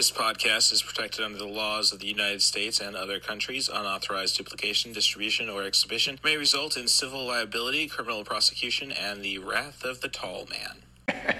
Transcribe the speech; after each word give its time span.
This 0.00 0.10
podcast 0.10 0.72
is 0.72 0.80
protected 0.80 1.22
under 1.26 1.36
the 1.36 1.44
laws 1.44 1.92
of 1.92 1.98
the 1.98 2.06
United 2.06 2.40
States 2.40 2.80
and 2.80 2.96
other 2.96 3.20
countries. 3.20 3.68
Unauthorized 3.68 4.34
duplication, 4.34 4.94
distribution, 4.94 5.50
or 5.50 5.62
exhibition 5.62 6.18
may 6.24 6.38
result 6.38 6.78
in 6.78 6.88
civil 6.88 7.26
liability, 7.26 7.86
criminal 7.86 8.24
prosecution, 8.24 8.92
and 8.92 9.22
the 9.22 9.36
wrath 9.36 9.84
of 9.84 10.00
the 10.00 10.08
tall 10.08 10.46
man. 10.48 11.34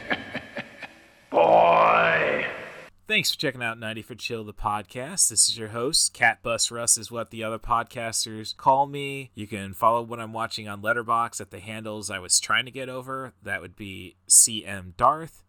Boy. 1.31 2.49
Thanks 3.09 3.31
for 3.31 3.39
checking 3.39 3.63
out 3.63 3.79
90 3.79 4.03
for 4.03 4.15
Chill, 4.15 4.45
the 4.45 4.53
podcast. 4.53 5.31
This 5.31 5.49
is 5.49 5.57
your 5.57 5.69
host. 5.69 6.13
Cat 6.13 6.43
Bus 6.43 6.71
Russ 6.71 6.99
is 6.99 7.11
what 7.11 7.31
the 7.31 7.43
other 7.43 7.59
podcasters 7.59 8.55
call 8.55 8.87
me. 8.87 9.31
You 9.35 9.47
can 9.47 9.73
follow 9.73 10.03
what 10.03 10.21
I'm 10.21 10.35
watching 10.35 10.69
on 10.69 10.83
Letterboxd 10.83 11.41
at 11.41 11.51
the 11.51 11.61
handles 11.61 12.11
I 12.11 12.19
was 12.19 12.39
trying 12.39 12.67
to 12.67 12.71
get 12.71 12.91
over. 12.91 13.33
That 13.43 13.63
would 13.63 13.75
be 13.75 14.17
CM 14.29 14.95
Darth 14.99 15.45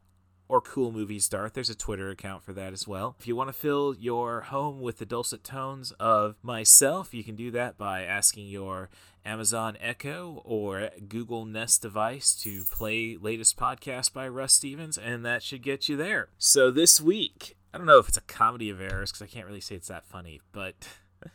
or 0.52 0.60
Cool 0.60 0.92
Movies 0.92 1.30
Darth. 1.30 1.54
There's 1.54 1.70
a 1.70 1.76
Twitter 1.76 2.10
account 2.10 2.44
for 2.44 2.52
that 2.52 2.74
as 2.74 2.86
well. 2.86 3.16
If 3.18 3.26
you 3.26 3.38
want 3.38 3.48
to 3.48 3.54
fill 3.54 3.96
your 3.98 4.42
home 4.42 4.82
with 4.82 4.98
the 4.98 5.06
dulcet 5.06 5.46
tones 5.46 5.94
of 5.94 6.36
myself, 6.44 7.14
you 7.14 7.24
can 7.24 7.38
do 7.38 7.52
that 7.52 7.78
by 7.78 8.04
asking 8.04 8.48
your 8.48 8.90
Amazon 9.24 9.78
Echo 9.80 10.42
or 10.44 10.90
Google 11.08 11.46
Nest 11.46 11.82
device 11.82 12.36
to 12.44 12.66
play 12.66 13.16
latest 13.16 13.56
podcast 13.56 14.12
by 14.12 14.28
Russ 14.28 14.52
Stevens, 14.52 14.98
and 14.98 15.26
that 15.26 15.42
should 15.42 15.64
get 15.64 15.88
you 15.88 15.96
there. 15.96 16.28
So 16.38 16.70
this 16.70 17.00
week, 17.00 17.56
I 17.74 17.78
don't 17.78 17.88
know 17.88 18.00
if 18.00 18.10
it's 18.10 18.18
a 18.18 18.22
comedy 18.22 18.70
of 18.70 18.82
errors 18.82 19.10
because 19.14 19.22
I 19.22 19.34
can't 19.34 19.48
really 19.48 19.62
say 19.62 19.76
it's 19.76 19.88
that 19.88 20.06
funny, 20.06 20.42
but 20.52 20.76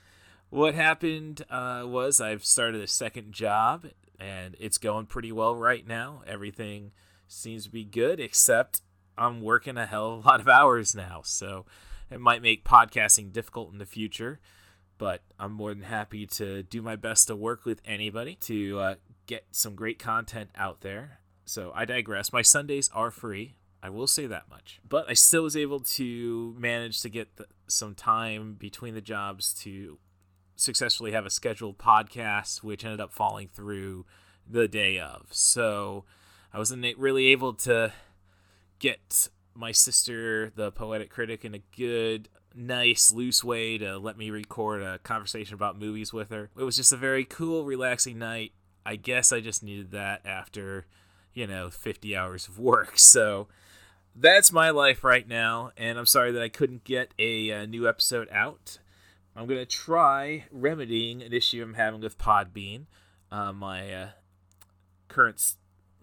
what 0.51 0.75
happened 0.75 1.43
uh, 1.49 1.85
was 1.87 2.21
I've 2.21 2.45
started 2.45 2.83
a 2.83 2.87
second 2.87 3.33
job 3.33 3.87
and 4.21 4.57
it's 4.61 4.77
going 4.77 5.07
pretty 5.07 5.33
well 5.33 5.57
right 5.57 5.87
now. 5.87 6.23
Everything 6.27 6.93
seems 7.29 7.65
to 7.65 7.71
be 7.71 7.85
good, 7.85 8.21
except 8.21 8.83
I'm 9.19 9.41
working 9.41 9.77
a 9.77 9.87
hell 9.87 10.15
of 10.15 10.25
a 10.25 10.29
lot 10.29 10.41
of 10.41 10.49
hours 10.49 10.95
now, 10.95 11.23
so 11.25 11.67
it 12.11 12.21
might 12.21 12.43
make 12.43 12.65
podcasting 12.65 13.33
difficult 13.33 13.73
in 13.73 13.79
the 13.79 13.87
future. 13.87 14.41
But 14.99 15.23
I'm 15.39 15.53
more 15.53 15.75
than 15.75 15.83
happy 15.83 16.27
to 16.27 16.63
do 16.63 16.81
my 16.81 16.97
best 16.97 17.27
to 17.29 17.37
work 17.37 17.65
with 17.65 17.83
anybody 17.85 18.37
to 18.43 18.79
uh, 18.79 18.95
get 19.27 19.45
some 19.51 19.75
great 19.75 19.99
content 19.99 20.51
out 20.57 20.81
there. 20.81 21.21
So 21.45 21.71
I 21.75 21.85
digress. 21.85 22.33
My 22.33 22.43
Sundays 22.43 22.89
are 22.95 23.11
free. 23.11 23.57
I 23.83 23.91
will 23.91 24.07
say 24.07 24.27
that 24.27 24.49
much. 24.49 24.81
But 24.89 25.09
I 25.09 25.13
still 25.13 25.43
was 25.43 25.57
able 25.57 25.81
to 25.81 26.55
manage 26.59 27.03
to 27.03 27.11
get 27.11 27.37
the, 27.37 27.47
some 27.69 27.95
time 27.95 28.55
between 28.59 28.95
the 28.95 29.01
jobs 29.01 29.53
to 29.63 29.99
successfully 30.57 31.13
have 31.13 31.27
a 31.27 31.31
scheduled 31.31 31.79
podcast, 31.79 32.63
which 32.63 32.85
ended 32.85 33.01
up 33.01 33.13
falling 33.13 33.49
through 33.53 34.07
the 34.49 34.67
day 34.67 34.99
of. 34.99 35.27
So 35.31 36.05
I 36.53 36.59
wasn't 36.59 36.97
really 36.97 37.27
able 37.27 37.53
to 37.55 37.93
get 38.79 39.29
my 39.55 39.73
sister, 39.73 40.53
the 40.55 40.71
poetic 40.73 41.11
critic, 41.11 41.45
in 41.45 41.55
a 41.55 41.63
good, 41.77 42.29
nice, 42.55 43.13
loose 43.13 43.43
way 43.43 43.79
to 43.79 43.99
let 43.99 44.19
me 44.19 44.31
record 44.31 44.83
a 44.83 44.99
conversation 44.99 45.55
about 45.55 45.79
movies 45.79 46.13
with 46.13 46.31
her. 46.31 46.51
It 46.59 46.63
was 46.63 46.77
just 46.77 46.93
a 46.93 46.97
very 46.97 47.25
cool, 47.25 47.65
relaxing 47.65 48.19
night. 48.19 48.53
I 48.85 48.97
guess 48.97 49.33
I 49.33 49.41
just 49.41 49.63
needed 49.63 49.91
that 49.93 50.25
after, 50.25 50.87
you 51.35 51.47
know, 51.47 51.71
50 51.71 52.17
hours 52.17 52.49
of 52.49 52.59
work. 52.59 52.99
So 52.99 53.49
that's 54.15 54.51
my 54.51 54.71
life 54.71 55.05
right 55.05 55.29
now, 55.29 55.73
and 55.77 55.99
I'm 55.99 56.07
sorry 56.07 56.33
that 56.33 56.43
I 56.43 56.49
couldn't 56.49 56.85
get 56.85 57.13
a, 57.19 57.51
a 57.51 57.67
new 57.67 57.87
episode 57.87 58.29
out. 58.33 58.79
I'm 59.37 59.47
going 59.47 59.61
to 59.61 59.67
try 59.67 60.47
remedying 60.51 61.23
an 61.23 61.35
issue 61.35 61.63
I'm 61.63 61.75
having 61.75 62.01
with 62.01 62.17
Podbean, 62.17 62.87
uh, 63.31 63.53
my 63.53 63.93
uh, 63.93 64.09
current 65.09 65.57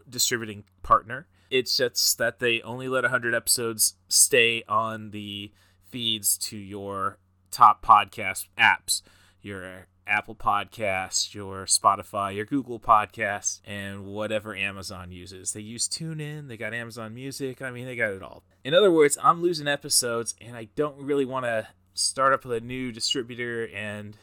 distributing 0.08 0.66
partner. 0.84 1.28
It's 1.54 1.78
just 1.78 2.18
that 2.18 2.40
they 2.40 2.64
only 2.64 2.88
let 2.88 3.04
100 3.04 3.36
episodes 3.36 3.94
stay 4.08 4.64
on 4.68 5.12
the 5.12 5.52
feeds 5.88 6.36
to 6.40 6.58
your 6.58 7.20
top 7.52 7.86
podcast 7.86 8.48
apps, 8.58 9.04
your 9.40 9.86
Apple 10.08 10.34
Podcast, 10.34 11.36
your 11.36 11.66
Spotify, 11.66 12.36
your 12.36 12.46
Google 12.46 12.80
Podcast, 12.80 13.62
and 13.66 14.08
whatever 14.08 14.56
Amazon 14.56 15.12
uses. 15.12 15.54
They 15.54 15.62
use 15.62 15.88
TuneIn, 15.88 16.48
they 16.48 16.58
got 16.58 16.74
Amazon 16.74 17.14
Music. 17.14 17.62
I 17.62 17.70
mean, 17.70 17.86
they 17.86 17.96
got 17.96 18.14
it 18.14 18.24
all. 18.24 18.42
In 18.64 18.74
other 18.74 18.92
words, 18.92 19.16
I'm 19.22 19.44
losing 19.44 19.68
episodes, 19.68 20.34
and 20.42 20.58
I 20.58 20.70
don't 20.76 20.98
really 20.98 21.26
want 21.26 21.46
to 21.46 21.68
start 21.94 22.34
up 22.34 22.46
with 22.46 22.64
a 22.64 22.66
new 22.66 22.92
distributor 22.92 23.68
and, 23.68 24.18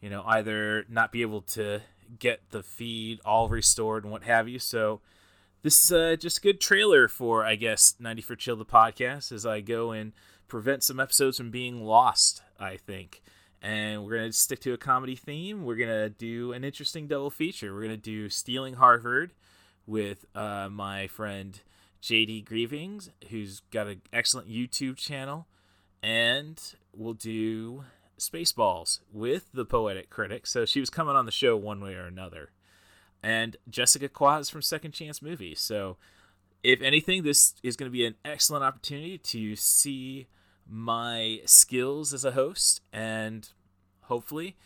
you 0.00 0.08
know, 0.08 0.22
either 0.26 0.86
not 0.88 1.12
be 1.12 1.20
able 1.20 1.42
to 1.42 1.82
get 2.18 2.48
the 2.48 2.62
feed 2.62 3.20
all 3.26 3.50
restored 3.50 4.04
and 4.04 4.10
what 4.10 4.22
have 4.22 4.48
you. 4.48 4.58
So, 4.58 5.02
this 5.66 5.84
is 5.84 5.92
uh, 5.92 6.14
just 6.14 6.38
a 6.38 6.40
good 6.42 6.60
trailer 6.60 7.08
for, 7.08 7.44
I 7.44 7.56
guess, 7.56 7.94
90 7.98 8.22
for 8.22 8.36
Chill, 8.36 8.54
the 8.54 8.64
podcast, 8.64 9.32
as 9.32 9.44
I 9.44 9.60
go 9.60 9.90
and 9.90 10.12
prevent 10.46 10.84
some 10.84 11.00
episodes 11.00 11.38
from 11.38 11.50
being 11.50 11.84
lost, 11.84 12.40
I 12.56 12.76
think. 12.76 13.20
And 13.60 14.04
we're 14.04 14.16
going 14.18 14.30
to 14.30 14.32
stick 14.32 14.60
to 14.60 14.74
a 14.74 14.78
comedy 14.78 15.16
theme. 15.16 15.64
We're 15.64 15.74
going 15.74 15.88
to 15.88 16.08
do 16.08 16.52
an 16.52 16.62
interesting 16.62 17.08
double 17.08 17.30
feature. 17.30 17.74
We're 17.74 17.80
going 17.80 17.90
to 17.90 17.96
do 17.96 18.28
Stealing 18.28 18.74
Harvard 18.74 19.34
with 19.88 20.24
uh, 20.36 20.68
my 20.70 21.08
friend 21.08 21.60
JD 22.00 22.44
Grievings, 22.44 23.10
who's 23.30 23.58
got 23.72 23.88
an 23.88 24.02
excellent 24.12 24.48
YouTube 24.48 24.96
channel. 24.96 25.48
And 26.00 26.62
we'll 26.94 27.14
do 27.14 27.82
Spaceballs 28.20 29.00
with 29.12 29.50
the 29.52 29.64
Poetic 29.64 30.10
Critic. 30.10 30.46
So 30.46 30.64
she 30.64 30.78
was 30.78 30.90
coming 30.90 31.16
on 31.16 31.26
the 31.26 31.32
show 31.32 31.56
one 31.56 31.80
way 31.80 31.94
or 31.94 32.06
another 32.06 32.50
and 33.22 33.56
Jessica 33.68 34.08
Quaz 34.08 34.50
from 34.50 34.62
Second 34.62 34.92
Chance 34.92 35.22
Movies. 35.22 35.60
So, 35.60 35.96
if 36.62 36.82
anything, 36.82 37.22
this 37.22 37.54
is 37.62 37.76
going 37.76 37.90
to 37.90 37.92
be 37.92 38.06
an 38.06 38.16
excellent 38.24 38.64
opportunity 38.64 39.18
to 39.18 39.56
see 39.56 40.26
my 40.68 41.40
skills 41.44 42.12
as 42.12 42.24
a 42.24 42.32
host, 42.32 42.80
and 42.92 43.48
hopefully, 44.02 44.56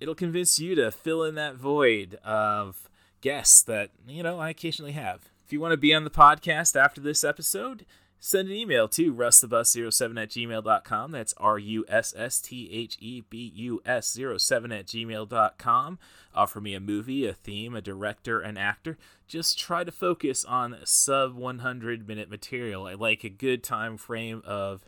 it'll 0.00 0.14
convince 0.14 0.58
you 0.58 0.74
to 0.74 0.90
fill 0.90 1.24
in 1.24 1.34
that 1.34 1.56
void 1.56 2.16
of 2.24 2.88
guests 3.20 3.62
that 3.62 3.90
you 4.06 4.22
know 4.22 4.38
I 4.38 4.50
occasionally 4.50 4.92
have. 4.92 5.30
If 5.44 5.52
you 5.52 5.60
want 5.60 5.72
to 5.72 5.78
be 5.78 5.94
on 5.94 6.04
the 6.04 6.10
podcast 6.10 6.80
after 6.80 7.00
this 7.00 7.24
episode, 7.24 7.84
send 8.24 8.48
an 8.48 8.54
email 8.54 8.86
to 8.86 9.12
russthebus07 9.12 10.22
at 10.22 10.28
gmail.com. 10.28 11.10
That's 11.10 11.34
R 11.38 11.58
U 11.58 11.84
S 11.88 12.14
S 12.16 12.40
T 12.40 12.70
H 12.72 12.96
E 13.00 13.22
B 13.28 13.52
U 13.56 13.82
S 13.84 14.16
07 14.16 14.70
at 14.70 14.86
gmail.com. 14.86 15.98
Offer 16.32 16.60
me 16.60 16.74
a 16.74 16.80
movie, 16.80 17.26
a 17.26 17.32
theme, 17.32 17.74
a 17.74 17.80
director, 17.80 18.40
an 18.40 18.56
actor. 18.56 18.96
Just 19.26 19.58
try 19.58 19.82
to 19.82 19.90
focus 19.90 20.44
on 20.44 20.78
sub 20.84 21.34
100 21.34 22.06
minute 22.06 22.30
material. 22.30 22.86
I 22.86 22.94
like 22.94 23.24
a 23.24 23.28
good 23.28 23.64
time 23.64 23.96
frame 23.96 24.40
of 24.46 24.84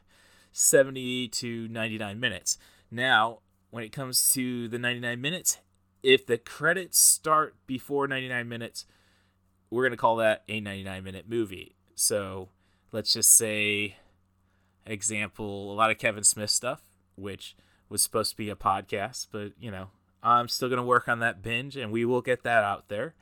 70 0.53 1.27
to 1.29 1.67
99 1.67 2.21
minutes. 2.21 2.57
Now, 2.89 3.41
when 3.71 3.83
it 3.83 3.91
comes 3.91 4.33
to 4.35 4.69
the 4.69 4.79
99 4.79 5.21
minutes, 5.21 5.59
if 6.05 6.25
the 6.25 6.39
credits 6.39 7.01
start 7.01 7.57
before 7.67 8.07
99 8.07 8.49
minutes, 8.49 8.87
we're 9.71 9.83
going 9.83 9.91
to 9.91 9.97
call 9.97 10.15
that 10.17 10.45
a 10.49 10.61
99 10.61 11.03
minute 11.03 11.25
movie. 11.29 11.75
So, 11.97 12.51
let's 12.95 13.13
just 13.13 13.37
say 13.37 13.97
example 14.87 15.73
a 15.73 15.75
lot 15.75 15.91
of 15.91 15.99
Kevin 15.99 16.23
Smith 16.23 16.51
stuff, 16.51 16.81
which 17.17 17.57
was 17.89 18.03
supposed 18.03 18.31
to 18.31 18.37
be 18.37 18.49
a 18.49 18.55
podcast, 18.55 19.27
but 19.33 19.53
you 19.59 19.71
know, 19.71 19.89
I'm 20.23 20.49
still 20.49 20.69
going 20.69 20.79
to 20.79 20.85
work 20.85 21.09
on 21.09 21.19
that 21.19 21.43
binge 21.43 21.77
and 21.77 21.91
we 21.91 22.05
will 22.05 22.23
get 22.23 22.45
that 22.45 22.63
out 22.63 22.89
there. 22.89 23.15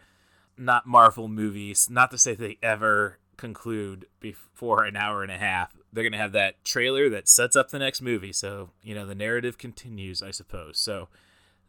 Not 0.59 0.87
Marvel 0.87 1.27
movies, 1.27 1.89
not 1.91 2.11
to 2.11 2.19
say 2.19 2.35
they 2.35 2.59
ever 2.63 3.19
conclude 3.39 4.07
before 4.21 4.85
an 4.85 4.95
hour 4.95 5.23
and 5.23 5.33
a 5.33 5.39
half. 5.39 5.75
They're 5.91 6.05
going 6.05 6.13
to 6.13 6.19
have 6.19 6.33
that 6.33 6.63
trailer 6.65 7.09
that 7.09 7.27
sets 7.27 7.57
up 7.57 7.71
the 7.71 7.79
next 7.79 8.03
movie. 8.03 8.33
So, 8.33 8.71
you 8.83 8.95
know, 8.95 9.07
the 9.07 9.15
narrative 9.15 9.57
continues, 9.57 10.23
I 10.23 10.31
suppose. 10.31 10.79
So, 10.79 11.09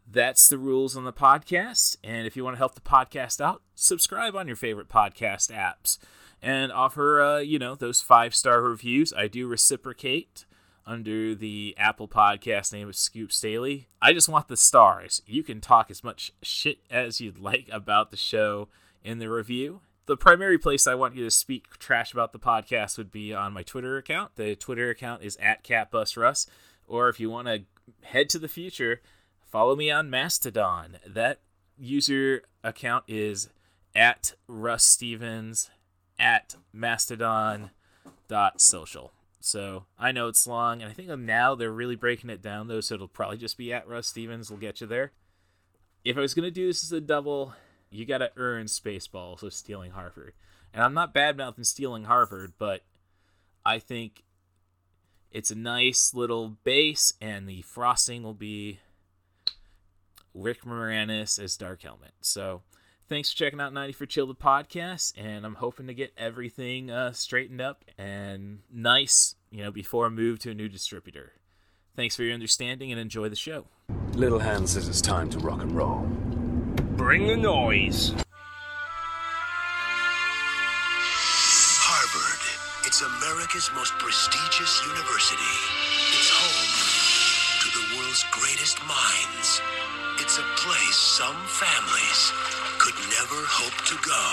that's 0.06 0.48
the 0.48 0.58
rules 0.58 0.98
on 0.98 1.04
the 1.04 1.14
podcast. 1.14 1.96
And 2.04 2.26
if 2.26 2.36
you 2.36 2.44
want 2.44 2.56
to 2.56 2.58
help 2.58 2.74
the 2.74 2.82
podcast 2.82 3.40
out, 3.40 3.62
subscribe 3.74 4.36
on 4.36 4.46
your 4.46 4.56
favorite 4.56 4.90
podcast 4.90 5.50
apps 5.50 5.96
and 6.42 6.72
offer 6.72 7.20
uh, 7.20 7.38
you 7.38 7.58
know 7.58 7.74
those 7.74 8.00
five 8.00 8.34
star 8.34 8.60
reviews. 8.62 9.12
I 9.12 9.28
do 9.28 9.46
reciprocate 9.46 10.44
under 10.86 11.34
the 11.34 11.74
Apple 11.78 12.08
Podcast 12.08 12.72
name 12.72 12.88
of 12.88 12.96
Scoops 12.96 13.40
Daily. 13.40 13.88
I 14.02 14.12
just 14.12 14.28
want 14.28 14.48
the 14.48 14.56
stars. 14.56 15.22
You 15.26 15.42
can 15.42 15.60
talk 15.60 15.90
as 15.90 16.04
much 16.04 16.32
shit 16.42 16.78
as 16.90 17.20
you'd 17.20 17.38
like 17.38 17.68
about 17.72 18.10
the 18.10 18.16
show 18.16 18.68
in 19.02 19.18
the 19.18 19.30
review. 19.30 19.80
The 20.06 20.16
primary 20.16 20.58
place 20.58 20.86
I 20.86 20.94
want 20.94 21.14
you 21.14 21.24
to 21.24 21.30
speak 21.30 21.78
trash 21.78 22.12
about 22.12 22.32
the 22.32 22.38
podcast 22.38 22.98
would 22.98 23.10
be 23.10 23.32
on 23.32 23.54
my 23.54 23.62
Twitter 23.62 23.96
account. 23.96 24.36
The 24.36 24.54
Twitter 24.54 24.90
account 24.90 25.22
is 25.22 25.38
at 25.38 25.64
CatBusRuss. 25.64 26.46
Or 26.86 27.08
if 27.08 27.18
you 27.18 27.30
want 27.30 27.48
to 27.48 27.62
head 28.02 28.28
to 28.30 28.38
the 28.38 28.48
future, 28.48 29.00
follow 29.50 29.74
me 29.74 29.90
on 29.90 30.10
Mastodon. 30.10 30.98
That 31.06 31.40
user 31.78 32.42
account 32.62 33.04
is 33.08 33.48
at 33.94 34.34
Russ 34.46 34.84
Stevens 34.84 35.70
at 36.18 36.56
mastodon.social. 36.72 39.12
So 39.40 39.84
I 39.98 40.12
know 40.12 40.28
it's 40.28 40.46
long, 40.46 40.80
and 40.80 40.90
I 40.90 40.94
think 40.94 41.10
now 41.10 41.54
they're 41.54 41.70
really 41.70 41.96
breaking 41.96 42.30
it 42.30 42.40
down, 42.40 42.68
though, 42.68 42.80
so 42.80 42.94
it'll 42.94 43.08
probably 43.08 43.36
just 43.36 43.58
be 43.58 43.70
at 43.72 43.86
Russ 43.86 44.06
Stevens. 44.06 44.50
We'll 44.50 44.58
get 44.58 44.80
you 44.80 44.86
there. 44.86 45.12
If 46.04 46.16
I 46.16 46.20
was 46.20 46.34
going 46.34 46.46
to 46.46 46.50
do 46.50 46.66
this 46.66 46.82
as 46.82 46.92
a 46.92 47.00
double, 47.00 47.52
you 47.90 48.06
got 48.06 48.18
to 48.18 48.32
earn 48.36 48.66
Spaceballs 48.66 49.42
with 49.42 49.52
stealing 49.52 49.90
Harvard. 49.90 50.32
And 50.72 50.82
I'm 50.82 50.94
not 50.94 51.12
bad 51.12 51.36
mouthing 51.36 51.64
stealing 51.64 52.04
Harvard, 52.04 52.54
but 52.58 52.84
I 53.64 53.78
think 53.78 54.24
It's 55.34 55.50
a 55.50 55.56
nice 55.56 56.14
little 56.14 56.50
base, 56.62 57.12
and 57.20 57.48
the 57.48 57.62
frosting 57.62 58.22
will 58.22 58.34
be 58.34 58.78
Rick 60.32 60.62
Moranis 60.62 61.42
as 61.42 61.56
Dark 61.56 61.82
Helmet. 61.82 62.12
So 62.20 62.62
thanks 63.14 63.30
for 63.30 63.36
checking 63.36 63.60
out 63.60 63.72
90 63.72 63.92
for 63.92 64.06
Chill 64.06 64.26
the 64.26 64.34
podcast, 64.34 65.12
and 65.16 65.46
I'm 65.46 65.54
hoping 65.54 65.86
to 65.86 65.94
get 65.94 66.12
everything 66.18 66.90
uh, 66.90 67.12
straightened 67.12 67.60
up 67.60 67.84
and 67.96 68.62
nice, 68.72 69.36
you 69.52 69.62
know, 69.62 69.70
before 69.70 70.06
I 70.06 70.08
move 70.08 70.40
to 70.40 70.50
a 70.50 70.54
new 70.54 70.68
distributor. 70.68 71.34
Thanks 71.94 72.16
for 72.16 72.24
your 72.24 72.34
understanding 72.34 72.90
and 72.90 73.00
enjoy 73.00 73.28
the 73.28 73.36
show. 73.36 73.68
Little 74.14 74.40
Hand 74.40 74.68
says 74.68 74.88
it's 74.88 75.00
time 75.00 75.30
to 75.30 75.38
rock 75.38 75.62
and 75.62 75.70
roll. 75.70 76.00
Bring 76.96 77.28
the 77.28 77.36
noise. 77.36 78.12
Harvard. 81.86 82.84
It's 82.84 83.00
America's 83.00 83.70
most 83.76 83.92
prestigious 83.98 84.84
university. 84.88 85.54
It's 86.18 86.30
home 86.34 87.62
to 87.62 87.68
the 87.78 87.96
world's 87.96 88.24
greatest 88.32 88.80
minds. 88.88 89.62
It's 90.18 90.38
a 90.38 90.44
place 90.56 90.96
some 90.96 91.36
families 91.46 92.63
could 93.24 93.36
never 93.36 93.46
hope 93.46 93.84
to 93.86 93.94
go. 94.04 94.24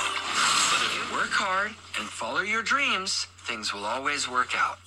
But 0.71 0.81
if 0.83 0.95
you 0.95 1.03
work 1.15 1.31
hard 1.31 1.71
and 1.99 2.07
follow 2.07 2.39
your 2.41 2.63
dreams, 2.63 3.27
things 3.47 3.73
will 3.73 3.85
always 3.85 4.27
work 4.27 4.53
out. 4.55 4.79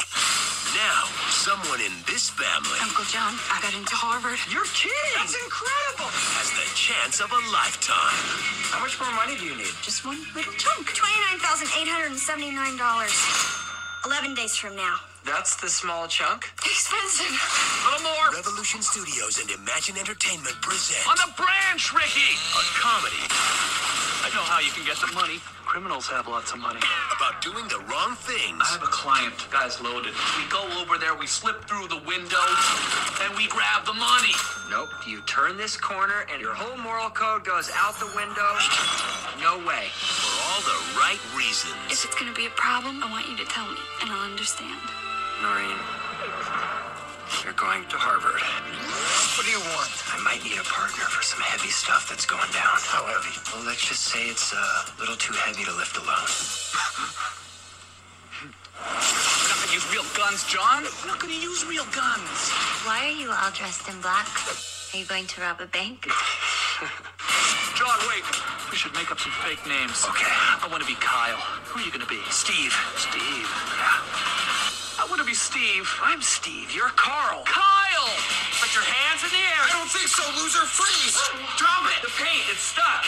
Now, 0.74 1.06
someone 1.30 1.80
in 1.80 1.92
this 2.04 2.28
family 2.30 2.78
Uncle 2.82 3.04
John, 3.06 3.38
I 3.48 3.60
got 3.62 3.72
into 3.72 3.94
Harvard. 3.94 4.40
You're 4.50 4.66
kidding! 4.74 5.14
That's 5.16 5.36
incredible! 5.38 6.10
has 6.36 6.50
the 6.52 6.66
chance 6.74 7.22
of 7.22 7.30
a 7.30 7.38
lifetime. 7.54 8.18
How 8.74 8.82
much 8.82 8.98
more 9.00 9.14
money 9.14 9.38
do 9.38 9.46
you 9.46 9.54
need? 9.56 9.72
Just 9.80 10.04
one 10.04 10.18
little 10.34 10.52
chunk. 10.58 10.90
$29,879. 10.90 13.63
11 14.04 14.34
days 14.34 14.54
from 14.54 14.76
now. 14.76 14.96
That's 15.24 15.56
the 15.56 15.68
small 15.68 16.06
chunk. 16.06 16.52
Expensive. 16.60 17.24
A 17.24 17.96
little 17.96 18.04
more. 18.04 18.36
Revolution 18.36 18.82
Studios 18.82 19.40
and 19.40 19.48
Imagine 19.48 19.96
Entertainment 19.96 20.60
present 20.60 21.00
On 21.08 21.16
the 21.16 21.32
branch, 21.40 21.88
Ricky! 21.96 22.36
a 22.52 22.62
comedy 22.76 23.24
I 24.24 24.28
know 24.36 24.44
how 24.44 24.60
you 24.60 24.72
can 24.72 24.84
get 24.84 25.00
the 25.00 25.08
money. 25.16 25.40
Criminals 25.74 26.06
have 26.06 26.28
lots 26.28 26.52
of 26.52 26.60
money. 26.60 26.78
about 27.18 27.42
doing 27.42 27.66
the 27.66 27.82
wrong 27.90 28.14
things 28.14 28.62
I 28.62 28.78
have 28.78 28.86
a 28.86 28.94
client. 28.94 29.34
Guy's 29.50 29.82
loaded. 29.82 30.14
We 30.38 30.46
go 30.46 30.62
over 30.78 31.02
there, 31.02 31.18
we 31.18 31.26
slip 31.26 31.66
through 31.66 31.90
the 31.90 31.98
window, 32.06 32.46
and 33.26 33.34
we 33.34 33.50
grab 33.50 33.82
the 33.82 33.98
money. 33.98 34.30
Nope. 34.70 34.94
You 35.02 35.18
turn 35.26 35.56
this 35.58 35.74
corner 35.74 36.30
and 36.30 36.40
your 36.40 36.54
whole 36.54 36.78
moral 36.78 37.10
code 37.10 37.42
goes 37.42 37.74
out 37.74 37.98
the 37.98 38.06
window. 38.14 38.50
No 39.42 39.58
way. 39.66 39.90
for 39.98 40.30
all 40.46 40.62
the 40.62 40.78
right 40.94 41.18
reasons. 41.34 41.74
If 41.90 42.06
it's 42.06 42.14
going 42.14 42.30
to 42.30 42.38
be 42.38 42.46
a 42.46 42.54
problem, 42.54 43.02
I 43.02 43.10
want 43.10 43.26
you 43.26 43.34
to 43.42 43.46
tell 43.50 43.66
me, 43.66 43.82
and 43.98 44.14
I'll 44.14 44.30
understand. 44.30 44.78
Noreen, 45.42 45.74
you're 47.44 47.56
going 47.56 47.84
to 47.88 47.96
Harvard. 47.96 48.40
What 49.36 49.44
do 49.44 49.52
you 49.52 49.62
want? 49.74 49.92
I 50.12 50.18
might 50.24 50.42
need 50.44 50.56
a 50.60 50.66
partner 50.66 51.04
for 51.08 51.22
some 51.22 51.40
heavy 51.40 51.68
stuff 51.68 52.08
that's 52.08 52.26
going 52.26 52.50
down. 52.52 52.76
How 52.88 53.04
heavy? 53.04 53.34
Well, 53.52 53.64
let's 53.64 53.84
just 53.84 54.08
say 54.08 54.28
it's 54.28 54.52
uh, 54.52 54.58
a 54.58 54.94
little 55.00 55.16
too 55.16 55.32
heavy 55.34 55.64
to 55.64 55.74
lift 55.74 55.96
alone. 55.96 56.28
We're 58.76 59.50
not 59.50 59.58
gonna 59.64 59.74
use 59.74 59.86
real 59.90 60.06
guns, 60.12 60.44
John. 60.46 60.84
We're 61.02 61.10
not 61.10 61.20
gonna 61.20 61.40
use 61.40 61.64
real 61.64 61.86
guns. 61.92 62.52
Why 62.84 63.08
are 63.08 63.16
you 63.16 63.32
all 63.32 63.52
dressed 63.52 63.88
in 63.88 63.96
black? 64.00 64.28
Are 64.92 64.98
you 64.98 65.06
going 65.08 65.26
to 65.26 65.40
rob 65.40 65.60
a 65.60 65.66
bank? 65.66 66.04
John, 67.74 67.98
wait. 68.06 68.24
We 68.70 68.76
should 68.76 68.94
make 68.94 69.10
up 69.10 69.18
some 69.18 69.32
fake 69.42 69.64
names. 69.66 70.04
Okay. 70.06 70.28
I 70.28 70.68
want 70.70 70.82
to 70.82 70.88
be 70.88 70.94
Kyle. 71.00 71.40
Who 71.72 71.80
are 71.80 71.84
you 71.84 71.90
gonna 71.90 72.06
be? 72.06 72.20
Steve. 72.30 72.74
Steve. 72.94 73.48
Yeah. 73.48 74.03
I 75.34 75.36
want 75.36 75.50
to 75.50 75.58
be 75.58 75.66
Steve. 75.74 75.90
I'm 75.98 76.22
Steve. 76.22 76.70
You're 76.70 76.94
Carl. 76.94 77.42
Kyle! 77.42 78.12
Put 78.62 78.70
your 78.70 78.86
hands 78.86 79.26
in 79.26 79.34
the 79.34 79.42
air. 79.42 79.62
I 79.66 79.74
don't 79.74 79.90
think 79.90 80.06
so, 80.06 80.22
loser. 80.38 80.62
Freeze. 80.62 81.18
Drop 81.58 81.90
it. 81.90 82.06
The 82.06 82.14
paint, 82.14 82.46
it's 82.54 82.62
stuck. 82.70 83.02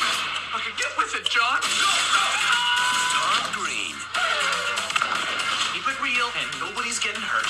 Okay, 0.59 0.75
get 0.75 0.91
with 0.99 1.15
it, 1.15 1.23
John. 1.31 1.63
Go, 1.63 1.87
go. 1.87 2.27
Tom 3.15 3.47
Green, 3.55 3.95
Keep 5.71 5.87
it 5.87 5.99
real, 6.03 6.27
and 6.43 6.49
nobody's 6.59 6.99
getting 6.99 7.23
hurt. 7.23 7.47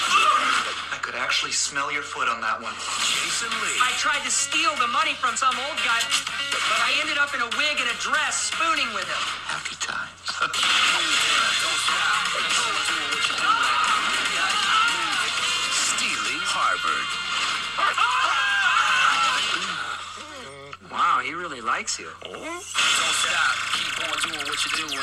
I 0.93 1.01
could 1.01 1.17
actually 1.17 1.57
smell 1.57 1.89
your 1.89 2.05
foot 2.05 2.29
on 2.29 2.45
that 2.45 2.61
one. 2.61 2.77
Jason 3.01 3.49
Lee, 3.65 3.81
I 3.81 3.97
tried 3.97 4.21
to 4.29 4.33
steal 4.35 4.77
the 4.77 4.93
money 4.93 5.17
from 5.17 5.41
some 5.41 5.57
old 5.57 5.81
guy, 5.89 6.05
but 6.53 6.81
I 6.85 6.93
ended 7.01 7.17
up 7.17 7.33
in 7.33 7.41
a 7.41 7.49
wig 7.57 7.81
and 7.81 7.89
a 7.89 7.97
dress 8.05 8.53
spooning 8.53 8.93
with 8.93 9.09
him. 9.09 9.25
Happy 9.49 9.77
times. 9.81 10.21
likes 21.77 21.99
you. 21.99 22.09
Don't 22.23 22.63
stop. 22.63 23.55
Keep 23.75 24.09
on 24.09 24.31
doing 24.31 24.47
what 24.47 24.59
you're 24.65 24.89
doing. 24.89 24.99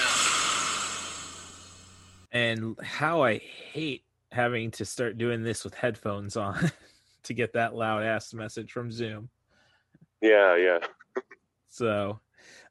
And 2.32 2.76
how 2.84 3.22
I 3.22 3.38
hate 3.38 4.06
having 4.32 4.72
to 4.72 4.86
start 4.86 5.20
doing 5.20 5.44
this 5.44 5.64
with 5.64 5.76
headphones 5.76 6.36
on 6.36 6.72
to 7.26 7.34
get 7.36 7.54
that 7.54 7.76
loud 7.76 8.02
ass 8.02 8.34
message 8.34 8.72
from 8.72 8.92
Zoom. 8.92 9.30
Yeah, 10.20 10.58
yeah. 10.58 10.80
So, 11.70 12.20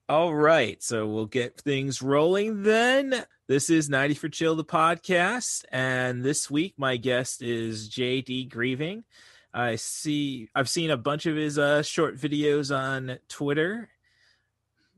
all 0.09 0.35
right. 0.35 0.83
So 0.83 1.07
we'll 1.07 1.27
get 1.27 1.61
things 1.61 2.03
rolling 2.03 2.65
then. 2.65 3.25
This 3.47 3.71
is 3.71 3.89
90 3.89 4.15
for 4.17 4.29
Chill, 4.29 4.57
the 4.57 4.65
podcast. 4.65 5.65
And 5.71 6.25
this 6.25 6.51
week, 6.51 6.75
my 6.77 6.97
guest 6.97 7.41
is 7.41 7.89
JD 7.89 8.51
Grieving. 8.51 9.05
I 9.55 9.77
see, 9.77 10.49
I've 10.55 10.69
seen 10.69 10.91
a 10.91 10.97
bunch 10.97 11.27
of 11.27 11.37
his 11.37 11.59
uh, 11.59 11.83
short 11.83 12.17
videos 12.17 12.75
on 12.75 13.19
Twitter. 13.29 13.91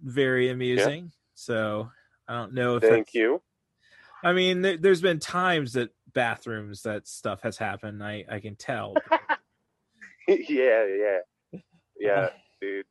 Very 0.05 0.51
amusing. 0.51 1.11
So 1.35 1.91
I 2.29 2.35
don't 2.35 2.55
know 2.55 2.77
if 2.77 2.83
Thank 2.83 3.15
you. 3.15 3.43
I 4.23 4.33
mean, 4.33 4.63
there, 4.63 4.77
there's 4.77 5.01
been 5.01 5.19
times 5.19 5.73
that 5.73 5.91
bathrooms 6.13 6.83
that 6.83 7.09
stuff 7.09 7.43
has 7.43 7.59
happened. 7.59 8.03
I, 8.03 8.25
I 8.31 8.41
can 8.41 8.55
tell. 8.57 8.95
yeah, 10.29 10.85
yeah. 10.87 11.59
Yeah, 11.99 12.29
dude. 12.61 12.87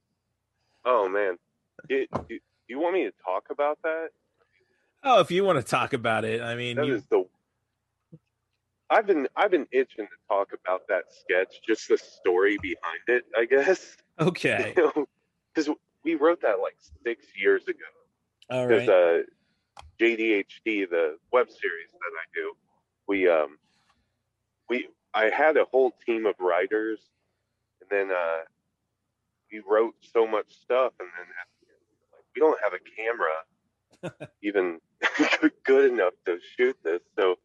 Oh 0.85 1.07
man. 1.07 1.37
You, 1.89 2.07
you, 2.29 2.39
you 2.67 2.79
want 2.79 2.93
me 2.93 3.03
to 3.05 3.13
talk 3.25 3.45
about 3.51 3.79
that? 3.83 4.09
oh, 5.03 5.19
if 5.19 5.31
you 5.31 5.43
want 5.43 5.57
to 5.59 5.63
talk 5.63 5.93
about 5.93 6.25
it, 6.25 6.41
I 6.41 6.55
mean, 6.55 6.77
That 6.77 6.85
you, 6.85 6.95
is 6.95 7.05
the 7.09 7.25
I've 8.89 9.07
been 9.07 9.27
I've 9.35 9.51
been 9.51 9.67
itching 9.71 10.05
to 10.05 10.27
talk 10.29 10.49
about 10.53 10.87
that 10.87 11.05
sketch, 11.09 11.61
just 11.67 11.87
the 11.87 11.97
story 11.97 12.57
behind 12.61 13.01
it, 13.07 13.23
I 13.37 13.45
guess. 13.45 13.97
okay. 14.19 14.75
Because 15.55 15.69
we 16.03 16.15
wrote 16.15 16.41
that 16.41 16.59
like 16.59 16.75
six 17.03 17.25
years 17.35 17.63
ago. 17.67 17.79
All 18.49 18.67
right. 18.67 18.89
uh, 18.89 19.23
JDHD, 19.99 20.89
the 20.89 21.17
web 21.31 21.49
series 21.49 21.91
that 21.91 22.13
I 22.13 22.25
do, 22.33 22.53
we 23.07 23.27
um 23.29 23.57
we 24.69 24.87
I 25.13 25.25
had 25.25 25.57
a 25.57 25.65
whole 25.65 25.93
team 26.05 26.25
of 26.25 26.35
writers, 26.39 26.99
and 27.81 27.89
then 27.89 28.15
uh 28.15 28.41
we 29.51 29.61
wrote 29.67 29.95
so 30.01 30.27
much 30.27 30.53
stuff, 30.53 30.93
and 30.99 31.09
then 31.17 31.25
end, 31.25 31.49
like 32.11 32.23
we 32.35 32.39
don't 32.39 32.59
have 32.63 32.73
a 32.73 32.81
camera 32.97 34.27
even 34.43 34.79
good 35.63 35.91
enough 35.91 36.13
to 36.25 36.39
shoot 36.57 36.77
this, 36.83 37.01
so 37.17 37.35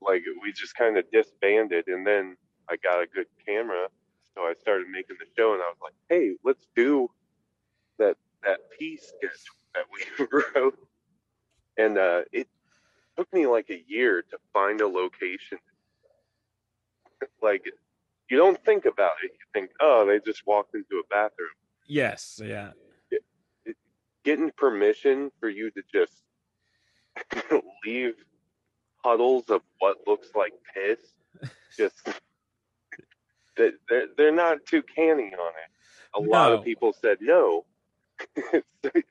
like 0.00 0.22
we 0.42 0.52
just 0.52 0.74
kind 0.74 0.98
of 0.98 1.10
disbanded, 1.10 1.88
and 1.88 2.06
then 2.06 2.36
I 2.68 2.76
got 2.76 3.02
a 3.02 3.06
good 3.06 3.26
camera, 3.46 3.88
so 4.34 4.42
I 4.42 4.54
started 4.60 4.88
making 4.88 5.16
the 5.18 5.26
show, 5.36 5.52
and 5.54 5.62
I 5.62 5.66
was 5.66 5.78
like, 5.82 5.94
hey, 6.08 6.34
let's 6.44 6.66
do 6.74 7.08
that 8.44 8.58
piece 8.78 9.08
sketch 9.08 9.30
that 9.74 9.84
we 9.92 10.26
wrote, 10.54 10.78
and 11.76 11.98
uh, 11.98 12.22
it 12.32 12.48
took 13.16 13.32
me 13.32 13.46
like 13.46 13.70
a 13.70 13.82
year 13.86 14.22
to 14.22 14.38
find 14.52 14.80
a 14.80 14.88
location. 14.88 15.58
like, 17.42 17.64
you 18.30 18.36
don't 18.36 18.62
think 18.64 18.84
about 18.84 19.12
it. 19.22 19.32
You 19.32 19.60
think, 19.60 19.70
oh, 19.80 20.06
they 20.06 20.20
just 20.20 20.46
walked 20.46 20.74
into 20.74 21.02
a 21.02 21.06
bathroom. 21.10 21.50
yes. 21.86 22.40
Yeah. 22.42 22.70
Getting 24.24 24.52
permission 24.56 25.32
for 25.40 25.48
you 25.48 25.72
to 25.72 25.82
just 25.92 26.22
leave 27.84 28.14
puddles 29.02 29.50
of 29.50 29.62
what 29.80 29.98
looks 30.06 30.28
like 30.36 30.52
piss, 30.72 31.00
just 31.76 32.08
they're, 33.56 34.06
they're 34.16 34.32
not 34.32 34.64
too 34.64 34.82
canny 34.82 35.34
on 35.34 35.52
it. 35.52 36.14
A 36.14 36.20
lot 36.20 36.52
of 36.52 36.64
people 36.64 36.92
said 36.92 37.18
no, 37.20 37.64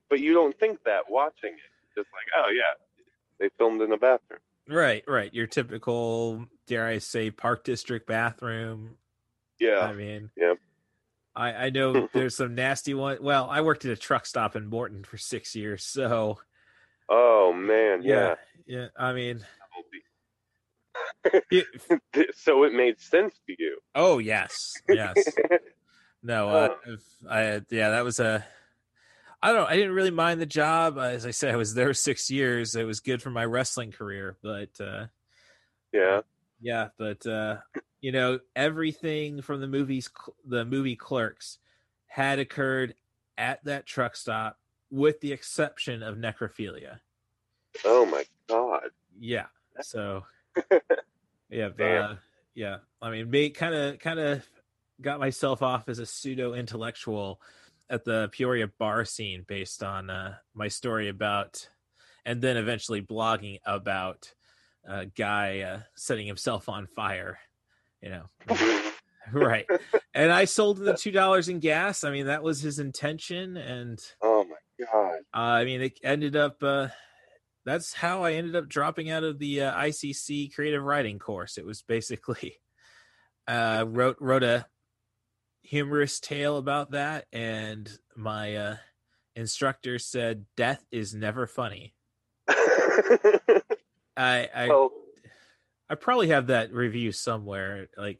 but 0.09 0.19
you 0.19 0.33
don't 0.33 0.57
think 0.59 0.83
that 0.85 1.09
watching 1.09 1.53
it. 1.53 1.99
Just 1.99 2.07
like, 2.13 2.25
oh 2.37 2.49
yeah, 2.51 3.05
they 3.39 3.49
filmed 3.57 3.81
in 3.81 3.91
a 3.91 3.97
bathroom. 3.97 4.39
Right. 4.67 5.03
Right. 5.07 5.33
Your 5.33 5.47
typical, 5.47 6.45
dare 6.67 6.87
I 6.87 6.99
say, 6.99 7.31
park 7.31 7.63
district 7.63 8.07
bathroom. 8.07 8.95
Yeah, 9.59 9.79
I 9.79 9.93
mean, 9.93 10.31
yeah. 10.35 10.53
I, 11.35 11.53
I 11.53 11.69
know 11.69 12.09
there's 12.13 12.35
some 12.35 12.55
nasty 12.55 12.93
one. 12.93 13.17
Well, 13.21 13.47
I 13.49 13.61
worked 13.61 13.85
at 13.85 13.91
a 13.91 13.97
truck 13.97 14.25
stop 14.25 14.55
in 14.55 14.67
Morton 14.67 15.03
for 15.03 15.17
six 15.17 15.55
years, 15.55 15.85
so 15.85 16.39
Oh 17.13 17.51
man, 17.53 18.03
yeah. 18.03 18.35
yeah. 18.65 18.87
I 18.97 19.11
mean, 19.11 19.41
so 22.35 22.63
it 22.63 22.73
made 22.73 23.01
sense 23.01 23.35
to 23.47 23.55
you. 23.59 23.79
Oh 23.93 24.19
yes, 24.19 24.73
yes. 24.87 25.15
no, 26.23 26.49
uh, 26.49 26.69
I 27.29 27.61
yeah, 27.69 27.89
that 27.89 28.05
was 28.05 28.21
a. 28.21 28.45
I 29.43 29.53
don't. 29.53 29.69
I 29.69 29.75
didn't 29.75 29.93
really 29.93 30.11
mind 30.11 30.39
the 30.39 30.45
job. 30.45 30.97
As 30.97 31.25
I 31.25 31.31
said, 31.31 31.53
I 31.53 31.57
was 31.57 31.73
there 31.73 31.93
six 31.93 32.29
years. 32.29 32.75
It 32.75 32.83
was 32.83 32.99
good 32.99 33.21
for 33.21 33.31
my 33.31 33.45
wrestling 33.45 33.91
career, 33.91 34.37
but 34.43 34.69
uh, 34.79 35.05
yeah, 35.91 36.21
yeah, 36.61 36.89
but 36.97 37.25
uh, 37.25 37.57
you 38.01 38.11
know, 38.11 38.39
everything 38.55 39.41
from 39.41 39.59
the 39.61 39.67
movies, 39.67 40.09
the 40.45 40.63
movie 40.63 40.95
Clerks, 40.95 41.57
had 42.05 42.37
occurred 42.37 42.93
at 43.37 43.63
that 43.65 43.87
truck 43.87 44.15
stop, 44.15 44.59
with 44.91 45.19
the 45.21 45.31
exception 45.31 46.03
of 46.03 46.17
necrophilia. 46.17 46.99
Oh 47.83 48.05
my 48.05 48.25
god! 48.47 48.89
Yeah. 49.19 49.47
So, 49.81 50.23
yeah, 51.49 51.67
uh, 51.67 52.15
yeah. 52.53 52.77
I 53.01 53.09
mean, 53.09 53.29
me 53.29 53.49
kind 53.49 53.73
of, 53.73 53.99
kind 53.99 54.19
of 54.19 54.47
got 55.01 55.19
myself 55.19 55.63
off 55.63 55.89
as 55.89 55.97
a 55.97 56.05
pseudo 56.05 56.53
intellectual 56.53 57.41
at 57.91 58.05
the 58.05 58.29
Peoria 58.31 58.67
bar 58.79 59.03
scene 59.05 59.43
based 59.47 59.83
on 59.83 60.09
uh, 60.09 60.35
my 60.55 60.69
story 60.69 61.09
about, 61.09 61.69
and 62.25 62.41
then 62.41 62.55
eventually 62.55 63.01
blogging 63.01 63.59
about 63.65 64.33
a 64.87 65.05
guy 65.05 65.59
uh, 65.59 65.79
setting 65.95 66.25
himself 66.25 66.69
on 66.69 66.87
fire. 66.87 67.37
You 68.01 68.09
know, 68.09 68.23
right? 69.31 69.65
And 70.15 70.31
I 70.31 70.45
sold 70.45 70.77
the 70.77 70.93
two 70.93 71.11
dollars 71.11 71.49
in 71.49 71.59
gas. 71.59 72.03
I 72.03 72.11
mean, 72.11 72.27
that 72.27 72.41
was 72.41 72.61
his 72.61 72.79
intention, 72.79 73.57
and 73.57 73.99
oh 74.21 74.45
my 74.45 74.85
god! 74.85 75.19
Uh, 75.33 75.59
I 75.59 75.65
mean, 75.65 75.81
it 75.81 75.99
ended 76.01 76.35
up. 76.35 76.63
Uh, 76.63 76.87
that's 77.65 77.93
how 77.93 78.23
I 78.23 78.33
ended 78.33 78.55
up 78.55 78.67
dropping 78.69 79.11
out 79.11 79.23
of 79.23 79.37
the 79.37 79.63
uh, 79.63 79.75
ICC 79.75 80.55
creative 80.55 80.81
writing 80.81 81.19
course. 81.19 81.57
It 81.57 81.65
was 81.65 81.83
basically 81.83 82.55
uh, 83.47 83.85
wrote 83.87 84.17
wrote 84.19 84.43
a 84.43 84.65
humorous 85.61 86.19
tale 86.19 86.57
about 86.57 86.91
that, 86.91 87.25
and 87.31 87.89
my 88.15 88.55
uh, 88.55 88.75
instructor 89.35 89.99
said, 89.99 90.45
"Death 90.55 90.83
is 90.91 91.13
never 91.13 91.47
funny." 91.47 91.93
I 92.49 93.61
I, 94.17 94.49
oh. 94.69 94.91
I 95.89 95.95
probably 95.95 96.29
have 96.29 96.47
that 96.47 96.73
review 96.73 97.11
somewhere. 97.11 97.87
Like 97.97 98.19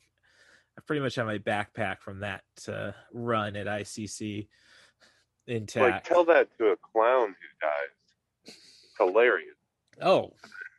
I 0.78 0.82
pretty 0.86 1.02
much 1.02 1.16
have 1.16 1.26
my 1.26 1.38
backpack 1.38 2.00
from 2.00 2.20
that 2.20 2.44
uh, 2.68 2.92
run 3.14 3.56
at 3.56 3.68
ICC 3.68 4.48
intact. 5.48 5.92
Like 5.92 6.04
tell 6.04 6.26
that 6.26 6.50
to 6.58 6.68
a 6.68 6.78
clown 6.78 7.28
who 7.30 7.68
dies. 7.68 8.56
It's 8.56 8.96
hilarious. 8.98 9.56
Oh. 10.02 10.34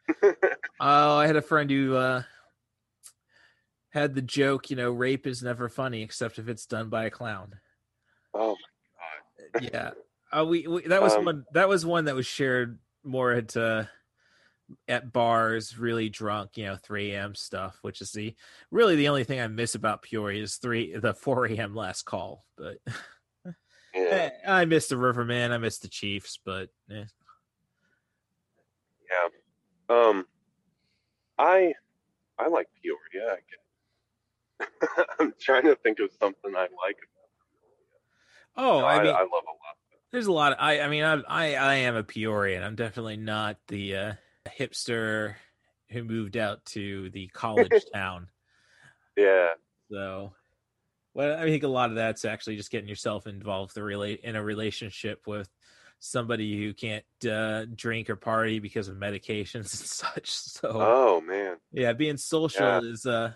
oh, 0.80 1.16
I 1.16 1.26
had 1.26 1.36
a 1.36 1.42
friend 1.42 1.70
who 1.70 1.96
uh, 1.96 2.22
had 3.92 4.14
the 4.14 4.22
joke, 4.22 4.70
you 4.70 4.76
know, 4.76 4.90
rape 4.90 5.26
is 5.26 5.42
never 5.42 5.68
funny 5.68 6.02
except 6.02 6.38
if 6.38 6.48
it's 6.48 6.66
done 6.66 6.88
by 6.88 7.04
a 7.04 7.10
clown. 7.10 7.54
Oh 8.34 8.56
my 9.54 9.60
god. 9.60 9.70
yeah. 9.72 9.90
Uh, 10.36 10.46
we, 10.46 10.66
we 10.66 10.82
that 10.88 11.02
was 11.02 11.12
um, 11.14 11.26
one 11.26 11.44
that 11.52 11.68
was 11.68 11.84
one 11.84 12.06
that 12.06 12.14
was 12.14 12.26
shared 12.26 12.78
more 13.04 13.32
at 13.32 13.54
uh 13.54 13.84
at 14.88 15.12
bars, 15.12 15.78
really 15.78 16.08
drunk, 16.08 16.56
you 16.56 16.64
know, 16.64 16.76
3 16.76 17.12
a.m. 17.12 17.34
stuff, 17.34 17.78
which 17.82 18.00
is 18.00 18.12
the 18.12 18.34
really 18.70 18.96
the 18.96 19.08
only 19.08 19.24
thing 19.24 19.40
I 19.40 19.46
miss 19.48 19.74
about 19.74 20.00
Peoria 20.00 20.42
is 20.42 20.56
three 20.56 20.96
the 20.96 21.12
4 21.12 21.46
a.m. 21.46 21.74
last 21.74 22.04
call. 22.04 22.46
But 22.56 22.78
yeah. 23.94 24.30
I 24.48 24.64
miss 24.64 24.88
the 24.88 24.96
Riverman, 24.96 25.52
I 25.52 25.58
miss 25.58 25.78
the 25.80 25.88
Chiefs, 25.88 26.38
but 26.42 26.70
eh. 26.90 27.04
yeah. 29.10 29.94
Um 29.94 30.26
I 31.38 31.74
I 32.38 32.48
like 32.48 32.68
Peoria, 32.82 33.32
I 33.32 33.36
guess. 33.36 33.62
I'm 35.20 35.34
trying 35.40 35.64
to 35.64 35.76
think 35.76 35.98
of 36.00 36.10
something 36.18 36.54
I 36.54 36.60
like 36.60 36.96
about 36.96 37.22
Oh, 38.56 38.80
no, 38.80 38.86
I, 38.86 38.96
I, 38.96 39.02
mean, 39.02 39.14
I 39.14 39.20
love 39.20 39.30
a 39.30 39.56
lot. 39.56 39.76
There's 40.10 40.26
a 40.26 40.32
lot. 40.32 40.52
Of, 40.52 40.58
I 40.60 40.80
I 40.80 40.88
mean, 40.88 41.04
I 41.04 41.14
I 41.26 41.54
I 41.54 41.74
am 41.76 41.96
a 41.96 42.04
Peorian. 42.04 42.62
I'm 42.62 42.74
definitely 42.74 43.16
not 43.16 43.56
the 43.68 43.96
uh, 43.96 44.12
hipster 44.46 45.36
who 45.90 46.04
moved 46.04 46.36
out 46.36 46.64
to 46.66 47.08
the 47.10 47.28
college 47.28 47.70
town. 47.94 48.28
Yeah. 49.16 49.50
So, 49.90 50.32
well, 51.14 51.38
I 51.38 51.44
think 51.44 51.62
a 51.62 51.68
lot 51.68 51.90
of 51.90 51.96
that's 51.96 52.24
actually 52.24 52.56
just 52.56 52.70
getting 52.70 52.88
yourself 52.88 53.26
involved 53.26 53.74
the 53.74 53.82
relate 53.82 54.20
in 54.22 54.36
a 54.36 54.42
relationship 54.42 55.26
with 55.26 55.48
somebody 55.98 56.58
who 56.58 56.74
can't 56.74 57.04
uh, 57.30 57.64
drink 57.74 58.10
or 58.10 58.16
party 58.16 58.58
because 58.58 58.88
of 58.88 58.96
medications 58.96 59.54
and 59.54 59.66
such. 59.68 60.30
So, 60.30 60.68
oh 60.74 61.20
man, 61.22 61.56
yeah, 61.72 61.94
being 61.94 62.18
social 62.18 62.66
yeah. 62.66 62.80
is 62.82 63.06
uh 63.06 63.32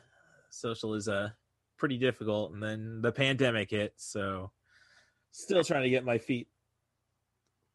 social 0.56 0.94
is 0.94 1.08
uh 1.08 1.30
pretty 1.78 1.98
difficult, 1.98 2.52
and 2.52 2.62
then 2.62 3.00
the 3.02 3.12
pandemic 3.12 3.70
hit, 3.70 3.94
so 3.96 4.50
still 5.30 5.62
trying 5.62 5.82
to 5.82 5.90
get 5.90 6.04
my 6.04 6.18
feet 6.18 6.48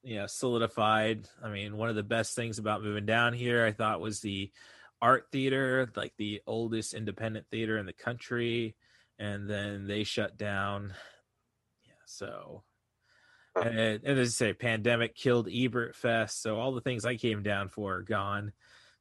you 0.03 0.17
know 0.17 0.27
solidified. 0.27 1.27
I 1.43 1.49
mean 1.49 1.77
one 1.77 1.89
of 1.89 1.95
the 1.95 2.03
best 2.03 2.35
things 2.35 2.59
about 2.59 2.83
moving 2.83 3.05
down 3.05 3.33
here 3.33 3.65
i 3.65 3.71
thought 3.71 4.01
was 4.01 4.19
the 4.19 4.51
art 5.01 5.27
theater 5.31 5.89
like 5.95 6.13
the 6.17 6.41
oldest 6.47 6.93
independent 6.93 7.45
theater 7.49 7.77
in 7.77 7.85
the 7.85 7.93
country 7.93 8.75
and 9.19 9.49
then 9.49 9.87
they 9.87 10.03
shut 10.03 10.37
down. 10.37 10.93
Yeah 11.85 11.93
so 12.05 12.63
and, 13.55 14.01
and 14.03 14.19
as 14.19 14.29
I 14.29 14.31
say, 14.31 14.53
pandemic 14.53 15.15
killed 15.15 15.49
Ebert 15.51 15.95
Fest, 15.95 16.41
so 16.41 16.57
all 16.57 16.71
the 16.71 16.81
things 16.81 17.05
I 17.05 17.17
came 17.17 17.43
down 17.43 17.67
for 17.67 17.95
are 17.95 18.01
gone. 18.01 18.53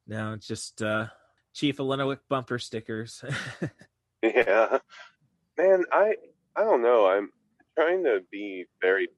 Now 0.07 0.33
it's 0.33 0.47
just 0.47 0.83
uh, 0.83 1.07
Chief 1.55 1.79
of 1.81 2.19
bumper 2.29 2.59
stickers. 2.59 3.25
yeah, 4.23 4.79
man, 5.59 5.85
I 5.93 6.15
I 6.57 6.63
don't 6.63 6.83
know. 6.83 7.07
I'm 7.07 7.31
trying 7.77 8.05
to 8.05 8.23
be 8.31 8.67
very 8.81 9.09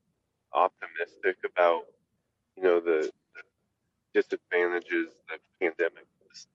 optimistic 0.54 1.36
about 1.44 1.82
you 2.56 2.62
know 2.62 2.80
the, 2.80 3.10
the 3.34 3.42
disadvantages 4.14 5.08
that 5.28 5.40
pandemic 5.60 6.06
was. 6.26 6.46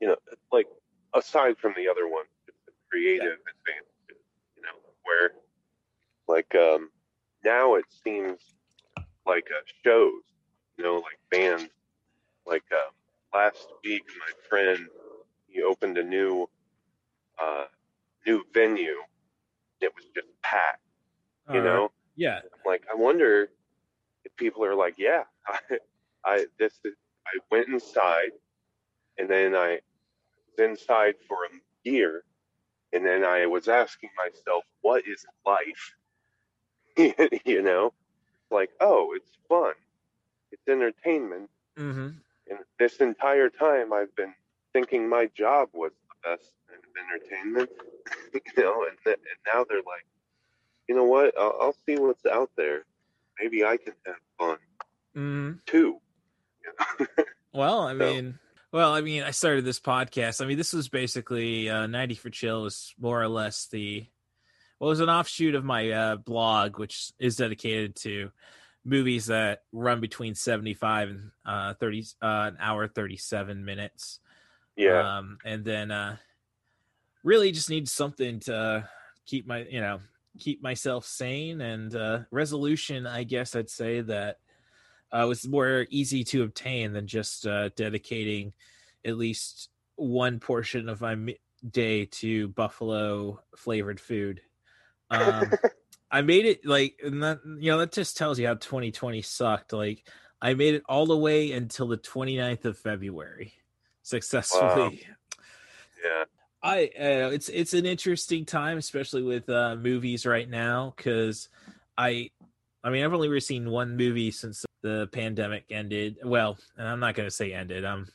You 0.00 0.08
know, 0.08 0.16
like 0.50 0.66
aside 1.14 1.58
from 1.58 1.74
the 1.76 1.88
other 1.88 2.08
ones, 2.08 2.28
the 2.46 2.52
creative 2.90 3.24
yeah. 3.24 3.52
advantages. 3.52 4.24
You 4.56 4.62
know, 4.62 4.78
where 5.04 5.32
like 6.28 6.54
um 6.54 6.90
now 7.44 7.74
it 7.74 7.84
seems 8.04 8.40
like 9.26 9.46
uh, 9.50 9.62
shows. 9.84 10.22
You 10.78 10.84
know, 10.84 10.94
like 10.96 11.18
bands. 11.30 11.68
Like 12.46 12.64
um, 12.72 12.92
last 13.34 13.68
week, 13.84 14.04
my 14.18 14.32
friend 14.48 14.88
he 15.52 15.62
opened 15.62 15.98
a 15.98 16.02
new 16.02 16.48
uh, 17.40 17.64
new 18.26 18.44
venue. 18.52 18.96
It 19.80 19.92
was 19.94 20.04
just 20.14 20.28
packed. 20.42 20.80
You 21.52 21.60
uh, 21.60 21.64
know, 21.64 21.92
yeah. 22.16 22.40
I'm 22.42 22.60
Like, 22.64 22.84
I 22.90 22.94
wonder 22.94 23.50
if 24.24 24.34
people 24.36 24.64
are 24.64 24.74
like, 24.74 24.94
yeah, 24.96 25.24
I, 25.46 25.78
I 26.24 26.46
this 26.58 26.72
is, 26.84 26.94
I 27.26 27.38
went 27.50 27.68
inside, 27.68 28.32
and 29.18 29.28
then 29.28 29.54
I 29.54 29.80
was 30.58 30.70
inside 30.70 31.14
for 31.28 31.36
a 31.44 31.88
year, 31.88 32.24
and 32.92 33.04
then 33.04 33.24
I 33.24 33.46
was 33.46 33.68
asking 33.68 34.10
myself, 34.16 34.64
what 34.80 35.04
is 35.06 35.24
life? 35.44 35.94
you 37.44 37.62
know, 37.62 37.92
like, 38.50 38.70
oh, 38.80 39.12
it's 39.16 39.30
fun, 39.48 39.74
it's 40.50 40.62
entertainment, 40.68 41.50
mm-hmm. 41.78 42.08
And 42.52 42.64
this 42.78 42.96
entire 42.96 43.48
time 43.48 43.92
I've 43.92 44.14
been 44.14 44.34
thinking 44.72 45.08
my 45.08 45.26
job 45.34 45.68
was 45.72 45.92
the 46.08 46.30
best 46.30 46.52
entertainment, 47.00 47.70
you 48.34 48.62
know, 48.62 48.84
and, 48.88 48.98
th- 49.04 49.16
and 49.16 49.54
now 49.54 49.64
they're 49.68 49.78
like, 49.78 50.06
you 50.88 50.94
know 50.94 51.04
what? 51.04 51.34
I'll, 51.38 51.56
I'll, 51.60 51.76
see 51.86 51.96
what's 51.96 52.26
out 52.26 52.50
there. 52.56 52.84
Maybe 53.40 53.64
I 53.64 53.76
can 53.76 53.94
have 54.06 54.16
fun 54.38 54.58
mm. 55.16 55.58
too. 55.66 55.98
well, 57.54 57.80
I 57.80 57.94
mean, 57.94 58.38
well, 58.72 58.92
I 58.92 59.00
mean, 59.00 59.22
I 59.22 59.30
started 59.30 59.64
this 59.64 59.80
podcast. 59.80 60.42
I 60.42 60.46
mean, 60.46 60.58
this 60.58 60.72
was 60.72 60.88
basically 60.88 61.70
uh, 61.70 61.86
90 61.86 62.14
for 62.16 62.30
Chill 62.30 62.62
was 62.62 62.94
more 63.00 63.22
or 63.22 63.28
less 63.28 63.66
the 63.68 64.06
well, 64.78 64.90
it 64.90 64.92
was 64.92 65.00
an 65.00 65.08
offshoot 65.08 65.54
of 65.54 65.64
my 65.64 65.90
uh, 65.90 66.16
blog, 66.16 66.78
which 66.78 67.12
is 67.18 67.36
dedicated 67.36 67.94
to 67.96 68.32
movies 68.84 69.26
that 69.26 69.62
run 69.72 70.00
between 70.00 70.34
75 70.34 71.08
and 71.10 71.30
uh, 71.46 71.74
30 71.74 72.06
uh, 72.22 72.26
an 72.26 72.56
hour 72.60 72.88
37 72.88 73.64
minutes. 73.64 74.20
Yeah. 74.76 75.18
Um, 75.18 75.38
and 75.44 75.64
then 75.64 75.90
uh, 75.90 76.16
really 77.22 77.52
just 77.52 77.70
need 77.70 77.88
something 77.88 78.40
to 78.40 78.88
keep 79.26 79.46
my 79.46 79.64
you 79.70 79.80
know 79.80 80.00
keep 80.38 80.62
myself 80.62 81.04
sane 81.04 81.60
and 81.60 81.94
uh, 81.94 82.20
resolution 82.30 83.06
i 83.06 83.22
guess 83.22 83.54
i'd 83.54 83.70
say 83.70 84.00
that 84.00 84.38
uh, 85.12 85.26
was 85.28 85.46
more 85.46 85.86
easy 85.90 86.24
to 86.24 86.42
obtain 86.42 86.92
than 86.92 87.06
just 87.06 87.46
uh, 87.46 87.68
dedicating 87.76 88.52
at 89.04 89.18
least 89.18 89.68
one 89.96 90.40
portion 90.40 90.88
of 90.88 91.00
my 91.00 91.16
day 91.70 92.06
to 92.06 92.48
buffalo 92.48 93.38
flavored 93.56 94.00
food 94.00 94.40
um, 95.10 95.50
i 96.12 96.22
made 96.22 96.46
it 96.46 96.64
like 96.64 96.94
and 97.02 97.22
that 97.22 97.40
you 97.58 97.70
know 97.72 97.78
that 97.78 97.92
just 97.92 98.16
tells 98.16 98.38
you 98.38 98.46
how 98.46 98.54
2020 98.54 99.22
sucked 99.22 99.72
like 99.72 100.06
i 100.40 100.54
made 100.54 100.74
it 100.74 100.82
all 100.88 101.06
the 101.06 101.16
way 101.16 101.50
until 101.52 101.88
the 101.88 101.98
29th 101.98 102.64
of 102.64 102.78
february 102.78 103.52
successfully 104.02 104.62
wow. 104.62 104.92
Yeah. 106.04 106.24
I 106.62 106.84
uh, 106.84 107.30
it's 107.32 107.48
it's 107.48 107.74
an 107.74 107.86
interesting 107.86 108.44
time, 108.44 108.78
especially 108.78 109.22
with 109.22 109.48
uh, 109.48 109.74
movies 109.76 110.24
right 110.24 110.48
now, 110.48 110.94
because 110.96 111.48
I, 111.98 112.30
I 112.84 112.90
mean, 112.90 113.04
I've 113.04 113.12
only 113.12 113.28
really 113.28 113.40
seen 113.40 113.68
one 113.68 113.96
movie 113.96 114.30
since 114.30 114.64
the 114.82 115.08
pandemic 115.12 115.64
ended. 115.70 116.18
Well, 116.24 116.58
and 116.76 116.86
I'm 116.86 117.00
not 117.00 117.14
going 117.14 117.26
to 117.26 117.34
say 117.34 117.52
ended. 117.52 117.84
I'm, 117.84 118.06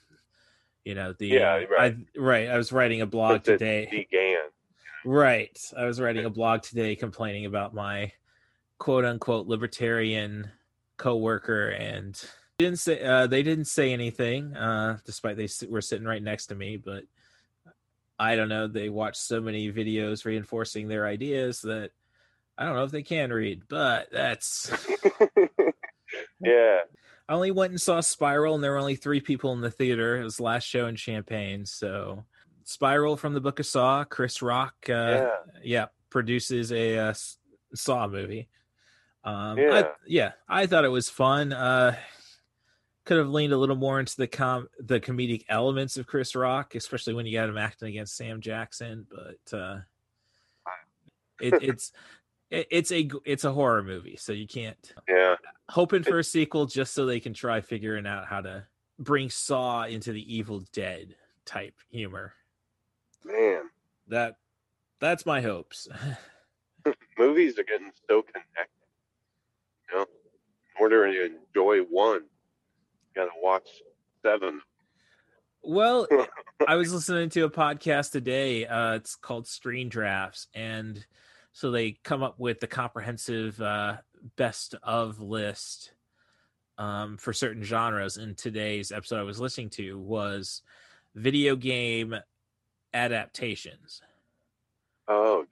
you 0.85 0.95
know, 0.95 1.13
the 1.17 1.27
Yeah, 1.27 1.63
right. 1.69 1.95
I, 1.97 2.19
right. 2.19 2.49
I 2.49 2.57
was 2.57 2.71
writing 2.71 3.01
a 3.01 3.05
blog 3.05 3.43
today. 3.43 3.87
began. 3.91 4.37
Right. 5.05 5.57
I 5.77 5.85
was 5.85 6.01
writing 6.01 6.25
a 6.25 6.29
blog 6.29 6.63
today 6.63 6.95
complaining 6.95 7.45
about 7.45 7.73
my 7.73 8.11
quote 8.77 9.05
unquote 9.05 9.47
libertarian 9.47 10.51
coworker 10.97 11.69
and 11.69 12.19
didn't 12.57 12.79
say 12.79 13.03
uh, 13.03 13.27
they 13.27 13.43
didn't 13.43 13.65
say 13.65 13.93
anything 13.93 14.55
uh, 14.55 14.97
despite 15.05 15.37
they 15.37 15.47
were 15.69 15.81
sitting 15.81 16.07
right 16.07 16.21
next 16.21 16.47
to 16.47 16.55
me 16.55 16.77
but 16.77 17.03
I 18.19 18.35
don't 18.35 18.49
know 18.49 18.67
they 18.67 18.89
watched 18.89 19.17
so 19.17 19.41
many 19.41 19.71
videos 19.71 20.25
reinforcing 20.25 20.87
their 20.87 21.05
ideas 21.05 21.61
that 21.61 21.91
I 22.57 22.65
don't 22.65 22.75
know 22.75 22.83
if 22.83 22.91
they 22.91 23.03
can 23.03 23.31
read 23.31 23.63
but 23.67 24.09
that's 24.11 24.71
Yeah. 26.39 26.79
I 27.29 27.33
only 27.33 27.51
went 27.51 27.71
and 27.71 27.81
saw 27.81 27.99
Spiral, 27.99 28.55
and 28.55 28.63
there 28.63 28.71
were 28.71 28.77
only 28.77 28.95
three 28.95 29.19
people 29.19 29.51
in 29.53 29.61
the 29.61 29.71
theater. 29.71 30.17
It 30.17 30.23
was 30.23 30.37
the 30.37 30.43
last 30.43 30.63
show 30.63 30.87
in 30.87 30.95
Champaign 30.95 31.65
So, 31.65 32.23
Spiral 32.67 33.15
from 33.15 33.33
the 33.33 33.39
Book 33.39 33.61
of 33.61 33.65
Saw, 33.65 34.03
Chris 34.03 34.41
Rock, 34.41 34.75
uh, 34.89 34.91
yeah. 34.91 35.29
Yeah. 35.63 35.85
produces 36.09 36.73
a 36.73 36.97
uh, 36.97 37.13
Saw 37.73 38.07
movie. 38.09 38.49
Um, 39.23 39.57
Yeah. 39.57 39.73
I, 39.73 39.85
yeah, 40.05 40.31
I 40.49 40.65
thought 40.65 40.83
it 40.83 40.89
was 40.89 41.09
fun. 41.09 41.53
Uh, 41.53 41.95
could 43.05 43.17
have 43.19 43.29
leaned 43.29 43.53
a 43.53 43.57
little 43.57 43.77
more 43.77 44.01
into 44.01 44.17
the 44.17 44.27
com 44.27 44.67
the 44.79 44.99
comedic 44.99 45.45
elements 45.47 45.95
of 45.95 46.07
Chris 46.07 46.35
Rock, 46.35 46.75
especially 46.75 47.13
when 47.13 47.25
you 47.25 47.31
got 47.39 47.47
him 47.47 47.57
acting 47.57 47.87
against 47.87 48.17
Sam 48.17 48.41
Jackson. 48.41 49.07
But 49.09 49.57
uh, 49.57 49.77
it, 51.39 51.53
it's 51.61 51.93
it, 52.51 52.67
it's 52.69 52.91
a 52.91 53.09
it's 53.23 53.45
a 53.45 53.53
horror 53.53 53.81
movie, 53.81 54.17
so 54.17 54.33
you 54.33 54.45
can't 54.45 54.93
Yeah. 55.07 55.35
hoping 55.69 56.03
for 56.03 56.19
a 56.19 56.23
sequel 56.23 56.65
just 56.65 56.93
so 56.93 57.05
they 57.05 57.21
can 57.21 57.33
try 57.33 57.61
figuring 57.61 58.05
out 58.05 58.25
how 58.27 58.41
to 58.41 58.65
bring 58.99 59.29
Saw 59.29 59.83
into 59.85 60.11
the 60.11 60.35
Evil 60.35 60.65
Dead 60.73 61.15
type 61.45 61.75
humor. 61.89 62.33
Man. 63.27 63.63
That 64.07 64.35
that's 64.99 65.25
my 65.25 65.41
hopes. 65.41 65.87
Movies 67.17 67.59
are 67.59 67.63
getting 67.63 67.91
so 68.09 68.21
connected. 68.21 68.71
You 69.89 69.97
know, 69.97 70.01
in 70.01 70.81
order 70.81 71.11
to 71.11 71.35
enjoy 71.35 71.79
one, 71.79 72.21
you 72.23 73.15
gotta 73.15 73.31
watch 73.41 73.67
seven. 74.23 74.61
well, 75.61 76.07
I 76.67 76.75
was 76.75 76.93
listening 76.93 77.29
to 77.31 77.43
a 77.43 77.49
podcast 77.49 78.11
today. 78.11 78.65
Uh, 78.65 78.95
it's 78.95 79.15
called 79.15 79.47
Screen 79.47 79.89
Drafts, 79.89 80.47
and 80.53 81.05
so 81.51 81.71
they 81.71 81.97
come 82.03 82.23
up 82.23 82.39
with 82.39 82.59
the 82.59 82.67
comprehensive 82.67 83.61
uh, 83.61 83.97
best 84.35 84.75
of 84.83 85.19
list 85.19 85.91
um, 86.77 87.17
for 87.17 87.33
certain 87.33 87.63
genres. 87.63 88.17
And 88.17 88.37
today's 88.37 88.91
episode 88.91 89.19
I 89.19 89.23
was 89.23 89.39
listening 89.39 89.71
to 89.71 89.97
was 89.99 90.61
video 91.15 91.55
game 91.55 92.15
adaptations. 92.93 94.01
Oh, 95.07 95.45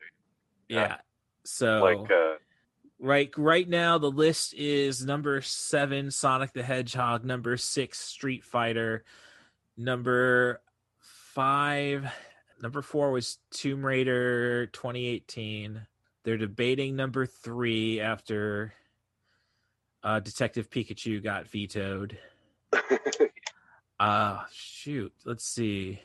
Yeah. 0.67 0.97
So 1.43 1.83
like 1.83 2.11
uh, 2.11 2.33
right 2.99 3.31
right 3.37 3.69
now 3.69 3.97
the 3.97 4.09
list 4.09 4.53
is 4.55 5.05
number 5.05 5.41
seven 5.41 6.11
Sonic 6.11 6.53
the 6.53 6.63
Hedgehog, 6.63 7.23
number 7.23 7.55
six 7.55 7.99
Street 7.99 8.43
Fighter, 8.43 9.03
number 9.77 10.61
five, 10.99 12.11
number 12.61 12.81
four 12.81 13.11
was 13.11 13.37
Tomb 13.51 13.85
Raider 13.85 14.65
2018. 14.67 15.85
They're 16.23 16.37
debating 16.37 16.95
number 16.95 17.27
three 17.27 18.01
after 18.01 18.73
uh, 20.03 20.19
Detective 20.19 20.69
Pikachu 20.69 21.23
got 21.23 21.47
vetoed. 21.47 22.17
Uh 23.99 24.43
shoot, 24.51 25.13
let's 25.25 25.45
see. 25.45 26.01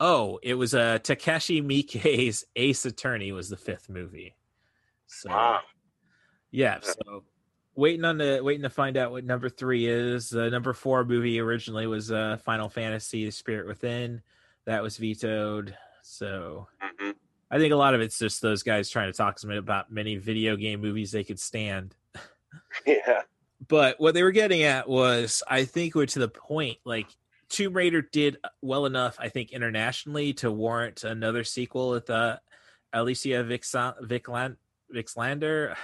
Oh, 0.00 0.38
it 0.42 0.54
was 0.54 0.74
uh 0.74 0.98
Takashi 0.98 1.62
Miike's 1.62 2.44
Ace 2.56 2.84
Attorney 2.86 3.32
was 3.32 3.48
the 3.48 3.56
fifth 3.56 3.88
movie. 3.88 4.34
So 5.06 5.28
wow. 5.28 5.60
yeah, 6.50 6.78
so 6.80 7.24
waiting 7.74 8.04
on 8.04 8.18
the 8.18 8.40
waiting 8.42 8.62
to 8.62 8.70
find 8.70 8.96
out 8.96 9.12
what 9.12 9.24
number 9.24 9.48
three 9.48 9.86
is. 9.86 10.30
The 10.30 10.50
number 10.50 10.72
four 10.72 11.04
movie 11.04 11.38
originally 11.38 11.86
was 11.86 12.10
uh 12.10 12.38
Final 12.44 12.68
Fantasy: 12.68 13.26
The 13.26 13.30
Spirit 13.30 13.66
Within. 13.66 14.22
That 14.64 14.82
was 14.82 14.96
vetoed. 14.96 15.76
So 16.02 16.66
hmm 16.80 17.10
I 17.50 17.58
think 17.58 17.72
a 17.72 17.76
lot 17.76 17.94
of 17.94 18.00
it's 18.00 18.18
just 18.18 18.40
those 18.40 18.62
guys 18.62 18.88
trying 18.88 19.10
to 19.10 19.16
talk 19.16 19.36
to 19.40 19.46
me 19.48 19.56
about 19.56 19.90
many 19.90 20.16
video 20.16 20.56
game 20.56 20.80
movies 20.80 21.10
they 21.12 21.24
could 21.24 21.40
stand. 21.40 21.94
Yeah. 22.86 23.22
But 23.68 24.00
what 24.00 24.14
they 24.14 24.22
were 24.22 24.30
getting 24.32 24.62
at 24.62 24.88
was, 24.88 25.42
I 25.46 25.64
think, 25.64 25.94
we're 25.94 26.06
to 26.06 26.18
the 26.18 26.28
point. 26.28 26.78
Like 26.84 27.06
Tomb 27.50 27.74
Raider 27.74 28.00
did 28.00 28.38
well 28.62 28.86
enough, 28.86 29.16
I 29.18 29.28
think, 29.28 29.50
internationally 29.50 30.32
to 30.34 30.50
warrant 30.50 31.04
another 31.04 31.44
sequel 31.44 31.90
with 31.90 32.08
uh, 32.08 32.38
Alicia 32.92 33.44
Vixan- 33.44 34.56
Vixlander. 34.94 35.74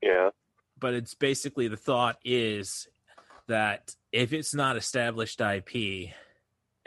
Yeah. 0.00 0.30
But 0.78 0.94
it's 0.94 1.14
basically 1.14 1.68
the 1.68 1.76
thought 1.76 2.18
is 2.24 2.88
that 3.48 3.94
if 4.12 4.32
it's 4.32 4.54
not 4.54 4.76
established 4.76 5.40
IP, 5.40 6.10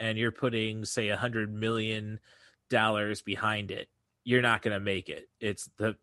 and 0.00 0.18
you're 0.18 0.32
putting 0.32 0.84
say 0.84 1.10
a 1.10 1.16
hundred 1.16 1.52
million 1.54 2.18
dollars 2.68 3.22
behind 3.22 3.70
it, 3.70 3.88
you're 4.24 4.42
not 4.42 4.60
going 4.60 4.74
to 4.74 4.80
make 4.80 5.08
it. 5.08 5.28
It's 5.40 5.70
the 5.76 5.96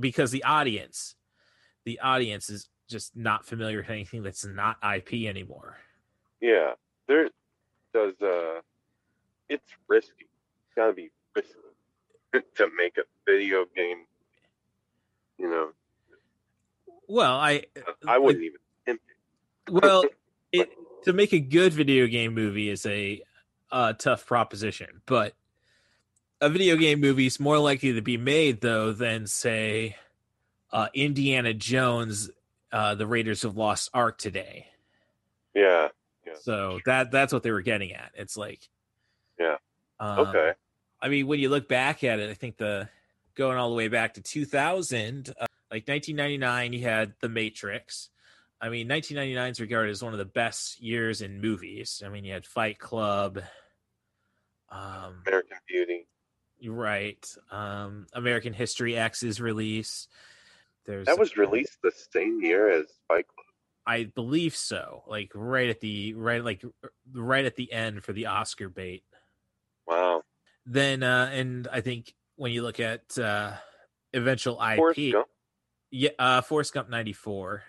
because 0.00 0.32
the 0.32 0.44
audience, 0.44 1.14
the 1.84 2.00
audience 2.00 2.50
is 2.50 2.68
just 2.90 3.16
not 3.16 3.46
familiar 3.46 3.78
with 3.78 3.90
anything 3.90 4.22
that's 4.22 4.44
not 4.44 4.76
IP 4.82 5.28
anymore. 5.28 5.76
Yeah. 6.40 6.72
There 7.06 7.28
does 7.92 8.14
uh 8.20 8.60
it's 9.48 9.70
risky. 9.88 10.26
It's 10.66 10.74
gotta 10.76 10.92
be 10.92 11.10
risky 11.34 11.54
to 12.56 12.68
make 12.76 12.96
a 12.98 13.02
video 13.30 13.64
game. 13.76 14.06
You 15.38 15.50
know, 15.50 15.68
Well, 17.08 17.34
I 17.34 17.64
I 18.06 18.18
wouldn't 18.18 18.44
even 18.44 18.58
attempt 18.86 19.04
it. 19.08 19.72
well, 19.72 20.04
it 20.52 20.70
to 21.04 21.12
make 21.12 21.32
a 21.32 21.40
good 21.40 21.72
video 21.72 22.06
game 22.06 22.34
movie 22.34 22.68
is 22.70 22.86
a 22.86 23.20
uh, 23.72 23.92
tough 23.94 24.26
proposition, 24.26 25.02
but 25.06 25.34
a 26.40 26.48
video 26.48 26.76
game 26.76 27.00
movie 27.00 27.26
is 27.26 27.40
more 27.40 27.58
likely 27.58 27.92
to 27.94 28.02
be 28.02 28.16
made 28.16 28.60
though 28.60 28.92
than 28.92 29.26
say 29.26 29.96
uh, 30.72 30.88
Indiana 30.94 31.52
Jones, 31.52 32.30
uh, 32.72 32.94
the 32.94 33.06
Raiders 33.06 33.44
of 33.44 33.56
Lost 33.56 33.90
Ark 33.92 34.18
today. 34.18 34.68
Yeah. 35.54 35.88
So 36.40 36.80
that 36.86 37.10
that's 37.10 37.32
what 37.32 37.42
they 37.42 37.50
were 37.50 37.62
getting 37.62 37.92
at. 37.92 38.12
It's 38.14 38.36
like, 38.36 38.68
Yeah. 39.38 39.56
um, 40.00 40.20
Okay. 40.28 40.52
I 41.00 41.08
mean, 41.08 41.26
when 41.26 41.38
you 41.38 41.50
look 41.50 41.68
back 41.68 42.02
at 42.02 42.18
it, 42.18 42.30
I 42.30 42.34
think 42.34 42.56
the 42.56 42.88
going 43.34 43.58
all 43.58 43.68
the 43.70 43.76
way 43.76 43.88
back 43.88 44.14
to 44.14 44.22
2000, 44.22 45.28
uh, 45.38 45.46
like 45.70 45.86
1999, 45.88 46.72
you 46.72 46.82
had 46.82 47.14
The 47.20 47.28
Matrix. 47.28 48.10
I 48.60 48.68
mean, 48.70 48.88
1999 48.88 49.50
is 49.50 49.60
regarded 49.60 49.90
as 49.90 50.02
one 50.02 50.12
of 50.14 50.18
the 50.18 50.24
best 50.24 50.80
years 50.80 51.20
in 51.20 51.40
movies. 51.40 52.02
I 52.04 52.08
mean, 52.08 52.24
you 52.24 52.32
had 52.32 52.46
Fight 52.46 52.78
Club. 52.78 53.40
Um, 54.70 55.22
American 55.26 55.58
Beauty. 55.68 56.06
right. 56.66 57.26
Um, 57.50 58.06
American 58.14 58.52
History 58.54 58.96
X's 58.96 59.40
release. 59.40 60.08
There's 60.86 61.06
That 61.06 61.18
was 61.18 61.36
released 61.36 61.78
the 61.82 61.92
same 62.12 62.40
year 62.40 62.70
as 62.70 62.86
Fight 63.08 63.26
Club. 63.28 63.43
I 63.86 64.04
believe 64.04 64.56
so. 64.56 65.02
Like 65.06 65.30
right 65.34 65.68
at 65.68 65.80
the 65.80 66.14
right, 66.14 66.42
like 66.44 66.62
right 67.12 67.44
at 67.44 67.56
the 67.56 67.72
end 67.72 68.02
for 68.04 68.12
the 68.12 68.26
Oscar 68.26 68.68
bait. 68.68 69.04
Wow. 69.86 70.22
Then, 70.66 71.02
uh, 71.02 71.28
and 71.32 71.68
I 71.70 71.80
think 71.82 72.14
when 72.36 72.52
you 72.52 72.62
look 72.62 72.80
at 72.80 73.18
uh, 73.18 73.52
eventual 74.14 74.54
IP, 74.62 74.76
Forrest 74.76 75.00
Gump. 75.12 75.26
yeah, 75.90 76.10
uh, 76.18 76.40
Forrest 76.40 76.72
Gump 76.72 76.88
'94. 76.88 77.62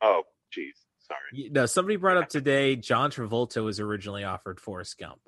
Oh, 0.00 0.22
jeez. 0.56 0.70
Sorry. 1.06 1.50
No, 1.50 1.66
somebody 1.66 1.96
brought 1.96 2.16
up 2.16 2.28
today. 2.30 2.76
John 2.76 3.10
Travolta 3.10 3.62
was 3.62 3.80
originally 3.80 4.24
offered 4.24 4.60
Forrest 4.60 4.96
Gump. 4.98 5.20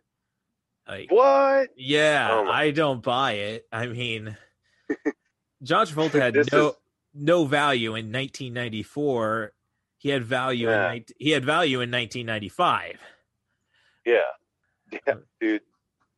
Like, 0.88 1.11
What? 1.12 1.68
yeah, 1.76 2.29
Oh 2.33 2.48
I 2.48 2.70
don't 2.70 3.03
buy 3.03 3.33
it. 3.33 3.66
I 3.70 3.87
mean, 3.87 4.37
John 5.62 5.87
Travolta 5.87 6.20
had 6.20 6.35
no 6.53 6.68
is- 6.68 6.74
no 7.14 7.44
value 7.44 7.90
in 7.96 8.07
1994. 8.12 9.53
He 10.00 10.08
had 10.08 10.24
value 10.24 10.68
in 10.68 10.72
Yeah. 10.74 10.88
19 10.88 11.16
he 11.18 11.30
had 11.30 11.44
value 11.44 11.80
in 11.82 11.90
1995. 11.90 12.98
Yeah. 14.06 14.16
Yeah, 15.06 15.14
dude. 15.40 15.60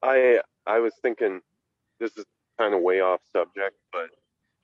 I 0.03 0.40
I 0.66 0.79
was 0.79 0.95
thinking 1.03 1.40
this 1.99 2.16
is 2.16 2.25
kind 2.59 2.75
of 2.75 2.81
way 2.81 3.01
off 3.01 3.21
subject, 3.37 3.77
but 3.92 4.09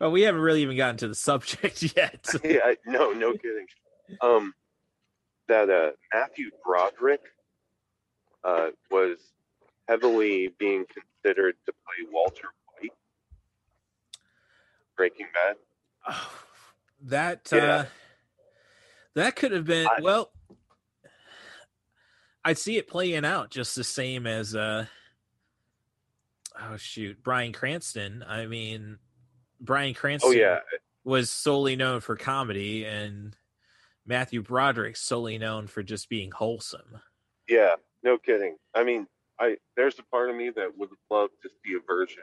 Well, 0.01 0.13
we 0.13 0.23
haven't 0.23 0.41
really 0.41 0.63
even 0.63 0.77
gotten 0.77 0.97
to 0.99 1.09
the 1.09 1.15
subject 1.17 1.83
yet. 1.97 2.27
yeah, 2.45 2.75
no, 2.87 3.11
no 3.13 3.33
kidding. 3.33 3.67
Um, 4.23 4.55
that 5.49 5.69
uh 5.69 5.91
Matthew 6.15 6.51
Broderick 6.65 7.23
uh 8.45 8.69
was 8.91 9.19
heavily 9.89 10.55
being 10.59 10.85
considered 10.87 11.57
to 11.67 11.73
play 11.73 12.07
Walter 12.13 12.49
White. 12.81 12.93
Breaking 14.97 15.27
Bad. 15.35 15.57
Oh, 16.09 16.31
that 17.03 17.49
Yeah. 17.53 17.59
uh 17.59 17.85
that 19.19 19.37
could 19.37 19.53
have 19.53 19.65
been 19.67 19.87
I- 19.87 20.01
well 20.03 20.31
I'd 22.45 22.59
see 22.59 22.79
it 22.79 22.89
playing 22.89 23.25
out 23.25 23.51
just 23.51 23.75
the 23.77 23.85
same 23.85 24.27
as 24.27 24.55
uh 24.55 24.87
oh 26.61 26.77
shoot, 26.77 27.23
Bryan 27.23 27.53
Cranston. 27.53 28.25
I 28.27 28.47
mean 28.47 28.99
Bryan 29.61 29.95
Cranston 29.95 30.31
Oh 30.33 30.35
yeah, 30.35 30.61
was 31.05 31.31
solely 31.31 31.77
known 31.77 32.01
for 32.01 32.17
comedy 32.17 32.85
and 32.85 33.37
Matthew 34.07 34.43
Broderick 34.43 34.97
solely 34.97 35.37
known 35.37 35.67
for 35.67 35.83
just 35.83 36.09
being 36.09 36.31
wholesome. 36.31 37.01
yeah. 37.49 37.75
No 38.05 38.17
kidding. 38.17 38.57
I 38.75 38.85
mean, 38.85 39.09
I 39.41 39.57
there's 39.77 39.99
a 39.99 40.05
part 40.05 40.31
of 40.31 40.37
me 40.37 40.51
that 40.51 40.79
would 40.79 40.91
love 41.11 41.31
to 41.43 41.49
see 41.49 41.75
a 41.75 41.81
version 41.87 42.23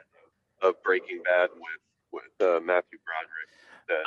of 0.62 0.74
Breaking 0.82 1.20
Bad 1.22 1.50
with 1.54 2.22
with 2.40 2.48
uh, 2.48 2.60
Matthew 2.60 2.98
Broderick. 3.04 3.50
That 3.88 4.06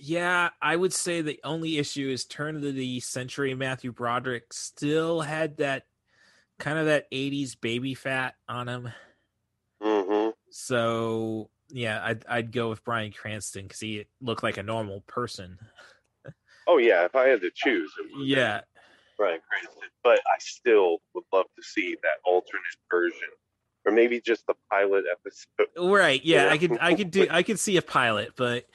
Yeah, 0.00 0.50
I 0.60 0.76
would 0.76 0.92
say 0.92 1.20
the 1.20 1.40
only 1.44 1.78
issue 1.78 2.08
is 2.08 2.24
turn 2.24 2.56
of 2.56 2.62
the 2.62 3.00
century 3.00 3.54
Matthew 3.54 3.92
Broderick 3.92 4.52
still 4.52 5.20
had 5.20 5.56
that 5.58 5.86
kind 6.58 6.78
of 6.78 6.86
that 6.86 7.10
80s 7.12 7.54
baby 7.60 7.94
fat 7.94 8.34
on 8.48 8.68
him. 8.68 8.88
hmm 9.80 10.30
So, 10.50 11.50
yeah, 11.68 12.00
I'd 12.04 12.24
I'd 12.28 12.52
go 12.52 12.70
with 12.70 12.84
Bryan 12.84 13.12
Cranston 13.12 13.68
cuz 13.68 13.80
he 13.80 14.06
looked 14.20 14.42
like 14.42 14.56
a 14.56 14.62
normal 14.62 15.02
person. 15.02 15.58
Oh 16.66 16.78
yeah, 16.78 17.04
if 17.04 17.14
I 17.14 17.28
had 17.28 17.40
to 17.42 17.50
choose, 17.54 17.92
it 17.98 18.16
would 18.16 18.26
Yeah. 18.26 18.62
Bryan 19.16 19.40
Cranston. 19.48 19.88
But 20.04 20.20
I 20.32 20.38
still 20.38 21.00
would 21.14 21.24
love 21.32 21.46
to 21.56 21.62
see 21.62 21.96
that 22.02 22.18
alternate 22.24 22.62
version, 22.90 23.28
or 23.84 23.92
maybe 23.92 24.20
just 24.20 24.46
the 24.46 24.54
pilot 24.70 25.04
episode. 25.10 25.68
Right. 25.76 26.22
Yeah, 26.24 26.44
Yeah. 26.44 26.52
I 26.52 26.58
could 26.58 26.78
I 26.80 26.94
could 26.94 27.10
do 27.10 27.26
I 27.30 27.42
could 27.42 27.58
see 27.58 27.76
a 27.76 27.82
pilot, 27.82 28.32
but 28.36 28.66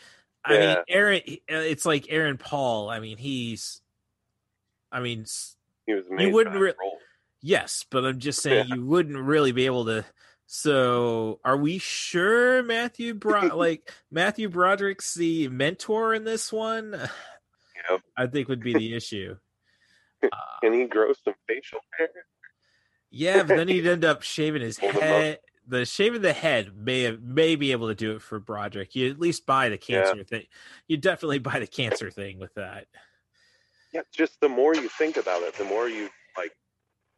I 0.45 0.57
mean 0.57 0.77
Aaron 0.89 1.21
uh, 1.27 1.55
it's 1.55 1.85
like 1.85 2.07
Aaron 2.09 2.37
Paul. 2.37 2.89
I 2.89 2.99
mean, 2.99 3.17
he's 3.17 3.81
I 4.91 4.99
mean, 4.99 5.25
He 5.87 5.93
was 5.93 6.03
you 6.19 6.29
wouldn't 6.31 6.55
re- 6.55 6.73
Yes, 7.41 7.83
but 7.89 8.05
I'm 8.05 8.19
just 8.19 8.41
saying 8.41 8.67
you 8.69 8.85
wouldn't 8.85 9.17
really 9.17 9.51
be 9.51 9.65
able 9.65 9.85
to. 9.85 10.05
So, 10.45 11.39
are 11.43 11.57
we 11.57 11.79
sure 11.79 12.61
Matthew 12.61 13.15
Bro- 13.15 13.41
like 13.55 13.91
Matthew 14.11 14.49
Broderick's 14.49 15.15
the 15.15 15.47
mentor 15.49 16.13
in 16.13 16.23
this 16.23 16.53
one? 16.53 16.97
Yep. 17.89 17.99
I 18.15 18.27
think 18.27 18.47
would 18.47 18.63
be 18.63 18.73
the 18.73 18.95
issue. 18.95 19.35
Can 20.63 20.71
he 20.71 20.83
uh, 20.83 20.87
grow 20.87 21.11
some 21.11 21.33
facial 21.49 21.79
hair? 21.97 22.07
Yeah, 23.11 23.43
but 23.43 23.57
then 23.57 23.67
he'd 23.67 23.85
end 23.85 24.05
up 24.05 24.21
shaving 24.21 24.61
his 24.61 24.77
Hold 24.77 24.93
him 24.93 24.97
up. 24.99 25.03
head. 25.03 25.39
The 25.67 25.85
shave 25.85 26.13
of 26.15 26.21
the 26.21 26.33
head 26.33 26.75
may 26.75 27.03
have, 27.03 27.21
may 27.21 27.55
be 27.55 27.71
able 27.71 27.87
to 27.87 27.95
do 27.95 28.11
it 28.15 28.21
for 28.21 28.39
Broderick. 28.39 28.95
You 28.95 29.09
at 29.09 29.19
least 29.19 29.45
buy 29.45 29.69
the 29.69 29.79
Yeah. 29.87 30.03
cancer 30.03 30.23
thing. 30.23 30.45
You 30.87 30.97
definitely 30.97 31.39
buy 31.39 31.59
the 31.59 31.67
cancer 31.67 32.09
thing 32.11 32.37
with 32.39 32.53
that. 32.55 32.87
Yeah, 33.93 34.01
just 34.11 34.39
the 34.41 34.49
more 34.49 34.75
you 34.75 34.89
think 34.89 35.17
about 35.17 35.43
it, 35.43 35.53
the 35.55 35.63
more 35.65 35.87
you 35.87 36.09
like. 36.37 36.55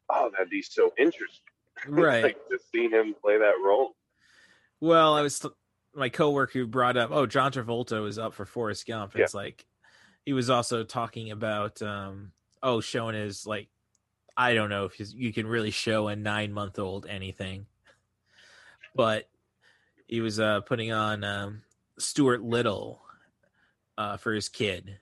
Oh, 0.10 0.30
that'd 0.32 0.50
be 0.50 0.62
so 0.62 0.94
interesting. 0.98 1.42
Right. 1.88 2.24
like 2.24 2.48
to 2.50 2.58
see 2.74 2.88
him 2.88 3.14
play 3.22 3.38
that 3.38 3.56
role. 3.64 3.96
Well, 4.80 5.14
I 5.14 5.22
was 5.22 5.46
my 5.94 6.08
coworker 6.10 6.60
who 6.60 6.68
brought 6.68 6.96
up, 6.98 7.10
oh, 7.12 7.26
John 7.26 7.52
Travolta 7.52 8.02
was 8.02 8.18
up 8.18 8.34
for 8.34 8.46
Forrest 8.46 8.86
Gump. 8.88 9.14
Yeah. 9.16 9.24
It's 9.24 9.34
like 9.34 9.66
he 10.26 10.32
was 10.34 10.50
also 10.50 10.84
talking 10.86 11.32
about, 11.32 11.82
um, 11.82 12.32
oh, 12.64 12.80
showing 12.82 13.16
his 13.16 13.46
like, 13.46 13.68
I 14.38 14.54
don't 14.54 14.70
know 14.70 14.86
if 14.86 15.00
you 15.14 15.34
can 15.34 15.48
really 15.48 15.72
show 15.72 16.08
a 16.08 16.16
nine 16.16 16.54
month 16.54 16.80
old 16.80 17.06
anything, 17.08 17.66
but 18.96 19.30
he 20.08 20.22
was 20.22 20.40
uh, 20.40 20.62
putting 20.62 20.92
on 20.92 21.24
um, 21.24 21.62
Stuart 21.98 22.44
Little 22.44 23.02
uh, 23.98 24.18
for 24.18 24.34
his 24.34 24.50
kid, 24.50 24.98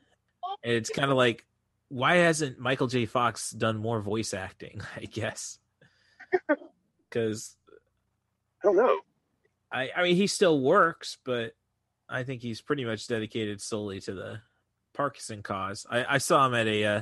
and 0.64 0.74
it's 0.74 0.90
kind 0.90 1.12
of 1.12 1.18
like, 1.18 1.46
why 1.90 2.16
hasn't 2.16 2.60
Michael 2.60 2.88
J. 2.88 3.06
Fox 3.06 3.52
done 3.52 3.78
more 3.78 4.02
voice 4.02 4.34
acting? 4.34 4.82
I 4.96 5.06
guess 5.06 5.60
because 7.14 7.56
I 8.62 8.68
don't 8.68 8.76
know. 8.76 9.00
I, 9.72 9.90
I 9.96 10.04
mean, 10.04 10.16
he 10.16 10.28
still 10.28 10.60
works, 10.60 11.18
but 11.24 11.54
I 12.10 12.24
think 12.24 12.42
he's 12.42 12.62
pretty 12.62 12.86
much 12.86 13.08
dedicated 13.08 13.62
solely 13.62 14.00
to 14.02 14.14
the 14.14 14.42
Parkinson 14.94 15.42
cause. 15.42 15.86
I, 15.90 16.16
I 16.16 16.18
saw 16.20 16.46
him 16.46 16.54
at 16.54 16.68
a 16.68 16.86
uh, 16.86 17.02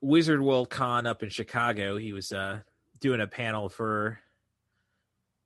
Wizard 0.00 0.40
World 0.40 0.70
Con 0.70 1.06
up 1.06 1.22
in 1.22 1.30
Chicago. 1.30 1.96
He 1.96 2.12
was 2.12 2.32
uh, 2.32 2.60
doing 3.00 3.20
a 3.20 3.26
panel 3.26 3.68
for 3.68 4.20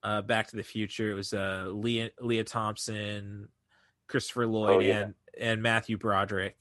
uh, 0.02 0.22
Back 0.22 0.48
to 0.48 0.56
the 0.56 0.62
Future. 0.62 1.10
It 1.10 1.14
was 1.14 1.32
uh, 1.32 1.66
Lea, 1.70 2.10
Lea 2.20 2.44
Thompson, 2.44 3.48
Christopher 4.06 4.46
Lloyd, 4.46 4.70
Oh, 4.76 4.78
yeah. 4.80 4.98
and 5.00 5.14
and 5.38 5.62
Matthew 5.62 5.96
Broderick. 5.98 6.56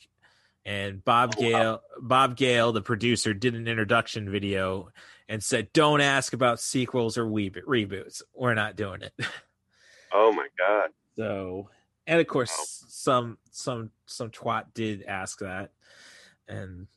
And 0.65 1.03
Bob 1.05 1.35
Oh, 1.37 1.41
wow. 1.43 1.49
Gale, 1.49 1.81
Bob 2.01 2.35
Gale, 2.35 2.71
the 2.73 2.81
producer, 2.81 3.33
did 3.33 3.55
an 3.55 3.67
introduction 3.69 4.29
video 4.29 4.89
and 5.29 5.41
said, 5.41 5.71
"Don't 5.71 6.01
ask 6.01 6.33
about 6.33 6.59
sequels 6.59 7.17
or 7.17 7.25
reboot- 7.25 7.63
reboots. 7.63 8.21
We're 8.33 8.53
not 8.53 8.75
doing 8.75 9.01
it." 9.01 9.13
Oh 10.13 10.31
my 10.31 10.47
god. 10.57 10.91
So, 11.17 11.69
and 12.07 12.21
of 12.21 12.27
course, 12.27 12.49
Wow. 12.49 12.87
some 12.89 13.37
some 13.51 13.91
some 14.05 14.29
twat 14.29 14.73
did 14.73 15.03
ask 15.03 15.39
that, 15.39 15.71
and 16.47 16.87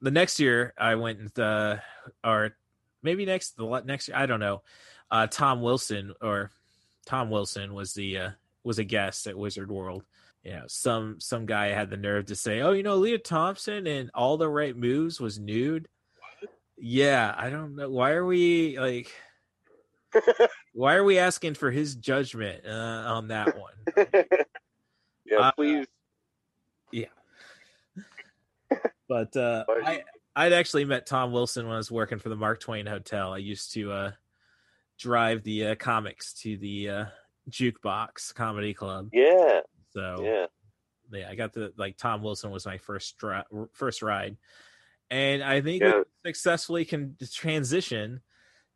the 0.00 0.10
next 0.10 0.40
year 0.40 0.72
I 0.78 0.94
went 0.94 1.18
and 1.18 1.38
uh, 1.38 1.76
or 2.24 2.56
maybe 3.02 3.26
next 3.26 3.58
the 3.58 3.82
next 3.84 4.08
year 4.08 4.16
I 4.16 4.24
don't 4.24 4.40
know. 4.40 4.62
Uh, 5.10 5.26
Tom 5.26 5.62
Wilson 5.62 6.12
or 6.20 6.50
Tom 7.06 7.30
Wilson 7.30 7.74
was 7.74 7.94
the 7.94 8.18
uh, 8.18 8.30
was 8.64 8.78
a 8.78 8.84
guest 8.84 9.26
at 9.26 9.38
Wizard 9.38 9.70
World. 9.70 10.02
You 10.42 10.52
know, 10.52 10.64
some 10.66 11.18
some 11.20 11.46
guy 11.46 11.68
had 11.68 11.90
the 11.90 11.96
nerve 11.96 12.26
to 12.26 12.36
say, 12.36 12.60
"Oh, 12.60 12.72
you 12.72 12.82
know, 12.82 12.96
Lea 12.96 13.18
Thompson 13.18 13.86
and 13.86 14.10
all 14.14 14.36
the 14.36 14.48
right 14.48 14.76
moves 14.76 15.20
was 15.20 15.38
nude." 15.38 15.88
Yeah, 16.78 17.34
I 17.36 17.50
don't 17.50 17.74
know. 17.76 17.88
Why 17.90 18.12
are 18.12 18.24
we 18.26 18.78
like? 18.78 19.12
why 20.72 20.94
are 20.94 21.04
we 21.04 21.18
asking 21.18 21.54
for 21.54 21.70
his 21.70 21.94
judgment 21.94 22.64
uh, 22.66 22.70
on 22.70 23.28
that 23.28 23.56
one? 23.58 23.74
yeah, 25.26 25.38
Uh, 25.38 25.52
please. 25.52 25.86
Yeah. 26.92 27.06
but 29.08 29.36
uh, 29.36 29.64
I 29.84 30.02
I'd 30.34 30.52
actually 30.52 30.84
met 30.84 31.06
Tom 31.06 31.32
Wilson 31.32 31.64
when 31.66 31.74
I 31.74 31.78
was 31.78 31.90
working 31.90 32.18
for 32.18 32.28
the 32.28 32.36
Mark 32.36 32.60
Twain 32.60 32.86
Hotel. 32.86 33.32
I 33.32 33.38
used 33.38 33.72
to 33.72 33.90
uh, 33.92 34.10
drive 34.98 35.42
the 35.42 35.68
uh, 35.68 35.74
comics 35.76 36.32
to 36.42 36.56
the 36.56 36.88
uh, 36.88 37.04
Jukebox 37.50 38.34
Comedy 38.34 38.74
Club. 38.74 39.10
Yeah, 39.12 39.60
So 39.90 40.22
yeah. 40.22 40.46
yeah, 41.12 41.28
I 41.30 41.34
got 41.34 41.52
the 41.52 41.72
like 41.76 41.96
Tom 41.96 42.22
Wilson 42.22 42.50
was 42.50 42.66
my 42.66 42.78
first 42.78 43.16
dri- 43.18 43.42
first 43.72 44.02
ride, 44.02 44.36
and 45.10 45.42
I 45.42 45.60
think 45.60 45.82
Yeah. 45.82 46.02
successfully 46.24 46.84
can 46.84 47.16
transition 47.32 48.20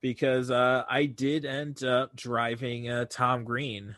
because 0.00 0.50
uh, 0.50 0.84
I 0.88 1.06
did 1.06 1.44
end 1.44 1.82
up 1.84 2.14
driving 2.16 2.88
uh, 2.88 3.04
Tom 3.10 3.44
Green 3.44 3.96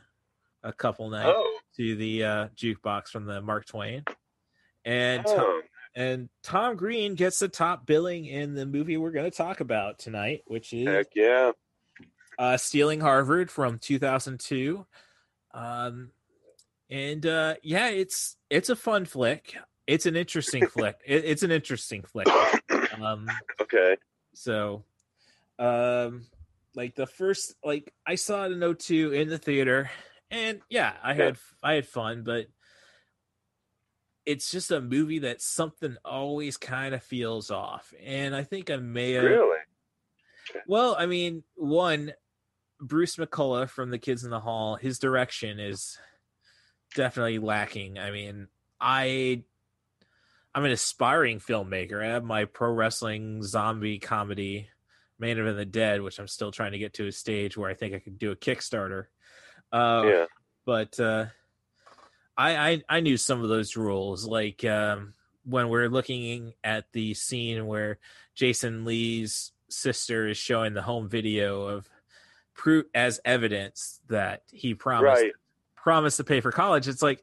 a 0.63 0.73
couple 0.73 1.11
nights 1.11 1.33
Oh, 1.35 1.59
to 1.77 1.97
the 1.97 2.25
uh, 2.25 2.49
jukebox 2.57 3.09
from 3.09 3.25
the 3.27 3.41
Mark 3.41 3.67
Twain, 3.67 4.05
and 4.85 5.25
Tom, 5.27 5.37
oh, 5.39 5.63
and 5.95 6.29
Tom 6.43 6.77
Green 6.77 7.15
gets 7.15 7.39
the 7.41 7.49
top 7.49 7.85
billing 7.87 8.25
in 8.27 8.55
the 8.55 8.65
movie 8.67 8.97
we're 8.97 9.11
going 9.13 9.31
to 9.31 9.37
talk 9.37 9.61
about 9.61 9.99
tonight, 9.99 10.43
which 10.47 10.73
is 10.73 10.87
heck 10.89 11.09
yeah. 11.15 11.53
Uh, 12.39 12.57
Stealing 12.57 13.01
Harvard 13.01 13.51
from 13.51 13.79
2002. 13.79 14.87
Um, 15.55 16.11
and 16.91 17.27
uh, 17.27 17.55
yeah, 17.63 17.89
it's 17.89 18.37
it's 18.51 18.69
a 18.69 18.77
fun 18.77 19.05
flick. 19.05 19.55
It's 19.87 20.07
an 20.07 20.17
interesting 20.17 20.67
flick. 20.71 20.97
It, 21.05 21.25
it's 21.25 21.43
an 21.43 21.51
interesting 21.51 22.03
flick. 22.03 22.29
Um, 23.01 23.27
Okay. 23.61 23.97
so, 24.35 24.85
um, 25.59 26.27
like 26.75 26.95
the 26.95 27.07
first, 27.07 27.55
like 27.65 27.93
I 28.07 28.15
saw 28.15 28.45
it 28.47 28.53
in 28.53 28.77
02 28.77 29.13
in 29.13 29.29
the 29.29 29.39
theater, 29.39 29.91
and 30.31 30.61
yeah, 30.69 30.95
I 31.03 31.15
Yeah. 31.15 31.25
had 31.27 31.37
I 31.63 31.75
had 31.75 31.87
fun, 31.87 32.25
but 32.25 32.47
it's 34.25 34.51
just 34.51 34.71
a 34.71 34.81
movie 34.81 35.21
that 35.21 35.43
something 35.43 35.97
always 36.05 36.57
kind 36.57 36.95
of 36.95 37.03
feels 37.03 37.51
off, 37.51 37.93
and 38.03 38.35
I 38.37 38.45
think 38.45 38.71
I 38.71 38.77
may 38.77 39.13
have. 39.13 39.25
Really? 39.25 39.59
Well, 40.67 40.97
I 40.99 41.07
mean, 41.07 41.43
one, 41.55 42.13
Bruce 42.83 43.17
McCulloch 43.17 43.71
from 43.71 43.91
The 43.91 43.99
Kids 43.99 44.25
in 44.25 44.31
the 44.31 44.41
Hall, 44.41 44.75
his 44.75 44.99
direction 44.99 45.61
is 45.61 45.97
definitely 46.95 47.39
lacking. 47.39 47.99
I 47.99 48.11
mean, 48.11 48.49
I 48.81 49.45
I'm 50.55 50.65
an 50.65 50.73
aspiring 50.73 51.39
filmmaker. 51.39 52.05
I 52.05 52.11
have 52.11 52.25
my 52.25 52.45
pro 52.45 52.73
wrestling 52.73 53.43
zombie 53.43 53.99
comedy 53.99 54.69
Man 55.19 55.39
of 55.39 55.57
the 55.57 55.65
Dead, 55.65 56.03
which 56.03 56.19
I'm 56.19 56.27
still 56.27 56.51
trying 56.51 56.73
to 56.73 56.79
get 56.79 56.95
to 56.95 57.07
a 57.07 57.13
stage 57.13 57.57
where 57.57 57.71
I 57.71 57.75
think 57.75 57.95
I 57.95 58.01
could 58.01 58.19
do 58.19 58.33
a 58.33 58.37
Kickstarter. 58.37 59.05
Uh, 59.73 60.03
yeah. 60.05 60.25
but 60.67 60.99
uh, 60.99 61.27
I, 62.37 62.57
I 62.57 62.83
I 62.89 63.01
knew 63.01 63.17
some 63.17 63.43
of 63.43 63.49
those 63.49 63.77
rules, 63.77 64.27
like 64.27 64.65
um, 64.65 65.15
when 65.45 65.69
we're 65.69 65.89
looking 65.89 66.55
at 66.65 66.87
the 66.93 67.15
scene 67.15 67.67
where 67.67 67.99
Jason 68.35 68.85
Lee's 68.85 69.53
sister 69.69 70.29
is 70.29 70.37
showing 70.37 70.75
the 70.75 70.83
home 70.83 71.09
video 71.09 71.63
of 71.63 71.89
proof 72.55 72.87
as 72.95 73.21
evidence 73.25 74.01
that 74.09 74.43
he 74.51 74.75
promised 74.75 75.23
Right. 75.23 75.33
promised 75.77 76.17
to 76.19 76.25
pay 76.25 76.41
for 76.41 76.53
college. 76.53 76.87
It's 76.89 77.03
like, 77.03 77.23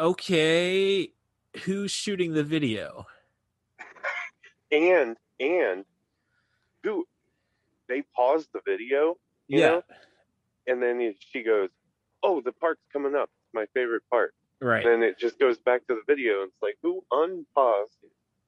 okay, 0.00 1.12
who's 1.64 1.90
shooting 1.90 2.32
the 2.34 2.44
video? 2.44 3.06
And 4.70 5.16
and 5.40 5.84
who 6.82 7.06
they 7.88 8.02
paused 8.16 8.48
the 8.52 8.60
video, 8.66 9.18
you 9.46 9.60
Yeah. 9.60 9.68
know, 9.68 9.82
and 10.66 10.82
then 10.82 11.14
she 11.20 11.42
goes, 11.42 11.70
"Oh, 12.22 12.40
the 12.40 12.52
part's 12.52 12.82
coming 12.92 13.14
up. 13.14 13.30
My 13.52 13.66
favorite 13.66 14.02
part." 14.10 14.34
Right. 14.60 14.84
And 14.84 15.02
then 15.02 15.08
it 15.08 15.18
just 15.18 15.38
goes 15.38 15.58
back 15.58 15.86
to 15.88 15.94
the 15.94 16.02
video. 16.06 16.42
And 16.42 16.50
it's 16.50 16.62
like, 16.62 16.78
who 16.82 17.04
unpaused 17.10 17.98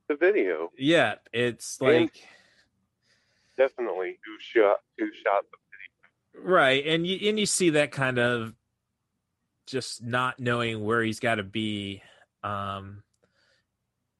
the 0.08 0.16
video? 0.16 0.72
Yeah, 0.76 1.16
it's 1.32 1.78
And- 1.80 1.88
like 2.06 2.26
Definitely, 3.56 4.18
who 4.24 4.38
shot 4.38 4.80
who 4.98 5.10
shot 5.12 5.44
the 5.50 5.56
right, 6.42 6.86
and 6.86 7.06
you 7.06 7.28
and 7.28 7.38
you 7.38 7.46
see 7.46 7.70
that 7.70 7.92
kind 7.92 8.18
of 8.18 8.54
just 9.66 10.02
not 10.02 10.38
knowing 10.38 10.84
where 10.84 11.02
he's 11.02 11.20
got 11.20 11.36
to 11.36 11.42
be 11.42 12.02
um 12.42 13.02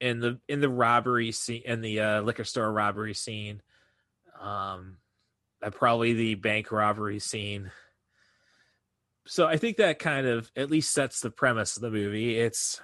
in 0.01 0.21
the 0.21 0.41
in 0.49 0.61
the 0.61 0.69
robbery 0.69 1.33
scene 1.33 1.63
in 1.65 1.81
the 1.81 2.01
uh, 2.01 2.21
liquor 2.23 2.45
store 2.45 2.71
robbery 2.71 3.15
scene 3.15 3.63
um 4.41 4.99
uh, 5.63 5.71
probably 5.71 6.13
the 6.13 6.35
bank 6.35 6.71
robbery 6.71 7.19
scene. 7.19 7.71
So 9.27 9.47
i 9.47 9.57
think 9.57 9.79
that 9.79 9.99
kind 9.99 10.27
of 10.27 10.51
at 10.57 10.71
least 10.71 10.93
sets 10.93 11.21
the 11.21 11.31
premise 11.31 11.77
of 11.77 11.83
the 11.83 11.91
movie. 11.91 12.39
It's 12.39 12.81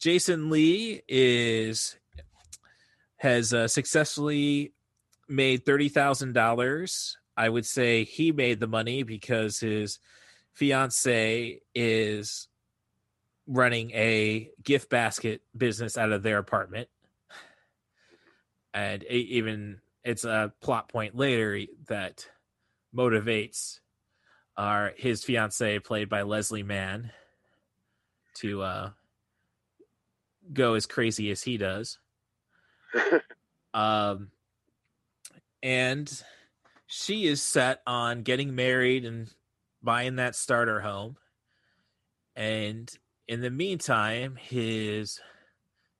jason 0.00 0.50
lee 0.50 1.02
is 1.08 1.96
has 3.18 3.52
uh, 3.52 3.68
successfully 3.68 4.72
made 5.28 5.64
$30000 5.64 7.16
i 7.40 7.48
would 7.48 7.64
say 7.66 8.04
he 8.04 8.32
made 8.32 8.60
the 8.60 8.66
money 8.66 9.02
because 9.02 9.60
his 9.60 9.98
fiance 10.52 11.60
is 11.74 12.48
running 13.46 13.90
a 13.92 14.48
gift 14.62 14.90
basket 14.90 15.42
business 15.56 15.98
out 15.98 16.12
of 16.12 16.22
their 16.22 16.38
apartment. 16.38 16.88
And 18.72 19.02
even 19.04 19.80
it's 20.04 20.24
a 20.24 20.52
plot 20.60 20.88
point 20.88 21.16
later 21.16 21.62
that 21.88 22.28
motivates 22.94 23.80
our 24.56 24.92
his 24.96 25.24
fiance 25.24 25.78
played 25.80 26.08
by 26.08 26.22
leslie 26.22 26.62
mann 26.62 27.10
to 28.34 28.62
uh 28.62 28.90
go 30.52 30.74
as 30.74 30.86
crazy 30.86 31.30
as 31.30 31.42
he 31.42 31.56
does. 31.56 31.98
Um 33.72 34.32
and 35.62 36.10
she 36.92 37.26
is 37.26 37.40
set 37.40 37.82
on 37.86 38.22
getting 38.22 38.54
married 38.56 39.04
and 39.04 39.32
buying 39.80 40.16
that 40.16 40.34
starter 40.34 40.80
home 40.80 41.16
and 42.34 42.92
in 43.28 43.40
the 43.40 43.50
meantime 43.50 44.36
his 44.36 45.20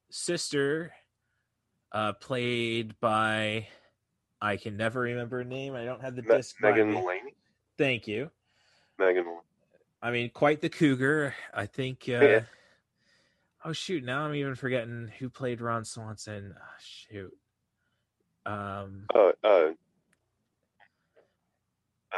sister 0.09 0.91
uh 1.93 2.11
played 2.13 2.93
by 2.99 3.65
i 4.41 4.57
can 4.57 4.75
never 4.75 4.99
remember 4.99 5.37
her 5.37 5.43
name 5.45 5.73
i 5.75 5.85
don't 5.85 6.01
have 6.01 6.15
the 6.15 6.21
Me- 6.23 6.35
disc 6.35 6.57
Megan 6.61 6.89
me. 6.89 6.93
Mullally. 6.95 7.19
thank 7.77 8.05
you 8.07 8.29
Megan. 8.99 9.25
I 10.01 10.11
mean 10.11 10.29
quite 10.29 10.59
the 10.59 10.69
cougar 10.69 11.33
i 11.53 11.65
think 11.65 12.03
uh 12.09 12.11
Yeah. 12.11 12.41
oh 13.63 13.71
shoot 13.73 14.03
now 14.03 14.23
i'm 14.25 14.35
even 14.35 14.55
forgetting 14.55 15.09
who 15.19 15.29
played 15.29 15.61
ron 15.61 15.85
swanson 15.85 16.53
oh, 16.55 16.63
shoot 16.79 17.31
um 18.45 19.05
Uh, 19.15 19.31
uh, 19.43 19.69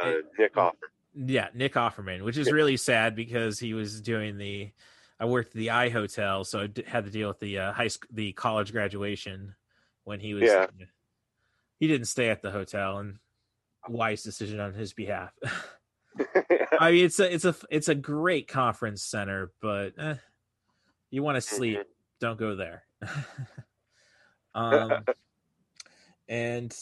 uh, 0.02 0.08
It- 0.08 0.24
Nick 0.38 0.56
Offer. 0.56 0.90
Yeah, 1.16 1.48
Nick 1.54 1.74
Offerman, 1.74 2.22
which 2.24 2.36
is 2.36 2.50
really 2.50 2.76
sad 2.76 3.14
because 3.14 3.58
he 3.60 3.72
was 3.72 4.00
doing 4.00 4.36
the. 4.36 4.72
I 5.20 5.26
worked 5.26 5.50
at 5.50 5.54
the 5.54 5.70
I 5.70 5.88
Hotel, 5.88 6.42
so 6.42 6.62
I 6.62 6.66
d- 6.66 6.82
had 6.84 7.04
to 7.04 7.10
deal 7.10 7.28
with 7.28 7.38
the 7.38 7.58
uh, 7.60 7.72
high 7.72 7.86
school, 7.86 8.08
the 8.12 8.32
college 8.32 8.72
graduation 8.72 9.54
when 10.02 10.18
he 10.18 10.34
was. 10.34 10.42
Yeah. 10.42 10.66
He 11.78 11.86
didn't 11.86 12.08
stay 12.08 12.30
at 12.30 12.42
the 12.42 12.50
hotel, 12.50 12.98
and 12.98 13.18
wise 13.88 14.24
decision 14.24 14.58
on 14.58 14.74
his 14.74 14.92
behalf. 14.92 15.30
I 16.80 16.90
mean, 16.90 17.04
it's 17.04 17.20
a 17.20 17.32
it's 17.32 17.44
a 17.44 17.54
it's 17.70 17.88
a 17.88 17.94
great 17.94 18.48
conference 18.48 19.02
center, 19.04 19.52
but 19.62 19.92
eh, 19.96 20.14
you 21.10 21.22
want 21.22 21.36
to 21.36 21.40
sleep, 21.40 21.78
Mm-hmm. 21.78 21.88
don't 22.20 22.38
go 22.40 22.56
there. 22.56 22.82
um, 24.56 25.04
and 26.28 26.76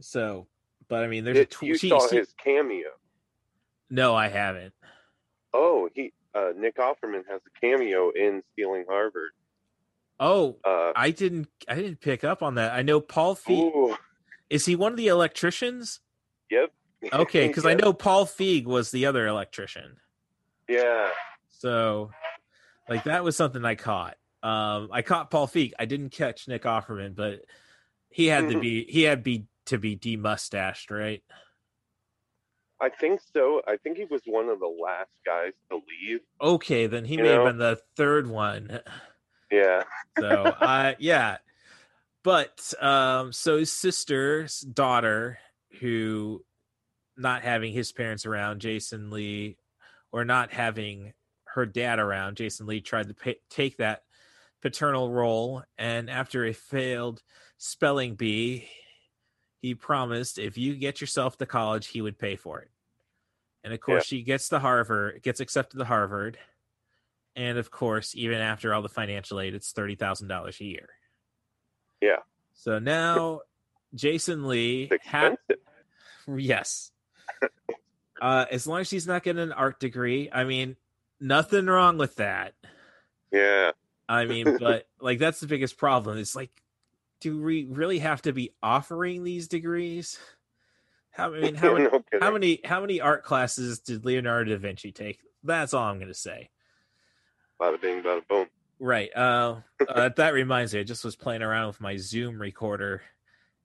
so, 0.00 0.48
but 0.92 1.02
I 1.04 1.06
mean, 1.06 1.24
there's 1.24 1.38
a 1.38 1.44
tw- 1.46 1.62
you 1.62 1.78
she- 1.78 1.88
saw 1.88 2.06
she- 2.06 2.16
his 2.16 2.34
cameo. 2.34 2.90
no, 3.88 4.14
I 4.14 4.28
haven't. 4.28 4.74
Oh, 5.54 5.88
he 5.94 6.12
uh, 6.34 6.50
Nick 6.54 6.76
Offerman 6.76 7.22
has 7.30 7.40
a 7.46 7.60
cameo 7.60 8.10
in 8.10 8.42
Stealing 8.52 8.84
Harvard. 8.86 9.30
Oh, 10.20 10.58
Uh, 10.64 10.92
I 10.94 11.10
didn't 11.10 11.48
I 11.66 11.76
didn't 11.76 12.00
pick 12.02 12.24
up 12.24 12.42
on 12.42 12.56
that. 12.56 12.72
I 12.74 12.82
know 12.82 13.00
Paul 13.00 13.34
Feig 13.36 13.74
ooh, 13.74 13.96
is 14.50 14.66
he 14.66 14.76
one 14.76 14.92
of 14.92 14.98
the 14.98 15.08
electricians? 15.08 16.00
yep. 16.50 16.70
Okay, 17.10 17.48
because 17.48 17.64
I 17.64 17.72
know 17.72 17.94
Paul 17.94 18.26
Feig 18.26 18.66
was 18.66 18.90
the 18.90 19.06
other 19.06 19.26
electrician. 19.26 19.96
Yeah. 20.68 21.08
So 21.48 22.10
like 22.86 23.04
that 23.04 23.24
was 23.24 23.34
something 23.34 23.64
I 23.64 23.76
caught. 23.76 24.18
Um 24.42 24.90
I 24.92 25.00
caught 25.00 25.30
Paul 25.30 25.48
Feig. 25.48 25.72
I 25.78 25.86
didn't 25.86 26.10
catch 26.10 26.48
Nick 26.48 26.64
Offerman, 26.64 27.14
but 27.14 27.44
he 28.10 28.26
had 28.26 28.50
to 28.50 28.56
Mhm. 28.56 28.60
be 28.60 28.84
he 28.84 29.02
had 29.04 29.22
be 29.22 29.46
to 29.66 29.78
be 29.78 29.96
demustached, 29.96 30.90
right? 30.90 31.22
I 32.82 32.88
think 32.88 33.20
so. 33.32 33.62
I 33.66 33.76
think 33.76 33.96
he 33.96 34.06
was 34.06 34.22
one 34.26 34.48
of 34.48 34.58
the 34.58 34.66
last 34.66 35.10
guys 35.24 35.52
to 35.70 35.76
leave. 35.76 36.20
Okay, 36.40 36.88
then 36.88 37.04
he 37.04 37.16
may 37.16 37.28
have 37.28 37.44
been 37.44 37.58
the 37.58 37.78
third 37.96 38.26
one. 38.26 38.80
Yeah. 39.50 39.84
So 40.18 40.28
uh 40.28 40.92
yeah. 40.98 41.38
But 42.22 42.74
um 42.80 43.32
so 43.32 43.58
his 43.58 43.72
sister's 43.72 44.60
daughter 44.60 45.38
who 45.80 46.44
not 47.16 47.42
having 47.42 47.72
his 47.72 47.92
parents 47.92 48.26
around, 48.26 48.60
Jason 48.60 49.10
Lee, 49.10 49.56
or 50.10 50.24
not 50.24 50.52
having 50.52 51.14
her 51.44 51.64
dad 51.64 51.98
around, 51.98 52.36
Jason 52.36 52.66
Lee 52.66 52.80
tried 52.80 53.08
to 53.08 53.14
pay, 53.14 53.36
take 53.48 53.78
that 53.78 54.02
paternal 54.60 55.10
role 55.10 55.62
and 55.78 56.10
after 56.10 56.44
a 56.44 56.52
failed 56.52 57.22
spelling 57.58 58.14
bee, 58.16 58.68
he 59.62 59.74
promised 59.74 60.38
if 60.38 60.58
you 60.58 60.74
get 60.74 61.00
yourself 61.00 61.38
to 61.38 61.46
college, 61.46 61.86
he 61.86 62.02
would 62.02 62.18
pay 62.18 62.36
for 62.36 62.60
it. 62.60 62.68
And 63.64 63.72
of 63.72 63.80
course, 63.80 64.04
she 64.04 64.22
gets 64.22 64.48
to 64.48 64.58
Harvard, 64.58 65.22
gets 65.22 65.38
accepted 65.38 65.78
to 65.78 65.84
Harvard. 65.84 66.36
And 67.36 67.56
of 67.58 67.70
course, 67.70 68.14
even 68.16 68.38
after 68.38 68.74
all 68.74 68.82
the 68.82 68.88
financial 68.88 69.40
aid, 69.40 69.54
it's 69.54 69.70
thirty 69.70 69.94
thousand 69.94 70.26
dollars 70.28 70.60
a 70.60 70.64
year. 70.64 70.88
Yeah. 72.00 72.18
So 72.54 72.80
now, 72.80 73.42
Jason 73.94 74.48
Lee, 74.48 74.90
ha- 75.06 75.36
yes, 76.26 76.90
uh, 78.20 78.46
as 78.50 78.66
long 78.66 78.80
as 78.80 78.90
he's 78.90 79.06
not 79.06 79.22
getting 79.22 79.42
an 79.42 79.52
art 79.52 79.78
degree, 79.78 80.28
I 80.30 80.42
mean, 80.42 80.76
nothing 81.20 81.66
wrong 81.66 81.98
with 81.98 82.16
that. 82.16 82.54
Yeah. 83.30 83.70
I 84.08 84.26
mean, 84.26 84.58
but 84.58 84.86
like 85.00 85.20
that's 85.20 85.40
the 85.40 85.46
biggest 85.46 85.78
problem. 85.78 86.18
It's 86.18 86.36
like, 86.36 86.50
do 87.22 87.40
we 87.40 87.64
really 87.64 88.00
have 88.00 88.20
to 88.22 88.32
be 88.32 88.52
offering 88.62 89.22
these 89.24 89.48
degrees? 89.48 90.18
How 91.12 91.32
I 91.32 91.40
mean, 91.40 91.54
how 91.56 91.72
many, 91.74 91.84
No 91.84 91.90
kidding. 92.00 92.20
how 92.20 92.32
many 92.32 92.60
how 92.64 92.80
many 92.80 93.00
art 93.00 93.22
classes 93.24 93.78
did 93.80 94.04
Leonardo 94.04 94.50
da 94.52 94.58
Vinci 94.58 94.92
take? 94.92 95.20
That's 95.44 95.72
all 95.72 95.84
I'm 95.84 95.96
going 95.98 96.08
to 96.08 96.14
say. 96.14 96.50
Bada 97.60 97.80
bing, 97.80 98.02
bada 98.02 98.26
boom. 98.28 98.46
Right. 98.80 99.10
Uh, 99.14 99.60
uh, 99.88 100.10
that 100.16 100.34
reminds 100.34 100.74
me. 100.74 100.80
I 100.80 100.84
just 100.84 101.04
was 101.04 101.14
playing 101.16 101.42
around 101.42 101.68
with 101.68 101.80
my 101.80 101.96
Zoom 101.96 102.40
recorder, 102.40 103.02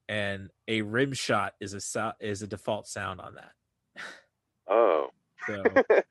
and 0.07 0.51
a 0.67 0.83
rim 0.83 1.13
shot 1.13 1.53
is 1.59 1.73
a 1.73 1.81
so- 1.81 2.13
is 2.19 2.43
a 2.43 2.47
default 2.47 2.87
sound 2.87 3.19
on 3.21 3.35
that. 3.35 3.51
Oh. 4.69 5.07
So 5.47 5.63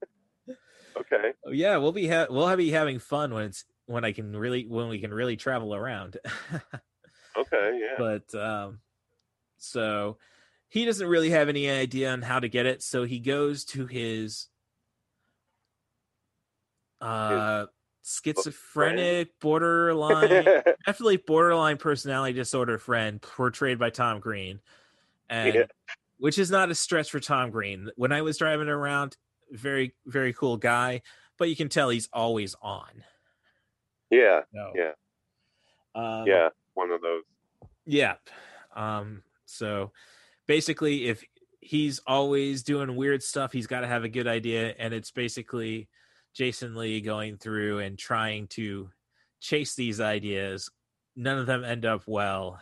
Okay. 0.99 1.33
yeah, 1.53 1.77
we'll 1.77 1.93
be 1.93 2.09
ha- 2.09 2.27
we'll 2.31 2.57
be 2.57 2.71
having 2.71 2.99
fun 2.99 3.33
when 3.35 3.45
it's 3.45 3.65
when 3.85 4.05
I 4.05 4.13
can 4.13 4.35
really 4.35 4.67
when 4.67 4.89
we 4.89 4.99
can 4.99 5.13
really 5.13 5.37
travel 5.37 5.75
around. 5.75 6.17
Okay. 7.39 7.79
Yeah. 7.81 7.95
but 7.99 8.35
um, 8.41 8.81
so 9.59 10.19
he 10.69 10.85
doesn't 10.85 11.07
really 11.07 11.31
have 11.31 11.49
any 11.49 11.69
idea 11.71 12.11
on 12.13 12.23
how 12.23 12.41
to 12.41 12.49
get 12.49 12.67
it, 12.67 12.83
so 12.83 13.05
he 13.05 13.19
goes 13.21 13.65
to 13.67 13.87
his 13.87 14.49
uh 17.01 17.67
schizophrenic 18.03 19.39
borderline 19.41 20.45
definitely 20.87 21.17
borderline 21.19 21.77
personality 21.77 22.33
disorder 22.33 22.79
friend 22.79 23.21
portrayed 23.21 23.79
by 23.79 23.91
Tom 23.91 24.21
Green, 24.21 24.61
and 25.29 25.55
Yeah. 25.55 25.65
which 26.19 26.39
is 26.39 26.51
not 26.51 26.71
a 26.71 26.75
stretch 26.75 27.11
for 27.11 27.21
Tom 27.21 27.51
Green. 27.51 27.91
When 27.97 28.13
I 28.13 28.23
was 28.23 28.39
driving 28.39 28.69
around, 28.69 29.17
very 29.51 29.95
very 30.07 30.33
cool 30.33 30.57
guy, 30.57 31.03
but 31.37 31.49
you 31.49 31.57
can 31.57 31.69
tell 31.69 31.91
he's 31.91 32.09
always 32.13 32.55
on. 32.63 33.05
yeah. 34.11 34.43
So, 34.55 34.73
Yeah. 34.75 34.93
um, 35.95 36.27
Yeah. 36.27 36.49
One 36.77 36.91
of 36.93 37.01
those. 37.01 37.23
yeah. 37.87 38.15
Um. 38.75 39.23
So, 39.47 39.93
basically 40.47 41.07
if 41.09 41.25
he's 41.61 42.01
always 42.07 42.63
doing 42.63 42.95
weird 42.95 43.23
stuff, 43.23 43.53
he's 43.53 43.67
got 43.67 43.81
to 43.81 43.87
have 43.89 44.05
a 44.05 44.09
good 44.09 44.27
idea, 44.29 44.75
and 44.79 44.93
it's 44.95 45.11
basically 45.11 45.89
Jason 46.35 46.77
Lee 46.77 47.01
going 47.01 47.39
through 47.39 47.79
and 47.81 47.99
trying 47.99 48.47
to 48.49 48.91
chase 49.41 49.75
these 49.75 50.01
ideas. 50.01 50.71
None 51.17 51.39
of 51.39 51.47
them 51.47 51.65
end 51.65 51.85
up 51.87 52.03
well. 52.07 52.61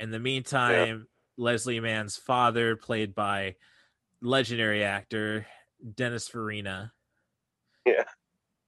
In 0.00 0.10
the 0.10 0.18
meantime, 0.18 1.06
Leslie 1.36 1.80
Mann's 1.80 2.16
father, 2.16 2.74
played 2.76 3.14
by 3.14 3.54
legendary 4.20 4.82
actor 4.84 5.46
Dennis 5.94 6.26
Farina, 6.28 6.92
Yeah. 7.86 8.04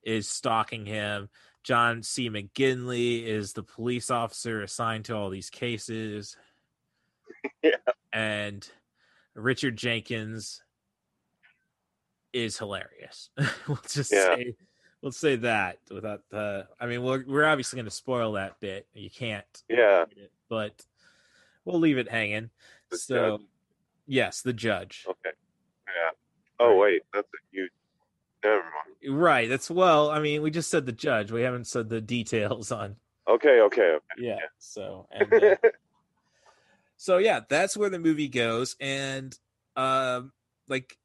is 0.04 0.28
stalking 0.28 0.86
him. 0.86 1.28
John 1.70 2.02
C. 2.02 2.28
McGinley 2.28 3.24
is 3.24 3.52
the 3.52 3.62
police 3.62 4.10
officer 4.10 4.60
assigned 4.60 5.04
to 5.04 5.14
all 5.14 5.30
these 5.30 5.50
cases. 5.50 6.36
Yeah. 7.62 7.76
And 8.12 8.68
Richard 9.36 9.76
Jenkins 9.76 10.62
is 12.32 12.58
hilarious. 12.58 13.30
we'll 13.68 13.78
just 13.88 14.10
Yeah. 14.12 14.34
say 14.34 14.56
we'll 15.00 15.12
say 15.12 15.36
that 15.36 15.78
without 15.92 16.22
the 16.30 16.66
I 16.80 16.86
mean 16.86 17.04
we're 17.04 17.24
we're 17.24 17.46
obviously 17.46 17.76
gonna 17.78 17.90
spoil 17.90 18.32
that 18.32 18.58
bit. 18.58 18.88
You 18.94 19.08
can't 19.10 19.46
Yeah. 19.68 20.06
but 20.48 20.84
we'll 21.64 21.78
leave 21.78 21.98
it 21.98 22.08
hanging. 22.10 22.50
The 22.90 22.98
so 22.98 23.14
judge. 23.38 23.46
yes, 24.08 24.42
the 24.42 24.52
judge. 24.52 25.06
Okay. 25.08 25.36
Yeah. 25.86 26.10
Oh 26.58 26.76
wait, 26.76 27.02
that's 27.14 27.28
a 27.28 27.38
huge. 27.52 27.70
Never 28.44 28.56
mind. 28.56 29.20
Right. 29.20 29.48
That's 29.48 29.70
well, 29.70 30.10
I 30.10 30.20
mean, 30.20 30.42
we 30.42 30.50
just 30.50 30.70
said 30.70 30.86
the 30.86 30.92
judge. 30.92 31.30
We 31.32 31.42
haven't 31.42 31.66
said 31.66 31.88
the 31.88 32.00
details 32.00 32.72
on 32.72 32.96
Okay. 33.30 33.60
Okay. 33.60 33.82
Okay. 33.82 34.00
yeah. 34.18 34.38
So 34.58 35.06
and 35.12 35.32
uh, 35.32 35.56
so 36.96 37.18
yeah, 37.18 37.40
that's 37.48 37.76
where 37.76 37.90
the 37.90 37.98
movie 37.98 38.28
goes, 38.28 38.76
and 38.80 39.36
um, 39.76 40.32
like 40.68 40.96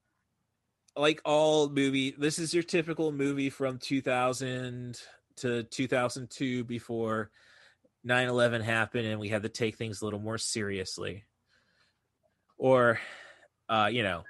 like 0.95 1.21
all 1.23 1.69
movie, 1.69 2.15
this 2.17 2.39
is 2.39 2.53
your 2.53 2.63
typical 2.63 3.11
movie 3.11 3.49
from 3.49 3.77
2000 3.77 4.99
to 5.37 5.63
2002 5.63 6.63
before 6.63 7.29
9/11 8.07 8.63
happened, 8.63 9.05
and 9.05 9.19
we 9.19 9.29
had 9.29 9.43
to 9.43 9.49
take 9.49 9.75
things 9.75 10.01
a 10.01 10.05
little 10.05 10.19
more 10.19 10.37
seriously, 10.37 11.25
or 12.57 12.99
uh, 13.69 13.89
you 13.91 14.01
know, 14.01 14.23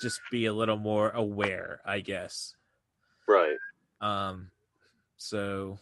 just 0.00 0.20
be 0.30 0.46
a 0.46 0.52
little 0.52 0.76
more 0.76 1.10
aware, 1.10 1.80
I 1.84 2.00
guess. 2.00 2.54
Right. 3.26 3.56
Um, 4.00 4.50
so 5.16 5.78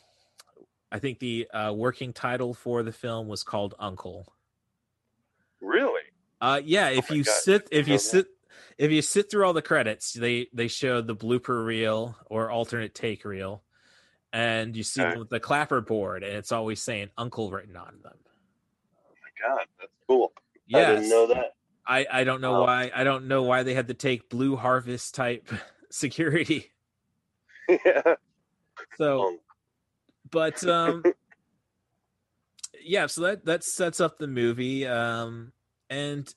I 0.90 0.98
think 0.98 1.18
the 1.18 1.48
uh, 1.52 1.72
working 1.74 2.12
title 2.12 2.54
for 2.54 2.82
the 2.82 2.92
film 2.92 3.28
was 3.28 3.42
called 3.42 3.74
Uncle. 3.78 4.32
Really? 5.60 6.02
Uh, 6.40 6.60
yeah, 6.64 6.88
if 6.88 7.10
Oh 7.10 7.14
you 7.14 7.24
God, 7.24 7.34
sit, 7.34 7.68
if 7.72 7.88
you 7.88 7.98
sit, 7.98 8.26
if 8.78 8.90
you 8.90 9.02
sit 9.02 9.30
through 9.30 9.46
all 9.46 9.52
the 9.52 9.62
credits, 9.62 10.12
they 10.12 10.48
they 10.52 10.68
show 10.68 11.00
the 11.00 11.16
blooper 11.16 11.64
reel 11.64 12.16
or 12.26 12.50
alternate 12.50 12.94
take 12.94 13.24
reel, 13.24 13.62
and 14.32 14.76
you 14.76 14.82
see 14.82 15.00
Okay. 15.02 15.22
the 15.30 15.40
clapper 15.40 15.80
board, 15.80 16.22
and 16.22 16.34
it's 16.34 16.52
always 16.52 16.82
saying 16.82 17.08
Uncle 17.16 17.50
written 17.50 17.76
on 17.76 18.00
them. 18.02 18.18
Oh 19.08 19.14
my 19.22 19.48
God, 19.48 19.66
that's 19.80 19.92
cool. 20.06 20.32
I 20.74 20.84
didn't 20.84 21.08
know 21.08 21.26
that. 21.28 21.54
I 21.86 22.06
I 22.10 22.24
don't 22.24 22.40
know 22.40 22.60
why 22.62 22.90
I 22.94 23.04
don't 23.04 23.28
know 23.28 23.42
why 23.44 23.62
they 23.62 23.74
had 23.74 23.88
to 23.88 23.94
take 23.94 24.28
Blue 24.28 24.56
Harvest 24.56 25.14
type 25.14 25.48
security. 25.90 26.70
yeah. 27.68 28.14
So 28.96 29.28
Um, 29.28 29.38
but 30.30 30.64
um 30.68 31.02
yeah 32.82 33.06
so 33.06 33.22
that 33.22 33.44
that 33.46 33.64
sets 33.64 34.00
up 34.00 34.18
the 34.18 34.26
movie 34.28 34.86
um 34.86 35.52
and 35.90 36.32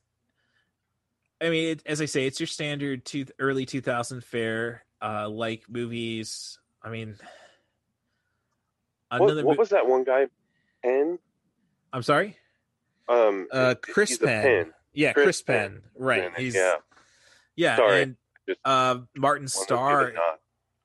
i 1.42 1.50
mean 1.50 1.70
it, 1.74 1.84
as 1.86 2.02
i 2.02 2.06
say 2.06 2.26
it's 2.26 2.40
your 2.40 2.48
standard 2.48 3.06
two, 3.06 3.26
early 3.40 3.66
2000 3.66 4.24
fare 4.24 4.84
uh 5.02 5.30
like 5.30 5.64
movies 5.70 6.58
i 6.82 6.90
mean 6.90 7.16
what, 9.10 9.22
another 9.22 9.46
what 9.46 9.58
mo- 9.58 9.60
was 9.60 9.70
that 9.70 9.88
one 9.88 10.04
guy? 10.04 10.28
Penn. 10.84 11.20
i'm 11.94 12.04
sorry 12.04 12.36
Um. 13.08 13.48
uh 13.52 13.76
chris. 13.82 14.18
Penn. 14.18 14.74
Yeah 15.00 15.14
Chris 15.14 15.26
chris, 15.26 15.42
Penn. 15.44 15.72
penn, 15.72 15.82
right 15.96 16.24
it, 16.26 16.32
he's 16.38 16.56
yeah. 16.56 16.74
yeah 17.56 17.76
Sorry, 17.78 18.02
and 18.04 18.16
uh 18.66 18.98
martin 19.16 19.48
starr 19.48 20.08
give 20.08 20.16
a 20.16 20.18
nod. 20.18 20.38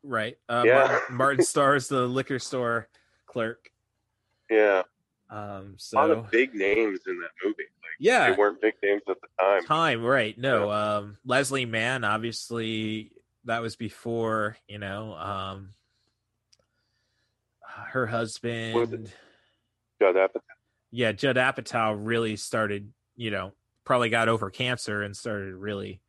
right 0.04 0.38
uh 0.48 0.62
Yeah. 0.66 0.74
martin, 0.74 1.00
martin 1.16 1.44
starr 1.44 1.74
is 1.76 1.88
the 1.88 2.06
liquor 2.06 2.38
store 2.38 2.88
clerk 3.26 3.70
Yeah. 4.48 4.82
um 5.30 5.40
A 5.40 5.40
lot 5.40 5.76
so 5.78 6.10
of 6.12 6.30
big 6.30 6.54
names 6.54 7.00
in 7.06 7.18
that 7.20 7.30
movie. 7.42 7.56
Like, 7.58 7.96
yeah 7.98 8.30
They 8.30 8.36
weren't 8.36 8.60
big 8.60 8.74
names 8.82 9.02
at 9.08 9.16
the 9.20 9.28
time. 9.40 9.64
time 9.64 10.02
right 10.04 10.38
no 10.38 10.70
um 10.70 11.16
leslie 11.24 11.66
mann 11.66 12.04
obviously 12.04 13.10
that 13.46 13.62
was 13.62 13.74
before 13.76 14.56
you 14.68 14.78
know 14.78 15.14
um 15.14 15.70
her 17.92 18.06
husband 18.06 19.12
Judd 20.00 20.14
Apatow. 20.16 20.40
yeah 20.90 21.12
judd 21.12 21.36
apatow 21.36 21.96
really 21.98 22.36
started 22.36 22.92
you 23.16 23.30
know 23.30 23.52
probably 23.84 24.08
got 24.08 24.28
over 24.28 24.50
cancer 24.50 25.02
and 25.02 25.16
started 25.16 25.54
really 25.54 26.00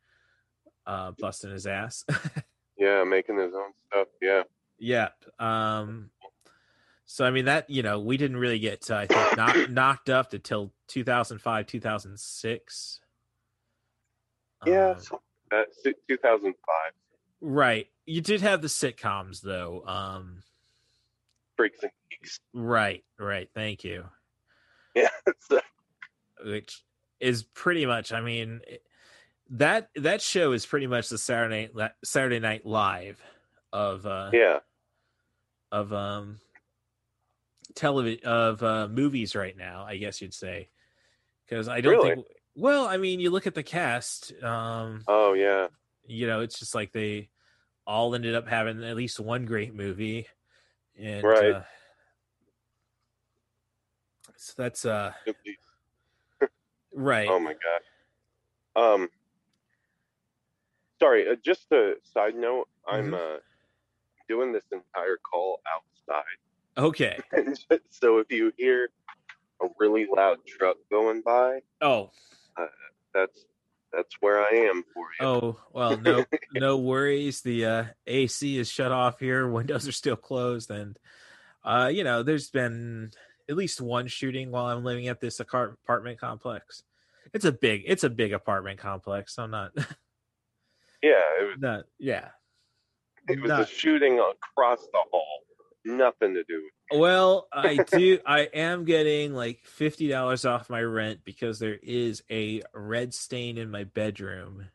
uh 0.86 1.12
busting 1.18 1.50
his 1.50 1.66
ass 1.66 2.04
Yeah, 2.78 3.04
making 3.04 3.38
his 3.38 3.54
own 3.54 3.72
stuff. 3.88 4.08
Yeah. 4.20 4.42
yeah 4.78 5.08
um 5.38 6.10
so 7.06 7.24
i 7.24 7.30
mean 7.30 7.44
that 7.46 7.68
you 7.70 7.82
know 7.82 7.98
we 8.00 8.16
didn't 8.16 8.36
really 8.36 8.58
get 8.58 8.90
uh, 8.90 8.96
i 8.96 9.06
think 9.06 9.36
knock, 9.36 9.70
knocked 9.70 10.10
up 10.10 10.32
until 10.32 10.72
2005 10.88 11.66
2006 11.66 13.00
Yeah. 14.66 14.90
Um, 14.90 14.96
so 15.00 15.20
2005. 16.08 16.52
Right. 17.40 17.86
You 18.06 18.20
did 18.20 18.40
have 18.40 18.62
the 18.62 18.68
sitcoms 18.68 19.40
though. 19.40 19.84
Um 19.86 20.42
Freaks 21.56 21.82
and 21.82 21.92
Geeks. 22.10 22.40
right, 22.52 23.04
right. 23.18 23.48
Thank 23.54 23.84
you. 23.84 24.04
Yeah. 24.94 25.08
Which 26.44 26.82
is 27.20 27.42
pretty 27.42 27.86
much 27.86 28.12
I 28.12 28.20
mean 28.20 28.60
that 29.50 29.90
that 29.96 30.20
show 30.20 30.52
is 30.52 30.66
pretty 30.66 30.86
much 30.86 31.08
the 31.08 31.18
Saturday 31.18 31.70
Night 31.74 31.92
Saturday 32.04 32.40
Night 32.40 32.66
Live 32.66 33.20
of 33.72 34.06
uh 34.06 34.30
yeah. 34.32 34.58
of 35.72 35.92
um 35.92 36.40
television 37.74 38.24
of 38.24 38.62
uh 38.62 38.88
movies 38.88 39.34
right 39.34 39.56
now, 39.56 39.84
I 39.84 39.96
guess 39.96 40.20
you'd 40.20 40.34
say. 40.34 40.68
Cuz 41.48 41.68
I 41.68 41.80
don't 41.80 41.92
Really? 41.92 42.14
think 42.16 42.26
well, 42.54 42.86
I 42.86 42.96
mean, 42.96 43.20
you 43.20 43.30
look 43.30 43.46
at 43.46 43.54
the 43.54 43.62
cast 43.62 44.32
um 44.42 45.04
Oh 45.08 45.34
yeah. 45.34 45.68
you 46.06 46.26
know, 46.26 46.40
it's 46.40 46.58
just 46.58 46.74
like 46.74 46.92
they 46.92 47.30
all 47.86 48.14
ended 48.14 48.34
up 48.34 48.48
having 48.48 48.82
at 48.82 48.96
least 48.96 49.20
one 49.20 49.44
great 49.46 49.74
movie. 49.74 50.26
And 50.98 51.22
Right. 51.24 51.52
uh, 51.54 51.62
so 54.36 54.54
that's 54.56 54.84
uh 54.84 55.12
right. 56.96 57.28
Oh 57.30 57.38
my 57.38 57.54
god. 57.54 58.82
Um. 58.82 59.08
Sorry. 61.00 61.28
Uh, 61.28 61.36
just 61.44 61.70
a 61.72 61.94
side 62.12 62.34
note. 62.34 62.68
I'm 62.88 63.06
Mm-hmm. 63.06 63.14
uh 63.14 63.36
doing 64.28 64.52
this 64.52 64.64
entire 64.72 65.18
call 65.18 65.60
outside. 65.72 66.24
Okay. 66.76 67.16
so 67.90 68.18
if 68.18 68.30
you 68.32 68.52
hear 68.56 68.88
a 69.62 69.66
really 69.78 70.06
loud 70.14 70.38
truck 70.46 70.76
going 70.90 71.22
by, 71.22 71.60
Oh, 71.80 72.10
that's 73.14 73.44
that's 73.92 74.14
where 74.20 74.40
I 74.40 74.68
am 74.68 74.82
for 74.92 75.06
you. 75.20 75.26
oh, 75.26 75.60
well, 75.72 75.96
no 75.98 76.24
no 76.52 76.76
worries. 76.78 77.40
The 77.42 77.64
uh 77.64 77.84
AC 78.06 78.58
is 78.58 78.68
shut 78.70 78.90
off 78.92 79.20
here, 79.20 79.48
windows 79.48 79.86
are 79.88 79.92
still 79.92 80.16
closed 80.16 80.70
and 80.70 80.98
uh 81.64 81.90
you 81.92 82.02
know, 82.04 82.22
there's 82.24 82.50
been 82.50 83.12
at 83.48 83.56
least 83.56 83.80
one 83.80 84.06
shooting 84.08 84.50
while 84.50 84.66
I'm 84.66 84.84
living 84.84 85.08
at 85.08 85.20
this 85.20 85.40
apartment 85.40 86.18
complex. 86.20 86.82
It's 87.32 87.44
a 87.44 87.52
big 87.52 87.82
it's 87.86 88.04
a 88.04 88.10
big 88.10 88.32
apartment 88.32 88.78
complex. 88.78 89.38
I'm 89.38 89.50
not 89.50 89.72
Yeah, 91.02 91.20
it 91.40 91.44
was 91.48 91.56
not 91.58 91.84
yeah. 91.98 92.28
it 93.28 93.40
was 93.40 93.48
not- 93.48 93.62
a 93.62 93.66
shooting 93.66 94.18
across 94.18 94.80
the 94.92 94.98
hall. 95.10 95.40
Nothing 95.84 96.34
to 96.34 96.42
do 96.44 96.62
with 96.90 96.98
Well, 97.00 97.46
I 97.52 97.76
do. 97.92 98.18
I 98.26 98.40
am 98.52 98.84
getting 98.84 99.34
like 99.34 99.60
fifty 99.64 100.08
dollars 100.08 100.44
off 100.44 100.68
my 100.68 100.82
rent 100.82 101.20
because 101.24 101.60
there 101.60 101.78
is 101.80 102.24
a 102.30 102.62
red 102.74 103.14
stain 103.14 103.56
in 103.56 103.70
my 103.70 103.84
bedroom. 103.84 104.66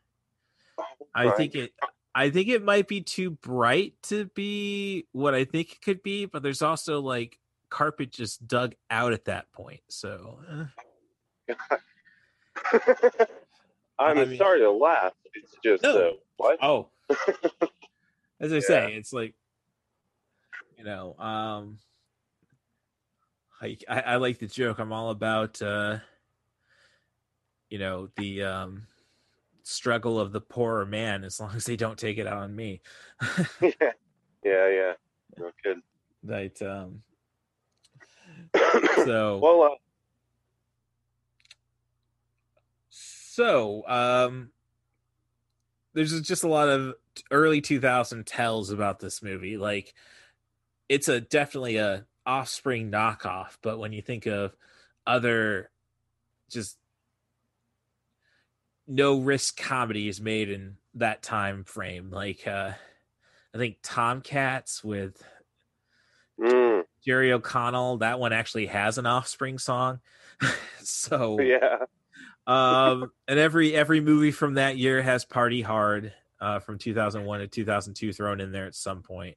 Oh 0.78 0.84
I 1.14 1.26
Right. 1.26 1.36
think 1.36 1.54
it. 1.54 1.72
I 2.14 2.30
think 2.30 2.48
it 2.48 2.62
might 2.64 2.88
be 2.88 3.00
too 3.02 3.30
bright 3.30 3.94
to 4.04 4.26
be 4.34 5.06
what 5.12 5.34
I 5.34 5.44
think 5.44 5.72
it 5.72 5.82
could 5.82 6.02
be, 6.02 6.24
but 6.26 6.42
there's 6.42 6.62
also 6.62 7.00
like 7.00 7.38
carpet 7.72 8.12
just 8.12 8.46
dug 8.46 8.74
out 8.90 9.14
at 9.14 9.24
that 9.24 9.50
point. 9.52 9.80
So 9.88 10.38
eh. 11.48 11.54
I'm 13.98 14.18
I 14.18 14.24
mean- 14.26 14.36
sorry 14.38 14.60
to 14.60 14.70
laugh. 14.70 15.12
It's 15.34 15.54
just 15.64 15.82
No. 15.82 15.96
uh, 15.96 16.10
what? 16.36 16.58
oh, 16.62 16.90
as 18.40 18.52
I 18.52 18.56
Yeah. 18.56 18.60
say, 18.60 18.92
it's 18.94 19.12
like 19.12 19.34
you 20.76 20.84
know, 20.84 21.14
um, 21.18 21.78
I, 23.60 23.78
I 23.88 24.00
I 24.00 24.16
like 24.16 24.38
the 24.38 24.46
joke. 24.48 24.78
I'm 24.78 24.92
all 24.92 25.10
about 25.10 25.62
uh, 25.62 25.98
you 27.70 27.78
know 27.78 28.08
the 28.16 28.42
um 28.42 28.86
struggle 29.62 30.18
of 30.20 30.32
the 30.32 30.40
poorer 30.40 30.84
man 30.84 31.22
as 31.24 31.38
long 31.40 31.54
as 31.54 31.64
they 31.64 31.76
don't 31.76 31.96
take 31.98 32.18
it 32.18 32.26
out 32.26 32.38
on 32.38 32.54
me 32.54 32.80
yeah, 33.62 33.70
yeah, 34.44 34.68
yeah. 34.68 34.92
No 35.38 35.52
kidding. 35.62 35.82
that 36.24 36.60
um 36.62 37.00
so 39.04 39.38
well, 39.38 39.62
uh, 39.62 39.76
so 42.90 43.86
um 43.88 44.50
there's 45.94 46.20
just 46.22 46.44
a 46.44 46.48
lot 46.48 46.68
of 46.68 46.94
early 47.30 47.60
2000 47.60 48.26
tells 48.26 48.70
about 48.70 48.98
this 48.98 49.22
movie. 49.22 49.58
Like 49.58 49.94
it's 50.88 51.08
a 51.08 51.20
definitely 51.20 51.76
a 51.78 52.04
offspring 52.24 52.90
knockoff 52.90 53.56
but 53.62 53.78
when 53.78 53.92
you 53.92 54.00
think 54.00 54.26
of 54.26 54.54
other 55.06 55.70
just 56.50 56.78
no 58.86 59.18
risk 59.18 59.56
comedies 59.56 60.20
made 60.20 60.50
in 60.50 60.76
that 60.94 61.22
time 61.22 61.64
frame 61.64 62.10
like 62.10 62.46
uh 62.46 62.70
i 63.54 63.58
think 63.58 63.76
tomcats 63.82 64.84
with 64.84 65.20
mm, 66.38 66.71
jerry 67.04 67.32
o'connell 67.32 67.98
that 67.98 68.18
one 68.20 68.32
actually 68.32 68.66
has 68.66 68.98
an 68.98 69.06
offspring 69.06 69.58
song. 69.58 70.00
So 70.84 71.38
yeah, 71.40 71.84
um 72.48 73.12
and 73.28 73.38
every 73.38 73.72
every 73.74 74.00
movie 74.00 74.32
from 74.32 74.54
that 74.54 74.76
year 74.76 75.00
has 75.00 75.24
party 75.24 75.62
hard 75.62 76.12
uh 76.40 76.58
from 76.58 76.76
2001 76.78 77.38
to 77.40 77.46
2002 77.46 78.12
thrown 78.12 78.40
in 78.40 78.50
there 78.50 78.66
at 78.66 78.74
some 78.74 79.02
point. 79.02 79.36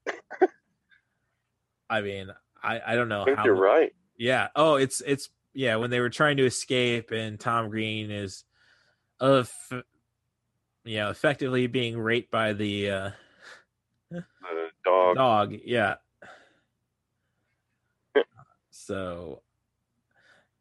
I 1.89 2.01
mean 2.01 2.32
i 2.63 2.82
i 2.86 2.95
don't 2.95 3.09
know 3.09 3.22
I 3.22 3.26
think 3.26 3.38
how 3.38 3.45
you're 3.45 3.53
right. 3.55 3.93
yeah. 4.18 4.47
Oh 4.55 4.76
it's 4.76 5.01
it's 5.05 5.30
yeah 5.53 5.76
when 5.76 5.91
they 5.91 5.99
were 5.99 6.09
trying 6.09 6.38
to 6.38 6.45
escape 6.45 7.11
and 7.11 7.39
tom 7.39 7.70
green 7.70 8.09
is 8.09 8.43
uh 9.22 9.43
f- 9.45 9.84
you 10.84 10.97
know 10.97 11.11
effectively 11.11 11.68
being 11.68 11.97
raped 11.99 12.32
by 12.32 12.53
the 12.53 12.89
uh 12.89 13.11
The 14.09 14.24
dog. 14.84 15.16
dog 15.16 15.55
yeah 15.63 15.95
so 18.86 19.41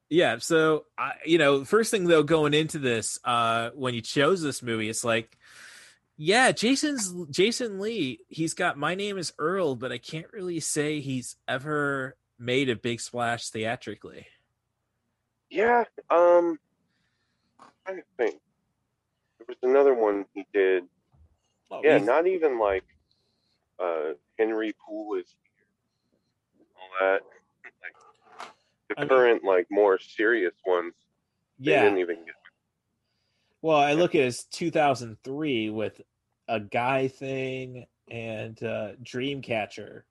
yeah 0.09 0.39
so 0.39 0.85
i 0.99 1.13
you 1.27 1.39
know 1.39 1.65
first 1.65 1.91
thing 1.91 2.05
though 2.05 2.23
going 2.23 2.55
into 2.55 2.79
this 2.79 3.19
uh 3.25 3.71
when 3.75 3.95
you 3.95 4.01
chose 4.01 4.41
this 4.43 4.63
movie 4.63 4.89
it's 4.89 5.05
like 5.05 5.37
yeah 6.17 6.53
jason's 6.53 7.13
jason 7.31 7.81
lee 7.81 8.21
he's 8.29 8.55
got 8.55 8.79
my 8.79 8.95
name 8.95 9.19
is 9.19 9.33
earl 9.39 9.75
but 9.75 9.91
i 9.93 9.99
can't 9.99 10.33
really 10.33 10.61
say 10.61 11.01
he's 11.01 11.37
ever 11.49 12.17
made 12.39 12.69
a 12.71 12.77
big 12.77 13.01
splash 13.01 13.49
theatrically 13.51 14.27
Yeah. 15.51 15.85
Um, 16.11 16.59
I 17.87 17.93
think 18.17 18.41
there 19.39 19.47
was 19.49 19.57
another 19.63 19.95
one 19.95 20.25
he 20.35 20.45
did. 20.53 20.85
Oh, 21.71 21.81
yeah, 21.85 21.99
he's- 21.99 22.07
not 22.07 22.27
even 22.27 22.59
like 22.59 22.85
uh 23.79 24.15
Henry 24.39 24.73
Poole 24.85 25.15
is 25.17 25.27
here. 25.43 26.67
All 26.81 26.89
that. 27.01 27.23
The 28.95 29.01
I 29.01 29.05
mean- 29.05 29.09
current, 29.09 29.45
like 29.45 29.67
more 29.71 29.99
serious 29.99 30.55
ones, 30.67 30.95
they 31.59 31.73
yeah 31.73 31.83
didn't 31.83 31.99
even 31.99 32.17
get. 32.25 32.35
Well, 33.63 33.79
I 33.79 33.95
look 33.95 34.15
at 34.15 34.21
his 34.23 34.45
2003 34.45 35.71
with 35.71 36.01
a 36.49 36.61
guy 36.61 37.09
thing 37.09 37.87
and 38.11 38.63
uh, 38.63 38.93
Dreamcatcher, 39.03 40.03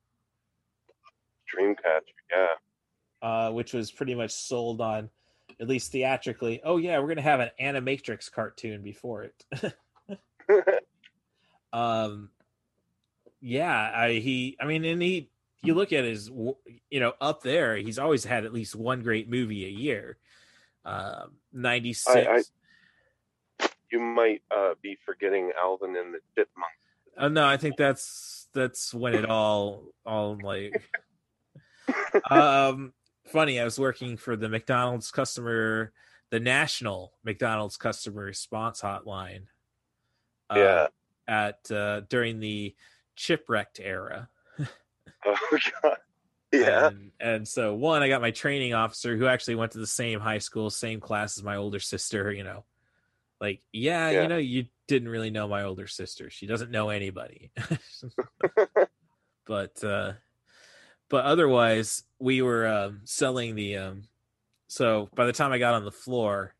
Dreamcatcher, 1.53 2.01
yeah. 2.35 2.47
uh, 3.21 3.51
which 3.51 3.73
was 3.73 3.91
pretty 3.91 4.15
much 4.15 4.31
sold 4.31 4.81
on, 4.81 5.09
at 5.59 5.67
least 5.67 5.91
theatrically. 5.91 6.61
Oh 6.63 6.77
yeah, 6.77 6.97
we're 6.99 7.09
gonna 7.09 7.21
have 7.21 7.41
an 7.41 7.51
Animatrix 7.61 8.31
cartoon 8.31 8.81
before 8.81 9.25
it. 9.25 9.75
um, 11.73 12.29
yeah, 13.39 13.91
I 13.95 14.13
he, 14.13 14.57
I 14.59 14.65
mean, 14.65 14.83
and 14.85 15.01
he, 15.01 15.29
you 15.63 15.73
look 15.73 15.93
at 15.93 16.03
his, 16.03 16.29
you 16.29 16.99
know, 16.99 17.13
up 17.21 17.41
there, 17.41 17.77
he's 17.77 17.97
always 17.97 18.25
had 18.25 18.45
at 18.45 18.53
least 18.53 18.75
one 18.75 19.01
great 19.01 19.29
movie 19.29 19.65
a 19.65 19.69
year. 19.69 20.17
Um, 20.85 21.37
96. 21.53 22.51
you 23.91 23.99
might 23.99 24.41
uh, 24.51 24.73
be 24.81 24.97
forgetting 25.05 25.51
Alvin 25.63 25.95
and 25.95 26.13
the 26.13 26.19
Chipmunks. 26.35 26.77
Oh 27.17 27.27
no, 27.27 27.45
I 27.45 27.57
think 27.57 27.77
that's 27.77 28.47
that's 28.53 28.93
when 28.93 29.13
it 29.13 29.29
all 29.29 29.83
all 30.03 30.37
like 30.41 30.81
um 32.29 32.91
funny, 33.27 33.59
I 33.59 33.63
was 33.63 33.79
working 33.79 34.17
for 34.17 34.35
the 34.35 34.49
McDonald's 34.49 35.11
customer 35.11 35.93
the 36.31 36.39
national 36.39 37.13
McDonald's 37.23 37.77
customer 37.77 38.23
response 38.23 38.81
hotline. 38.81 39.43
uh, 40.49 40.55
Yeah. 40.57 40.87
At 41.27 41.71
uh 41.71 42.01
during 42.09 42.39
the 42.39 42.75
chipwrecked 43.15 43.79
era. 43.79 44.29
Oh 45.25 45.57
god. 45.81 45.97
Yeah. 46.51 46.87
And, 46.87 47.11
and 47.19 47.47
so 47.47 47.73
one, 47.73 48.03
I 48.03 48.09
got 48.09 48.21
my 48.21 48.29
training 48.31 48.73
officer 48.75 49.17
who 49.17 49.25
actually 49.25 49.55
went 49.55 49.71
to 49.71 49.79
the 49.79 49.87
same 49.87 50.19
high 50.19 50.37
school, 50.37 50.69
same 50.69 50.99
class 50.99 51.37
as 51.37 51.43
my 51.43 51.55
older 51.55 51.79
sister, 51.79 52.31
you 52.31 52.43
know. 52.43 52.63
Like, 53.41 53.61
yeah, 53.71 54.09
Yeah. 54.11 54.21
you 54.21 54.27
know, 54.27 54.37
you 54.37 54.65
didn't 54.87 55.09
really 55.09 55.31
know 55.31 55.47
my 55.47 55.63
older 55.63 55.87
sister. 55.87 56.29
She 56.29 56.45
doesn't 56.45 56.69
know 56.71 56.89
anybody. 56.89 57.51
but 59.45 59.83
uh 59.83 60.13
but 61.09 61.25
otherwise 61.25 62.03
we 62.19 62.41
were 62.41 62.67
um 62.67 63.01
selling 63.05 63.55
the 63.55 63.77
um 63.77 64.03
so 64.67 65.09
by 65.15 65.25
the 65.25 65.33
time 65.33 65.51
I 65.51 65.57
got 65.57 65.73
on 65.73 65.85
the 65.85 65.91
floor 65.91 66.53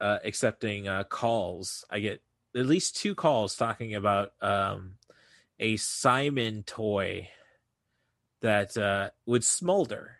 uh 0.00 0.18
accepting 0.24 0.88
uh 0.88 1.04
calls, 1.04 1.84
I 1.90 2.00
get 2.00 2.20
at 2.56 2.66
least 2.66 2.96
two 2.96 3.14
calls 3.14 3.54
talking 3.56 3.94
about 3.94 4.32
um 4.40 4.94
a 5.60 5.76
Simon 5.76 6.64
toy 6.64 7.28
that 8.44 8.76
uh 8.76 9.10
would 9.26 9.44
smolder. 9.44 10.18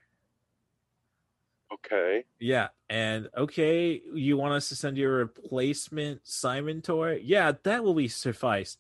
Okay. 1.73 2.25
Yeah, 2.41 2.69
and 2.91 3.29
okay, 3.37 4.03
you 4.13 4.37
want 4.37 4.55
us 4.55 4.69
to 4.69 4.77
send 4.77 4.97
you 4.99 5.07
a 5.09 5.13
replacement 5.13 6.27
Simon 6.27 6.83
toy? 6.83 7.21
Yeah, 7.23 7.53
that 7.63 7.85
will 7.85 7.95
be 7.95 8.09
suffice. 8.09 8.77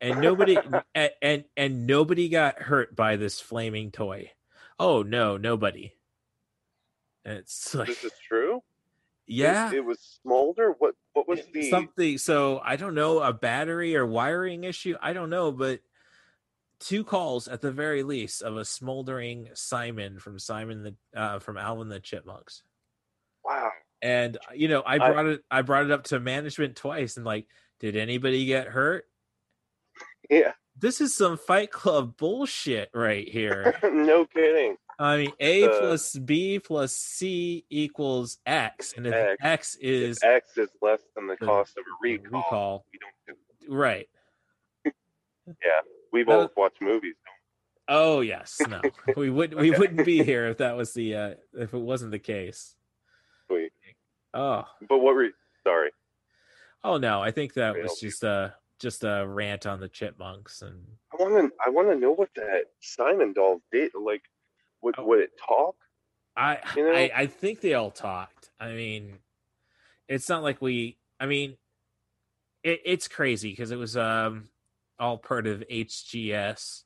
And 0.00 0.20
nobody 0.20 0.58
and, 0.94 1.10
and 1.22 1.44
and 1.56 1.86
nobody 1.86 2.28
got 2.28 2.62
hurt 2.62 2.96
by 2.96 3.16
this 3.16 3.40
flaming 3.40 3.90
toy. 3.90 4.32
Oh 4.78 5.02
no, 5.02 5.36
nobody. 5.36 5.94
And 7.24 7.38
it's 7.38 7.74
like 7.74 7.88
This 7.88 8.04
is 8.04 8.12
true. 8.26 8.62
yeah, 9.26 9.70
It, 9.70 9.76
it 9.76 9.84
was 9.84 10.00
smolder. 10.22 10.74
What? 10.78 10.94
What 11.14 11.28
was 11.28 11.40
the? 11.52 11.70
something. 11.70 12.18
So 12.18 12.60
I 12.64 12.76
don't 12.76 12.94
know 12.94 13.20
a 13.20 13.32
battery 13.32 13.96
or 13.96 14.06
wiring 14.06 14.64
issue. 14.64 14.96
I 15.00 15.12
don't 15.12 15.30
know, 15.30 15.52
but 15.52 15.80
two 16.80 17.04
calls 17.04 17.48
at 17.48 17.60
the 17.60 17.72
very 17.72 18.02
least 18.02 18.42
of 18.42 18.56
a 18.56 18.64
smoldering 18.64 19.48
Simon 19.54 20.18
from 20.18 20.38
Simon 20.38 20.82
the 20.82 20.94
uh, 21.18 21.38
from 21.38 21.56
Alvin 21.56 21.88
the 21.88 22.00
Chipmunks. 22.00 22.62
Wow. 23.44 23.70
and 24.00 24.38
you 24.54 24.68
know 24.68 24.80
i 24.80 24.94
I- 24.94 24.98
brought 24.98 25.26
it 25.26 25.44
i 25.50 25.60
brought 25.62 25.84
it 25.84 25.90
up 25.90 26.04
to 26.04 26.18
management 26.18 26.76
twice 26.76 27.16
and 27.18 27.26
like 27.26 27.46
did 27.78 27.94
anybody 27.94 28.46
get 28.46 28.68
hurt 28.68 29.04
Yeah. 30.30 30.52
this 30.78 31.02
is 31.02 31.14
some 31.14 31.36
fight 31.36 31.70
club 31.70 32.16
bullshit 32.16 32.88
right 32.94 33.28
here 33.28 33.78
no 33.84 34.24
kidding. 34.24 34.76
i 34.98 35.16
mean 35.18 35.32
a 35.40 35.64
Uh, 35.64 35.78
plus 35.78 36.16
b 36.18 36.58
plus 36.58 36.96
c 36.96 37.66
equals 37.68 38.38
x 38.46 38.94
and 38.96 39.06
if 39.06 39.12
X. 39.12 39.36
x, 39.42 39.76
is 39.80 40.16
If 40.22 40.24
X 40.24 40.56
is 40.56 40.70
less 40.80 41.00
than 41.14 41.26
the 41.26 41.36
the 41.38 41.44
cost 41.44 41.76
of 41.76 41.84
a 41.84 41.94
recall. 42.02 42.40
recall 42.40 42.86
We 42.92 42.98
don't 42.98 43.38
do. 43.68 43.74
right 43.74 44.08
Yeah. 44.86 45.80
We 46.14 46.22
both 46.24 46.52
watch 46.56 46.74
movies. 46.80 47.16
oh 47.88 48.20
yes 48.22 48.58
no 48.68 48.80
we 49.16 49.28
would 49.28 49.52
we 49.54 49.70
wouldn't 49.72 50.06
be 50.06 50.22
here 50.22 50.46
if 50.48 50.56
that 50.58 50.76
was 50.76 50.94
the 50.94 51.14
uh 51.14 51.34
if 51.52 51.74
it 51.74 51.78
wasn't 51.78 52.10
the 52.12 52.18
case 52.18 52.76
Don't 53.50 53.70
oh 54.32 54.64
But 54.88 54.98
what 54.98 55.14
were? 55.14 55.28
Sorry. 55.66 55.90
oh 56.82 56.96
no 56.96 57.20
i 57.22 57.30
think 57.30 57.52
that 57.54 57.74
was 57.76 57.98
just 58.00 58.22
a 58.24 58.54
just 58.80 59.04
a 59.04 59.26
rant 59.26 59.66
on 59.66 59.80
the 59.80 59.88
chipmunks 59.88 60.62
and 60.62 60.86
I 61.12 61.22
want 61.22 61.34
to. 61.52 61.56
I 61.64 61.70
want 61.70 61.88
to 61.88 61.94
know 61.96 62.10
what 62.10 62.28
that 62.34 62.64
Simon 62.80 63.32
doll 63.32 63.60
did. 63.70 63.92
Like, 63.94 64.22
would 64.82 64.96
Oh. 64.98 65.04
would 65.06 65.20
it 65.20 65.30
talk? 65.38 65.76
I, 66.36 66.58
You 66.74 66.82
know? 66.84 66.92
I 66.92 67.10
I 67.14 67.26
think 67.26 67.60
they 67.60 67.74
all 67.74 67.92
talked. 67.92 68.50
I 68.58 68.72
mean, 68.72 69.18
it's 70.08 70.28
not 70.28 70.42
like 70.42 70.60
we. 70.60 70.98
I 71.20 71.26
mean, 71.26 71.56
it, 72.64 72.80
it's 72.84 73.06
crazy 73.06 73.50
because 73.50 73.70
it 73.70 73.76
was 73.78 73.96
um 73.96 74.48
all 74.98 75.18
part 75.18 75.46
of 75.46 75.62
HGS. 75.70 76.82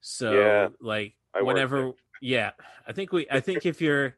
So 0.00 0.32
Yeah, 0.32 0.68
like 0.80 1.14
I 1.34 1.42
whenever, 1.42 1.92
yeah, 2.20 2.52
I 2.86 2.92
think 2.92 3.12
we. 3.12 3.26
I 3.30 3.40
think 3.40 3.66
if 3.66 3.80
you're 3.80 4.16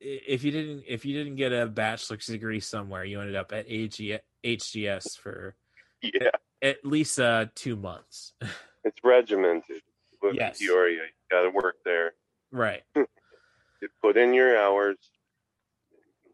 if 0.00 0.44
you 0.44 0.50
didn't 0.50 0.84
if 0.86 1.04
you 1.04 1.16
didn't 1.16 1.36
get 1.36 1.52
a 1.52 1.66
bachelor's 1.66 2.26
degree 2.26 2.60
somewhere, 2.60 3.04
you 3.04 3.20
ended 3.20 3.36
up 3.36 3.52
at 3.52 3.66
AG, 3.68 4.18
HGS 4.44 5.18
for 5.18 5.56
Yeah. 6.02 6.30
at 6.62 6.84
least 6.84 7.18
uh 7.18 7.46
two 7.54 7.76
months. 7.76 8.32
It's 8.84 8.98
regimented. 9.04 9.82
With 10.22 10.36
Yes. 10.36 10.58
Peoria, 10.58 11.02
you 11.02 11.08
got 11.30 11.42
to 11.42 11.50
work 11.50 11.76
there. 11.84 12.14
right. 12.52 12.82
You 12.96 13.88
put 14.02 14.16
in 14.16 14.34
your 14.34 14.58
hours. 14.58 14.96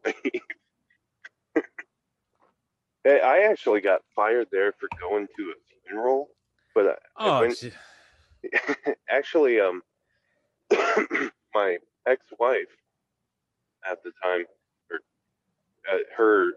I- 0.07 0.12
I 3.07 3.43
actually 3.51 3.83
got 3.83 4.01
fired 4.16 4.49
there 4.51 4.72
for 4.72 4.89
going 4.99 5.27
to 5.37 5.43
a 5.51 5.55
funeral, 5.87 6.30
but 6.74 6.87
I, 6.87 7.28
I 7.28 7.30
Oh, 7.30 7.39
went, 7.39 7.59
actually, 9.09 9.61
um, 9.61 9.82
my 11.55 11.78
ex-wife 12.07 12.68
at 13.89 14.03
the 14.03 14.12
time, 14.22 14.45
her, 14.91 15.01
uh, 15.93 15.99
her 16.16 16.53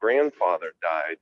grandfather 0.00 0.72
died, 0.82 1.18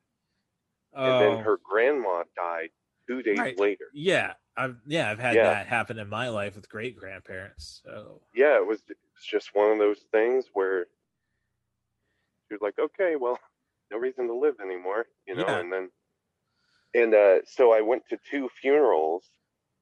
and 1.04 1.18
oh, 1.18 1.18
then 1.18 1.38
her 1.38 1.56
grandma 1.64 2.24
died 2.36 2.70
two 3.08 3.22
days 3.22 3.38
Right. 3.40 3.56
later. 3.56 3.92
yeah, 3.92 4.34
I've 4.56 4.80
yeah, 4.86 5.10
I've 5.10 5.18
had 5.18 5.40
Yeah. 5.40 5.42
that 5.42 5.66
happen 5.66 5.98
in 5.98 6.08
my 6.08 6.28
life 6.28 6.56
with 6.56 6.68
great 6.68 6.96
grandparents. 6.96 7.82
So 7.84 8.22
Yeah, 8.32 8.56
it 8.58 8.66
was, 8.66 8.82
it 8.88 8.98
was 9.14 9.24
just 9.24 9.54
one 9.54 9.72
of 9.72 9.78
those 9.78 10.02
things 10.12 10.50
where 10.52 10.86
she 12.48 12.54
was 12.54 12.60
like, 12.60 12.78
"Okay, 12.78 13.16
well, 13.16 13.38
no 13.90 13.98
reason 13.98 14.26
to 14.26 14.34
live 14.34 14.60
anymore," 14.60 15.06
you 15.26 15.34
know. 15.34 15.44
Yeah. 15.46 15.60
And 15.60 15.72
then, 15.72 15.90
and 16.96 17.14
uh, 17.14 17.36
so 17.46 17.72
I 17.72 17.80
went 17.82 18.02
to 18.10 18.18
two 18.30 18.48
funerals, 18.60 19.24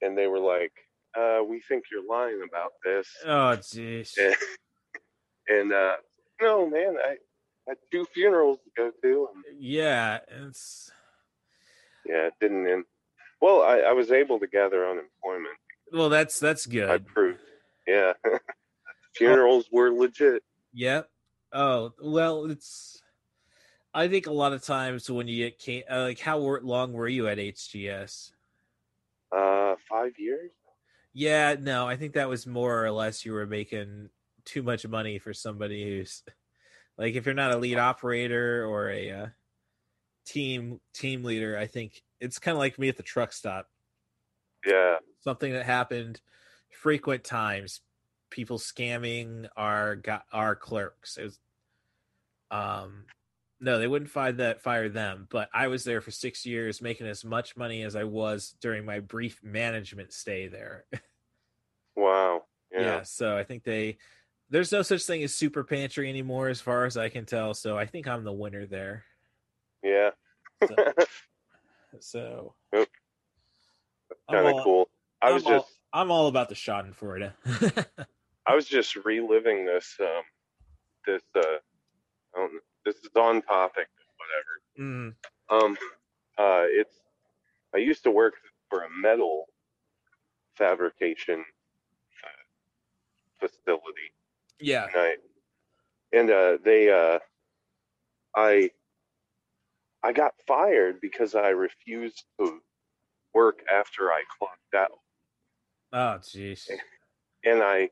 and 0.03 0.19
they 0.19 0.27
were 0.27 0.41
like, 0.41 0.73
uh, 1.17 1.41
"We 1.49 1.61
think 1.69 1.85
you're 1.91 2.07
lying 2.07 2.41
about 2.47 2.73
this." 2.85 3.09
oh 3.25 3.57
jeez. 3.61 4.13
and, 4.19 4.35
and 5.49 5.73
uh, 5.73 5.97
no, 6.43 6.69
man, 6.69 6.97
I 7.03 7.17
had 7.69 7.77
two 7.91 8.05
funerals 8.13 8.59
to 8.65 8.71
go 8.77 8.91
to, 9.03 9.29
and 9.35 9.63
Yeah, 9.63 10.19
it's 10.45 10.91
yeah, 12.05 12.27
it 12.27 12.35
didn't 12.41 12.69
end. 12.69 12.85
Well, 13.41 13.63
I, 13.63 13.79
I 13.79 13.93
was 13.93 14.11
able 14.11 14.39
to 14.41 14.47
gather 14.47 14.85
unemployment. 14.85 15.57
well 15.93 16.09
that's 16.09 16.39
that's 16.41 16.67
good. 16.67 16.91
I 16.91 16.99
proved, 16.99 17.41
yeah, 17.87 18.13
funerals 19.17 19.67
were 19.71 19.91
legit. 19.93 20.43
Yep. 20.73 21.09
Oh 21.53 21.93
well, 22.03 22.47
it's. 22.47 23.01
I 23.95 24.09
think 24.09 24.27
a 24.27 24.33
lot 24.33 24.53
of 24.53 24.65
times 24.65 25.09
when 25.09 25.29
you 25.29 25.45
get 25.45 25.59
can- 25.61 25.85
uh, 25.91 26.03
like 26.03 26.19
how 26.19 26.39
long 26.39 26.93
were 26.93 27.09
you 27.09 27.29
at 27.29 27.39
HGS? 27.39 28.33
Uh, 29.31 29.77
five 29.89 30.13
years. 30.19 30.51
Yeah, 31.13 31.55
no, 31.61 31.87
I 31.87 31.97
think 31.97 32.15
that 32.15 32.29
was 32.29 32.45
more 32.45 32.85
or 32.85 32.91
less 32.91 33.25
you 33.25 33.33
were 33.33 33.47
making 33.47 34.11
too 34.45 34.65
much 34.65 34.87
money 34.87 35.19
for 35.19 35.33
somebody 35.33 35.85
who's 35.85 36.25
like 36.99 37.15
if 37.15 37.25
you're 37.25 37.35
not 37.35 37.53
a 37.53 37.57
lead 37.57 37.79
operator 37.79 38.67
or 38.67 38.91
a 38.91 39.11
uh, 39.11 39.27
team 40.27 40.81
team 40.93 41.23
leader, 41.23 41.57
I 41.57 41.67
think 41.67 42.03
it's 42.21 42.41
kind 42.41 42.57
of 42.57 42.59
like 42.59 42.79
me 42.79 42.89
at 42.89 42.97
the 42.97 43.05
truck 43.05 43.33
stop. 43.33 43.69
Yeah, 44.67 44.97
Something 45.21 45.53
that 45.53 45.67
happened 45.67 46.21
frequent 46.71 47.23
times. 47.23 47.81
People 48.31 48.59
scamming 48.59 49.47
our 49.57 49.95
got 49.95 50.25
our 50.33 50.57
clerks. 50.57 51.17
It 51.17 51.25
was, 51.25 51.39
um, 52.51 53.05
no, 53.61 53.79
they 53.79 53.87
wouldn't 53.87 54.11
fire 54.11 54.33
that 54.33 54.61
fire 54.63 54.89
them. 54.89 55.27
But 55.31 55.49
I 55.55 55.69
was 55.69 55.85
there 55.85 56.01
for 56.01 56.11
six 56.11 56.45
years, 56.45 56.83
making 56.83 57.07
as 57.07 57.25
much 57.25 57.57
money 57.57 57.83
as 57.83 57.97
I 57.97 58.05
was 58.05 58.55
during 58.61 58.85
my 58.85 59.01
brief 59.01 59.41
management 59.43 60.13
stay 60.13 60.49
there. 60.49 60.85
wow. 61.97 62.43
yeah. 62.73 62.81
Yeah, 62.81 63.03
so 63.05 63.37
i 63.37 63.45
think 63.45 63.63
they 63.63 63.99
there's 64.51 64.73
no 64.73 64.83
such 64.83 65.05
thing 65.05 65.23
as 65.23 65.33
super 65.35 65.63
pantry 65.63 66.09
anymore 66.09 66.49
as 66.49 66.61
far 66.61 66.85
as 66.87 66.97
i 66.97 67.09
can 67.09 67.25
tell 67.25 67.55
so 67.55 67.79
i 67.79 67.87
think 67.87 68.09
i'm 68.09 68.25
the 68.25 68.33
winner 68.33 68.67
there 68.67 69.05
yeah. 69.85 70.11
So- 70.67 70.75
so 72.01 72.55
Yep. 72.73 72.89
Kind 74.31 74.47
of 74.49 74.65
cool. 74.65 74.89
I 75.23 75.33
was 75.33 75.47
I'm 75.47 75.53
all- 75.53 75.61
just, 75.61 75.73
i'm 75.93 76.11
all 76.11 76.27
about 76.27 76.49
the 76.49 76.55
schadenfreude 76.57 77.33
I 78.47 78.55
was 78.55 78.67
just 78.67 78.97
reliving 78.97 79.65
this, 79.65 79.95
um, 80.01 80.23
this, 81.07 81.23
uh, 81.37 81.41
I 81.41 82.39
don't 82.39 82.53
know, 82.53 82.61
this 82.85 82.97
is 82.97 83.11
on 83.17 83.43
topic, 83.43 83.89
whatever. 84.19 84.61
mm, 84.79 85.15
Um, 85.51 85.77
uh, 86.39 86.65
it's 86.69 86.97
I 87.75 87.79
used 87.79 88.03
to 88.05 88.11
work 88.11 88.35
for 88.69 88.83
a 88.85 88.91
metal 88.91 89.47
fabrication 90.57 91.45
uh, 92.25 93.39
facility, 93.47 94.13
yeah 94.61 94.85
and 94.87 94.93
I 94.97 95.17
and 96.13 96.31
uh, 96.31 96.59
they 96.65 96.91
uh, 96.91 97.19
I 98.37 98.71
I 100.03 100.13
got 100.13 100.35
fired 100.47 101.01
because 101.01 101.35
I 101.35 101.49
refused 101.49 102.25
to 102.39 102.61
work 103.33 103.65
after 103.73 104.13
I 104.13 104.23
clocked 104.39 104.75
out, 104.77 104.99
oh 105.93 106.19
jeez 106.23 106.69
and 107.45 107.63
I. 107.63 107.91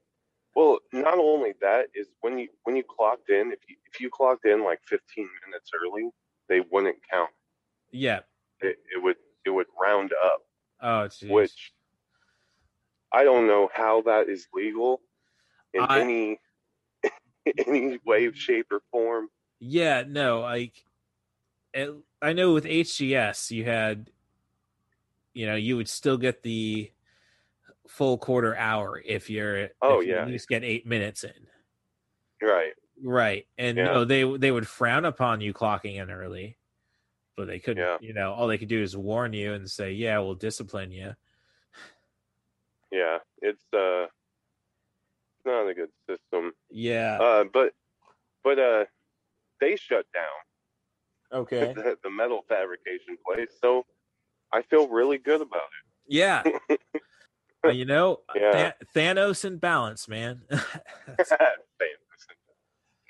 Well, 0.55 0.79
not 0.93 1.19
only 1.19 1.55
that 1.61 1.87
is 1.95 2.09
when 2.21 2.39
you 2.39 2.49
when 2.65 2.77
you 2.77 2.85
clocked 2.85 3.31
in, 3.31 3.53
if 3.53 3.61
you 3.69 3.77
if 3.93 4.01
you 4.01 4.11
clocked 4.11 4.45
in 4.45 4.63
like 4.65 4.81
15 4.85 5.29
minutes 5.47 5.71
early, 5.75 6.11
they 6.49 6.61
wouldn't 6.61 6.97
count. 7.11 7.31
yeah 7.91 8.21
It, 8.61 8.77
it 8.95 9.03
would 9.03 9.17
it 9.47 9.51
would 9.51 9.67
round 9.81 10.13
up. 10.25 10.43
oh 10.83 11.09
jeez 11.09 11.31
which 11.31 11.73
I 13.13 13.25
don't 13.25 13.47
know 13.47 13.69
how 13.75 14.03
that 14.03 14.29
is 14.29 14.47
legal 14.55 15.01
in 15.75 15.83
I- 15.83 16.01
any 16.01 16.41
any 17.67 17.99
way, 18.05 18.31
shape, 18.33 18.67
or 18.71 18.81
form. 18.91 19.29
yeah 19.59 20.05
no 20.07 20.41
like 20.41 20.85
i 22.21 22.33
know 22.33 22.53
with 22.53 22.65
hgs 22.65 23.51
you 23.51 23.65
had 23.65 24.11
you 25.35 25.47
know 25.47 25.55
you 25.57 25.77
would 25.77 25.89
still 25.89 26.19
get 26.19 26.43
the 26.43 26.91
full 27.93 28.17
quarter 28.17 28.57
hour 28.57 29.03
if 29.05 29.29
you're 29.29 29.69
Oh, 29.83 30.01
if 30.01 30.07
you 30.07 30.15
yeah. 30.15 30.23
at 30.23 30.29
least 30.29 30.49
get 30.49 30.65
eight 30.65 30.87
minutes 30.87 31.25
in 31.25 31.47
Right. 32.41 32.73
Right. 33.03 33.47
And 33.59 33.77
Yeah. 33.77 33.85
no, 33.85 34.05
they 34.05 34.25
they 34.39 34.51
would 34.51 34.67
frown 34.69 35.05
upon 35.05 35.41
you 35.41 35.53
clocking 35.53 35.97
in 35.97 36.11
early. 36.11 36.59
But 37.37 37.47
they 37.47 37.59
couldn't, 37.59 37.83
Yeah. 37.83 37.99
you 38.01 38.13
know, 38.15 38.33
all 38.33 38.47
they 38.47 38.59
could 38.59 38.69
do 38.69 38.83
is 38.83 38.97
warn 38.97 39.33
you 39.33 39.53
and 39.55 39.71
say, 39.71 39.93
"Yeah, 39.93 40.19
we'll 40.21 40.35
discipline 40.35 40.91
you." 40.93 41.15
Yeah. 42.91 43.19
It's 43.41 43.65
uh 43.73 44.07
not 45.45 45.67
a 45.69 45.75
good 45.75 45.91
system. 46.09 46.53
Yeah. 46.71 47.19
Uh 47.21 47.45
but 47.45 47.75
but 48.45 48.59
uh 48.59 48.85
they 49.61 49.77
shut 49.77 50.07
down 50.13 51.41
okay. 51.43 51.73
the, 51.75 51.99
the 52.03 52.11
metal 52.11 52.45
fabrication 52.49 53.17
place, 53.25 53.51
so 53.61 53.87
I 54.53 54.63
feel 54.63 54.89
really 54.89 55.19
good 55.19 55.41
about 55.41 55.63
it. 55.63 55.93
Yeah. 56.09 56.43
Uh, 57.65 57.71
you 57.71 57.85
know, 57.85 58.21
Yeah. 58.35 58.51
Tha- 58.51 58.75
Thanos 58.95 59.45
and 59.45 59.61
balance, 59.61 60.09
man. 60.09 60.43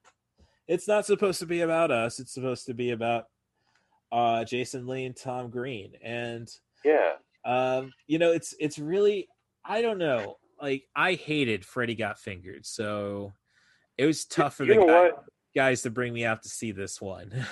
it's 0.66 0.88
not 0.88 1.06
supposed 1.06 1.38
to 1.40 1.46
be 1.46 1.60
about 1.62 1.90
us. 1.90 2.18
It's 2.20 2.32
supposed 2.34 2.66
to 2.66 2.74
be 2.74 2.90
about 2.90 3.26
uh 4.10 4.44
Jason 4.44 4.86
Lee 4.86 5.04
and 5.04 5.16
Tom 5.16 5.50
Green. 5.50 5.92
And 6.02 6.48
Yeah. 6.84 7.12
Um, 7.44 7.92
you 8.06 8.18
know, 8.18 8.32
it's 8.32 8.54
it's 8.58 8.78
really 8.78 9.28
I 9.64 9.82
don't 9.82 9.98
know. 9.98 10.38
Like 10.60 10.84
I 10.96 11.14
hated 11.14 11.64
Freddy 11.64 11.94
Got 11.94 12.18
Fingered, 12.18 12.66
so 12.66 13.32
it 13.96 14.06
was 14.06 14.24
tough 14.24 14.56
for 14.56 14.64
You 14.64 14.80
the 14.80 14.86
guy, 14.86 15.10
guys 15.54 15.82
to 15.82 15.90
bring 15.90 16.12
me 16.12 16.24
out 16.24 16.42
to 16.42 16.48
see 16.48 16.72
this 16.72 17.00
one. 17.00 17.46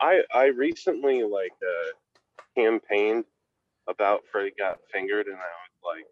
I 0.00 0.22
I 0.32 0.46
recently 0.46 1.22
like 1.24 1.52
uh, 1.62 1.90
campaigned 2.56 3.24
about 3.88 4.22
Freddy 4.30 4.52
Got 4.58 4.78
Fingered, 4.92 5.26
and 5.26 5.36
I 5.36 5.38
was 5.38 5.96
like, 5.96 6.06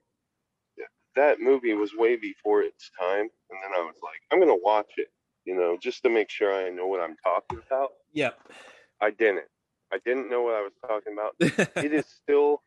that 1.17 1.41
movie 1.41 1.75
was 1.75 1.93
way 1.95 2.17
before 2.17 2.63
its 2.63 2.91
time. 2.99 3.29
And 3.51 3.59
then 3.63 3.71
I 3.77 3.81
was 3.81 3.97
like, 4.03 4.21
I'm 4.33 4.41
gonna 4.41 4.61
watch 4.63 4.93
it, 4.97 5.09
you 5.45 5.57
know, 5.57 5.77
just 5.81 6.03
to 6.03 6.11
make 6.11 6.31
sure 6.31 6.53
I 6.53 6.71
know 6.71 6.87
what 6.87 7.01
I'm 7.01 7.17
talking 7.23 7.61
about. 7.67 7.91
yep. 8.13 8.39
I 9.01 9.11
didn't. 9.11 9.45
I 9.93 9.99
didn't 10.05 10.29
know 10.29 10.43
what 10.43 10.55
I 10.55 10.63
was 10.63 10.73
talking 10.87 11.13
about. 11.13 11.37
it 11.85 11.93
is 11.93 12.07
still 12.07 12.63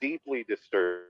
deeply 0.00 0.44
disturbing. 0.46 1.06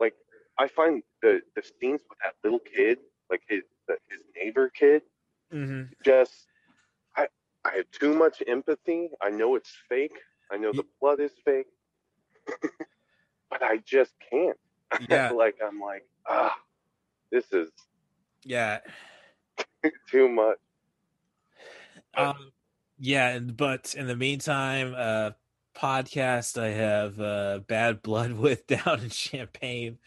Like 0.00 0.14
I 0.58 0.68
find 0.68 1.02
the 1.22 1.40
the 1.56 1.62
scenes 1.62 2.02
with 2.08 2.18
that 2.22 2.34
little 2.42 2.58
kid, 2.60 2.98
like 3.30 3.42
his 3.48 3.62
the, 3.88 3.96
his 4.08 4.20
neighbor 4.36 4.68
kid, 4.68 5.02
hmm 5.50 5.82
just 6.04 6.46
I 7.16 7.28
I 7.64 7.76
have 7.76 7.90
too 7.90 8.14
much 8.14 8.42
empathy. 8.46 9.10
I 9.22 9.30
know 9.30 9.56
it's 9.56 9.72
fake. 9.88 10.18
I 10.54 10.56
know 10.56 10.72
the 10.72 10.84
blood 11.00 11.18
is 11.18 11.32
fake, 11.44 11.66
but 13.50 13.60
I 13.60 13.78
just 13.84 14.12
can't. 14.30 14.56
Yeah. 15.08 15.30
like 15.36 15.56
I'm 15.66 15.80
like 15.80 16.06
ah, 16.28 16.56
this 17.32 17.44
is 17.52 17.70
Yeah. 18.44 18.78
too 20.10 20.28
much. 20.28 20.58
Um 22.16 22.52
yeah, 22.98 23.40
but 23.40 23.96
in 23.98 24.06
the 24.06 24.14
meantime, 24.14 24.94
uh 24.96 25.30
podcast 25.74 26.62
I 26.62 26.68
have 26.68 27.20
uh 27.20 27.58
Bad 27.66 28.00
Blood 28.00 28.32
with 28.34 28.68
down 28.68 29.00
in 29.00 29.08
Champaign. 29.10 29.98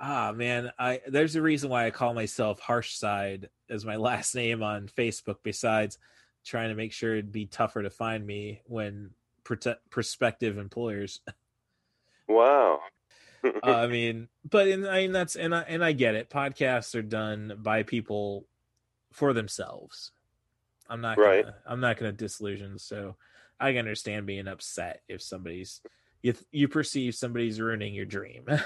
Ah 0.00 0.32
man, 0.34 0.72
I 0.78 1.02
there's 1.06 1.36
a 1.36 1.42
reason 1.42 1.68
why 1.68 1.84
I 1.84 1.90
call 1.90 2.14
myself 2.14 2.58
Harsh 2.58 2.94
Side 2.94 3.50
as 3.68 3.84
my 3.84 3.96
last 3.96 4.34
name 4.34 4.62
on 4.62 4.88
Facebook 4.88 5.36
besides 5.42 5.98
trying 6.46 6.70
to 6.70 6.74
make 6.74 6.94
sure 6.94 7.12
it'd 7.12 7.32
be 7.32 7.44
tougher 7.44 7.82
to 7.82 7.90
find 7.90 8.26
me 8.26 8.62
when 8.64 9.10
prote- 9.48 9.78
prospective 9.90 10.58
employers 10.58 11.20
Wow. 12.28 12.80
Uh, 13.42 13.50
I 13.64 13.86
mean, 13.88 14.28
but 14.48 14.68
in, 14.68 14.86
I 14.86 15.00
mean 15.02 15.12
that's 15.12 15.34
and 15.36 15.54
I 15.54 15.62
and 15.62 15.82
I 15.82 15.92
get 15.92 16.14
it. 16.14 16.28
Podcasts 16.28 16.94
are 16.94 17.02
done 17.02 17.54
by 17.62 17.82
people 17.84 18.44
for 19.12 19.32
themselves. 19.32 20.12
I'm 20.90 21.00
not 21.00 21.16
Right. 21.18 21.44
gonna, 21.44 21.56
I'm 21.66 21.80
not 21.80 21.96
going 21.96 22.10
to 22.12 22.16
disillusion. 22.16 22.78
So 22.78 23.16
I 23.60 23.70
can 23.72 23.78
understand 23.80 24.26
being 24.26 24.46
upset 24.48 25.02
if 25.08 25.22
somebody's 25.22 25.80
you 26.22 26.34
you 26.50 26.68
perceive 26.68 27.14
somebody's 27.14 27.60
ruining 27.60 27.94
your 27.94 28.06
dream. 28.06 28.44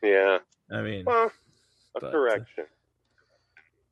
Yeah. 0.00 0.38
I 0.70 0.82
mean, 0.82 1.04
Well, 1.06 1.26
a 1.96 2.00
But- 2.00 2.04
uh, 2.04 2.10
correction. 2.12 2.66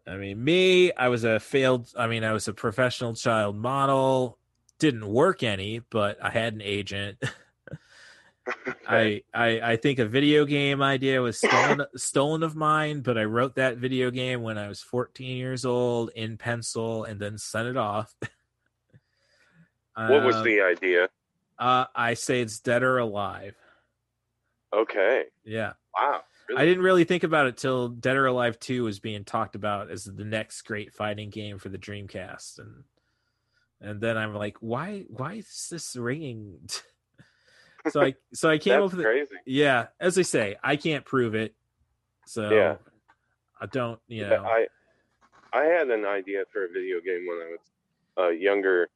I 0.07 0.15
mean, 0.17 0.45
me, 0.45 0.93
I 0.93 1.09
was 1.09 1.25
a 1.25 1.41
failed. 1.41 1.93
I 1.99 2.07
mean, 2.07 2.23
I 2.23 2.33
was 2.33 2.47
a 2.47 2.53
professional 2.53 3.15
child 3.15 3.57
model. 3.57 4.39
Didn't 4.79 5.07
work 5.07 5.43
any, 5.43 5.81
but 5.91 6.23
I 6.23 6.31
had 6.31 6.55
an 6.55 6.63
agent. 6.63 7.23
I, 8.89 9.23
I 9.35 9.61
I 9.73 9.77
think 9.77 9.99
a 9.99 10.07
video 10.07 10.45
game 10.45 10.81
idea 10.81 11.21
was 11.21 11.39
stolen 11.39 11.83
stolen 11.97 12.43
of 12.45 12.55
mine, 12.55 13.01
but 13.01 13.19
I 13.19 13.25
wrote 13.25 13.57
that 13.57 13.79
video 13.79 14.11
game 14.11 14.43
when 14.43 14.57
I 14.57 14.69
was 14.69 14.81
14 14.81 15.37
years 15.37 15.65
old 15.65 16.11
in 16.15 16.37
pencil 16.37 17.05
and 17.05 17.19
then 17.19 17.39
sent 17.39 17.67
it 17.69 17.77
off. 17.77 18.15
What 19.97 20.25
was 20.25 20.37
Um, 20.37 20.45
the 20.45 20.61
idea? 20.61 21.09
Uh, 21.59 21.87
I 21.95 22.15
say 22.15 22.41
it's 22.43 22.61
dead 22.61 22.83
or 22.83 22.99
alive. 22.99 23.57
Okay. 24.73 25.25
Yeah. 25.45 25.73
Wow. 25.99 26.21
Really? 26.49 26.63
I 26.63 26.65
didn't 26.67 26.85
really 26.85 27.05
think 27.05 27.25
about 27.25 27.47
it 27.47 27.57
till 27.57 27.89
Dead 27.89 28.17
or 28.17 28.27
Alive 28.27 28.61
2 28.61 28.85
was 28.85 29.01
being 29.01 29.25
talked 29.25 29.57
about 29.57 29.91
as 29.91 30.05
the 30.05 30.25
next 30.25 30.63
great 30.63 30.93
fighting 30.93 31.31
game 31.31 31.59
for 31.59 31.71
the 31.71 31.79
Dreamcast 31.79 32.59
and 32.61 32.85
and 33.81 34.01
then 34.01 34.17
I'm 34.17 34.35
like, 34.35 34.57
why 34.61 35.05
why 35.09 35.35
is 35.35 35.69
this 35.71 35.97
ringing? 35.97 36.69
so 37.89 38.03
I 38.03 38.15
so 38.35 38.49
I 38.51 38.59
came 38.59 38.81
up 38.81 38.91
with 38.91 39.01
it. 39.01 39.05
crazy. 39.05 39.37
Yeah, 39.45 39.87
as 40.01 40.19
I 40.19 40.23
say, 40.23 40.57
I 40.63 40.77
can't 40.77 41.05
prove 41.05 41.35
it. 41.35 41.55
So 42.27 42.51
Yeah. 42.51 42.77
I 43.61 43.67
don't, 43.67 43.99
you 44.09 44.23
Yeah, 44.23 44.31
know. 44.31 44.45
I 44.45 44.67
I 45.53 45.65
had 45.65 45.91
an 45.91 46.05
idea 46.05 46.45
for 46.53 46.65
a 46.65 46.69
video 46.69 47.01
game 47.01 47.27
when 47.27 47.39
I 47.39 47.51
was 47.51 47.61
uh, 48.19 48.29
younger 48.29 48.89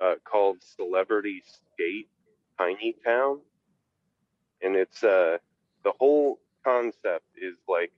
uh, 0.00 0.14
called 0.24 0.62
Celebrity 0.62 1.42
Skate 1.46 2.08
Tiny 2.58 2.96
Town, 3.04 3.40
and 4.62 4.74
it's 4.74 5.04
uh 5.04 5.38
the 5.84 5.92
whole 5.98 6.40
concept 6.64 7.24
is 7.36 7.56
like 7.68 7.92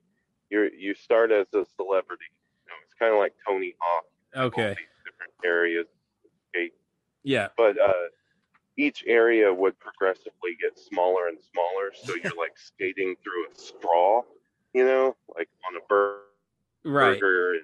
you 0.51 0.71
you 0.77 0.95
start 0.95 1.31
as 1.33 1.47
a 1.55 1.65
celebrity. 1.77 2.25
You 2.67 2.71
know, 2.71 2.77
it's 2.85 2.95
kind 2.99 3.13
of 3.13 3.19
like 3.19 3.35
Tony 3.47 3.75
Hawk, 3.79 4.05
okay. 4.37 4.77
different 5.05 5.33
areas 5.45 5.87
skate, 6.55 6.73
Yeah. 7.23 7.49
but 7.57 7.79
uh, 7.81 8.09
each 8.77 9.05
area 9.07 9.53
would 9.53 9.79
progressively 9.79 10.57
get 10.61 10.79
smaller 10.79 11.29
and 11.29 11.39
smaller. 11.53 11.93
So 11.95 12.15
you're 12.23 12.39
like 12.39 12.57
skating 12.57 13.15
through 13.23 13.47
a 13.53 13.55
straw, 13.59 14.23
you 14.73 14.85
know, 14.85 15.17
like 15.37 15.49
on 15.69 15.77
a 15.77 15.87
bird 15.89 16.21
Right. 16.87 17.19
burger 17.19 17.55
and 17.55 17.63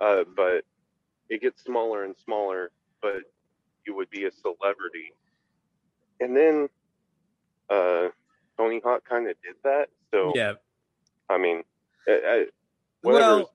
uh 0.00 0.24
but 0.34 0.64
it 1.28 1.42
gets 1.42 1.62
smaller 1.62 2.04
and 2.04 2.16
smaller 2.16 2.70
but 3.02 3.16
you 3.86 3.94
would 3.94 4.08
be 4.08 4.24
a 4.24 4.30
celebrity 4.32 5.12
and 6.20 6.34
then 6.34 6.70
uh 7.68 8.08
tony 8.56 8.80
hawk 8.82 9.02
kind 9.06 9.28
of 9.28 9.36
did 9.42 9.56
that 9.62 9.90
so 10.10 10.32
Yeah. 10.34 10.54
i 11.28 11.36
mean 11.36 11.62
I, 12.08 12.12
I, 12.12 12.46
whatever 13.02 13.36
Well, 13.36 13.50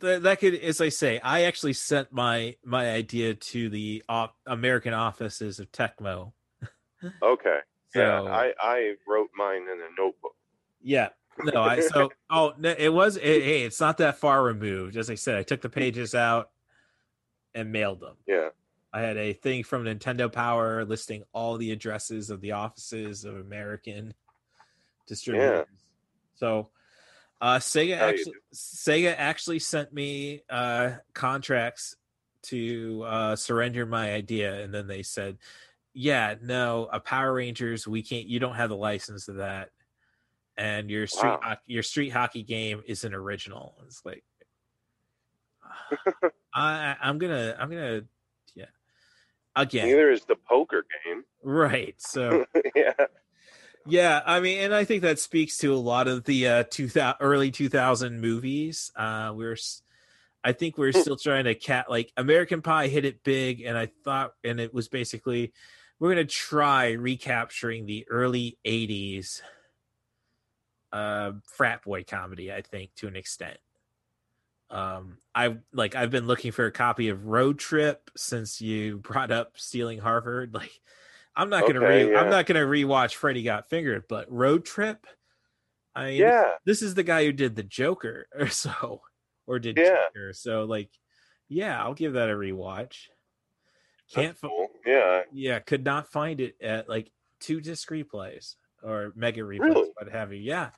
th- 0.00 0.22
that 0.22 0.40
could, 0.40 0.54
as 0.54 0.80
I 0.80 0.88
say, 0.88 1.20
I 1.20 1.42
actually 1.42 1.72
sent 1.74 2.12
my 2.12 2.56
my 2.64 2.90
idea 2.90 3.34
to 3.34 3.68
the 3.68 4.02
op- 4.08 4.36
American 4.46 4.94
offices 4.94 5.60
of 5.60 5.70
Tecmo. 5.72 6.32
okay 7.22 7.58
yeah 7.94 8.20
So- 8.20 8.26
i 8.26 8.52
i 8.60 8.94
wrote 9.06 9.30
mine 9.36 9.62
in 9.62 9.78
a 9.80 10.00
notebook 10.00 10.34
Yeah. 10.82 11.10
No, 11.44 11.62
I 11.62 11.80
so 11.80 12.10
oh 12.30 12.52
no, 12.58 12.74
it 12.76 12.92
was 12.92 13.16
it, 13.16 13.22
hey, 13.22 13.62
it's 13.62 13.80
not 13.80 13.98
that 13.98 14.18
far 14.18 14.42
removed. 14.42 14.96
As 14.96 15.08
I 15.08 15.14
said, 15.14 15.36
I 15.36 15.44
took 15.44 15.60
the 15.60 15.68
mm-hmm. 15.68 15.78
pages 15.78 16.14
out 16.14 16.50
and 17.54 17.70
mailed 17.70 18.00
them. 18.00 18.16
yeah 18.26 18.48
I 18.92 19.00
had 19.02 19.16
a 19.16 19.32
thing 19.34 19.62
from 19.64 19.84
Nintendo 19.84 20.32
Power 20.32 20.84
listing 20.84 21.22
all 21.32 21.56
the 21.58 21.70
addresses 21.72 22.30
of 22.30 22.40
the 22.40 22.52
offices 22.52 23.24
of 23.24 23.36
American 23.36 24.14
distributors. 25.06 25.66
yeah. 25.68 25.76
So 26.34 26.70
uh 27.40 27.58
Sega 27.58 27.98
How 27.98 28.08
actually 28.08 28.34
Sega 28.54 29.14
actually 29.16 29.58
sent 29.60 29.92
me 29.92 30.42
uh 30.50 30.92
contracts 31.14 31.94
to 32.44 33.04
uh 33.06 33.36
surrender 33.36 33.86
my 33.86 34.12
idea 34.12 34.62
and 34.62 34.72
then 34.72 34.86
they 34.86 35.02
said, 35.02 35.38
"Yeah, 35.94 36.34
no, 36.42 36.88
a 36.92 37.00
Power 37.00 37.32
Rangers, 37.34 37.86
we 37.86 38.02
can't 38.02 38.26
you 38.26 38.38
don't 38.40 38.54
have 38.54 38.70
the 38.70 38.76
license 38.76 39.26
to 39.26 39.32
that." 39.34 39.70
And 40.56 40.90
your 40.90 41.06
street 41.06 41.28
Wow. 41.30 41.40
hoc- 41.42 41.62
your 41.66 41.82
street 41.84 42.08
hockey 42.10 42.42
game 42.42 42.82
is 42.86 43.04
an 43.04 43.14
original. 43.14 43.76
It's 43.86 44.04
like 44.04 44.24
I 46.54 46.96
I'm 47.00 47.18
gonna 47.18 47.56
I'm 47.58 47.70
gonna 47.70 48.02
yeah. 48.54 48.64
Again. 49.54 49.86
neither 49.86 50.10
is 50.10 50.24
the 50.24 50.36
poker 50.48 50.84
game 51.04 51.24
Right. 51.42 51.94
So 51.98 52.44
yeah 52.74 52.92
yeah, 53.88 54.20
I 54.24 54.40
mean, 54.40 54.60
and 54.60 54.74
I 54.74 54.84
think 54.84 55.02
that 55.02 55.18
speaks 55.18 55.56
to 55.58 55.74
a 55.74 55.76
lot 55.76 56.08
of 56.08 56.24
the 56.24 56.48
uh, 56.48 56.64
2000 56.70 57.16
early 57.20 57.50
2000 57.50 58.20
movies. 58.20 58.92
Uh, 58.94 59.32
we're, 59.34 59.56
I 60.44 60.52
think 60.52 60.76
we're 60.78 60.92
still 60.92 61.16
trying 61.16 61.44
to 61.44 61.54
cat 61.54 61.90
like 61.90 62.12
American 62.16 62.62
Pie 62.62 62.88
hit 62.88 63.04
it 63.04 63.24
big, 63.24 63.62
and 63.62 63.76
I 63.76 63.90
thought, 64.04 64.32
and 64.44 64.60
it 64.60 64.74
was 64.74 64.88
basically 64.88 65.52
we're 65.98 66.10
gonna 66.10 66.24
try 66.24 66.92
recapturing 66.92 67.86
the 67.86 68.06
early 68.08 68.58
80s 68.64 69.40
uh, 70.92 71.32
frat 71.44 71.82
boy 71.82 72.04
comedy. 72.04 72.52
I 72.52 72.62
think 72.62 72.94
to 72.96 73.08
an 73.08 73.16
extent. 73.16 73.58
Um, 74.70 75.16
I 75.34 75.56
like 75.72 75.94
I've 75.94 76.10
been 76.10 76.26
looking 76.26 76.52
for 76.52 76.66
a 76.66 76.72
copy 76.72 77.08
of 77.08 77.24
Road 77.24 77.58
Trip 77.58 78.10
since 78.16 78.60
you 78.60 78.98
brought 78.98 79.30
up 79.30 79.52
stealing 79.56 79.98
Harvard. 79.98 80.54
Like, 80.58 80.80
I'm 81.38 81.48
not 81.48 81.62
gonna 81.66 81.78
Okay, 81.82 82.04
re 82.04 82.16
I'm 82.16 82.28
not 82.30 82.44
gonna 82.46 82.66
rewatch 82.66 83.14
Freddy 83.14 83.42
Got 83.42 83.70
Fingered, 83.70 84.04
but 84.08 84.30
Road 84.30 84.64
Trip. 84.66 85.06
I 85.94 86.06
mean, 86.10 86.20
yeah 86.20 86.52
this 86.66 86.82
is 86.82 86.94
the 86.94 87.02
guy 87.02 87.24
who 87.24 87.32
did 87.32 87.56
the 87.56 87.62
Joker, 87.62 88.26
or 88.38 88.48
so, 88.48 89.00
or 89.46 89.58
did 89.58 89.76
Yeah. 89.78 89.96
Joker. 90.14 90.32
So, 90.34 90.64
like, 90.64 90.90
yeah, 91.48 91.80
I'll 91.82 91.94
give 91.94 92.12
that 92.14 92.28
a 92.28 92.34
rewatch. 92.34 93.06
Can't, 94.12 94.28
That's 94.28 94.40
fi- 94.40 94.48
cool. 94.48 94.68
yeah 94.84 95.22
yeah, 95.32 95.58
could 95.60 95.84
not 95.84 96.10
find 96.10 96.40
it 96.40 96.56
at 96.62 96.88
like 96.88 97.10
two 97.40 97.60
disc 97.60 97.88
replays 97.90 98.56
or 98.82 99.12
mega 99.16 99.40
replays, 99.42 99.60
Really? 99.60 99.90
what 99.96 100.10
have 100.10 100.32
you. 100.32 100.40
Yeah, 100.40 100.70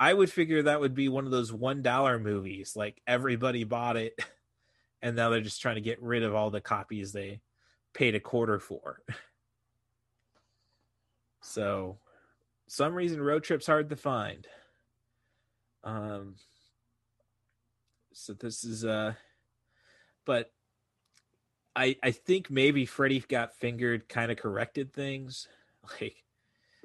I 0.00 0.14
would 0.14 0.30
figure 0.32 0.62
that 0.62 0.80
would 0.80 0.94
be 0.94 1.08
one 1.08 1.24
of 1.26 1.30
those 1.30 1.52
one 1.52 1.82
dollar 1.82 2.18
movies. 2.18 2.74
Like 2.76 3.00
everybody 3.06 3.64
bought 3.64 3.96
it, 3.96 4.14
and 5.02 5.16
now 5.16 5.28
they're 5.30 5.40
just 5.40 5.60
trying 5.60 5.74
to 5.76 5.80
get 5.80 6.00
rid 6.02 6.22
of 6.22 6.34
all 6.34 6.50
the 6.50 6.60
copies 6.60 7.12
they 7.12 7.40
paid 7.94 8.14
a 8.14 8.20
quarter 8.20 8.58
for. 8.60 9.02
so, 11.40 11.98
some 12.66 12.94
reason 12.94 13.20
road 13.20 13.44
trip's 13.44 13.66
hard 13.66 13.90
to 13.90 13.96
find. 13.96 14.46
Um. 15.84 16.36
So 18.12 18.32
this 18.32 18.64
is 18.64 18.84
uh, 18.84 19.14
but 20.24 20.50
I 21.76 21.96
I 22.02 22.10
think 22.10 22.50
maybe 22.50 22.84
Freddy 22.84 23.20
got 23.20 23.54
fingered 23.54 24.08
kind 24.08 24.30
of 24.32 24.38
corrected 24.38 24.92
things. 24.92 25.48
Like 26.00 26.22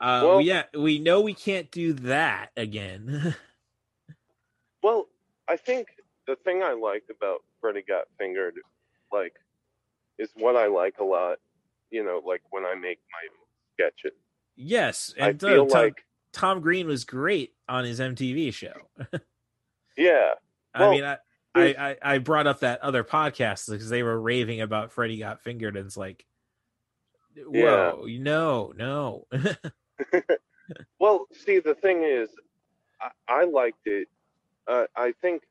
uh 0.00 0.22
Well- 0.24 0.40
yeah, 0.40 0.62
we 0.72 0.98
know 0.98 1.20
we 1.20 1.34
can't 1.34 1.70
do 1.70 1.92
that 1.94 2.50
again. 2.56 3.34
Well, 4.82 5.08
I 5.48 5.56
think 5.56 5.88
the 6.28 6.36
thing 6.36 6.62
I 6.62 6.72
liked 6.72 7.10
about 7.10 7.42
Freddy 7.60 7.82
Got 7.82 8.04
Fingered, 8.18 8.54
like, 9.12 9.34
is 10.16 10.30
what 10.36 10.54
I 10.54 10.68
like 10.68 10.98
a 11.00 11.04
lot. 11.04 11.38
You 11.90 12.04
know, 12.04 12.22
like 12.24 12.42
when 12.50 12.64
I 12.64 12.74
make 12.76 13.00
my 13.10 13.26
sketches. 13.76 14.18
yes, 14.56 15.14
I 15.20 15.28
and 15.30 15.44
uh, 15.44 15.46
feel 15.48 15.66
Tom, 15.66 15.82
like, 15.82 16.04
Tom 16.32 16.60
Green 16.60 16.86
was 16.86 17.04
great 17.04 17.54
on 17.68 17.84
his 17.84 18.00
MTV 18.00 18.52
show. 18.54 18.74
yeah, 19.96 20.32
I 20.74 20.90
mean, 20.90 21.04
I, 21.04 21.18
I 21.54 21.64
I 21.78 21.96
I 22.02 22.18
brought 22.18 22.46
up 22.46 22.60
that 22.60 22.80
other 22.82 23.04
podcast 23.04 23.70
because 23.70 23.88
they 23.88 24.02
were 24.02 24.20
raving 24.20 24.60
about 24.60 24.92
Freddy 24.92 25.18
got 25.18 25.42
fingered, 25.42 25.76
and 25.76 25.86
it's 25.86 25.96
like, 25.96 26.24
Yeah. 27.34 27.92
whoa, 27.92 28.06
no, 28.06 28.72
no. 28.76 29.26
Well, 30.98 31.26
see, 31.32 31.60
the 31.60 31.76
thing 31.76 32.02
is, 32.02 32.28
I, 33.00 33.10
I 33.28 33.44
liked 33.44 33.86
it. 33.86 34.08
Uh, 34.66 34.86
I 34.96 35.12
think 35.22 35.42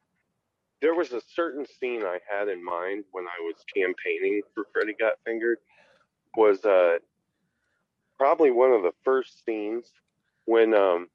there 0.82 0.93
was 0.93 1.13
a 1.13 1.21
certain 1.34 1.65
scene 1.80 2.03
I 2.03 2.19
had 2.30 2.49
in 2.49 2.61
mind 2.63 3.05
when 3.13 3.23
I 3.26 3.39
was 3.41 3.55
campaigning 3.73 4.41
for 4.53 4.65
Freddy 4.73 4.93
Got 4.99 5.13
Fingered. 5.26 5.59
Was 6.36 6.65
uh, 6.65 6.97
probably 8.18 8.51
one 8.51 8.72
of 8.72 8.84
the 8.84 8.93
first 9.03 9.45
scenes 9.45 9.91
when 10.45 10.74
um, 10.74 11.09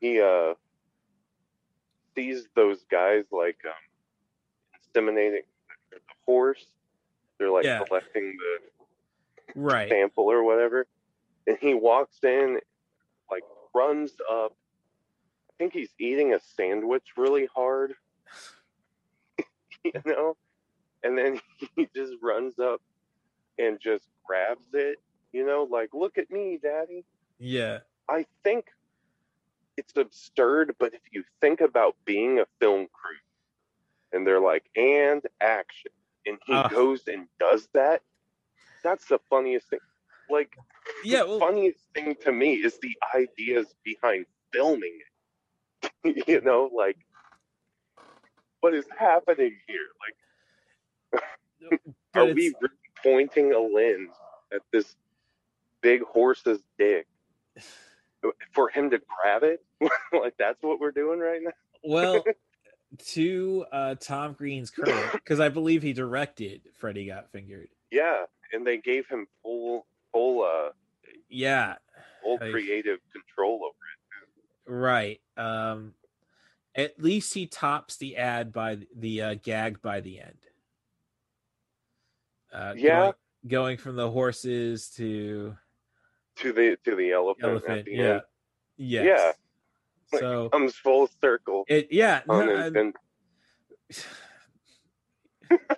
he 0.00 0.20
uh, 0.20 0.54
sees 2.14 2.46
those 2.54 2.84
guys 2.90 3.24
like 3.32 3.58
um, 3.64 3.72
inseminating 5.04 5.42
the 5.90 5.98
horse. 6.24 6.64
They're 7.38 7.50
like 7.50 7.64
Yeah. 7.64 7.82
collecting 7.84 8.36
the 8.36 9.60
right. 9.60 9.88
sample 9.88 10.30
or 10.30 10.42
whatever. 10.42 10.86
And 11.46 11.58
he 11.60 11.74
walks 11.74 12.18
in, 12.22 12.58
like 13.30 13.42
runs 13.74 14.12
up. 14.30 14.54
I 15.50 15.52
think 15.58 15.72
he's 15.72 15.92
eating 15.98 16.34
a 16.34 16.40
sandwich 16.56 17.04
really 17.16 17.48
hard. 17.54 17.94
you 19.84 19.92
know, 20.06 20.36
and 21.02 21.18
then 21.18 21.40
he 21.76 21.88
just 21.94 22.14
runs 22.22 22.58
up 22.58 22.80
and 23.58 23.78
just 23.80 24.04
grabs 24.24 24.72
it, 24.72 25.00
you 25.32 25.44
know, 25.46 25.66
like 25.70 25.90
look 25.94 26.18
at 26.18 26.30
me, 26.30 26.58
daddy. 26.62 27.04
Yeah. 27.38 27.78
I 28.08 28.26
think 28.44 28.66
it's 29.76 29.96
absurd, 29.96 30.74
but 30.78 30.94
if 30.94 31.00
you 31.10 31.24
think 31.40 31.60
about 31.60 31.96
being 32.04 32.38
a 32.40 32.46
film 32.60 32.88
crew 32.92 33.16
and 34.12 34.26
they're 34.26 34.40
like, 34.40 34.64
and 34.76 35.22
action, 35.40 35.90
and 36.26 36.38
he 36.46 36.52
Ah. 36.52 36.68
goes 36.68 37.08
and 37.08 37.26
does 37.40 37.68
that, 37.72 38.02
that's 38.84 39.06
the 39.06 39.18
funniest 39.30 39.70
thing. 39.70 39.80
Like, 40.28 40.56
Yeah, 41.04 41.22
the 41.22 41.28
well- 41.30 41.38
funniest 41.40 41.80
thing 41.94 42.14
to 42.16 42.32
me 42.32 42.54
is 42.54 42.78
the 42.80 42.96
ideas 43.14 43.74
behind 43.82 44.26
filming 44.52 44.98
it. 45.00 45.08
you 46.28 46.40
know, 46.42 46.70
like, 46.74 46.98
what 48.60 48.74
is 48.74 48.86
happening 48.96 49.56
here? 49.66 49.88
Like, 51.12 51.22
are 52.14 52.26
we 52.26 52.54
really 52.60 52.74
pointing 53.02 53.52
a 53.52 53.58
lens 53.58 54.10
at 54.52 54.62
this 54.72 54.96
big 55.82 56.02
horse's 56.02 56.62
dick 56.78 57.06
for 58.52 58.68
him 58.70 58.90
to 58.90 58.98
grab 59.00 59.42
it? 59.42 59.62
like 60.12 60.34
that's 60.38 60.62
what 60.62 60.80
we're 60.80 60.92
doing 60.92 61.18
right 61.18 61.40
now. 61.42 61.50
well 61.84 62.24
to 62.98 63.64
uh 63.72 63.94
tom 63.96 64.34
green's 64.34 64.70
credit 64.70 65.10
because 65.12 65.40
i 65.40 65.48
believe 65.48 65.82
he 65.82 65.92
directed 65.94 66.60
freddy 66.78 67.06
got 67.06 67.30
fingered 67.32 67.68
Yeah, 67.90 68.24
and 68.52 68.66
they 68.66 68.76
gave 68.76 69.06
him 69.08 69.26
full 69.42 69.86
full 70.12 70.44
uh 70.44 70.70
yeah 71.30 71.76
full 72.22 72.38
Like- 72.40 72.50
creative 72.52 72.98
control 73.12 73.60
over 73.64 74.76
it, 74.76 74.78
right 74.78 75.20
um 75.38 75.94
at 76.74 77.02
least 77.02 77.32
he 77.34 77.46
tops 77.46 77.96
the 77.96 78.16
ad 78.18 78.52
by 78.52 78.78
the 78.94 79.22
uh, 79.22 79.34
gag 79.42 79.80
by 79.82 80.00
the 80.00 80.20
end 80.20 80.38
uh 82.52 82.74
Yeah. 82.76 83.00
going, 83.00 83.12
going 83.48 83.76
from 83.78 83.96
the 83.96 84.10
horses 84.10 84.90
to 84.96 85.56
to 86.36 86.52
the 86.52 86.76
to 86.84 86.94
the 86.96 87.12
elephant. 87.12 87.44
elephant 87.44 87.84
the 87.86 87.92
yeah 87.92 88.04
end. 88.14 88.22
yes. 88.76 89.04
Yeah. 89.06 89.32
Like, 90.12 90.20
so 90.20 90.48
comes 90.50 90.74
full 90.76 91.08
circle. 91.20 91.64
it 91.68 91.88
yeah 91.90 92.20
no, 92.26 92.40
and, 92.40 92.94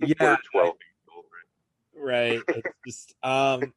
yeah 0.00 0.36
twelve. 0.52 0.74
right 1.96 2.40
it's 2.48 2.68
just 2.86 3.14
um 3.22 3.72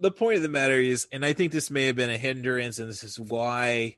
the 0.00 0.10
point 0.10 0.36
of 0.36 0.42
the 0.42 0.48
matter 0.48 0.78
is 0.78 1.06
and 1.12 1.24
i 1.24 1.32
think 1.32 1.52
this 1.52 1.70
may 1.70 1.86
have 1.86 1.96
been 1.96 2.10
a 2.10 2.18
hindrance 2.18 2.78
and 2.78 2.88
this 2.88 3.02
is 3.04 3.18
why 3.18 3.96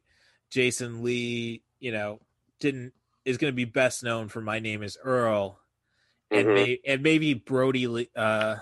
jason 0.51 1.03
lee 1.03 1.62
you 1.80 1.91
know 1.93 2.20
didn't 2.61 2.93
is 3.24 3.36
going 3.39 3.53
to 3.53 3.57
be 3.57 3.64
best 3.64 4.03
known 4.05 4.28
for 4.28 4.41
my 4.41 4.59
name 4.59 4.82
is 4.82 4.97
earl 5.03 5.61
and 6.30 6.47
Mhm. 6.47 6.55
may, 6.55 6.78
and 6.86 7.03
maybe 7.03 7.34
brodie 7.34 8.09
uh 8.16 8.57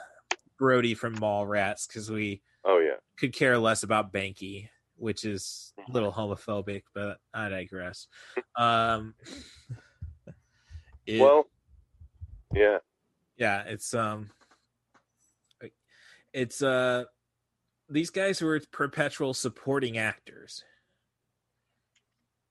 brodie 0.59 0.95
from 0.95 1.17
mallrats 1.17 1.87
because 1.87 2.11
we 2.11 2.41
Oh 2.69 2.79
yeah. 2.79 2.97
could 3.17 3.33
care 3.33 3.57
less 3.59 3.83
about 3.85 4.13
banky 4.13 4.69
which 4.99 5.25
is 5.25 5.73
a 5.89 5.93
little 5.93 6.13
homophobic 6.13 6.83
but 6.95 7.19
i 7.35 7.49
digress 7.49 8.09
um 8.57 9.15
it- 11.07 11.21
well, 11.21 11.47
yeah. 12.55 12.79
yeah 13.37 13.63
it's 13.67 13.95
um 13.95 14.31
it's 16.33 16.63
uh 16.63 17.05
these 17.89 18.11
guys 18.11 18.43
were 18.43 18.61
perpetual 18.73 19.33
supporting 19.33 19.97
actors 19.99 20.65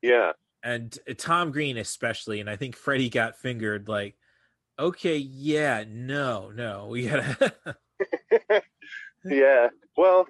Yeah. 0.02 0.32
and 0.64 0.98
uh, 1.10 1.14
tom 1.18 1.52
green 1.52 1.78
especially 1.78 2.40
and 2.40 2.50
i 2.50 2.56
think 2.56 2.76
freddie 2.76 3.10
got 3.10 3.38
fingered 3.38 3.88
like 3.90 4.16
okay 4.80 5.18
yeah 5.18 5.84
no 5.88 6.52
no 6.54 6.88
we 6.88 7.08
gotta 7.08 7.56
Yeah. 9.26 9.70
Well, 9.98 10.28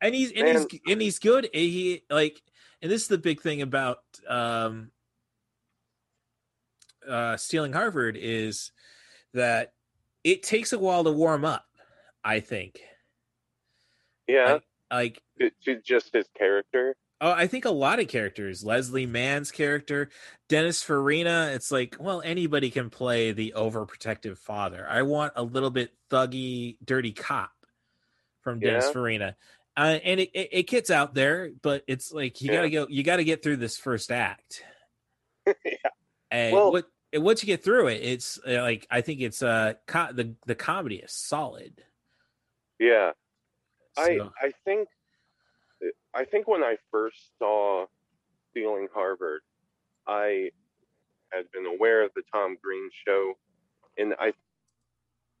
and 0.00 0.14
he's 0.14 0.32
and 0.32 0.46
he's 0.46 0.80
and 0.86 1.00
he's 1.00 1.18
good 1.18 1.44
and 1.44 1.62
he 1.62 2.02
like 2.08 2.40
and 2.82 2.90
this 2.90 3.02
is 3.02 3.08
the 3.08 3.18
big 3.18 3.40
thing 3.40 3.62
about 3.62 3.98
um 4.28 4.90
uh 7.08 7.36
stealing 7.36 7.72
harvard 7.72 8.16
is 8.20 8.72
that 9.32 9.72
it 10.22 10.42
takes 10.42 10.72
a 10.72 10.78
while 10.78 11.02
to 11.04 11.10
warm 11.10 11.44
up 11.44 11.64
i 12.22 12.40
think 12.40 12.80
yeah. 14.28 14.58
like 14.90 15.22
to 15.64 15.80
just 15.82 16.12
his 16.12 16.26
character. 16.36 16.96
Oh, 17.20 17.30
I 17.30 17.46
think 17.46 17.64
a 17.64 17.70
lot 17.70 17.98
of 17.98 18.08
characters. 18.08 18.64
Leslie 18.64 19.06
Mann's 19.06 19.50
character, 19.50 20.10
Dennis 20.48 20.82
Farina. 20.82 21.50
It's 21.54 21.72
like, 21.72 21.96
well, 21.98 22.20
anybody 22.22 22.70
can 22.70 22.90
play 22.90 23.32
the 23.32 23.54
overprotective 23.56 24.36
father. 24.36 24.86
I 24.88 25.02
want 25.02 25.32
a 25.34 25.42
little 25.42 25.70
bit 25.70 25.92
thuggy, 26.10 26.76
dirty 26.84 27.12
cop 27.12 27.52
from 28.46 28.60
Dennis 28.60 28.84
Yeah. 28.86 28.92
Farina, 28.92 29.36
uh, 29.76 29.98
and 30.04 30.20
it, 30.20 30.30
it, 30.32 30.48
it 30.52 30.62
gets 30.68 30.88
out 30.88 31.14
there, 31.14 31.50
but 31.62 31.82
it's 31.88 32.12
like 32.12 32.40
you 32.40 32.48
gotta 32.52 32.70
go. 32.70 32.86
You 32.88 33.02
gotta 33.02 33.24
get 33.24 33.42
through 33.42 33.56
this 33.56 33.76
first 33.76 34.12
act. 34.12 34.62
And 36.30 36.52
Well- 36.54 36.70
what 36.72 36.86
once 37.14 37.42
you 37.42 37.46
get 37.48 37.62
through 37.64 37.88
it, 37.88 38.02
it's 38.02 38.38
uh, 38.46 38.62
like 38.62 38.86
I 38.90 39.00
think 39.00 39.20
it's 39.20 39.42
uh 39.42 39.74
co- 39.86 40.12
the 40.12 40.34
the 40.46 40.54
comedy 40.54 40.96
is 40.96 41.12
solid. 41.12 41.82
Yeah. 42.78 43.12
I 43.96 44.18
I 44.42 44.52
think 44.64 44.88
I 46.14 46.24
think 46.24 46.46
when 46.46 46.62
I 46.62 46.76
first 46.92 47.30
saw 47.38 47.86
Stealing 48.50 48.88
Harvard, 48.94 49.40
I 50.06 50.50
had 51.32 51.50
been 51.52 51.66
aware 51.66 52.02
of 52.04 52.10
the 52.14 52.22
Tom 52.32 52.56
Green 52.62 52.88
show, 53.06 53.34
and 53.98 54.14
I 54.18 54.32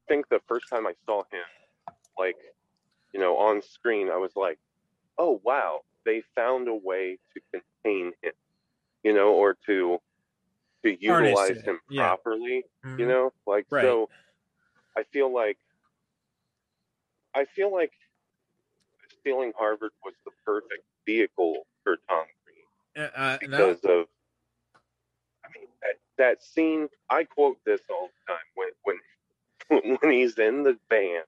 think 0.08 0.28
the 0.28 0.40
first 0.46 0.68
time 0.70 0.86
I 0.86 0.94
saw 1.04 1.24
him, 1.32 1.94
like 2.18 2.36
you 3.16 3.22
know, 3.22 3.38
on 3.38 3.62
screen, 3.62 4.10
I 4.10 4.18
was 4.18 4.36
like, 4.36 4.58
"Oh 5.18 5.40
wow, 5.44 5.82
they 6.04 6.22
found 6.34 6.68
a 6.68 6.74
way 6.74 7.18
to 7.34 7.40
contain 7.52 8.12
him," 8.22 8.34
you 9.04 9.14
know, 9.14 9.34
or 9.34 9.56
to 9.66 10.00
to 10.84 11.02
utilize 11.02 11.62
him 11.62 11.80
yeah. 11.90 12.16
properly, 12.16 12.64
you 12.98 13.06
Mhm. 13.06 13.08
know, 13.08 13.32
like 13.46 13.66
Right. 13.70 13.84
so. 13.84 14.10
I 14.96 15.04
feel 15.04 15.32
like 15.32 15.58
I 17.34 17.44
feel 17.46 17.72
like 17.72 17.92
stealing 19.20 19.52
Harvard 19.58 19.92
was 20.04 20.14
the 20.24 20.32
perfect 20.44 20.84
vehicle 21.06 21.66
for 21.84 21.98
Tom 22.08 22.26
Green 22.44 22.64
Uh, 22.96 23.10
uh, 23.14 23.38
no, 23.46 23.74
because 23.74 23.80
of 23.84 24.06
I 25.44 25.48
mean 25.58 25.68
that, 25.82 25.96
that 26.18 26.42
scene 26.42 26.88
I 27.10 27.24
quote 27.24 27.58
this 27.66 27.82
all 27.90 28.08
the 28.08 28.32
time 28.32 28.46
when 28.54 28.70
when 29.70 29.98
when 30.02 30.12
he's 30.12 30.38
in 30.38 30.64
the 30.64 30.78
van 30.90 31.22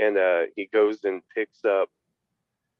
and 0.00 0.16
uh 0.18 0.42
he 0.56 0.66
goes 0.72 0.98
and 1.04 1.22
picks 1.34 1.64
up 1.64 1.88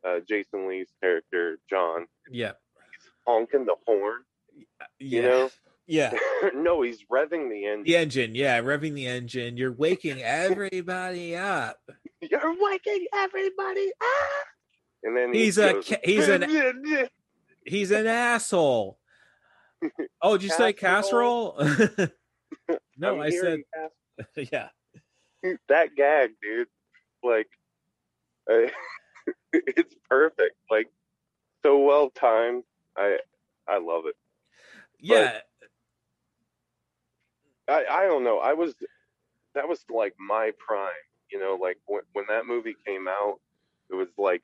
uh 0.06 0.20
Jason 0.28 0.68
Lee's 0.68 0.88
character 1.02 1.58
John 1.68 2.06
yeah, 2.30 2.52
he's 2.92 3.10
honking 3.26 3.66
the 3.66 3.76
horn 3.86 4.22
yeah, 4.54 4.86
you 4.98 5.22
know 5.22 5.50
yeah. 5.86 6.12
no 6.54 6.82
he's 6.82 7.04
revving 7.12 7.50
the 7.50 7.66
engine 7.66 7.84
The 7.84 7.96
engine, 7.96 8.34
yeah, 8.34 8.60
revving 8.60 8.94
the 8.94 9.06
engine. 9.06 9.56
You're 9.56 9.72
waking 9.72 10.22
everybody 10.22 11.36
up. 11.36 11.78
you're 12.20 12.54
waking 12.60 13.06
everybody 13.14 13.90
up 14.00 14.46
and 15.02 15.16
then 15.16 15.32
he 15.32 15.44
He's 15.44 15.58
a 15.58 15.74
goes, 15.74 15.94
he's 16.04 16.28
an- 16.28 17.08
He's 17.66 17.90
an 17.90 18.06
asshole. 18.06 18.98
Oh, 20.22 20.36
did 20.36 20.44
you 20.44 20.50
say 20.50 20.72
casserole? 20.72 21.56
no, 22.98 23.14
I'm 23.14 23.20
I 23.20 23.30
said 23.30 23.60
yeah. 24.36 24.68
that 25.68 25.94
gag, 25.96 26.30
dude. 26.42 26.68
Like, 27.22 27.48
uh, 28.50 28.70
it's 29.52 29.94
perfect. 30.08 30.56
Like, 30.70 30.88
so 31.62 31.78
well 31.78 32.10
timed. 32.10 32.64
I 32.96 33.18
I 33.68 33.78
love 33.78 34.04
it. 34.06 34.16
Yeah, 34.98 35.38
I 37.68 37.84
I 37.90 38.06
don't 38.06 38.24
know. 38.24 38.38
I 38.38 38.54
was 38.54 38.74
that 39.54 39.68
was 39.68 39.84
like 39.90 40.14
my 40.18 40.52
prime. 40.58 40.90
You 41.30 41.38
know, 41.38 41.58
like 41.60 41.78
when 41.86 42.02
when 42.12 42.24
that 42.28 42.46
movie 42.46 42.76
came 42.86 43.08
out, 43.08 43.40
it 43.90 43.94
was 43.94 44.08
like 44.18 44.42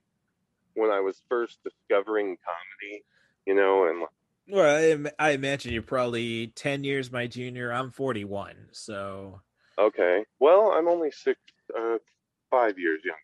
when 0.75 0.91
I 0.91 1.01
was 1.01 1.21
first 1.29 1.59
discovering 1.65 2.37
comedy. 2.45 3.03
You 3.47 3.55
know, 3.55 3.87
and 3.87 4.05
well, 4.49 5.09
I, 5.19 5.29
I 5.29 5.31
imagine 5.33 5.73
you're 5.73 5.83
probably 5.83 6.49
ten 6.49 6.85
years 6.85 7.11
my 7.11 7.27
junior. 7.27 7.73
I'm 7.73 7.91
41, 7.91 8.55
so 8.73 9.41
okay, 9.79 10.25
well, 10.39 10.73
I'm 10.73 10.89
only 10.89 11.11
six, 11.11 11.39
uh, 11.77 11.99
five 12.51 12.79
years 12.79 13.01
younger. 13.05 13.21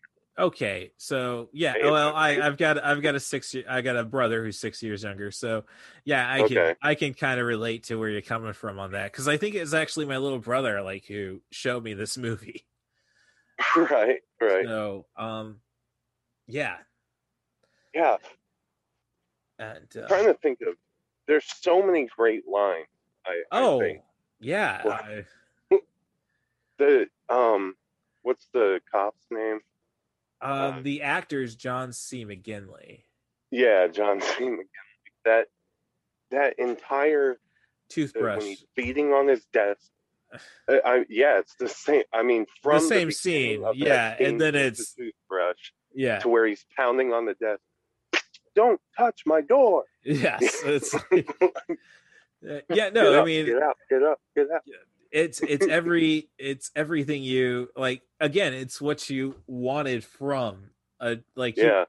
okay. 0.49 0.91
So 0.97 1.49
yeah, 1.53 1.75
well, 1.83 2.15
I, 2.15 2.39
I've 2.41 2.57
got 2.57 2.83
I've 2.83 3.01
got 3.01 3.15
a 3.15 3.19
six 3.19 3.53
year 3.53 3.63
I 3.69 3.81
got 3.81 3.95
a 3.97 4.03
brother 4.03 4.43
who's 4.43 4.59
six 4.59 4.81
years 4.83 5.03
younger. 5.03 5.31
So 5.31 5.65
yeah, 6.05 6.31
I 6.31 6.47
can 6.47 6.75
I 6.81 6.95
can 6.95 7.13
kind 7.13 7.39
of 7.39 7.45
relate 7.45 7.83
to 7.85 7.95
where 7.95 8.09
you're 8.09 8.21
coming 8.21 8.53
from 8.53 8.79
on 8.79 8.91
that 8.91 9.11
because 9.11 9.27
I 9.27 9.37
think 9.37 9.55
it's 9.55 9.73
actually 9.73 10.05
my 10.05 10.17
little 10.17 10.39
brother 10.39 10.81
like 10.81 11.05
who 11.05 11.41
showed 11.51 11.83
me 11.83 11.93
this 11.93 12.17
movie. 12.17 12.65
right, 13.75 14.19
right. 14.41 14.65
So 14.65 15.05
um, 15.15 15.59
yeah, 16.47 16.77
Yeah, 17.93 18.17
and 19.59 19.87
uh, 19.95 20.07
trying 20.07 20.25
to 20.25 20.33
think 20.33 20.61
of. 20.61 20.75
There's 21.25 21.45
so 21.61 21.81
many 21.81 22.07
great 22.17 22.45
lines. 22.47 22.87
I, 23.25 23.43
I 23.51 23.61
Oh, 23.61 23.79
think. 23.79 24.01
Yeah. 24.39 24.81
I- 24.85 25.25
The 26.79 27.07
um, 27.29 27.75
what's 28.23 28.47
the 28.53 28.79
cop's 28.91 29.25
name? 29.31 29.59
um, 30.41 30.83
the 30.83 31.03
actor's 31.03 31.55
John 31.55 31.93
C. 31.93 32.25
McGinley. 32.25 33.03
Yeah, 33.51 33.87
John 33.87 34.19
C. 34.37 34.43
McGinley. 34.43 34.65
That 35.25 35.47
that 36.31 36.59
entire 36.59 37.37
Toothbrush. 37.89 38.39
when 38.39 38.47
he's 38.47 38.65
beating 38.75 39.13
on 39.13 39.27
his 39.27 39.45
desk. 39.53 39.89
I, 40.67 40.73
I 40.85 41.05
yeah, 41.09 41.39
it's 41.39 41.55
the 41.55 41.69
same. 41.69 42.03
I 42.11 42.23
mean, 42.23 42.45
from 42.61 42.75
the 42.75 42.79
same 42.81 42.89
beginning 43.07 43.11
scene. 43.11 43.65
Yeah, 43.75 44.15
and 44.19 44.41
then 44.41 44.53
with 44.53 44.61
the 44.61 44.67
it's 44.67 44.93
toothbrush 44.95 45.71
yeah, 45.93 46.19
to 46.19 46.29
where 46.29 46.45
he's 46.45 46.65
pounding 46.75 47.13
on 47.13 47.25
the 47.25 47.35
desk. 47.35 47.61
Don't 48.55 48.81
touch 48.97 49.21
my 49.25 49.41
door. 49.41 49.83
yes. 50.03 50.61
It's 50.65 50.93
Uh, 52.45 52.59
yeah, 52.73 52.89
no, 52.89 53.21
I 53.21 53.23
mean 53.23 53.45
get 53.45 53.61
up, 53.61 53.77
get 53.89 54.03
up, 54.03 54.19
get 54.35 54.51
up. 54.51 54.63
It's 55.13 55.39
it's 55.41 55.67
every 55.67 56.29
it's 56.37 56.71
everything 56.75 57.23
you 57.23 57.69
like 57.77 58.01
again, 58.19 58.53
it's 58.53 58.81
what 58.81 59.09
you 59.09 59.35
wanted 59.47 60.03
from 60.03 60.71
a 60.99 61.19
like 61.35 61.55
you- 61.55 61.65
Yeah, 61.65 61.85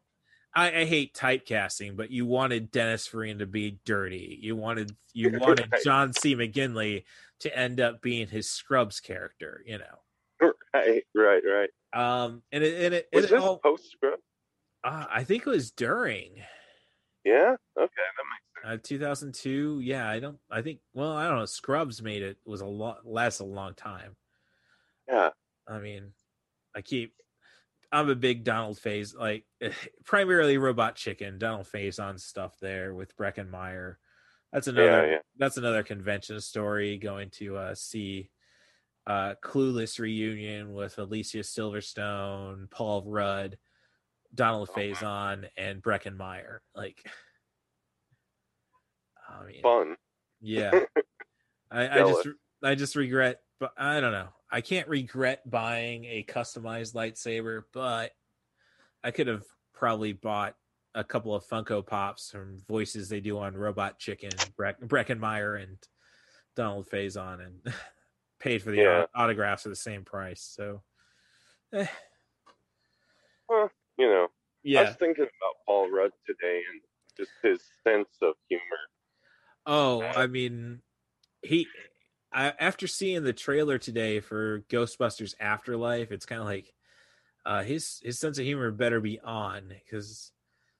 I, 0.55 0.81
I 0.81 0.85
hate 0.85 1.14
typecasting, 1.14 1.97
but 1.97 2.11
you 2.11 2.27
wanted 2.27 2.70
Dennis 2.70 3.07
Farina 3.07 3.41
to 3.41 3.47
be 3.47 3.81
dirty. 3.87 4.39
You 4.41 4.55
wanted 4.57 4.95
you 5.14 5.31
wanted 5.41 5.68
Right. 5.72 5.83
John 5.83 6.12
C. 6.12 6.37
McGinley 6.37 7.05
to 7.41 7.59
end 7.59 7.81
up 7.81 8.01
being 8.03 8.29
his 8.29 8.49
Scrubs 8.51 9.01
character, 9.01 9.62
you 9.66 9.79
know. 9.79 10.51
right, 10.75 11.03
right, 11.14 11.43
right. 11.45 11.70
Um, 11.95 12.43
and 12.53 12.62
it 12.62 12.85
and 12.85 12.95
it, 12.95 13.09
Was 13.12 13.25
it 13.25 13.31
this 13.31 13.43
all, 13.43 13.59
post 13.59 13.91
script? 13.91 14.22
uh, 14.85 15.07
I 15.11 15.25
think 15.25 15.47
it 15.47 15.51
was 15.51 15.70
during 15.70 16.35
Yeah. 17.25 17.57
Okay, 17.79 18.05
that 18.07 18.27
makes 18.31 18.51
uh, 18.65 18.77
2002. 18.83 19.81
Yeah, 19.83 20.09
I 20.09 20.21
don't. 20.21 20.39
I 20.51 20.62
think. 20.62 20.81
Well, 20.95 21.12
I 21.12 21.29
don't 21.29 21.39
know. 21.39 21.45
Scrubs 21.45 22.03
made 22.03 22.23
it 22.23 22.39
was 22.45 22.61
a 22.61 22.67
lot 22.67 23.07
last 23.07 23.41
a 23.41 23.45
long 23.45 23.75
time. 23.75 24.17
Yeah. 25.09 25.31
I 25.69 25.79
mean, 25.79 26.12
I 26.75 26.81
keep. 26.83 27.15
I'm 27.93 28.09
a 28.09 28.17
big 28.17 28.43
Donald 28.43 28.79
Faison, 28.79 29.19
like 29.19 29.45
primarily 30.05 30.59
Robot 30.59 30.97
Chicken. 30.97 31.39
Donald 31.39 31.67
Faison 31.67 32.19
stuff 32.19 32.57
there 32.61 32.95
with 32.95 33.17
Breckin 33.17 33.51
Meyer. 33.51 33.99
That's 34.53 34.67
another. 34.67 35.11
yeah. 35.11 35.19
That's 35.37 35.57
another 35.57 35.83
convention 35.83 36.41
story. 36.41 36.97
Going 36.99 37.31
to 37.35 37.57
uh, 37.57 37.75
see 37.75 38.31
uh, 39.07 39.35
Clueless 39.45 39.99
reunion 39.99 40.73
with 40.73 40.99
Alicia 40.99 41.39
Silverstone, 41.39 42.71
Paul 42.71 43.03
Rudd, 43.07 43.59
Donald 44.35 44.71
Oh, 44.73 44.79
Faison, 44.79 45.47
and 45.57 45.83
Breckin 45.83 46.17
Meyer. 46.17 46.62
Like, 46.75 47.05
I 49.29 49.45
mean, 49.47 49.62
fun. 49.62 49.97
yeah. 50.41 50.70
I, 51.70 51.89
I 52.01 52.03
just 52.05 52.29
I 52.62 52.75
just 52.75 52.97
regret 52.97 53.41
but 53.61 53.72
I 53.77 54.01
don't 54.01 54.12
know. 54.12 54.29
I 54.51 54.61
can't 54.61 54.89
regret 54.89 55.49
buying 55.49 56.05
a 56.05 56.25
customized 56.29 56.95
lightsaber, 56.95 57.62
but 57.72 58.12
I 59.03 59.11
could 59.11 59.27
have 59.27 59.45
probably 59.72 60.12
bought 60.12 60.55
a 60.95 61.03
couple 61.05 61.35
of 61.35 61.45
Funko 61.47 61.85
Pops 61.85 62.31
from 62.31 62.59
voices 62.68 63.09
they 63.09 63.20
do 63.20 63.39
on 63.39 63.57
Robot 63.57 63.99
Chicken, 63.99 64.31
Breck, 64.57 64.81
Breckin 64.81 65.18
Meyer 65.18 65.57
and 65.57 65.79
Donald 66.57 66.87
Faison 66.89 67.45
and 67.45 67.75
paid 68.41 68.62
for 68.62 68.70
the 68.70 68.77
Yeah. 68.79 69.05
au- 69.14 69.22
autographs 69.22 69.66
at 69.66 69.70
the 69.70 69.77
same 69.77 70.05
price. 70.05 70.43
So 70.43 70.83
eh, 71.72 71.87
Well, 73.49 73.70
you 73.99 74.07
know, 74.07 74.29
yeah. 74.62 74.81
I 74.81 74.85
was 74.85 74.97
thinking 74.97 75.25
about 75.25 75.55
Paul 75.66 75.91
Rudd 75.91 76.12
today 76.27 76.62
and 76.70 76.81
just 77.16 77.31
his 77.43 77.61
sense 77.83 78.09
of 78.22 78.35
humor. 78.49 78.62
Oh, 79.67 80.03
I 80.03 80.27
mean, 80.27 80.81
he. 81.43 81.67
I, 82.33 82.53
after 82.59 82.87
seeing 82.87 83.23
the 83.23 83.33
trailer 83.33 83.79
today 83.79 84.21
for 84.21 84.61
Ghostbusters 84.69 85.35
Afterlife, 85.39 86.11
it's 86.11 86.27
kind 86.27 86.41
of 86.41 86.47
like 86.47 86.75
uh, 87.47 87.62
his 87.62 88.01
his 88.03 88.19
sense 88.19 88.39
of 88.39 88.45
humor 88.45 88.71
better 88.71 89.01
be 89.01 89.21
on 89.21 89.69
because 89.85 90.33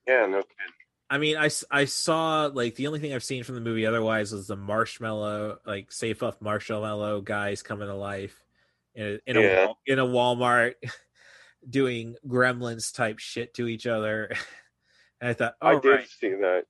Yeah, 0.07 0.26
no 0.26 0.43
kidding. 0.43 0.72
I 1.11 1.18
mean 1.18 1.37
I, 1.37 1.51
I 1.70 1.85
saw 1.85 2.47
like 2.47 2.74
the 2.74 2.87
only 2.87 2.99
thing 2.99 3.12
I've 3.12 3.22
seen 3.22 3.45
from 3.45 3.55
the 3.55 3.61
movie 3.61 3.87
otherwise 3.87 4.32
was 4.32 4.47
the 4.47 4.57
marshmallow 4.57 5.59
like 5.66 5.93
Stay 5.93 6.14
Puft 6.14 6.41
marshmallow 6.41 7.20
guys 7.20 7.62
coming 7.62 7.89
to 7.89 7.95
life 7.95 8.43
in 8.95 9.07
a, 9.26 9.30
in 9.30 9.37
a 9.37 9.43
Yeah. 9.43 9.66
Wal- 9.66 9.78
in 9.87 9.99
a 9.99 10.07
Walmart 10.07 10.74
doing 11.68 12.16
gremlins 12.26 12.95
type 12.95 13.18
shit 13.18 13.55
to 13.55 13.68
each 13.68 13.87
other, 13.87 14.30
and 15.20 15.30
I 15.30 15.35
thought, 15.35 15.55
I 15.61 15.74
oh 15.74 15.80
did 15.80 15.89
right, 15.89 16.09
see 16.09 16.30
that. 16.30 16.64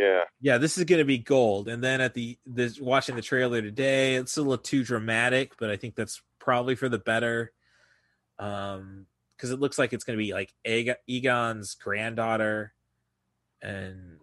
Yeah, 0.00 0.22
yeah, 0.40 0.56
this 0.56 0.78
is 0.78 0.84
going 0.84 1.00
to 1.00 1.04
be 1.04 1.18
gold. 1.18 1.68
And 1.68 1.84
then 1.84 2.00
at 2.00 2.14
the 2.14 2.38
this 2.46 2.80
watching 2.80 3.16
the 3.16 3.22
trailer 3.22 3.60
today, 3.60 4.14
it's 4.14 4.38
a 4.38 4.40
little 4.40 4.56
too 4.56 4.82
dramatic, 4.82 5.52
but 5.58 5.70
I 5.70 5.76
think 5.76 5.94
that's 5.94 6.22
probably 6.38 6.74
for 6.74 6.88
the 6.88 6.98
better. 6.98 7.52
Um, 8.38 9.06
because 9.36 9.50
it 9.50 9.60
looks 9.60 9.78
like 9.78 9.92
it's 9.92 10.04
going 10.04 10.18
to 10.18 10.22
be 10.22 10.32
like 10.32 10.54
Eg- 10.64 10.96
Egon's 11.06 11.74
granddaughter, 11.74 12.72
and 13.60 14.20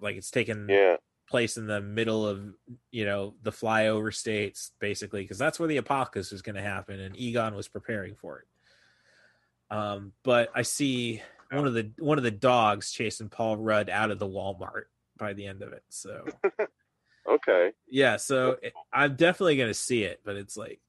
like 0.00 0.16
it's 0.16 0.30
taken 0.30 0.68
yeah, 0.68 0.96
place 1.28 1.56
in 1.56 1.66
the 1.66 1.80
middle 1.80 2.26
of 2.26 2.54
you 2.92 3.04
know 3.04 3.34
the 3.42 3.52
flyover 3.52 4.14
states, 4.14 4.70
basically, 4.78 5.22
because 5.22 5.38
that's 5.38 5.58
where 5.58 5.68
the 5.68 5.78
apocalypse 5.78 6.30
was 6.30 6.42
going 6.42 6.56
to 6.56 6.62
happen, 6.62 7.00
and 7.00 7.16
Egon 7.16 7.56
was 7.56 7.66
preparing 7.66 8.14
for 8.14 8.40
it. 8.40 9.74
Um, 9.76 10.12
but 10.22 10.50
I 10.54 10.62
see 10.62 11.20
one 11.50 11.66
of 11.66 11.74
the 11.74 11.90
one 11.98 12.18
of 12.18 12.24
the 12.24 12.30
dogs 12.30 12.92
chasing 12.92 13.28
Paul 13.28 13.56
Rudd 13.56 13.90
out 13.90 14.12
of 14.12 14.20
the 14.20 14.28
Walmart 14.28 14.84
by 15.20 15.34
the 15.34 15.46
end 15.46 15.62
of 15.62 15.72
it. 15.72 15.84
So 15.90 16.24
okay. 17.28 17.72
yeah, 17.88 18.16
so 18.16 18.56
it- 18.62 18.72
I'm 18.92 19.14
definitely 19.14 19.56
gonna 19.56 19.74
see 19.74 20.02
it, 20.02 20.20
but 20.24 20.34
it's 20.36 20.56
like 20.56 20.80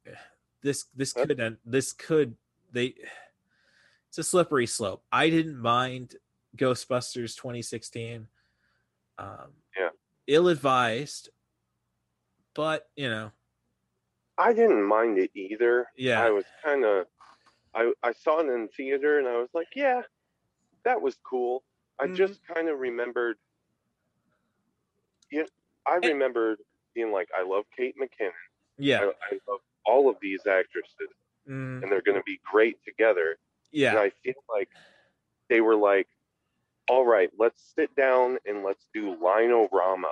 this 0.63 0.85
this 0.95 1.13
could 1.13 1.39
end 1.39 1.57
this 1.65 1.91
could 1.93 2.35
they 2.71 2.95
it's 4.07 4.17
a 4.17 4.23
slippery 4.23 4.65
slope. 4.65 5.03
I 5.11 5.29
didn't 5.29 5.57
mind 5.57 6.15
Ghostbusters 6.57 7.35
2016. 7.35 8.27
Um 9.19 9.51
Yeah. 9.77 9.89
ill 10.27 10.47
advised, 10.47 11.29
but 12.55 12.89
you 12.95 13.09
know, 13.09 13.31
I 14.37 14.53
didn't 14.53 14.83
mind 14.83 15.19
it 15.19 15.31
either. 15.35 15.87
Yeah. 15.95 16.23
I 16.23 16.31
was 16.31 16.45
kind 16.63 16.85
of, 16.85 17.05
I 17.75 17.93
I 18.01 18.13
saw 18.13 18.39
it 18.39 18.47
in 18.47 18.69
theater 18.69 19.19
and 19.19 19.27
I 19.27 19.37
was 19.37 19.49
like, 19.53 19.67
yeah, 19.75 20.01
that 20.83 21.01
was 21.01 21.17
cool. 21.23 21.63
I 21.99 22.07
Mhm. 22.07 22.15
just 22.15 22.43
kind 22.47 22.69
of 22.69 22.79
remembered. 22.79 23.37
I 25.87 25.99
Eh. 26.03 26.07
remembered 26.09 26.59
being 26.93 27.11
like, 27.11 27.29
I 27.37 27.43
love 27.43 27.65
Kate 27.75 27.95
McKinnon. 27.97 28.31
yeah. 28.77 28.99
I, 29.01 29.35
I 29.35 29.39
love 29.49 29.59
all 29.85 30.09
of 30.09 30.17
these 30.21 30.45
actresses, 30.45 31.09
mm, 31.47 31.81
and 31.81 31.91
they're 31.91 32.01
going 32.01 32.17
to 32.17 32.23
be 32.25 32.39
great 32.49 32.83
together. 32.85 33.31
And 33.31 33.37
yeah. 33.71 33.97
I 33.99 34.11
feel 34.23 34.35
like 34.53 34.69
they 35.49 35.61
were 35.61 35.75
like, 35.75 36.07
all 36.89 37.05
right, 37.05 37.29
let's 37.39 37.61
sit 37.75 37.95
down 37.95 38.37
and 38.45 38.63
let's 38.63 38.85
do 38.93 39.15
linorama 39.15 40.07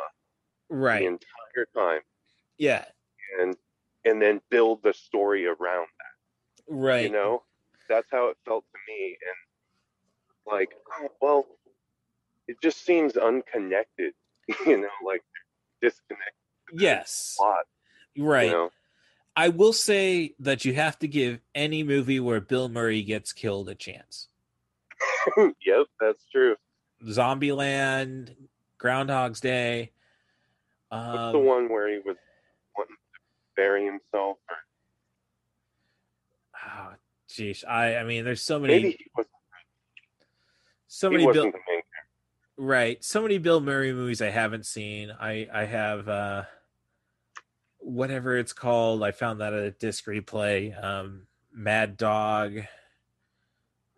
right 0.70 1.00
the 1.00 1.06
entire 1.08 1.68
time, 1.76 2.02
Yeah. 2.58 2.86
and 3.40 3.56
and 4.06 4.22
then 4.22 4.40
build 4.50 4.82
the 4.84 4.94
story 4.94 5.46
around 5.46 5.88
that. 5.98 6.74
Right. 6.74 7.04
you 7.04 7.10
know 7.10 7.44
that's 7.90 8.08
how 8.12 8.28
it 8.28 8.38
felt 8.46 8.64
to 8.72 8.78
me 8.88 9.18
and 9.28 10.54
like 10.56 10.70
oh, 11.02 11.10
well 11.20 11.48
it 12.48 12.62
just 12.62 12.86
seems 12.86 13.18
unconnected 13.18 14.14
you 14.68 14.78
know 14.78 14.88
like 15.04 15.24
disconnected 15.82 16.34
Yes. 16.74 17.36
plot 17.38 17.66
Right. 18.18 18.48
you 18.48 18.52
know 18.52 18.70
I 19.36 19.50
will 19.50 19.74
say 19.74 20.36
that 20.40 20.66
you 20.66 20.74
have 20.74 21.00
to 21.00 21.08
give 21.08 21.40
any 21.56 21.82
movie 21.84 22.20
where 22.20 22.42
Bill 22.42 22.68
Murray 22.68 23.04
gets 23.04 23.32
killed 23.32 23.70
a 23.70 23.76
chance. 23.76 24.28
yep 25.66 25.86
that's 26.00 26.26
true 26.32 26.56
Zombieland, 27.06 28.36
Groundhog's 28.78 29.40
Day. 29.40 29.92
what's 30.90 31.16
Um, 31.16 31.32
the 31.32 31.40
one 31.40 31.70
where 31.70 31.90
he 31.90 32.00
was 32.00 32.18
wanting 32.78 32.96
to 32.96 33.20
bury 33.56 33.86
himself 33.86 34.38
or 34.50 34.58
oh, 36.68 36.94
geez, 37.30 37.64
I 37.64 37.96
I 37.98 38.04
mean, 38.04 38.26
there's 38.26 38.42
so 38.42 38.60
many, 38.60 38.74
maybe 38.74 38.90
he 39.00 39.06
was 39.16 39.26
so 40.88 41.10
he 41.10 41.18
many 41.18 41.26
Bill, 41.32 41.46
wasn't 41.46 41.54
the 41.54 41.60
main 41.72 41.76
character 41.76 41.89
right? 42.60 43.04
So 43.04 43.22
many 43.22 43.38
Bill 43.38 43.62
Murray 43.62 43.94
movies 43.94 44.22
I 44.22 44.30
haven't 44.30 44.66
seen. 44.66 45.12
I 45.20 45.48
I 45.52 45.66
have 45.66 46.08
uh, 46.08 46.44
whatever 47.80 48.38
it's 48.38 48.54
called. 48.54 49.02
I 49.02 49.12
found 49.12 49.42
that 49.42 49.54
at 49.54 49.64
a 49.64 49.72
disc 49.72 50.06
replay. 50.06 50.82
Um, 50.84 51.24
Mad 51.54 51.98
Dog. 51.98 52.60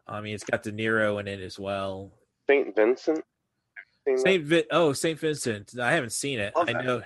I 0.07 0.21
mean, 0.21 0.35
it's 0.35 0.43
got 0.43 0.63
De 0.63 0.71
Niro 0.71 1.19
in 1.19 1.27
it 1.27 1.41
as 1.41 1.59
well. 1.59 2.11
saint 2.47 2.75
vincent 2.75 3.23
Saint 4.15 4.43
Vi- 4.43 4.65
oh 4.71 4.93
Saint 4.93 5.19
Vincent. 5.19 5.77
I 5.79 5.91
haven't 5.93 6.11
seen 6.11 6.39
it. 6.39 6.55
Love 6.55 6.69
I 6.69 6.73
that. 6.73 6.85
know. 6.85 7.01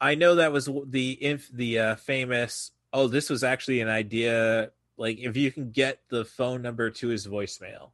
I 0.00 0.14
know 0.16 0.34
that 0.36 0.52
was 0.52 0.68
the 0.86 1.22
inf- 1.22 1.50
the 1.52 1.78
uh, 1.78 1.94
famous. 1.96 2.72
Oh, 2.92 3.08
this 3.08 3.30
was 3.30 3.42
actually 3.42 3.80
an 3.80 3.88
idea. 3.88 4.70
Like 4.96 5.18
if 5.18 5.36
you 5.36 5.50
can 5.50 5.70
get 5.70 6.00
the 6.08 6.24
phone 6.24 6.62
number 6.62 6.90
to 6.90 7.08
his 7.08 7.26
voicemail 7.26 7.90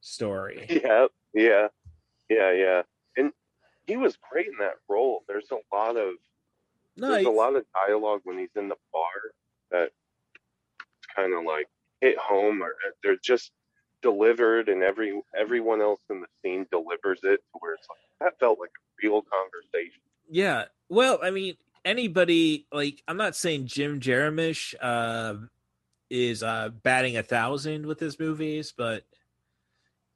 story. 0.00 0.66
yeah 0.84 1.06
yeah 1.32 1.68
yeah 2.30 2.52
yeah 2.52 2.82
and 3.16 3.32
he 3.86 3.96
was 3.96 4.16
great 4.30 4.46
in 4.46 4.54
that 4.58 4.76
role 4.88 5.22
there's 5.28 5.50
a 5.50 5.76
lot 5.76 5.96
of 5.96 6.14
No, 6.96 7.10
there's 7.10 7.26
a 7.26 7.30
lot 7.30 7.56
of 7.56 7.64
dialogue 7.86 8.20
when 8.24 8.38
he's 8.38 8.54
in 8.56 8.68
the 8.68 8.76
bar 8.92 9.02
that 9.70 9.90
kind 11.14 11.34
of 11.34 11.44
like 11.44 11.66
hit 12.00 12.16
home, 12.18 12.62
or 12.62 12.68
uh, 12.68 12.90
they're 13.02 13.16
just 13.22 13.52
delivered, 14.02 14.68
and 14.68 14.82
every 14.82 15.20
everyone 15.38 15.80
else 15.80 16.00
in 16.10 16.20
the 16.20 16.26
scene 16.42 16.66
delivers 16.70 17.20
it 17.22 17.36
to 17.52 17.58
where 17.60 17.74
it's 17.74 17.86
like 17.88 17.98
that 18.20 18.38
felt 18.38 18.58
like 18.58 18.70
a 18.70 19.06
real 19.06 19.22
conversation. 19.22 20.00
Yeah. 20.28 20.64
Well, 20.88 21.18
I 21.22 21.30
mean, 21.30 21.56
anybody 21.84 22.66
like 22.72 23.02
I'm 23.08 23.16
not 23.16 23.36
saying 23.36 23.66
Jim 23.66 24.00
Jarmusch 24.00 24.74
uh, 24.80 25.34
is 26.08 26.42
uh, 26.42 26.70
batting 26.82 27.16
a 27.16 27.22
thousand 27.22 27.86
with 27.86 28.00
his 28.00 28.18
movies, 28.18 28.72
but 28.76 29.04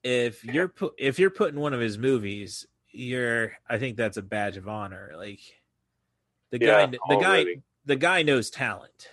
if 0.04 0.44
you're 0.44 0.68
put 0.68 0.94
if 0.98 1.18
you're 1.18 1.30
putting 1.30 1.58
one 1.58 1.72
of 1.74 1.80
his 1.80 1.98
movies, 1.98 2.66
you're 2.90 3.52
I 3.68 3.78
think 3.78 3.96
that's 3.96 4.16
a 4.18 4.22
badge 4.22 4.56
of 4.56 4.68
honor. 4.68 5.12
Like 5.16 5.40
the 6.52 6.58
Yeah, 6.58 6.86
guy, 6.86 6.98
the 7.08 7.16
guy, 7.16 7.46
the 7.84 7.96
guy 7.96 8.22
knows 8.22 8.50
talent. 8.50 9.08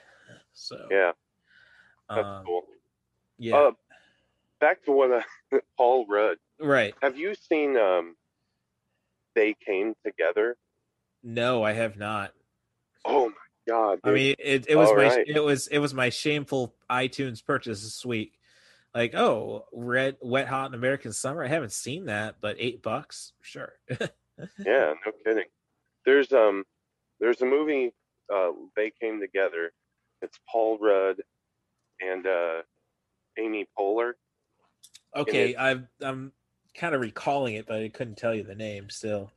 So 0.54 0.88
Yeah, 0.92 1.14
that's 2.10 2.28
um, 2.28 2.44
cool. 2.46 2.64
yeah, 3.40 3.68
Uh, 3.70 3.72
back 4.60 4.84
to 4.86 4.92
what 4.92 5.12
uh, 5.12 5.22
Paul 5.78 6.06
Rudd. 6.08 6.38
right. 6.60 6.94
Have 7.02 7.18
you 7.18 7.34
seen? 7.36 7.78
um 7.78 8.16
They 9.34 9.56
came 9.66 9.94
together. 10.06 10.58
No, 11.24 11.64
I 11.64 11.72
have 11.74 11.98
not. 11.98 12.34
Oh 13.06 13.30
my 13.30 13.34
god! 13.68 14.00
I 14.04 14.12
mean, 14.12 14.36
it, 14.40 14.66
it 14.68 14.76
was 14.76 14.90
All 14.90 14.96
my 14.96 15.06
right. 15.06 15.26
it 15.28 15.40
was 15.40 15.68
it 15.68 15.80
was 15.80 15.94
my 15.94 16.10
shameful 16.10 16.76
iTunes 16.90 17.44
purchase 17.44 17.82
this 17.82 18.06
week. 18.06 18.40
Like, 18.94 19.16
oh, 19.16 19.66
red 19.72 20.18
wet 20.22 20.48
hot 20.48 20.68
in 20.70 20.74
American 20.74 21.14
summer. 21.14 21.44
I 21.44 21.48
haven't 21.48 21.72
seen 21.72 22.06
that, 22.06 22.36
but 22.42 22.58
eight 22.60 22.82
bucks, 22.82 23.34
sure. 23.42 23.74
Yeah, 24.66 24.94
no 25.06 25.12
kidding. 25.24 25.46
There's 26.04 26.34
um 26.34 26.64
there's 27.20 27.42
a 27.42 27.46
movie 27.46 27.94
uh 28.34 28.52
they 28.76 28.92
came 29.00 29.20
together. 29.20 29.72
It's 30.24 30.40
Paul 30.52 30.80
Rudd 30.80 31.22
and 32.00 32.26
uh 32.26 32.62
Amy 33.38 33.68
Poehler. 33.78 34.14
okay, 35.16 35.56
I've 35.56 35.86
I'm 36.02 36.32
kind 36.74 36.96
of 36.96 37.02
recalling 37.02 37.54
it, 37.56 37.68
but 37.68 37.82
I 37.82 37.90
couldn't 37.90 38.18
tell 38.18 38.34
you 38.34 38.44
the 38.44 38.56
name 38.56 38.90
still. 38.90 39.32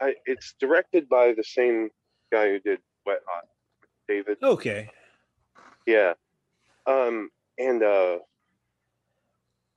I, 0.00 0.14
it's 0.26 0.54
directed 0.58 1.08
by 1.08 1.32
the 1.36 1.44
same 1.44 1.90
guy 2.32 2.48
who 2.48 2.58
did 2.58 2.80
Wet 3.06 3.20
Hot, 3.28 3.44
David. 4.08 4.38
Okay, 4.42 4.90
Yeah. 5.86 6.14
Um 6.86 7.30
and 7.56 7.84
uh 7.84 8.18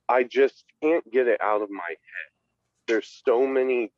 I 0.08 0.24
just 0.24 0.64
can't 0.82 1.08
get 1.10 1.28
it 1.28 1.40
out 1.42 1.62
of 1.62 1.70
my 1.70 1.88
head. 1.88 2.30
There's 2.86 3.20
so 3.24 3.46
many 3.46 3.92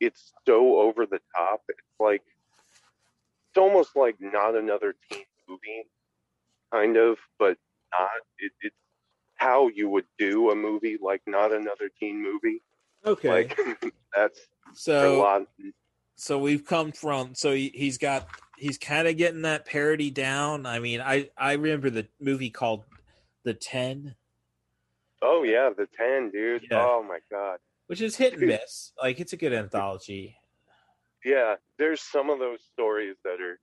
it's 0.00 0.32
so 0.46 0.78
over 0.78 1.06
the 1.06 1.20
top. 1.36 1.62
It's 1.68 1.80
like 1.98 2.22
it's 3.50 3.58
almost 3.58 3.96
like 3.96 4.16
not 4.20 4.54
another 4.54 4.94
teen 5.10 5.24
movie 5.48 5.86
kind 6.72 6.96
of, 6.96 7.18
but 7.38 7.56
not 7.92 8.10
it, 8.38 8.52
it's 8.60 8.76
how 9.36 9.68
you 9.68 9.88
would 9.88 10.06
do 10.18 10.50
a 10.50 10.54
movie 10.54 10.98
like 11.02 11.22
not 11.26 11.52
another 11.52 11.90
teen 11.98 12.22
movie. 12.22 12.62
okay. 13.04 13.28
Like 13.28 13.58
that's 14.14 14.38
a 14.38 14.74
so 14.74 15.18
lot 15.20 15.42
so 16.16 16.38
we've 16.38 16.64
come 16.64 16.92
from 16.92 17.34
so 17.34 17.52
he, 17.52 17.70
he's 17.74 17.98
got 17.98 18.26
he's 18.56 18.78
kind 18.78 19.06
of 19.06 19.16
getting 19.16 19.42
that 19.42 19.66
parody 19.66 20.10
down. 20.10 20.66
I 20.66 20.78
mean, 20.78 21.00
I 21.00 21.30
I 21.36 21.52
remember 21.52 21.90
the 21.90 22.06
movie 22.20 22.50
called 22.50 22.84
The 23.44 23.54
Ten. 23.54 24.14
Oh 25.22 25.42
yeah, 25.42 25.70
the 25.76 25.86
ten, 25.96 26.30
dude. 26.30 26.66
Yeah. 26.70 26.78
Oh 26.80 27.04
my 27.06 27.18
god. 27.30 27.58
which 27.86 28.00
is 28.00 28.16
hit 28.16 28.34
and 28.34 28.46
miss. 28.46 28.92
Like 29.00 29.20
it's 29.20 29.32
a 29.32 29.36
good 29.36 29.52
anthology. 29.52 30.36
Yeah, 31.24 31.56
there's 31.78 32.00
some 32.00 32.30
of 32.30 32.38
those 32.38 32.60
stories 32.72 33.16
that 33.24 33.40
are. 33.40 33.58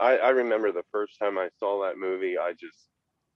I, 0.00 0.16
I 0.18 0.28
remember 0.30 0.72
the 0.72 0.84
first 0.90 1.18
time 1.18 1.38
I 1.38 1.48
saw 1.58 1.84
that 1.84 1.96
movie, 1.96 2.36
I 2.38 2.52
just 2.52 2.88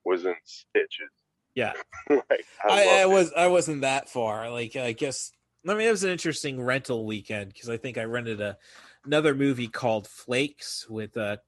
was 0.04 0.24
in 0.24 0.34
stitches. 0.44 1.10
Yeah, 1.54 1.72
like 2.10 2.44
I, 2.68 2.82
I 2.82 3.02
it. 3.02 3.08
was 3.08 3.32
I 3.34 3.46
wasn't 3.46 3.82
that 3.82 4.08
far. 4.08 4.50
Like 4.50 4.76
I 4.76 4.92
guess 4.92 5.30
I 5.66 5.74
mean 5.74 5.86
it 5.88 5.90
was 5.90 6.04
an 6.04 6.10
interesting 6.10 6.60
rental 6.62 7.06
weekend 7.06 7.52
because 7.52 7.70
I 7.70 7.76
think 7.76 7.96
I 7.96 8.04
rented 8.04 8.40
a 8.40 8.58
another 9.04 9.34
movie 9.34 9.68
called 9.68 10.06
Flakes 10.06 10.86
with 10.90 11.16
uh, 11.16 11.38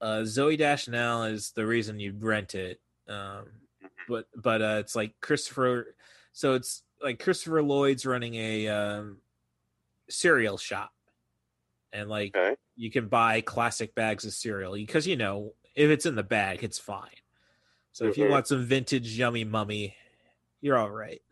uh 0.00 0.20
Zooey 0.22 0.56
Deschanel 0.56 1.24
is 1.24 1.50
the 1.50 1.66
reason 1.66 2.00
you 2.00 2.14
rent 2.18 2.54
it. 2.54 2.80
Um, 3.08 3.46
but 4.08 4.26
but 4.36 4.62
uh, 4.62 4.76
it's 4.80 4.96
like 4.96 5.20
Christopher. 5.20 5.96
So 6.32 6.54
it's 6.54 6.84
like 7.02 7.18
Christopher 7.18 7.62
Lloyd's 7.62 8.06
running 8.06 8.34
a 8.34 8.68
um, 8.68 9.22
cereal 10.10 10.58
shop, 10.58 10.92
and 11.92 12.08
like 12.08 12.34
Okay. 12.34 12.56
you 12.74 12.90
can 12.90 13.08
buy 13.08 13.40
classic 13.40 13.94
bags 13.94 14.24
of 14.24 14.32
cereal 14.32 14.74
because 14.74 15.06
you 15.06 15.16
know 15.16 15.54
if 15.74 15.90
it's 15.90 16.06
in 16.06 16.14
the 16.14 16.22
bag, 16.22 16.62
it's 16.64 16.78
fine. 16.78 17.10
So 17.92 18.06
if 18.06 18.18
you 18.18 18.26
Mhm. 18.26 18.28
want 18.28 18.46
some 18.48 18.64
vintage 18.64 19.18
yummy 19.18 19.44
mummy, 19.44 19.96
you're 20.60 20.78
all 20.78 20.90
right. 20.90 21.22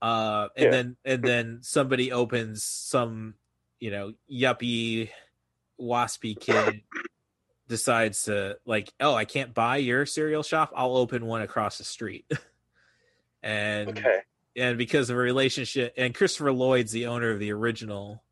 Uh, 0.00 0.48
and 0.56 0.70
Yeah. 0.70 0.72
then 0.72 0.96
and 1.04 1.24
then 1.24 1.58
somebody 1.62 2.10
opens 2.10 2.64
some, 2.64 3.36
you 3.78 3.90
know, 3.90 4.12
yuppie, 4.30 5.10
waspy 5.80 6.38
kid 6.38 6.82
decides 7.72 8.24
to 8.24 8.58
like, 8.66 8.92
oh, 9.00 9.14
I 9.14 9.24
can't 9.24 9.54
buy 9.54 9.78
your 9.78 10.04
cereal 10.04 10.42
shop. 10.42 10.72
I'll 10.76 10.94
open 10.96 11.24
one 11.24 11.40
across 11.40 11.78
the 11.78 11.84
street. 11.84 12.30
and 13.42 13.88
Okay. 13.88 14.20
and 14.54 14.76
because 14.76 15.08
of 15.08 15.16
a 15.16 15.20
relationship, 15.20 15.94
and 15.96 16.14
Christopher 16.14 16.52
Lloyd's 16.52 16.92
the 16.92 17.06
owner 17.06 17.30
of 17.30 17.38
the 17.38 17.50
original, 17.52 18.22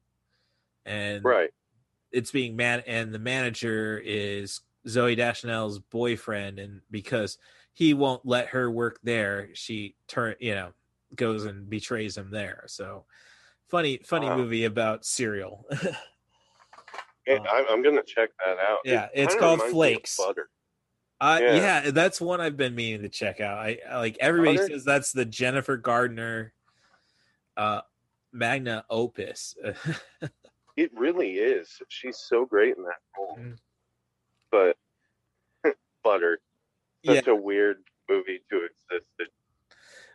and 0.84 1.24
Right. 1.24 1.51
it's 2.12 2.30
being 2.30 2.55
man 2.55 2.82
and 2.86 3.14
the 3.14 3.18
manager 3.18 3.99
is 4.05 4.61
Zooey 4.86 5.16
Deschanel's 5.16 5.78
boyfriend, 5.78 6.59
and 6.59 6.82
because 6.91 7.38
he 7.72 7.95
won't 7.95 8.26
let 8.26 8.49
her 8.49 8.70
work 8.70 8.99
there, 9.03 9.49
she 9.55 9.97
turn 10.07 10.34
you 10.41 10.55
know 10.55 10.72
goes 11.14 11.47
and 11.47 11.70
betrays 11.70 12.16
him 12.18 12.30
there. 12.30 12.64
So 12.66 13.07
funny, 13.68 13.99
funny 14.05 14.26
Wow. 14.26 14.36
movie 14.36 14.66
about 14.66 15.07
cereal. 15.07 15.64
Yeah, 17.26 17.38
I'm, 17.50 17.64
I'm 17.68 17.82
gonna 17.82 18.02
check 18.02 18.30
that 18.44 18.58
out. 18.58 18.78
Yeah, 18.84 19.04
It 19.14 19.24
it's 19.24 19.34
called 19.34 19.60
reminds 19.60 19.62
me 19.62 19.68
of 19.68 19.72
Flakes. 19.94 20.16
Butter. 20.16 20.48
Uh, 21.20 21.38
yeah. 21.42 21.54
Yeah. 21.84 21.90
that's 21.90 22.20
one 22.20 22.40
I've 22.40 22.56
been 22.56 22.74
meaning 22.74 23.02
to 23.02 23.08
check 23.10 23.40
out. 23.40 23.58
I 23.58 23.78
I- 23.88 23.98
like 23.98 24.16
everybody 24.20 24.56
Butter? 24.56 24.68
says 24.70 24.84
that's 24.84 25.12
the 25.12 25.24
Jennifer 25.26 25.76
Gardner 25.76 26.52
uh 27.56 27.82
magna 28.32 28.84
opus. 28.90 29.54
It 30.76 30.92
really 30.94 31.32
is. 31.34 31.68
She's 31.88 32.16
so 32.16 32.46
great 32.46 32.74
in 32.76 32.84
that 32.84 33.00
role. 33.18 33.36
Mm. 33.38 33.56
But 34.50 34.76
Butter, 36.04 36.38
yeah, 37.02 37.16
such 37.16 37.26
a 37.26 37.34
weird 37.34 37.82
movie 38.08 38.40
to 38.50 38.56
exist. 38.56 39.06
in. 39.18 39.26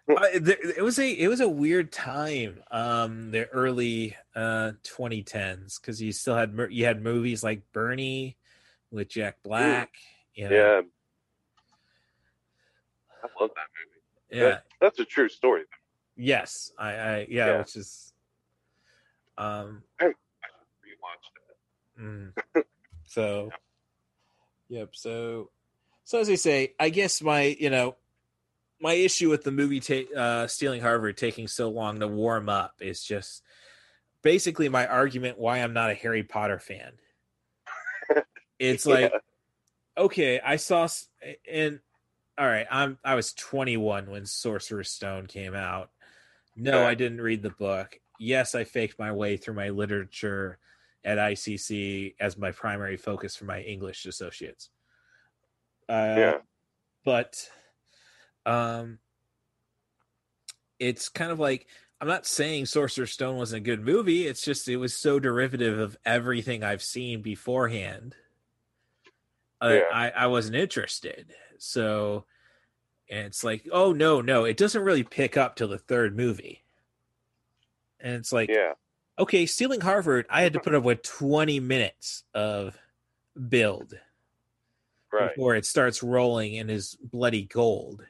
Uh, 0.07 0.19
it 0.33 0.83
was 0.83 0.99
a 0.99 1.09
it 1.11 1.27
was 1.27 1.39
a 1.39 1.49
weird 1.49 1.91
time 1.91 2.61
um 2.69 3.31
the 3.31 3.47
early 3.47 4.15
uh 4.35 4.71
2010s 4.83 5.81
because 5.81 5.99
you 5.99 6.11
still 6.11 6.35
had 6.35 6.55
you 6.69 6.85
had 6.85 7.01
movies 7.01 7.43
like 7.43 7.61
bernie 7.73 8.37
with 8.91 9.07
jack 9.09 9.37
black 9.43 9.89
you 10.35 10.47
know 10.47 10.55
Yeah. 10.55 10.81
I 13.23 13.27
love 13.41 13.49
that 13.55 13.67
movie. 13.73 14.01
yeah 14.29 14.49
That- 14.49 14.63
that's 14.79 14.99
a 14.99 15.05
true 15.05 15.27
story. 15.29 15.63
yes 16.15 16.71
i 16.77 16.89
i 16.93 17.17
yeah, 17.27 17.47
Yeah. 17.47 17.57
which 17.59 17.75
is 17.75 18.13
um 19.39 19.81
Rewatch 19.99 20.13
that. 21.97 22.03
mm. 22.03 22.63
so 23.05 23.49
yep 24.69 24.89
so 24.95 25.49
so 26.03 26.19
as 26.19 26.29
i 26.29 26.35
say 26.35 26.73
i 26.79 26.89
guess 26.89 27.21
my 27.23 27.55
you 27.59 27.71
know 27.71 27.95
my 28.81 28.93
issue 28.93 29.29
with 29.29 29.43
the 29.43 29.51
movie 29.51 29.79
ta- 29.79 30.13
uh 30.15 30.47
stealing 30.47 30.81
harvard 30.81 31.17
taking 31.17 31.47
so 31.47 31.69
long 31.69 31.99
to 31.99 32.07
warm 32.07 32.49
up 32.49 32.73
is 32.81 33.03
just 33.03 33.41
basically 34.21 34.69
my 34.69 34.85
argument 34.87 35.37
why 35.39 35.59
i'm 35.59 35.73
not 35.73 35.89
a 35.91 35.93
harry 35.93 36.23
potter 36.23 36.59
fan 36.59 36.91
it's 38.59 38.85
like 38.85 39.11
Yeah. 39.11 39.19
okay 39.97 40.39
i 40.41 40.55
saw 40.57 40.87
and 41.49 41.79
all 42.37 42.45
right 42.47 42.67
i'm 42.69 42.97
i 43.03 43.15
was 43.15 43.33
21 43.33 44.09
when 44.09 44.25
sorcerer's 44.25 44.91
stone 44.91 45.25
came 45.27 45.55
out 45.55 45.89
no 46.55 46.79
Okay. 46.79 46.85
i 46.85 46.95
didn't 46.95 47.21
read 47.21 47.41
the 47.43 47.49
book 47.51 47.99
yes 48.19 48.55
i 48.55 48.63
faked 48.63 48.99
my 48.99 49.11
way 49.11 49.37
through 49.37 49.53
my 49.55 49.69
literature 49.69 50.57
at 51.03 51.17
icc 51.17 52.15
as 52.19 52.37
my 52.37 52.51
primary 52.51 52.97
focus 52.97 53.35
for 53.35 53.45
my 53.45 53.61
english 53.61 54.05
associates 54.05 54.69
uh, 55.87 56.15
Yeah. 56.17 56.37
but 57.03 57.49
um 58.45 58.99
it's 60.79 61.09
kind 61.09 61.31
of 61.31 61.39
like 61.39 61.67
i'm 62.01 62.07
not 62.07 62.25
saying 62.25 62.65
sorcerer's 62.65 63.11
stone 63.11 63.37
wasn't 63.37 63.61
a 63.61 63.63
good 63.63 63.83
movie 63.83 64.27
it's 64.27 64.41
just 64.43 64.67
it 64.67 64.77
was 64.77 64.95
so 64.95 65.19
derivative 65.19 65.79
of 65.79 65.97
everything 66.05 66.63
i've 66.63 66.83
seen 66.83 67.21
beforehand 67.21 68.15
uh, 69.61 69.69
Yeah. 69.73 69.81
I, 69.93 70.09
I 70.11 70.27
wasn't 70.27 70.55
interested 70.55 71.33
so 71.57 72.25
and 73.09 73.25
it's 73.27 73.43
like 73.43 73.67
oh 73.71 73.93
no 73.93 74.21
no 74.21 74.43
it 74.45 74.57
doesn't 74.57 74.83
really 74.83 75.03
pick 75.03 75.37
up 75.37 75.55
till 75.55 75.67
the 75.69 75.77
third 75.77 76.15
movie 76.15 76.63
and 77.99 78.15
it's 78.15 78.31
like 78.33 78.49
Yeah. 78.49 78.73
Okay, 79.17 79.45
stealing 79.45 79.79
Harvard, 79.79 80.25
I 80.29 80.41
had 80.41 80.51
to 80.53 80.59
put 80.59 80.75
up 80.75 80.83
with 80.83 81.01
20 81.01 81.61
minutes 81.61 82.25
of 82.33 82.77
build 83.47 83.97
Right. 85.13 85.29
before 85.29 85.55
it 85.55 85.65
starts 85.65 86.03
rolling 86.03 86.57
and 86.57 86.69
is 86.69 86.97
bloody 87.01 87.45
gold. 87.45 88.05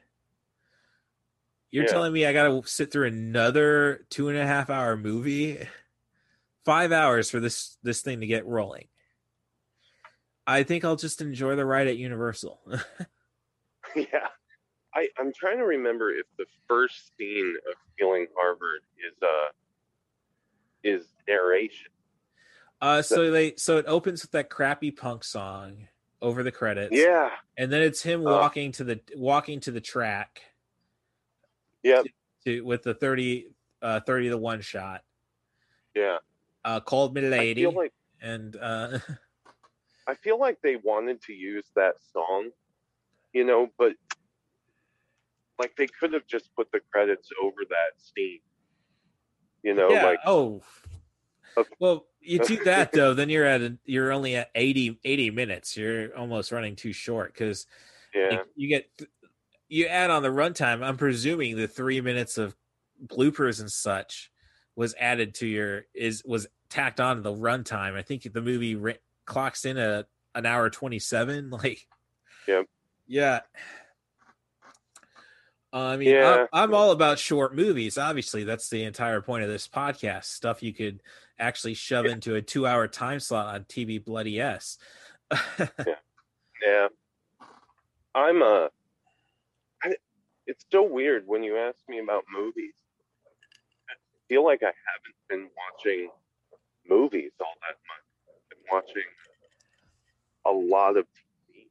You're 1.70 1.84
Yeah. 1.84 1.90
telling 1.92 2.12
me 2.12 2.24
I 2.26 2.32
got 2.32 2.48
to 2.48 2.68
sit 2.68 2.90
through 2.92 3.06
another 3.08 4.06
two 4.10 4.28
and 4.28 4.38
a 4.38 4.46
half 4.46 4.70
hour 4.70 4.96
movie, 4.96 5.66
five 6.64 6.92
hours 6.92 7.30
for 7.30 7.40
this 7.40 7.76
this 7.82 8.02
thing 8.02 8.20
to 8.20 8.26
get 8.26 8.46
rolling. 8.46 8.88
I 10.46 10.62
think 10.62 10.84
I'll 10.84 10.96
just 10.96 11.20
enjoy 11.20 11.56
the 11.56 11.66
ride 11.66 11.88
at 11.88 11.96
Universal. 11.96 12.60
yeah. 13.96 14.28
I, 14.94 15.08
I'm 15.18 15.32
trying 15.34 15.58
to 15.58 15.64
remember 15.64 16.10
if 16.10 16.26
the 16.38 16.46
first 16.68 17.12
scene 17.18 17.54
of 17.68 17.74
Stealing 17.94 18.26
Harvard 18.36 18.80
is 19.06 19.14
uh 19.22 19.48
is 20.84 21.04
narration. 21.28 21.90
uh, 22.80 23.02
so 23.02 23.30
they 23.30 23.54
so 23.56 23.78
it 23.78 23.84
opens 23.88 24.22
with 24.22 24.30
that 24.32 24.48
crappy 24.48 24.90
punk 24.92 25.24
song 25.24 25.88
over 26.22 26.42
the 26.42 26.52
credits. 26.52 26.94
Yeah. 26.96 27.30
and 27.58 27.70
then 27.72 27.82
it's 27.82 28.02
him 28.02 28.26
Uh. 28.26 28.30
walking 28.30 28.72
to 28.72 28.84
the 28.84 29.00
walking 29.16 29.60
to 29.60 29.70
the 29.72 29.80
track. 29.80 30.42
Yep. 31.86 32.06
To, 32.44 32.60
with 32.62 32.82
the 32.82 32.94
30 32.94 33.48
uh 33.82 34.00
30 34.00 34.30
to 34.30 34.38
1 34.38 34.60
shot. 34.60 35.02
Yeah. 35.94 36.18
Uh 36.64 36.80
called 36.80 37.14
me 37.14 37.24
I 37.26 37.28
lady 37.28 37.62
feel 37.62 37.72
like 37.72 37.92
and 38.20 38.56
uh 38.56 38.98
I 40.08 40.14
feel 40.14 40.38
like 40.38 40.60
they 40.62 40.76
wanted 40.76 41.20
to 41.22 41.32
use 41.32 41.66
that 41.74 41.94
song, 42.12 42.50
you 43.32 43.44
know, 43.44 43.68
but 43.78 43.92
like 45.58 45.74
they 45.76 45.86
could 45.86 46.12
have 46.12 46.26
just 46.26 46.54
put 46.54 46.70
the 46.72 46.80
credits 46.92 47.30
over 47.42 47.62
that 47.68 48.00
scene. 48.00 48.40
You 49.62 49.74
know, 49.74 49.90
yeah, 49.90 50.04
like 50.04 50.20
oh 50.26 50.62
Okay. 51.58 51.70
well 51.78 52.06
you 52.20 52.38
do 52.40 52.62
that 52.64 52.92
though 52.92 53.14
then 53.14 53.30
you're 53.30 53.46
at 53.46 53.62
a, 53.62 53.78
you're 53.86 54.12
only 54.12 54.36
at 54.36 54.50
80 54.54 54.98
80 55.04 55.30
minutes 55.30 55.74
you're 55.74 56.14
almost 56.14 56.52
running 56.52 56.76
too 56.76 56.92
short 56.92 57.32
because 57.32 57.66
yeah. 58.14 58.42
you 58.56 58.68
get 58.68 58.90
you 59.68 59.86
add 59.86 60.10
on 60.10 60.22
the 60.22 60.28
runtime 60.28 60.82
i'm 60.84 60.96
presuming 60.96 61.56
the 61.56 61.66
three 61.68 62.00
minutes 62.00 62.38
of 62.38 62.54
bloopers 63.06 63.60
and 63.60 63.70
such 63.70 64.30
was 64.76 64.94
added 64.98 65.34
to 65.34 65.46
your 65.46 65.84
is 65.94 66.22
was 66.24 66.46
tacked 66.68 67.00
on 67.00 67.16
to 67.16 67.22
the 67.22 67.32
runtime 67.32 67.94
i 67.94 68.02
think 68.02 68.30
the 68.32 68.40
movie 68.42 68.74
ri- 68.76 68.98
clocks 69.24 69.64
in 69.64 69.76
a 69.78 70.04
an 70.34 70.46
hour 70.46 70.68
27 70.70 71.50
like 71.62 71.86
Yep. 72.46 72.66
yeah 73.06 73.40
Uh, 75.72 75.78
I 75.92 75.96
mean, 75.96 76.08
Yeah. 76.10 76.46
I'm, 76.52 76.70
I'm 76.70 76.74
all 76.74 76.90
about 76.92 77.18
short 77.18 77.54
movies. 77.54 77.98
Obviously, 77.98 78.44
that's 78.44 78.70
the 78.70 78.84
entire 78.84 79.20
point 79.20 79.42
of 79.42 79.50
this 79.50 79.68
podcast. 79.68 80.24
Stuff 80.26 80.62
you 80.62 80.72
could 80.72 81.02
actually 81.38 81.74
shove 81.74 82.06
into 82.06 82.34
a 82.36 82.40
two-hour 82.40 82.88
time 82.88 83.20
slot 83.20 83.54
on 83.54 83.64
TV 83.64 84.02
Bloody 84.02 84.40
S. 84.40 84.78
Yeah. 86.64 86.88
I'm 88.14 88.42
uh 88.42 88.46
I, 88.64 88.68
it's 90.46 90.64
so 90.70 90.82
weird 90.82 91.24
when 91.26 91.42
you 91.42 91.56
ask 91.56 91.78
me 91.88 91.98
about 91.98 92.24
movies. 92.32 92.74
I 93.88 93.94
feel 94.28 94.44
like 94.44 94.62
I 94.62 94.72
haven't 94.72 95.16
been 95.28 95.50
watching 95.56 96.10
movies 96.88 97.32
all 97.40 97.54
that 97.62 97.76
much. 97.88 98.04
I've 98.28 98.48
been 98.50 98.66
watching 98.72 99.10
a 100.46 100.50
lot 100.52 100.96
of 100.96 101.06
TV. 101.06 101.66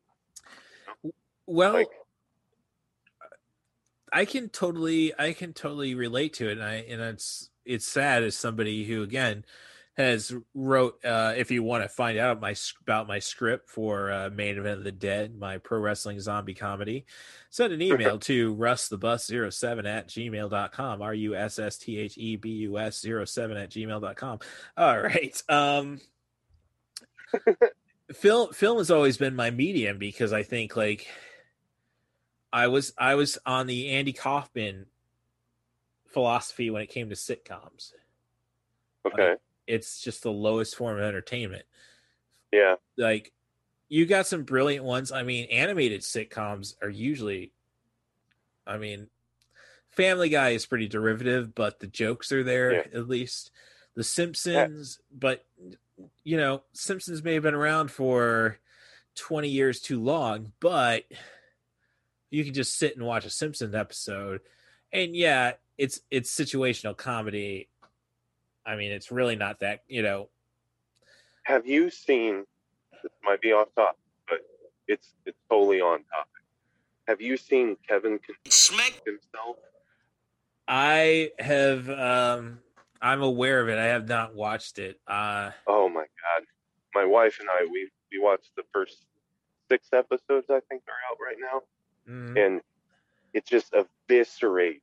well, 1.48 1.74
Like 1.74 1.90
I 4.12 4.26
can 4.26 4.50
totally 4.50 5.14
I 5.20 5.34
can 5.34 5.54
totally 5.54 5.94
relate 5.96 6.34
to 6.36 6.50
it 6.50 6.54
and 6.54 6.64
I 6.64 6.76
and 6.76 7.02
it's 7.02 7.50
it's 7.66 7.86
sad 7.88 8.24
as 8.24 8.36
somebody 8.36 8.86
who 8.86 9.04
again 9.04 9.46
has 9.98 10.34
wrote 10.54 11.04
uh 11.06 11.34
if 11.38 11.52
you 11.52 11.64
want 11.64 11.84
to 11.84 11.90
find 11.90 12.18
out 12.18 12.42
my 12.42 12.54
about 12.82 13.08
my 13.08 13.20
script 13.20 13.70
for 13.70 14.12
uh 14.12 14.30
main 14.30 14.58
event 14.58 14.80
of 14.80 14.84
the 14.84 14.92
dead 14.92 15.38
my 15.38 15.58
pro 15.58 15.80
wrestling 15.80 16.20
zombie 16.20 16.54
comedy 16.54 17.06
send 17.50 17.72
an 17.72 17.82
email 17.82 18.20
to 18.20 18.54
russthebus07 18.56 19.86
at 19.86 20.10
gmail.com 20.10 21.02
r-u-s-s-t-h-e-b-u-s 21.02 23.06
07 23.26 23.58
at 23.58 23.70
gmail.com 23.70 24.40
all 24.78 25.00
right 25.00 25.42
um 25.50 26.00
film 28.14 28.54
film 28.54 28.78
has 28.78 28.92
always 28.92 29.18
been 29.18 29.36
my 29.36 29.50
medium 29.50 29.98
because 29.98 30.34
i 30.34 30.44
think 30.44 30.76
like 30.76 31.08
I 32.56 32.70
was 32.70 32.94
I 32.98 33.16
was 33.16 33.38
on 33.46 33.68
the 33.68 33.90
Andy 33.90 34.14
Kaufman 34.14 34.86
philosophy 36.06 36.70
when 36.70 36.82
it 36.82 36.88
came 36.88 37.10
to 37.10 37.16
sitcoms. 37.16 37.92
okay. 39.06 39.36
It's 39.68 40.02
just 40.02 40.24
the 40.24 40.32
lowest 40.32 40.76
form 40.76 40.98
of 40.98 41.04
entertainment. 41.04 41.66
Yeah. 42.52 42.76
Like 42.98 43.34
you 43.90 44.06
got 44.06 44.28
some 44.28 44.44
brilliant 44.44 44.86
ones. 44.86 45.12
I 45.12 45.24
mean, 45.24 45.48
animated 45.52 46.02
sitcoms 46.02 46.76
are 46.82 46.90
usually 46.90 47.52
I 48.68 48.78
mean, 48.78 49.08
Family 49.90 50.30
Guy 50.30 50.50
is 50.50 50.66
pretty 50.66 50.88
derivative, 50.88 51.54
but 51.54 51.80
the 51.80 51.88
jokes 51.88 52.32
are 52.32 52.44
there 52.44 52.74
Yeah. 52.74 53.00
at 53.00 53.08
least. 53.08 53.52
The 53.96 54.04
Simpsons, 54.04 55.00
but 55.12 55.46
you 56.24 56.36
know, 56.36 56.64
Simpsons 56.74 57.24
may 57.24 57.36
have 57.36 57.44
been 57.44 57.54
around 57.54 57.90
for 57.90 58.60
20 59.16 59.48
years 59.48 59.80
too 59.80 60.02
long, 60.02 60.52
but 60.60 61.06
you 62.30 62.44
can 62.44 62.54
just 62.54 62.78
sit 62.78 62.98
and 62.98 63.06
watch 63.06 63.26
a 63.26 63.30
Simpsons 63.30 63.74
episode. 63.74 64.42
And 64.92 65.16
yeah, 65.16 65.54
it's 65.78 66.02
it's 66.12 66.34
situational 66.34 66.98
comedy. 66.98 67.70
I 68.66 68.76
mean, 68.76 68.92
it's 68.92 69.12
really 69.12 69.36
not 69.36 69.60
that, 69.60 69.82
you 69.88 70.02
know, 70.02 70.30
Have 71.44 71.68
you 71.68 71.90
seen 71.90 72.46
this 73.04 73.12
might 73.24 73.42
be 73.42 73.52
off 73.52 73.68
topic, 73.76 74.00
but 74.28 74.40
it's 74.88 75.14
it's 75.26 75.38
totally 75.50 75.80
on 75.82 76.00
topic. 76.06 76.32
Have 77.08 77.22
you 77.22 77.38
seen 77.38 77.78
Kevin 77.88 78.18
can 78.20 78.36
Smack 78.50 79.02
himself? 79.06 79.58
I 80.68 81.32
have 81.40 81.90
um 81.90 82.60
I'm 83.02 83.22
aware 83.22 83.62
of 83.62 83.70
it. 83.70 83.78
I 83.78 83.86
have 83.86 84.08
not 84.08 84.34
watched 84.34 84.80
it. 84.80 85.00
Uh 85.08 85.52
Oh 85.68 85.88
my 85.90 86.02
god. 86.06 86.46
My 86.96 87.06
wife 87.06 87.38
and 87.40 87.50
I 87.50 87.66
we 87.72 87.90
we 88.12 88.20
watched 88.20 88.52
the 88.56 88.64
first 88.74 89.06
six 89.70 89.90
episodes 89.94 90.48
I 90.50 90.60
think 90.70 90.84
are 90.88 91.02
out 91.12 91.18
right 91.24 91.38
now. 91.40 91.62
mhm. 92.12 92.46
and 92.46 92.62
it 93.34 93.46
just 93.46 93.74
eviscerates 93.74 94.82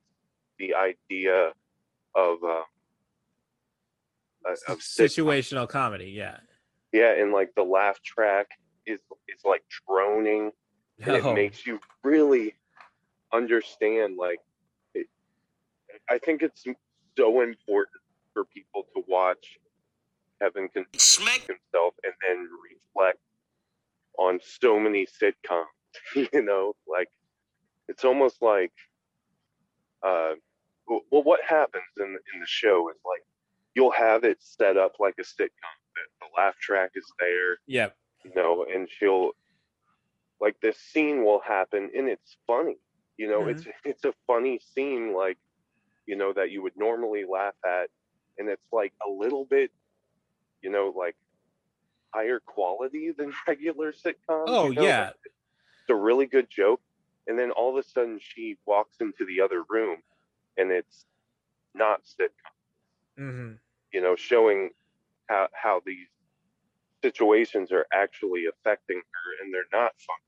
the 0.59 0.75
idea 0.75 1.51
of 2.15 2.37
uh, 2.43 2.61
of 4.45 4.79
sitcom. 4.79 5.05
situational 5.05 5.69
comedy, 5.69 6.11
yeah. 6.15 6.37
yeah, 6.91 7.13
and 7.13 7.31
like 7.31 7.53
the 7.55 7.63
laugh 7.63 8.01
track 8.01 8.47
is 8.85 8.99
is 9.27 9.41
like 9.45 9.63
droning, 9.87 10.51
and 10.99 11.15
it 11.15 11.33
makes 11.33 11.65
you 11.65 11.79
really 12.03 12.55
understand. 13.31 14.17
Like, 14.17 14.39
it, 14.93 15.07
I 16.09 16.17
think 16.17 16.41
it's 16.41 16.65
so 17.17 17.41
important 17.41 18.01
for 18.33 18.45
people 18.45 18.87
to 18.95 19.03
watch 19.07 19.59
Kevin 20.41 20.67
can 20.69 20.85
Smack 20.97 21.41
himself 21.41 21.93
and 22.03 22.13
then 22.27 22.49
reflect 22.71 23.19
on 24.17 24.39
so 24.41 24.79
many 24.79 25.05
sitcoms. 25.05 25.65
you 26.15 26.41
know, 26.41 26.73
like 26.87 27.09
it's 27.87 28.03
almost 28.03 28.41
like 28.41 28.71
uh 30.01 30.33
well 30.87 31.23
what 31.23 31.39
happens 31.47 31.83
in 31.97 32.05
in 32.05 32.39
the 32.39 32.45
show 32.45 32.89
is 32.89 32.97
like 33.05 33.23
you'll 33.75 33.91
have 33.91 34.23
it 34.23 34.37
set 34.39 34.77
up 34.77 34.93
like 34.99 35.15
a 35.19 35.23
sitcom 35.23 35.49
the 35.95 36.41
laugh 36.41 36.57
track 36.57 36.91
is 36.95 37.05
there, 37.19 37.57
yeah. 37.67 37.89
you 38.23 38.31
know, 38.35 38.65
and 38.71 38.87
she'll 38.89 39.31
like 40.41 40.59
this 40.61 40.77
scene 40.77 41.23
will 41.23 41.39
happen 41.39 41.89
and 41.95 42.09
it's 42.09 42.37
funny. 42.47 42.77
You 43.17 43.29
know, 43.29 43.47
it's 43.47 43.65
it's 43.85 44.05
a 44.05 44.13
funny 44.25 44.59
scene 44.73 45.15
like 45.15 45.37
you 46.07 46.15
know 46.15 46.33
that 46.33 46.51
you 46.51 46.63
would 46.63 46.75
normally 46.75 47.25
laugh 47.29 47.53
at 47.63 47.89
and 48.37 48.49
it's 48.49 48.65
like 48.71 48.93
a 49.05 49.09
little 49.09 49.45
bit 49.45 49.71
you 50.61 50.71
know 50.71 50.91
like 50.97 51.15
higher 52.13 52.39
quality 52.39 53.11
than 53.15 53.33
regular 53.47 53.93
sitcoms. 53.93 54.45
Oh 54.47 54.69
you 54.69 54.75
know? 54.75 54.83
yeah. 54.83 55.05
Like, 55.05 55.15
it's 55.25 55.89
a 55.89 55.95
really 55.95 56.25
good 56.25 56.49
joke 56.49 56.81
and 57.27 57.37
then 57.37 57.51
all 57.51 57.77
of 57.77 57.83
a 57.83 57.87
sudden 57.87 58.19
she 58.21 58.57
walks 58.65 58.95
into 59.01 59.25
the 59.25 59.41
other 59.41 59.63
room 59.69 59.97
and 60.57 60.71
it's 60.71 61.05
not 61.75 62.01
sitcom 62.03 62.53
hmm 63.17 63.51
you 63.93 64.01
know 64.01 64.15
showing 64.15 64.69
how 65.27 65.47
how 65.53 65.81
these 65.85 66.07
situations 67.01 67.71
are 67.71 67.85
actually 67.93 68.45
affecting 68.45 68.97
her 68.97 69.43
and 69.43 69.53
they're 69.53 69.63
not 69.71 69.91
funny 70.07 70.23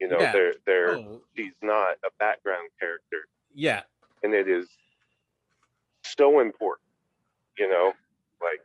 you 0.00 0.08
know 0.08 0.20
Yeah. 0.20 0.32
they're 0.32 0.54
they're 0.66 0.96
Oh, 0.96 1.20
she's 1.36 1.52
not 1.62 1.96
a 2.04 2.10
background 2.18 2.68
character 2.78 3.28
yeah. 3.54 3.82
and 4.22 4.34
it 4.34 4.48
is 4.48 4.68
so 6.04 6.40
important 6.40 6.88
you 7.58 7.68
know 7.68 7.92
like 8.42 8.60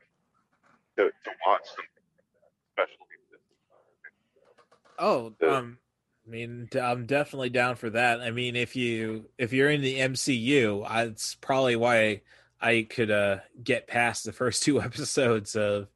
to, 0.97 1.05
to 1.23 1.31
watch 1.45 1.67
something 1.67 1.85
especially 2.71 3.05
this. 3.31 3.39
Oh, 4.97 5.33
The- 5.39 5.53
um, 5.53 5.77
I 6.25 6.31
mean, 6.31 6.69
I'm 6.81 7.05
definitely 7.05 7.51
down 7.51 7.75
for 7.75 7.89
that. 7.91 8.19
I 8.21 8.31
mean, 8.31 8.55
if 8.55 8.75
you 8.75 9.29
if 9.37 9.53
you're 9.53 9.69
in 9.69 9.81
the 9.81 9.99
MCU, 9.99 10.83
I, 10.87 11.03
it's 11.03 11.35
probably 11.35 11.75
why 11.75 12.21
I 12.61 12.87
could 12.89 13.11
uh 13.11 13.39
get 13.63 13.87
past 13.87 14.23
the 14.25 14.31
first 14.31 14.63
two 14.67 14.81
episodes 14.81 15.55
of 15.55 15.87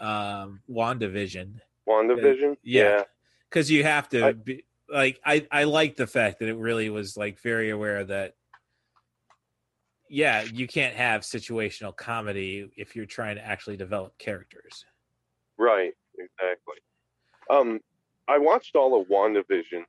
um 0.00 0.60
WandaVision. 0.70 1.60
WandaVision. 1.88 2.56
Yeah. 2.62 3.04
Because 3.48 3.70
you 3.70 3.84
have 3.84 4.08
to 4.10 4.26
I- 4.26 4.32
be 4.32 4.64
like 4.88 5.20
I 5.24 5.46
I 5.50 5.64
like 5.64 5.96
the 5.96 6.06
fact 6.06 6.40
that 6.40 6.48
it 6.48 6.56
really 6.56 6.90
was 6.90 7.16
like 7.16 7.38
very 7.40 7.70
aware 7.70 8.04
that 8.04 8.34
yeah, 10.08 10.42
you 10.42 10.66
can't 10.66 10.94
have 10.94 11.22
situational 11.22 11.96
comedy 11.96 12.70
if 12.76 12.94
you're 12.94 13.06
trying 13.06 13.36
to 13.36 13.46
actually 13.46 13.78
develop 13.78 14.18
characters. 14.18 14.84
Right. 15.56 15.94
Exactly. 16.18 16.76
Um, 17.48 17.80
I 18.28 18.36
watched 18.36 18.76
all 18.76 19.00
of 19.00 19.08
WandaVision, 19.08 19.84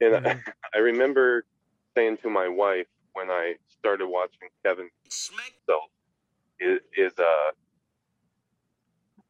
and 0.00 0.14
I, 0.16 0.20
Mhm. 0.34 0.42
I 0.74 0.78
remember 0.78 1.44
saying 1.94 2.16
to 2.22 2.30
my 2.30 2.48
wife 2.48 2.86
when 3.16 3.30
I 3.30 3.54
started 3.66 4.06
watching 4.06 4.48
Kevin 4.64 4.90
so 5.66 5.80
is, 6.60 6.80
is 6.96 7.12
uh 7.18 7.50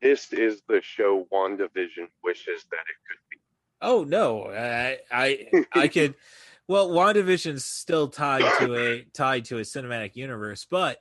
this 0.02 0.32
is 0.32 0.62
the 0.68 0.82
show 0.82 1.26
WandaVision 1.32 2.08
wishes 2.22 2.66
that 2.70 2.80
it 2.80 2.98
could 3.08 3.18
be. 3.30 3.38
Oh 3.80 4.04
no, 4.04 4.46
I 4.50 4.98
I 5.10 5.46
I 5.72 5.88
could. 5.96 6.14
Well, 6.68 6.90
WandaVision's 6.90 7.64
still 7.64 8.08
tied 8.08 8.42
to 8.58 8.74
a 8.74 9.04
tied 9.14 9.44
to 9.46 9.58
a 9.58 9.62
cinematic 9.62 10.16
universe, 10.16 10.66
but 10.68 10.98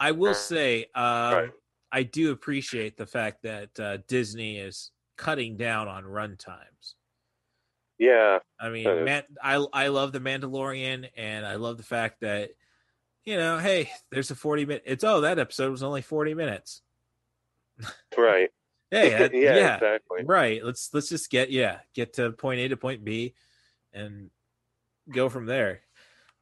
I 0.00 0.12
will 0.12 0.34
say 0.34 0.86
um, 0.94 1.34
Right. 1.34 1.50
I 1.92 2.02
do 2.02 2.32
appreciate 2.32 2.96
the 2.96 3.06
fact 3.06 3.42
that 3.44 3.80
uh, 3.80 3.98
Disney 4.08 4.58
is 4.58 4.90
cutting 5.16 5.56
down 5.56 5.88
on 5.88 6.04
run 6.04 6.36
times. 6.36 6.96
Yeah, 7.98 8.40
I 8.60 8.68
mean, 8.68 9.04
man, 9.04 9.22
I 9.42 9.64
I 9.72 9.88
love 9.88 10.12
the 10.12 10.20
Mandalorian, 10.20 11.08
and 11.16 11.46
I 11.46 11.54
love 11.56 11.76
the 11.78 11.82
fact 11.82 12.20
that 12.20 12.50
you 13.24 13.36
know, 13.36 13.58
hey, 13.58 13.90
there's 14.10 14.30
a 14.30 14.34
forty 14.34 14.66
minute. 14.66 14.82
It's 14.86 15.02
oh, 15.04 15.22
that 15.22 15.38
episode 15.38 15.70
was 15.70 15.82
only 15.82 16.02
forty 16.02 16.34
minutes. 16.34 16.82
right. 18.16 18.50
Hey, 18.90 19.10
that- 19.10 19.34
yeah, 19.34 19.56
yeah, 19.56 19.74
exactly. 19.74 20.22
right. 20.24 20.64
Let's 20.64 20.90
let's 20.94 21.08
just 21.08 21.28
get 21.28 21.50
yeah, 21.50 21.80
get 21.92 22.12
to 22.14 22.30
point 22.30 22.60
A 22.60 22.68
to 22.68 22.76
point 22.76 23.02
B, 23.04 23.34
and 23.92 24.30
go 25.10 25.28
from 25.28 25.46
there. 25.46 25.80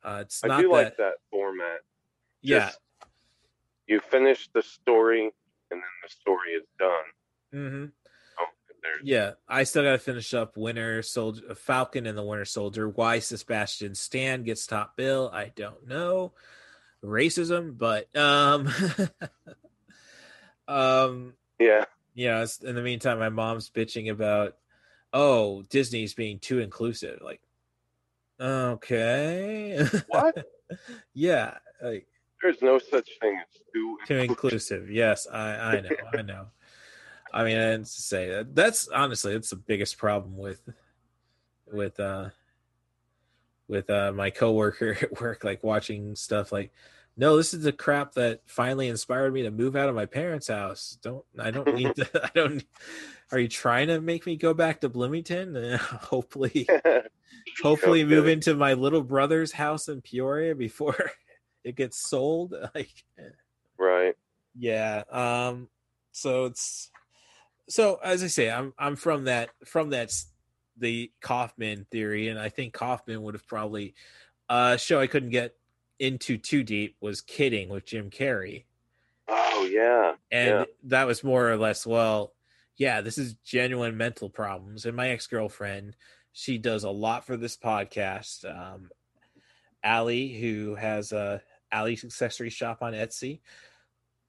Uh, 0.02 0.18
it's 0.22 0.44
I 0.44 0.48
not 0.48 0.60
do 0.60 0.68
that, 0.68 0.72
like 0.74 0.96
that 0.98 1.14
format. 1.30 1.80
yeah. 2.42 2.66
Just- 2.66 2.80
You 3.86 4.00
finish 4.00 4.48
the 4.52 4.60
story, 4.60 5.22
and 5.70 5.80
then 5.80 5.82
the 6.02 6.08
story 6.10 6.50
is 6.50 6.64
done. 6.78 7.04
hmm 7.50 7.84
Oh, 7.86 8.03
there's 8.84 9.00
Yeah, 9.02 9.32
I 9.48 9.64
still 9.64 9.82
got 9.82 9.92
to 9.92 9.98
finish 9.98 10.32
up 10.34 10.56
Winter 10.56 11.02
Soldier, 11.02 11.54
Falcon 11.54 12.06
and 12.06 12.16
the 12.16 12.22
Winter 12.22 12.44
Soldier. 12.44 12.88
Why 12.88 13.18
Sebastian 13.18 13.94
Stan 13.94 14.44
gets 14.44 14.66
top 14.66 14.96
bill, 14.96 15.30
I 15.32 15.52
don't 15.56 15.88
know. 15.88 16.32
Racism, 17.02 17.76
but 17.76 18.14
um, 18.16 18.68
um, 20.68 21.34
yeah, 21.58 21.84
yeah. 22.14 22.46
In 22.62 22.74
the 22.74 22.82
meantime, 22.82 23.18
my 23.18 23.28
mom's 23.28 23.70
bitching 23.70 24.10
about, 24.10 24.56
oh, 25.12 25.62
Disney's 25.62 26.14
being 26.14 26.38
too 26.38 26.60
inclusive. 26.60 27.20
Like, 27.22 27.40
okay, 28.40 29.86
what? 30.08 30.46
yeah, 31.14 31.58
like 31.82 32.06
There's 32.42 32.62
no 32.62 32.78
such 32.78 33.08
thing 33.20 33.38
as 33.38 33.60
too. 33.72 33.98
too 34.06 34.18
inclusive. 34.18 34.90
Yes, 34.90 35.26
I 35.30 35.56
I 35.56 35.80
know, 35.80 35.90
I 36.18 36.22
know. 36.22 36.46
I 37.34 37.42
mean, 37.42 37.58
I 37.58 37.72
didn't 37.72 37.88
say 37.88 38.28
that. 38.28 38.54
That's 38.54 38.86
honestly, 38.88 39.32
that's 39.32 39.50
the 39.50 39.56
biggest 39.56 39.98
problem 39.98 40.36
with 40.36 40.62
with 41.66 41.98
uh 41.98 42.30
with 43.66 43.90
uh 43.90 44.12
my 44.12 44.30
coworker 44.30 44.96
at 45.02 45.20
work, 45.20 45.42
like 45.44 45.62
watching 45.64 46.14
stuff 46.14 46.52
like. 46.52 46.72
No, 47.16 47.36
this 47.36 47.54
is 47.54 47.62
the 47.62 47.70
crap 47.70 48.14
that 48.14 48.40
finally 48.46 48.88
inspired 48.88 49.32
me 49.32 49.42
to 49.42 49.52
move 49.52 49.76
out 49.76 49.88
of 49.88 49.94
my 49.94 50.06
parents' 50.06 50.48
house. 50.48 50.98
Don't 51.00 51.24
I 51.38 51.50
don't 51.50 51.74
need 51.74 51.94
to 51.96 52.08
I 52.24 52.30
don't 52.34 52.64
are 53.30 53.38
you 53.38 53.48
trying 53.48 53.88
to 53.88 54.00
make 54.00 54.26
me 54.26 54.36
go 54.36 54.54
back 54.54 54.80
to 54.80 54.88
Bloomington? 54.88 55.56
Uh, 55.74 55.78
hopefully 55.78 56.68
hopefully 57.62 58.02
No 58.02 58.10
move 58.10 58.26
into 58.26 58.54
my 58.54 58.74
little 58.74 59.02
brother's 59.02 59.52
house 59.52 59.88
in 59.88 60.00
Peoria 60.00 60.54
before 60.56 61.10
it 61.64 61.76
gets 61.76 61.98
sold. 61.98 62.54
Like 62.74 63.04
right. 63.78 64.14
yeah. 64.56 65.04
Um 65.10 65.68
so 66.10 66.46
it's 66.46 66.90
so 67.68 67.98
as 68.02 68.22
I 68.22 68.28
say, 68.28 68.50
I'm 68.50 68.72
I'm 68.78 68.96
from 68.96 69.24
that 69.24 69.50
from 69.64 69.90
that 69.90 70.12
the 70.76 71.10
Kaufman 71.20 71.86
theory, 71.90 72.28
and 72.28 72.38
I 72.38 72.48
think 72.48 72.74
Kaufman 72.74 73.22
would 73.22 73.34
have 73.34 73.46
probably 73.46 73.94
uh 74.48 74.76
show 74.76 75.00
I 75.00 75.06
couldn't 75.06 75.30
get 75.30 75.54
into 75.98 76.36
too 76.36 76.62
deep 76.62 76.96
was 77.00 77.20
kidding 77.20 77.68
with 77.68 77.86
Jim 77.86 78.10
Carrey. 78.10 78.64
Oh 79.28 79.68
yeah. 79.70 80.14
And 80.30 80.50
yeah. 80.50 80.64
that 80.84 81.06
was 81.06 81.24
more 81.24 81.50
or 81.50 81.56
less, 81.56 81.86
well, 81.86 82.32
yeah, 82.76 83.00
this 83.00 83.18
is 83.18 83.34
genuine 83.44 83.96
mental 83.96 84.28
problems. 84.28 84.84
And 84.84 84.96
my 84.96 85.10
ex 85.10 85.26
girlfriend, 85.26 85.96
she 86.32 86.58
does 86.58 86.84
a 86.84 86.90
lot 86.90 87.24
for 87.24 87.36
this 87.36 87.56
podcast. 87.56 88.44
Um, 88.44 88.90
Allie, 89.82 90.28
who 90.28 90.74
has 90.74 91.12
a 91.12 91.42
Allie's 91.70 92.04
accessory 92.04 92.50
shop 92.50 92.82
on 92.82 92.92
Etsy, 92.92 93.40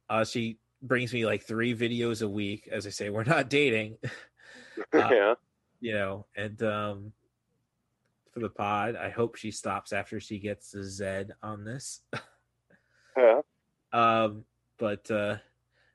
uh, 0.10 0.24
she 0.24 0.60
brings 0.88 1.14
me 1.14 1.26
like 1.26 1.44
three 1.44 1.76
videos 1.76 2.22
a 2.22 2.30
week. 2.30 2.68
As 2.72 2.86
I 2.88 2.90
say, 2.90 3.10
we're 3.10 3.24
not 3.24 3.49
dating, 3.49 3.98
uh, 4.94 5.10
yeah. 5.12 5.34
you 5.80 5.94
know, 5.94 6.26
and 6.36 6.62
um, 6.64 7.14
for 8.32 8.40
the 8.40 8.49
pod, 8.49 8.95
I 8.95 9.10
hope 9.10 9.36
she 9.36 9.52
stops 9.52 9.94
after 9.94 10.20
she 10.20 10.40
gets 10.40 10.72
the 10.72 10.84
Z 10.84 11.26
on 11.41 11.64
this. 11.64 12.02
Yeah. 13.18 13.40
um 13.94 14.44
but 14.78 15.10
uh 15.10 15.38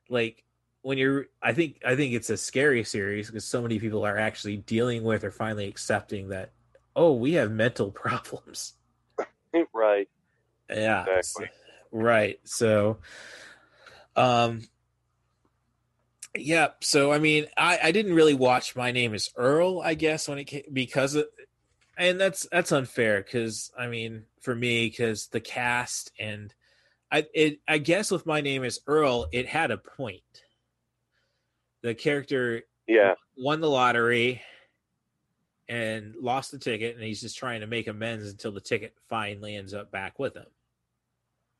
like 0.09 0.43
when 0.81 0.97
you're 0.97 1.27
i 1.39 1.53
think 1.53 1.79
i 1.85 1.95
think 1.95 2.15
it's 2.15 2.31
a 2.31 2.37
scary 2.37 2.83
series 2.83 3.27
because 3.27 3.45
so 3.45 3.61
many 3.61 3.77
people 3.77 4.03
are 4.03 4.17
actually 4.17 4.57
dealing 4.57 5.03
with 5.03 5.23
or 5.23 5.29
finally 5.29 5.67
accepting 5.67 6.29
that 6.29 6.51
oh 6.95 7.13
we 7.13 7.33
have 7.33 7.51
mental 7.51 7.91
problems 7.91 8.73
Right. 9.71 10.09
yeah 10.67 11.05
Exactly. 11.17 11.45
so- 11.45 11.97
right 11.99 12.39
so 12.43 12.97
um 14.15 14.61
yeah 16.35 16.69
so 16.79 17.11
i 17.11 17.19
mean 17.19 17.45
i 17.57 17.77
i 17.83 17.91
didn't 17.91 18.13
really 18.13 18.33
watch 18.33 18.75
my 18.75 18.91
name 18.91 19.13
is 19.13 19.29
earl 19.35 19.81
i 19.81 19.93
guess 19.93 20.27
when 20.27 20.37
it 20.37 20.45
came 20.45 20.63
because 20.71 21.15
of 21.15 21.25
and 21.97 22.19
that's 22.19 22.47
that's 22.51 22.71
unfair 22.71 23.21
because 23.21 23.71
i 23.77 23.87
mean 23.87 24.23
for 24.39 24.55
me 24.55 24.87
because 24.87 25.27
the 25.27 25.41
cast 25.41 26.11
and 26.19 26.53
i 27.11 27.25
it 27.33 27.59
i 27.67 27.77
guess 27.77 28.11
with 28.11 28.25
my 28.25 28.39
name 28.39 28.63
is 28.63 28.79
earl 28.87 29.27
it 29.33 29.45
had 29.45 29.71
a 29.71 29.77
point 29.77 30.21
the 31.81 31.93
character 31.93 32.61
Yeah. 32.87 33.15
won 33.37 33.59
the 33.59 33.69
lottery 33.69 34.41
and 35.67 36.15
lost 36.15 36.51
the 36.51 36.59
ticket 36.59 36.95
and 36.95 37.03
he's 37.03 37.21
just 37.21 37.37
trying 37.37 37.61
to 37.61 37.67
make 37.67 37.87
amends 37.87 38.29
until 38.29 38.51
the 38.51 38.61
ticket 38.61 38.93
finally 39.09 39.55
ends 39.55 39.73
up 39.73 39.91
back 39.91 40.17
with 40.17 40.35
him 40.35 40.45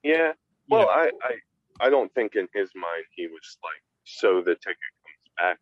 Yeah. 0.04 0.32
You 0.68 0.78
Well, 0.78 0.84
know, 0.84 0.90
I, 0.90 1.12
I 1.24 1.88
I 1.88 1.90
don't 1.90 2.14
think 2.14 2.36
in 2.36 2.48
his 2.54 2.70
mind 2.76 3.04
he 3.16 3.28
was 3.28 3.58
like, 3.64 3.82
so 4.04 4.42
the 4.42 4.56
ticket 4.56 4.78
comes 5.04 5.34
back. 5.38 5.60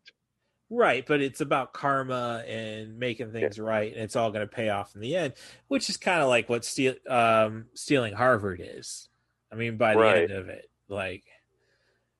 Right, 0.71 1.03
but 1.05 1.19
it's 1.21 1.41
about 1.41 1.73
karma 1.73 2.43
and 2.47 2.99
making 2.99 3.31
things 3.31 3.57
right, 3.57 3.91
and 3.91 4.01
it's 4.03 4.15
all 4.15 4.29
going 4.31 4.47
to 4.47 4.55
pay 4.55 4.69
off 4.69 4.93
in 4.93 5.01
the 5.01 5.15
end, 5.15 5.33
which 5.67 5.89
is 5.89 5.97
kind 5.97 6.21
of 6.21 6.29
like 6.29 6.47
what 6.47 6.63
steal, 6.63 6.93
um, 7.07 7.65
stealing 7.73 8.13
Harvard 8.13 8.61
is. 8.63 9.09
I 9.51 9.55
mean, 9.55 9.77
by 9.77 9.93
the 9.93 9.99
Right. 9.99 10.17
end 10.23 10.31
of 10.31 10.47
it, 10.49 10.69
like, 10.87 11.23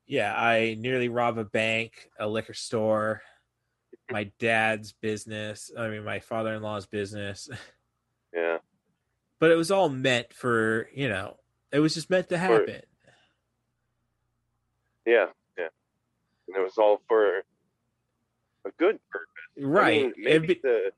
yeah, 0.07 0.33
I 0.35 0.75
nearly 0.79 1.09
rob 1.09 1.37
a 1.37 1.45
bank, 1.45 2.09
a 2.19 2.27
liquor 2.27 2.55
store, 2.55 3.21
my 4.09 4.31
dad's 4.39 4.93
business. 4.93 5.69
I 5.77 5.87
mean, 5.89 6.03
my 6.03 6.19
father-in-law's 6.19 6.87
business, 6.87 7.47
Yeah. 8.33 8.57
but 9.37 9.51
it 9.51 9.55
was 9.57 9.69
all 9.69 9.89
meant 9.89 10.33
for 10.33 10.89
you 10.91 11.07
know, 11.07 11.37
it 11.71 11.81
was 11.81 11.93
just 11.93 12.09
meant 12.09 12.29
to 12.29 12.37
happen. 12.39 12.81
Yeah. 15.05 15.13
Yeah. 15.13 15.25
And 16.49 16.57
it 16.57 16.63
was 16.63 16.77
all 16.77 17.01
for 17.07 17.37
a 18.65 18.71
good 18.77 18.99
purpose. 19.11 19.27
I 19.57 19.61
Right? 19.63 20.01
mean, 20.01 20.13
maybe 20.17 20.47
be- 20.47 20.59
the 20.63 20.91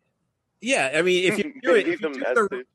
yeah, 0.61 0.91
I 0.95 1.01
mean, 1.01 1.31
if 1.31 1.37
you 1.37 1.53
do 1.63 1.75
it, 1.75 1.87
if 1.87 2.01
you 2.01 2.13
do 2.13 2.19
the, 2.19 2.65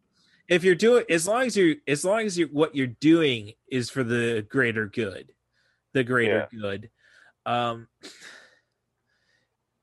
if 0.49 0.65
you're 0.65 0.75
doing 0.75 1.05
as 1.09 1.27
long 1.27 1.43
as 1.47 1.57
you 1.57 1.77
as 1.87 2.05
long 2.05 2.21
as 2.21 2.39
you 2.39 2.47
what 2.53 2.75
you're 2.75 2.87
doing 2.87 3.53
is 3.69 3.91
for 3.91 4.05
the 4.05 4.45
greater 4.49 4.87
good 4.87 5.33
the 5.93 6.05
greater 6.05 6.49
good 6.51 6.91
um 7.47 7.89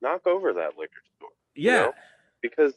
knock 0.01 0.25
over 0.27 0.53
that 0.53 0.77
liquor 0.77 0.93
store. 1.17 1.29
you 1.55 1.71
yeah 1.71 1.77
know? 1.83 1.93
Because 2.41 2.73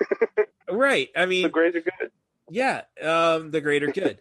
right 0.70 1.08
i 1.16 1.26
mean 1.26 1.42
the 1.42 1.48
greater 1.48 1.80
good. 1.80 2.10
yeah 2.50 2.82
um 3.02 3.50
the 3.50 3.60
greater 3.60 3.90
good 3.90 4.18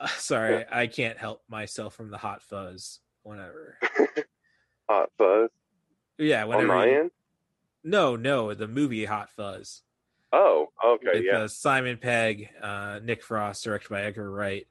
uh, 0.00 0.06
sorry 0.18 0.64
i 0.70 0.86
can't 0.86 1.18
help 1.18 1.42
myself 1.48 1.94
from 1.94 2.10
the 2.10 2.18
hot 2.18 2.42
fuzz 2.42 3.00
whenever 3.24 3.76
Hot 4.88 5.10
fuzz 5.18 5.50
yeah 6.18 6.42
on 6.42 6.48
whenever 6.50 6.66
my 6.68 6.86
you- 6.86 7.00
end. 7.00 7.10
no 7.82 8.14
no 8.16 8.54
the 8.54 8.68
movie 8.68 9.04
hot 9.04 9.30
fuzz 9.30 9.82
Oh, 10.32 10.68
okay, 10.84 11.10
with 11.14 11.24
yeah. 11.24 11.38
uh, 11.40 11.48
simon 11.48 11.96
pegg 11.96 12.48
uh 12.60 12.98
nick 13.02 13.22
frost 13.22 13.62
directed 13.64 13.88
by 13.90 14.02
edgar 14.02 14.30
wright 14.30 14.66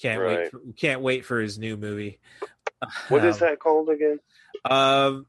Can't 0.00 0.20
wait. 0.22 0.50
For, 0.50 0.60
can't 0.76 1.00
wait 1.02 1.24
for 1.24 1.40
his 1.40 1.56
new 1.58 1.76
movie. 1.76 2.18
What 3.08 3.24
is 3.24 3.40
Um, 3.40 3.48
that 3.48 3.58
called 3.60 3.88
again? 3.88 4.18
Um, 4.64 5.26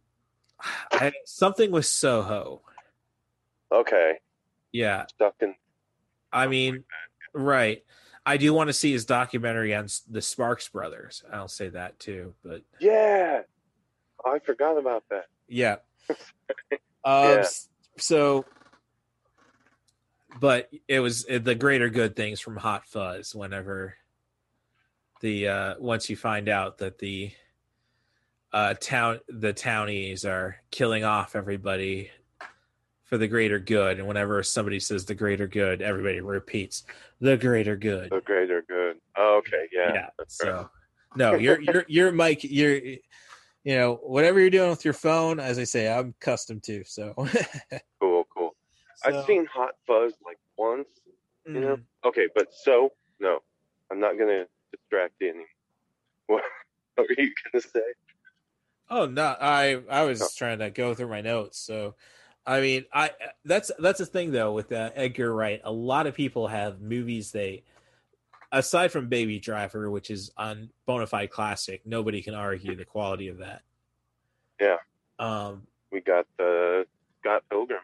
I, 0.91 1.13
something 1.25 1.69
with 1.71 1.85
Soho. 1.85 2.61
Okay, 3.71 4.13
Yeah, 4.71 5.05
stuck 5.07 5.35
in. 5.41 5.55
I 6.33 6.47
mean, 6.47 6.83
right. 7.33 7.83
I 8.25 8.37
do 8.37 8.53
want 8.53 8.69
to 8.69 8.73
see 8.73 8.91
his 8.91 9.05
documentary 9.05 9.75
on 9.75 9.87
the 10.09 10.21
Sparks 10.21 10.67
brothers. 10.67 11.23
I'll 11.31 11.47
say 11.47 11.69
that 11.69 11.99
too, 11.99 12.33
but 12.43 12.61
Yeah, 12.79 13.41
oh, 14.25 14.31
I 14.35 14.39
forgot 14.39 14.77
about 14.77 15.03
that. 15.09 15.25
yeah. 15.47 15.77
Um, 17.03 17.23
Yeah. 17.23 17.47
So, 17.97 18.45
but 20.39 20.71
it 20.87 21.01
was 21.01 21.23
uh, 21.29 21.37
the 21.37 21.53
greater 21.53 21.87
good 21.87 22.15
things 22.15 22.39
from 22.39 22.57
Hot 22.57 22.87
Fuzz. 22.87 23.35
Whenever 23.35 23.95
the 25.21 25.47
uh 25.47 25.75
once 25.79 26.09
you 26.09 26.15
find 26.15 26.49
out 26.49 26.79
that 26.79 26.97
the 26.97 27.31
uh 28.51 28.73
town 28.73 29.19
the 29.29 29.53
townies 29.53 30.25
are 30.25 30.57
killing 30.71 31.03
off 31.03 31.35
everybody 31.35 32.09
for 33.05 33.17
the 33.17 33.27
greater 33.27 33.59
good, 33.59 33.99
and 33.99 34.07
whenever 34.07 34.41
somebody 34.43 34.79
says 34.79 35.05
the 35.05 35.15
greater 35.15 35.47
good, 35.47 35.81
everybody 35.81 36.19
repeats 36.21 36.83
the 37.21 37.37
greater 37.37 37.75
good. 37.75 38.09
The 38.11 38.21
greater 38.21 38.63
good. 38.67 38.97
Oh, 39.15 39.37
okay, 39.37 39.67
yeah. 39.71 39.93
yeah. 39.93 40.07
that's 40.17 40.37
So 40.37 40.53
right. 40.53 40.67
no, 41.15 41.35
you're 41.35 41.61
you're 41.61 41.85
you're 41.87 42.11
Mike. 42.11 42.43
You're 42.43 42.75
you 42.75 42.99
know 43.65 43.95
whatever 44.03 44.39
you're 44.39 44.49
doing 44.49 44.69
with 44.71 44.83
your 44.83 44.93
phone. 44.93 45.39
As 45.39 45.57
I 45.59 45.63
say, 45.63 45.91
I'm 45.91 46.13
accustomed 46.21 46.63
to. 46.63 46.83
So, 46.85 47.13
cool, 48.01 48.27
cool. 48.35 48.55
So- 48.97 49.19
I've 49.19 49.25
seen 49.25 49.45
Hot 49.47 49.75
Fuzz 49.87 50.13
like 50.25 50.37
once. 50.57 50.87
You 51.47 51.59
know. 51.59 51.75
Mm. 51.77 51.83
Okay, 52.05 52.27
but 52.33 52.47
so 52.51 52.91
no, 53.19 53.39
I'm 53.91 53.99
not 53.99 54.17
gonna 54.17 54.45
distract 54.71 55.13
you 55.19 55.29
anymore. 55.29 55.45
What, 56.27 56.43
what 56.95 57.07
were 57.07 57.23
you 57.23 57.31
gonna 57.51 57.61
say? 57.61 57.81
Oh 58.89 59.05
no, 59.05 59.35
I 59.39 59.81
I 59.89 60.03
was 60.05 60.33
trying 60.35 60.59
to 60.59 60.71
go 60.71 60.95
through 60.95 61.09
my 61.09 61.21
notes. 61.21 61.59
So, 61.59 61.95
I 62.47 62.61
mean, 62.61 62.85
I 62.93 63.11
that's 63.43 63.71
that's 63.79 63.99
the 63.99 64.05
thing 64.05 64.31
though 64.31 64.53
with 64.53 64.71
uh, 64.71 64.91
Edgar 64.95 65.33
Wright. 65.33 65.61
A 65.63 65.71
lot 65.71 66.05
of 66.07 66.13
people 66.13 66.47
have 66.47 66.79
movies 66.79 67.31
they, 67.31 67.63
aside 68.51 68.91
from 68.91 69.09
Baby 69.09 69.39
Driver, 69.39 69.89
which 69.89 70.11
is 70.11 70.31
on 70.37 70.69
bona 70.85 71.07
fide 71.07 71.31
classic. 71.31 71.81
Nobody 71.85 72.21
can 72.21 72.35
argue 72.35 72.75
the 72.75 72.85
quality 72.85 73.29
of 73.29 73.39
that. 73.39 73.61
Yeah, 74.61 74.77
Um, 75.19 75.63
we 75.91 76.01
got 76.01 76.27
the 76.37 76.85
Scott 77.19 77.43
Pilgrim. 77.49 77.79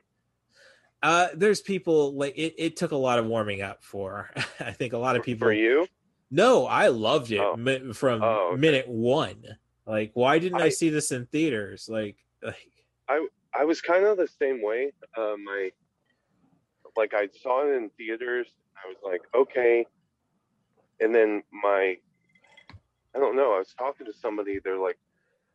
uh, 1.04 1.30
there's 1.34 1.60
people 1.62 2.14
like 2.14 2.38
it. 2.38 2.54
It 2.58 2.78
took 2.78 2.92
a 2.92 2.96
lot 2.98 3.18
of 3.20 3.26
warming 3.26 3.62
up 3.62 3.84
for. 3.84 4.30
I 4.60 4.72
think 4.72 4.94
a 4.94 4.98
lot 4.98 5.16
of 5.16 5.24
people. 5.24 5.48
For 5.48 5.54
you? 5.54 5.88
No, 6.30 6.66
I 6.66 6.88
loved 6.88 7.32
it 7.32 7.40
Oh. 7.42 7.56
mi- 7.58 7.92
from 7.94 8.24
Oh, 8.24 8.52
okay. 8.54 8.62
minute 8.62 8.88
one. 8.88 9.44
Like, 9.86 10.12
why 10.14 10.40
didn't 10.40 10.62
I, 10.62 10.66
I- 10.66 10.70
see 10.70 10.90
this 10.90 11.12
in 11.12 11.26
theaters? 11.26 11.90
Like, 11.90 12.16
like 12.44 12.56
I 13.10 13.28
I 13.54 13.66
was 13.66 13.82
kind 13.82 14.06
of 14.06 14.18
the 14.18 14.28
same 14.28 14.62
way. 14.64 14.92
Uh, 15.18 15.36
my 15.44 15.72
like 16.96 17.14
I 17.14 17.30
saw 17.42 17.66
it 17.68 17.76
in 17.76 17.90
theaters. 17.98 18.48
I 18.84 18.88
was 18.88 18.98
like, 19.04 19.22
okay, 19.36 19.86
and 21.00 21.14
then 21.14 21.44
my 21.52 21.98
I 23.16 23.20
don't 23.20 23.36
know. 23.36 23.54
I 23.54 23.60
was 23.60 23.74
talking 23.78 24.06
to 24.06 24.14
somebody. 24.14 24.60
They're 24.64 24.78
like, 24.80 24.98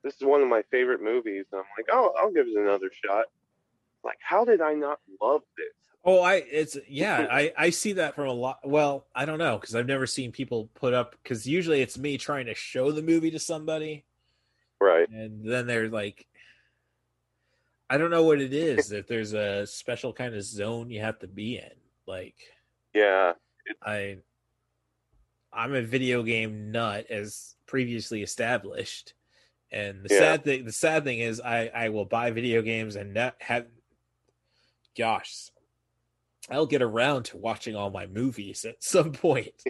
this 0.02 0.14
is 0.16 0.22
one 0.22 0.42
of 0.42 0.48
my 0.48 0.62
favorite 0.70 1.02
movies. 1.02 1.46
And 1.52 1.60
I'm 1.60 1.66
like, 1.76 1.86
oh, 1.90 2.12
I'll 2.18 2.32
give 2.32 2.46
it 2.46 2.56
another 2.56 2.90
shot. 3.04 3.26
Like, 4.04 4.18
how 4.20 4.44
did 4.44 4.60
I 4.60 4.74
not 4.74 5.00
love 5.20 5.42
this? 5.56 5.72
Oh, 6.04 6.20
I 6.20 6.34
it's 6.36 6.76
yeah, 6.88 7.26
I 7.28 7.52
I 7.58 7.70
see 7.70 7.94
that 7.94 8.14
from 8.14 8.28
a 8.28 8.32
lot. 8.32 8.60
Well, 8.62 9.06
I 9.14 9.24
don't 9.24 9.38
know 9.38 9.58
because 9.58 9.74
I've 9.74 9.88
never 9.88 10.06
seen 10.06 10.30
people 10.30 10.70
put 10.74 10.94
up 10.94 11.16
because 11.22 11.46
usually 11.48 11.80
it's 11.82 11.98
me 11.98 12.16
trying 12.16 12.46
to 12.46 12.54
show 12.54 12.92
the 12.92 13.02
movie 13.02 13.32
to 13.32 13.40
somebody, 13.40 14.04
Right. 14.80 15.08
and 15.08 15.44
then 15.44 15.66
they're 15.66 15.88
like, 15.88 16.26
I 17.88 17.98
don't 17.98 18.10
know 18.10 18.24
what 18.24 18.40
it 18.40 18.52
is. 18.54 18.88
that 18.88 19.06
there's 19.08 19.32
a 19.32 19.66
special 19.66 20.12
kind 20.12 20.34
of 20.34 20.42
zone 20.42 20.90
you 20.90 21.00
have 21.00 21.18
to 21.20 21.28
be 21.28 21.56
in, 21.58 21.70
like 22.06 22.34
Yeah. 22.94 23.32
I, 23.82 24.18
I'm 25.52 25.74
a 25.74 25.82
video 25.82 26.22
game 26.22 26.70
nut 26.70 27.06
as 27.10 27.56
previously 27.66 28.22
established, 28.22 29.14
and 29.70 30.02
the 30.04 30.12
Yeah. 30.12 30.18
sad 30.20 30.44
thing, 30.44 30.64
the 30.64 30.72
sad 30.72 31.04
thing 31.04 31.18
is, 31.20 31.40
I 31.40 31.66
I 31.74 31.88
will 31.88 32.04
buy 32.04 32.30
video 32.30 32.62
games 32.62 32.96
and 32.96 33.14
not 33.14 33.36
have, 33.40 33.66
gosh, 34.96 35.50
I'll 36.48 36.66
get 36.66 36.82
around 36.82 37.24
to 37.24 37.36
watching 37.38 37.74
all 37.74 37.90
my 37.90 38.06
movies 38.06 38.64
at 38.64 38.82
some 38.84 39.12
point. 39.12 39.64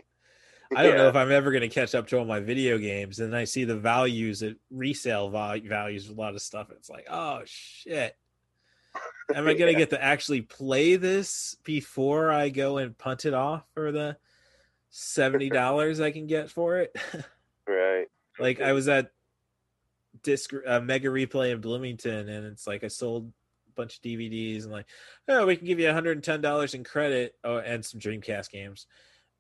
I 0.75 0.83
don't 0.83 0.97
know 0.97 1.09
if 1.09 1.17
I'm 1.17 1.31
ever 1.31 1.51
going 1.51 1.63
to 1.63 1.69
catch 1.69 1.95
up 1.95 2.09
to 2.09 2.19
all 2.19 2.25
my 2.25 2.41
video 2.41 2.79
games, 2.79 3.21
and 3.21 3.33
then 3.33 3.39
I 3.39 3.45
see 3.45 3.65
the 3.65 3.77
values 3.77 4.43
at 4.43 4.57
resale 4.71 5.29
val- 5.29 5.61
values 5.61 6.09
of 6.09 6.17
a 6.17 6.21
lot 6.21 6.35
of 6.35 6.43
stuff. 6.43 6.69
It's 6.71 6.91
like, 6.91 7.07
oh 7.11 7.43
shit. 7.45 8.17
Am 9.35 9.47
I 9.47 9.55
going 9.55 9.67
to 9.67 9.73
Yeah. 9.73 9.79
get 9.79 9.91
to 9.91 10.03
actually 10.03 10.43
play 10.43 10.97
this 10.97 11.57
before 11.65 12.31
I 12.33 12.49
go 12.49 12.79
and 12.79 12.97
punt 12.97 13.25
it 13.27 13.35
off 13.35 13.65
for 13.75 13.93
the 13.93 14.17
seventy 14.91 15.49
dollars 15.51 16.01
I 16.01 16.11
can 16.11 16.27
get 16.27 16.51
for 16.51 16.79
it? 16.79 16.97
Right. 17.69 18.07
like 18.39 18.61
I 18.61 18.73
was 18.73 18.89
at 18.89 19.13
disc 20.23 20.53
uh, 20.67 20.81
mega 20.81 21.09
replay 21.09 21.53
in 21.53 21.61
Bloomington, 21.61 22.29
and 22.29 22.47
it's 22.47 22.67
like 22.67 22.83
I 22.85 22.89
sold 22.89 23.33
a 23.69 23.73
bunch 23.77 23.97
of 23.97 24.03
DVDs 24.03 24.63
and 24.65 24.73
like, 24.73 24.87
oh, 25.29 25.47
we 25.47 25.57
can 25.57 25.67
give 25.67 25.79
you 25.79 25.87
one 25.87 25.95
hundred 25.95 26.13
and 26.17 26.25
ten 26.25 26.41
dollars 26.41 26.75
in 26.75 26.85
credit, 26.85 27.35
oh, 27.45 27.59
and 27.59 27.85
some 27.85 28.01
Dreamcast 28.01 28.51
games, 28.51 28.87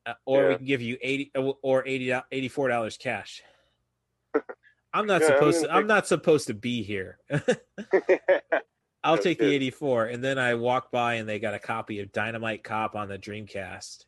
uh, 0.06 0.14
or 0.24 0.48
we 0.48 0.56
can 0.56 0.66
give 0.66 0.80
you 0.80 0.96
eighty 1.02 1.30
uh, 1.34 1.52
or 1.62 1.86
80 1.86 2.48
four 2.48 2.68
dollars 2.68 2.96
cash. 2.96 3.42
I'm 4.92 5.06
not 5.06 5.20
Yeah, 5.20 5.28
supposed 5.28 5.64
to. 5.64 5.70
I'm 5.70 5.86
not 5.86 6.06
supposed 6.06 6.46
to 6.46 6.54
be 6.54 6.82
here. 6.82 7.18
I'll 9.04 9.18
take 9.18 9.38
the 9.38 9.52
84, 9.52 10.06
and 10.06 10.24
then 10.24 10.36
I 10.36 10.54
walk 10.54 10.90
by 10.90 11.14
and 11.14 11.28
they 11.28 11.38
got 11.38 11.54
a 11.54 11.60
copy 11.60 12.00
of 12.00 12.10
Dynamite 12.10 12.64
Cop 12.64 12.96
on 12.96 13.08
the 13.08 13.18
Dreamcast, 13.18 14.04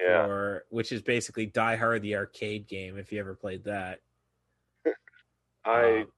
yeah. 0.00 0.24
or 0.24 0.64
which 0.68 0.92
is 0.92 1.02
basically 1.02 1.46
Die 1.46 1.76
Hard 1.76 2.02
the 2.02 2.14
arcade 2.14 2.68
game. 2.68 2.96
If 2.96 3.10
you 3.10 3.18
ever 3.18 3.34
played 3.34 3.64
that, 3.64 3.98
I 5.64 6.02
Um, 6.02 6.12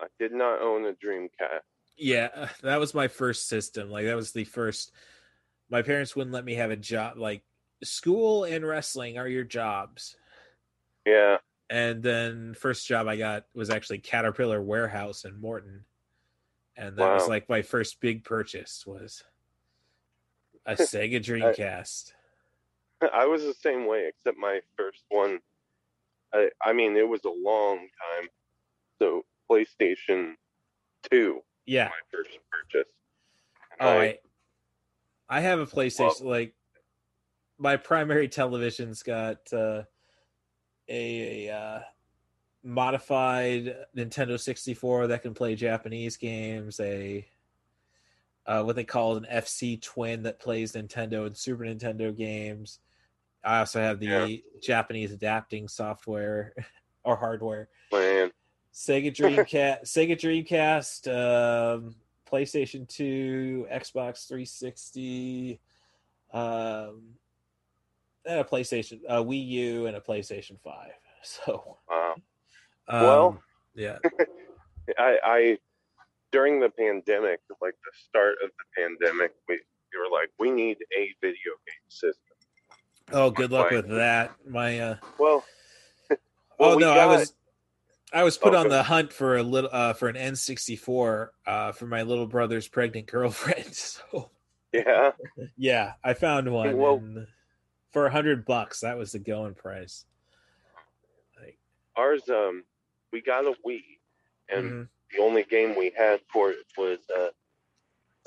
I 0.00 0.06
did 0.18 0.32
not 0.32 0.60
own 0.60 0.86
a 0.86 0.92
Dreamcast. 0.92 1.62
Yeah, 1.96 2.50
that 2.62 2.78
was 2.78 2.94
my 2.94 3.08
first 3.08 3.48
system. 3.48 3.90
Like 3.90 4.04
that 4.06 4.16
was 4.16 4.32
the 4.32 4.44
first. 4.44 4.92
My 5.70 5.82
parents 5.82 6.14
wouldn't 6.14 6.34
let 6.34 6.44
me 6.44 6.54
have 6.54 6.70
a 6.70 6.76
job. 6.76 7.16
Like 7.16 7.42
school 7.84 8.44
and 8.44 8.66
wrestling 8.66 9.18
are 9.18 9.28
your 9.28 9.44
jobs. 9.44 10.16
Yeah. 11.06 11.38
And 11.70 12.02
then 12.02 12.54
first 12.54 12.86
job 12.86 13.08
I 13.08 13.16
got 13.16 13.46
was 13.54 13.70
actually 13.70 13.98
Caterpillar 13.98 14.60
Warehouse 14.60 15.24
in 15.24 15.40
Morton, 15.40 15.84
and 16.76 16.96
that 16.98 17.14
was 17.14 17.28
like 17.28 17.48
my 17.48 17.62
first 17.62 18.00
big 18.00 18.24
purchase 18.24 18.84
was 18.86 19.24
a 20.66 20.74
Sega 20.74 21.22
Dreamcast. 21.24 22.12
I 23.14 23.26
was 23.26 23.42
the 23.42 23.54
same 23.54 23.86
way, 23.86 24.08
except 24.08 24.38
my 24.38 24.60
first 24.76 25.04
one. 25.08 25.40
I 26.32 26.50
I 26.62 26.72
mean, 26.72 26.96
it 26.96 27.08
was 27.08 27.24
a 27.24 27.30
long 27.30 27.78
time. 27.78 28.28
So 28.98 29.24
PlayStation 29.50 30.34
Two, 31.10 31.42
yeah. 31.66 31.84
my 31.84 32.18
first 32.18 32.38
purchase. 32.50 32.90
Oh, 33.80 33.88
I- 33.88 34.04
I, 34.04 34.18
I 35.28 35.40
have 35.40 35.60
a 35.60 35.66
PlayStation. 35.66 36.24
like 36.24 36.54
my 37.58 37.76
primary 37.76 38.28
television's 38.28 39.02
got 39.02 39.38
uh, 39.52 39.82
a, 40.88 41.48
a 41.48 41.54
uh, 41.54 41.80
modified 42.62 43.74
Nintendo 43.96 44.38
64 44.38 45.08
that 45.08 45.22
can 45.22 45.34
play 45.34 45.54
Japanese 45.54 46.16
games. 46.16 46.80
A 46.80 47.26
uh, 48.46 48.62
what 48.62 48.76
they 48.76 48.84
call 48.84 49.16
an 49.16 49.26
FC 49.32 49.80
Twin 49.80 50.22
that 50.24 50.38
plays 50.38 50.72
Nintendo 50.72 51.26
and 51.26 51.36
Super 51.36 51.64
Nintendo 51.64 52.14
games. 52.14 52.80
I 53.42 53.60
also 53.60 53.80
have 53.80 54.00
the 54.00 54.06
Yeah. 54.06 54.36
Japanese 54.62 55.12
adapting 55.12 55.68
software 55.68 56.54
or 57.04 57.16
hardware. 57.16 57.68
Man, 57.92 58.30
Sega 58.72 59.14
Dreamcast, 59.14 59.84
Sega 59.84 60.18
Dreamcast, 60.18 61.08
um, 61.08 61.94
PlayStation 62.30 62.86
2, 62.88 63.66
Xbox 63.72 64.26
360, 64.28 65.60
um, 66.32 67.02
and 68.26 68.40
a 68.40 68.44
PlayStation, 68.44 69.00
a 69.08 69.16
Wii 69.22 69.46
U, 69.46 69.86
and 69.86 69.96
a 69.96 70.00
PlayStation 70.00 70.58
5. 70.62 70.74
So, 71.26 71.78
wow. 71.88 72.14
um, 72.88 73.02
Well- 73.02 73.42
yeah, 73.74 73.96
I, 74.98 75.18
I 75.24 75.58
during 76.32 76.60
the 76.60 76.68
pandemic, 76.68 77.40
like 77.62 77.72
the 77.82 77.90
start 77.94 78.34
of 78.44 78.50
the 78.58 78.82
pandemic, 78.82 79.32
we, 79.48 79.54
we 79.54 79.98
were 79.98 80.12
like, 80.14 80.28
we 80.38 80.50
need 80.50 80.76
a 80.96 81.08
video 81.22 81.52
game 81.66 81.88
system. 81.88 82.36
oh, 83.12 83.30
good 83.30 83.50
luck 83.50 83.70
Why? 83.70 83.76
with 83.78 83.88
that. 83.88 84.32
My, 84.46 84.78
uh, 84.80 84.96
Well, 85.18 85.44
oh 86.10 86.16
well, 86.58 86.76
we 86.76 86.82
no, 86.82 86.92
I 86.92 87.06
was, 87.06 87.32
I 88.12 88.22
was 88.22 88.36
put 88.36 88.54
Oh, 88.54 88.58
on 88.58 88.68
the 88.68 88.82
hunt 88.82 89.10
for 89.12 89.38
a 89.38 89.42
little, 89.42 89.70
uh, 89.72 89.94
for 89.94 90.08
an 90.10 90.16
N64, 90.16 91.28
uh, 91.46 91.72
for 91.72 91.86
my 91.86 92.02
little 92.02 92.26
brother's 92.26 92.68
pregnant 92.68 93.06
girlfriend. 93.06 93.74
So, 93.74 94.30
yeah. 94.74 95.12
yeah, 95.56 95.92
I 96.04 96.12
found 96.12 96.52
one 96.52 96.76
Well- 96.76 96.96
and 96.96 97.26
for 97.94 98.06
a 98.06 98.10
hundred 98.10 98.44
bucks. 98.44 98.80
That 98.80 98.98
was 98.98 99.12
the 99.12 99.18
going 99.20 99.54
price. 99.54 100.04
Like, 101.40 101.56
ours 101.96 102.28
um 102.28 102.64
we 103.12 103.22
got 103.22 103.46
a 103.46 103.54
Wii, 103.66 103.84
and 104.50 104.64
Mhm. 104.70 104.88
the 105.12 105.18
only 105.22 105.44
game 105.44 105.76
we 105.76 105.90
had 105.96 106.20
for 106.32 106.50
it 106.50 106.66
was 106.76 106.98
uh, 107.16 107.30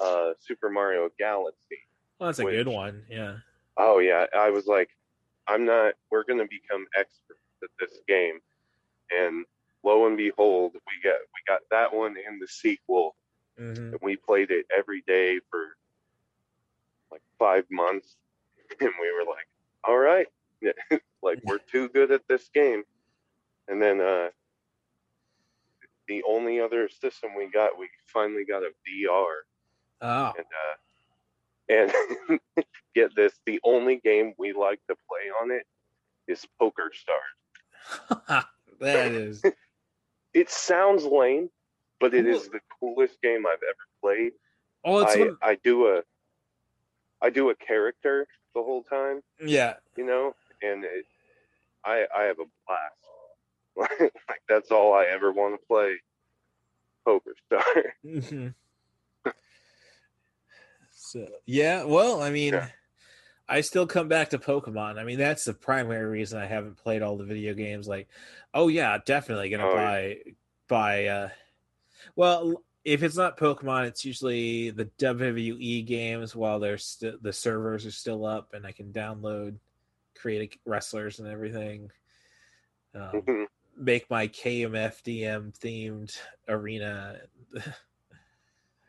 uh 0.01 0.33
Super 0.39 0.69
Mario 0.69 1.09
Galaxy. 1.19 1.79
Well, 2.17 2.29
that's 2.29 2.39
a 2.39 2.45
good 2.45 2.67
one. 2.67 3.05
Yeah. 3.09 3.39
Oh 3.75 3.99
yeah, 3.99 4.25
I 4.33 4.49
was 4.49 4.65
like, 4.65 4.89
I'm 5.47 5.65
not. 5.65 5.93
We're 6.09 6.23
gonna 6.23 6.47
become 6.47 6.87
experts 6.97 7.41
at 7.61 7.69
this 7.79 7.99
game, 8.07 8.39
and 9.11 9.45
lo 9.83 10.07
and 10.07 10.15
behold, 10.17 10.73
we 10.73 11.01
got 11.03 11.19
we 11.19 11.41
got 11.45 11.61
that 11.71 11.93
one 11.93 12.15
in 12.17 12.39
the 12.39 12.47
sequel, 12.47 13.15
hmm 13.57 13.73
and 13.91 13.99
we 14.01 14.15
played 14.15 14.49
it 14.49 14.65
every 14.75 15.01
day 15.05 15.39
for 15.51 15.75
like 17.11 17.21
five 17.37 17.65
months, 17.69 18.15
and 18.79 18.91
we 19.01 19.11
were 19.11 19.29
like, 19.29 19.47
all 19.83 19.97
right, 19.97 20.27
like 21.21 21.39
we're 21.43 21.57
too 21.71 21.89
good 21.89 22.11
at 22.11 22.21
this 22.27 22.49
game, 22.53 22.83
and 23.67 23.81
then 23.81 24.01
uh, 24.01 24.27
the 26.07 26.23
only 26.27 26.59
other 26.59 26.89
system 26.89 27.31
we 27.37 27.47
got, 27.49 27.77
we 27.77 27.89
finally 28.05 28.45
got 28.45 28.63
a 28.63 28.69
VR 28.87 29.25
Oh. 29.99 30.31
and 30.37 30.45
uh, 31.89 31.89
and 32.29 32.39
get 32.95 33.15
this, 33.15 33.33
the 33.45 33.59
only 33.63 33.97
game 33.97 34.33
we 34.37 34.53
like 34.53 34.79
to 34.89 34.95
play 35.09 35.31
on 35.41 35.51
it 35.51 35.65
is 36.27 36.45
Poker 36.59 36.91
Stars. 36.93 38.43
that 38.79 39.11
is. 39.11 39.41
It 40.33 40.49
sounds 40.51 41.03
lame, 41.03 41.49
but 41.99 42.13
it 42.13 42.27
is 42.27 42.47
the 42.49 42.59
coolest 42.79 43.19
game 43.21 43.45
I've 43.47 43.63
ever 43.63 43.87
played. 44.01 44.33
Oh, 44.85 45.03
I, 45.03 45.17
one, 45.19 45.37
I 45.41 45.55
do 45.63 45.87
a 45.87 46.03
I 47.21 47.29
do 47.29 47.49
a 47.49 47.55
character 47.55 48.27
the 48.53 48.61
whole 48.63 48.83
time, 48.83 49.21
yeah. 49.43 49.75
you 49.95 50.05
know, 50.05 50.33
and 50.61 50.83
it, 50.83 51.05
I 51.85 52.05
I 52.15 52.23
have 52.23 52.37
a 52.39 52.45
blast. 52.67 54.11
like 54.29 54.41
that's 54.49 54.71
all 54.71 54.93
I 54.93 55.05
ever 55.05 55.31
want 55.31 55.59
to 55.59 55.67
play. 55.67 55.95
Poker 57.05 57.33
Star. 57.45 57.63
hmm 58.03 58.47
so 60.91 61.27
yeah, 61.45 61.83
well, 61.83 62.21
I 62.21 62.31
mean, 62.31 62.53
Yeah. 62.53 62.67
I 63.47 63.61
still 63.61 63.87
come 63.87 64.07
back 64.09 64.29
to 64.31 64.39
Pokemon. 64.39 64.97
I 64.99 65.03
mean, 65.05 65.17
that's 65.17 65.45
the 65.45 65.53
primary 65.53 66.05
reason 66.05 66.39
I 66.39 66.45
haven't 66.47 66.77
played 66.77 67.01
all 67.01 67.17
the 67.17 67.23
video 67.23 67.53
games. 67.53 67.87
Like, 67.87 68.09
oh 68.53 68.67
yeah, 68.67 68.97
definitely 69.05 69.49
gonna 69.49 69.63
Oh, 69.67 69.75
yeah. 69.75 69.85
buy 69.85 70.17
buy. 70.67 71.05
uh 71.05 71.29
Well, 72.15 72.63
if 72.87 73.03
it's 73.03 73.17
not 73.17 73.37
Pokemon, 73.37 73.85
it's 73.85 74.05
usually 74.05 74.69
the 74.69 74.85
WWE 74.97 75.85
games 75.85 76.33
while 76.33 76.57
they're 76.57 76.77
still 76.77 77.17
the 77.21 77.33
servers 77.33 77.85
are 77.85 77.91
still 77.91 78.25
up, 78.25 78.53
and 78.53 78.65
I 78.65 78.71
can 78.71 78.93
download, 78.93 79.57
create 80.15 80.57
wrestlers 80.65 81.19
and 81.19 81.27
everything. 81.27 81.91
Um, 82.95 83.47
make 83.77 84.09
my 84.09 84.29
KMFDM 84.29 85.53
themed 85.59 86.17
arena. 86.47 87.17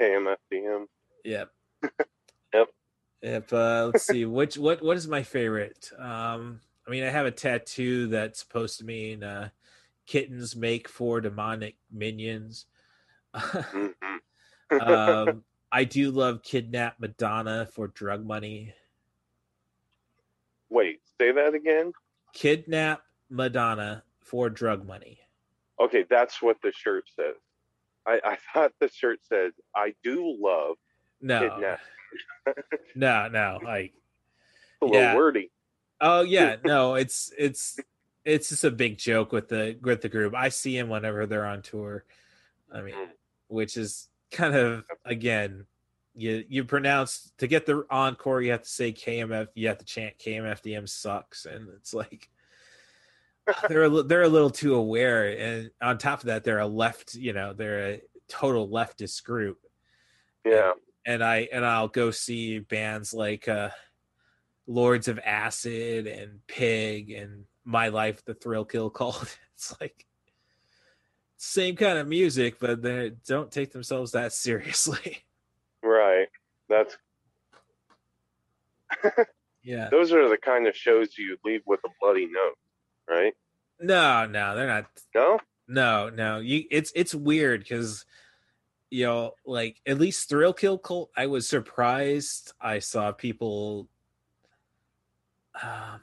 KMFDM. 0.00 0.86
Yep. 1.24 1.50
Yep. 2.54 2.68
Yep. 3.20 3.52
Uh, 3.52 3.90
let's 3.92 4.06
see. 4.06 4.24
Which 4.24 4.56
what 4.56 4.80
what 4.80 4.96
is 4.96 5.06
my 5.06 5.22
favorite? 5.22 5.90
Um, 5.98 6.60
I 6.86 6.90
mean, 6.90 7.04
I 7.04 7.10
have 7.10 7.26
a 7.26 7.30
tattoo 7.30 8.06
that's 8.06 8.40
supposed 8.40 8.78
to 8.78 8.86
mean 8.86 9.22
uh, 9.22 9.50
kittens 10.06 10.56
make 10.56 10.88
for 10.88 11.20
demonic 11.20 11.76
minions. 11.92 12.64
Mhm. 13.34 13.92
um, 14.80 15.44
I 15.72 15.84
do 15.84 16.10
love 16.10 16.42
kidnap 16.42 16.98
Madonna 16.98 17.66
for 17.72 17.88
drug 17.88 18.24
money. 18.26 18.74
Wait, 20.70 21.00
say 21.20 21.32
that 21.32 21.54
again. 21.54 21.92
Kidnap 22.34 23.02
Madonna 23.30 24.02
for 24.20 24.48
drug 24.50 24.86
money. 24.86 25.18
Okay, 25.80 26.04
that's 26.08 26.42
what 26.42 26.60
the 26.62 26.72
shirt 26.72 27.04
says. 27.14 27.36
I, 28.06 28.20
I 28.24 28.36
thought 28.54 28.72
the 28.80 28.88
shirt 28.88 29.20
said, 29.28 29.52
I 29.74 29.94
do 30.02 30.36
love 30.40 30.76
No, 31.20 31.40
kidnap. 31.40 31.80
no, 32.94 33.28
no. 33.28 33.60
Like, 33.62 33.92
A 34.82 34.86
little 34.86 35.00
Yeah. 35.00 35.14
wordy. 35.16 35.50
oh 36.00 36.22
yeah, 36.22 36.56
no. 36.64 36.94
It's 36.94 37.32
it's 37.36 37.78
it's 38.24 38.48
just 38.50 38.64
a 38.64 38.70
big 38.70 38.98
joke 38.98 39.32
with 39.32 39.48
the 39.48 39.78
with 39.82 40.00
the 40.02 40.08
group. 40.08 40.34
I 40.34 40.48
see 40.48 40.76
them 40.76 40.88
whenever 40.88 41.26
they're 41.26 41.46
on 41.46 41.62
tour. 41.62 42.04
I 42.72 42.82
mean, 42.82 42.94
Mm. 42.94 43.08
Which 43.48 43.76
is 43.76 44.08
kind 44.30 44.54
of 44.54 44.84
again, 45.04 45.66
you 46.14 46.44
you 46.48 46.64
pronounce 46.64 47.32
to 47.38 47.46
get 47.46 47.66
the 47.66 47.84
encore, 47.90 48.40
you 48.42 48.52
have 48.52 48.62
to 48.62 48.68
say 48.68 48.92
KMF. 48.92 49.48
You 49.54 49.68
have 49.68 49.78
to 49.78 49.84
chant 49.84 50.14
KMFDM 50.18 50.88
sucks, 50.88 51.44
and 51.46 51.68
it's 51.76 51.92
like 51.92 52.28
they're 53.68 53.84
a, 53.84 54.02
they're 54.02 54.22
a 54.22 54.28
little 54.28 54.50
too 54.50 54.74
aware. 54.74 55.28
And 55.38 55.70
on 55.80 55.98
top 55.98 56.20
of 56.20 56.26
that, 56.26 56.44
they're 56.44 56.58
a 56.58 56.66
left. 56.66 57.14
You 57.14 57.32
know, 57.32 57.52
they're 57.52 57.88
a 57.92 58.00
total 58.28 58.68
leftist 58.68 59.24
group. 59.24 59.58
Yeah. 60.44 60.72
and 61.04 61.22
I 61.22 61.48
and 61.52 61.64
I'll 61.64 61.88
go 61.88 62.10
see 62.10 62.58
bands 62.60 63.12
like 63.12 63.48
uh 63.48 63.70
Lords 64.66 65.08
of 65.08 65.18
Acid 65.24 66.06
and 66.06 66.40
Pig 66.46 67.10
and 67.10 67.44
My 67.64 67.88
Life 67.88 68.24
the 68.24 68.34
Thrill 68.34 68.64
Kill 68.64 68.90
Kult. 68.90 69.36
It's 69.54 69.74
like 69.80 70.06
same 71.38 71.76
kind 71.76 71.98
of 71.98 72.06
music, 72.06 72.58
but 72.58 72.82
they 72.82 73.12
don't 73.26 73.50
take 73.50 73.72
themselves 73.72 74.12
that 74.12 74.32
seriously. 74.32 75.24
Right. 75.80 76.26
That's 76.68 76.96
Yeah. 79.62 79.88
those 79.90 80.12
are 80.12 80.28
the 80.28 80.36
kind 80.36 80.66
of 80.66 80.74
shows 80.74 81.16
you 81.16 81.36
leave 81.44 81.62
with 81.66 81.78
a 81.84 81.88
bloody 82.00 82.26
note, 82.26 82.58
right? 83.08 83.32
No, 83.80 84.26
no, 84.26 84.56
they're 84.56 84.66
not 84.66 84.86
No? 85.14 85.38
no, 85.68 86.08
no. 86.10 86.38
You 86.40 86.64
it's 86.70 86.90
it's 86.96 87.14
weird 87.14 87.60
because 87.60 88.04
you 88.90 89.04
know, 89.06 89.34
like 89.46 89.80
at 89.86 89.98
least 89.98 90.28
Thrill 90.28 90.52
Kill 90.52 90.78
Kult, 90.78 91.10
I 91.16 91.26
was 91.26 91.48
surprised 91.48 92.52
I 92.60 92.80
saw 92.80 93.12
people 93.12 93.88
uh, 95.62 95.98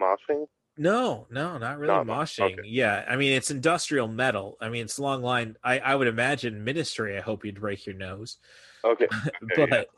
Moshing? 0.00 0.46
No, 0.76 1.26
no, 1.30 1.56
not 1.58 1.78
really 1.78 1.92
Not- 1.94 2.06
moshing. 2.06 2.52
okay. 2.58 2.62
Yeah, 2.68 3.04
I 3.08 3.16
mean 3.16 3.32
it's 3.32 3.50
industrial 3.50 4.08
metal. 4.08 4.56
I 4.60 4.68
mean 4.68 4.84
it's 4.84 4.98
long 4.98 5.22
line. 5.22 5.56
I 5.62 5.78
I 5.78 5.94
would 5.94 6.08
imagine 6.08 6.64
Ministry. 6.64 7.16
I 7.16 7.20
hope 7.20 7.44
you'd 7.44 7.60
break 7.60 7.86
your 7.86 7.94
nose, 7.96 8.38
Okay. 8.84 9.06
Okay, 9.52 9.66
but 9.70 9.88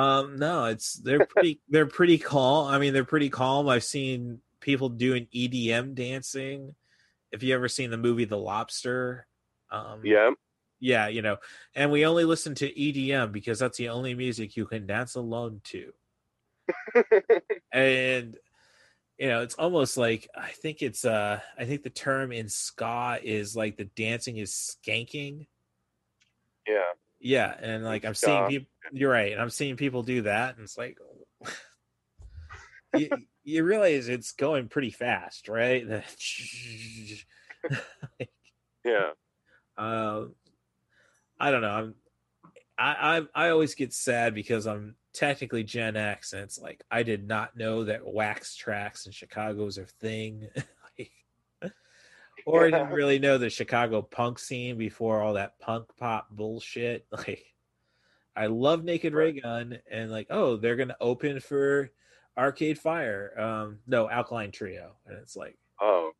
um 0.00 0.36
no, 0.38 0.66
it's 0.66 0.94
they're 0.94 1.26
pretty 1.26 1.60
they're 1.68 1.86
pretty 1.86 2.18
calm. 2.18 2.68
I 2.68 2.78
mean 2.78 2.92
they're 2.92 3.04
pretty 3.04 3.28
calm. 3.30 3.68
I've 3.68 3.84
seen 3.84 4.40
people 4.60 4.88
doing 4.88 5.26
EDM 5.34 5.94
dancing. 5.94 6.74
If 7.32 7.42
you 7.42 7.54
ever 7.54 7.66
seen 7.68 7.90
the 7.90 7.96
movie 7.98 8.24
The 8.24 8.38
Lobster, 8.38 9.26
um 9.70 10.02
yeah. 10.04 10.30
yeah, 10.78 11.08
you 11.08 11.22
know, 11.22 11.38
and 11.74 11.90
we 11.90 12.06
only 12.06 12.24
listen 12.24 12.54
to 12.56 12.72
EDM 12.72 13.32
because 13.32 13.58
that's 13.58 13.78
the 13.78 13.88
only 13.88 14.14
music 14.14 14.56
you 14.56 14.64
can 14.66 14.86
dance 14.86 15.16
alone 15.16 15.60
to. 15.64 15.92
and 17.72 18.36
you 19.22 19.28
know, 19.28 19.40
it's 19.40 19.54
almost 19.54 19.96
like 19.96 20.28
I 20.34 20.48
think 20.48 20.82
it's 20.82 21.04
uh 21.04 21.38
I 21.56 21.64
think 21.64 21.84
the 21.84 21.90
term 21.90 22.32
in 22.32 22.48
ska 22.48 23.20
is 23.22 23.54
like 23.54 23.76
the 23.76 23.84
dancing 23.84 24.38
is 24.38 24.50
skanking. 24.50 25.46
Yeah. 26.66 26.90
Yeah, 27.20 27.54
and 27.60 27.84
like 27.84 28.04
I'm 28.04 28.14
ska. 28.14 28.26
seeing 28.26 28.48
people 28.48 28.68
you're 28.90 29.12
right, 29.12 29.30
and 29.30 29.40
I'm 29.40 29.48
seeing 29.48 29.76
people 29.76 30.02
do 30.02 30.22
that 30.22 30.56
and 30.56 30.64
it's 30.64 30.76
like 30.76 30.98
you, 32.96 33.10
you 33.44 33.62
realize 33.62 34.08
it's 34.08 34.32
going 34.32 34.66
pretty 34.66 34.90
fast, 34.90 35.48
right? 35.48 35.86
Yeah. 38.84 39.10
um 39.76 40.34
i 41.38 41.52
don't 41.52 41.60
know 41.62 41.70
i'm 41.70 41.94
I, 42.76 43.20
I 43.34 43.46
i 43.46 43.50
always 43.50 43.76
get 43.76 43.92
sad 43.92 44.34
because 44.34 44.66
i'm 44.66 44.96
technically 45.12 45.62
gen 45.62 45.96
x 45.96 46.32
and 46.32 46.42
it's 46.42 46.58
like 46.58 46.82
i 46.90 47.02
did 47.02 47.26
not 47.28 47.56
know 47.56 47.84
that 47.84 48.06
Wax 48.06 48.56
Trax 48.56 49.06
in 49.06 49.12
chicago 49.12 49.64
was 49.64 49.78
a 49.78 49.84
thing 49.84 50.48
like, 50.98 51.12
or 52.46 52.64
i 52.66 52.70
didn't 52.70 52.92
really 52.92 53.18
know 53.18 53.36
the 53.36 53.50
chicago 53.50 54.00
punk 54.00 54.38
scene 54.38 54.78
before 54.78 55.20
all 55.20 55.34
that 55.34 55.58
punk 55.58 55.86
pop 55.98 56.28
bullshit 56.30 57.06
like 57.12 57.44
i 58.34 58.46
love 58.46 58.84
Naked 58.84 59.12
Raygun 59.12 59.78
and 59.90 60.10
like 60.10 60.28
oh 60.30 60.56
they're 60.56 60.76
gonna 60.76 60.96
open 61.00 61.40
for 61.40 61.90
arcade 62.38 62.78
fire 62.78 63.38
um 63.38 63.78
no 63.86 64.08
alkaline 64.08 64.50
trio 64.50 64.92
and 65.06 65.18
it's 65.18 65.36
like 65.36 65.58
Oh. 65.82 66.12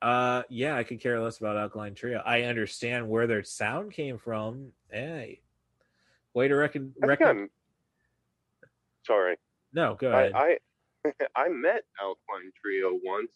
uh, 0.00 0.42
yeah, 0.48 0.76
I 0.76 0.84
could 0.84 1.00
care 1.00 1.20
less 1.20 1.38
about 1.38 1.56
Alkaline 1.56 1.94
Trio. 1.94 2.22
I 2.24 2.42
understand 2.42 3.08
where 3.08 3.26
their 3.26 3.42
sound 3.42 3.92
came 3.92 4.18
from. 4.18 4.72
Hey, 4.88 5.40
way 6.32 6.46
to 6.46 6.54
reckon. 6.54 6.94
Reckon 7.00 7.50
sorry. 9.06 9.36
no, 9.72 9.94
go 9.94 10.08
ahead. 10.12 10.32
I, 10.34 10.58
I 11.04 11.12
I 11.36 11.48
met 11.48 11.82
Alpine 12.00 12.52
Trio 12.62 12.98
once 13.04 13.32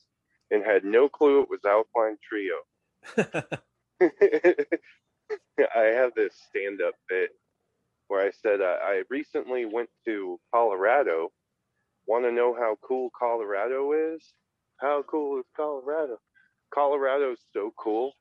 and 0.50 0.64
had 0.64 0.84
no 0.84 1.08
clue 1.08 1.42
it 1.42 1.50
was 1.50 1.64
Alpine 1.66 2.18
Trio. 2.22 2.56
I 5.76 5.82
have 5.84 6.14
this 6.14 6.34
stand 6.48 6.82
up 6.82 6.94
bit 7.08 7.30
where 8.08 8.26
I 8.26 8.30
said 8.30 8.60
uh, 8.60 8.78
I 8.82 9.02
recently 9.10 9.64
went 9.64 9.90
to 10.06 10.38
Colorado. 10.54 11.32
Want 12.06 12.24
to 12.24 12.32
know 12.32 12.54
how 12.54 12.76
cool 12.86 13.10
Colorado 13.18 13.92
is? 14.14 14.34
How 14.78 15.02
cool 15.08 15.38
is 15.40 15.46
Colorado? 15.56 16.18
Colorado's 16.74 17.40
so 17.52 17.72
cool. 17.78 18.12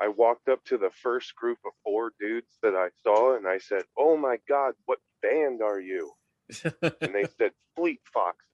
I 0.00 0.08
walked 0.08 0.48
up 0.48 0.64
to 0.66 0.78
the 0.78 0.90
first 1.02 1.34
group 1.36 1.58
of 1.64 1.72
four 1.84 2.12
dudes 2.20 2.58
that 2.62 2.74
I 2.74 2.88
saw 3.02 3.36
and 3.36 3.46
I 3.46 3.58
said, 3.58 3.82
Oh 3.98 4.16
my 4.16 4.38
God, 4.48 4.74
what 4.86 4.98
band 5.22 5.62
are 5.62 5.80
you? 5.80 6.12
And 6.82 7.14
they 7.14 7.24
said, 7.38 7.52
Fleet 7.76 8.00
Fox. 8.12 8.44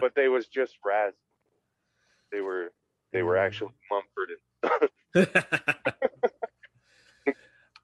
but 0.00 0.14
they 0.14 0.28
was 0.28 0.46
just 0.46 0.78
Raz. 0.84 1.12
They 2.30 2.40
were 2.40 2.72
they 3.12 3.22
were 3.22 3.36
actually 3.36 3.72
Mumford 3.90 4.30
and 5.14 5.28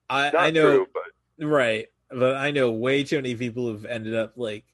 I, 0.09 0.31
I 0.37 0.51
know, 0.51 0.71
true, 0.77 0.87
but 0.93 1.45
right? 1.45 1.87
But 2.11 2.35
I 2.35 2.51
know 2.51 2.71
way 2.71 3.03
too 3.03 3.17
many 3.17 3.35
people 3.35 3.65
who've 3.65 3.85
ended 3.85 4.13
up 4.13 4.33
like 4.37 4.65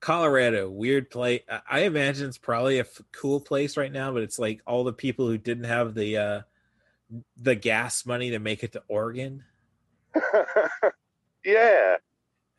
Colorado, 0.00 0.70
weird 0.70 1.10
place. 1.10 1.42
I- 1.50 1.62
I 1.68 1.80
imagine 1.80 2.28
it's 2.28 2.38
probably 2.38 2.78
a 2.78 2.82
f- 2.82 3.00
cool 3.12 3.40
place 3.40 3.76
right 3.76 3.90
now, 3.92 4.12
but 4.12 4.22
it's 4.22 4.38
like 4.38 4.60
all 4.66 4.84
the 4.84 4.92
people 4.92 5.26
who 5.26 5.36
didn't 5.38 5.64
have 5.64 5.94
the 5.94 6.16
uh 6.16 6.40
the 7.36 7.54
gas 7.56 8.06
money 8.06 8.30
to 8.30 8.38
make 8.38 8.62
it 8.64 8.72
to 8.72 8.82
Oregon. 8.88 9.44
yeah, 11.46 11.96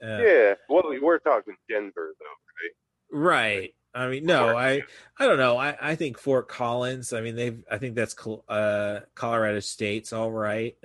Uh, 0.01 0.17
yeah. 0.23 0.53
Well, 0.69 0.83
we're 1.01 1.19
talking 1.19 1.55
Denver 1.69 2.13
though, 2.19 3.17
Right. 3.17 3.57
Right. 3.57 3.73
I 3.93 4.09
mean, 4.09 4.25
no, 4.25 4.55
I, 4.55 4.83
I 5.17 5.25
don't 5.25 5.39
know. 5.39 5.57
I, 5.57 5.75
I 5.81 5.95
think 5.95 6.19
Fort 6.19 6.47
Collins. 6.47 7.13
I 7.13 7.21
mean, 7.21 7.35
they've. 7.35 7.63
I 7.71 7.79
think 7.79 7.95
that's 7.95 8.15
uh, 8.47 8.99
Colorado 9.15 9.59
State's 9.59 10.13
all 10.13 10.31
right. 10.31 10.75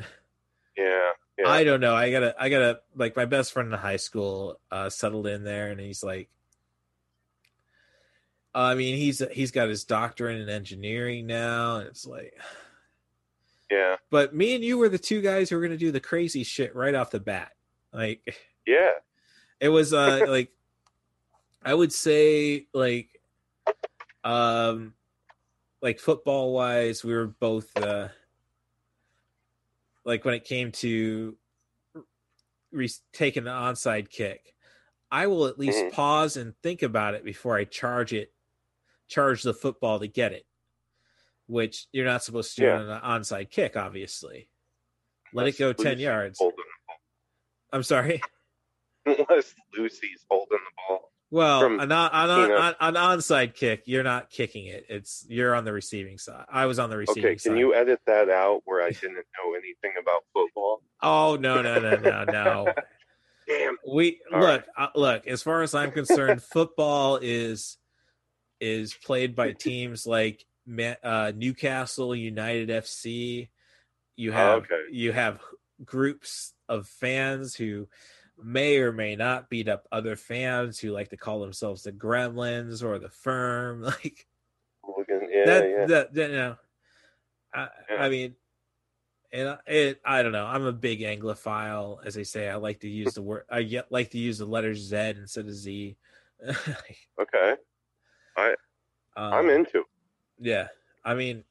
Yeah, 0.79 1.11
yeah. 1.39 1.49
I 1.49 1.65
don't 1.65 1.81
know. 1.81 1.95
I 1.95 2.11
gotta. 2.11 2.35
I 2.39 2.49
gotta. 2.49 2.81
Like 2.97 3.15
my 3.15 3.27
best 3.27 3.53
friend 3.53 3.71
in 3.71 3.79
high 3.79 3.97
school 3.97 4.59
uh, 4.71 4.89
settled 4.89 5.27
in 5.27 5.45
there, 5.45 5.69
and 5.71 5.79
he's 5.79 6.03
like. 6.03 6.31
I 8.55 8.75
mean, 8.75 8.97
he's 8.97 9.23
he's 9.33 9.51
got 9.51 9.69
his 9.69 9.85
doctorate 9.85 10.41
in 10.41 10.49
engineering 10.49 11.27
now, 11.27 11.77
and 11.77 11.89
it's 11.89 12.07
like. 12.07 12.35
yeah, 13.71 13.97
But 14.11 14.35
me 14.35 14.55
and 14.55 14.65
you 14.65 14.79
were 14.79 14.89
the 14.89 14.99
two 14.99 15.21
guys 15.21 15.51
who 15.51 15.57
were 15.57 15.63
gonna 15.63 15.77
do 15.77 15.93
the 15.93 16.01
crazy 16.01 16.45
shit 16.45 16.75
right 16.75 16.95
off 16.95 17.11
the 17.11 17.21
bat. 17.21 17.53
Like 17.93 18.37
yeah. 18.67 18.93
it 19.61 19.69
was 19.69 19.93
uh 19.93 20.25
like 20.29 20.51
i 21.65 21.75
would 21.75 21.93
say 21.93 22.67
like 22.73 23.21
um 24.25 24.95
like 25.83 26.01
football 26.01 26.53
wise 26.55 27.05
we 27.05 27.13
were 27.13 27.27
both 27.27 27.77
uh 27.77 28.09
like 30.05 30.25
when 30.25 30.35
it 30.35 30.45
came 30.45 30.73
to 30.73 31.37
re- 32.73 32.89
taking 33.13 33.45
the 33.45 33.51
onside 33.51 34.09
kick 34.11 34.55
i 35.11 35.27
will 35.27 35.47
at 35.47 35.59
least 35.59 35.79
Mhm. 35.85 35.93
pause 35.93 36.37
and 36.37 36.55
think 36.63 36.83
about 36.83 37.15
it 37.15 37.25
before 37.25 37.57
i 37.57 37.65
charge 37.65 38.13
it 38.13 38.33
charge 39.09 39.43
the 39.43 39.55
football 39.55 40.01
to 40.01 40.07
get 40.09 40.33
it 40.33 40.47
which 41.47 41.87
you're 41.93 42.07
not 42.07 42.23
supposed 42.25 42.55
to 42.55 42.63
do 42.63 42.67
Yeah. 42.67 42.79
on 42.81 42.89
an 42.89 43.01
onside 43.03 43.51
kick 43.51 43.77
obviously 43.77 44.49
let 45.35 45.43
Unless 45.43 45.55
it 45.55 45.59
go 45.59 45.73
10 45.73 45.99
yards 45.99 46.39
i'm 47.73 47.83
sorry 47.83 48.21
unless 49.07 49.55
Lucy's 49.77 50.25
holding 50.31 50.59
the 50.59 50.71
ball. 50.89 51.11
Well, 51.33 51.61
from 51.61 51.81
an, 51.81 51.91
on, 51.91 52.11
on, 52.11 52.47
Tina. 52.49 52.55
on, 52.61 52.75
an 52.81 52.95
onside 53.19 53.55
kick, 53.55 53.85
you're 53.87 54.03
not 54.03 54.29
kicking 54.29 54.67
it. 54.67 54.85
It's 54.91 55.25
you're 55.29 55.55
on 55.55 55.65
the 55.65 55.73
receiving 55.73 56.19
side. 56.19 56.45
I 56.49 56.67
was 56.67 56.79
on 56.79 56.91
the 56.91 56.99
receiving 56.99 57.25
Okay, 57.25 57.39
side. 57.39 57.49
can 57.49 57.57
you 57.59 57.75
edit 57.75 58.01
that 58.07 58.29
out 58.29 58.61
where 58.67 58.83
I 58.83 58.91
didn't 58.91 59.15
know 59.15 59.55
anything 59.55 59.93
about 60.01 60.23
football? 60.33 60.83
Oh 61.03 61.37
no 61.41 61.63
no 61.63 61.81
no 61.81 61.97
no 61.97 62.25
no. 62.25 62.73
Damn. 63.49 63.77
We 63.89 64.21
All 64.33 64.41
look 64.41 64.65
uh, 64.77 64.89
look. 64.95 65.27
As 65.27 65.43
far 65.43 65.63
as 65.63 65.75
I'm 65.75 65.91
concerned, 65.91 66.43
football 66.43 67.19
is 67.21 67.79
is 68.61 68.95
played 68.95 69.35
by 69.35 69.51
teams 69.53 70.07
like 70.07 70.45
uh, 71.03 71.33
Newcastle 71.35 72.15
United 72.15 72.69
FC. 72.69 73.49
You 74.17 74.31
Oh, 74.31 74.35
have 74.35 74.59
okay. 74.65 74.83
you 74.93 75.11
have 75.13 75.41
groups 75.85 76.53
of 76.73 76.87
fans 76.89 77.55
who 77.55 77.87
may 78.43 78.79
or 78.79 78.93
may 78.93 79.15
not 79.15 79.49
beat 79.51 79.69
up 79.69 79.87
other 79.93 80.17
fans 80.17 80.79
who 80.79 80.91
like 80.91 81.11
to 81.11 81.17
call 81.17 81.41
themselves 81.41 81.83
the 81.83 81.93
Gremlins 81.93 82.83
or 82.83 82.99
the 82.99 83.11
Firm. 83.11 83.83
Like 84.03 84.27
Looking, 84.85 85.29
yeah, 85.31 85.45
that, 85.45 85.69
yeah. 85.71 85.87
that, 85.87 86.15
that, 86.15 86.31
you 86.31 86.37
know, 86.37 86.57
I, 87.55 87.69
Yeah. 87.91 88.03
I 88.03 88.09
mean, 88.09 88.35
and 89.33 89.49
I- 89.51 89.59
it, 89.67 90.01
I 90.05 90.23
don't 90.23 90.33
know. 90.33 90.45
I'm 90.47 90.65
a 90.67 90.73
big 90.73 91.01
Anglophile, 91.01 92.05
as 92.05 92.15
they 92.15 92.25
say. 92.25 92.49
I 92.49 92.57
like 92.57 92.81
to 92.81 92.89
use 92.89 93.15
the 93.15 93.23
word. 93.23 93.45
I 93.51 93.83
like 93.91 94.11
to 94.11 94.19
use 94.19 94.39
the 94.39 94.45
letter 94.47 94.75
Z 94.75 94.97
instead 94.97 95.47
of 95.47 95.53
Z. 95.55 95.97
Okay, 97.21 97.55
um, 99.17 99.33
I'm 99.35 99.51
into. 99.51 99.79
it. 99.81 99.87
Yeah, 100.41 100.69
I 101.05 101.15
mean, 101.15 101.45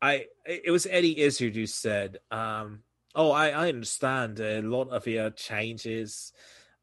I 0.00 0.26
it 0.46 0.70
was 0.70 0.86
Eddie 0.86 1.18
Izzard 1.20 1.54
who 1.54 1.66
said, 1.66 2.18
um, 2.30 2.82
"Oh, 3.14 3.30
I 3.30 3.50
I 3.50 3.68
understand 3.68 4.40
a 4.40 4.62
lot 4.62 4.88
of 4.90 5.06
your 5.06 5.30
changes, 5.30 6.32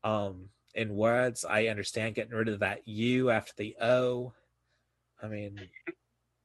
um, 0.03 0.49
in 0.76 0.95
words. 0.95 1.45
I 1.45 1.68
understand 1.68 2.15
getting 2.15 2.34
rid 2.34 2.49
of 2.49 2.60
that 2.60 2.88
U 2.88 3.30
after 3.31 3.53
the 3.57 3.76
O. 3.81 4.34
I 5.22 5.27
mean, 5.27 5.60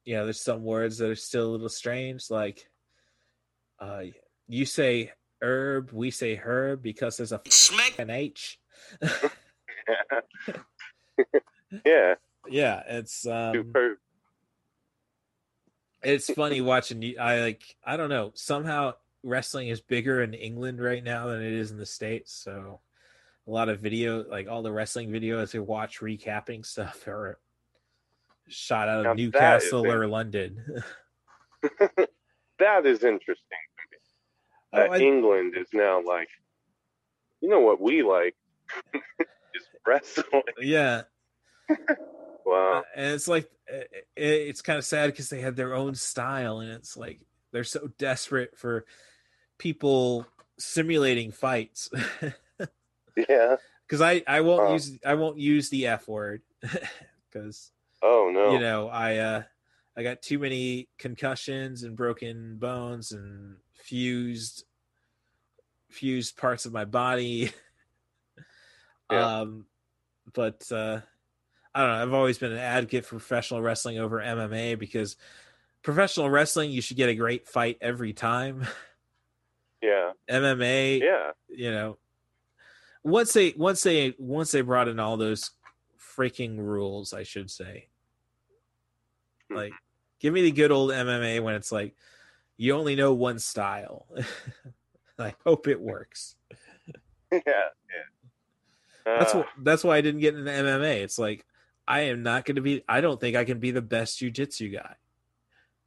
you 0.05 0.15
know, 0.15 0.23
there's 0.23 0.41
some 0.41 0.63
words 0.63 0.97
that 0.97 1.09
are 1.09 1.15
still 1.15 1.49
a 1.49 1.51
little 1.51 1.69
strange, 1.69 2.29
like, 2.31 2.69
uh, 3.79 4.03
you 4.47 4.65
say 4.65 5.11
herb, 5.41 5.91
we 5.91 6.09
say 6.11 6.35
herb 6.35 6.81
because 6.81 7.17
there's 7.17 7.33
a 7.33 7.41
Smack. 7.49 7.99
an 7.99 8.09
H. 8.09 8.59
yeah, 11.85 12.15
yeah, 12.47 12.83
it's 12.87 13.27
um, 13.27 13.53
superb. 13.55 13.97
it's 16.01 16.31
funny 16.31 16.61
watching 16.61 17.01
you 17.03 17.15
i 17.19 17.39
like 17.41 17.75
i 17.85 17.95
don't 17.95 18.09
know 18.09 18.31
somehow 18.33 18.91
wrestling 19.23 19.67
is 19.69 19.81
bigger 19.81 20.21
in 20.23 20.33
england 20.33 20.81
right 20.81 21.03
now 21.03 21.27
than 21.27 21.41
it 21.41 21.53
is 21.53 21.71
in 21.71 21.77
the 21.77 21.85
states 21.85 22.33
so 22.33 22.79
a 23.47 23.51
lot 23.51 23.69
of 23.69 23.79
video 23.79 24.23
like 24.27 24.47
all 24.47 24.61
the 24.63 24.71
wrestling 24.71 25.09
videos 25.09 25.55
I 25.55 25.59
watch 25.59 25.99
recapping 25.99 26.65
stuff 26.65 27.07
are 27.07 27.37
shot 28.47 28.89
out 28.89 28.99
of 28.99 29.03
Now 29.05 29.13
newcastle 29.13 29.85
or 29.85 30.07
london 30.07 30.63
That 32.59 32.85
is 32.85 33.03
interesting. 33.03 33.57
Oh, 34.71 34.77
That 34.77 34.91
I- 34.91 34.99
England 34.99 35.55
is 35.57 35.67
now 35.73 35.99
like, 36.03 36.27
you 37.39 37.49
know 37.49 37.59
what 37.59 37.81
we 37.81 38.03
like 38.03 38.35
is 38.93 39.63
wrestling. 39.85 40.43
yeah 40.59 41.03
Wow. 42.45 42.83
and 42.95 43.13
it's 43.15 43.27
like 43.27 43.49
it, 43.67 44.05
it's 44.15 44.61
kind 44.61 44.77
of 44.77 44.85
sad 44.85 45.07
because 45.11 45.29
they 45.29 45.41
had 45.41 45.55
their 45.55 45.73
own 45.73 45.95
style 45.95 46.59
and 46.59 46.71
it's 46.71 46.95
like 46.97 47.21
they're 47.51 47.63
so 47.63 47.89
desperate 47.97 48.57
for 48.57 48.85
people 49.61 50.25
simulating 50.57 51.31
fights 51.31 51.87
Yeah. 53.29 53.57
because 53.87 54.01
I 54.01 54.23
I 54.27 54.41
won't 54.41 54.61
Oh. 54.61 54.73
use 54.73 54.97
I 55.05 55.13
won't 55.13 55.37
use 55.37 55.69
the 55.69 55.85
F 55.85 56.07
word 56.07 56.41
because 57.29 57.71
Oh 58.01 58.31
no. 58.33 58.53
you 58.53 58.59
know 58.59 58.87
I 58.89 59.17
uh 59.17 59.43
I 59.95 60.01
got 60.01 60.23
too 60.23 60.39
many 60.39 60.89
concussions 60.97 61.83
and 61.83 61.95
broken 61.95 62.57
bones 62.57 63.11
and 63.11 63.57
fused 63.73 64.63
fused 65.91 66.37
parts 66.37 66.65
of 66.65 66.73
my 66.73 66.85
body. 66.85 67.51
Yeah. 69.11 69.41
Um, 69.41 69.65
but 70.33 70.71
uh, 70.71 71.01
I 71.75 71.81
don't 71.81 71.89
know. 71.89 72.01
I've 72.01 72.13
always 72.13 72.37
been 72.37 72.53
an 72.53 72.59
advocate 72.59 73.03
for 73.03 73.17
professional 73.17 73.61
wrestling 73.61 73.99
over 73.99 74.21
MMA 74.21 74.79
because 74.79 75.17
professional 75.83 76.29
wrestling 76.29 76.71
you 76.71 76.81
should 76.81 76.95
get 76.95 77.09
a 77.09 77.15
great 77.15 77.45
fight 77.45 77.77
every 77.81 78.13
time. 78.13 78.65
Yeah. 79.81 80.11
MMA, 80.29 80.99
Yeah. 81.01 81.31
you 81.49 81.71
know 81.71 81.97
once 83.03 83.33
they 83.33 83.53
once 83.57 83.81
they 83.81 84.13
once 84.19 84.51
they 84.51 84.61
brought 84.61 84.87
in 84.87 84.99
all 84.99 85.17
those 85.17 85.49
freaking 85.99 86.57
rules 86.59 87.13
i 87.13 87.23
should 87.23 87.49
say 87.49 87.87
Hmm. 89.49 89.55
like 89.55 89.73
give 90.19 90.33
me 90.33 90.43
the 90.43 90.51
good 90.51 90.71
old 90.71 90.91
mma 90.91 91.41
when 91.41 91.55
it's 91.55 91.71
like 91.71 91.95
you 92.57 92.73
only 92.75 92.95
know 92.95 93.11
one 93.13 93.39
style 93.39 94.05
i 95.19 95.33
hope 95.43 95.67
it 95.67 95.81
works 95.81 96.35
Yeah. 97.31 97.39
Yeah. 97.47 97.71
that's 99.05 99.33
Ah, 99.33 99.37
what 99.39 99.47
that's 99.63 99.83
why 99.83 99.97
i 99.97 100.01
didn't 100.01 100.21
get 100.21 100.35
into 100.35 100.51
mma 100.51 100.97
it's 101.01 101.17
like 101.17 101.43
i 101.87 102.01
am 102.01 102.21
not 102.21 102.45
going 102.45 102.57
to 102.57 102.61
be 102.61 102.83
i 102.87 103.01
don't 103.01 103.19
think 103.19 103.35
i 103.35 103.45
can 103.45 103.57
be 103.59 103.71
the 103.71 103.81
best 103.81 104.19
jiu-jitsu 104.19 104.69
guy 104.69 104.95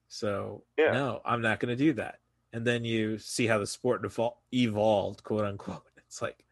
so 0.09 0.65
Yeah. 0.77 0.91
no 0.93 1.21
i'm 1.25 1.43
not 1.43 1.61
going 1.61 1.71
to 1.71 1.77
do 1.85 1.93
that 1.93 2.19
and 2.55 2.65
then 2.65 2.85
you 2.85 3.19
see 3.19 3.47
how 3.49 3.59
the 3.59 3.67
sport 3.67 4.03
devol- 4.03 4.37
evolved 4.55 5.23
quote 5.23 5.45
unquote. 5.45 5.83
It's 6.07 6.23
like 6.23 6.45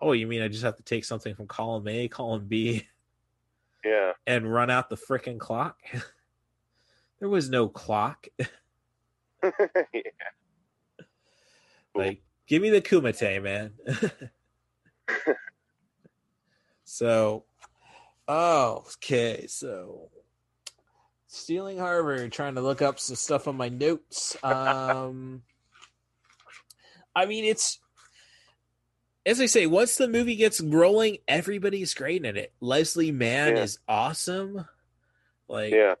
oh 0.00 0.12
you 0.12 0.26
mean 0.26 0.40
i 0.40 0.48
just 0.48 0.64
have 0.64 0.76
to 0.76 0.82
take 0.82 1.04
something 1.04 1.34
from 1.34 1.46
column 1.46 1.86
a 1.86 2.08
column 2.08 2.46
b 2.48 2.86
yeah. 3.84 4.12
and 4.26 4.50
run 4.50 4.70
out 4.70 4.88
the 4.88 4.96
frickin' 4.96 5.38
clock? 5.38 5.78
There 7.18 7.28
was 7.30 7.48
no 7.48 7.68
clock. 7.68 8.26
Yeah. 9.42 10.02
like 11.94 12.22
give 12.46 12.60
me 12.60 12.70
the 12.70 12.80
kumite 12.80 13.42
man. 13.42 13.72
So 16.84 17.44
oh 18.28 18.84
okay 18.96 19.46
so 19.46 20.10
Stealing 21.28 21.78
Harvard, 21.78 22.32
trying 22.32 22.54
to 22.54 22.60
look 22.60 22.82
up 22.82 22.98
some 22.98 23.16
stuff 23.16 23.48
on 23.48 23.56
my 23.56 23.68
notes. 23.68 24.36
Um, 24.42 25.42
I 27.14 27.26
mean, 27.26 27.44
it's 27.44 27.80
as 29.24 29.40
I 29.40 29.46
say, 29.46 29.66
once 29.66 29.96
the 29.96 30.06
movie 30.06 30.36
gets 30.36 30.60
rolling, 30.60 31.18
everybody's 31.26 31.94
great 31.94 32.24
in 32.24 32.36
it. 32.36 32.52
Leslie 32.60 33.10
Mann 33.10 33.56
Yeah. 33.56 33.62
is 33.64 33.80
awesome. 33.88 34.64
Like, 35.48 35.72
Yeah. 35.72 35.96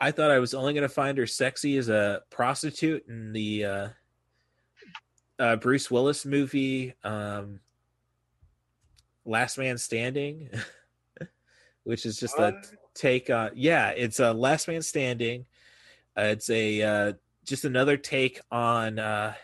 I 0.00 0.10
thought 0.10 0.30
I 0.30 0.38
was 0.38 0.54
only 0.54 0.72
going 0.72 0.82
to 0.82 0.88
find 0.88 1.18
her 1.18 1.26
sexy 1.26 1.76
as 1.76 1.88
a 1.90 2.22
prostitute 2.30 3.06
in 3.08 3.32
the 3.32 3.64
uh, 3.64 3.88
uh, 5.38 5.56
Bruce 5.56 5.90
Willis 5.90 6.24
movie, 6.24 6.94
um, 7.04 7.60
Last 9.26 9.58
Man 9.58 9.76
Standing, 9.76 10.50
which 11.84 12.06
is 12.06 12.18
just 12.18 12.38
a 12.38 12.52
What? 12.52 12.70
Take 12.96 13.30
on. 13.30 13.50
Yeah, 13.54 13.90
it's 13.90 14.18
a 14.20 14.32
Last 14.32 14.68
Man 14.68 14.82
Standing. 14.82 15.46
Uh, 16.16 16.22
it's 16.22 16.48
a 16.50 16.82
uh, 16.82 17.12
just 17.44 17.64
another 17.64 17.96
take 17.96 18.40
on 18.50 18.98
uh, 18.98 19.34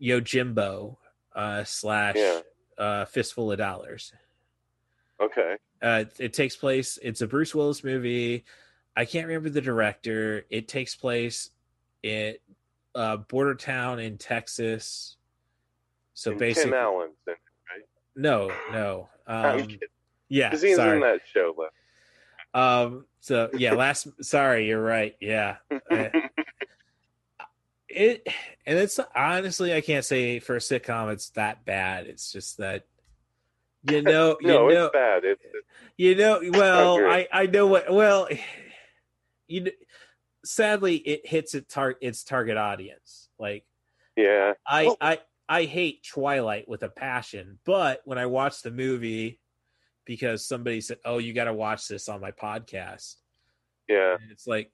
Yojimbo 0.00 0.96
uh, 1.34 1.64
slash 1.64 2.16
Yeah. 2.16 2.40
uh, 2.78 3.04
Fistful 3.04 3.52
of 3.52 3.58
Dollars. 3.58 4.12
Okay. 5.20 5.56
Uh, 5.80 6.04
it 6.18 6.32
takes 6.32 6.56
place. 6.56 6.98
It's 7.02 7.20
a 7.20 7.26
Bruce 7.26 7.54
Willis 7.54 7.84
movie. 7.84 8.44
I 8.96 9.04
can't 9.04 9.26
remember 9.26 9.50
the 9.50 9.60
director. 9.60 10.44
It 10.50 10.68
takes 10.68 10.94
place 10.96 11.50
in 12.02 12.34
uh, 12.94 13.18
border 13.18 13.54
town 13.54 13.98
in 13.98 14.18
Texas. 14.18 15.16
So 16.14 16.30
And 16.30 16.40
basically, 16.40 16.70
Tim 16.70 16.78
Allen's 16.80 17.14
in 17.26 17.32
it, 17.32 17.38
right? 17.70 17.84
no, 18.16 18.52
no. 18.72 19.08
Um. 19.26 19.66
Yeah, 20.34 20.50
'Cause 20.50 20.62
he's 20.62 20.76
sorry. 20.76 20.96
in 20.96 21.00
that 21.00 21.20
show. 21.32 21.54
But... 21.56 22.58
Um. 22.60 23.06
So 23.20 23.50
yeah, 23.54 23.74
last. 23.74 24.06
sorry, 24.22 24.66
you're 24.66 24.82
right. 24.82 25.16
Yeah. 25.20 25.56
Uh, 25.90 26.08
it 27.88 28.26
and 28.66 28.78
it's 28.78 28.98
honestly, 29.14 29.74
I 29.74 29.80
can't 29.80 30.04
say 30.04 30.40
for 30.40 30.56
a 30.56 30.60
sitcom 30.60 31.12
it's 31.12 31.30
that 31.30 31.64
bad. 31.64 32.06
It's 32.06 32.32
just 32.32 32.58
that 32.58 32.84
you 33.90 34.02
know, 34.10 34.36
you 34.40 34.48
no, 34.48 34.68
know, 34.68 34.84
it's 34.86 34.92
bad. 34.92 35.24
It's, 35.24 35.42
it's 35.44 35.66
you 35.96 36.14
know. 36.16 36.40
Well. 36.52 36.98
I 37.04 37.28
I 37.32 37.46
know 37.46 37.66
what. 37.66 37.92
Well, 37.92 38.28
you. 39.48 39.62
kn- 39.64 39.74
Sadly, 40.46 40.96
it 40.96 41.26
hits 41.26 41.54
its 41.54 41.72
tar- 41.72 41.96
its 42.02 42.22
target 42.22 42.58
audience. 42.58 43.30
Like 43.38 43.64
yeah. 44.14 44.52
I 44.66 44.84
Well- 44.86 44.96
I 45.00 45.18
I 45.48 45.64
hate 45.64 46.04
Twilight 46.06 46.68
with 46.68 46.82
a 46.82 46.90
passion, 46.90 47.58
but 47.64 48.02
when 48.04 48.18
I 48.18 48.26
watch 48.26 48.60
the 48.60 48.70
movie 48.70 49.40
because 50.04 50.46
somebody 50.46 50.80
said, 50.80 50.98
"Oh, 51.04 51.18
you 51.18 51.32
got 51.32 51.44
to 51.44 51.54
watch 51.54 51.88
this 51.88 52.08
on 52.08 52.20
my 52.20 52.30
podcast," 52.30 53.16
Yeah. 53.88 54.16
and 54.20 54.30
it's 54.30 54.46
like 54.46 54.70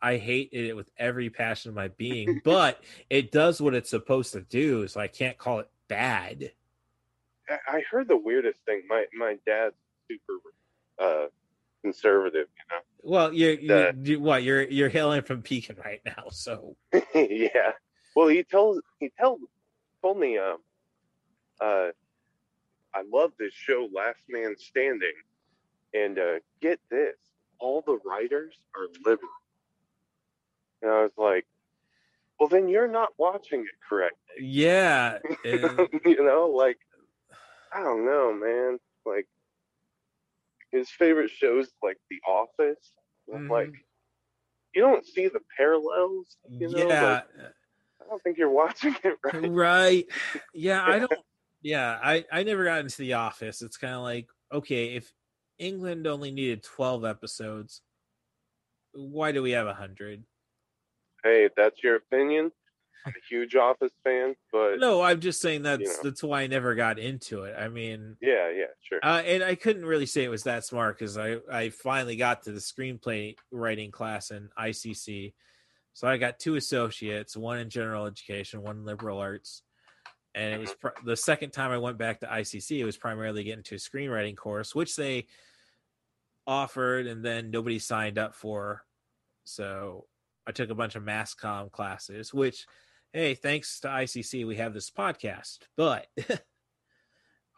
I 0.00 0.16
hate 0.16 0.50
it 0.52 0.74
with 0.76 0.90
every 0.96 1.30
passion 1.30 1.70
of 1.70 1.74
my 1.74 1.88
being, 1.88 2.40
but 2.44 2.82
it 3.10 3.32
does 3.32 3.60
what 3.60 3.74
it's 3.74 3.90
supposed 3.90 4.32
to 4.32 4.40
do, 4.42 4.86
so 4.88 5.00
I 5.00 5.08
can't 5.08 5.38
call 5.38 5.60
it 5.60 5.70
bad. 5.88 6.52
I- 7.48 7.82
heard 7.90 8.08
the 8.08 8.16
weirdest 8.16 8.60
thing. 8.66 8.82
My 8.88 9.06
my 9.14 9.38
dad's 9.46 9.74
super 10.10 10.34
uh, 10.98 11.26
conservative, 11.82 12.46
Well, 13.02 13.32
you, 13.32 13.48
you, 13.50 13.68
The- 13.68 13.94
you 14.02 14.20
what 14.20 14.42
you're 14.42 14.62
you're 14.64 14.88
hailing 14.88 15.22
from 15.22 15.42
Pekin 15.42 15.76
right 15.84 16.00
now, 16.04 16.24
so 16.30 16.76
yeah. 17.14 17.72
Well, 18.14 18.28
he 18.28 18.42
tells 18.42 18.80
he 19.00 19.10
told 19.20 19.40
told 20.02 20.18
me 20.18 20.38
um 20.38 20.58
uh 21.60 21.88
I 22.98 23.02
love 23.12 23.32
this 23.38 23.54
show 23.54 23.88
Last 23.92 24.18
Man 24.28 24.56
Standing, 24.58 25.14
and 25.94 26.18
uh, 26.18 26.34
get 26.60 26.80
this, 26.90 27.14
all 27.60 27.82
the 27.86 27.98
writers 28.04 28.54
are 28.76 28.86
liberal. 29.04 29.30
And 30.82 30.90
I 30.90 31.02
was 31.02 31.12
like, 31.16 31.46
well, 32.40 32.48
then 32.48 32.68
you're 32.68 32.88
not 32.88 33.10
watching 33.18 33.60
it 33.60 33.76
correctly. 33.88 34.18
yeah, 34.44 35.18
it- 35.44 35.90
you 36.04 36.24
know, 36.24 36.48
like 36.54 36.78
I 37.72 37.82
don't 37.82 38.04
know, 38.04 38.32
man. 38.32 38.78
Like 39.06 39.28
his 40.72 40.90
favorite 40.90 41.30
shows, 41.30 41.68
like 41.82 41.98
The 42.10 42.20
Office. 42.26 42.92
I'm 43.32 43.46
Mhm. 43.46 43.50
Like 43.50 43.72
you 44.74 44.82
don't 44.82 45.06
see 45.06 45.28
the 45.28 45.40
parallels. 45.56 46.36
You 46.50 46.68
know, 46.70 46.88
yeah. 46.88 47.10
Like, 47.12 47.24
I 48.00 48.04
don't 48.08 48.22
think 48.22 48.38
you're 48.38 48.50
watching 48.50 48.94
it 49.04 49.18
right. 49.24 49.50
right 49.50 50.06
yeah 50.54 50.82
i 50.84 50.98
don't 50.98 51.12
yeah 51.62 51.98
i 52.02 52.24
i 52.32 52.42
never 52.42 52.64
got 52.64 52.80
into 52.80 52.98
the 52.98 53.14
office 53.14 53.62
it's 53.62 53.76
kind 53.76 53.94
of 53.94 54.02
like 54.02 54.28
okay 54.52 54.94
if 54.94 55.12
england 55.58 56.06
only 56.06 56.30
needed 56.30 56.62
12 56.62 57.04
episodes 57.04 57.82
why 58.92 59.32
do 59.32 59.42
we 59.42 59.50
have 59.52 59.66
a 59.66 59.70
100 59.70 60.24
Hey, 61.24 61.48
that's 61.56 61.82
your 61.82 61.96
opinion. 61.96 62.52
I'm 63.06 63.12
a 63.12 63.28
huge 63.28 63.54
Office 63.54 63.92
fan, 64.04 64.34
but 64.52 64.80
no 64.80 65.00
i'm 65.00 65.20
just 65.20 65.40
saying 65.40 65.62
that's 65.62 65.96
know. 65.96 66.02
that's 66.02 66.22
why 66.22 66.42
i 66.42 66.46
never 66.46 66.74
got 66.74 66.98
into 66.98 67.44
it 67.44 67.54
i 67.56 67.68
mean 67.68 68.16
yeah, 68.20 68.50
yeah, 68.50 68.64
sure. 68.82 68.98
uh, 69.02 69.22
and 69.24 69.42
i 69.42 69.54
couldn't 69.54 69.86
really 69.86 70.04
say 70.04 70.24
it 70.24 70.28
was 70.28 70.42
that 70.42 70.64
smart 70.64 70.98
because 70.98 71.16
i 71.16 71.36
i 71.50 71.70
finally 71.70 72.16
got 72.16 72.42
to 72.42 72.50
the 72.50 72.58
screenplay 72.58 73.34
writing 73.52 73.92
class 73.92 74.30
in 74.30 74.50
icc 74.58 75.32
so 75.94 76.08
i 76.08 76.16
got 76.16 76.40
two 76.40 76.56
associates 76.56 77.36
one 77.36 77.58
in 77.58 77.70
general 77.70 78.04
education 78.04 78.62
one 78.62 78.78
in 78.78 78.84
liberal 78.84 79.18
arts 79.18 79.62
and 80.34 80.54
it 80.54 80.60
was 80.60 80.74
pr- 80.74 80.88
the 81.04 81.16
second 81.16 81.50
time 81.50 81.70
I 81.70 81.78
went 81.78 81.98
back 81.98 82.20
to 82.20 82.26
ICC. 82.26 82.78
It 82.78 82.84
was 82.84 82.96
primarily 82.96 83.44
getting 83.44 83.64
to 83.64 83.74
a 83.74 83.78
screenwriting 83.78 84.36
course, 84.36 84.74
which 84.74 84.96
they 84.96 85.26
offered, 86.46 87.06
and 87.06 87.24
then 87.24 87.50
nobody 87.50 87.78
signed 87.78 88.18
up 88.18 88.34
for. 88.34 88.84
So 89.44 90.06
I 90.46 90.52
took 90.52 90.70
a 90.70 90.74
bunch 90.74 90.94
of 90.94 91.02
mass 91.02 91.34
comm 91.34 91.70
classes. 91.70 92.32
Which, 92.32 92.66
hey, 93.12 93.34
thanks 93.34 93.80
to 93.80 93.88
ICC, 93.88 94.46
we 94.46 94.56
have 94.56 94.74
this 94.74 94.90
podcast. 94.90 95.58
But 95.76 96.06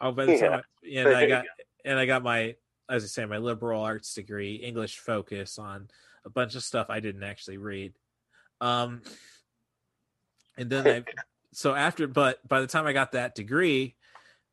oh, 0.01 0.11
by 0.11 0.25
the 0.25 0.37
time, 0.39 0.61
I, 0.83 0.87
and 0.99 1.09
I 1.09 1.27
got 1.27 1.45
and 1.85 1.99
I 1.99 2.05
got 2.05 2.23
my, 2.23 2.55
as 2.89 3.03
I 3.03 3.07
say, 3.07 3.25
my 3.25 3.37
liberal 3.37 3.81
arts 3.81 4.13
degree, 4.13 4.55
English 4.55 4.99
focus 4.99 5.59
on 5.59 5.87
a 6.25 6.29
bunch 6.29 6.55
of 6.55 6.63
stuff 6.63 6.87
I 6.89 6.99
didn't 6.99 7.23
actually 7.23 7.57
read. 7.57 7.93
Um, 8.59 9.01
and 10.57 10.69
then 10.69 10.87
I 10.87 11.03
so 11.53 11.73
after 11.75 12.07
but 12.07 12.45
by 12.47 12.61
the 12.61 12.67
time 12.67 12.85
i 12.85 12.93
got 12.93 13.11
that 13.13 13.35
degree 13.35 13.95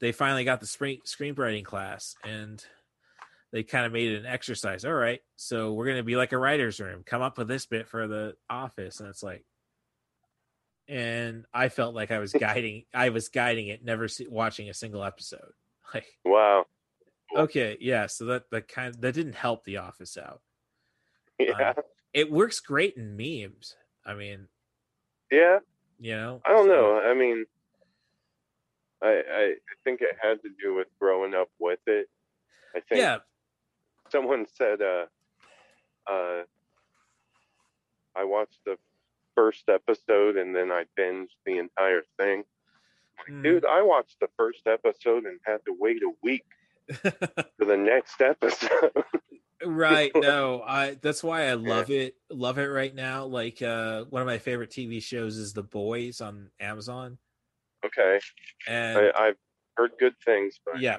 they 0.01 0.12
finally 0.12 0.45
got 0.45 0.61
the 0.61 0.66
screen 0.66 0.99
screenwriting 1.07 1.65
class 1.65 2.15
and 2.25 2.65
they 3.53 3.62
kind 3.62 3.87
of 3.87 3.93
made 3.93 4.12
it 4.12 4.19
an 4.19 4.27
exercise 4.27 4.85
all 4.85 4.93
right 4.93 5.20
so 5.37 5.73
we're 5.73 5.85
going 5.87 5.97
to 5.97 6.03
be 6.03 6.16
like 6.16 6.33
a 6.33 6.39
writer's 6.39 6.81
room 6.81 7.03
come 7.05 7.23
up 7.23 7.39
with 7.39 7.49
this 7.49 7.66
bit 7.66 7.89
for 7.89 8.07
the 8.07 8.35
office 8.51 9.01
and 9.01 9.09
it's 9.09 9.23
like 9.23 9.45
and 10.89 11.45
i 11.53 11.69
felt 11.69 11.95
like 11.95 12.11
i 12.11 12.19
was 12.19 12.33
guiding 12.39 12.85
i 12.95 13.09
was 13.11 13.29
guiding 13.29 13.69
it 13.69 13.85
never 13.85 14.09
see, 14.09 14.27
watching 14.29 14.69
a 14.69 14.75
single 14.75 15.05
episode 15.05 15.53
like 15.95 16.07
Wow. 16.25 16.65
okay 17.37 17.77
yeah 17.81 18.07
so 18.07 18.25
that 18.27 18.45
that 18.51 18.69
kind 18.69 18.95
that 19.01 19.15
didn't 19.15 19.35
help 19.35 19.65
the 19.65 19.79
office 19.79 20.16
out 20.16 20.41
Yeah. 21.39 21.70
Um, 21.77 21.83
it 22.15 22.31
works 22.33 22.61
great 22.61 22.95
in 22.97 23.16
memes 23.16 23.77
i 24.05 24.15
mean 24.15 24.49
yeah. 25.31 25.59
You 25.99 26.16
know 26.16 26.41
I 26.45 26.53
don't 26.53 26.69
know. 26.69 27.01
I 27.01 27.15
mean, 27.15 27.45
I, 29.03 29.09
I 29.09 29.43
I 29.43 29.75
think 29.85 30.01
it 30.01 30.16
had 30.23 30.43
to 30.43 30.51
do 30.62 30.75
with 30.75 30.89
growing 31.01 31.35
up 31.35 31.49
with 31.59 31.81
it. 31.87 32.09
I 32.75 32.81
think 32.81 33.01
yeah 33.01 33.19
someone 34.11 34.47
said, 34.55 34.81
uh, 34.81 35.07
uh, 36.11 36.43
I 38.16 38.25
watched 38.25 38.61
the 38.65 38.77
first 39.35 39.69
episode 39.69 40.37
and 40.37 40.55
then 40.55 40.70
I 40.70 40.85
binged 40.99 41.37
the 41.47 41.59
entire 41.59 42.03
thing. 42.19 42.45
Mm. 43.31 43.43
Dude, 43.43 43.65
I 43.66 43.83
watched 43.83 44.16
the 44.20 44.29
first 44.37 44.66
episode 44.66 45.25
and 45.25 45.39
had 45.45 45.65
to 45.66 45.77
wait 45.79 46.03
a 46.03 46.12
week 46.23 46.45
for 47.03 47.65
the 47.65 47.77
next 47.77 48.20
episode. 48.20 48.93
right 49.64 50.12
no 50.16 50.62
i 50.66 50.94
that's 51.02 51.22
why 51.22 51.48
i 51.48 51.55
love 51.55 51.90
it 51.90 52.14
love 52.30 52.59
it 52.59 52.66
right 52.66 52.94
now 52.94 53.24
like 53.24 53.60
uh 53.62 54.05
one 54.05 54.22
of 54.22 54.26
my 54.26 54.39
favorite 54.39 54.70
tv 54.70 55.02
shows 55.02 55.36
is 55.36 55.52
the 55.52 55.62
boys 55.62 56.20
on 56.20 56.51
amazon. 56.60 57.18
Okay, 57.85 58.18
and 58.66 58.98
I, 58.98 59.28
I've 59.28 59.36
heard 59.76 59.93
good 60.01 60.14
things, 60.24 60.59
but 60.64 60.80
Yeah. 60.80 60.97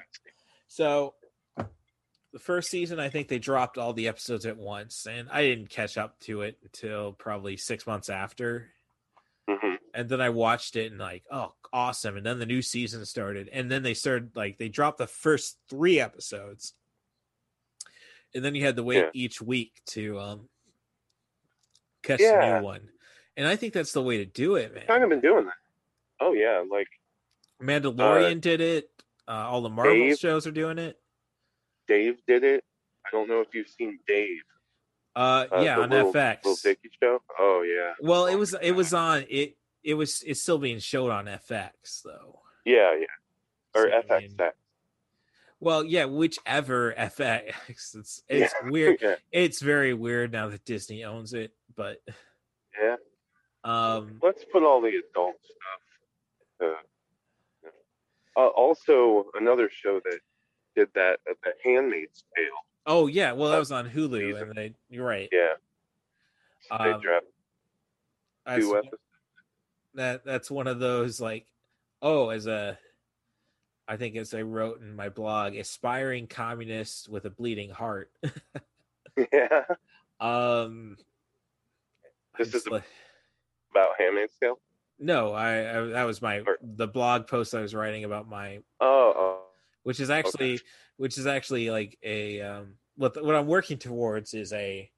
so 0.68 1.15
the 2.31 2.40
first 2.40 2.69
season 2.69 2.99
i 2.99 3.10
think 3.10 3.27
they 3.27 3.40
dropped 3.40 3.77
all 3.77 3.91
the 3.94 4.07
episodes 4.07 4.45
at 4.45 4.56
once 4.57 5.07
and 5.07 5.27
i 5.31 5.41
didn't 5.41 5.69
catch 5.69 5.98
up 5.98 6.19
to 6.22 6.41
it 6.41 6.57
until 6.64 7.11
probably 7.14 7.57
six 7.57 7.88
months 7.88 8.07
after. 8.10 8.69
Mhm. 9.49 9.77
and 9.95 10.07
then 10.10 10.22
i 10.22 10.30
watched 10.30 10.76
it 10.76 10.91
and 10.91 10.99
like 10.99 11.23
oh 11.31 11.53
awesome 11.73 12.18
and 12.18 12.26
then 12.26 12.38
the 12.38 12.45
new 12.45 12.61
season 12.61 13.03
started 13.06 13.49
and 13.52 13.69
then 13.72 13.81
they 13.81 13.95
started 13.95 14.30
like 14.36 14.57
they 14.60 14.69
dropped 14.69 14.99
the 14.99 15.07
first 15.07 15.57
three 15.69 15.99
episodes 15.99 16.73
and 18.36 18.44
then 18.46 18.56
you 18.56 18.64
had 18.66 18.76
to 18.76 18.84
wait 18.84 18.98
Yeah. 18.98 19.10
each 19.14 19.42
week 19.42 19.74
to 19.88 20.20
um 20.20 20.50
catch 22.04 22.20
Yeah. 22.20 22.40
the 22.56 22.60
new 22.60 22.66
one 22.66 22.90
and 23.38 23.48
i 23.48 23.56
think 23.56 23.74
that's 23.74 23.92
the 23.92 24.02
way 24.02 24.18
to 24.18 24.26
do 24.26 24.56
it 24.56 24.74
man 24.74 24.86
kind 24.88 25.04
of 25.04 25.10
been 25.10 25.22
doing 25.22 25.46
that. 25.46 25.54
Oh 26.22 26.34
yeah, 26.34 26.64
like 26.70 26.88
mandalorian 27.62 28.42
did 28.42 28.62
it 28.62 28.90
uh, 29.28 29.32
all 29.32 29.62
the 29.62 29.70
marvel 29.70 29.94
Dave? 29.94 30.18
shows 30.18 30.46
are 30.48 30.52
doing 30.52 30.78
it 30.80 30.98
Dave 31.88 32.18
did 32.28 32.44
it. 32.44 32.64
I 33.06 33.10
don't 33.12 33.28
know 33.28 33.42
if 33.42 33.48
you've 33.56 33.68
seen 33.68 33.98
Dave. 34.08 34.42
Uh, 35.16 35.46
Uh, 35.52 35.62
yeah, 35.64 35.80
on 35.80 35.90
Little, 35.90 36.14
FX. 36.14 36.46
Little 36.46 36.58
Dicky 36.64 36.90
show. 37.02 37.20
Oh 37.40 37.64
yeah. 37.64 37.94
Well, 38.00 38.28
it 38.28 38.36
was 38.36 38.54
it 38.62 38.74
was 38.74 38.94
on 38.94 39.26
it 39.30 39.58
it 39.84 39.96
was 39.96 40.22
it's 40.26 40.42
still 40.42 40.60
being 40.60 40.78
showed 40.80 41.10
on 41.10 41.26
FX 41.26 42.04
though. 42.06 42.42
Yeah, 42.66 42.94
yeah. 42.96 43.06
Or 43.74 43.90
So, 43.90 43.98
I 43.98 44.02
FX. 44.04 44.22
mean, 44.22 44.36
Well, 45.61 45.84
yeah, 45.84 46.06
whichever 46.06 46.94
FX. 46.98 47.53
It's 47.69 48.23
it's 48.30 48.53
weird. 48.64 48.98
yeah. 49.02 49.15
It's 49.31 49.61
very 49.61 49.94
weird 49.94 50.31
now 50.31 50.48
that 50.49 50.64
Disney 50.65 51.03
owns 51.03 51.34
it, 51.34 51.52
but 51.76 51.98
Yeah. 52.81 52.95
um 53.64 54.19
Let's 54.22 54.45
put 54.45 54.64
all 54.64 54.81
the 54.81 55.02
adult 55.11 55.36
stuff. 55.44 56.69
Uh, 58.36 58.40
uh, 58.41 58.48
also, 58.48 59.26
another 59.40 59.69
show 59.72 59.99
that 60.06 60.19
did 60.76 60.88
that, 60.95 61.19
uh, 61.30 61.34
The 61.44 61.52
Handmaid's 61.64 62.23
Tale. 62.36 62.45
oh 62.86 63.07
yeah, 63.07 63.34
well 63.34 63.52
that 63.52 63.60
was 63.60 63.72
on 63.72 63.90
Hulu 63.90 64.41
and 64.41 64.56
they 64.56 64.73
you're 64.90 65.06
right. 65.06 65.27
Yeah. 65.31 65.53
So 66.61 66.77
they 66.84 66.91
Um, 66.91 67.02
dropped 67.02 67.26
That's, 68.45 68.65
two 68.65 68.77
episodes. 68.77 69.02
that 69.95 70.23
that's 70.26 70.49
one 70.52 70.68
of 70.68 70.80
those 70.80 71.19
like 71.19 71.48
oh 72.02 72.30
as 72.30 72.48
a 72.48 72.77
I 73.90 73.98
think 73.98 74.16
as 74.18 74.36
I 74.36 74.44
wrote 74.44 74.82
in 74.82 74.95
my 74.95 75.10
blog, 75.10 75.56
aspiring 75.56 76.28
communist 76.28 77.10
with 77.10 77.26
a 77.26 77.32
bleeding 77.32 77.72
heart. 77.72 78.11
yeah. 79.34 79.64
um 80.20 80.95
This 82.38 82.53
is 82.53 82.68
like- 82.68 82.84
about 83.72 83.90
Handmaid's 83.98 84.36
Tale. 84.40 84.60
No, 84.99 85.34
I, 85.34 85.60
I 85.60 85.82
that 85.88 86.03
was 86.03 86.22
my 86.22 86.44
the 86.61 86.88
blog 86.88 87.26
post 87.26 87.56
I 87.56 87.61
was 87.61 87.74
writing 87.74 88.03
about 88.03 88.30
my 88.30 88.60
Oh, 88.80 89.14
oh. 89.16 89.40
which 89.84 89.99
is 89.99 90.10
actually 90.11 90.60
which 90.98 91.18
is 91.18 91.26
actually 91.26 91.72
like 91.72 91.98
a 92.03 92.41
um 92.41 92.74
what 92.95 93.22
what 93.24 93.34
I'm 93.34 93.48
working 93.48 93.78
towards 93.78 94.34
is 94.36 94.53
a 94.53 94.91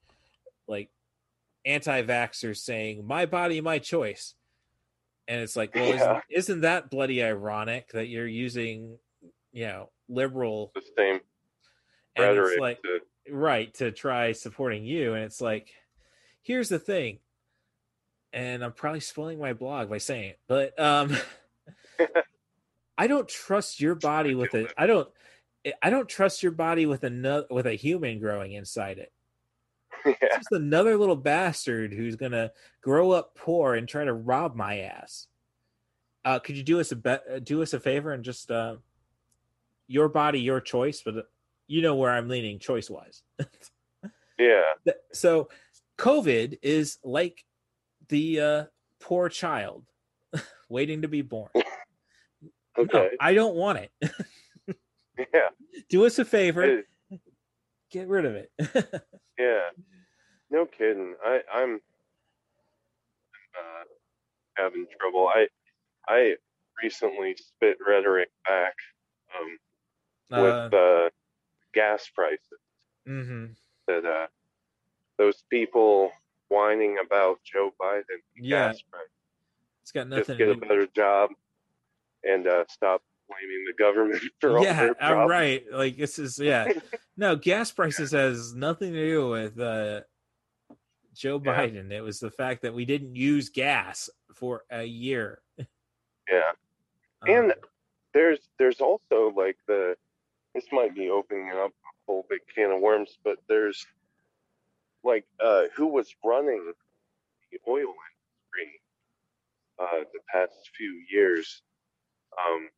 like 0.67 0.89
anti-vaxxer 1.65 2.57
saying 2.57 3.05
my 3.05 3.25
body 3.25 3.61
my 3.61 3.79
choice. 3.79 4.33
And 5.31 5.41
it's 5.41 5.55
like, 5.55 5.73
well, 5.73 5.87
Yeah. 5.87 5.95
isn't, 5.95 6.23
isn't 6.29 6.61
that 6.61 6.89
bloody 6.89 7.23
ironic 7.23 7.91
that 7.93 8.07
you're 8.07 8.27
using, 8.27 8.97
you 9.53 9.65
know, 9.65 9.89
liberal 10.11 10.71
the 10.75 10.81
same 10.97 11.21
and 12.15 12.37
it's 12.37 12.59
like 12.59 12.81
to, 12.81 12.99
right 13.29 13.73
to 13.75 13.91
try 13.91 14.31
supporting 14.33 14.83
you 14.83 15.13
and 15.13 15.23
it's 15.23 15.41
like 15.41 15.73
here's 16.41 16.69
the 16.69 16.79
thing 16.79 17.19
and 18.33 18.63
i'm 18.63 18.73
probably 18.73 18.99
spoiling 18.99 19.39
my 19.39 19.53
blog 19.53 19.89
by 19.89 19.97
saying 19.97 20.31
it 20.31 20.39
but 20.47 20.77
um 20.79 21.15
i 22.97 23.07
don't 23.07 23.27
trust 23.27 23.79
your 23.79 23.95
body 23.95 24.35
with 24.35 24.53
it 24.53 24.73
i 24.77 24.85
don't 24.85 25.07
i 25.81 25.89
don't 25.89 26.09
trust 26.09 26.43
your 26.43 26.51
body 26.51 26.85
with 26.85 27.03
another 27.03 27.45
with 27.49 27.67
a 27.67 27.73
human 27.73 28.19
growing 28.19 28.53
inside 28.53 28.97
it 28.97 29.11
yeah. 30.05 30.13
it's 30.21 30.37
just 30.37 30.51
another 30.51 30.97
little 30.97 31.15
bastard 31.15 31.93
who's 31.93 32.15
gonna 32.15 32.51
grow 32.81 33.11
up 33.11 33.35
poor 33.35 33.75
and 33.75 33.87
try 33.87 34.03
to 34.03 34.13
rob 34.13 34.55
my 34.55 34.79
ass 34.79 35.27
uh 36.25 36.39
could 36.39 36.55
you 36.57 36.63
do 36.63 36.79
us 36.79 36.91
a 36.91 36.95
be- 36.95 37.09
uh, 37.09 37.39
do 37.43 37.61
us 37.61 37.73
a 37.73 37.79
favor 37.79 38.11
and 38.13 38.23
just 38.23 38.51
uh 38.51 38.75
your 39.87 40.07
body 40.09 40.39
your 40.39 40.61
choice 40.61 41.01
but 41.03 41.17
uh, 41.17 41.21
you 41.67 41.81
know 41.81 41.95
where 41.95 42.11
i'm 42.11 42.27
leaning 42.27 42.59
choice 42.59 42.89
wise 42.89 43.23
Yeah. 44.37 44.61
So 45.13 45.49
covid 45.97 46.57
is 46.61 46.97
like 47.03 47.43
the 48.09 48.39
uh 48.39 48.63
poor 48.99 49.29
child 49.29 49.85
waiting 50.69 51.01
to 51.03 51.07
be 51.07 51.21
born 51.21 51.49
no 51.55 51.63
Okay. 52.77 53.09
i 53.19 53.33
don't 53.33 53.55
want 53.55 53.79
it 53.79 53.91
Yeah. 55.17 55.49
do 55.89 56.05
us 56.05 56.17
a 56.19 56.25
favor 56.25 56.83
get 57.91 58.07
rid 58.07 58.25
of 58.25 58.35
it 58.35 58.51
yeah. 59.39 59.69
No 60.49 60.65
kidding. 60.65 61.15
I, 61.25 61.39
I'm 61.53 61.79
uh, 63.57 63.83
having 64.55 64.85
trouble. 64.99 65.29
I 65.33 65.47
I 66.07 66.35
recently 66.83 67.35
spit 67.37 67.77
rhetoric 67.85 68.29
back 68.47 68.73
um, 69.39 70.41
with 70.41 70.73
uh, 70.73 71.09
gas 71.73 72.09
prices. 72.13 72.39
Mm-hmm. 73.07 73.45
That 73.87 74.05
uh, 74.05 74.27
those 75.17 75.43
people 75.49 76.11
whining 76.49 76.97
about 77.03 77.39
Joe 77.43 77.73
Biden 77.81 78.19
Yeah. 78.35 78.67
gas 78.67 78.81
prices 78.91 79.09
it's 79.81 79.91
got 79.91 80.07
nothing. 80.09 80.25
just 80.25 80.37
get 80.37 80.49
a 80.49 80.55
better 80.55 80.87
job 80.87 81.29
and 82.23 82.45
uh, 82.45 82.65
stop 82.67 83.01
blaming 83.31 83.65
the 83.65 83.73
government 83.83 84.21
for 84.41 84.57
all 84.57 84.63
yeah 84.63 84.81
I'm 84.81 84.95
problems. 84.95 85.29
right 85.29 85.63
like 85.71 85.97
this 85.97 86.19
is 86.19 86.37
yeah 86.39 86.67
no 87.17 87.35
gas 87.35 87.71
prices 87.71 88.11
has 88.11 88.53
nothing 88.53 88.93
to 88.93 89.05
do 89.07 89.29
with 89.29 89.59
uh 89.59 90.01
joe 91.13 91.41
Yeah. 91.43 91.67
biden 91.67 91.91
it 91.91 92.01
was 92.01 92.19
the 92.19 92.31
fact 92.31 92.61
that 92.63 92.73
we 92.73 92.85
didn't 92.85 93.15
use 93.15 93.49
gas 93.49 94.09
for 94.33 94.63
a 94.71 94.83
year 94.83 95.41
Yeah. 96.29 96.51
Um, 97.23 97.29
and 97.29 97.53
there's 98.13 98.39
there's 98.57 98.81
also 98.81 99.31
like 99.35 99.57
the 99.67 99.95
this 100.55 100.65
might 100.71 100.93
be 100.95 101.09
opening 101.09 101.49
up 101.51 101.71
a 101.71 101.91
whole 102.07 102.25
big 102.29 102.39
can 102.53 102.71
of 102.71 102.81
worms, 102.81 103.17
but 103.23 103.37
there's 103.47 103.85
like 105.03 105.25
uh 105.43 105.63
who 105.75 105.87
was 105.87 106.13
running 106.23 106.73
the 107.51 107.57
oil 107.67 107.93
industry 107.93 108.81
uh 109.79 110.03
the 110.13 110.19
past 110.31 110.53
few 110.75 111.03
years 111.11 111.61
um 112.37 112.69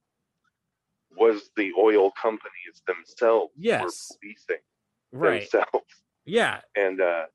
was 1.18 1.50
the 1.56 1.72
oil 1.78 2.12
companies 2.20 2.82
themselves 2.88 3.54
Yes. 3.58 3.82
were 3.82 4.18
policing 4.22 4.64
right 5.12 5.42
themselves. 5.52 5.94
yeah 6.26 6.62
And 6.76 7.02
uh 7.02 7.26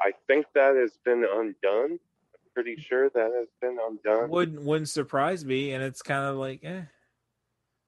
I 0.00 0.12
think 0.28 0.46
that 0.54 0.76
has 0.76 0.92
been 1.04 1.24
undone. 1.24 1.98
I'm 1.98 2.50
pretty 2.54 2.76
sure 2.76 3.10
that 3.10 3.32
has 3.36 3.48
been 3.60 3.78
undone. 3.84 4.30
wouldn't 4.30 4.62
wouldn't 4.62 4.88
surprise 4.88 5.44
me 5.44 5.72
and 5.72 5.82
it's 5.82 6.02
kind 6.02 6.24
of 6.24 6.36
like 6.36 6.60
eh 6.64 6.82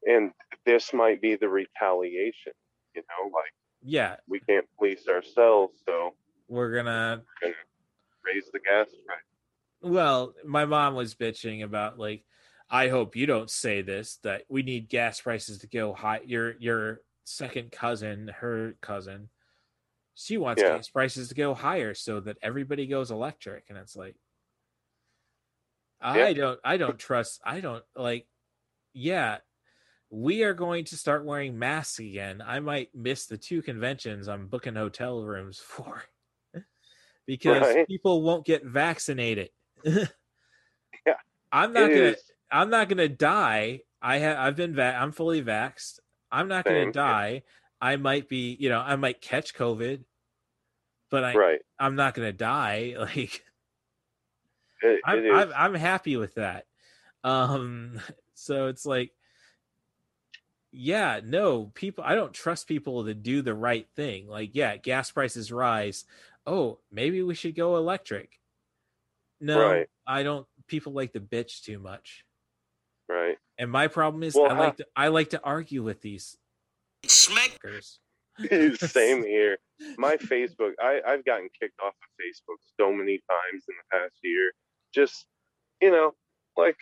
and 0.06 0.32
this 0.64 0.92
might 0.94 1.20
be 1.20 1.36
the 1.36 1.48
retaliation 1.48 2.52
you 2.94 3.02
know 3.02 3.30
like 3.34 3.52
yeah 3.82 4.16
we 4.28 4.40
can't 4.40 4.66
police 4.78 5.06
ourselves 5.08 5.74
so 5.86 6.14
we're 6.48 6.74
gonna 6.74 7.22
we're 7.42 7.48
gonna 7.48 7.54
raise 8.24 8.44
the 8.52 8.60
gas 8.60 8.86
price 9.06 9.18
well 9.82 10.34
my 10.44 10.64
mom 10.64 10.94
was 10.94 11.14
bitching 11.14 11.62
about 11.64 11.98
like 11.98 12.24
i 12.70 12.88
hope 12.88 13.16
you 13.16 13.26
don't 13.26 13.50
say 13.50 13.82
this 13.82 14.16
that 14.18 14.44
we 14.48 14.62
need 14.62 14.88
gas 14.88 15.20
prices 15.20 15.58
to 15.58 15.66
go 15.66 15.92
high 15.92 16.20
your 16.24 16.56
your 16.58 17.00
second 17.24 17.70
cousin 17.72 18.28
her 18.28 18.74
cousin 18.80 19.28
she 20.14 20.38
wants 20.38 20.62
Yeah. 20.62 20.76
gas 20.76 20.88
prices 20.88 21.28
to 21.28 21.34
go 21.34 21.54
higher 21.54 21.94
so 21.94 22.20
that 22.20 22.38
everybody 22.42 22.86
goes 22.86 23.10
electric 23.10 23.64
and 23.68 23.78
it's 23.78 23.96
like 23.96 24.16
i 26.00 26.32
don't 26.32 26.58
i 26.64 26.76
don't 26.76 26.98
trust 26.98 27.40
i 27.44 27.60
don't 27.60 27.84
like 27.94 28.26
yeah 28.94 29.38
we 30.10 30.42
are 30.42 30.54
going 30.54 30.84
to 30.84 30.96
start 30.96 31.24
wearing 31.24 31.58
masks 31.58 31.98
again 31.98 32.42
i 32.44 32.60
might 32.60 32.94
miss 32.94 33.26
the 33.26 33.38
two 33.38 33.62
conventions 33.62 34.28
i'm 34.28 34.48
booking 34.48 34.74
hotel 34.74 35.22
rooms 35.22 35.58
for 35.64 36.02
because 37.26 37.60
Right. 37.62 37.86
people 37.86 38.22
won't 38.22 38.46
get 38.46 38.64
vaccinated 38.64 39.50
yeah 39.84 40.06
i'm 41.52 41.72
not 41.72 41.90
It 41.90 41.94
gonna 41.94 42.14
is. 42.14 42.29
I'm 42.50 42.70
not 42.70 42.88
gonna 42.88 43.08
die 43.08 43.80
i 44.02 44.18
have 44.18 44.36
i've 44.38 44.56
been 44.56 44.74
va- 44.74 44.96
i'm 44.98 45.12
fully 45.12 45.42
vaxxed 45.42 45.98
i'm 46.30 46.48
not 46.48 46.64
gonna 46.64 46.80
Same, 46.80 46.88
yeah. 46.88 46.92
die 46.92 47.42
i 47.80 47.96
might 47.96 48.28
be 48.28 48.56
you 48.58 48.68
know 48.68 48.80
i 48.80 48.96
might 48.96 49.20
catch 49.20 49.54
covid 49.54 50.04
but 51.10 51.24
i 51.24 51.34
right 51.34 51.60
i'm 51.78 51.96
not 51.96 52.14
gonna 52.14 52.32
die 52.32 52.94
like 52.98 53.42
it, 54.82 55.00
I'm, 55.04 55.24
it 55.24 55.32
I'm 55.32 55.52
I'm 55.54 55.74
happy 55.74 56.16
with 56.16 56.34
that. 56.34 56.66
Um, 57.24 58.00
so 58.34 58.68
it's 58.68 58.86
like, 58.86 59.12
yeah, 60.72 61.20
no, 61.24 61.66
people. 61.74 62.04
I 62.06 62.14
don't 62.14 62.32
trust 62.32 62.68
people 62.68 63.04
to 63.04 63.14
do 63.14 63.42
the 63.42 63.54
right 63.54 63.86
thing. 63.96 64.28
Like, 64.28 64.50
yeah, 64.54 64.76
gas 64.76 65.10
prices 65.10 65.52
rise. 65.52 66.04
Oh, 66.46 66.78
maybe 66.90 67.22
we 67.22 67.34
should 67.34 67.54
go 67.54 67.76
electric. 67.76 68.38
No, 69.40 69.70
Right. 69.70 69.86
I 70.06 70.22
don't. 70.22 70.46
People 70.66 70.92
like 70.92 71.12
the 71.12 71.20
bitch 71.20 71.62
too 71.62 71.78
much, 71.78 72.24
right 73.10 73.36
and 73.58 73.70
my 73.70 73.88
problem 73.88 74.22
is 74.22 74.34
Well, 74.34 74.50
I 74.50 74.58
like 74.58 74.76
to 74.78 74.86
I 74.96 75.08
like 75.08 75.30
to 75.30 75.40
argue 75.44 75.82
with 75.82 76.00
these. 76.00 76.36
Smackers. 77.06 77.98
same 78.78 79.22
here 79.22 79.58
my 79.98 80.16
facebook 80.16 80.72
i 80.80 81.00
i've 81.06 81.24
gotten 81.24 81.48
kicked 81.60 81.78
off 81.84 81.92
of 81.92 82.10
facebook 82.18 82.56
so 82.78 82.90
many 82.90 83.20
times 83.28 83.64
in 83.68 83.74
the 83.76 83.98
past 83.98 84.14
year 84.22 84.52
just 84.94 85.26
you 85.82 85.90
know 85.90 86.12
like 86.56 86.76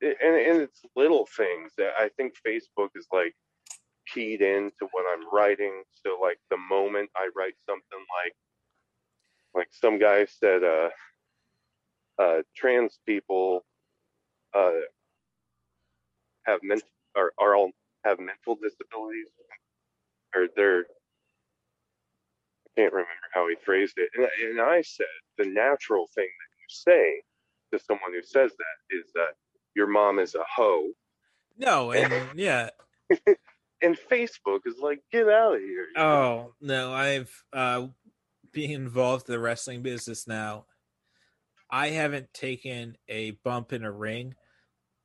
and, 0.00 0.36
and 0.36 0.62
it's 0.62 0.80
little 0.96 1.26
things 1.36 1.72
that 1.76 1.90
i 1.98 2.08
think 2.16 2.32
facebook 2.46 2.88
is 2.94 3.06
like 3.12 3.34
keyed 4.06 4.40
into 4.40 4.88
what 4.92 5.04
i'm 5.12 5.26
writing 5.32 5.82
so 6.04 6.18
like 6.22 6.38
the 6.50 6.56
moment 6.56 7.10
i 7.16 7.28
write 7.36 7.54
something 7.68 8.04
like 8.24 8.34
like 9.54 9.68
some 9.70 9.98
guy 9.98 10.24
said 10.24 10.62
uh 10.64 10.88
uh 12.18 12.42
trans 12.56 13.00
people 13.06 13.64
uh 14.54 14.70
have 16.44 16.60
mental 16.62 16.88
or 17.16 17.32
are 17.38 17.54
all 17.54 17.70
have 18.04 18.18
mental 18.18 18.56
disabilities 18.56 19.26
or 20.34 20.46
they're 20.56 20.84
I 22.66 22.80
can't 22.82 22.92
remember 22.92 23.10
how 23.34 23.48
he 23.48 23.56
phrased 23.64 23.94
it. 23.96 24.10
And, 24.16 24.28
and 24.48 24.60
I 24.60 24.82
said 24.82 25.06
the 25.38 25.46
natural 25.46 26.06
thing 26.14 26.28
that 26.28 26.50
you 26.56 26.66
say 26.68 27.22
to 27.72 27.84
someone 27.84 28.12
who 28.14 28.22
says 28.22 28.52
that 28.52 28.96
is 28.96 29.12
that 29.14 29.34
your 29.74 29.86
mom 29.86 30.18
is 30.18 30.34
a 30.34 30.44
hoe. 30.48 30.90
No, 31.58 31.92
and 31.92 32.38
yeah. 32.38 32.70
and 33.82 33.98
Facebook 34.10 34.60
is 34.66 34.78
like, 34.80 35.00
get 35.10 35.28
out 35.28 35.56
of 35.56 35.60
here. 35.60 35.86
Oh 35.96 36.52
no, 36.60 36.92
I've 36.92 37.32
uh 37.52 37.88
being 38.52 38.70
involved 38.70 39.28
in 39.28 39.32
the 39.32 39.40
wrestling 39.40 39.82
business 39.82 40.26
now. 40.26 40.66
I 41.70 41.88
haven't 41.88 42.32
taken 42.34 42.96
a 43.08 43.32
bump 43.44 43.72
in 43.72 43.84
a 43.84 43.92
ring. 43.92 44.34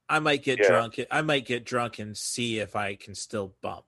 I 0.07 0.19
might 0.19 0.43
get 0.43 0.59
Yeah. 0.59 0.67
drunk. 0.67 0.99
I 1.09 1.21
might 1.21 1.45
get 1.45 1.65
drunk 1.65 1.99
and 1.99 2.15
see 2.15 2.59
if 2.59 2.75
I 2.75 2.95
can 2.95 3.15
still 3.15 3.55
bump. 3.61 3.85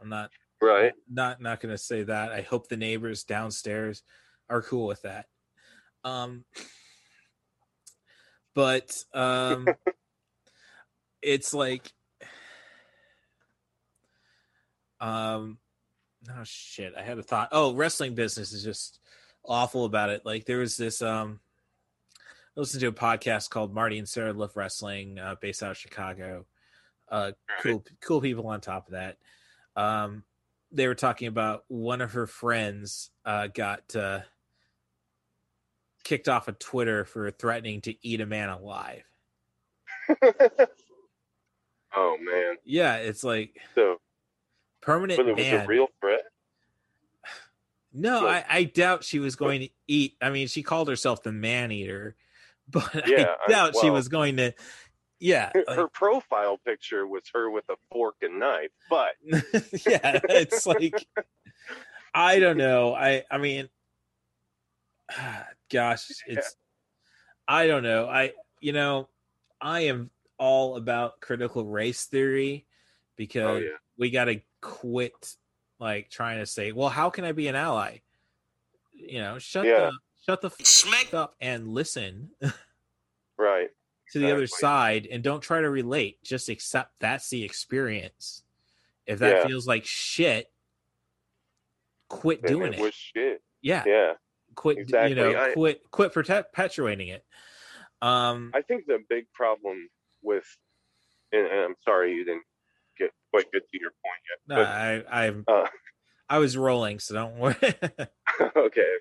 I'm 0.00 0.08
not 0.08 0.30
Right. 0.60 0.92
not 1.08 1.40
not 1.40 1.60
gonna 1.60 1.78
say 1.78 2.02
that. 2.04 2.32
I 2.32 2.42
hope 2.42 2.68
the 2.68 2.76
neighbors 2.76 3.24
downstairs 3.24 4.02
are 4.48 4.62
cool 4.62 4.86
with 4.86 5.02
that. 5.02 5.26
Um 6.04 6.44
but 8.54 9.04
um 9.12 9.68
it's 11.22 11.52
like 11.52 11.92
um 15.00 15.58
oh 16.30 16.44
shit, 16.44 16.94
I 16.96 17.02
had 17.02 17.18
a 17.18 17.22
thought. 17.22 17.48
Oh, 17.52 17.74
wrestling 17.74 18.14
business 18.14 18.52
is 18.52 18.62
just 18.62 19.00
awful 19.44 19.84
about 19.84 20.10
it. 20.10 20.24
Like 20.24 20.44
there 20.44 20.58
was 20.58 20.76
this 20.76 21.02
um 21.02 21.40
I 22.60 22.62
listened 22.62 22.82
to 22.82 22.88
a 22.88 22.92
podcast 22.92 23.48
called 23.48 23.72
Marty 23.72 23.98
and 23.98 24.06
Sarah 24.06 24.34
Love 24.34 24.54
Wrestling, 24.54 25.18
uh, 25.18 25.34
based 25.40 25.62
out 25.62 25.70
of 25.70 25.78
Chicago. 25.78 26.44
Uh, 27.08 27.32
cool, 27.62 27.82
cool 28.02 28.20
people 28.20 28.46
on 28.48 28.60
top 28.60 28.86
of 28.86 28.92
that. 28.92 29.16
Um, 29.76 30.24
they 30.70 30.86
were 30.86 30.94
talking 30.94 31.26
about 31.26 31.64
one 31.68 32.02
of 32.02 32.12
her 32.12 32.26
friends 32.26 33.12
uh, 33.24 33.46
got 33.46 33.96
uh, 33.96 34.20
kicked 36.04 36.28
off 36.28 36.48
of 36.48 36.58
Twitter 36.58 37.06
for 37.06 37.30
threatening 37.30 37.80
to 37.80 37.94
eat 38.06 38.20
a 38.20 38.26
man 38.26 38.50
alive. 38.50 39.04
Oh 41.92 42.16
man. 42.20 42.54
Yeah, 42.64 42.98
it's 42.98 43.24
like 43.24 43.56
So, 43.74 43.96
permanent 44.80 45.16
but 45.18 45.26
it 45.26 45.36
was 45.36 45.64
a 45.64 45.66
real 45.66 45.88
threat. 46.00 46.22
No, 47.92 48.28
I, 48.28 48.44
I 48.48 48.62
doubt 48.62 49.02
she 49.02 49.18
was 49.18 49.34
going 49.34 49.62
to 49.62 49.68
eat. 49.88 50.14
I 50.22 50.30
mean, 50.30 50.46
she 50.46 50.62
called 50.62 50.88
herself 50.88 51.24
the 51.24 51.32
man 51.32 51.72
eater, 51.72 52.14
but 52.92 53.08
Yeah, 53.08 53.34
I 53.40 53.44
I- 53.46 53.50
doubt 53.50 53.74
she 53.80 53.90
was 53.90 54.08
going 54.08 54.36
to. 54.38 54.52
Yeah, 55.22 55.50
Her, 55.54 55.64
like- 55.66 55.76
her 55.76 55.88
profile 55.88 56.56
picture 56.64 57.06
was 57.06 57.24
her 57.34 57.50
with 57.50 57.68
a 57.68 57.76
fork 57.92 58.16
and 58.22 58.38
knife, 58.38 58.70
but 58.88 59.10
yeah, 59.86 60.18
it's 60.30 60.66
like 60.66 61.06
I 62.14 62.38
don't 62.38 62.56
know. 62.56 62.94
I 62.94 63.24
I 63.30 63.36
mean, 63.38 63.68
gosh, 65.70 66.06
it's 66.26 66.56
I 67.46 67.66
don't 67.66 67.82
know. 67.82 68.06
I 68.08 68.32
you 68.60 68.72
know 68.72 69.08
I 69.60 69.80
am 69.80 70.10
all 70.38 70.76
about 70.76 71.20
critical 71.20 71.64
race 71.66 72.06
theory 72.06 72.64
oh, 72.66 72.72
because 73.16 73.58
Oh, 73.58 73.62
yeah. 73.62 73.68
we 73.98 74.10
got 74.10 74.24
to 74.24 74.40
quit 74.62 75.36
like 75.78 76.08
trying 76.10 76.38
to 76.38 76.46
say, 76.46 76.72
well, 76.72 76.88
how 76.88 77.10
can 77.10 77.24
I 77.24 77.32
be 77.32 77.48
an 77.48 77.56
ally? 77.56 77.98
You 78.94 79.18
know, 79.20 79.38
shut 79.38 79.66
Yeah. 79.66 79.90
the 79.90 79.92
shut 80.30 80.40
the 80.42 80.50
f- 80.50 81.14
up 81.14 81.34
and 81.40 81.68
listen 81.68 82.30
right. 83.38 83.68
to 84.12 84.18
the 84.18 84.32
other 84.32 84.46
side 84.46 85.06
and 85.10 85.22
don't 85.22 85.40
try 85.40 85.60
to 85.60 85.70
relate. 85.70 86.22
Just 86.22 86.48
accept 86.48 86.92
that's 87.00 87.28
the 87.30 87.42
experience. 87.44 88.42
If 89.06 89.18
that 89.20 89.36
Yeah. 89.38 89.46
feels 89.46 89.66
like 89.66 89.84
shit, 89.84 90.50
quit 92.08 92.42
Then 92.42 92.52
doing 92.52 92.72
it 92.74 92.78
it. 92.78 92.82
was 92.82 92.94
shit. 92.94 93.42
yeah, 93.62 93.82
Yeah. 93.86 94.12
quit. 94.54 94.78
exactly. 94.78 95.10
You 95.10 95.16
know, 95.16 95.38
I- 95.40 95.52
quit. 95.52 95.90
Quit 95.90 96.12
protect 96.12 96.52
perpetuating 96.52 97.08
it. 97.08 97.24
Um, 98.02 98.50
I 98.54 98.62
think 98.62 98.86
the 98.86 98.98
big 99.08 99.30
problem 99.32 99.88
with, 100.22 100.44
and, 101.32 101.46
and 101.46 101.60
I'm 101.60 101.74
sorry 101.84 102.14
you 102.14 102.24
didn't 102.24 102.44
get 102.98 103.10
quite 103.30 103.50
good 103.52 103.62
to 103.70 103.78
your 103.80 103.90
point 103.90 104.22
yet. 104.28 104.38
no, 104.48 104.54
but, 104.56 104.66
I, 104.66 105.26
I, 105.26 105.62
uh, 105.62 105.68
I 106.28 106.38
was 106.38 106.56
rolling, 106.56 106.98
so 106.98 107.14
don't 107.14 107.36
worry. 107.36 107.56
okay. 108.56 108.92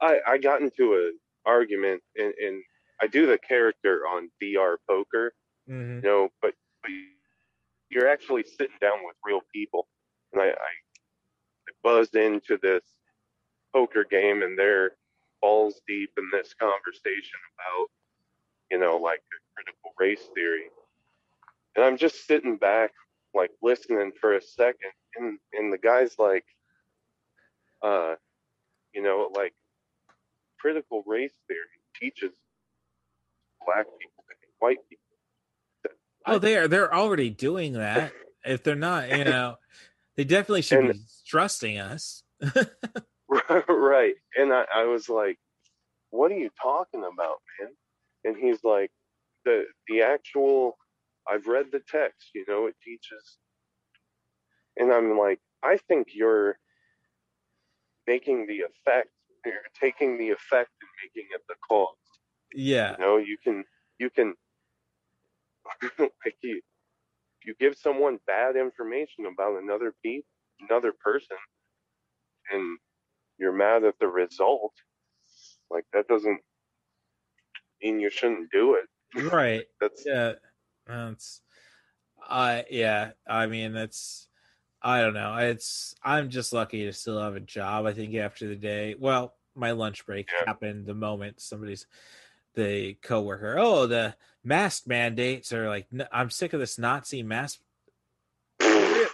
I, 0.00 0.20
I 0.26 0.38
got 0.38 0.60
into 0.60 0.94
an 0.94 1.18
argument 1.44 2.02
and, 2.16 2.32
and 2.34 2.62
I 3.00 3.06
do 3.06 3.26
the 3.26 3.38
character 3.38 4.06
on 4.06 4.30
VR 4.42 4.76
poker, 4.88 5.32
Mhm. 5.68 5.96
you 6.02 6.08
know, 6.08 6.28
but, 6.40 6.54
but 6.82 6.90
you're 7.90 8.08
actually 8.08 8.42
sitting 8.44 8.76
down 8.80 9.04
with 9.04 9.16
real 9.24 9.40
people. 9.52 9.86
And 10.32 10.42
I, 10.42 10.46
I, 10.46 10.50
I 10.50 11.72
buzzed 11.82 12.16
into 12.16 12.58
this 12.62 12.82
poker 13.72 14.04
game 14.04 14.42
and 14.42 14.58
they're 14.58 14.92
balls 15.42 15.80
deep 15.86 16.10
in 16.16 16.28
this 16.32 16.54
conversation 16.54 17.38
about, 17.54 17.88
you 18.70 18.78
know, 18.78 18.96
like 18.96 19.22
critical 19.54 19.92
race 19.98 20.28
theory. 20.34 20.64
And 21.76 21.84
I'm 21.84 21.96
just 21.96 22.26
sitting 22.26 22.56
back, 22.56 22.92
like 23.34 23.50
listening 23.62 24.12
for 24.20 24.34
a 24.36 24.42
second. 24.42 24.92
And, 25.16 25.38
and 25.52 25.72
the 25.72 25.78
guy's 25.78 26.18
like, 26.18 26.44
uh, 27.82 28.14
you 28.94 29.02
know, 29.02 29.30
like 29.34 29.52
critical 30.66 31.04
race 31.06 31.32
theory 31.46 31.60
teaches 32.00 32.32
black 33.64 33.86
people 34.00 34.24
and 34.28 34.36
white 34.58 34.78
people. 34.88 35.94
oh, 36.26 36.38
they 36.40 36.56
are. 36.56 36.66
They're 36.66 36.92
already 36.92 37.30
doing 37.30 37.74
that. 37.74 38.12
If 38.44 38.64
they're 38.64 38.74
not, 38.74 39.16
you 39.16 39.22
know, 39.32 39.56
they 40.16 40.24
definitely 40.24 40.62
should 40.62 40.78
And- 40.86 40.92
be 40.94 41.00
trusting 41.24 41.78
us. 41.78 42.24
right. 43.68 44.14
And 44.36 44.52
I, 44.52 44.64
I 44.74 44.84
was 44.84 45.08
like, 45.08 45.38
what 46.10 46.32
are 46.32 46.36
you 46.38 46.50
talking 46.60 47.00
about, 47.04 47.36
man? 47.60 47.70
And 48.24 48.36
he's 48.36 48.64
like, 48.64 48.90
the 49.44 49.66
the 49.86 50.02
actual 50.02 50.76
I've 51.30 51.46
read 51.46 51.66
the 51.70 51.80
text, 51.88 52.30
you 52.34 52.44
know, 52.48 52.66
it 52.66 52.74
teaches 52.84 53.38
and 54.76 54.92
I'm 54.92 55.16
like, 55.16 55.38
I 55.62 55.76
think 55.88 56.08
you're 56.12 56.58
making 58.08 58.46
the 58.46 58.62
effect 58.62 59.08
you're 59.52 59.72
taking 59.80 60.18
the 60.18 60.30
effect 60.30 60.70
and 60.80 60.90
making 61.02 61.28
it 61.34 61.42
the 61.48 61.54
cause. 61.68 61.96
Yeah, 62.54 62.96
You 62.98 63.04
know, 63.04 63.16
you 63.18 63.36
can 63.42 63.64
you 63.98 64.10
can 64.10 64.34
like 65.98 66.36
you 66.42 66.60
you 67.44 67.54
give 67.60 67.76
someone 67.76 68.18
bad 68.26 68.56
information 68.56 69.26
about 69.26 69.62
another 69.62 69.94
pe 70.04 70.22
another 70.60 70.92
person 71.02 71.36
and 72.50 72.78
you're 73.38 73.52
mad 73.52 73.84
at 73.84 73.98
the 74.00 74.08
result, 74.08 74.72
like 75.70 75.84
that 75.92 76.08
doesn't 76.08 76.40
mean 77.82 78.00
you 78.00 78.10
shouldn't 78.10 78.50
do 78.50 78.74
it. 78.74 79.32
right. 79.32 79.64
That's 79.80 80.04
Yeah, 80.06 80.32
that's. 80.86 81.42
I 82.28 82.64
yeah. 82.70 83.12
I 83.28 83.46
mean, 83.46 83.72
that's. 83.72 84.28
I 84.82 85.00
don't 85.00 85.14
know. 85.14 85.36
It's. 85.36 85.94
I'm 86.02 86.30
just 86.30 86.52
lucky 86.52 86.84
to 86.84 86.92
still 86.92 87.20
have 87.20 87.36
a 87.36 87.40
job. 87.40 87.86
I 87.86 87.92
think 87.92 88.14
after 88.14 88.48
the 88.48 88.56
day. 88.56 88.94
Well, 88.98 89.35
my 89.56 89.72
lunch 89.72 90.06
break 90.06 90.28
Yeah. 90.32 90.44
happened 90.46 90.86
the 90.86 90.94
moment 90.94 91.40
somebody's 91.40 91.86
the 92.54 92.94
coworker. 93.02 93.56
Oh, 93.58 93.86
the 93.86 94.16
mask 94.44 94.86
mandates 94.86 95.52
are 95.52 95.68
like. 95.68 95.86
I'm 96.12 96.30
sick 96.30 96.52
of 96.52 96.60
this 96.60 96.78
Nazi 96.78 97.22
mask. 97.22 97.60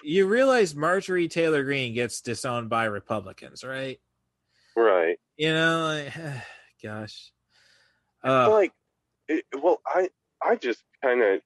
You 0.05 0.27
realize 0.27 0.75
Marjorie 0.75 1.29
Taylor 1.29 1.63
Greene 1.63 1.95
gets 1.95 2.21
disowned 2.21 2.69
by 2.69 2.85
Republicans, 2.87 3.63
right? 3.63 4.01
right. 4.77 5.19
You 5.37 5.53
know, 5.53 5.87
like, 6.15 6.15
gosh. 6.83 7.31
I 8.25 8.29
Uh, 8.29 8.45
feel 8.47 8.53
like 8.55 8.73
it, 9.29 9.45
well, 9.61 9.81
I 9.87 10.09
I 10.43 10.57
just 10.57 10.83
kind 11.03 11.23
of 11.23 11.41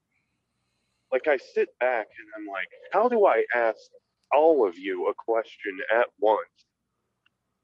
like 1.12 1.26
I 1.28 1.36
sit 1.36 1.68
back 1.78 2.06
and 2.18 2.28
I'm 2.36 2.46
like, 2.50 2.68
how 2.92 3.08
do 3.08 3.26
I 3.26 3.44
ask 3.54 3.78
all 4.32 4.66
of 4.66 4.78
you 4.78 5.08
a 5.08 5.14
question 5.14 5.78
at 5.94 6.06
once? 6.18 6.40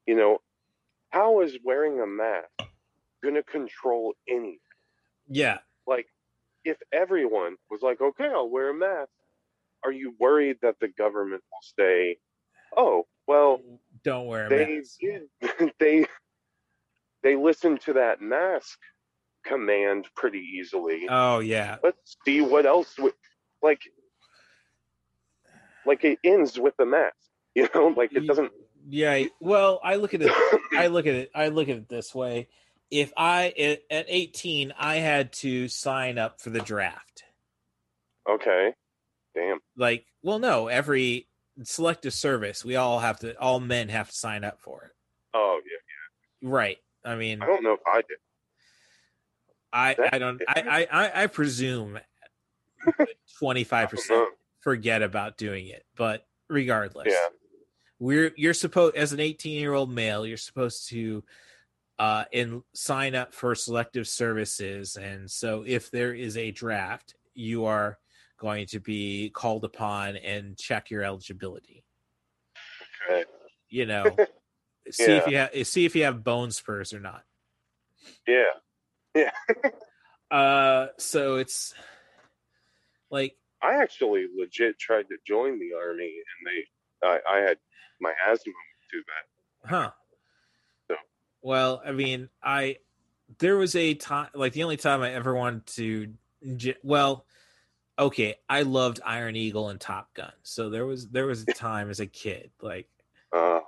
You 0.07 0.15
know, 0.15 0.37
how 1.13 1.41
is 1.41 1.55
wearing 1.63 2.01
a 2.01 2.07
mask 2.07 2.49
going 3.21 3.35
to 3.35 3.43
control 3.43 4.13
anything? 4.27 4.57
yeah. 5.29 5.59
like 5.87 6.07
if 6.65 6.77
everyone 6.91 7.55
was 7.69 7.81
like 7.81 8.01
okay 8.01 8.25
i'll 8.33 8.49
wear 8.49 8.69
a 8.69 8.73
mask 8.73 9.09
are 9.85 9.91
you 9.91 10.13
worried 10.19 10.57
that 10.61 10.75
the 10.81 10.87
government 10.97 11.41
will 11.51 11.75
say 11.79 12.17
oh 12.75 13.05
well 13.27 13.61
Don't 14.03 14.25
wear 14.27 14.47
a 14.47 14.49
they 14.49 14.81
mask. 15.41 15.71
they 15.79 16.05
they 17.21 17.35
listened 17.37 17.79
to 17.81 17.93
that 17.93 18.21
mask 18.21 18.77
command 19.45 20.07
pretty 20.15 20.39
easily 20.59 21.05
Oh 21.09 21.39
yeah. 21.39 21.77
let's 21.83 22.17
see 22.25 22.41
what 22.41 22.65
else 22.65 22.97
would 22.97 23.13
like 23.61 23.81
like 25.85 26.03
it 26.03 26.17
ends 26.23 26.59
with 26.59 26.75
the 26.77 26.85
mask 26.85 27.15
you 27.55 27.69
know 27.75 27.87
like 27.95 28.13
it 28.13 28.25
doesn't 28.27 28.51
Yeah, 28.89 29.25
well, 29.39 29.79
I 29.83 29.95
look 29.95 30.13
at 30.13 30.21
it. 30.21 30.31
I 30.77 30.87
look 30.87 31.07
at 31.07 31.15
it. 31.15 31.31
I 31.33 31.47
look 31.47 31.69
at 31.69 31.77
it 31.77 31.89
this 31.89 32.13
way: 32.13 32.49
if 32.91 33.13
I 33.15 33.53
at 33.57 33.81
at 33.89 34.05
eighteen, 34.09 34.73
I 34.77 34.95
had 34.97 35.31
to 35.33 35.67
sign 35.69 36.17
up 36.17 36.41
for 36.41 36.49
the 36.49 36.59
draft. 36.61 37.23
okay 38.29 38.73
damn 39.35 39.59
Like, 39.77 40.05
well, 40.21 40.37
no, 40.39 40.67
every 40.67 41.27
selective 41.63 42.13
service. 42.13 42.63
We 42.65 42.75
all 42.75 42.99
have 42.99 43.19
to. 43.19 43.39
All 43.39 43.59
men 43.59 43.89
have 43.89 44.09
to 44.09 44.15
sign 44.15 44.43
up 44.43 44.59
for 44.59 44.83
it. 44.85 44.91
Oh 45.33 45.59
yeah, 45.65 46.49
Right. 46.49 46.77
I 47.05 47.15
mean, 47.15 47.41
I 47.41 47.45
don't 47.47 47.63
know 47.63 47.73
if 47.73 47.79
I 47.87 47.97
did. 47.97 48.17
I 49.71 49.93
That- 49.95 50.13
I 50.13 50.17
don't. 50.19 50.41
I 50.47 50.87
I 50.91 51.03
I, 51.05 51.23
I 51.23 51.27
presume 51.27 51.99
twenty 53.39 53.63
five 53.63 53.89
percent 53.89 54.27
forget 54.59 55.01
about 55.01 55.37
doing 55.37 55.67
it. 55.67 55.85
But 55.95 56.25
regardless, 56.49 57.07
Yeah. 57.09 57.27
We're 58.03 58.33
you're 58.35 58.53
supposed 58.53 58.97
as 58.97 59.13
an 59.13 59.21
18 59.21 59.57
year 59.57 59.73
old 59.73 59.89
male 59.89 60.25
you're 60.25 60.35
supposed 60.35 60.89
to 60.89 61.23
uh 61.99 62.25
and 62.33 62.61
sign 62.73 63.15
up 63.15 63.33
for 63.33 63.55
selective 63.55 64.07
services 64.07 64.97
and 64.97 65.31
so 65.31 65.63
if 65.65 65.89
there 65.89 66.13
is 66.13 66.35
a 66.35 66.51
draft 66.51 67.15
you 67.33 67.63
are 67.63 67.97
going 68.37 68.65
to 68.65 68.81
be 68.81 69.29
called 69.29 69.63
upon 69.63 70.17
and 70.17 70.57
check 70.57 70.89
your 70.91 71.01
eligibility 71.01 71.85
Okay. 73.09 73.23
you 73.69 73.85
know 73.85 74.17
see 74.91 75.15
if 75.15 75.25
you 75.25 75.37
have 75.37 75.65
see 75.65 75.85
if 75.85 75.95
you 75.95 76.03
have 76.03 76.25
bone 76.25 76.51
spurs 76.51 76.93
or 76.93 76.99
not 76.99 77.23
Yeah. 78.27 78.43
Yeah. 79.15 79.31
Uh 80.31 80.87
so 80.97 81.35
it's 81.35 81.75
like 83.11 83.37
I 83.61 83.75
actually 83.75 84.25
legit 84.35 84.79
tried 84.79 85.07
to 85.09 85.17
join 85.25 85.59
the 85.59 85.73
army, 85.77 86.05
and 86.05 86.47
they, 86.47 86.65
I, 87.03 87.19
I 87.29 87.37
had 87.39 87.57
my 88.01 88.13
asthma 88.29 88.53
too 88.91 89.01
bad. 89.07 89.69
Huh. 89.69 89.91
So- 90.89 90.95
Well, 91.41 91.81
I 91.85 91.91
mean, 91.91 92.29
I 92.41 92.77
there 93.39 93.57
was 93.57 93.75
a 93.75 93.93
time 93.95 94.29
like 94.33 94.53
the 94.53 94.63
only 94.63 94.77
time 94.77 95.01
I 95.01 95.11
ever 95.13 95.33
wanted 95.35 95.65
to 95.67 96.13
well, 96.83 97.25
okay, 97.97 98.35
I 98.49 98.63
loved 98.63 98.99
Iron 99.05 99.35
Eagle 99.35 99.69
and 99.69 99.79
Top 99.79 100.13
Gun. 100.13 100.33
So 100.43 100.69
there 100.69 100.85
was 100.85 101.07
there 101.09 101.25
was 101.25 101.43
a 101.43 101.53
time 101.53 101.89
as 101.89 101.99
a 101.99 102.05
kid 102.07 102.51
like 102.61 102.89
Uh, 103.31 103.59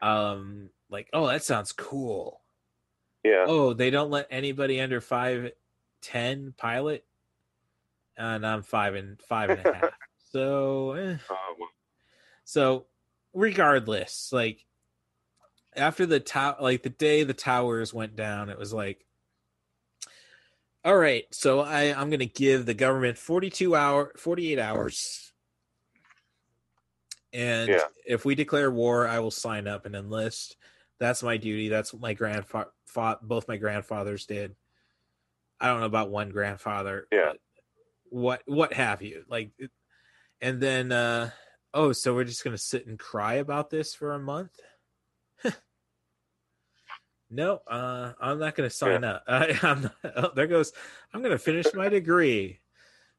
um 0.00 0.70
like 0.90 1.08
oh 1.12 1.26
that 1.28 1.44
sounds 1.44 1.72
cool. 1.72 2.40
yeah. 3.24 3.44
Oh, 3.46 3.72
they 3.74 3.90
don't 3.90 4.10
let 4.10 4.26
anybody 4.30 4.80
under 4.80 5.00
5'10 5.00 6.56
pilot 6.56 7.04
and 8.16 8.46
I'm 8.46 8.62
5 8.62 8.94
and 8.94 9.20
five 9.22 9.50
and 9.50 9.60
a 9.66 9.72
half. 9.74 9.84
So, 10.32 10.92
eh. 10.92 11.16
Uh, 11.28 11.34
well, 11.58 11.68
So, 12.52 12.84
regardless, 13.32 14.28
like 14.30 14.62
after 15.74 16.04
the 16.04 16.20
tower, 16.20 16.56
like 16.60 16.82
the 16.82 16.90
day 16.90 17.22
the 17.24 17.32
towers 17.32 17.94
went 17.94 18.14
down, 18.14 18.50
it 18.50 18.58
was 18.58 18.74
like, 18.74 19.06
all 20.84 20.94
right, 20.94 21.24
so 21.30 21.60
I 21.60 21.98
I'm 21.98 22.10
gonna 22.10 22.26
give 22.26 22.66
the 22.66 22.74
government 22.74 23.16
42 23.16 23.74
hour, 23.74 24.12
48 24.18 24.58
hours, 24.58 25.32
and 27.32 27.70
Yeah. 27.70 27.86
if 28.04 28.26
we 28.26 28.34
declare 28.34 28.70
war, 28.70 29.08
I 29.08 29.20
will 29.20 29.30
sign 29.30 29.66
up 29.66 29.86
and 29.86 29.96
enlist. 29.96 30.58
That's 30.98 31.22
my 31.22 31.38
duty. 31.38 31.70
That's 31.70 31.94
what 31.94 32.02
my 32.02 32.12
grandfather, 32.12 32.70
fought 32.84 33.26
both 33.26 33.48
my 33.48 33.56
grandfathers 33.56 34.26
did. 34.26 34.54
I 35.58 35.68
don't 35.68 35.80
know 35.80 35.86
about 35.86 36.10
one 36.10 36.28
grandfather. 36.28 37.08
Yeah. 37.10 37.32
what 38.10 38.42
what 38.44 38.74
have 38.74 39.00
you 39.00 39.24
like 39.26 39.52
and 40.42 40.60
then 40.60 40.92
uh 40.92 41.30
oh 41.74 41.92
so 41.92 42.14
we're 42.14 42.24
just 42.24 42.44
gonna 42.44 42.58
sit 42.58 42.86
and 42.86 42.98
cry 42.98 43.34
about 43.34 43.70
this 43.70 43.94
for 43.94 44.12
a 44.14 44.18
month 44.18 44.58
no 47.30 47.60
uh 47.66 48.12
i'm 48.20 48.38
not 48.38 48.54
gonna 48.54 48.70
sign 48.70 49.04
up 49.04 49.22
I, 49.28 49.58
i'm 49.62 49.82
not, 49.82 49.94
oh, 50.16 50.30
there 50.34 50.46
goes 50.46 50.72
i'm 51.12 51.22
gonna 51.22 51.38
finish 51.38 51.66
my 51.74 51.88
degree 51.88 52.60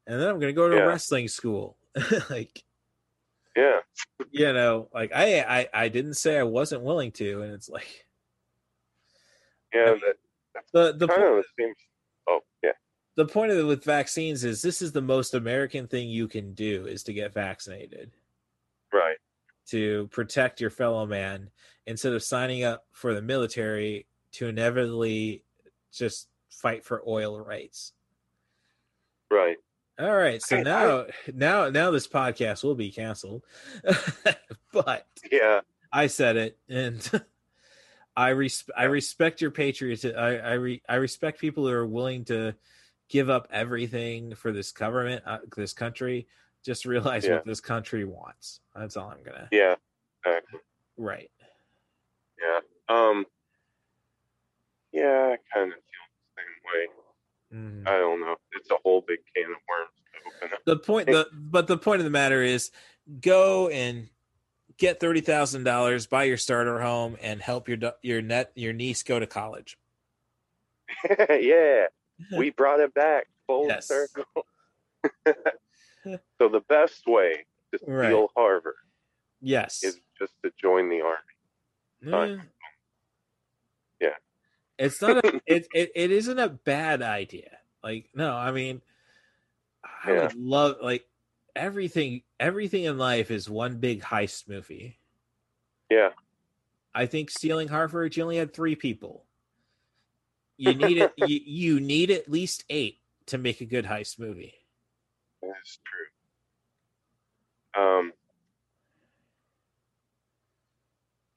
and 0.07 0.19
then 0.21 0.27
i'm 0.27 0.39
gonna 0.39 0.53
go 0.53 0.69
to 0.69 0.75
Yeah. 0.75 0.83
wrestling 0.83 1.27
school 1.27 1.77
like 2.29 2.63
yeah. 3.55 3.79
you 4.31 4.51
know 4.53 4.89
like 4.93 5.11
I, 5.13 5.39
I 5.41 5.67
i 5.73 5.87
didn't 5.89 6.15
say 6.15 6.37
i 6.37 6.43
wasn't 6.43 6.83
willing 6.83 7.11
to 7.13 7.41
and 7.43 7.53
it's 7.53 7.69
like 7.69 8.05
Yeah. 9.73 9.95
That 9.95 10.15
the 10.71 10.93
the 10.93 11.07
kind 11.07 11.23
of 11.23 11.45
seems. 11.59 11.75
Oh, 12.27 12.39
yeah. 12.63 12.71
the 13.15 13.25
point 13.25 13.51
of 13.51 13.57
it 13.57 13.63
with 13.63 13.83
vaccines 13.83 14.43
is 14.43 14.61
this 14.61 14.81
is 14.81 14.91
the 14.91 15.01
most 15.01 15.33
american 15.33 15.87
thing 15.87 16.09
you 16.09 16.27
can 16.27 16.53
do 16.53 16.85
is 16.85 17.03
to 17.03 17.13
get 17.13 17.33
vaccinated 17.33 18.11
Right. 18.93 19.17
to 19.69 20.07
protect 20.11 20.61
your 20.61 20.69
fellow 20.69 21.05
man 21.05 21.49
instead 21.87 22.13
of 22.13 22.21
signing 22.23 22.63
up 22.63 22.85
for 22.91 23.13
the 23.13 23.21
military 23.21 24.07
to 24.33 24.47
inevitably 24.47 25.43
just 25.91 26.27
fight 26.49 26.85
for 26.85 27.01
oil 27.07 27.39
rights. 27.39 27.93
Right. 29.31 29.57
All 29.99 30.15
right, 30.15 30.41
so 30.41 30.57
I- 30.57 30.59
I- 30.59 30.63
now 30.63 31.05
now 31.33 31.69
now 31.69 31.91
this 31.91 32.07
podcast 32.07 32.63
will 32.63 32.75
be 32.75 32.91
canceled. 32.91 33.43
but 34.71 35.07
Yeah. 35.31 35.61
I 35.91 36.07
said 36.07 36.35
it 36.37 36.57
and 36.69 37.09
I 38.15 38.29
res- 38.29 38.69
I 38.75 38.83
respect 38.85 39.41
your 39.41 39.51
patriotism. 39.51 40.17
I 40.17 40.37
I, 40.39 40.53
re- 40.53 40.81
I 40.87 40.95
respect 40.95 41.39
people 41.39 41.65
who 41.67 41.73
are 41.73 41.85
willing 41.85 42.25
to 42.25 42.53
give 43.09 43.29
up 43.29 43.47
everything 43.51 44.35
for 44.35 44.51
this 44.51 44.71
government, 44.71 45.23
uh, 45.25 45.39
this 45.55 45.73
country. 45.73 46.27
Just 46.63 46.85
realize 46.85 47.25
Yeah. 47.25 47.35
what 47.35 47.45
this 47.45 47.59
country 47.59 48.05
wants. 48.05 48.61
That's 48.75 48.95
all 48.97 49.09
I'm 49.09 49.21
gonna. 49.23 49.49
Yeah. 49.51 49.75
Exactly. 50.25 50.59
Right. 50.97 51.29
Yeah. 52.41 52.59
Um. 52.89 53.25
Yeah, 54.91 55.33
I 55.35 55.37
kind 55.53 55.71
of 55.73 55.77
feel 55.79 56.05
the 56.35 56.41
same 56.41 56.63
way. 56.71 56.87
Mhm. 57.83 57.87
I 57.87 57.97
don't 57.97 58.19
know. 58.21 58.35
It's 58.53 58.69
a 58.71 58.77
whole 58.83 59.01
big 59.01 59.19
can 59.35 59.45
of 59.45 59.57
worms 59.67 59.91
to 60.05 60.45
open 60.45 60.53
up. 60.53 60.65
the 60.65 60.77
point 60.77 61.07
the 61.07 61.27
but 61.33 61.67
the 61.67 61.77
point 61.77 61.99
of 61.99 62.05
the 62.05 62.09
matter 62.11 62.41
is 62.41 62.71
go 63.19 63.67
and 63.69 64.09
get 64.77 64.99
thirty 64.99 65.21
thousand 65.21 65.63
dollars 65.65 66.07
buy 66.07 66.23
your 66.23 66.37
starter 66.37 66.79
home 66.79 67.17
and 67.21 67.41
help 67.41 67.67
your 67.67 67.77
your 68.01 68.21
net 68.21 68.51
your 68.55 68.73
niece 68.73 69.03
go 69.03 69.19
to 69.19 69.27
college 69.27 69.77
yeah, 71.29 71.87
we 72.37 72.49
brought 72.57 72.79
it 72.79 72.93
back 72.93 73.27
full 73.45 73.67
Yes. 73.67 73.87
circle. 73.87 74.25
so 76.39 76.49
the 76.49 76.61
best 76.69 77.05
way 77.07 77.45
to 77.71 77.77
steal 77.79 77.93
Right. 77.93 78.29
Harvard 78.35 78.75
yes 79.41 79.83
is 79.83 79.99
just 80.17 80.33
to 80.43 80.51
join 80.61 80.89
the 80.89 81.01
army. 81.01 81.17
Mm. 82.05 82.41
Yeah. 83.99 84.09
it's 84.77 85.01
not 85.01 85.23
a, 85.25 85.41
it, 85.45 85.67
it 85.73 85.91
it 85.95 86.11
isn't 86.11 86.39
a 86.39 86.49
bad 86.49 87.01
idea 87.01 87.57
like 87.83 88.09
no 88.13 88.33
i 88.35 88.51
mean 88.51 88.81
i 89.83 90.11
Yeah. 90.11 90.21
would 90.23 90.35
love 90.35 90.75
like 90.81 91.05
everything 91.55 92.23
everything 92.39 92.83
in 92.85 92.97
life 92.97 93.31
is 93.31 93.49
one 93.49 93.77
big 93.77 94.01
heist 94.01 94.47
movie 94.49 94.99
Yeah. 95.89 96.09
I 96.95 97.07
think 97.07 97.31
stealing 97.31 97.69
Harvard, 97.69 98.15
you 98.15 98.21
only 98.21 98.37
had 98.37 98.53
three 98.53 98.75
people. 98.75 99.25
You 100.57 100.75
need 100.75 100.99
it. 100.99 101.11
you, 101.17 101.39
you 101.43 101.79
need 101.79 102.11
at 102.11 102.29
least 102.29 102.63
eight 102.69 102.99
to 103.27 103.39
make 103.39 103.61
a 103.61 103.65
good 103.65 103.85
heist 103.85 104.19
movie. 104.19 104.53
That's 105.47 105.79
true. 105.85 107.81
Um, 107.81 108.13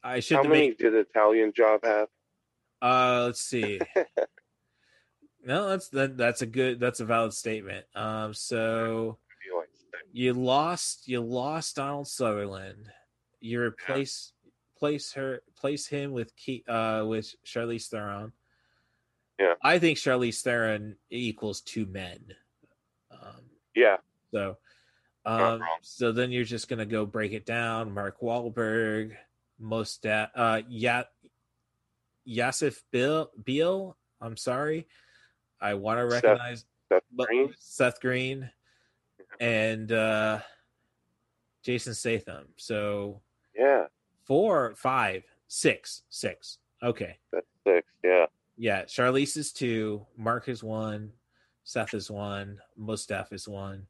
I 0.03 0.21
should 0.21 0.37
how 0.37 0.43
many 0.45 0.69
made. 0.69 0.79
did 0.79 0.95
Italian 0.95 1.53
Job 1.55 1.81
have? 1.85 2.09
Uh, 2.81 3.25
let's 3.27 3.41
see. 3.41 3.81
no, 5.45 5.69
that's 5.71 5.89
that, 5.89 6.17
that's 6.17 6.43
a 6.43 6.47
good. 6.47 6.79
That's 6.79 7.01
a 7.01 7.05
valid 7.05 7.33
statement. 7.33 7.87
Um, 7.95 8.35
so 8.35 9.19
I 9.31 9.35
feel 9.45 9.57
like 9.57 9.69
six. 9.73 10.03
you 10.13 10.33
lost. 10.35 11.09
You 11.09 11.21
lost 11.23 11.77
Donald 11.77 12.09
Sutherland. 12.09 12.91
You 13.41 13.63
replace 13.63 14.33
place 14.79 15.13
her 15.15 15.43
place 15.59 15.87
him 15.87 16.13
with 16.13 16.37
Key, 16.37 16.65
uh 16.69 17.05
with 17.07 17.35
Charlize 17.45 17.89
Theron. 17.89 18.33
Yeah. 19.41 19.55
I 19.63 19.79
think 19.79 19.99
Charlize 19.99 20.41
Theron 20.43 20.97
equals 21.11 21.61
two 21.61 21.87
men. 21.87 22.21
Um, 23.11 23.46
Yeah, 23.77 23.99
So, 24.33 24.57
um, 25.27 25.61
so 25.83 26.11
then 26.11 26.33
you're 26.33 26.45
just 26.45 26.69
gonna 26.69 26.87
go 26.87 27.05
break 27.05 27.33
it 27.33 27.45
down. 27.45 27.93
Mark 27.93 28.21
Wahlberg, 28.21 29.15
Mos 29.59 29.99
Def, 29.99 30.31
uh, 30.35 30.63
yeah, 30.69 31.03
Yasif 32.27 32.83
Bill, 32.91 33.31
Beal. 33.45 33.97
I'm 34.21 34.37
sorry, 34.39 34.89
I 35.61 35.75
want 35.75 35.99
to 36.01 36.07
recognize 36.07 36.65
Seth 36.91 37.03
but- 37.13 37.27
Green. 37.29 37.55
Seth 37.59 38.01
Green, 38.01 38.51
and 39.41 39.93
uh, 39.93 40.41
Jason 41.63 41.93
Statham. 41.93 42.47
So 42.57 43.21
Yeah, 43.55 43.85
four, 44.25 44.75
five, 44.77 45.25
six, 45.49 46.03
six. 46.09 46.59
Okay, 46.83 47.19
that's 47.31 47.47
six. 47.67 47.87
Yeah, 48.03 48.27
yeah. 48.57 48.83
Charlize 48.85 49.37
is 49.37 49.53
two. 49.53 50.07
Mark 50.17 50.49
is 50.49 50.65
one. 50.65 51.13
Seth 51.67 51.93
is 51.95 52.11
one. 52.11 52.59
Mos 52.77 53.05
Def 53.07 53.33
is 53.33 53.47
one, 53.49 53.87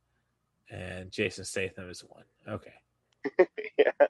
and 0.71 1.13
Jason 1.13 1.45
Statham 1.45 1.89
is 1.91 2.01
one. 2.01 2.25
Okay. 2.49 2.73
yeah, 3.79 4.07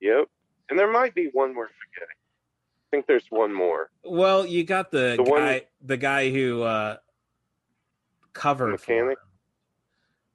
yep. 0.00 0.26
And 0.70 0.78
there 0.78 0.90
might 0.90 1.14
be 1.14 1.28
one 1.32 1.54
we're 1.54 1.68
forgetting. 1.68 2.16
I 2.16 2.96
think 2.96 3.06
there's 3.06 3.26
one 3.30 3.52
more. 3.52 3.90
Well, 4.02 4.44
you 4.46 4.64
got 4.64 4.90
the, 4.90 5.14
The 5.16 5.22
one- 5.22 5.40
guy, 5.42 5.62
the 5.84 5.96
guy 5.98 6.30
who 6.30 6.62
uh, 6.62 6.96
covered 8.32 8.70
Mechanic? 8.72 9.18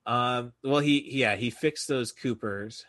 Um. 0.05 0.53
Well, 0.63 0.79
he 0.81 1.17
yeah 1.17 1.35
he 1.35 1.49
fixed 1.49 1.87
those 1.87 2.11
Coopers, 2.11 2.85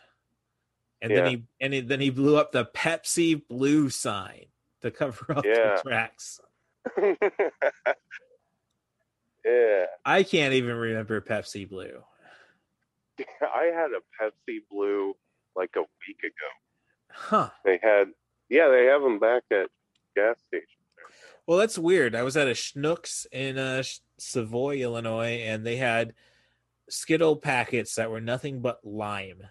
and 1.01 1.09
Yeah. 1.11 1.21
then 1.21 1.29
he 1.31 1.43
and 1.59 1.73
he, 1.73 1.79
then 1.81 1.99
he 1.99 2.11
blew 2.11 2.37
up 2.37 2.51
the 2.51 2.65
Pepsi 2.65 3.41
Blue 3.47 3.89
sign 3.89 4.45
to 4.83 4.91
cover 4.91 5.33
up 5.35 5.43
Yeah. 5.43 5.77
the 5.77 5.81
tracks. 5.89 6.39
yeah, 9.47 9.85
I 10.05 10.23
can't 10.23 10.53
even 10.53 10.75
remember 10.75 11.21
Pepsi 11.21 11.69
Blue. 11.69 12.03
I 13.41 13.71
had 13.73 13.91
a 13.91 14.01
Pepsi 14.21 14.59
Blue 14.69 15.15
like 15.55 15.71
a 15.75 15.81
week 15.81 16.19
ago. 16.23 17.11
Huh. 17.11 17.49
They 17.65 17.79
had, 17.81 18.09
yeah, 18.49 18.67
they 18.69 18.85
have 18.85 19.01
them 19.01 19.19
back 19.19 19.43
at 19.51 19.69
gas 20.15 20.37
stations. 20.47 20.67
Well, 21.45 21.57
that's 21.57 21.77
weird. 21.77 22.13
I 22.13 22.23
was 22.23 22.35
at 22.35 22.47
a 22.47 22.51
Schnucks 22.51 23.25
in 23.31 23.57
uh, 23.57 23.83
Savoy, 24.19 24.81
Illinois, 24.81 25.41
and 25.45 25.65
they 25.65 25.77
had 25.77 26.13
Skittle 26.89 27.37
packets 27.37 27.95
that 27.95 28.11
were 28.11 28.21
nothing 28.21 28.59
but 28.59 28.79
lime. 28.83 29.43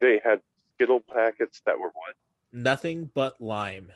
They 0.00 0.20
had 0.22 0.40
Skittle 0.74 1.00
packets 1.00 1.62
that 1.64 1.78
were 1.78 1.92
what? 1.94 2.14
Nothing 2.52 3.10
but 3.14 3.40
lime. 3.40 3.90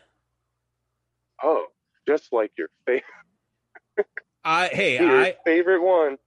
Oh, 1.42 1.66
just 2.06 2.32
like 2.32 2.52
your 2.56 2.70
favorite. 2.86 3.04
I 4.44 4.68
hey, 4.68 4.98
your 4.98 5.10
I 5.10 5.36
favorite 5.44 5.82
one. 5.82 6.18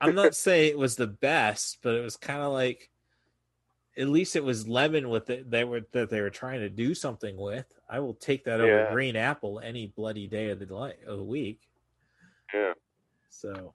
I'm 0.00 0.14
not 0.14 0.34
saying 0.34 0.70
it 0.70 0.78
was 0.78 0.96
the 0.96 1.06
best, 1.06 1.78
but 1.82 1.94
it 1.94 2.02
was 2.02 2.16
kind 2.16 2.40
of 2.40 2.52
like 2.52 2.90
at 3.96 4.08
least 4.08 4.34
it 4.36 4.44
was 4.44 4.66
lemon 4.68 5.08
with 5.08 5.30
it 5.30 5.50
they 5.50 5.64
were 5.64 5.82
that 5.92 6.10
they 6.10 6.20
were 6.20 6.30
trying 6.30 6.60
to 6.60 6.68
do 6.68 6.94
something 6.94 7.36
with. 7.36 7.66
I 7.88 8.00
will 8.00 8.14
take 8.14 8.44
that 8.44 8.60
over 8.60 8.88
green 8.90 9.16
apple 9.16 9.60
any 9.60 9.86
bloody 9.86 10.26
day 10.26 10.50
of 10.50 10.58
the 10.58 10.74
li- 10.74 10.92
of 11.06 11.18
the 11.18 11.24
week. 11.24 11.60
Yeah, 12.52 12.72
So 13.30 13.74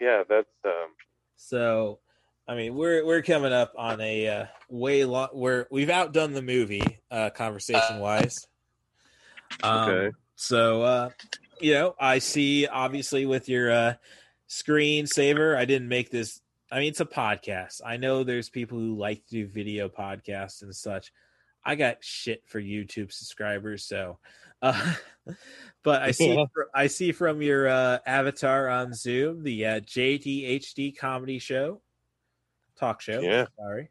yeah, 0.00 0.22
that's 0.28 0.48
um, 0.64 0.90
So, 1.36 2.00
I 2.48 2.54
mean, 2.54 2.74
we're 2.74 3.04
we're 3.04 3.22
coming 3.22 3.52
up 3.52 3.72
on 3.76 4.00
a 4.00 4.28
uh, 4.28 4.46
way 4.68 5.04
long. 5.04 5.28
We're 5.32 5.66
we've 5.70 5.90
outdone 5.90 6.32
the 6.32 6.42
movie 6.42 7.00
uh, 7.10 7.30
conversation 7.30 7.98
wise. 7.98 8.46
Um, 9.62 9.90
Okay. 9.90 10.10
So, 10.36 10.82
uh, 10.82 11.10
you 11.60 11.74
know, 11.74 11.94
I 11.98 12.18
see 12.18 12.66
obviously 12.66 13.26
with 13.26 13.48
your 13.48 13.70
uh, 13.70 13.94
screen 14.46 15.06
saver, 15.06 15.56
I 15.56 15.64
didn't 15.64 15.88
make 15.88 16.10
this. 16.10 16.40
I 16.72 16.78
mean, 16.78 16.88
it's 16.88 17.00
a 17.00 17.06
podcast. 17.06 17.80
I 17.84 17.96
know 17.96 18.22
there's 18.22 18.48
people 18.48 18.78
who 18.78 18.96
like 18.96 19.24
to 19.26 19.30
do 19.30 19.46
video 19.48 19.88
podcasts 19.88 20.62
and 20.62 20.74
such. 20.74 21.12
I 21.64 21.74
got 21.74 22.02
shit 22.02 22.42
for 22.46 22.60
YouTube 22.60 23.12
subscribers, 23.12 23.84
so. 23.84 24.18
Uh, 24.62 24.92
but 25.82 26.02
I 26.02 26.10
see, 26.10 26.44
I 26.74 26.88
see 26.88 27.12
from 27.12 27.40
your 27.40 27.66
uh, 27.66 28.00
avatar 28.04 28.68
on 28.68 28.92
Zoom 28.92 29.42
the 29.42 29.64
uh, 29.64 29.80
JDHD 29.80 30.94
comedy 30.98 31.38
show, 31.38 31.80
talk 32.78 33.00
show. 33.00 33.20
Yeah. 33.20 33.46
sorry. 33.56 33.88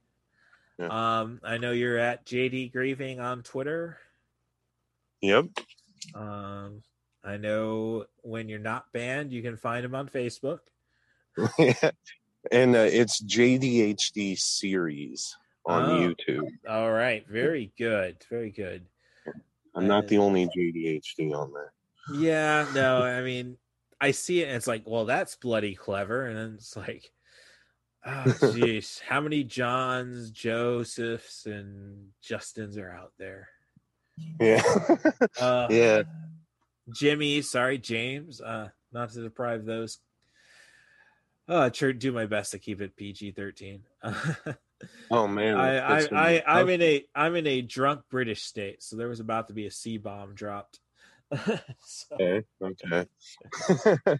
Yeah. 0.77 1.21
Um, 1.21 1.39
I 1.43 1.57
know 1.57 1.71
you're 1.71 1.97
at 1.97 2.23
JD 2.23 2.71
Grieving 2.71 3.19
on 3.19 3.41
Twitter. 3.41 3.97
Yep. 5.21 5.47
Um, 6.13 6.83
I 7.23 7.37
know 7.37 8.05
when 8.21 8.49
you're 8.49 8.59
not 8.59 8.91
banned, 8.93 9.31
you 9.31 9.41
can 9.41 9.57
find 9.57 9.83
him 9.85 9.95
on 9.95 10.07
Facebook. 10.07 10.59
and 12.51 12.75
uh, 12.75 12.79
it's 12.79 13.21
JDHD 13.23 14.37
series 14.37 15.35
on 15.65 15.89
Oh. 15.89 15.99
YouTube. 15.99 16.47
All 16.67 16.91
right, 16.91 17.27
very 17.27 17.71
good, 17.77 18.17
very 18.29 18.51
good. 18.51 18.85
I'm 19.75 19.87
not 19.87 20.07
the 20.07 20.17
only 20.17 20.47
JDHD 20.47 21.33
on 21.33 21.53
there. 21.53 21.73
Yeah, 22.13 22.65
no, 22.73 23.03
I 23.03 23.21
mean, 23.21 23.57
I 24.01 24.11
see 24.11 24.41
it, 24.41 24.47
and 24.47 24.55
it's 24.55 24.67
like, 24.67 24.83
well, 24.85 25.05
that's 25.05 25.35
bloody 25.35 25.75
clever, 25.75 26.25
and 26.25 26.37
then 26.37 26.53
it's 26.55 26.75
like, 26.75 27.11
oh, 28.05 28.23
jeez, 28.25 28.99
how 29.01 29.21
many 29.21 29.43
Johns, 29.43 30.31
Josephs, 30.31 31.45
and 31.45 32.07
Justins 32.23 32.77
are 32.77 32.91
out 32.91 33.11
there? 33.19 33.49
Yeah. 34.39 34.63
Uh, 35.39 35.67
yeah. 35.69 36.03
Jimmy, 36.93 37.41
sorry, 37.41 37.77
James. 37.77 38.41
Uh, 38.41 38.69
not 38.91 39.11
to 39.11 39.21
deprive 39.21 39.65
those. 39.65 39.99
Oh, 41.47 41.63
I 41.63 41.69
try 41.69 41.91
do 41.91 42.11
my 42.11 42.25
best 42.25 42.51
to 42.51 42.59
keep 42.59 42.81
it 42.81 42.95
PG 42.95 43.31
thirteen. 43.31 43.83
Oh 45.11 45.27
man. 45.27 45.57
I, 45.57 45.77
I, 45.77 46.07
I, 46.13 46.43
I'm 46.47 46.69
in 46.69 46.81
a, 46.81 47.05
I'm 47.13 47.35
in 47.35 47.47
a 47.47 47.61
drunk 47.61 48.01
British 48.09 48.43
state, 48.43 48.81
so 48.81 48.95
there 48.95 49.09
was 49.09 49.19
about 49.19 49.47
to 49.47 49.53
be 49.53 49.65
a 49.65 49.71
C 49.71 49.97
bomb 49.97 50.35
dropped. 50.35 50.79
So, 51.81 52.15
Okay. 52.15 52.43
Okay. 52.61 53.05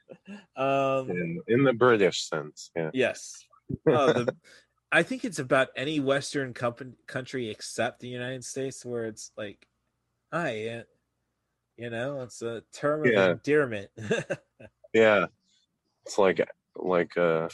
um, 0.56 1.10
in, 1.10 1.42
in 1.48 1.64
the 1.64 1.74
British 1.74 2.28
sense. 2.28 2.72
Yeah. 2.76 2.92
yes. 2.94 3.46
Oh, 3.88 4.14
the, 4.14 4.36
I 4.92 5.04
think 5.04 5.26
it's 5.26 5.40
about 5.40 5.70
any 5.76 6.00
Western 6.00 6.54
company, 6.54 6.94
country 7.08 7.50
except 7.50 8.00
the 8.00 8.08
United 8.08 8.44
States, 8.44 8.86
where 8.86 9.06
it's 9.06 9.32
like, 9.38 9.68
hi, 10.32 10.56
yeah, 10.56 10.82
you 11.80 11.90
know, 11.90 12.22
it's 12.22 12.42
a 12.42 12.62
term 12.74 13.06
of 13.06 13.12
Yeah. 13.12 13.32
endearment. 13.32 13.90
Yeah. 14.94 15.28
It's 16.06 16.18
like 16.18 16.42
like 16.76 17.16
a 17.16 17.50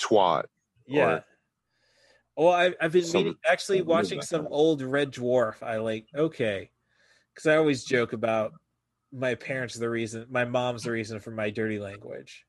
twat. 0.00 0.44
Yeah. 0.86 1.06
Or- 1.16 1.24
Well, 2.36 2.52
I, 2.52 2.72
I've 2.80 2.92
been 2.92 3.04
Some- 3.04 3.20
meaning, 3.22 3.34
actually 3.48 3.82
watching 3.82 4.22
some 4.22 4.46
old 4.48 4.80
Red 4.82 5.12
Dwarf. 5.12 5.62
I 5.62 5.78
like 5.78 6.06
okay, 6.14 6.70
because 7.34 7.46
I 7.46 7.56
always 7.56 7.84
joke 7.84 8.12
about 8.12 8.52
my 9.12 9.34
parents 9.34 9.76
are 9.76 9.80
the 9.80 9.90
reason, 9.90 10.26
my 10.30 10.44
mom's 10.44 10.84
the 10.84 10.90
reason 10.92 11.18
for 11.20 11.30
my 11.32 11.50
dirty 11.50 11.78
language, 11.80 12.44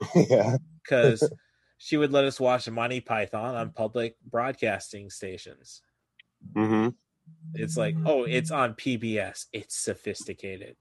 yeah. 0.14 0.56
because 0.82 1.28
she 1.78 1.96
would 1.96 2.12
let 2.12 2.24
us 2.24 2.38
watch 2.40 2.68
Monty 2.68 3.00
Python 3.00 3.54
on 3.56 3.70
public 3.70 4.16
broadcasting 4.28 5.08
stations. 5.10 5.82
hmm 6.54 6.88
It's 7.54 7.76
like, 7.76 7.96
oh, 8.04 8.24
it's 8.24 8.50
on 8.50 8.74
PBS. 8.74 9.46
It's 9.52 9.76
sophisticated. 9.76 10.76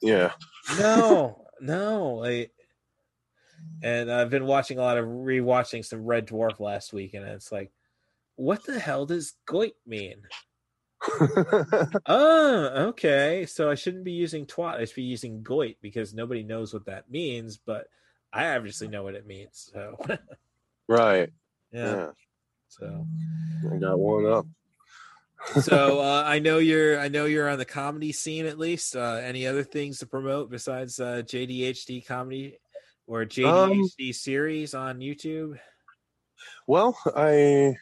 Yeah. 0.00 0.32
No, 0.78 1.46
no, 1.60 2.14
like. 2.14 2.52
And 3.82 4.12
I've 4.12 4.30
been 4.30 4.44
watching 4.44 4.78
a 4.78 4.82
lot 4.82 4.98
of 4.98 5.06
rewatching 5.06 5.84
some 5.84 6.04
Red 6.04 6.26
Dwarf 6.26 6.60
last 6.60 6.92
week, 6.92 7.14
and 7.14 7.24
it's 7.24 7.50
like, 7.50 7.72
what 8.36 8.64
the 8.64 8.78
hell 8.78 9.06
does 9.06 9.34
goit 9.46 9.74
mean? 9.86 10.22
Oh, 12.06 12.88
okay. 12.88 13.46
So 13.46 13.70
I 13.70 13.74
shouldn't 13.74 14.04
be 14.04 14.12
using 14.12 14.46
twat. 14.46 14.74
I 14.74 14.84
should 14.84 14.96
be 14.96 15.02
using 15.02 15.42
goit 15.42 15.76
because 15.80 16.14
nobody 16.14 16.42
knows 16.42 16.72
what 16.72 16.86
that 16.86 17.10
means, 17.10 17.56
but 17.56 17.88
I 18.32 18.54
obviously 18.54 18.88
know 18.88 19.02
what 19.02 19.14
it 19.14 19.26
means. 19.26 19.70
So 19.72 19.98
right. 20.88 21.30
yeah. 21.72 21.96
Yeah. 21.96 22.10
So 22.68 23.06
I 23.72 23.76
got 23.76 23.98
one 23.98 24.26
up. 24.26 24.46
So 25.60 26.00
uh, 26.00 26.22
I 26.26 26.38
know 26.38 26.58
you're 26.58 26.98
I 26.98 27.08
know 27.08 27.24
you're 27.24 27.48
on 27.48 27.58
the 27.58 27.64
comedy 27.64 28.12
scene 28.12 28.46
at 28.46 28.58
least. 28.58 28.96
Uh, 28.96 29.20
any 29.22 29.46
other 29.46 29.62
things 29.62 29.98
to 29.98 30.06
promote 30.06 30.50
besides 30.50 31.00
uh, 31.00 31.22
JDHD 31.24 32.06
comedy 32.06 32.58
or 33.06 33.24
JDHD 33.24 34.14
series 34.14 34.74
on 34.74 34.98
YouTube? 34.98 35.58
Well, 36.66 36.98
I 37.14 37.76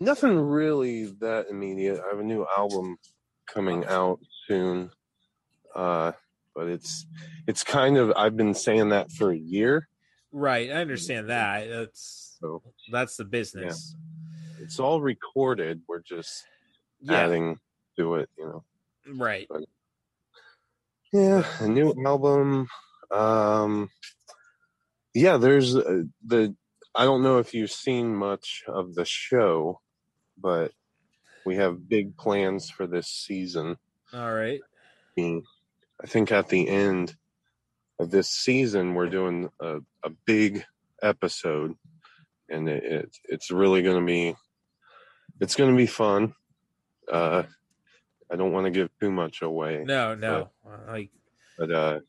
nothing 0.00 0.38
really 0.38 1.06
that 1.20 1.46
immediate. 1.50 2.00
I 2.04 2.08
have 2.10 2.20
a 2.20 2.24
new 2.24 2.46
album 2.56 2.98
coming 3.46 3.84
out 3.86 4.20
soon. 4.46 4.90
Uh 5.74 6.12
but 6.56 6.68
it's 6.68 7.06
it's 7.46 7.62
kind 7.62 7.98
of 7.98 8.12
I've 8.16 8.36
been 8.36 8.54
saying 8.54 8.88
that 8.88 9.12
for 9.12 9.30
a 9.30 9.38
year. 9.38 9.88
Right, 10.32 10.70
I 10.70 10.74
understand 10.74 11.28
that. 11.28 11.68
That's 11.68 12.36
So 12.40 12.62
that's 12.90 13.16
the 13.16 13.24
business. 13.24 13.94
It's 14.66 14.80
all 14.80 15.00
recorded. 15.00 15.82
We're 15.86 16.02
just 16.02 16.44
Yeah, 17.00 17.18
adding 17.18 17.58
to 17.96 18.16
it, 18.16 18.28
you 18.36 18.44
know. 18.46 18.64
right. 19.16 19.48
Yeah, 21.12 21.44
a 21.60 21.68
new 21.68 21.94
album. 22.04 22.66
Um 23.10 23.90
yeah, 25.14 25.36
there's 25.36 25.76
uh, 25.76 26.02
the 26.24 26.54
I 26.94 27.04
don't 27.04 27.22
know 27.22 27.38
if 27.38 27.54
you've 27.54 27.70
seen 27.70 28.14
much 28.16 28.64
of 28.66 28.94
the 28.94 29.04
show, 29.04 29.80
but 30.36 30.72
we 31.44 31.56
have 31.56 31.88
big 31.88 32.16
plans 32.16 32.68
for 32.70 32.86
this 32.86 33.06
season. 33.06 33.76
All 34.12 34.32
right. 34.32 34.60
I 35.18 36.06
think 36.06 36.32
at 36.32 36.48
the 36.48 36.68
end 36.68 37.14
of 37.98 38.10
this 38.10 38.28
season, 38.28 38.94
we're 38.94 39.08
doing 39.08 39.48
a, 39.60 39.78
a 40.04 40.10
big 40.26 40.64
episode, 41.02 41.74
and 42.50 42.68
it, 42.68 42.84
it 42.84 43.16
it's 43.24 43.50
really 43.50 43.82
going 43.82 44.00
to 44.00 44.06
be 44.06 44.34
it's 45.40 45.54
going 45.54 45.70
to 45.70 45.76
be 45.76 45.86
fun. 45.86 46.34
Uh, 47.10 47.44
I 48.30 48.36
don't 48.36 48.52
want 48.52 48.66
to 48.66 48.70
give 48.70 48.88
too 49.00 49.10
much 49.10 49.42
away, 49.42 49.84
No, 49.84 50.14
no. 50.14 50.50
Like 50.88 51.10
but 51.56 51.70
uh, 51.70 52.00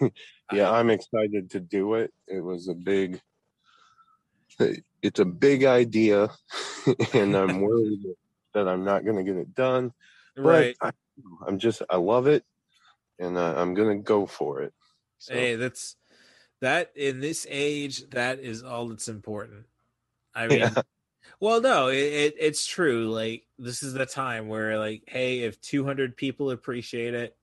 yeah, 0.52 0.70
I'm 0.70 0.90
excited 0.90 1.50
to 1.50 1.60
do 1.60 1.94
it. 1.94 2.12
It 2.26 2.40
was 2.40 2.68
a 2.68 2.74
big, 2.74 3.20
it's 5.02 5.18
a 5.18 5.24
big 5.24 5.64
idea, 5.64 6.30
and 7.14 7.34
I'm 7.34 7.60
worried 7.62 8.04
that 8.54 8.68
I'm 8.68 8.84
not 8.84 9.04
going 9.04 9.16
to 9.16 9.24
get 9.24 9.36
it 9.36 9.54
done. 9.54 9.92
right. 10.36 10.76
I, 10.80 10.92
I'm 11.46 11.58
just 11.58 11.82
I 11.90 11.96
love 11.96 12.26
it, 12.26 12.44
and 13.18 13.36
uh, 13.36 13.54
I'm 13.56 13.74
gonna 13.74 13.96
go 13.96 14.26
for 14.26 14.62
it. 14.62 14.74
So, 15.18 15.34
Hey, 15.34 15.56
that's 15.56 15.96
that 16.60 16.92
in 16.94 17.20
this 17.20 17.46
age, 17.48 18.08
that 18.10 18.38
is 18.38 18.62
all 18.62 18.88
that's 18.88 19.08
important. 19.08 19.66
I 20.34 20.46
mean, 20.46 20.58
Yeah. 20.58 20.74
Well, 21.40 21.60
no, 21.60 21.88
it, 21.88 21.96
it 21.96 22.34
it's 22.38 22.66
true. 22.66 23.10
Like 23.10 23.46
this 23.58 23.82
is 23.82 23.92
the 23.92 24.06
time 24.06 24.48
where, 24.48 24.78
like, 24.78 25.02
hey, 25.06 25.40
if 25.40 25.60
200 25.60 26.16
people 26.16 26.50
appreciate 26.50 27.14
it, 27.14 27.36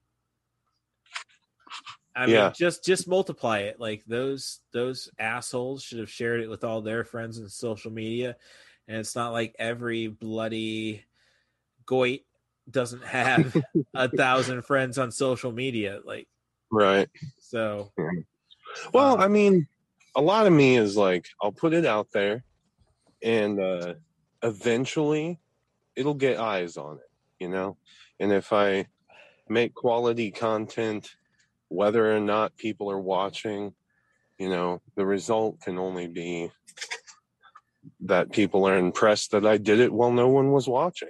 I 2.16 2.26
mean, 2.26 2.52
just 2.54 2.84
just 2.84 3.08
multiply 3.08 3.60
it. 3.60 3.80
Like 3.80 4.04
those 4.06 4.60
those 4.72 5.10
assholes 5.18 5.82
should 5.82 5.98
have 5.98 6.10
shared 6.10 6.40
it 6.40 6.48
with 6.48 6.64
all 6.64 6.80
their 6.80 7.04
friends 7.04 7.38
in 7.38 7.48
social 7.48 7.90
media, 7.90 8.36
and 8.86 8.98
it's 8.98 9.16
not 9.16 9.32
like 9.32 9.56
every 9.58 10.06
bloody 10.06 11.04
goit 11.86 12.20
doesn't 12.70 13.04
have 13.04 13.54
a 13.94 14.08
thousand 14.08 14.62
friends 14.62 14.98
on 14.98 15.10
social 15.10 15.52
media. 15.52 16.00
Like 16.04 16.28
Right. 16.70 17.08
so, 17.40 17.92
Well, 18.92 19.14
um 19.14 19.20
I 19.20 19.28
mean, 19.28 19.66
a 20.14 20.22
lot 20.22 20.46
of 20.46 20.52
me 20.52 20.76
is 20.76 20.96
like, 20.96 21.26
I'll 21.42 21.52
put 21.52 21.72
it 21.72 21.84
out 21.84 22.08
there 22.12 22.44
and 23.24 23.58
uh, 23.58 23.94
eventually 24.42 25.40
it'll 25.96 26.14
get 26.14 26.38
eyes 26.38 26.76
on 26.76 26.98
it, 26.98 27.10
you 27.40 27.48
know? 27.48 27.78
And 28.20 28.30
if 28.30 28.52
I 28.52 28.86
make 29.48 29.74
quality 29.74 30.30
content, 30.30 31.16
whether 31.68 32.14
or 32.14 32.20
not 32.20 32.56
people 32.56 32.90
are 32.90 33.00
watching, 33.00 33.74
you 34.38 34.50
know, 34.50 34.82
the 34.94 35.06
result 35.06 35.60
can 35.60 35.78
only 35.78 36.06
be 36.06 36.50
that 38.00 38.30
people 38.30 38.68
are 38.68 38.78
impressed 38.78 39.30
that 39.32 39.46
I 39.46 39.56
did 39.56 39.80
it 39.80 39.92
while 39.92 40.12
no 40.12 40.28
one 40.28 40.52
was 40.52 40.68
watching. 40.68 41.08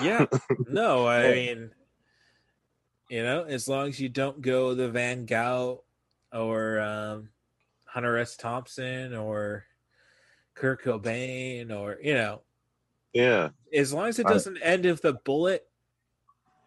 yeah, 0.00 0.26
no, 0.68 1.06
I 1.06 1.32
mean, 1.32 1.70
you 3.10 3.22
know, 3.22 3.44
as 3.44 3.68
long 3.68 3.88
as 3.88 3.98
you 3.98 4.08
don't 4.08 4.40
go 4.40 4.74
the 4.74 4.88
Van 4.88 5.26
Gogh 5.26 5.82
or 6.32 6.80
um, 6.80 7.30
Hunter 7.86 8.18
S. 8.18 8.36
Thompson 8.36 9.14
or 9.14 9.64
Kurt 10.58 10.82
Cobain 10.82 11.70
or 11.70 11.98
you 12.02 12.14
know, 12.14 12.42
Yeah. 13.12 13.50
as 13.72 13.92
long 13.92 14.08
as 14.08 14.18
it 14.18 14.26
doesn't 14.26 14.58
end 14.58 14.84
with 14.84 15.04
a 15.04 15.12
bullet, 15.12 15.66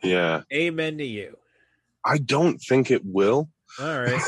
Yeah. 0.01 0.43
amen 0.51 0.97
to 0.99 1.05
you. 1.05 1.38
I 2.05 2.18
don't 2.18 2.57
think 2.59 2.89
it 2.89 3.03
will. 3.05 3.49
All 3.80 4.01
right, 4.01 4.22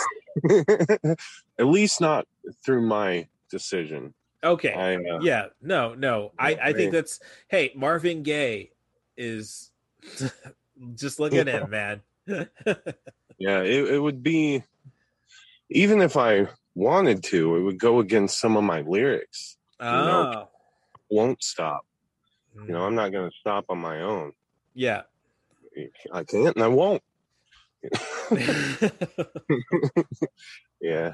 At 1.60 1.66
least 1.66 2.02
not 2.02 2.28
through 2.66 2.82
my 2.82 3.28
decision. 3.50 4.14
okay, 4.44 4.74
I, 4.74 4.96
uh, 4.96 5.20
yeah, 5.22 5.48
no, 5.62 5.94
no, 5.96 6.34
I 6.38 6.56
I 6.56 6.74
think 6.74 6.92
that's 6.92 7.20
hey, 7.48 7.72
Marvin 7.76 8.24
Gaye 8.24 8.72
is 9.18 9.72
just 10.96 11.20
look 11.20 11.34
at 11.34 11.48
him, 11.48 11.70
man. 11.70 12.02
Yeah, 13.40 13.62
it, 13.64 13.96
it 13.96 14.00
would 14.00 14.22
be 14.22 14.64
even 15.70 16.02
if 16.02 16.16
I 16.18 16.48
wanted 16.76 17.24
to, 17.26 17.56
it 17.58 17.62
would 17.62 17.80
go 17.80 18.00
against 18.00 18.40
some 18.40 18.58
of 18.58 18.64
my 18.64 18.82
lyrics. 18.82 19.58
oh, 19.80 20.48
Won't 21.10 21.44
stop. 21.44 21.86
You 22.56 22.62
Mm. 22.62 22.70
know, 22.70 22.84
I'm 22.86 22.96
not 22.96 23.12
going 23.12 23.30
to 23.30 23.36
stop 23.40 23.66
on 23.70 23.80
my 23.80 24.02
own. 24.02 24.34
yeah. 24.74 25.04
I 26.12 26.24
can't 26.24 26.56
and 26.56 26.64
I 26.64 26.68
won't. 26.68 27.02
yeah. 30.82 31.14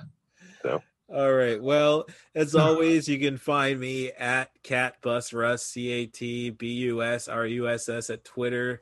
So. 0.64 0.82
All 1.14 1.34
right. 1.34 1.62
Well, 1.62 2.06
as 2.36 2.56
always, 2.56 3.08
you 3.08 3.18
can 3.20 3.38
find 3.38 3.80
me 3.80 4.12
at 4.12 4.50
catbusruss, 4.64 5.60
C 5.62 5.90
A 5.92 6.06
T 6.08 6.50
B 6.52 6.68
U 6.74 7.02
S 7.02 7.28
R 7.28 7.46
U 7.46 7.70
S 7.70 7.88
S 7.90 8.10
at 8.10 8.24
Twitter. 8.26 8.82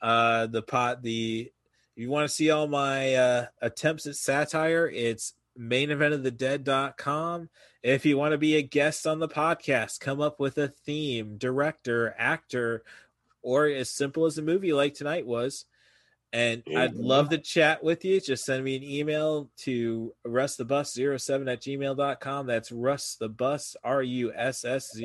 Uh, 0.00 0.46
the 0.46 0.62
pot, 0.62 1.02
the 1.02 1.50
if 1.96 2.02
you 2.02 2.10
want 2.10 2.28
to 2.28 2.34
see 2.34 2.50
all 2.50 2.66
my 2.68 3.14
uh, 3.14 3.46
attempts 3.62 4.06
at 4.06 4.16
satire, 4.16 4.86
it's 4.86 5.32
maineventofthedead.com. 5.58 7.48
If 7.82 8.06
you 8.06 8.16
want 8.16 8.32
to 8.32 8.38
be 8.38 8.56
a 8.56 8.62
guest 8.62 9.06
on 9.06 9.18
the 9.18 9.28
podcast, 9.28 10.00
come 10.00 10.20
up 10.20 10.40
with 10.40 10.58
a 10.58 10.68
theme, 10.68 11.36
director, 11.36 12.14
actor, 12.18 12.82
or 13.42 13.66
as 13.66 13.90
simple 13.90 14.24
as 14.24 14.38
a 14.38 14.42
movie 14.42 14.72
like 14.72 14.94
tonight 14.94 15.26
was. 15.26 15.66
And 16.32 16.64
I'd 16.66 16.94
mm-hmm. 16.94 17.04
love 17.04 17.28
to 17.28 17.38
chat 17.38 17.84
with 17.84 18.04
you. 18.04 18.20
Just 18.20 18.44
send 18.44 18.64
me 18.64 18.74
an 18.74 18.82
email 18.82 19.50
to 19.58 20.12
russthebus07 20.26 21.52
at 21.52 21.62
gmail.com. 21.62 22.46
That's 22.48 22.72
Russ 22.72 23.16
the 23.20 23.28
Bus, 23.28 23.76
R 23.84 24.02
U 24.02 24.32
S 24.34 24.64
S 24.64 25.00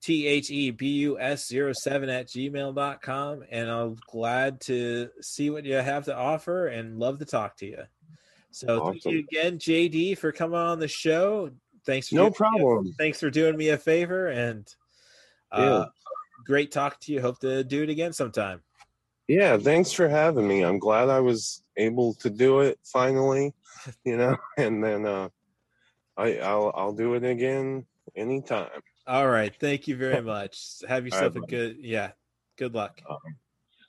T 0.00 0.26
H 0.26 0.50
E 0.50 0.70
B 0.70 0.86
U 1.00 1.18
S 1.20 1.48
07 1.48 2.08
at 2.08 2.28
gmail.com. 2.28 3.44
And 3.50 3.68
I'm 3.68 3.96
glad 4.10 4.62
to 4.62 5.10
see 5.20 5.50
what 5.50 5.66
you 5.66 5.74
have 5.74 6.06
to 6.06 6.16
offer 6.16 6.68
and 6.68 6.98
love 6.98 7.18
to 7.18 7.26
talk 7.26 7.56
to 7.58 7.66
you. 7.66 7.82
So 8.50 8.90
thank 8.90 9.04
you 9.04 9.18
again, 9.20 9.58
JD, 9.58 10.18
for 10.18 10.32
coming 10.32 10.58
on 10.58 10.78
the 10.80 10.88
show. 10.88 11.50
Thanks 11.86 12.08
for 12.08 12.16
No 12.16 12.22
doing 12.22 12.30
me 12.30 12.34
a- 12.34 12.36
problem. 12.36 12.94
thanks 12.98 13.20
for 13.20 13.30
doing 13.30 13.56
me 13.56 13.68
a 13.70 13.78
favor 13.78 14.28
and 14.28 14.66
uh, 15.52 15.86
great 16.44 16.70
talk 16.72 17.00
to 17.00 17.12
you. 17.12 17.20
Hope 17.20 17.38
to 17.40 17.64
do 17.64 17.82
it 17.82 17.88
again 17.90 18.12
sometime. 18.12 18.60
Yeah, 19.28 19.56
thanks 19.56 19.92
for 19.92 20.08
having 20.08 20.46
me. 20.48 20.62
I'm 20.64 20.78
glad 20.78 21.08
I 21.08 21.20
was 21.20 21.62
able 21.76 22.14
to 22.14 22.30
do 22.30 22.60
it 22.60 22.78
finally, 22.84 23.54
you 24.04 24.16
know, 24.16 24.36
and 24.58 24.82
then 24.82 25.06
uh 25.06 25.28
I 26.16 26.38
I'll 26.38 26.72
I'll 26.74 26.92
do 26.92 27.14
it 27.14 27.24
again 27.24 27.86
anytime. 28.16 28.68
All 29.06 29.28
right. 29.28 29.54
Thank 29.58 29.88
you 29.88 29.96
very 29.96 30.20
much. 30.22 30.82
Have 30.88 31.04
yourself 31.04 31.36
a 31.36 31.40
buddy. 31.40 31.46
good, 31.50 31.76
yeah. 31.80 32.10
Good 32.56 32.74
luck. 32.74 33.00
All 33.08 33.18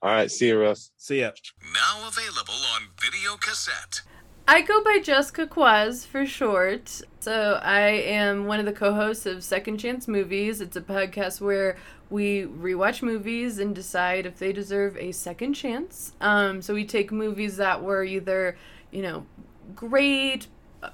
right, 0.04 0.32
see 0.32 0.48
you, 0.48 0.60
Russ. 0.60 0.92
See 0.98 1.20
ya. 1.20 1.32
Now 1.74 2.08
available 2.08 2.54
on 2.76 2.88
video 3.00 3.36
cassette. 3.38 4.02
I 4.48 4.62
go 4.62 4.84
by 4.84 5.00
Jessica 5.00 5.48
Quaz 5.48 6.06
for 6.06 6.26
short. 6.26 7.02
So 7.20 7.60
I 7.64 7.82
am 7.90 8.46
one 8.46 8.60
of 8.60 8.66
the 8.66 8.74
co-hosts 8.74 9.26
of 9.26 9.44
Second 9.44 9.78
Chance 9.78 10.08
Movies. 10.08 10.62
It's 10.62 10.76
a 10.76 10.82
podcast 10.82 11.40
where 11.40 11.78
we 12.10 12.44
rewatch 12.44 13.02
movies 13.02 13.60
and 13.60 13.74
decide 13.74 14.26
if 14.26 14.38
they 14.38 14.52
deserve 14.52 14.98
a 14.98 15.12
second 15.12 15.54
chance. 15.54 16.14
Um, 16.20 16.62
so 16.62 16.74
we 16.74 16.86
take 16.86 17.12
movies 17.12 17.58
that 17.58 17.82
were 17.82 18.04
either, 18.04 18.58
you 18.92 19.02
know, 19.02 19.26
great, 19.76 20.48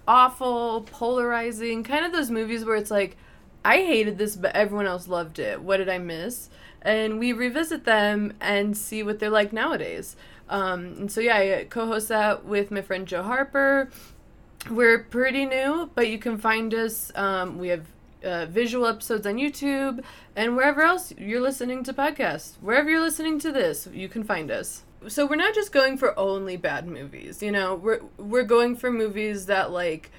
awful, 0.08 0.82
polarizing, 0.82 1.84
kind 1.84 2.06
of 2.06 2.12
those 2.12 2.30
movies 2.30 2.66
where 2.66 2.76
it's 2.76 2.92
like, 2.92 3.18
I 3.66 3.78
hated 3.78 4.18
this, 4.18 4.36
but 4.36 4.56
everyone 4.56 4.86
else 4.86 5.08
loved 5.08 5.40
it. 5.40 5.62
What 5.62 5.78
did 5.78 5.90
I 5.90 5.98
miss? 5.98 6.50
And 6.82 7.20
we 7.20 7.34
revisit 7.34 7.84
them 7.86 8.34
and 8.40 8.78
see 8.78 9.04
what 9.04 9.20
they're 9.20 9.30
like 9.30 9.52
nowadays. 9.52 10.16
Um, 10.50 10.86
and 11.00 11.12
so, 11.12 11.20
yeah, 11.20 11.38
I 11.38 11.68
co 11.70 11.88
host 11.88 12.10
that 12.10 12.46
with 12.46 12.72
my 12.72 12.82
friend 12.82 13.08
Joe 13.08 13.24
Harper. 13.24 13.90
We're 14.70 15.00
pretty 15.00 15.46
new, 15.46 15.90
but 15.96 16.10
you 16.10 16.18
can 16.18 16.38
find 16.38 16.74
us. 16.74 17.12
Um, 17.16 17.58
we 17.58 17.70
have 17.70 17.86
uh, 18.24 18.46
visual 18.48 18.86
episodes 18.86 19.26
on 19.26 19.36
YouTube 19.36 20.04
and 20.36 20.56
wherever 20.56 20.82
else 20.82 21.14
you're 21.18 21.42
listening 21.42 21.84
to 21.84 21.94
podcasts. 21.94 22.56
Wherever 22.62 22.90
you're 22.90 23.02
listening 23.02 23.40
to 23.40 23.52
this, 23.52 23.88
you 23.94 24.10
can 24.10 24.24
find 24.24 24.52
us. 24.52 24.84
So 25.08 25.26
we're 25.26 25.36
not 25.36 25.54
just 25.54 25.72
going 25.72 25.98
for 25.98 26.18
only 26.18 26.58
bad 26.58 26.88
movies, 26.88 27.42
you 27.42 27.52
know. 27.52 27.76
We're 27.76 28.02
we're 28.18 28.44
going 28.44 28.76
for 28.76 28.92
movies 28.92 29.46
that 29.46 29.72
like 29.72 30.12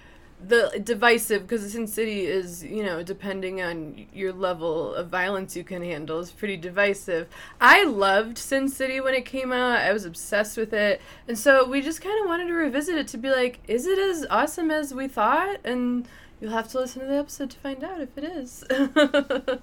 the 0.47 0.81
divisive 0.85 1.43
because 1.43 1.73
Sin 1.73 1.87
City 1.87 2.25
is 2.27 2.63
you 2.63 2.85
know 2.85 3.03
depending 3.03 3.61
on 3.61 4.07
your 4.13 4.33
level 4.33 4.95
of 4.95 5.09
violence 5.09 5.57
you 5.57 5.65
can 5.65 5.83
handle 5.83 6.21
is 6.21 6.31
pretty 6.31 6.57
divisive. 6.57 7.29
I 7.61 7.85
loved 7.85 8.39
Sin 8.39 8.69
City 8.69 9.01
when 9.01 9.15
it 9.15 9.25
came 9.25 9.53
out. 9.53 9.81
I 9.81 9.93
was 9.93 10.05
obsessed 10.05 10.57
with 10.57 10.73
it, 10.73 11.01
and 11.27 11.39
so 11.39 11.67
we 11.67 11.81
just 11.81 12.01
kind 12.01 12.21
of 12.23 12.29
wanted 12.29 12.47
to 12.47 12.55
revisit 12.55 12.97
it 12.97 13.09
to 13.09 13.19
be 13.19 13.31
like, 13.31 13.61
is 13.67 13.87
it 13.87 13.99
as 13.99 14.27
awesome 14.31 14.71
as 14.71 14.95
we 14.95 15.09
thought? 15.09 15.59
And 15.65 16.07
you'll 16.41 16.53
have 16.53 16.69
to 16.69 16.79
listen 16.79 17.03
to 17.03 17.09
the 17.09 17.19
episode 17.19 17.51
to 17.51 17.59
find 17.59 17.83
out 17.83 18.01
if 18.01 18.17
it 18.17 18.25
is. 18.25 18.65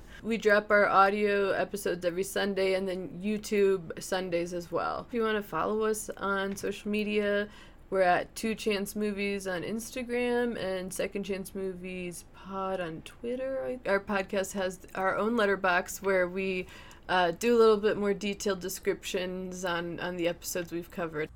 we 0.23 0.37
drop 0.37 0.69
our 0.71 0.87
audio 0.87 1.51
episodes 1.51 2.03
every 2.03 2.23
Sunday 2.23 2.73
and 2.73 2.87
then 2.87 3.09
YouTube 3.23 4.01
Sundays 4.01 4.53
as 4.53 4.71
well. 4.71 5.05
If 5.07 5.13
you 5.13 5.21
want 5.21 5.37
to 5.37 5.43
follow 5.43 5.83
us 5.83 6.09
on 6.17 6.55
social 6.55 6.91
media, 6.91 7.47
we're 7.95 8.01
at 8.01 8.35
Two 8.35 8.53
Chance 8.55 8.93
Movies 8.97 9.47
on 9.47 9.61
Instagram 9.61 10.61
and 10.61 10.91
Second 10.91 11.23
Chance 11.23 11.55
Movies 11.55 12.25
Pod 12.35 12.81
on 12.81 13.01
Twitter. 13.05 13.79
Our 13.85 14.01
podcast 14.01 14.51
has 14.51 14.81
our 14.95 15.15
own 15.15 15.37
Letterboxd 15.37 16.01
where 16.01 16.27
we 16.27 16.67
uh, 17.07 17.31
do 17.31 17.55
a 17.55 17.57
little 17.57 17.77
bit 17.77 17.95
more 17.95 18.13
detailed 18.13 18.59
descriptions 18.59 19.63
on, 19.63 20.01
on 20.01 20.17
the 20.17 20.27
episodes 20.27 20.73
we've 20.73 20.91
covered. 20.91 21.29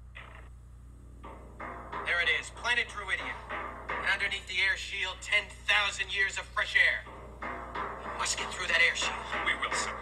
There 1.24 2.22
it 2.22 2.28
is, 2.42 2.50
Planet 2.58 2.88
Druidia. 2.90 3.32
And 3.88 4.12
underneath 4.12 4.46
the 4.50 4.60
air 4.62 4.76
shield, 4.76 5.16
10,000 5.22 6.14
years 6.14 6.38
of 6.38 6.44
fresh 6.44 6.76
air. 6.76 7.06
We 7.42 8.20
must 8.20 8.38
get 8.38 8.54
through 8.54 8.68
that 8.68 8.82
air 8.86 8.96
shield. 8.96 9.16
We 9.46 9.54
will, 9.66 9.74
sir. 9.78 9.96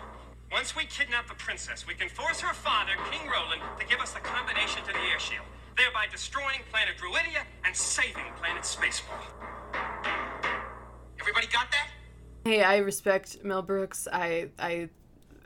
Once 0.51 0.75
we 0.75 0.85
kidnap 0.85 1.27
the 1.27 1.35
princess, 1.35 1.85
we 1.85 1.93
can 1.93 2.09
force 2.09 2.41
her 2.41 2.55
father, 2.55 2.93
King 3.11 3.29
Roland, 3.29 3.61
to 3.79 3.85
give 3.85 3.99
us 3.99 4.13
the 4.13 4.21
combination 4.21 4.81
to 4.87 4.91
the 4.91 5.05
air 5.13 5.19
shield, 5.19 5.45
thereby 5.77 6.07
destroying 6.11 6.59
planet 6.71 6.95
Druidia 6.97 7.43
and 7.65 7.75
saving 7.75 8.25
planet 8.41 8.63
Spaceball. 8.63 9.23
Everybody 11.19 11.47
got 11.47 11.67
that? 11.71 11.89
Hey, 12.45 12.63
I 12.63 12.77
respect 12.77 13.43
Mel 13.43 13.61
Brooks. 13.61 14.07
I 14.11 14.49
I 14.59 14.89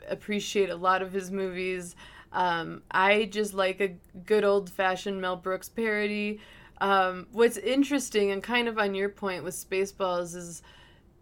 appreciate 0.08 0.70
a 0.70 0.76
lot 0.76 1.02
of 1.02 1.12
his 1.12 1.30
movies. 1.30 1.94
Um, 2.32 2.82
I 2.90 3.26
just 3.26 3.54
like 3.54 3.80
a 3.80 3.94
good 4.24 4.42
old 4.42 4.70
fashioned 4.70 5.20
Mel 5.20 5.36
Brooks 5.36 5.68
parody. 5.68 6.40
Um, 6.80 7.26
what's 7.32 7.58
interesting 7.58 8.30
and 8.30 8.42
kind 8.42 8.68
of 8.68 8.78
on 8.78 8.94
your 8.94 9.08
point 9.08 9.44
with 9.44 9.54
Spaceballs 9.54 10.34
is 10.34 10.62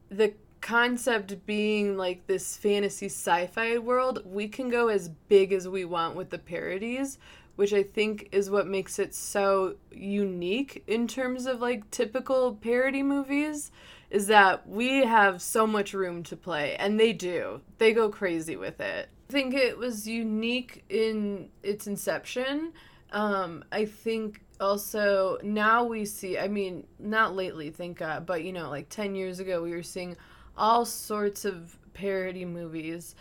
the 0.09 0.32
concept 0.61 1.47
being 1.47 1.97
like 1.97 2.27
this 2.27 2.57
fantasy 2.57 3.07
sci-fi 3.07 3.78
world, 3.78 4.23
we 4.24 4.49
can 4.49 4.69
go 4.69 4.89
as 4.89 5.09
big 5.28 5.53
as 5.53 5.69
we 5.69 5.85
want 5.85 6.16
with 6.16 6.31
the 6.31 6.39
parodies, 6.39 7.19
which 7.56 7.72
I 7.72 7.82
think 7.82 8.28
is 8.32 8.51
what 8.51 8.66
makes 8.66 8.98
it 8.98 9.14
so 9.14 9.77
unique 9.93 10.82
in 10.86 11.06
terms 11.06 11.47
of 11.47 11.60
like 11.60 11.90
typical 11.90 12.55
parody 12.55 13.02
movies 13.02 13.70
is 14.10 14.27
that 14.27 14.68
we 14.68 15.05
have 15.05 15.40
so 15.40 15.66
much 15.66 15.94
room 15.94 16.22
to 16.24 16.36
play 16.36 16.77
and 16.77 16.98
they 16.98 17.12
do. 17.12 17.60
They 17.78 17.93
go 17.93 18.09
crazy 18.09 18.56
with 18.56 18.81
it. 18.81 19.09
I 19.28 19.32
think 19.32 19.55
it 19.55 19.78
was 19.78 20.09
unique 20.09 20.85
in 20.89 21.51
its 21.62 21.86
inception. 21.86 22.72
Um, 23.12 23.64
I 23.70 23.85
think 23.85 24.43
also 24.60 25.39
now 25.43 25.85
we 25.85 26.05
see, 26.05 26.39
I 26.39 26.48
mean, 26.48 26.86
not 26.98 27.36
lately, 27.36 27.70
thank 27.70 27.98
God, 27.98 28.27
but 28.27 28.43
you 28.43 28.52
know, 28.52 28.68
like 28.68 28.89
10 28.89 29.14
years 29.14 29.39
ago, 29.39 29.62
we 29.62 29.70
were 29.70 29.82
seeing 29.82 30.16
all 30.56 30.85
sorts 30.85 31.44
of 31.44 31.77
parody 31.94 32.44
movies 32.44 33.14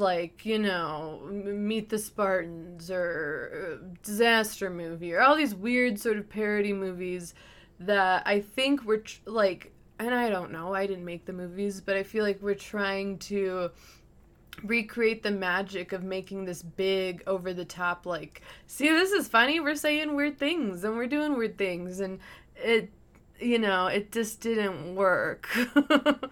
like 0.00 0.44
you 0.44 0.58
know 0.58 1.20
meet 1.30 1.88
the 1.88 1.98
spartans 1.98 2.90
or 2.90 3.78
uh, 3.82 3.86
disaster 4.02 4.70
movie 4.70 5.12
or 5.14 5.20
all 5.20 5.36
these 5.36 5.54
weird 5.54 5.98
sort 5.98 6.16
of 6.16 6.28
parody 6.28 6.72
movies 6.72 7.34
that 7.80 8.22
i 8.26 8.40
think 8.40 8.84
we're 8.84 8.98
tr- 8.98 9.20
like 9.26 9.72
and 9.98 10.14
i 10.14 10.28
don't 10.28 10.52
know 10.52 10.74
i 10.74 10.86
didn't 10.86 11.04
make 11.04 11.24
the 11.24 11.32
movies 11.32 11.80
but 11.80 11.96
i 11.96 12.02
feel 12.02 12.24
like 12.24 12.40
we're 12.42 12.54
trying 12.54 13.18
to 13.18 13.70
recreate 14.62 15.22
the 15.22 15.30
magic 15.30 15.92
of 15.92 16.04
making 16.04 16.44
this 16.44 16.62
big 16.62 17.22
over 17.26 17.52
the 17.52 17.64
top 17.64 18.06
like 18.06 18.42
see 18.66 18.88
this 18.88 19.10
is 19.10 19.26
funny 19.26 19.58
we're 19.58 19.74
saying 19.74 20.14
weird 20.14 20.38
things 20.38 20.84
and 20.84 20.96
we're 20.96 21.06
doing 21.06 21.36
weird 21.36 21.58
things 21.58 22.00
and 22.00 22.20
it 22.56 22.90
you 23.40 23.58
know 23.58 23.86
it 23.86 24.12
just 24.12 24.40
didn't 24.40 24.94
work 24.94 25.48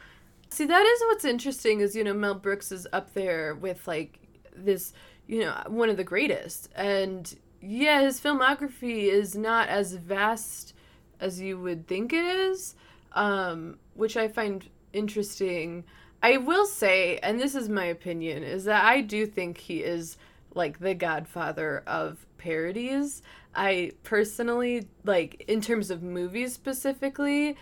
See, 0.53 0.67
that 0.67 0.85
is 0.85 1.01
what's 1.07 1.25
interesting 1.25 1.81
is, 1.81 1.97
you 1.97 2.05
know, 2.05 2.13
Mel 2.13 2.35
Brooks 2.35 2.73
is 2.73 2.87
up 2.93 3.15
there 3.15 3.55
with 3.55 3.89
like 3.89 4.19
this, 4.55 4.93
you 5.27 5.41
know, 5.41 5.63
one 5.67 5.89
of 5.89 5.97
the 5.97 6.05
greatest. 6.05 6.69
And 6.77 7.35
yeah, 7.63 8.03
his 8.03 8.21
filmography 8.21 9.05
is 9.05 9.35
not 9.35 9.71
as 9.71 9.95
vast 9.95 10.75
as 11.21 11.41
you 11.41 11.59
would 11.59 11.87
think 11.87 12.13
it 12.13 12.27
is, 12.27 12.75
um, 13.13 13.79
which 13.95 14.19
I 14.19 14.29
find 14.29 14.69
interesting. 14.93 15.85
I 16.23 16.37
will 16.37 16.67
say, 16.67 17.19
and 17.23 17.41
this 17.41 17.55
is 17.55 17.71
my 17.71 17.87
opinion, 17.87 18.43
is 18.43 18.65
that 18.65 18.85
I 18.85 19.01
do 19.01 19.25
think 19.25 19.57
he 19.57 19.83
is 19.83 20.19
like 20.55 20.81
the 20.81 20.93
godfather 20.93 21.83
of 21.87 22.27
parodies. 22.37 23.23
I 23.55 23.93
personally, 24.03 24.87
like, 25.03 25.45
in 25.49 25.63
terms 25.63 25.91
of 25.91 26.03
movies 26.03 26.53
specifically, 26.53 27.57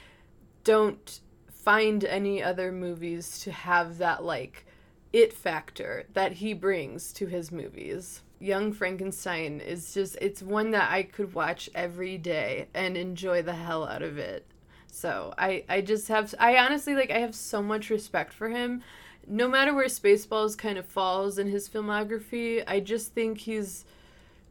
don't 0.64 1.20
find 1.62 2.05
any 2.05 2.43
other 2.43 2.73
movies 2.73 3.39
to 3.41 3.53
have 3.53 3.99
that 3.99 4.24
like 4.24 4.66
it 5.12 5.32
factor 5.32 6.07
that 6.15 6.32
he 6.32 6.55
brings 6.55 7.12
to 7.12 7.27
his 7.27 7.51
movies. 7.51 8.23
Young 8.39 8.73
Frankenstein 8.73 9.61
is 9.61 9.93
just 9.93 10.16
it's 10.20 10.43
one 10.43 10.70
that 10.70 10.91
I 10.91 11.03
could 11.03 11.35
watch 11.35 11.69
every 11.74 12.16
day 12.16 12.69
and 12.73 12.97
enjoy 12.97 13.43
the 13.43 13.53
hell 13.53 13.87
out 13.87 14.03
of 14.03 14.16
it. 14.19 14.47
So, 14.93 15.35
I 15.37 15.65
I 15.69 15.81
just 15.82 16.09
have 16.09 16.35
I 16.39 16.57
honestly 16.57 16.95
like 16.95 17.11
I 17.11 17.19
have 17.19 17.35
so 17.35 17.62
much 17.62 17.91
respect 17.91 18.32
for 18.32 18.49
him. 18.49 18.82
No 19.27 19.47
matter 19.47 19.74
where 19.74 19.87
Spaceballs 19.87 20.57
kind 20.57 20.78
of 20.78 20.87
falls 20.87 21.39
in 21.39 21.49
his 21.49 21.69
filmography, 21.69 22.65
I 22.66 22.81
just 22.81 23.12
think 23.12 23.39
he's 23.39 23.85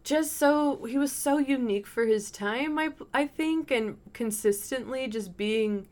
just 0.04 0.38
so 0.38 0.86
he 0.86 0.98
was 0.98 1.12
so 1.12 1.40
unique 1.40 1.88
for 1.88 2.06
his 2.06 2.30
time, 2.30 2.78
I 2.78 2.90
I 3.14 3.26
think 3.28 3.72
and 3.72 3.98
consistently 4.14 5.08
just 5.08 5.36
being 5.36 5.88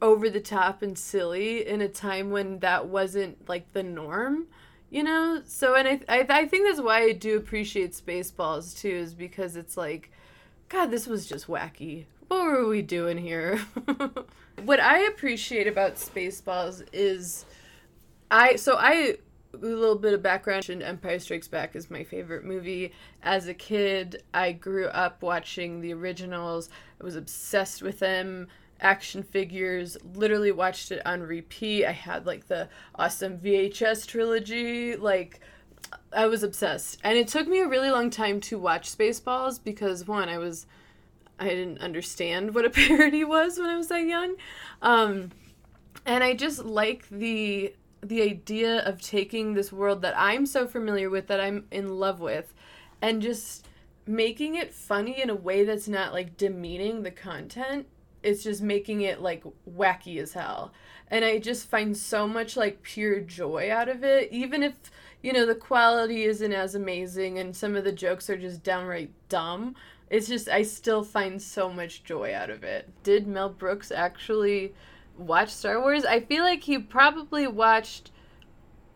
over 0.00 0.30
the 0.30 0.40
top 0.40 0.82
and 0.82 0.98
silly 0.98 1.66
in 1.66 1.80
a 1.80 1.88
time 1.88 2.30
when 2.30 2.60
that 2.60 2.86
wasn't 2.86 3.48
like 3.48 3.72
the 3.72 3.82
norm 3.82 4.46
you 4.90 5.02
know? 5.02 5.42
So 5.46 5.74
and 5.74 5.86
I, 5.86 6.00
I 6.08 6.26
i 6.28 6.46
think 6.46 6.66
that's 6.66 6.80
why 6.80 7.02
i 7.02 7.12
do 7.12 7.36
appreciate 7.36 7.92
spaceballs 7.92 8.78
too 8.78 8.88
is 8.88 9.14
because 9.14 9.56
it's 9.56 9.76
like 9.76 10.10
god 10.68 10.90
this 10.90 11.06
was 11.06 11.26
just 11.26 11.46
wacky. 11.46 12.06
What 12.28 12.44
were 12.44 12.68
we 12.68 12.82
doing 12.82 13.18
here? 13.18 13.60
What 14.64 14.80
i 14.80 15.04
appreciate 15.04 15.68
about 15.68 15.94
spaceballs 15.94 16.84
is 16.92 17.44
i 18.30 18.56
so 18.56 18.76
i 18.76 19.16
a 19.54 19.56
little 19.56 19.96
bit 19.96 20.12
of 20.12 20.22
background. 20.22 20.68
And 20.68 20.82
empire 20.82 21.18
strikes 21.20 21.48
back 21.48 21.74
is 21.74 21.90
my 21.90 22.04
favorite 22.04 22.44
movie. 22.44 22.92
As 23.22 23.46
a 23.46 23.54
kid 23.54 24.22
i 24.34 24.52
grew 24.52 24.86
up 24.88 25.22
watching 25.22 25.80
the 25.80 25.94
originals. 25.94 26.70
I 27.00 27.04
was 27.04 27.14
obsessed 27.14 27.82
with 27.82 28.00
them 28.00 28.48
action 28.80 29.22
figures. 29.22 29.96
Literally 30.14 30.52
watched 30.52 30.92
it 30.92 31.04
on 31.06 31.22
repeat. 31.22 31.84
I 31.86 31.92
had 31.92 32.26
like 32.26 32.48
the 32.48 32.68
awesome 32.94 33.38
vhs 33.38 34.06
trilogy. 34.06 34.96
Like 34.96 35.40
i 36.12 36.26
was 36.26 36.42
obsessed. 36.42 36.98
And 37.04 37.16
it 37.16 37.28
took 37.28 37.48
me 37.48 37.60
a 37.60 37.68
really 37.68 37.90
long 37.90 38.10
time 38.10 38.40
to 38.42 38.58
watch 38.58 38.90
spaceballs 38.90 39.62
because 39.62 40.06
one 40.06 40.28
i 40.28 40.38
was 40.38 40.66
i 41.38 41.48
didn't 41.48 41.80
understand 41.80 42.54
what 42.54 42.64
a 42.64 42.70
parody 42.88 43.24
was 43.24 43.58
when 43.58 43.68
i 43.68 43.76
was 43.76 43.88
that 43.88 44.04
young. 44.04 44.36
Um, 44.82 45.30
and 46.06 46.24
i 46.24 46.34
just 46.34 46.64
like 46.64 47.08
the 47.10 47.74
the 48.02 48.22
idea 48.22 48.78
of 48.80 49.00
taking 49.00 49.54
this 49.54 49.72
world 49.72 50.02
that 50.02 50.14
i'm 50.16 50.46
so 50.46 50.66
familiar 50.66 51.10
with 51.10 51.26
that 51.26 51.40
i'm 51.40 51.66
in 51.70 51.98
love 51.98 52.20
with 52.20 52.54
and 53.02 53.20
just 53.20 53.66
making 54.06 54.54
it 54.54 54.72
funny 54.72 55.20
in 55.20 55.30
a 55.30 55.34
way 55.34 55.64
that's 55.64 55.88
not 55.88 56.12
like 56.12 56.36
demeaning 56.36 57.02
the 57.02 57.10
content 57.10 57.86
it's 58.22 58.42
just 58.42 58.62
making 58.62 59.00
it 59.02 59.20
like 59.20 59.44
wacky 59.70 60.20
as 60.20 60.32
hell. 60.32 60.72
And 61.10 61.24
i 61.24 61.38
just 61.38 61.68
find 61.68 61.96
so 61.96 62.28
much 62.28 62.56
like 62.56 62.82
pure 62.82 63.20
joy 63.20 63.70
out 63.72 63.88
of 63.88 64.04
it 64.04 64.30
even 64.30 64.62
if 64.62 64.74
you 65.22 65.32
know 65.32 65.46
the 65.46 65.54
quality 65.54 66.24
isn't 66.24 66.52
as 66.52 66.74
amazing 66.74 67.38
and 67.38 67.56
some 67.56 67.74
of 67.76 67.84
the 67.84 67.92
jokes 67.92 68.28
are 68.28 68.36
just 68.36 68.62
downright 68.62 69.10
dumb 69.30 69.74
it's 70.10 70.28
just 70.28 70.48
i 70.48 70.62
still 70.62 71.02
find 71.02 71.40
so 71.40 71.70
much 71.70 72.04
joy 72.04 72.34
out 72.34 72.50
of 72.50 72.64
it. 72.64 72.88
Did 73.02 73.26
mel 73.26 73.50
brooks 73.50 73.90
actually 73.90 74.74
watch 75.16 75.50
star 75.50 75.80
wars? 75.80 76.04
I 76.04 76.20
feel 76.20 76.42
like 76.42 76.62
he 76.62 76.78
probably 76.78 77.46
watched 77.46 78.10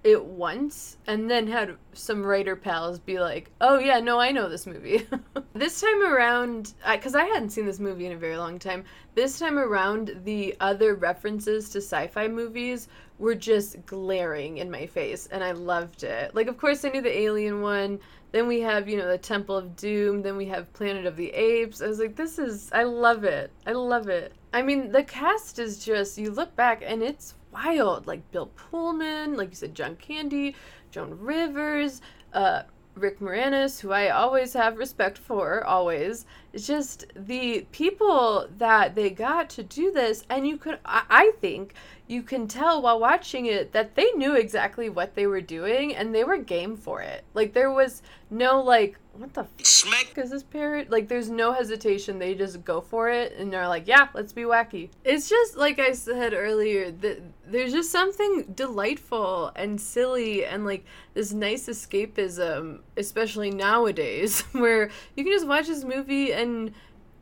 it 0.04 0.24
once 0.24 0.96
and 1.06 1.30
then 1.30 1.46
had 1.46 1.76
some 1.92 2.24
writer 2.24 2.56
pals 2.56 2.98
be 2.98 3.20
like, 3.20 3.50
"Oh 3.60 3.78
yeah, 3.78 4.00
no, 4.00 4.18
I 4.18 4.32
know 4.32 4.48
this 4.48 4.66
movie." 4.66 5.06
this 5.54 5.80
time 5.80 6.02
around, 6.02 6.74
because 6.90 7.14
I, 7.14 7.22
I, 7.22 7.26
hadn't 7.26 7.50
seen 7.50 7.66
this 7.66 7.78
movie 7.78 8.06
in 8.06 8.12
a 8.12 8.16
very 8.16 8.36
long 8.36 8.58
time. 8.58 8.84
This 9.14 9.38
time 9.38 9.58
around, 9.58 10.20
the 10.24 10.56
other 10.60 10.94
references 10.94 11.70
to 11.70 11.78
sci-fi 11.78 12.26
movies 12.26 12.88
were 13.18 13.34
just 13.34 13.84
glaring 13.86 14.58
in 14.58 14.70
my 14.70 14.86
face, 14.86 15.28
and 15.30 15.44
I 15.44 15.52
loved 15.52 16.02
it. 16.02 16.34
Like, 16.34 16.48
of 16.48 16.58
course, 16.58 16.84
I 16.84 16.88
knew 16.88 17.02
the 17.02 17.18
Alien 17.18 17.60
one. 17.60 18.00
Then 18.32 18.48
we 18.48 18.60
have, 18.60 18.88
you 18.88 18.96
know, 18.96 19.06
the 19.06 19.18
Temple 19.18 19.56
of 19.56 19.76
Doom. 19.76 20.22
Then 20.22 20.36
we 20.36 20.46
have 20.46 20.72
Planet 20.72 21.04
of 21.04 21.16
the 21.16 21.28
Apes. 21.30 21.82
I 21.82 21.86
was 21.86 21.98
like, 21.98 22.16
this 22.16 22.38
is, 22.38 22.70
I 22.72 22.84
love 22.84 23.24
it. 23.24 23.52
I 23.66 23.72
love 23.72 24.08
it. 24.08 24.32
I 24.54 24.62
mean, 24.62 24.90
the 24.90 25.04
cast 25.04 25.58
is 25.58 25.84
just, 25.84 26.18
you 26.18 26.30
look 26.30 26.56
back 26.56 26.82
and 26.84 27.02
it's 27.02 27.34
wild. 27.52 28.06
Like 28.06 28.30
Bill 28.30 28.46
Pullman, 28.56 29.36
like 29.36 29.50
you 29.50 29.56
said, 29.56 29.74
John 29.74 29.96
Candy, 29.96 30.56
Joan 30.90 31.18
Rivers, 31.18 32.00
uh, 32.32 32.62
Rick 32.94 33.20
Moranis, 33.20 33.80
who 33.80 33.90
I 33.90 34.10
always 34.10 34.52
have 34.52 34.76
respect 34.76 35.16
for, 35.16 35.64
always. 35.64 36.26
It's 36.52 36.66
just 36.66 37.06
the 37.16 37.66
people 37.72 38.48
that 38.58 38.94
they 38.94 39.08
got 39.08 39.48
to 39.50 39.62
do 39.62 39.90
this, 39.90 40.24
and 40.28 40.46
you 40.46 40.58
could, 40.58 40.78
I, 40.84 41.02
I 41.08 41.32
think, 41.40 41.74
you 42.06 42.22
can 42.22 42.46
tell 42.46 42.82
while 42.82 43.00
watching 43.00 43.46
it 43.46 43.72
that 43.72 43.94
they 43.94 44.10
knew 44.12 44.36
exactly 44.36 44.90
what 44.90 45.14
they 45.14 45.26
were 45.26 45.40
doing 45.40 45.94
and 45.96 46.14
they 46.14 46.24
were 46.24 46.36
game 46.36 46.76
for 46.76 47.00
it. 47.00 47.24
Like 47.32 47.54
there 47.54 47.72
was 47.72 48.02
no 48.28 48.60
like 48.60 48.98
what 49.14 49.34
the 49.34 49.46
smack 49.62 50.16
is 50.16 50.30
this 50.30 50.42
parrot? 50.42 50.90
Like 50.90 51.08
there's 51.08 51.28
no 51.28 51.52
hesitation. 51.52 52.18
They 52.18 52.34
just 52.34 52.64
go 52.64 52.80
for 52.80 53.10
it 53.10 53.34
and 53.36 53.52
they're 53.52 53.68
like, 53.68 53.86
yeah, 53.86 54.08
let's 54.14 54.32
be 54.32 54.42
wacky. 54.42 54.88
It's 55.04 55.28
just 55.28 55.56
like 55.56 55.78
I 55.78 55.92
said 55.92 56.32
earlier 56.32 56.90
that 56.90 57.22
there's 57.46 57.72
just 57.72 57.90
something 57.90 58.52
delightful 58.54 59.52
and 59.54 59.80
silly 59.80 60.44
and 60.44 60.64
like 60.64 60.84
this 61.14 61.32
nice 61.32 61.66
escapism, 61.68 62.80
especially 62.96 63.50
nowadays, 63.50 64.40
where 64.52 64.90
you 65.16 65.24
can 65.24 65.32
just 65.32 65.46
watch 65.46 65.66
this 65.66 65.84
movie 65.84 66.32
and 66.32 66.72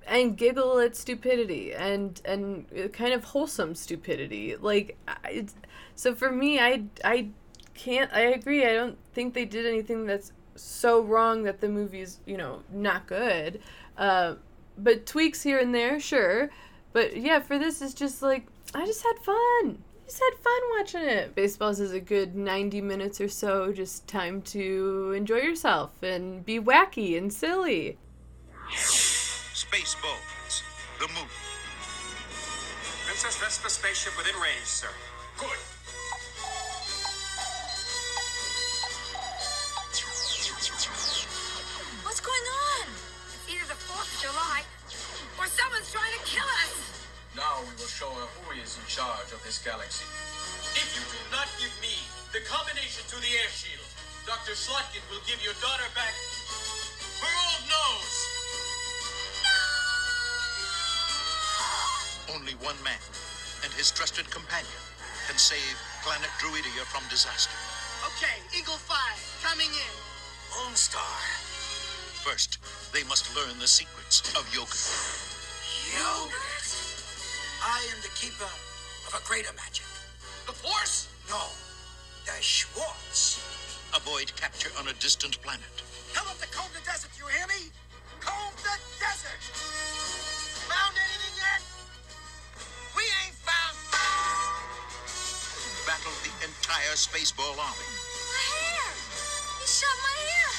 and 0.06 0.36
giggle 0.36 0.78
at 0.78 0.96
stupidity 0.96 1.72
and 1.74 2.20
and 2.24 2.66
kind 2.92 3.12
of 3.12 3.22
wholesome 3.22 3.74
stupidity 3.74 4.56
like 4.56 4.96
it's, 5.28 5.54
so 5.94 6.14
for 6.14 6.32
me 6.32 6.58
i 6.58 6.82
i 7.04 7.28
can't 7.74 8.10
i 8.12 8.20
agree 8.20 8.64
i 8.64 8.72
don't 8.72 8.96
think 9.12 9.34
they 9.34 9.44
did 9.44 9.66
anything 9.66 10.06
that's 10.06 10.32
so 10.62 11.02
wrong 11.02 11.42
that 11.44 11.60
the 11.60 11.68
movie's 11.68 12.18
you 12.26 12.36
know 12.36 12.60
not 12.72 13.06
good 13.06 13.60
uh, 13.98 14.34
but 14.78 15.06
tweaks 15.06 15.42
here 15.42 15.58
and 15.58 15.74
there 15.74 16.00
sure 16.00 16.50
but 16.92 17.16
yeah 17.16 17.40
for 17.40 17.58
this 17.58 17.82
it's 17.82 17.94
just 17.94 18.22
like 18.22 18.46
i 18.74 18.84
just 18.86 19.02
had 19.02 19.18
fun 19.18 19.82
just 20.10 20.22
had 20.24 20.42
fun 20.42 20.60
watching 20.76 21.02
it. 21.02 21.36
Spaceballs 21.36 21.78
is 21.78 21.92
a 21.92 22.00
good 22.00 22.34
90 22.34 22.80
minutes 22.80 23.20
or 23.20 23.28
so, 23.28 23.72
just 23.72 24.08
time 24.08 24.42
to 24.42 25.12
enjoy 25.16 25.36
yourself 25.36 26.02
and 26.02 26.44
be 26.44 26.58
wacky 26.58 27.16
and 27.16 27.32
silly. 27.32 27.96
Spaceballs, 28.72 30.62
the 30.98 31.06
movie. 31.06 31.30
Princess 33.06 33.36
Vespa 33.36 33.70
spaceship 33.70 34.16
within 34.16 34.34
range, 34.40 34.64
sir. 34.64 34.88
Good. 35.38 35.58
Someone's 45.58 45.90
trying 45.90 46.14
to 46.14 46.22
kill 46.22 46.46
us. 46.62 46.74
Now 47.34 47.62
we 47.66 47.74
will 47.74 47.90
show 47.90 48.10
her 48.10 48.28
who 48.42 48.54
is 48.58 48.78
in 48.78 48.86
charge 48.86 49.30
of 49.34 49.42
this 49.42 49.58
galaxy. 49.58 50.06
If 50.78 50.86
you 50.94 51.02
do 51.10 51.20
not 51.34 51.50
give 51.58 51.74
me 51.82 51.94
the 52.30 52.42
combination 52.46 53.02
to 53.10 53.16
the 53.18 53.30
air 53.42 53.50
shield, 53.50 53.86
Dr. 54.26 54.54
Schlotkin 54.54 55.02
will 55.10 55.22
give 55.26 55.42
your 55.42 55.54
daughter 55.58 55.90
back 55.94 56.14
her 57.22 57.34
old 57.34 57.62
nose. 57.66 58.16
No! 59.42 59.58
Only 62.38 62.54
one 62.62 62.78
man 62.86 63.02
and 63.64 63.72
his 63.74 63.90
trusted 63.90 64.30
companion 64.30 64.82
can 65.26 65.38
save 65.38 65.76
planet 66.02 66.30
Druidia 66.38 66.86
from 66.88 67.02
disaster. 67.10 67.54
Okay, 68.16 68.38
Eagle 68.56 68.78
5, 68.78 68.96
coming 69.42 69.70
in. 69.70 69.94
Lone 70.56 70.74
Star. 70.74 71.18
First, 72.24 72.58
they 72.92 73.04
must 73.04 73.34
learn 73.36 73.58
the 73.58 73.68
secrets 73.68 74.22
of 74.36 74.44
yogurt. 74.54 75.29
Yogurt? 75.96 76.66
I 77.62 77.82
am 77.90 77.98
the 78.02 78.12
keeper 78.14 78.50
of 79.06 79.12
a 79.14 79.22
greater 79.26 79.52
magic. 79.54 79.86
The 80.46 80.52
Force? 80.52 81.08
No, 81.28 81.50
the 82.26 82.40
Schwartz. 82.42 83.42
Avoid 83.94 84.34
capture 84.36 84.70
on 84.78 84.88
a 84.88 84.94
distant 84.94 85.40
planet. 85.42 85.82
Tell 86.14 86.24
them 86.24 86.36
to 86.40 86.48
comb 86.48 86.70
the 86.74 86.84
desert, 86.86 87.10
you 87.18 87.26
hear 87.26 87.46
me? 87.46 87.70
Comb 88.20 88.54
the 88.62 88.76
desert! 89.02 89.42
Found 90.70 90.94
anything 90.94 91.34
yet? 91.38 91.62
We 92.94 93.02
ain't 93.26 93.34
found. 93.42 93.74
Battle 95.86 96.14
the 96.22 96.34
entire 96.46 96.94
Spaceball 96.94 97.58
army. 97.58 97.90
My 98.30 98.46
hair! 98.54 98.90
He 99.58 99.66
shot 99.66 99.96
my 100.06 100.18
hair! 100.22 100.49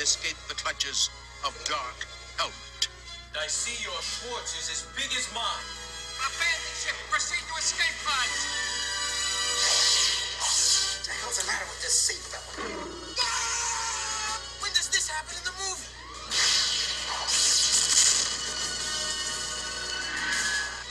And 0.00 0.08
escape 0.08 0.40
the 0.48 0.54
clutches 0.54 1.12
of 1.44 1.52
Dark 1.68 2.08
Helmet. 2.40 2.88
I 3.36 3.44
see 3.52 3.76
your 3.84 4.00
Schwartz 4.00 4.56
is 4.56 4.72
as 4.72 4.88
big 4.96 5.12
as 5.12 5.28
mine. 5.36 5.68
Abandon 6.24 6.72
ship. 6.72 6.96
Proceed 7.12 7.44
to 7.44 7.54
escape 7.60 7.92
pods. 8.08 8.40
What 10.40 11.04
the 11.04 11.12
hell's 11.20 11.36
the 11.36 11.44
matter 11.52 11.68
with 11.68 11.84
this 11.84 11.92
seatbelt? 11.92 12.48
Ah! 13.20 14.40
When 14.64 14.72
does 14.72 14.88
this 14.88 15.04
happen 15.04 15.36
in 15.36 15.44
the 15.44 15.52
movie? 15.60 15.92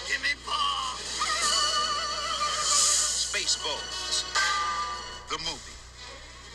Give 0.06 0.22
me 0.22 0.38
ball. 0.46 1.02
Spaceballs. 3.26 4.22
The 5.34 5.42
movie. 5.42 5.78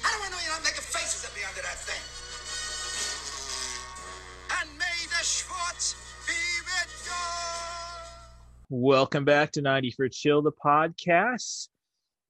How 0.06 0.14
do 0.14 0.22
I 0.22 0.30
know 0.30 0.38
you're 0.38 0.54
not 0.54 0.62
making 0.62 0.86
faces 0.86 1.26
at 1.26 1.34
me 1.34 1.42
under 1.50 1.66
that 1.66 1.82
thing? 1.82 2.13
Welcome 8.70 9.24
back 9.24 9.52
to 9.52 9.62
90 9.62 9.92
for 9.92 10.08
Chill, 10.08 10.42
the 10.42 10.50
podcast. 10.50 11.68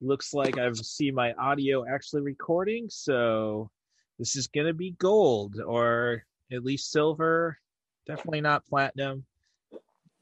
Looks 0.01 0.35
like 0.35 0.59
I've 0.59 0.77
seen 0.77 1.15
my 1.15 1.33
audio 1.35 1.87
actually 1.87 2.23
recording, 2.23 2.89
so 2.91 3.71
this 4.19 4.37
is 4.37 4.49
going 4.49 4.67
to 4.67 4.75
be 4.75 4.91
gold 4.93 5.61
or 5.65 6.25
at 6.53 6.65
least 6.65 6.91
silver. 6.91 7.59
Definitely 8.07 8.43
not 8.43 8.67
platinum. 8.67 9.25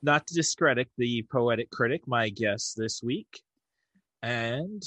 Not 0.03 0.27
to 0.29 0.35
discredit 0.35 0.89
the 0.97 1.27
poetic 1.31 1.71
critic, 1.71 2.03
my 2.07 2.29
guest 2.29 2.77
this 2.77 3.03
week. 3.03 3.43
And 4.23 4.83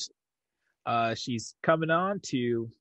uh, 0.86 1.16
she's 1.16 1.56
coming 1.64 1.90
on 1.90 2.20
to 2.28 2.72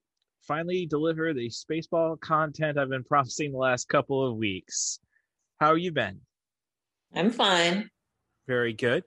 finally 0.46 0.86
deliver 0.86 1.32
the 1.32 1.48
Spaceball 1.48 2.20
content 2.20 2.78
I've 2.78 2.88
been 2.88 3.04
promising 3.04 3.52
the 3.52 3.58
last 3.58 3.88
couple 3.88 4.26
of 4.26 4.36
weeks. 4.36 4.98
How 5.60 5.74
you 5.74 5.92
been? 5.92 6.20
I'm 7.14 7.30
fine. 7.30 7.90
Very 8.46 8.72
good. 8.72 9.04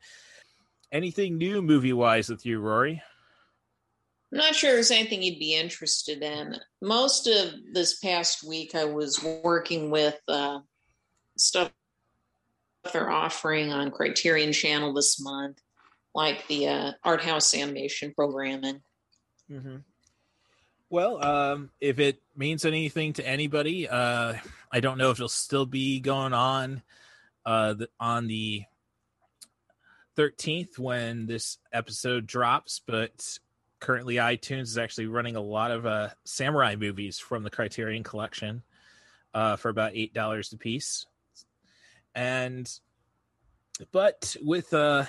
Anything 0.91 1.37
new 1.37 1.61
movie 1.61 1.93
wise 1.93 2.29
with 2.29 2.45
you, 2.45 2.59
Rory? 2.59 3.01
I'm 4.31 4.37
not 4.39 4.55
sure 4.55 4.73
there's 4.73 4.91
anything 4.91 5.21
you'd 5.21 5.39
be 5.39 5.55
interested 5.55 6.21
in. 6.21 6.55
Most 6.81 7.27
of 7.27 7.53
this 7.73 7.99
past 7.99 8.43
week, 8.43 8.75
I 8.75 8.85
was 8.85 9.23
working 9.23 9.89
with 9.89 10.19
uh, 10.27 10.59
stuff 11.37 11.71
they're 12.91 13.09
offering 13.09 13.71
on 13.71 13.91
Criterion 13.91 14.53
Channel 14.53 14.93
this 14.93 15.19
month, 15.21 15.59
like 16.13 16.47
the 16.47 16.67
uh, 16.67 16.91
art 17.03 17.21
house 17.21 17.53
animation 17.53 18.13
programming. 18.15 18.81
Mm-hmm. 19.51 19.77
Well, 20.89 21.23
um, 21.23 21.69
if 21.81 21.99
it 21.99 22.21
means 22.35 22.63
anything 22.63 23.13
to 23.13 23.27
anybody, 23.27 23.89
uh, 23.89 24.35
I 24.71 24.79
don't 24.79 24.97
know 24.97 25.11
if 25.11 25.17
it'll 25.17 25.27
still 25.27 25.65
be 25.65 25.99
going 25.99 26.33
on 26.33 26.81
uh, 27.45 27.73
the, 27.73 27.89
on 27.99 28.27
the 28.27 28.63
13th 30.17 30.79
when 30.79 31.27
this 31.27 31.57
episode 31.73 32.25
drops, 32.25 32.81
but 32.85 33.37
currently 33.79 34.15
iTunes 34.15 34.63
is 34.63 34.77
actually 34.77 35.07
running 35.07 35.35
a 35.35 35.41
lot 35.41 35.71
of 35.71 35.85
uh, 35.85 36.09
samurai 36.25 36.75
movies 36.75 37.19
from 37.19 37.43
the 37.43 37.49
Criterion 37.49 38.03
Collection 38.03 38.63
uh, 39.33 39.55
for 39.57 39.69
about 39.69 39.91
eight 39.93 40.13
dollars 40.13 40.51
a 40.53 40.57
piece. 40.57 41.05
And 42.15 42.71
but 43.91 44.35
with 44.41 44.73
uh, 44.73 45.03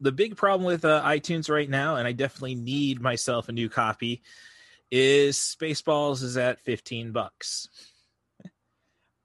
the 0.00 0.10
big 0.10 0.36
problem 0.36 0.66
with 0.66 0.84
uh, 0.84 1.02
iTunes 1.04 1.48
right 1.48 1.70
now, 1.70 1.96
and 1.96 2.08
I 2.08 2.12
definitely 2.12 2.56
need 2.56 3.00
myself 3.00 3.48
a 3.48 3.52
new 3.52 3.68
copy, 3.68 4.22
is 4.90 5.36
Spaceballs 5.36 6.22
is 6.22 6.36
at 6.36 6.60
fifteen 6.60 7.12
bucks. 7.12 7.68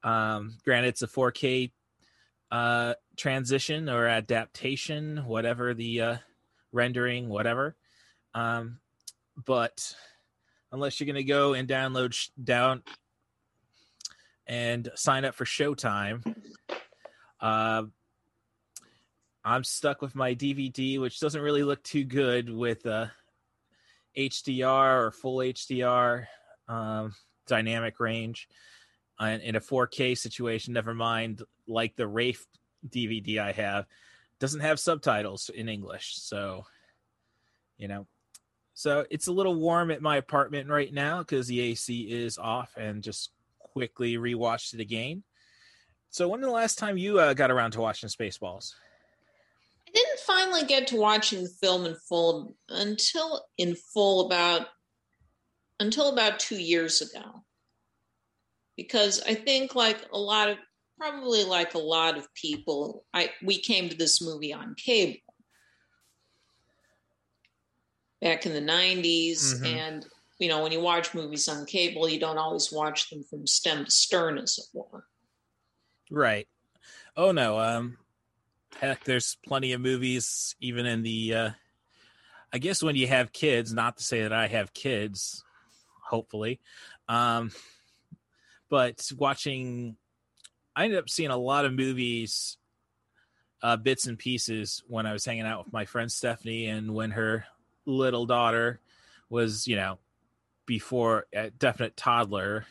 Um, 0.04 0.58
granted, 0.64 0.90
it's 0.90 1.02
a 1.02 1.08
4K 1.08 1.72
uh, 2.52 2.94
transition 3.18 3.90
or 3.90 4.08
adaptation, 4.08 5.18
whatever 5.26 5.74
the 5.74 6.02
uh, 6.02 6.16
rendering, 6.72 7.30
whatever. 7.30 7.76
Um, 8.34 8.80
but 9.46 9.96
unless 10.72 11.00
you're 11.00 11.06
going 11.06 11.16
to 11.16 11.24
go 11.24 11.54
and 11.54 11.68
download 11.68 12.14
sh- 12.14 12.30
down 12.42 12.84
and 14.48 14.90
sign 14.96 15.26
up 15.26 15.36
for 15.36 15.46
Showtime, 15.46 16.36
uh, 17.40 17.84
I'm 19.44 19.64
stuck 19.64 20.02
with 20.02 20.16
my 20.16 20.36
DVD, 20.36 21.00
which 21.00 21.20
doesn't 21.20 21.42
really 21.42 21.64
look 21.64 21.84
too 21.84 22.04
good 22.04 22.50
with 22.50 22.86
uh, 22.86 23.08
HDR 24.18 25.06
or 25.06 25.12
full 25.12 25.38
HDR 25.38 26.26
um, 26.68 27.14
dynamic 27.48 28.00
range. 28.00 28.48
In 29.20 29.56
a 29.56 29.62
4K 29.62 30.18
situation, 30.18 30.74
never 30.74 30.96
mind 30.96 31.44
like 31.68 31.96
the 31.96 32.08
Rafe 32.08 32.44
DVD 32.90 33.38
I 33.38 33.52
have, 33.52 33.86
doesn't 34.40 34.62
have 34.62 34.80
subtitles 34.80 35.52
in 35.54 35.70
English. 35.70 36.16
So, 36.18 36.66
you 37.78 37.88
know, 37.88 38.08
so 38.74 39.06
it's 39.12 39.28
a 39.28 39.32
little 39.32 39.54
warm 39.54 39.92
at 39.92 40.02
my 40.02 40.18
apartment 40.18 40.70
right 40.70 40.92
now 40.92 41.20
because 41.20 41.48
the 41.48 41.60
AC 41.60 42.02
is 42.12 42.40
off 42.40 42.72
and 42.78 43.04
just 43.04 43.30
quickly 43.60 44.16
rewatched 44.16 44.74
it 44.74 44.80
again. 44.80 45.24
So, 46.10 46.28
when 46.28 46.42
the 46.42 46.50
last 46.50 46.80
time 46.80 46.98
you 46.98 47.20
uh, 47.20 47.34
got 47.34 47.52
around 47.52 47.72
to 47.72 47.82
watching 47.82 48.10
Spaceballs? 48.10 48.74
I 49.92 49.98
didn't 49.98 50.20
finally 50.22 50.64
get 50.64 50.88
to 50.88 50.96
watching 50.96 51.44
the 51.44 51.50
film 51.50 51.86
in 51.86 51.96
full 52.08 52.56
until 52.70 53.46
in 53.58 53.76
full 53.76 54.26
about 54.28 54.68
until 55.80 56.10
about 56.14 56.40
two 56.40 56.62
years 56.62 57.02
ago. 57.02 57.44
Because 58.78 59.22
I 59.24 59.36
think 59.36 59.76
like 59.76 59.98
a 60.14 60.18
lot 60.18 60.50
of 60.50 60.58
probably 60.98 61.44
like 61.44 61.74
a 61.74 61.80
lot 61.80 62.18
of 62.18 62.34
people, 62.36 63.04
I 63.14 63.32
we 63.44 63.60
came 63.60 63.90
to 63.90 63.98
this 63.98 64.22
movie 64.22 64.54
on 64.54 64.76
cable 64.76 65.20
back 68.22 68.46
in 68.46 68.54
the 68.54 68.62
90s 68.62 69.56
Mhm. 69.56 69.66
and 69.66 70.06
you 70.38 70.48
know 70.48 70.62
when 70.62 70.72
you 70.72 70.80
watch 70.80 71.16
movies 71.16 71.50
on 71.50 71.66
cable 71.66 72.08
you 72.08 72.20
don't 72.20 72.38
always 72.38 72.72
watch 72.72 73.10
them 73.10 73.24
from 73.24 73.48
stem 73.48 73.84
to 73.86 73.90
stern 73.90 74.38
as 74.38 74.60
it 74.60 74.66
were 74.74 75.08
Right. 76.12 76.48
Oh 77.18 77.32
no. 77.32 77.58
Um, 77.60 77.98
heck, 78.82 79.04
there's 79.04 79.38
plenty 79.46 79.74
of 79.74 79.80
movies 79.80 80.56
even 80.60 80.86
in 80.86 81.04
the. 81.04 81.34
Uh, 81.36 81.50
I 82.52 82.58
guess 82.58 82.84
when 82.84 82.96
you 82.96 83.08
have 83.08 83.32
kids, 83.32 83.72
not 83.72 83.98
to 83.98 84.04
say 84.04 84.24
that 84.24 84.34
I 84.34 84.48
have 84.48 84.74
kids, 84.74 85.46
hopefully, 86.04 86.60
um, 87.08 87.52
but 88.70 89.10
watching, 89.18 89.96
I 90.76 90.84
ended 90.84 91.00
up 91.00 91.10
seeing 91.10 91.30
a 91.30 91.38
lot 91.38 91.64
of 91.64 91.74
movies, 91.74 92.58
uh, 93.62 93.78
bits 93.78 94.08
and 94.08 94.18
pieces 94.18 94.84
when 94.88 95.06
I 95.06 95.14
was 95.14 95.24
hanging 95.24 95.46
out 95.46 95.64
with 95.64 95.74
my 95.74 95.86
friend 95.86 96.12
Stephanie, 96.12 96.66
and 96.66 96.94
when 96.94 97.12
her 97.12 97.46
little 97.86 98.26
daughter 98.26 98.82
was, 99.30 99.68
you 99.68 99.76
know, 99.76 100.00
before 100.66 101.28
a 101.34 101.52
definite 101.52 101.96
toddler 101.96 102.66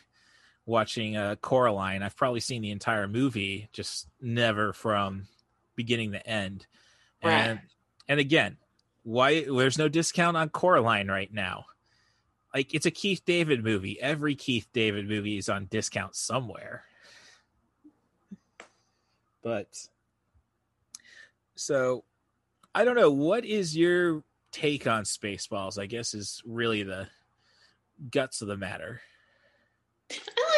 watching 0.65 1.17
uh, 1.17 1.35
Coraline. 1.41 2.03
I've 2.03 2.15
probably 2.15 2.39
seen 2.39 2.61
the 2.61 2.71
entire 2.71 3.07
movie, 3.07 3.69
just 3.73 4.07
never 4.21 4.73
from 4.73 5.27
beginning 5.75 6.11
to 6.13 6.27
end. 6.27 6.65
And 7.21 7.59
and 8.07 8.19
again, 8.19 8.57
why 9.03 9.43
there's 9.43 9.77
no 9.77 9.87
discount 9.87 10.37
on 10.37 10.49
Coraline 10.49 11.07
right 11.07 11.31
now? 11.33 11.65
Like 12.53 12.73
it's 12.73 12.85
a 12.85 12.91
Keith 12.91 13.21
David 13.25 13.63
movie. 13.63 13.99
Every 14.01 14.35
Keith 14.35 14.67
David 14.73 15.07
movie 15.07 15.37
is 15.37 15.49
on 15.49 15.65
discount 15.65 16.15
somewhere. 16.15 16.83
But 19.43 19.67
so 21.55 22.03
I 22.73 22.83
don't 22.83 22.95
know. 22.95 23.11
What 23.11 23.45
is 23.45 23.75
your 23.75 24.23
take 24.51 24.87
on 24.87 25.03
Spaceballs? 25.03 25.79
I 25.79 25.85
guess 25.85 26.13
is 26.13 26.41
really 26.45 26.83
the 26.83 27.07
guts 28.09 28.41
of 28.41 28.47
the 28.47 28.57
matter. 28.57 29.01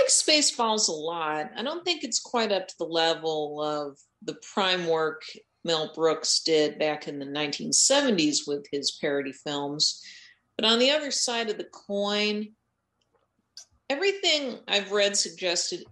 Like 0.04 0.10
Spaceballs 0.10 0.90
a 0.90 0.92
lot. 0.92 1.52
I 1.56 1.64
don't 1.64 1.86
think 1.86 2.04
it's 2.04 2.20
quite 2.20 2.52
up 2.52 2.68
to 2.68 2.76
the 2.78 2.86
level 2.86 3.62
of 3.62 3.98
the 4.22 4.36
prime 4.54 4.86
work 4.88 5.22
Mel 5.64 5.94
Brooks 5.96 6.42
did 6.42 6.78
back 6.78 7.08
in 7.08 7.20
the 7.20 7.26
1970s 7.26 8.46
with 8.46 8.66
his 8.70 8.92
parody 9.00 9.32
films. 9.32 10.04
But 10.58 10.66
on 10.66 10.80
the 10.80 10.92
other 10.92 11.10
side 11.10 11.50
of 11.50 11.58
the 11.58 11.70
coin, 11.88 12.50
everything 13.90 14.60
I've 14.68 14.92
read 14.92 15.16
suggested 15.16 15.86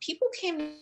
people 0.00 0.28
came 0.40 0.76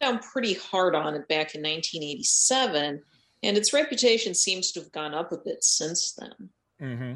down 0.00 0.18
pretty 0.18 0.54
hard 0.54 0.96
on 0.96 1.14
it 1.14 1.28
back 1.28 1.54
in 1.54 1.62
1987, 1.62 3.02
and 3.44 3.56
its 3.56 3.72
reputation 3.72 4.34
seems 4.34 4.72
to 4.72 4.80
have 4.80 4.90
gone 4.90 5.14
up 5.14 5.30
a 5.30 5.38
bit 5.38 5.62
since 5.62 6.12
then. 6.14 6.50
Mm-hmm. 6.82 7.14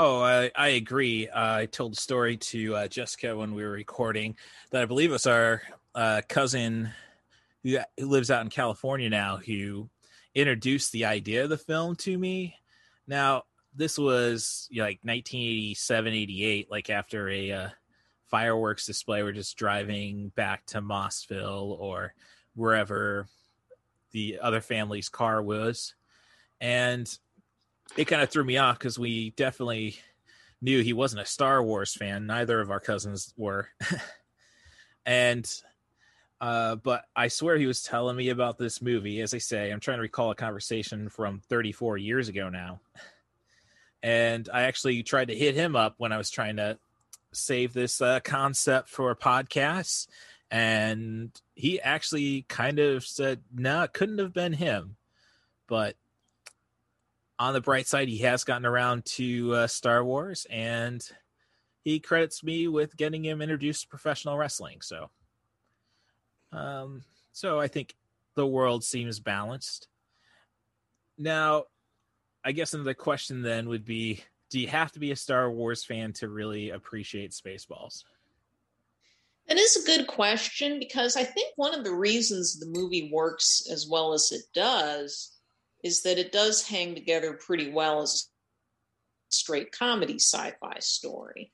Oh, 0.00 0.22
I, 0.22 0.52
I 0.54 0.68
agree. 0.68 1.28
Uh, 1.28 1.56
I 1.56 1.66
told 1.66 1.90
the 1.90 2.00
story 2.00 2.36
to 2.36 2.76
uh, 2.76 2.86
Jessica 2.86 3.36
when 3.36 3.52
we 3.52 3.64
were 3.64 3.72
recording 3.72 4.36
that 4.70 4.80
I 4.80 4.84
believe 4.84 5.10
was 5.10 5.26
our 5.26 5.60
uh, 5.92 6.22
cousin 6.28 6.90
who, 7.64 7.78
who 7.98 8.06
lives 8.06 8.30
out 8.30 8.42
in 8.42 8.48
California 8.48 9.10
now 9.10 9.38
who 9.38 9.90
introduced 10.36 10.92
the 10.92 11.06
idea 11.06 11.42
of 11.42 11.50
the 11.50 11.58
film 11.58 11.96
to 11.96 12.16
me. 12.16 12.54
Now, 13.08 13.42
this 13.74 13.98
was 13.98 14.68
you 14.70 14.78
know, 14.78 14.84
like 14.84 15.00
1987, 15.02 16.14
88, 16.14 16.70
like 16.70 16.90
after 16.90 17.28
a 17.28 17.50
uh, 17.50 17.68
fireworks 18.28 18.86
display. 18.86 19.24
We're 19.24 19.32
just 19.32 19.56
driving 19.56 20.28
back 20.36 20.64
to 20.66 20.80
Mossville 20.80 21.76
or 21.76 22.14
wherever 22.54 23.26
the 24.12 24.38
other 24.40 24.60
family's 24.60 25.08
car 25.08 25.42
was. 25.42 25.96
And 26.60 27.12
it 27.96 28.06
kind 28.06 28.22
of 28.22 28.30
threw 28.30 28.44
me 28.44 28.58
off 28.58 28.78
because 28.78 28.98
we 28.98 29.30
definitely 29.30 29.98
knew 30.60 30.82
he 30.82 30.92
wasn't 30.92 31.22
a 31.22 31.26
Star 31.26 31.62
Wars 31.62 31.94
fan. 31.94 32.26
Neither 32.26 32.60
of 32.60 32.70
our 32.70 32.80
cousins 32.80 33.32
were. 33.36 33.68
and 35.06 35.50
uh 36.40 36.76
but 36.76 37.04
I 37.16 37.28
swear 37.28 37.56
he 37.56 37.66
was 37.66 37.82
telling 37.82 38.16
me 38.16 38.28
about 38.28 38.58
this 38.58 38.82
movie. 38.82 39.20
As 39.20 39.34
I 39.34 39.38
say, 39.38 39.70
I'm 39.70 39.80
trying 39.80 39.98
to 39.98 40.02
recall 40.02 40.30
a 40.30 40.36
conversation 40.36 41.08
from 41.08 41.40
34 41.48 41.98
years 41.98 42.28
ago 42.28 42.48
now. 42.48 42.80
And 44.02 44.48
I 44.52 44.62
actually 44.62 45.02
tried 45.02 45.28
to 45.28 45.36
hit 45.36 45.54
him 45.56 45.74
up 45.74 45.94
when 45.98 46.12
I 46.12 46.18
was 46.18 46.30
trying 46.30 46.56
to 46.56 46.78
save 47.32 47.72
this 47.72 48.00
uh, 48.00 48.20
concept 48.20 48.88
for 48.88 49.14
podcasts 49.14 50.06
and 50.50 51.30
he 51.54 51.80
actually 51.80 52.42
kind 52.48 52.78
of 52.78 53.04
said 53.04 53.40
no 53.54 53.82
it 53.82 53.92
couldn't 53.92 54.18
have 54.18 54.32
been 54.32 54.52
him 54.52 54.96
but 55.66 55.94
on 57.38 57.54
the 57.54 57.60
bright 57.60 57.86
side, 57.86 58.08
he 58.08 58.18
has 58.18 58.44
gotten 58.44 58.66
around 58.66 59.04
to 59.04 59.54
uh, 59.54 59.66
Star 59.66 60.04
Wars, 60.04 60.46
and 60.50 61.06
he 61.84 62.00
credits 62.00 62.42
me 62.42 62.66
with 62.68 62.96
getting 62.96 63.24
him 63.24 63.40
introduced 63.40 63.82
to 63.82 63.88
professional 63.88 64.36
wrestling. 64.36 64.80
So, 64.80 65.10
um, 66.52 67.04
so 67.32 67.60
I 67.60 67.68
think 67.68 67.94
the 68.34 68.46
world 68.46 68.82
seems 68.82 69.20
balanced. 69.20 69.88
Now, 71.16 71.64
I 72.44 72.52
guess 72.52 72.74
another 72.74 72.94
question 72.94 73.42
then 73.42 73.68
would 73.68 73.84
be: 73.84 74.22
Do 74.50 74.58
you 74.58 74.68
have 74.68 74.92
to 74.92 75.00
be 75.00 75.12
a 75.12 75.16
Star 75.16 75.50
Wars 75.50 75.84
fan 75.84 76.12
to 76.14 76.28
really 76.28 76.70
appreciate 76.70 77.30
Spaceballs? 77.30 78.04
It 79.46 79.56
is 79.56 79.76
a 79.76 79.86
good 79.86 80.06
question 80.06 80.78
because 80.78 81.16
I 81.16 81.24
think 81.24 81.54
one 81.56 81.74
of 81.74 81.82
the 81.82 81.94
reasons 81.94 82.58
the 82.58 82.66
movie 82.66 83.10
works 83.12 83.66
as 83.72 83.88
well 83.88 84.12
as 84.12 84.30
it 84.30 84.42
does 84.52 85.37
is 85.82 86.02
that 86.02 86.18
it 86.18 86.32
does 86.32 86.66
hang 86.66 86.94
together 86.94 87.34
pretty 87.34 87.70
well 87.70 88.02
as 88.02 88.28
a 89.30 89.34
straight 89.34 89.72
comedy 89.72 90.16
sci 90.16 90.52
fi 90.60 90.78
story. 90.80 91.52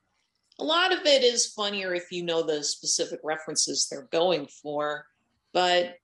A 0.58 0.64
lot 0.64 0.92
of 0.92 1.00
it 1.04 1.24
is 1.24 1.52
funnier 1.52 1.94
if 1.94 2.12
you 2.12 2.22
know 2.22 2.42
the 2.42 2.62
specific 2.62 3.20
references 3.24 3.88
they're 3.88 4.08
going 4.12 4.46
for, 4.46 5.04
but 5.52 5.96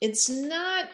it's 0.00 0.28
not 0.28 0.88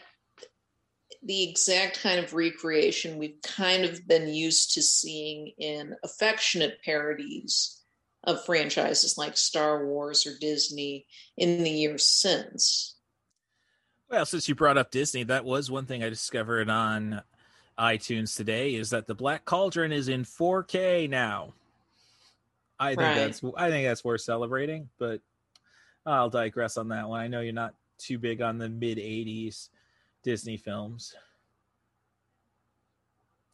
the 1.22 1.50
exact 1.50 2.00
kind 2.00 2.18
of 2.18 2.32
recreation 2.32 3.18
we've 3.18 3.40
kind 3.42 3.84
of 3.84 4.06
been 4.08 4.32
used 4.32 4.72
to 4.74 4.82
seeing 4.82 5.52
in 5.58 5.94
affectionate 6.02 6.78
parodies 6.82 7.82
of 8.24 8.44
franchises 8.44 9.18
like 9.18 9.36
Star 9.36 9.86
Wars 9.86 10.26
or 10.26 10.38
Disney 10.38 11.06
in 11.36 11.62
the 11.62 11.70
years 11.70 12.06
since. 12.06 12.96
Well, 14.10 14.26
since 14.26 14.48
you 14.48 14.54
brought 14.54 14.76
up 14.76 14.90
Disney, 14.90 15.22
that 15.24 15.44
was 15.44 15.70
one 15.70 15.86
thing 15.86 16.02
I 16.02 16.08
discovered 16.08 16.68
on 16.68 17.22
iTunes 17.78 18.36
today 18.36 18.74
is 18.74 18.90
that 18.90 19.06
the 19.06 19.14
Black 19.14 19.44
Cauldron 19.44 19.92
is 19.92 20.08
in 20.08 20.24
4K 20.24 21.08
now. 21.08 21.54
I 22.78 22.90
think 22.90 23.00
Right. 23.00 23.14
that's 23.14 23.42
I 23.56 23.70
think 23.70 23.86
that's 23.86 24.02
worth 24.04 24.22
celebrating, 24.22 24.88
but 24.98 25.20
I'll 26.06 26.30
digress 26.30 26.76
on 26.76 26.88
that 26.88 27.08
one. 27.08 27.20
I 27.20 27.28
know 27.28 27.40
you're 27.40 27.52
not 27.52 27.74
too 27.98 28.18
big 28.18 28.40
on 28.40 28.58
the 28.58 28.68
mid 28.68 28.98
80s 28.98 29.68
Disney 30.22 30.56
films. 30.56 31.14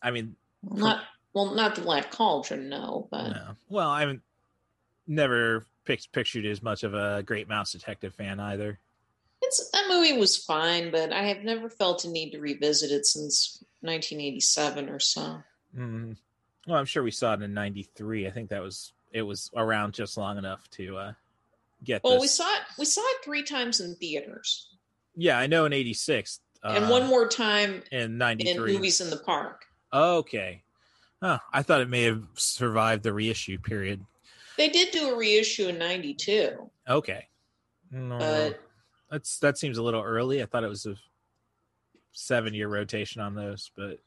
I 0.01 0.11
mean, 0.13 0.37
Not 0.63 1.05
well, 1.33 1.55
not 1.55 1.75
the 1.75 1.83
Black 1.83 2.11
Cauldron, 2.11 2.69
no, 2.69 3.09
but 3.11 3.29
no. 3.31 3.57
Well, 3.69 3.91
I 3.91 4.01
haven't 4.01 4.23
never 5.07 5.67
pic- 5.85 6.11
pictured 6.13 6.47
as 6.47 6.63
much 6.63 6.83
of 6.85 6.95
a 6.95 7.23
Great 7.25 7.49
Mouse 7.49 7.73
Detective 7.73 8.15
fan 8.15 8.39
either. 8.41 8.79
It's 9.43 9.71
that 9.71 9.87
movie 9.89 10.19
was 10.19 10.37
fine, 10.37 10.91
but 10.91 11.13
I 11.13 11.25
have 11.25 11.43
never 11.45 11.69
felt 11.69 12.05
a 12.05 12.09
need 12.09 12.31
to 12.31 12.41
revisit 12.41 12.91
it 12.91 13.07
since 13.07 13.63
1987 13.81 14.89
or 14.89 14.99
so. 14.99 15.43
Mm. 15.77 16.17
Well, 16.67 16.79
I'm 16.79 16.87
sure 16.87 17.03
we 17.03 17.11
saw 17.11 17.35
it 17.35 17.43
in 17.43 17.55
'93. 17.55 18.27
I 18.27 18.31
think 18.31 18.51
that 18.51 18.63
was 18.63 18.93
it 19.13 19.23
was 19.23 19.51
around 19.57 19.95
just 19.95 20.17
long 20.17 20.39
enough 20.39 20.69
to 20.73 20.97
uh, 20.97 21.13
get. 21.85 22.03
Well, 22.03 22.15
this. 22.15 22.23
we 22.23 22.29
saw 22.29 22.55
it. 22.55 22.63
We 22.79 22.85
saw 22.85 23.03
it 23.03 23.25
three 23.25 23.43
times 23.43 23.81
in 23.81 23.95
theaters, 23.97 24.69
Yeah, 25.15 25.39
I 25.39 25.47
know 25.47 25.65
in 25.65 25.73
'86 25.73 26.41
uh, 26.65 26.75
and 26.77 26.89
one 26.89 27.07
more 27.07 27.29
time 27.29 27.83
in 27.93 28.03
in 28.03 28.19
'93. 28.19 28.73
movies 28.73 29.01
in 29.01 29.11
the 29.11 29.19
park. 29.19 29.67
Okay. 29.93 30.63
Oh, 31.23 31.39
I 31.53 31.63
thought 31.63 31.81
it 31.81 31.89
may 31.89 32.03
have 32.03 32.25
survived 32.35 33.03
the 33.03 33.13
reissue 33.13 33.59
period. 33.59 34.05
They 34.57 34.69
did 34.69 34.91
do 34.91 35.11
a 35.11 35.17
reissue 35.17 35.69
in 35.69 35.79
'92, 35.79 36.71
Okay. 36.89 37.29
No, 37.91 38.19
but 38.19 38.61
that's 39.11 39.39
that 39.39 39.59
seems 39.59 39.79
a 39.79 39.83
little 39.83 40.03
early. 40.03 40.43
I 40.43 40.47
thought 40.47 40.65
it 40.65 40.69
was 40.69 40.87
a 40.87 40.97
seven-year 42.13 42.69
rotation 42.69 43.21
on 43.21 43.35
those, 43.35 43.71
but 43.77 43.99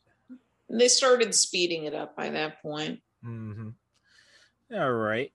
they 0.70 0.88
started 0.88 1.34
speeding 1.34 1.86
it 1.86 1.94
up 1.94 2.16
by 2.16 2.30
that 2.30 2.62
point. 2.62 3.02
hmm 3.24 3.70
All 4.74 4.92
right. 4.92 5.34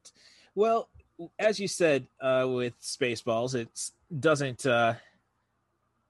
Well, 0.55 0.89
as 1.39 1.59
you 1.59 1.69
said, 1.69 2.07
uh, 2.21 2.47
with 2.49 2.81
Spaceballs, 2.81 3.55
it 3.55 3.69
doesn't 4.21 4.67
uh, 4.67 4.95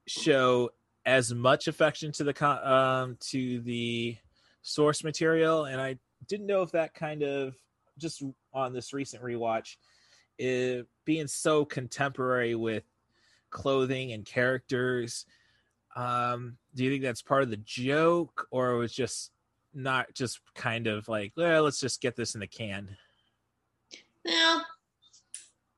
show 0.07 0.71
as 1.07 1.33
much 1.33 1.69
affection 1.69 2.13
to 2.13 2.25
the 2.25 2.33
con- 2.33 2.67
um, 2.67 3.17
to 3.21 3.61
the 3.61 4.17
source 4.63 5.05
material, 5.05 5.67
and 5.67 5.81
I 5.81 5.99
didn't 6.27 6.47
know 6.47 6.63
if 6.63 6.73
that 6.73 6.95
kind 6.95 7.23
of 7.23 7.55
just 7.99 8.23
on 8.53 8.73
this 8.73 8.93
recent 8.93 9.23
rewatch, 9.23 9.77
it, 10.39 10.87
being 11.05 11.27
so 11.27 11.65
contemporary 11.65 12.55
with 12.55 12.85
clothing 13.55 14.13
and 14.13 14.27
characters. 14.27 15.25
Um, 15.97 16.59
do 16.75 16.85
you 16.85 16.91
think 16.91 17.03
that's 17.03 17.23
part 17.23 17.45
of 17.45 17.51
the 17.51 17.57
joke, 17.57 18.47
or 18.51 18.73
it 18.73 18.79
was 18.79 18.93
just 18.93 19.31
not 19.73 20.13
just 20.13 20.41
kind 20.55 20.87
of 20.87 21.09
like, 21.09 21.33
well, 21.37 21.63
let's 21.63 21.81
just 21.81 22.03
get 22.03 22.17
this 22.17 22.35
in 22.35 22.41
the 22.41 22.47
can? 22.47 22.97
Now, 24.27 24.63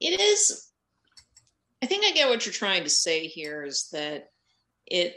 it 0.01 0.19
is. 0.19 0.71
I 1.83 1.87
think 1.87 2.05
I 2.05 2.13
get 2.13 2.29
what 2.29 2.45
you're 2.45 2.53
trying 2.53 2.85
to 2.85 2.91
say 2.91 3.27
here 3.27 3.63
is 3.63 3.89
that 3.93 4.31
it 4.87 5.15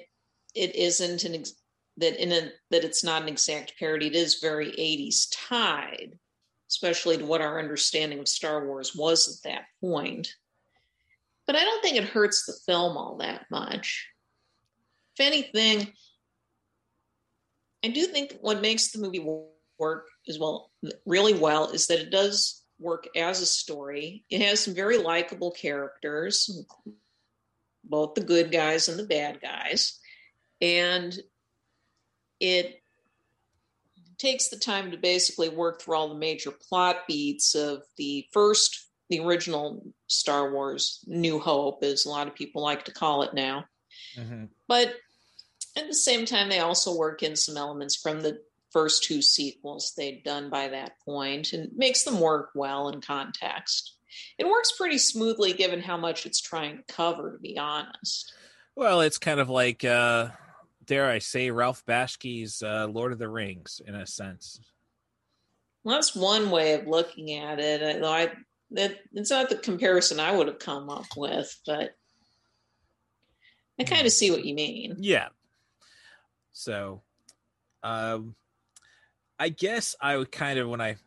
it 0.53 0.76
isn't 0.76 1.23
an 1.23 1.36
ex- 1.36 1.53
that 1.98 2.22
in 2.22 2.31
a 2.31 2.52
that 2.72 2.84
it's 2.84 3.03
not 3.03 3.22
an 3.22 3.30
exact 3.30 3.80
parody. 3.80 4.07
It 4.07 4.15
is 4.15 4.40
very 4.41 4.72
80s 4.72 5.27
tied, 5.31 6.18
especially 6.69 7.18
to 7.18 7.26
what 7.26 7.41
our 7.41 7.60
understanding 7.60 8.19
of 8.19 8.27
Star 8.27 8.65
Wars 8.65 8.94
was 8.94 9.27
at 9.38 9.49
that 9.49 9.65
point. 9.80 10.36
But 11.49 11.55
I 11.55 11.63
don't 11.63 11.81
think 11.81 11.97
it 11.97 12.03
hurts 12.03 12.45
the 12.45 12.53
film 12.71 12.95
all 12.95 13.17
that 13.17 13.47
much. 13.49 14.07
If 15.17 15.26
anything, 15.26 15.91
I 17.84 17.88
do 17.88 18.05
think 18.05 18.35
what 18.41 18.61
makes 18.61 18.91
the 18.91 18.99
movie 18.99 19.27
work 19.80 20.05
as 20.27 20.38
well, 20.38 20.69
really 21.07 21.34
well, 21.34 21.71
is 21.71 21.88
that 21.88 22.01
it 22.01 22.11
does 22.11 22.63
work 22.80 23.07
as 23.15 23.41
a 23.41 23.47
story. 23.47 24.26
It 24.30 24.41
has 24.41 24.59
some 24.59 24.76
very 24.76 24.99
likable 24.99 25.49
characters, 25.49 26.67
both 27.84 28.13
the 28.13 28.21
good 28.21 28.51
guys 28.51 28.88
and 28.88 28.99
the 28.99 29.07
bad 29.07 29.41
guys. 29.41 29.97
And 30.61 31.17
it 32.39 32.80
takes 34.19 34.49
the 34.49 34.57
time 34.57 34.91
to 34.91 34.97
basically 34.97 35.49
work 35.49 35.81
through 35.81 35.95
all 35.95 36.09
the 36.09 36.13
major 36.13 36.51
plot 36.51 37.07
beats 37.07 37.55
of 37.55 37.81
the 37.97 38.27
first, 38.34 38.89
the 39.10 39.19
original 39.19 39.84
Star 40.07 40.52
Wars 40.52 41.03
New 41.07 41.40
Hope, 41.40 41.84
as 41.84 42.06
a 42.06 42.10
lot 42.10 42.27
of 42.27 42.36
people 42.36 42.61
like 42.61 42.86
to 42.86 42.91
call 42.91 43.23
it 43.23 43.34
now. 43.34 43.65
Mm-hmm. 44.18 44.45
But 44.68 44.95
at 45.76 45.88
the 45.88 45.95
same 45.95 46.26
time, 46.26 46.49
they 46.49 46.60
also 46.60 46.95
work 46.95 47.23
in 47.23 47.36
some 47.36 47.57
elements 47.57 47.95
from 47.95 48.22
the 48.22 48.41
first 48.72 49.03
two 49.03 49.22
sequels 49.22 49.94
they'd 49.98 50.23
done 50.23 50.49
by 50.49 50.68
that 50.68 50.94
point 51.03 51.53
and 51.53 51.72
makes 51.76 52.03
them 52.03 52.19
work 52.19 52.52
well 52.53 52.90
in 52.90 53.02
context. 53.02 53.95
It 54.38 54.48
works 54.48 54.73
pretty 54.77 54.99
smoothly 54.99 55.53
given 55.53 55.81
how 55.81 55.98
much 55.98 56.26
it's 56.26 56.41
trying 56.41 56.77
to 56.77 56.94
cover, 56.94 57.34
to 57.34 57.40
be 57.40 57.57
honest. 57.57 58.34
Well, 58.76 59.02
it's 59.02 59.18
kind 59.18 59.40
of 59.40 59.49
like, 59.49 59.84
uh, 59.84 60.30
dare 60.86 61.10
I 61.10 61.19
say, 61.19 61.52
Ralph 61.52 61.84
Bakshi's 61.86 62.61
uh, 62.61 62.88
Lord 62.91 63.11
of 63.11 63.19
the 63.19 63.30
Rings, 63.30 63.81
in 63.86 63.95
a 63.95 64.06
sense. 64.06 64.60
Well, 65.84 65.95
that's 65.95 66.15
one 66.15 66.52
way 66.52 66.73
of 66.73 66.88
looking 66.88 67.34
at 67.34 67.60
it. 67.60 68.02
Though 68.02 68.11
I, 68.11 68.31
that 68.71 68.99
it's 69.13 69.31
not 69.31 69.49
the 69.49 69.55
comparison 69.55 70.19
I 70.19 70.31
would 70.31 70.47
have 70.47 70.59
come 70.59 70.89
up 70.89 71.07
with, 71.15 71.59
but 71.65 71.95
I 73.79 73.83
kind 73.83 74.05
of 74.05 74.11
see 74.11 74.31
what 74.31 74.45
you 74.45 74.53
mean. 74.53 74.97
Yeah. 74.99 75.29
So, 76.51 77.01
um, 77.81 78.35
I 79.39 79.49
guess 79.49 79.95
I 80.01 80.17
would 80.17 80.31
kind 80.31 80.59
of 80.59 80.67
when 80.67 80.81
I 80.81 80.97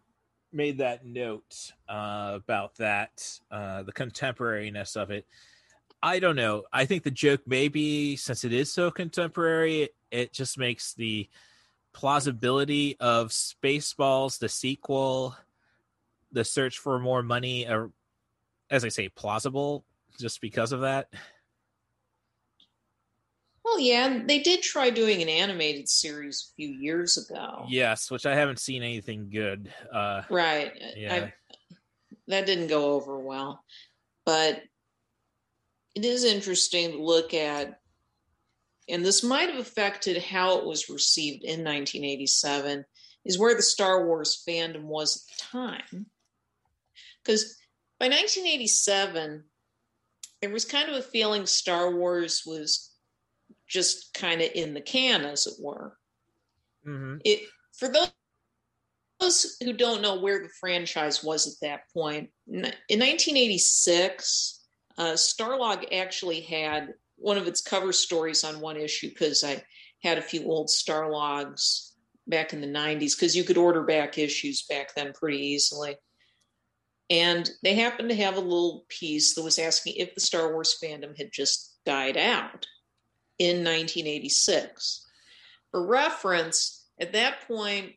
made 0.52 0.78
that 0.78 1.04
note 1.04 1.72
uh, 1.88 2.32
about 2.34 2.76
that, 2.76 3.40
uh, 3.50 3.82
the 3.82 3.92
contemporariness 3.92 4.96
of 4.96 5.10
it. 5.10 5.26
I 6.02 6.18
don't 6.18 6.36
know. 6.36 6.64
I 6.72 6.84
think 6.84 7.04
the 7.04 7.10
joke 7.10 7.42
maybe 7.46 8.16
since 8.16 8.44
it 8.44 8.52
is 8.52 8.72
so 8.72 8.90
contemporary, 8.90 9.90
it 10.10 10.32
just 10.32 10.58
makes 10.58 10.94
the 10.94 11.28
plausibility 11.92 12.96
of 12.98 13.28
Spaceballs, 13.28 14.38
the 14.38 14.48
sequel, 14.48 15.36
the 16.32 16.44
search 16.44 16.78
for 16.78 16.98
more 16.98 17.22
money, 17.22 17.66
uh, 17.66 17.86
as 18.70 18.84
I 18.84 18.88
say, 18.88 19.08
plausible 19.08 19.84
just 20.18 20.40
because 20.40 20.72
of 20.72 20.80
that. 20.80 21.08
Well, 23.64 23.78
yeah, 23.78 24.22
they 24.26 24.40
did 24.40 24.62
try 24.62 24.90
doing 24.90 25.22
an 25.22 25.28
animated 25.28 25.88
series 25.88 26.50
a 26.50 26.54
few 26.56 26.68
years 26.68 27.16
ago. 27.16 27.66
Yes, 27.68 28.10
which 28.10 28.26
I 28.26 28.34
haven't 28.34 28.58
seen 28.58 28.82
anything 28.82 29.30
good. 29.30 29.72
Uh, 29.92 30.22
Right. 30.28 30.72
Yeah. 30.96 31.14
I, 31.14 31.32
that 32.26 32.46
didn't 32.46 32.66
go 32.68 32.92
over 32.94 33.18
well. 33.18 33.64
But 34.26 34.62
it 35.94 36.04
is 36.04 36.24
interesting 36.24 36.92
to 36.92 37.02
look 37.02 37.34
at, 37.34 37.78
and 38.88 39.04
this 39.04 39.22
might 39.22 39.48
have 39.50 39.60
affected 39.60 40.22
how 40.22 40.58
it 40.58 40.66
was 40.66 40.88
received 40.88 41.44
in 41.44 41.64
1987, 41.64 42.84
is 43.24 43.38
where 43.38 43.54
the 43.54 43.62
Star 43.62 44.06
Wars 44.06 44.42
fandom 44.46 44.84
was 44.84 45.16
at 45.16 45.36
the 45.36 45.42
time. 45.58 46.06
Because 47.24 47.56
by 47.98 48.06
1987, 48.06 49.44
there 50.40 50.50
was 50.50 50.64
kind 50.64 50.88
of 50.88 50.96
a 50.96 51.02
feeling 51.02 51.46
Star 51.46 51.94
Wars 51.94 52.42
was 52.44 52.90
just 53.68 54.12
kind 54.14 54.40
of 54.40 54.50
in 54.54 54.74
the 54.74 54.80
can, 54.80 55.24
as 55.24 55.46
it 55.46 55.54
were. 55.60 55.96
mhm. 56.86 57.20
It 57.24 57.42
for 57.72 57.88
those 57.88 58.10
those 59.20 59.56
who 59.62 59.72
don't 59.72 60.02
know 60.02 60.20
where 60.20 60.42
the 60.42 60.48
franchise 60.60 61.22
was 61.22 61.46
at 61.46 61.60
that 61.62 61.82
point, 61.94 62.30
in 62.48 62.62
1986, 62.62 64.64
uh, 64.98 65.12
Starlog 65.12 65.94
actually 65.94 66.40
had 66.40 66.88
one 67.16 67.38
of 67.38 67.46
its 67.46 67.62
cover 67.62 67.92
stories 67.92 68.42
on 68.42 68.60
one 68.60 68.76
issue 68.76 69.10
because 69.10 69.44
I 69.44 69.62
had 70.02 70.18
a 70.18 70.22
few 70.22 70.44
old 70.46 70.68
Starlogs 70.68 71.92
back 72.26 72.52
in 72.52 72.60
the 72.60 72.66
90s 72.66 73.16
because 73.16 73.36
you 73.36 73.44
could 73.44 73.56
order 73.56 73.84
back 73.84 74.18
issues 74.18 74.64
back 74.68 74.92
then 74.94 75.12
pretty 75.12 75.38
easily. 75.38 75.96
And 77.12 77.50
they 77.62 77.74
happened 77.74 78.08
to 78.08 78.16
have 78.16 78.38
a 78.38 78.40
little 78.40 78.86
piece 78.88 79.34
that 79.34 79.42
was 79.42 79.58
asking 79.58 79.96
if 79.96 80.14
the 80.14 80.20
Star 80.22 80.50
Wars 80.50 80.78
fandom 80.82 81.14
had 81.14 81.30
just 81.30 81.76
died 81.84 82.16
out 82.16 82.66
in 83.38 83.56
1986. 83.56 85.06
For 85.70 85.86
reference, 85.86 86.86
at 86.98 87.12
that 87.12 87.46
point, 87.46 87.92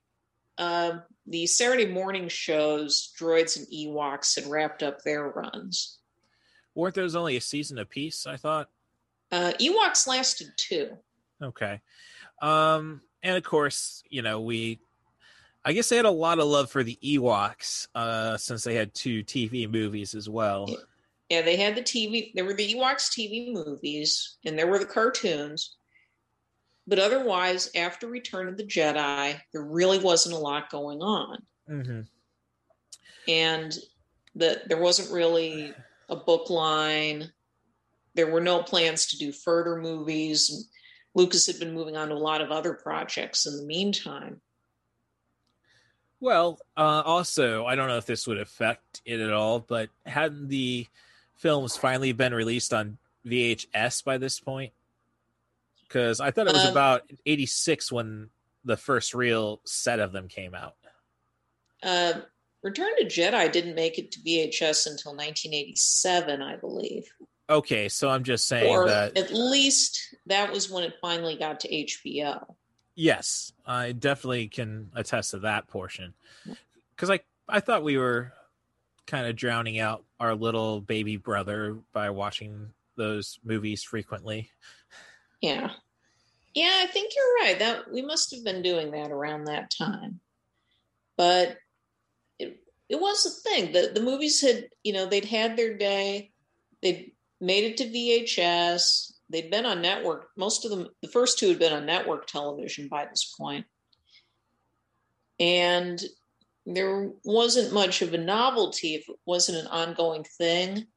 um, 0.58 1.02
the 1.26 1.45
Saturday 1.45 1.85
morning 1.85 2.27
shows, 2.27 3.14
Droids 3.18 3.56
and 3.56 3.66
Ewoks, 3.68 4.35
had 4.35 4.52
wrapped 4.52 4.84
up 4.84 5.02
their 5.02 5.30
runs. 5.30 6.00
Weren't 6.74 6.95
those 6.95 7.16
only 7.16 7.38
a 7.38 7.42
season 7.42 7.80
apiece? 7.80 8.27
I 8.27 8.35
thought. 8.35 8.69
Uh, 9.32 9.53
Ewoks 9.61 10.08
lasted 10.08 10.50
two. 10.58 10.90
Okay. 11.42 11.80
Um, 12.42 13.00
and 13.24 13.38
of 13.38 13.44
course, 13.44 14.03
you 14.10 14.22
know, 14.22 14.42
we 14.42 14.82
I 15.68 15.74
guess 15.74 15.90
they 15.90 15.95
had 15.95 16.06
a 16.06 16.11
lot 16.11 16.38
of 16.40 16.45
love 16.45 16.69
for 16.69 16.84
the 16.84 16.98
Ewoks, 17.03 17.88
uh, 17.95 18.38
since 18.38 18.64
they 18.64 18.76
had 18.76 18.94
two 18.94 19.24
TV 19.24 19.68
movies 19.69 20.14
as 20.14 20.30
well. 20.30 20.69
Yeah, 21.30 21.42
they 21.42 21.56
had 21.56 21.76
the 21.76 21.82
TV. 21.82 22.32
There 22.35 22.45
were 22.45 22.53
the 22.53 22.72
Ewoks 22.76 23.10
TV 23.10 23.52
movies, 23.52 24.38
and 24.45 24.58
there 24.58 24.68
were 24.68 24.77
the 24.77 24.85
cartoons. 24.85 25.76
But 26.85 27.00
otherwise, 27.00 27.72
after 27.76 28.06
Return 28.08 28.48
of 28.48 28.58
the 28.58 28.64
Jedi, 28.64 29.40
there 29.52 29.64
really 29.64 29.98
wasn't 29.98 30.35
a 30.35 30.40
lot 30.40 30.69
going 30.69 31.02
on, 31.02 31.40
Mm-hmm. 31.68 32.02
and 33.27 33.76
the 34.35 34.61
there 34.68 34.80
wasn't 34.80 35.11
really 35.11 35.74
a 36.10 36.16
book 36.16 36.52
line. 36.52 37.32
There 38.14 38.30
were 38.32 38.40
no 38.42 38.61
plans 38.61 39.08
to 39.08 39.18
do 39.18 39.32
further 39.32 39.77
movies. 39.77 40.69
Lucas 41.16 41.48
had 41.48 41.58
been 41.60 41.74
moving 41.74 41.98
on 41.98 42.10
to 42.10 42.14
a 42.14 42.18
lot 42.18 42.42
of 42.42 42.52
other 42.52 42.74
projects 42.76 43.48
in 43.48 43.58
the 43.58 43.64
meantime. 43.66 44.40
Well, 46.26 46.58
uh, 46.76 47.04
also, 47.06 47.68
I 47.68 47.76
don't 47.76 47.88
know 47.88 47.98
if 47.98 48.08
this 48.08 48.26
would 48.26 48.40
affect 48.40 49.04
it 49.06 49.20
at 49.20 49.32
all, 49.32 49.60
but 49.60 49.90
hadn't 50.08 50.48
the 50.48 50.88
films 51.36 51.78
finally 51.78 52.14
been 52.14 52.34
released 52.34 52.74
on 52.74 52.98
VHS 53.28 54.04
by 54.04 54.18
this 54.18 54.40
point? 54.40 54.74
Because 55.84 56.20
I 56.20 56.32
thought 56.32 56.48
it 56.48 56.54
was 56.54 56.66
Um, 56.66 56.72
about 56.72 57.12
86 57.28 57.92
when 57.92 58.32
the 58.64 58.76
first 58.76 59.14
real 59.14 59.62
set 59.66 60.00
of 60.00 60.14
them 60.14 60.28
came 60.28 60.56
out. 60.56 60.76
Uh, 61.84 62.22
Return 62.64 62.95
to 62.98 63.06
Jedi 63.06 63.52
didn't 63.52 63.76
make 63.76 64.00
it 64.00 64.12
to 64.14 64.20
VHS 64.22 64.88
until 64.88 65.12
1987, 65.12 66.42
I 66.42 66.56
believe. 66.56 67.08
Okay, 67.52 67.88
so 67.88 68.10
I'm 68.10 68.24
just 68.24 68.48
saying 68.48 68.76
or 68.76 68.88
that 68.88 69.16
at 69.16 69.32
least 69.32 70.16
that 70.26 70.52
was 70.52 70.72
when 70.72 70.86
it 70.86 70.95
finally 71.00 71.36
got 71.36 71.60
to 71.60 71.70
HBO. 71.70 72.56
Yes, 72.96 73.52
I 73.66 73.92
definitely 73.92 74.48
can 74.48 74.92
attest 74.96 75.32
to 75.32 75.40
that 75.40 75.68
portion. 75.68 76.14
Because 76.96 77.10
I 77.10 77.20
I 77.48 77.60
thought 77.60 77.84
we 77.84 77.98
were 77.98 78.34
kind 79.06 79.28
of 79.28 79.36
drowning 79.36 79.80
out 79.80 80.04
our 80.20 80.34
little 80.36 80.82
baby 80.82 81.18
brother 81.18 81.78
by 81.94 82.10
watching 82.10 82.72
those 82.98 83.40
movies 83.44 83.84
frequently. 83.84 84.50
Yeah. 85.42 85.70
Yeah, 86.56 86.72
I 86.78 86.88
think 86.88 87.12
you're 87.16 87.46
right. 87.46 87.60
That 87.60 87.92
we 87.92 88.02
must 88.02 88.34
have 88.34 88.44
been 88.44 88.62
doing 88.62 88.92
that 88.92 89.12
around 89.12 89.46
that 89.46 89.72
time. 89.78 90.22
But 91.18 91.58
it 92.40 92.60
it 92.90 93.00
was 93.00 93.26
a 93.26 93.50
thing. 93.50 93.74
The 93.74 93.92
the 93.94 94.02
movies 94.02 94.42
had, 94.42 94.70
you 94.84 94.94
know, 94.94 95.06
they'd 95.06 95.26
had 95.26 95.58
their 95.58 95.78
day. 95.78 96.32
They'd 96.82 97.12
made 97.42 97.66
it 97.66 97.78
to 97.78 97.86
VHS. 97.86 99.12
They'd 99.30 99.50
been 99.52 99.66
on 99.66 99.82
network. 99.82 100.30
Most 100.38 100.66
of 100.66 100.72
them 100.72 100.88
the 101.02 101.08
first 101.08 101.40
two 101.40 101.50
had 101.50 101.60
been 101.60 101.74
on 101.74 101.86
network 101.86 102.28
television 102.28 102.88
by 102.88 103.06
this 103.06 103.34
point. 103.38 103.66
And 105.40 106.02
there 106.66 107.12
wasn't 107.24 107.74
much 107.74 108.02
of 108.02 108.14
a 108.14 108.18
novelty 108.18 108.95
if 108.95 109.08
it 109.10 109.16
wasn't 109.26 109.58
an 109.60 109.68
ongoing 109.68 110.24
thing. 110.38 110.88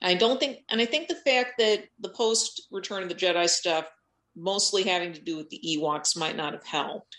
I 0.00 0.14
don't 0.14 0.38
think, 0.38 0.58
and 0.70 0.80
I 0.80 0.84
think 0.86 1.08
the 1.08 1.16
fact 1.16 1.54
that 1.58 1.84
the 1.98 2.10
post 2.10 2.68
Return 2.70 3.02
of 3.02 3.08
the 3.08 3.14
Jedi 3.14 3.48
stuff, 3.48 3.86
mostly 4.36 4.84
having 4.84 5.12
to 5.14 5.20
do 5.20 5.36
with 5.36 5.50
the 5.50 5.60
Ewoks, 5.66 6.16
might 6.16 6.36
not 6.36 6.52
have 6.52 6.64
helped. 6.64 7.16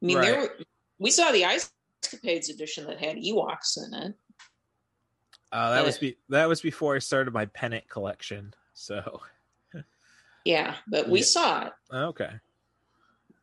I 0.00 0.06
mean, 0.06 0.20
there 0.20 0.40
Right. 0.40 0.50
were, 0.58 0.64
we 1.00 1.10
saw 1.10 1.32
the 1.32 1.44
Ice 1.44 1.70
Capades 2.02 2.48
edition 2.48 2.86
that 2.86 2.98
had 3.00 3.16
Ewoks 3.16 3.76
in 3.76 3.92
it. 3.94 4.14
Uh, 5.50 5.70
that 5.72 5.84
was 5.84 5.96
Uh, 5.96 6.00
be- 6.00 6.18
that 6.28 6.46
was 6.46 6.60
before 6.60 6.94
I 6.94 7.00
started 7.00 7.34
my 7.34 7.46
pennant 7.46 7.88
collection. 7.88 8.54
So 8.74 9.20
Yeah, 10.48 10.76
but 10.86 11.10
we 11.10 11.18
Yeah. 11.18 11.24
saw 11.26 11.66
it. 11.66 11.72
Oh, 11.90 12.04
okay. 12.06 12.30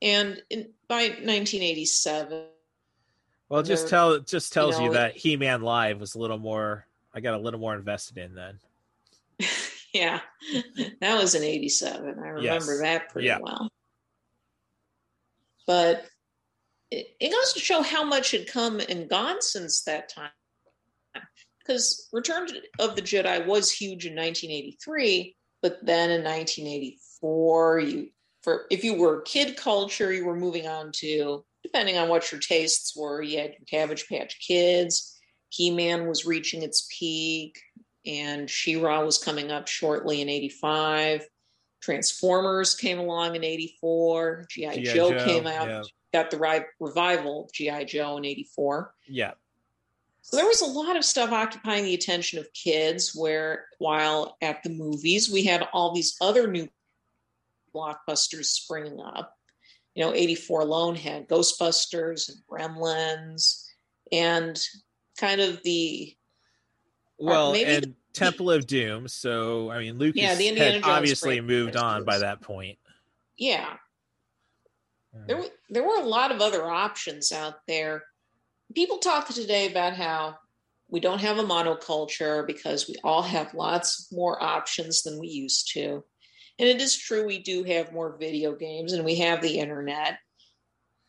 And 0.01 0.41
in, 0.49 0.73
by 0.87 1.09
1987, 1.09 2.47
Well, 3.47 3.61
just 3.61 3.83
There- 3.83 3.89
tell 3.91 4.11
it 4.13 4.25
just 4.25 4.51
tells 4.53 4.79
you, 4.79 4.87
know, 4.87 4.93
that 4.93 5.15
He 5.15 5.37
Man 5.37 5.61
Live 5.61 5.99
was 5.99 6.15
a 6.15 6.19
little 6.19 6.39
more. 6.39 6.87
I 7.13 7.19
got 7.19 7.35
a 7.35 7.37
little 7.37 7.59
more 7.59 7.75
invested 7.75 8.17
in 8.17 8.33
then. 8.33 8.59
yeah, 9.93 10.19
that 10.99 11.21
was 11.21 11.35
in 11.35 11.43
87. 11.43 12.17
I 12.17 12.27
remember 12.29 12.41
Yes. 12.41 12.79
that 12.81 13.09
pretty 13.09 13.27
Yeah. 13.27 13.37
well. 13.39 13.69
But 15.67 16.09
it, 16.89 17.15
it 17.19 17.29
goes 17.31 17.53
to 17.53 17.59
show 17.59 17.83
how 17.83 18.03
much 18.03 18.31
had 18.31 18.47
come 18.47 18.79
and 18.79 19.07
gone 19.07 19.43
since 19.43 19.83
that 19.83 20.09
time 20.09 20.31
Because 21.59 22.09
Return 22.11 22.47
of 22.79 22.95
the 22.95 23.01
Jedi 23.03 23.45
was 23.45 23.71
huge 23.71 24.07
in 24.07 24.15
1983, 24.15 25.35
but 25.65 25.83
then 25.83 26.11
in 26.11 26.23
1984, 26.23 27.79
you 27.79 28.09
for 28.43 28.67
if 28.69 28.83
you 28.83 28.93
were 28.93 29.21
kid 29.21 29.57
culture, 29.57 30.13
you 30.13 30.23
were 30.23 30.35
moving 30.35 30.67
on 30.67 30.91
to 30.97 31.43
depending 31.63 31.97
on 31.97 32.07
what 32.07 32.31
your 32.31 32.39
tastes 32.39 32.95
were. 32.95 33.23
You 33.23 33.39
had 33.39 33.53
your 33.53 33.65
Cabbage 33.67 34.07
Patch 34.07 34.37
Kids, 34.47 35.19
He 35.49 35.71
Man 35.71 36.07
was 36.07 36.23
reaching 36.23 36.61
its 36.61 36.87
peak, 36.95 37.59
and 38.05 38.47
She-Ra 38.47 39.03
was 39.03 39.17
coming 39.17 39.51
up 39.51 39.67
shortly 39.67 40.21
in 40.21 40.29
'85. 40.29 41.27
Transformers 41.81 42.75
came 42.75 42.99
along 42.99 43.35
in 43.35 43.43
'84. 43.43 44.45
GI 44.51 44.83
Joe, 44.83 45.13
Joe, 45.13 45.25
came 45.25 45.47
out, 45.47 45.67
yeah. 45.67 45.81
got 46.13 46.29
the 46.29 46.37
ri- 46.37 46.65
revival 46.79 47.45
of 47.45 47.53
GI 47.53 47.85
Joe 47.85 48.17
in 48.17 48.25
'84. 48.25 48.93
Yeah. 49.07 49.31
So 50.27 50.37
there 50.37 50.47
was 50.47 50.61
a 50.61 50.65
lot 50.65 50.95
of 50.97 51.05
stuff 51.05 51.31
occupying 51.31 51.83
the 51.83 51.93
attention 51.93 52.39
of 52.39 52.51
kids. 52.51 53.13
Where 53.13 53.67
while 53.77 54.37
at 54.41 54.63
the 54.63 54.71
movies, 54.71 55.31
we 55.31 55.43
had 55.43 55.67
all 55.71 55.93
these 55.93 56.15
other 56.19 56.47
new 56.47 56.67
blockbusters 57.75 58.45
springing 58.45 58.99
up. 58.99 59.33
You 59.93 60.03
know, 60.03 60.13
'84 60.15 60.61
alone 60.61 60.95
had 60.95 61.29
Ghostbusters 61.29 62.29
and 62.29 62.37
Gremlins, 62.49 63.65
and 64.11 64.59
kind 65.19 65.41
of 65.41 65.61
the 65.63 66.15
uh, 67.21 67.25
Well, 67.25 67.51
maybe 67.51 67.69
and 67.71 67.83
the- 67.85 67.93
Temple 68.13 68.49
of 68.49 68.65
Doom. 68.65 69.07
So 69.07 69.69
I 69.69 69.77
mean, 69.79 69.99
Lucas 69.99 70.19
Yeah, 70.19 70.33
the 70.33 70.47
Indiana 70.47 70.71
had 70.71 70.83
Jones 70.83 70.91
obviously 70.91 71.39
moved 71.41 71.75
on 71.75 72.03
by 72.03 72.17
that 72.19 72.41
point. 72.41 72.79
yeah. 73.37 73.77
There, 75.27 75.45
there 75.69 75.83
were 75.83 76.01
a 76.01 76.05
lot 76.05 76.33
of 76.33 76.41
other 76.41 76.65
options 76.69 77.31
out 77.31 77.65
there. 77.67 78.03
People 78.73 78.97
talk 78.97 79.27
today 79.27 79.69
about 79.69 79.93
how 79.93 80.37
we 80.89 80.99
don't 80.99 81.21
have 81.21 81.37
a 81.37 81.43
monoculture 81.43 82.45
because 82.45 82.87
we 82.87 82.95
all 83.03 83.21
have 83.21 83.53
lots 83.53 84.11
more 84.11 84.41
options 84.41 85.03
than 85.03 85.19
we 85.19 85.27
used 85.27 85.71
to. 85.73 86.03
And 86.57 86.69
it 86.69 86.81
is 86.81 86.97
true, 86.97 87.25
we 87.25 87.39
do 87.39 87.63
have 87.63 87.93
more 87.93 88.17
video 88.17 88.55
games 88.55 88.93
and 88.93 89.03
we 89.03 89.15
have 89.15 89.41
the 89.41 89.59
internet 89.59 90.19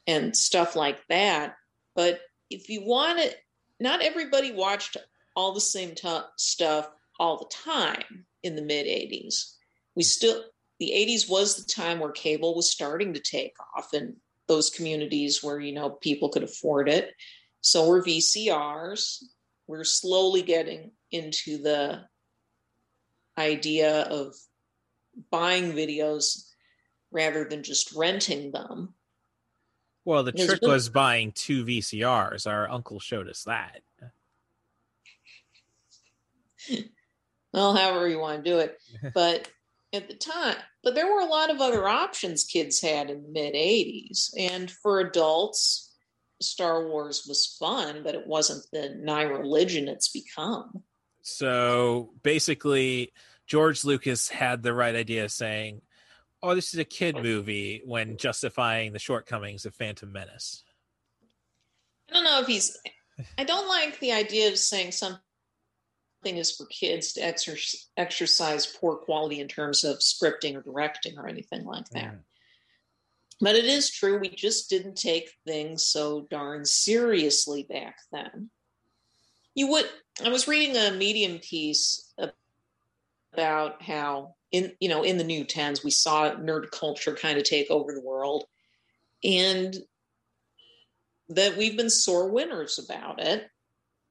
and 0.07 0.36
stuff 0.36 0.76
like 0.76 0.99
that. 1.09 1.55
But 1.94 2.20
if 2.51 2.68
you 2.68 2.85
want 2.85 3.18
it, 3.18 3.36
not 3.78 4.02
everybody 4.02 4.52
watched 4.52 4.97
all 5.35 5.52
the 5.52 5.60
same 5.60 5.94
t- 5.94 6.20
stuff 6.36 6.89
all 7.18 7.39
the 7.39 7.55
time 7.73 8.26
in 8.43 8.57
the 8.57 8.62
mid 8.62 8.86
80s. 8.86 9.52
We 9.94 10.02
still, 10.02 10.44
the 10.78 10.93
80s 10.94 11.28
was 11.28 11.57
the 11.57 11.70
time 11.70 12.01
where 12.01 12.10
cable 12.10 12.55
was 12.55 12.70
starting 12.70 13.15
to 13.15 13.20
take 13.20 13.55
off 13.76 13.94
in 13.94 14.17
those 14.49 14.70
communities 14.70 15.43
where, 15.43 15.59
you 15.59 15.73
know, 15.73 15.91
people 15.91 16.28
could 16.28 16.43
afford 16.43 16.89
it. 16.89 17.12
So 17.67 17.89
we're 17.89 18.01
VCRs. 18.05 19.25
We're 19.67 19.83
slowly 19.83 20.43
getting 20.43 20.93
into 21.11 21.59
the 21.61 22.05
idea 23.36 24.03
of 24.03 24.36
buying 25.33 25.73
videos 25.73 26.49
rather 27.11 27.45
than 27.45 27.65
just 27.65 27.93
renting 27.93 28.53
them. 28.53 28.95
Well, 30.05 30.23
the 30.23 30.31
There's 30.31 30.49
trick 30.49 30.61
been- 30.61 30.70
was 30.70 30.89
buying 30.89 31.33
two 31.33 31.65
VCRs. 31.65 32.47
Our 32.47 32.70
uncle 32.70 33.01
showed 33.01 33.28
us 33.28 33.43
that. 33.43 33.81
well, 37.53 37.75
however 37.75 38.09
you 38.09 38.20
want 38.20 38.45
to 38.45 38.49
do 38.51 38.59
it. 38.61 38.81
But 39.12 39.51
at 39.93 40.07
the 40.07 40.15
time, 40.15 40.57
but 40.85 40.95
there 40.95 41.12
were 41.12 41.20
a 41.20 41.27
lot 41.27 41.51
of 41.51 41.61
other 41.61 41.89
options 41.89 42.45
kids 42.45 42.81
had 42.81 43.11
in 43.11 43.25
the 43.25 43.28
mid 43.28 43.55
80s. 43.55 44.31
And 44.39 44.70
for 44.70 45.01
adults, 45.01 45.85
Star 46.40 46.86
Wars 46.86 47.24
was 47.26 47.56
fun, 47.58 48.02
but 48.02 48.15
it 48.15 48.26
wasn't 48.26 48.66
the 48.73 48.94
nigh 48.98 49.23
religion 49.23 49.89
it's 49.89 50.08
become. 50.08 50.82
So 51.23 52.10
basically, 52.23 53.12
George 53.47 53.84
Lucas 53.84 54.28
had 54.28 54.62
the 54.62 54.74
right 54.74 54.94
idea 54.94 55.24
of 55.24 55.32
saying, 55.32 55.82
Oh, 56.42 56.55
this 56.55 56.74
is 56.74 56.78
a 56.78 56.84
kid 56.84 57.16
movie 57.16 57.82
when 57.84 58.18
justifying 58.18 58.92
the 58.92 58.98
shortcomings 58.98 59.65
of 59.65 59.74
Phantom 59.74 60.12
Menace. 60.12 60.62
I 62.10 62.15
don't 62.15 62.24
know 62.24 62.40
if 62.40 62.47
he's. 62.47 62.76
I 63.39 63.44
don't 63.44 63.66
like 63.66 63.98
the 63.98 64.12
idea 64.12 64.48
of 64.48 64.58
saying 64.58 64.92
something 64.92 65.18
is 66.24 66.55
for 66.55 66.66
kids 66.66 67.15
to 67.15 67.23
exer- 67.23 67.76
exercise 67.97 68.66
poor 68.66 68.97
quality 68.97 69.40
in 69.40 69.48
terms 69.48 69.82
of 69.84 69.98
scripting 69.98 70.56
or 70.56 70.62
directing 70.62 71.18
or 71.18 71.26
anything 71.26 71.65
like 71.65 71.89
that. 71.90 72.12
Mm. 72.12 72.18
But 73.40 73.55
it 73.55 73.66
is 73.66 73.90
true, 73.90 74.18
we 74.18 74.31
just 74.31 74.70
didn't 74.70 74.97
take 74.97 75.31
things 75.47 75.84
so 75.84 76.26
darn 76.31 76.65
seriously 76.65 77.66
back 77.68 77.97
then. 78.10 78.50
You 79.55 79.68
would. 79.68 79.86
I 80.24 80.31
was 80.31 80.48
reading 80.48 80.76
a 80.76 80.92
Medium 80.92 81.39
piece 81.39 82.12
about 83.32 83.82
how 83.82 84.34
in 84.52 84.73
you 84.81 84.89
know 84.89 85.02
in 85.02 85.18
the 85.18 85.24
new 85.24 85.44
tens 85.44 85.84
we 85.84 85.90
saw 85.90 86.31
nerd 86.31 86.70
culture 86.70 87.15
kind 87.15 87.36
of 87.36 87.44
take 87.44 87.70
over 87.70 87.92
the 87.92 88.02
world, 88.02 88.44
and 89.23 89.76
that 91.28 91.56
we've 91.56 91.76
been 91.76 91.90
sore 91.90 92.28
winners 92.31 92.78
about 92.78 93.20
it. 93.20 93.48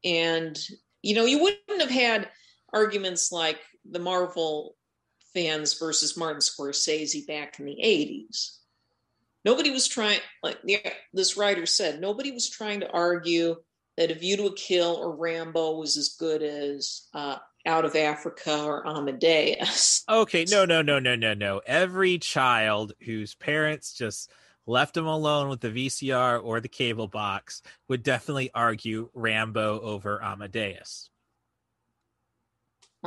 And, 0.03 0.59
you 1.01 1.15
know, 1.15 1.25
you 1.25 1.41
wouldn't 1.41 1.81
have 1.81 1.89
had 1.89 2.29
arguments 2.73 3.31
like 3.31 3.59
the 3.89 3.99
Marvel 3.99 4.75
fans 5.33 5.73
versus 5.77 6.17
Martin 6.17 6.41
Scorsese 6.41 7.25
back 7.25 7.59
in 7.59 7.65
the 7.65 7.77
80s. 7.83 8.57
Nobody 9.45 9.69
was 9.69 9.87
trying, 9.87 10.19
like 10.41 10.59
this 11.13 11.37
writer 11.37 11.67
said, 11.67 12.01
nobody 12.01 12.31
was 12.31 12.49
trying 12.49 12.79
to 12.79 12.91
argue 12.91 13.55
that 13.95 14.11
A 14.11 14.15
View 14.15 14.37
to 14.37 14.45
a 14.47 14.55
Kill 14.55 14.95
or 14.95 15.15
Rambo 15.15 15.77
was 15.77 15.97
as 15.97 16.15
good 16.19 16.41
as 16.41 17.03
uh, 17.13 17.37
Out 17.65 17.85
of 17.85 17.95
Africa 17.95 18.63
or 18.63 18.85
Amadeus. 18.87 20.03
Okay, 20.09 20.45
no, 20.49 20.65
no, 20.65 20.81
no, 20.81 20.99
no, 20.99 21.15
no, 21.15 21.33
no. 21.33 21.61
Every 21.65 22.17
child 22.19 22.93
whose 23.03 23.35
parents 23.35 23.93
just 23.93 24.31
left 24.67 24.93
them 24.93 25.07
alone 25.07 25.49
with 25.49 25.61
the 25.61 25.69
VCR 25.69 26.43
or 26.43 26.59
the 26.59 26.67
cable 26.67 27.07
box 27.07 27.61
would 27.87 28.03
definitely 28.03 28.51
argue 28.53 29.09
Rambo 29.13 29.79
over 29.79 30.23
Amadeus. 30.23 31.09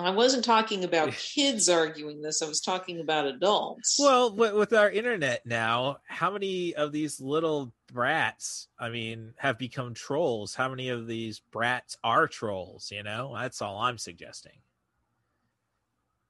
I 0.06 0.10
wasn't 0.10 0.44
talking 0.44 0.84
about 0.84 1.12
kids 1.12 1.68
arguing 1.68 2.22
this, 2.22 2.42
I 2.42 2.48
was 2.48 2.60
talking 2.60 3.00
about 3.00 3.26
adults. 3.26 3.96
Well, 3.98 4.34
with, 4.34 4.72
our 4.72 4.90
internet 4.90 5.44
now, 5.46 5.98
how 6.06 6.30
many 6.30 6.74
of 6.74 6.92
these 6.92 7.20
little 7.20 7.72
brats, 7.92 8.68
I 8.78 8.88
mean, 8.90 9.34
have 9.36 9.58
become 9.58 9.94
trolls? 9.94 10.54
How 10.54 10.68
many 10.68 10.88
of 10.90 11.06
these 11.06 11.40
brats 11.50 11.96
are 12.04 12.26
trolls? 12.26 12.90
You 12.90 13.02
know, 13.02 13.34
that's 13.34 13.62
all 13.62 13.78
I'm 13.78 13.98
suggesting. 13.98 14.58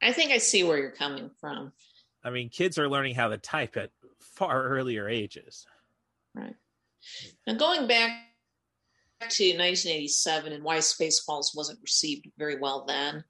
I 0.01 0.13
think 0.13 0.31
I 0.31 0.39
see 0.39 0.63
where 0.63 0.79
you're 0.79 0.91
coming 0.91 1.31
from. 1.41 1.73
I 2.23 2.31
mean, 2.31 2.49
kids 2.49 2.79
are 2.79 2.89
learning 2.89 3.15
how 3.15 3.29
to 3.29 3.39
type 3.39 3.77
at 3.77 3.91
far 4.21 4.63
earlier 4.63 5.09
ages. 5.09 5.67
Right. 6.35 6.55
Now, 7.47 7.55
going 7.55 7.87
back 7.87 8.11
to 9.21 9.45
1987 9.45 10.53
and 10.53 10.63
why 10.63 10.79
Spaceballs 10.79 11.57
wasn't 11.57 11.81
received 11.83 12.29
very 12.39 12.57
well 12.57 12.85
then, 12.87 13.25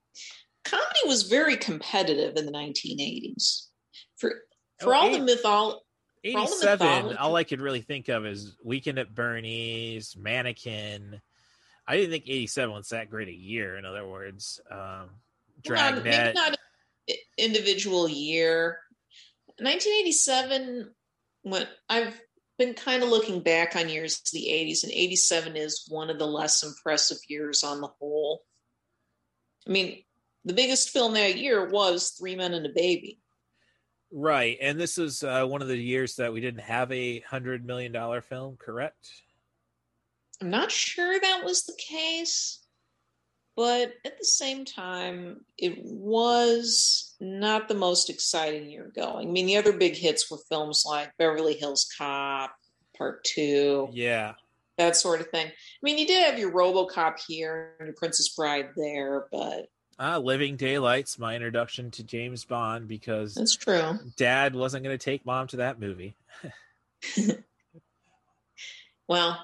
comedy 0.68 1.00
was 1.06 1.22
very 1.24 1.56
competitive 1.56 2.36
in 2.36 2.46
the 2.46 2.52
1980s. 2.52 3.66
For 4.16 4.34
for 4.80 4.94
Oh, 4.94 4.98
all 4.98 5.06
eight- 5.08 5.18
the 5.18 5.32
mythol, 5.32 5.40
for 5.42 5.48
all 5.48 5.80
the 6.22 6.28
87, 6.28 6.78
mythology- 6.88 7.18
all 7.18 7.36
I 7.36 7.44
could 7.44 7.60
really 7.60 7.80
think 7.82 8.08
of 8.08 8.26
is 8.26 8.56
Weekend 8.64 8.98
at 8.98 9.14
Bernie's, 9.14 10.16
Mannequin. 10.16 11.20
I 11.86 11.96
didn't 11.96 12.10
think 12.10 12.24
87 12.28 12.74
was 12.74 12.88
that 12.90 13.08
great 13.10 13.28
a 13.28 13.32
year, 13.32 13.76
in 13.76 13.84
other 13.84 14.06
words. 14.06 14.60
Um, 14.70 15.20
Dragnet. 15.62 16.04
maybe 16.04 16.32
not 16.34 16.58
an 17.08 17.16
individual 17.38 18.08
year. 18.08 18.78
1987, 19.58 20.94
when 21.42 21.66
I've 21.88 22.20
been 22.58 22.74
kind 22.74 23.02
of 23.02 23.08
looking 23.08 23.40
back 23.40 23.74
on 23.76 23.88
years 23.88 24.16
of 24.18 24.30
the 24.32 24.48
80s, 24.50 24.82
and 24.84 24.92
87 24.92 25.56
is 25.56 25.84
one 25.88 26.10
of 26.10 26.18
the 26.18 26.26
less 26.26 26.62
impressive 26.62 27.18
years 27.28 27.62
on 27.64 27.80
the 27.80 27.88
whole. 27.98 28.44
I 29.66 29.70
mean, 29.70 30.04
the 30.48 30.54
biggest 30.54 30.90
film 30.90 31.12
that 31.14 31.36
year 31.36 31.68
was 31.68 32.10
Three 32.18 32.34
Men 32.34 32.54
and 32.54 32.66
a 32.66 32.70
Baby. 32.70 33.20
Right. 34.10 34.56
And 34.60 34.80
this 34.80 34.96
is 34.96 35.22
uh, 35.22 35.44
one 35.46 35.60
of 35.60 35.68
the 35.68 35.76
years 35.76 36.16
that 36.16 36.32
we 36.32 36.40
didn't 36.40 36.62
have 36.62 36.90
a 36.90 37.20
$100 37.30 37.64
million 37.64 37.92
film, 38.22 38.56
correct? 38.58 39.06
I'm 40.40 40.48
not 40.48 40.70
sure 40.72 41.20
that 41.20 41.44
was 41.44 41.64
the 41.64 41.76
case, 41.78 42.60
but 43.56 43.92
at 44.06 44.16
the 44.18 44.24
same 44.24 44.64
time, 44.64 45.44
it 45.58 45.76
was 45.82 47.14
not 47.20 47.68
the 47.68 47.74
most 47.74 48.08
exciting 48.08 48.70
year 48.70 48.90
going. 48.96 49.28
I 49.28 49.30
mean, 49.30 49.46
the 49.46 49.58
other 49.58 49.72
big 49.72 49.94
hits 49.94 50.30
were 50.30 50.38
films 50.48 50.84
like 50.86 51.10
Beverly 51.18 51.54
Hills 51.54 51.86
Cop, 51.98 52.54
Part 52.96 53.24
Two, 53.24 53.88
Yeah. 53.92 54.34
that 54.78 54.96
sort 54.96 55.20
of 55.20 55.28
thing. 55.28 55.48
I 55.48 55.52
mean, 55.82 55.98
you 55.98 56.06
did 56.06 56.24
have 56.24 56.38
your 56.38 56.52
Robocop 56.52 57.18
here 57.26 57.74
and 57.80 57.88
your 57.88 57.94
Princess 57.96 58.30
Bride 58.30 58.70
there, 58.76 59.26
but 59.30 59.66
Uh, 60.00 60.18
Living 60.18 60.56
Daylights, 60.56 61.18
my 61.18 61.34
introduction 61.34 61.90
to 61.92 62.04
James 62.04 62.44
Bond, 62.44 62.86
because 62.86 63.34
that's 63.34 63.56
true. 63.56 63.98
dad 64.16 64.54
wasn't 64.54 64.84
going 64.84 64.96
to 64.96 65.04
take 65.04 65.26
mom 65.26 65.48
to 65.48 65.56
that 65.56 65.80
movie. 65.80 66.14
Well, 69.08 69.42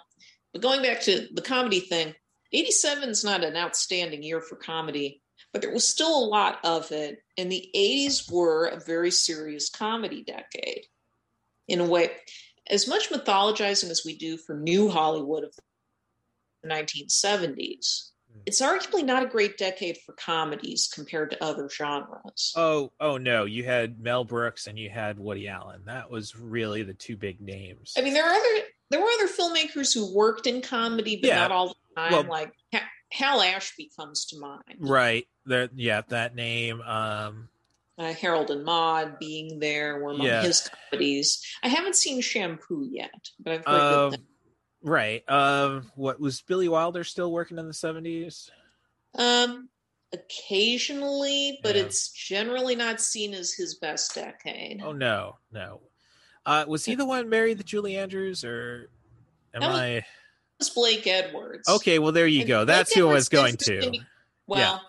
but 0.52 0.62
going 0.62 0.82
back 0.82 1.00
to 1.02 1.26
the 1.32 1.42
comedy 1.42 1.80
thing, 1.80 2.14
87 2.52 3.08
is 3.08 3.24
not 3.24 3.42
an 3.42 3.56
outstanding 3.56 4.22
year 4.22 4.40
for 4.40 4.56
comedy, 4.56 5.22
but 5.52 5.62
there 5.62 5.72
was 5.72 5.88
still 5.88 6.16
a 6.16 6.26
lot 6.26 6.58
of 6.62 6.92
it. 6.92 7.22
And 7.38 7.50
the 7.50 7.68
80s 7.74 8.30
were 8.30 8.66
a 8.66 8.78
very 8.78 9.10
serious 9.10 9.70
comedy 9.70 10.22
decade 10.22 10.84
in 11.66 11.80
a 11.80 11.86
way. 11.86 12.10
As 12.68 12.86
much 12.86 13.10
mythologizing 13.10 13.90
as 13.90 14.02
we 14.04 14.16
do 14.16 14.36
for 14.36 14.54
new 14.54 14.88
Hollywood 14.88 15.44
of 15.44 15.54
the 16.62 16.68
1970s, 16.68 18.10
it's 18.46 18.60
arguably 18.60 19.04
not 19.04 19.22
a 19.22 19.26
great 19.26 19.56
decade 19.58 19.98
for 20.04 20.12
comedies 20.14 20.88
compared 20.92 21.30
to 21.32 21.42
other 21.44 21.68
genres. 21.68 22.52
Oh, 22.56 22.92
oh 23.00 23.16
no! 23.16 23.44
You 23.44 23.64
had 23.64 23.98
Mel 24.00 24.24
Brooks 24.24 24.66
and 24.66 24.78
you 24.78 24.90
had 24.90 25.18
Woody 25.18 25.48
Allen. 25.48 25.82
That 25.86 26.10
was 26.10 26.36
really 26.36 26.82
the 26.82 26.94
two 26.94 27.16
big 27.16 27.40
names. 27.40 27.94
I 27.96 28.02
mean, 28.02 28.14
there 28.14 28.24
are 28.26 28.34
other 28.34 28.62
there 28.90 29.00
were 29.00 29.08
other 29.20 29.28
filmmakers 29.28 29.92
who 29.94 30.14
worked 30.14 30.46
in 30.46 30.60
comedy, 30.62 31.16
but 31.20 31.28
Yeah. 31.28 31.40
not 31.40 31.52
all 31.52 31.68
the 31.68 31.74
time. 31.96 32.12
Well- 32.12 32.24
like 32.24 32.52
ha- 32.72 32.88
Hal 33.12 33.40
Ashby 33.42 33.90
comes 33.96 34.26
to 34.26 34.38
mind. 34.38 34.76
Right 34.78 35.26
there, 35.46 35.68
yeah, 35.74 36.02
that 36.08 36.34
name. 36.34 36.80
Um, 36.82 37.48
Uh, 37.96 38.12
Harold 38.12 38.50
and 38.50 38.64
Maude 38.64 39.20
being 39.20 39.60
there 39.60 40.00
were 40.00 40.10
among 40.10 40.26
Yeah. 40.26 40.42
his 40.42 40.68
comedies. 40.90 41.40
I 41.62 41.68
haven't 41.68 41.94
seen 41.94 42.20
Shampoo 42.20 42.88
yet, 42.90 43.28
but 43.38 43.52
I've 43.52 43.64
heard 43.64 43.80
um, 43.80 44.10
good 44.10 44.18
things. 44.18 44.28
Right. 44.84 45.28
Um, 45.30 45.90
what 45.96 46.20
was 46.20 46.42
Billy 46.42 46.68
Wilder 46.68 47.02
still 47.04 47.32
working 47.32 47.58
in 47.58 47.66
the 47.66 47.74
seventies? 47.74 48.50
Um, 49.14 49.70
occasionally, 50.12 51.58
but 51.62 51.74
Yeah. 51.74 51.82
it's 51.82 52.10
generally 52.10 52.76
not 52.76 53.00
seen 53.00 53.32
as 53.34 53.52
his 53.52 53.76
best 53.76 54.14
decade. 54.14 54.82
Oh 54.84 54.92
no, 54.92 55.38
no. 55.50 55.80
Uh, 56.46 56.66
was 56.68 56.84
he 56.84 56.94
the 56.94 57.06
one 57.06 57.28
married 57.30 57.56
to 57.58 57.64
Julie 57.64 57.96
Andrews, 57.96 58.44
or 58.44 58.90
am 59.54 59.62
was- 59.62 59.78
I? 59.80 60.06
Was 60.58 60.70
Blake 60.70 61.06
Edwards. 61.06 61.68
Okay, 61.68 61.98
well 61.98 62.12
there 62.12 62.26
you 62.26 62.40
And 62.40 62.48
go. 62.48 62.58
Blake 62.64 62.76
That's 62.76 62.94
who 62.94 63.08
I 63.08 63.14
was 63.14 63.28
going 63.28 63.56
to. 63.56 63.92
Well, 64.46 64.82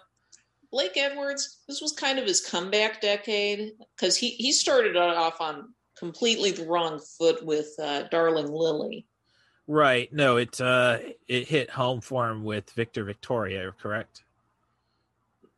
Blake 0.72 0.98
Edwards, 0.98 1.60
this 1.68 1.82
was 1.82 1.94
kind 1.94 2.20
of 2.20 2.26
his 2.28 2.42
comeback 2.42 3.00
decade 3.02 3.72
because 3.96 4.18
he 4.18 4.32
he 4.32 4.52
started 4.52 4.98
off 4.98 5.40
on 5.40 5.74
completely 5.98 6.52
the 6.52 6.66
wrong 6.68 7.00
foot 7.18 7.44
with 7.46 7.70
uh, 7.80 8.04
Darling 8.10 8.52
Lili. 8.52 9.08
Right. 9.68 10.12
No, 10.14 10.38
it 10.38 10.60
uh 10.62 11.00
it 11.28 11.48
hit 11.48 11.70
home 11.72 12.02
for 12.02 12.30
him 12.30 12.44
with 12.44 12.70
Victor 12.72 13.04
Victoria, 13.04 13.74
correct? 13.82 14.24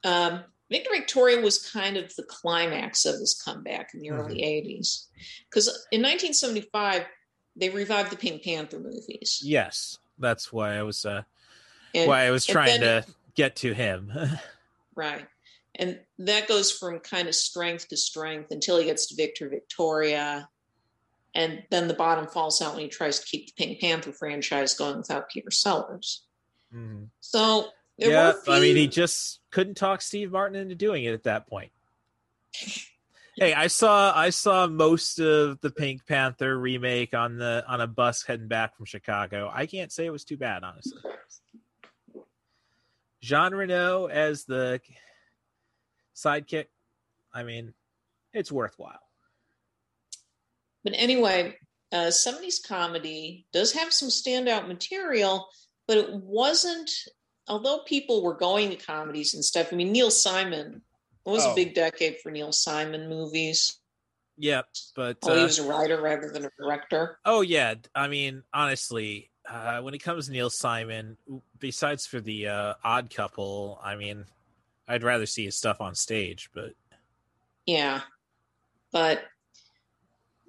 Um, 0.04 0.44
Victor 0.70 0.90
Victoria 0.94 1.42
was 1.42 1.70
kind 1.72 1.98
of 1.98 2.16
the 2.16 2.24
climax 2.24 3.06
of 3.06 3.16
his 3.16 3.40
comeback 3.44 3.90
in 3.94 4.00
the 4.02 4.10
Mm-hmm. 4.10 4.20
early 4.20 4.42
80s. 4.42 5.06
Because 5.50 5.68
in 5.92 6.02
1975, 6.02 7.06
they 7.56 7.70
revived 7.70 8.12
the 8.12 8.16
Pink 8.18 8.44
Panther 8.44 8.80
movies. 8.80 9.42
Yes. 9.44 9.98
That's 10.20 10.52
why 10.54 10.76
I 10.78 10.84
was 10.84 11.06
uh 11.06 11.24
And- 11.94 12.08
why 12.08 12.24
I 12.26 12.32
was 12.32 12.46
trying 12.46 12.80
then- 12.82 13.04
to 13.04 13.10
get 13.36 13.56
to 13.58 13.74
him. 13.74 14.12
Right. 14.96 15.28
And 15.76 16.00
that 16.18 16.48
goes 16.48 16.72
from 16.72 16.98
kind 17.02 17.28
of 17.28 17.36
strength 17.36 17.90
to 17.90 17.98
strength 17.98 18.50
until 18.50 18.80
he 18.80 18.86
gets 18.86 19.06
to 19.10 19.16
Victor 19.16 19.48
Victoria. 19.48 20.50
And 21.38 21.64
then 21.70 21.88
the 21.88 21.94
bottom 21.94 22.26
falls 22.26 22.60
out 22.64 22.74
when 22.74 22.82
he 22.82 22.90
tries 22.90 23.20
to 23.20 23.26
keep 23.28 23.46
the 23.46 23.54
Pink 23.56 23.80
Panther 23.80 24.12
franchise 24.12 24.74
going 24.74 24.98
without 24.98 25.30
Peter 25.30 25.52
Sellers. 25.52 26.26
Mhm. 26.74 27.10
So 27.20 27.70
yeah, 27.96 28.34
a 28.48 28.52
I 28.52 28.60
mean, 28.60 28.76
he 28.76 28.88
just 28.88 29.40
couldn't 29.52 29.76
talk 29.76 30.02
Steve 30.02 30.32
Martin 30.32 30.58
into 30.60 30.74
doing 30.74 31.04
it 31.04 31.14
at 31.14 31.24
that 31.24 31.48
point. 31.48 31.72
hey, 33.38 33.54
I 33.54 33.68
saw 33.68 34.12
I 34.18 34.32
saw 34.32 34.66
most 34.66 35.20
of 35.20 35.62
the 35.62 35.70
Pink 35.70 36.08
Panther 36.08 36.58
remake 36.58 37.14
on 37.14 37.38
the 37.38 37.64
on 37.68 37.82
a 37.82 37.88
bus 37.88 38.24
heading 38.24 38.48
back 38.48 38.76
from 38.76 38.88
Chicago. 38.88 39.52
I 39.54 39.68
can't 39.68 39.92
say 39.92 40.08
it 40.08 40.12
was 40.12 40.24
too 40.24 40.38
bad, 40.38 40.64
honestly. 40.64 41.02
Jean 43.22 43.54
Reno 43.54 44.08
as 44.08 44.46
the 44.46 44.82
sidekick. 46.16 46.66
I 47.32 47.44
mean, 47.44 47.76
it's 48.34 48.52
worthwhile. 48.52 49.07
But 50.88 50.96
anyway, 50.98 51.54
uh, 51.92 52.10
70s 52.12 52.66
comedy 52.66 53.46
does 53.52 53.74
have 53.74 53.92
some 53.92 54.08
standout 54.08 54.70
material, 54.70 55.50
but 55.86 55.98
it 55.98 56.14
wasn't, 56.14 56.90
although 57.50 57.80
people 57.80 58.24
were 58.24 58.38
going 58.38 58.70
to 58.70 58.78
comedies 58.78 59.34
and 59.34 59.44
stuff. 59.44 59.74
I 59.74 59.76
mean, 59.76 59.92
Neil 59.92 60.10
Simon, 60.10 60.82
it 61.26 61.30
was 61.30 61.46
Oh. 61.46 61.52
a 61.52 61.56
big 61.56 61.74
decade 61.76 62.20
for 62.24 62.32
Neil 62.32 62.54
Simon 62.54 63.10
movies. 63.10 63.82
Yep, 64.38 64.66
but 64.96 65.18
Oh, 65.24 65.34
he 65.36 65.42
uh, 65.42 65.44
was 65.44 65.60
a 65.60 65.68
writer 65.68 66.00
rather 66.02 66.30
than 66.32 66.46
a 66.46 66.52
director. 66.58 67.20
Oh 67.26 67.42
yeah, 67.42 67.74
I 67.94 68.08
mean 68.08 68.44
honestly, 68.54 69.30
uh, 69.46 69.82
when 69.82 69.94
it 69.94 69.98
comes 70.02 70.28
to 70.28 70.32
Neil 70.32 70.50
Simon, 70.50 71.18
besides 71.60 72.06
for 72.08 72.22
the 72.22 72.48
uh, 72.48 72.74
Odd 72.82 73.14
Couple, 73.14 73.78
I 73.84 73.98
mean, 73.98 74.24
I'd 74.88 75.04
rather 75.04 75.26
see 75.26 75.44
his 75.44 75.58
stuff 75.58 75.82
on 75.82 75.96
stage. 75.96 76.50
But 76.54 76.76
Yeah. 77.66 78.04
But 78.94 79.26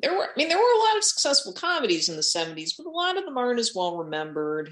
there 0.00 0.16
were, 0.16 0.24
I 0.24 0.30
mean, 0.36 0.48
there 0.48 0.58
were 0.58 0.62
a 0.62 0.84
lot 0.88 0.96
of 0.96 1.04
successful 1.04 1.52
comedies 1.52 2.08
in 2.08 2.16
the 2.16 2.22
70s, 2.22 2.72
but 2.76 2.86
a 2.86 2.90
lot 2.90 3.16
of 3.16 3.24
them 3.24 3.36
aren't 3.38 3.60
as 3.60 3.74
well 3.74 3.96
remembered 3.96 4.70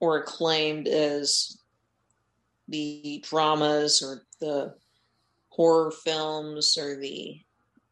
or 0.00 0.18
acclaimed 0.18 0.86
as 0.88 1.58
the 2.68 3.22
dramas 3.28 4.02
or 4.02 4.22
the 4.40 4.74
horror 5.48 5.90
films 5.90 6.76
or 6.78 6.96
the 6.96 7.40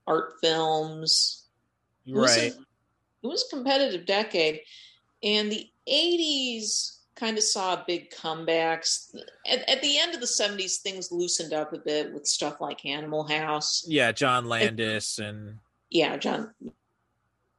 art 0.06 0.34
films. 0.42 1.44
It 2.06 2.14
was 2.14 2.36
a- 2.36 2.40
right, 2.40 2.52
it 3.22 3.26
was 3.26 3.44
a 3.46 3.56
competitive 3.56 4.06
decade. 4.06 4.60
And 5.22 5.50
the 5.50 5.66
80s 5.88 6.98
kind 7.16 7.36
of 7.36 7.42
saw 7.42 7.82
big 7.86 8.10
comebacks. 8.12 9.12
At, 9.50 9.68
at 9.68 9.82
the 9.82 9.98
end 9.98 10.14
of 10.14 10.20
the 10.20 10.26
70s, 10.26 10.76
things 10.80 11.10
loosened 11.10 11.52
up 11.52 11.72
a 11.72 11.78
bit 11.78 12.12
with 12.14 12.26
stuff 12.26 12.60
like 12.60 12.86
Animal 12.86 13.26
House. 13.26 13.84
yeah, 13.88 14.12
John 14.12 14.46
Landis 14.46 15.18
and 15.18 15.58
Yeah, 15.90 16.16
John. 16.16 16.52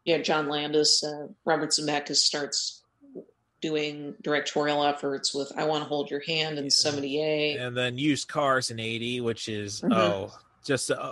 Yeah, 0.06 0.20
John 0.20 0.48
Landis. 0.48 1.04
Uh, 1.04 1.28
Robert 1.46 1.70
Zemeckis 1.70 2.18
starts 2.18 2.84
doing 3.62 4.16
directorial 4.22 4.84
efforts 4.86 5.34
with 5.34 5.52
"I 5.58 5.66
Want 5.66 5.84
to 5.84 5.88
Hold 5.90 6.10
Your 6.10 6.22
Hand" 6.26 6.58
in 6.58 6.70
'78. 6.70 7.58
and 7.58 7.76
then 7.76 7.98
used 7.98 8.28
cars 8.30 8.72
in 8.72 8.80
80 8.80 9.20
which 9.22 9.50
is 9.50 9.82
Mhm. 9.82 9.94
oh 9.94 10.32
just 10.64 10.90
uh, 10.92 11.12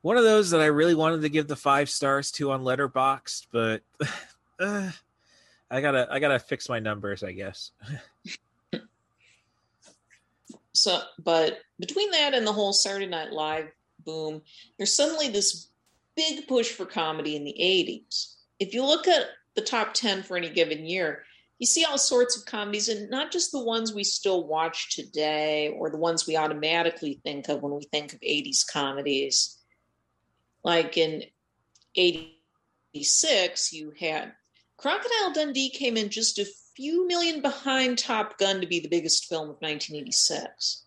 one 0.00 0.16
of 0.16 0.24
those 0.24 0.48
that 0.50 0.62
i 0.62 0.66
really 0.66 0.94
wanted 0.94 1.20
to 1.20 1.28
give 1.28 1.46
the 1.46 1.54
five 1.56 1.90
stars 1.90 2.30
to 2.30 2.50
on 2.52 2.62
letterboxd 2.62 3.46
but 3.52 3.82
uh, 4.58 4.90
i 5.70 5.80
gotta 5.82 6.08
i 6.10 6.18
gotta 6.18 6.38
fix 6.38 6.68
my 6.70 6.78
numbers 6.78 7.22
i 7.22 7.32
guess 7.32 7.72
So, 10.72 11.00
but 11.24 11.58
between 11.80 12.10
that 12.12 12.34
and 12.34 12.46
the 12.46 12.52
whole 12.52 12.72
Saturday 12.72 13.06
Night 13.06 13.32
Live 13.32 13.68
boom, 14.04 14.42
there's 14.76 14.94
suddenly 14.94 15.28
this 15.28 15.70
big 16.18 16.48
push 16.48 16.72
for 16.72 16.84
comedy 16.84 17.36
in 17.36 17.44
the 17.44 17.54
80s. 17.58 18.34
If 18.58 18.74
you 18.74 18.84
look 18.84 19.06
at 19.06 19.26
the 19.54 19.62
top 19.62 19.94
10 19.94 20.24
for 20.24 20.36
any 20.36 20.50
given 20.50 20.84
year, 20.84 21.22
you 21.60 21.66
see 21.66 21.84
all 21.84 21.96
sorts 21.96 22.36
of 22.36 22.44
comedies, 22.44 22.88
and 22.88 23.08
not 23.08 23.30
just 23.30 23.52
the 23.52 23.62
ones 23.62 23.94
we 23.94 24.02
still 24.02 24.46
watch 24.46 24.96
today 24.96 25.68
or 25.78 25.90
the 25.90 25.96
ones 25.96 26.26
we 26.26 26.36
automatically 26.36 27.20
think 27.22 27.48
of 27.48 27.62
when 27.62 27.72
we 27.72 27.84
think 27.84 28.12
of 28.12 28.20
80s 28.20 28.66
comedies. 28.66 29.58
Like 30.64 30.98
in 30.98 31.22
86, 31.94 33.72
you 33.72 33.92
had 33.98 34.32
Crocodile 34.76 35.32
Dundee 35.32 35.70
came 35.70 35.96
in 35.96 36.08
just 36.08 36.40
a 36.40 36.46
few 36.74 37.06
million 37.06 37.42
behind 37.42 37.98
Top 37.98 38.38
Gun 38.38 38.60
to 38.60 38.66
be 38.66 38.80
the 38.80 38.88
biggest 38.88 39.28
film 39.28 39.50
of 39.50 39.56
1986. 39.60 40.84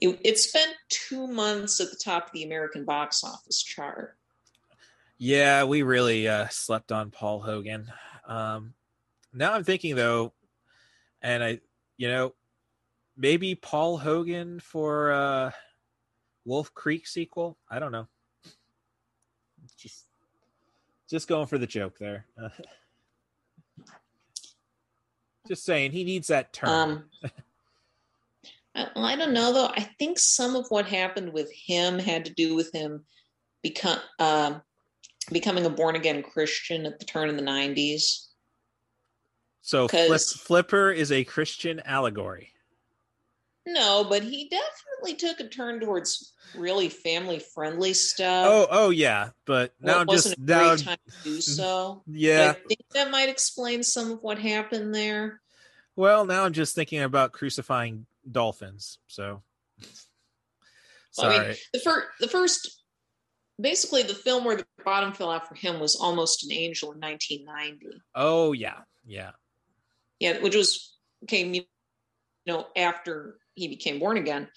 It, 0.00 0.20
it 0.24 0.38
spent 0.38 0.74
two 0.88 1.26
months 1.26 1.80
at 1.80 1.90
the 1.90 2.00
top 2.02 2.26
of 2.26 2.32
the 2.32 2.44
American 2.44 2.86
box 2.86 3.22
office 3.24 3.62
chart. 3.62 4.16
Yeah, 5.18 5.64
we 5.64 5.82
really 5.82 6.28
uh, 6.28 6.46
slept 6.48 6.92
on 6.92 7.10
Paul 7.10 7.40
Hogan. 7.40 7.90
Um, 8.26 8.74
now 9.32 9.52
I'm 9.52 9.64
thinking 9.64 9.96
though, 9.96 10.32
and 11.20 11.42
I, 11.42 11.60
you 11.96 12.08
know, 12.08 12.34
maybe 13.16 13.56
Paul 13.56 13.98
Hogan 13.98 14.60
for 14.60 15.10
uh, 15.12 15.50
Wolf 16.44 16.72
Creek 16.72 17.08
sequel. 17.08 17.58
I 17.68 17.80
don't 17.80 17.90
know. 17.90 18.06
Just, 19.76 20.04
just 21.10 21.26
going 21.26 21.48
for 21.48 21.58
the 21.58 21.66
joke 21.66 21.98
there. 21.98 22.24
just 25.48 25.64
saying, 25.64 25.90
he 25.90 26.04
needs 26.04 26.28
that 26.28 26.52
turn. 26.52 26.68
Um, 26.68 27.04
I, 28.94 29.16
don't 29.16 29.32
know 29.32 29.52
though. 29.52 29.66
I 29.66 29.80
think 29.98 30.20
some 30.20 30.54
of 30.54 30.66
what 30.68 30.86
happened 30.86 31.32
with 31.32 31.50
him 31.52 31.98
had 31.98 32.24
to 32.26 32.32
do 32.32 32.54
with 32.54 32.72
him 32.72 33.04
become 33.62 33.98
um 34.20 34.62
becoming 35.32 35.66
a 35.66 35.70
born 35.70 35.96
again 35.96 36.22
Christian 36.22 36.86
at 36.86 36.98
the 36.98 37.04
turn 37.04 37.28
of 37.28 37.36
the 37.36 37.42
90s. 37.42 38.26
so 39.60 39.88
Flip, 39.88 40.20
Flipper 40.20 40.90
is 40.90 41.12
a 41.12 41.24
Christian 41.24 41.80
allegory. 41.84 42.52
No, 43.66 44.06
but 44.08 44.22
he 44.22 44.48
definitely 44.48 45.14
took 45.14 45.40
a 45.40 45.48
turn 45.48 45.78
towards 45.80 46.32
really 46.56 46.88
family 46.88 47.38
friendly 47.38 47.92
stuff. 47.92 48.46
Oh, 48.48 48.66
oh 48.70 48.90
yeah, 48.90 49.30
but 49.44 49.74
now 49.80 50.04
wasn't 50.04 50.38
just 50.38 50.38
now. 50.38 50.76
time 50.76 50.96
to 51.06 51.24
do 51.24 51.40
so. 51.42 52.02
Yeah. 52.06 52.54
I 52.56 52.66
think 52.66 52.80
that 52.94 53.10
might 53.10 53.28
explain 53.28 53.82
some 53.82 54.12
of 54.12 54.22
what 54.22 54.38
happened 54.38 54.94
there. 54.94 55.40
Well, 55.96 56.24
now 56.24 56.44
I'm 56.44 56.52
just 56.54 56.74
thinking 56.74 57.02
about 57.02 57.32
crucifying 57.32 58.06
dolphins. 58.30 58.98
So 59.06 59.42
Well, 59.80 59.90
sorry. 61.10 61.34
I 61.34 61.48
mean, 61.48 61.56
the 61.72 61.80
first, 61.80 62.06
the 62.20 62.28
first, 62.28 62.77
basically, 63.60 64.02
the 64.02 64.14
film 64.14 64.44
where 64.44 64.56
the 64.56 64.66
bottom 64.84 65.12
fell 65.12 65.30
out 65.30 65.48
for 65.48 65.54
him 65.54 65.80
was 65.80 65.96
Almost 65.96 66.44
an 66.44 66.52
Angel 66.52 66.92
in 66.92 67.00
1990. 67.00 68.00
oh 68.14 68.52
yeah, 68.52 68.78
yeah. 69.06 69.30
Yeah, 70.20 70.40
which 70.40 70.56
was 70.56 70.96
came, 71.28 71.54
you 71.54 71.62
know, 72.46 72.66
after 72.76 73.38
he 73.54 73.68
became 73.68 73.98
born 74.00 74.16
again, 74.16 74.48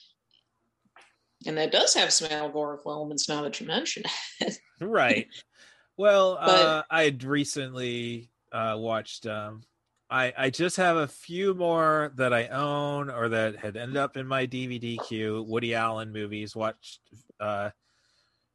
and 1.46 1.58
that 1.58 1.72
does 1.72 1.94
have 1.94 2.12
some 2.14 2.32
allegorical 2.32 2.92
elements. 2.92 3.28
Now 3.30 3.44
that 3.44 3.60
you 3.60 3.68
mention 3.68 4.04
it, 4.40 4.58
Right. 4.82 5.28
Well, 5.98 6.36
But- 6.44 6.66
uh, 6.66 6.84
I 6.90 7.04
had 7.04 7.24
recently 7.24 8.32
uh, 8.52 8.76
watched. 8.80 9.28
Um, 9.28 9.62
I 10.10 10.34
I 10.38 10.50
just 10.50 10.78
have 10.78 10.98
a 10.98 11.08
few 11.08 11.54
more 11.54 12.12
that 12.16 12.34
I 12.34 12.48
own 12.48 13.10
or 13.10 13.30
that 13.30 13.56
had 13.58 13.78
ended 13.78 13.98
up 13.98 14.18
in 14.18 14.26
my 14.28 14.48
DVD 14.48 14.98
queue. 15.08 15.46
Woody 15.48 15.76
Allen 15.76 16.12
movies. 16.12 16.56
Watched 16.56 17.00
uh, 17.40 17.70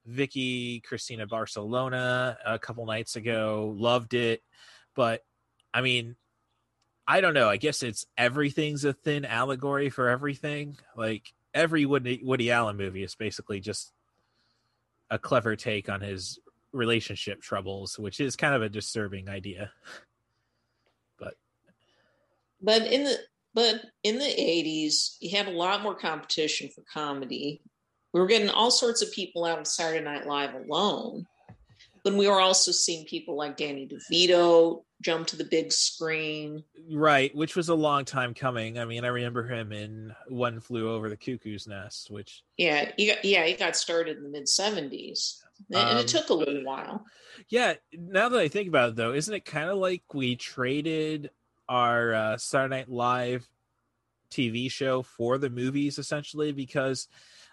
Vicky 0.07 0.81
Cristina 0.81 1.27
Barcelona 1.27 2.39
a 2.45 2.59
couple 2.59 2.87
nights 2.87 3.17
ago. 3.17 3.75
Loved 3.77 4.15
it, 4.15 4.43
but 4.95 5.23
I 5.75 5.81
mean, 5.81 6.17
I 7.07 7.21
don't 7.21 7.35
know. 7.35 7.49
I 7.49 7.57
guess 7.57 7.83
it's 7.83 8.07
everything's 8.17 8.85
a 8.85 8.93
thin 8.93 9.25
allegory 9.25 9.91
for 9.91 10.09
everything. 10.09 10.77
Like 10.97 11.33
every 11.55 11.87
Woody, 11.87 12.21
Woody 12.23 12.51
Allen 12.51 12.77
movie 12.77 13.03
is 13.03 13.15
basically 13.15 13.61
just 13.61 13.93
a 15.11 15.19
clever 15.19 15.55
take 15.55 15.89
on 15.89 16.01
his 16.01 16.39
relationship 16.73 17.41
troubles, 17.41 17.99
which 17.99 18.21
is 18.21 18.37
kind 18.37 18.55
of 18.55 18.63
a 18.63 18.69
disturbing 18.69 19.29
idea. 19.29 19.73
But 21.19 21.33
but 22.61 22.83
in 22.83 23.05
the 23.05 23.17
but 23.55 23.81
in 24.03 24.19
the 24.19 24.25
80s, 24.27 25.17
you 25.21 25.35
had 25.35 25.49
a 25.49 25.51
lot 25.51 25.83
more 25.83 25.95
competition 25.95 26.69
for 26.69 26.83
comedy. 26.93 27.63
We 28.13 28.21
were 28.21 28.27
getting 28.27 28.49
all 28.49 28.71
sorts 28.71 29.03
of 29.03 29.13
people 29.13 29.45
out 29.45 29.59
of 29.59 29.67
Saturday 29.67 30.05
Night 30.05 30.27
Live 30.27 30.55
alone. 30.55 31.27
But 32.03 32.15
we 32.15 32.29
were 32.29 32.41
also 32.41 32.71
seeing 32.71 33.05
people 33.05 33.37
like 33.37 33.57
Danny 33.57 33.89
DeVito 33.89 34.85
jump 35.03 35.27
to 35.27 35.37
the 35.37 35.45
big 35.45 35.73
screen. 35.73 36.63
right, 36.91 37.35
which 37.35 37.57
was 37.57 37.69
a 37.69 37.75
long 37.75 38.05
time 38.05 38.33
coming. 38.33 38.79
I 38.79 38.85
mean, 38.85 39.05
I 39.05 39.09
remember 39.09 39.43
him 39.43 39.73
in 39.73 40.15
One 40.29 40.61
Flew 40.61 40.89
Over 40.89 41.09
the 41.09 41.17
Cuckoo's 41.17 41.67
Nest, 41.67 42.11
which 42.11 42.43
Yeah, 42.57 42.93
he 42.97 43.09
got, 43.09 43.25
yeah, 43.25 43.45
he 43.45 43.55
got 43.55 43.77
started 43.77 44.19
in 44.19 44.23
the 44.23 44.29
mid 44.29 44.47
70s. 44.47 45.43
And 45.73 45.91
Um, 45.91 45.99
it 45.99 46.09
took 46.09 46.29
a 46.29 46.35
little 46.35 46.65
while. 46.65 47.05
Yeah, 47.49 47.75
now 47.93 48.29
that 48.29 48.39
I 48.39 48.49
think 48.49 48.69
about 48.69 48.91
it, 48.91 48.97
though, 48.97 49.13
isn't 49.13 49.35
it 49.35 49.45
kind 49.45 49.69
of 49.69 49.79
like 49.79 50.03
we 50.15 50.37
traded 50.37 51.31
our 51.69 52.15
uh, 52.15 52.37
Saturday 52.37 52.77
Night 52.77 52.89
Live 52.89 53.49
TV 54.31 54.71
show 54.71 55.03
for 55.03 55.39
the 55.39 55.51
movies, 55.51 55.99
essentially? 55.99 56.53
Because 56.53 57.09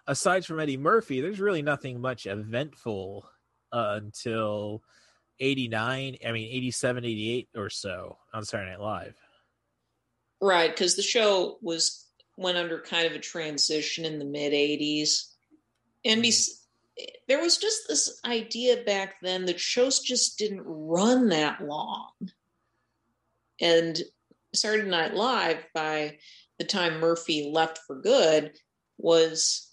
aside 0.07 0.45
from 0.45 0.59
Eddie 0.59 0.77
Murphy, 0.77 1.21
there's 1.21 1.39
really 1.39 1.61
nothing 1.61 2.01
much 2.01 2.25
eventful 2.25 3.29
uh, 3.71 3.99
until 4.01 4.83
89, 5.39 6.17
I 6.25 6.31
mean, 6.31 6.49
87, 6.53 7.05
88 7.05 7.49
or 7.55 7.69
so 7.69 8.17
on 8.33 8.45
Saturday 8.45 8.71
Night 8.71 8.79
Live. 8.79 9.15
Right, 10.41 10.69
because 10.69 10.95
the 10.95 11.01
show 11.01 11.57
was 11.61 12.05
went 12.35 12.57
under 12.57 12.79
kind 12.79 13.05
of 13.05 13.13
a 13.13 13.19
transition 13.19 14.03
in 14.03 14.19
the 14.19 14.25
mid 14.25 14.51
'80s. 14.51 15.29
NBC, 16.05 16.49
there 17.29 17.41
was 17.41 17.57
just 17.57 17.87
this 17.87 18.19
idea 18.25 18.83
back 18.83 19.15
then 19.21 19.45
that 19.45 19.59
shows 19.59 20.01
just 20.01 20.37
didn't 20.37 20.63
run 20.65 21.29
that 21.29 21.63
long, 21.63 22.11
and 23.61 23.97
Saturday 24.53 24.89
Night 24.89 25.13
Live 25.13 25.65
by 25.73 26.17
the 26.59 26.65
time 26.65 26.99
Murphy 26.99 27.49
left 27.53 27.79
for 27.87 28.01
good 28.01 28.51
was, 28.97 29.72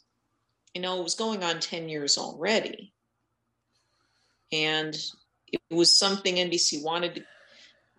you 0.75 0.81
know, 0.83 0.99
it 1.01 1.03
was 1.05 1.15
going 1.15 1.43
on 1.45 1.61
ten 1.61 1.89
years 1.89 2.17
already, 2.19 2.93
and 4.53 4.95
it 5.53 5.61
was 5.71 5.97
something 5.99 6.37
NBC 6.37 6.83
wanted 6.83 7.17
to 7.17 7.23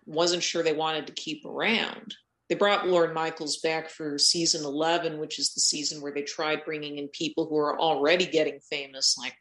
wasn't 0.06 0.42
sure 0.42 0.62
they 0.62 0.72
wanted 0.72 1.06
to 1.06 1.12
keep 1.12 1.44
around. 1.44 2.14
They 2.48 2.56
brought 2.56 2.88
Lorne 2.88 3.14
Michaels 3.14 3.58
back 3.58 3.88
for 3.88 4.18
season 4.18 4.64
11, 4.64 5.18
which 5.18 5.38
is 5.38 5.54
the 5.54 5.60
season 5.60 6.02
where 6.02 6.12
they 6.12 6.22
tried 6.22 6.64
bringing 6.64 6.98
in 6.98 7.06
people 7.08 7.46
who 7.46 7.56
are 7.56 7.78
already 7.78 8.26
getting 8.26 8.58
famous, 8.68 9.16
like 9.16 9.34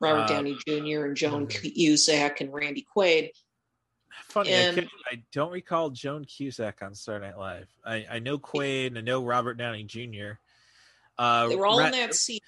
Robert 0.00 0.22
Uh, 0.22 0.26
Downey 0.26 0.56
Jr. 0.66 1.04
and 1.06 1.16
Joan 1.16 1.46
Cusack 1.46 2.40
and 2.40 2.52
Randy 2.52 2.84
Quaid. 2.94 3.30
Funny, 4.28 4.50
I, 4.52 4.56
And- 4.56 4.74
couldn't- 4.74 4.90
I 5.10 5.22
don't 5.32 5.52
recall 5.52 5.90
Joan 5.90 6.24
Cusack 6.24 6.82
on 6.82 6.94
Saturday 6.96 7.26
Night 7.28 7.38
Live. 7.38 7.68
I, 7.84 8.06
I 8.10 8.18
know 8.18 8.38
Quaid 8.38 8.88
and 8.88 8.98
I 8.98 9.02
know 9.02 9.22
Robert 9.24 9.54
Downey 9.54 9.84
Jr. 9.84 10.32
Uh, 11.18 11.48
They 11.48 11.56
were 11.56 11.66
all 11.66 11.78
re- 11.78 11.86
in 11.86 11.92
that 11.92 12.14
season. 12.14 12.40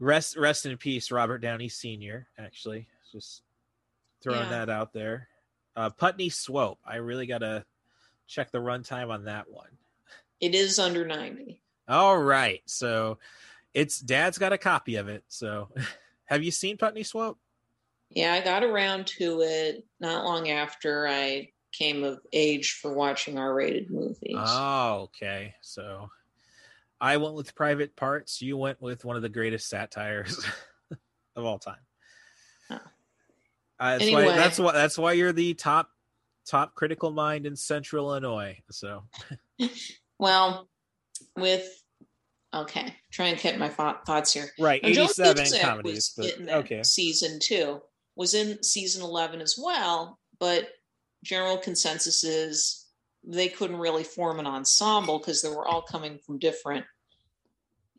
Rest 0.00 0.36
rest 0.36 0.66
in 0.66 0.76
peace, 0.76 1.10
Robert 1.10 1.38
Downey 1.38 1.68
Sr. 1.68 2.26
Actually, 2.38 2.88
just 3.12 3.42
throwing 4.22 4.40
Yeah. 4.40 4.48
that 4.50 4.70
out 4.70 4.92
there. 4.92 5.28
Uh, 5.76 5.90
Putney 5.90 6.28
Swope. 6.28 6.78
I 6.84 6.96
really 6.96 7.26
gotta 7.26 7.64
check 8.26 8.50
the 8.50 8.58
runtime 8.58 9.10
on 9.10 9.24
that 9.24 9.48
one. 9.50 9.70
It 10.40 10.54
is 10.54 10.78
under 10.78 11.06
90. 11.06 11.60
All 11.88 12.18
right, 12.18 12.60
so 12.66 13.18
it's 13.72 14.00
Dad's 14.00 14.38
got 14.38 14.52
a 14.52 14.58
copy 14.58 14.96
of 14.96 15.08
it. 15.08 15.24
So, 15.28 15.68
have 16.26 16.42
you 16.42 16.50
seen 16.50 16.76
Putney 16.76 17.02
Swope? 17.02 17.38
Yeah, 18.10 18.32
I 18.34 18.40
got 18.40 18.62
around 18.64 19.06
to 19.18 19.40
it 19.42 19.84
not 20.00 20.24
long 20.24 20.50
after 20.50 21.08
I 21.08 21.50
came 21.72 22.04
of 22.04 22.20
age 22.32 22.72
for 22.80 22.92
watching 22.92 23.38
R 23.38 23.52
rated 23.54 23.90
movies. 23.90 24.36
Oh, 24.38 25.08
okay. 25.14 25.54
So, 25.60 26.10
I 27.04 27.18
went 27.18 27.34
with 27.34 27.54
Private 27.54 27.96
Parts. 27.96 28.40
You 28.40 28.56
went 28.56 28.80
with 28.80 29.04
one 29.04 29.16
of 29.16 29.20
the 29.20 29.28
greatest 29.28 29.68
satires 29.68 30.42
of 31.36 31.44
all 31.44 31.58
time. 31.58 31.76
Uh, 32.70 32.78
that's 33.98 34.10
why. 34.10 34.24
That's 34.24 34.58
why. 34.58 34.72
That's 34.72 34.96
why 34.96 35.12
you're 35.12 35.32
the 35.32 35.52
top 35.52 35.90
top 36.46 36.74
critical 36.74 37.10
mind 37.10 37.44
in 37.44 37.56
Central 37.56 38.08
Illinois. 38.08 38.58
So, 38.70 39.02
Well, 40.18 40.66
with 41.36 41.68
okay, 42.54 42.94
try 43.12 43.26
and 43.26 43.38
get 43.38 43.58
my 43.58 43.68
thought, 43.68 44.06
thoughts 44.06 44.32
here. 44.32 44.46
Right, 44.58 44.82
Now, 44.82 44.88
87 44.88 45.36
Cusack 45.36 45.60
comedies, 45.60 46.14
but- 46.16 46.48
okay. 46.48 46.82
season 46.84 47.38
two 47.38 47.82
was 48.16 48.32
in 48.32 48.62
season 48.62 49.02
eleven 49.02 49.42
as 49.42 49.58
well, 49.62 50.18
but 50.40 50.70
general 51.22 51.58
consensus 51.58 52.24
is 52.24 52.86
they 53.22 53.48
couldn't 53.48 53.76
really 53.76 54.04
form 54.04 54.38
an 54.38 54.46
ensemble 54.46 55.18
because 55.18 55.42
they 55.42 55.50
were 55.50 55.66
all 55.68 55.82
coming 55.82 56.18
from 56.24 56.38
different 56.38 56.86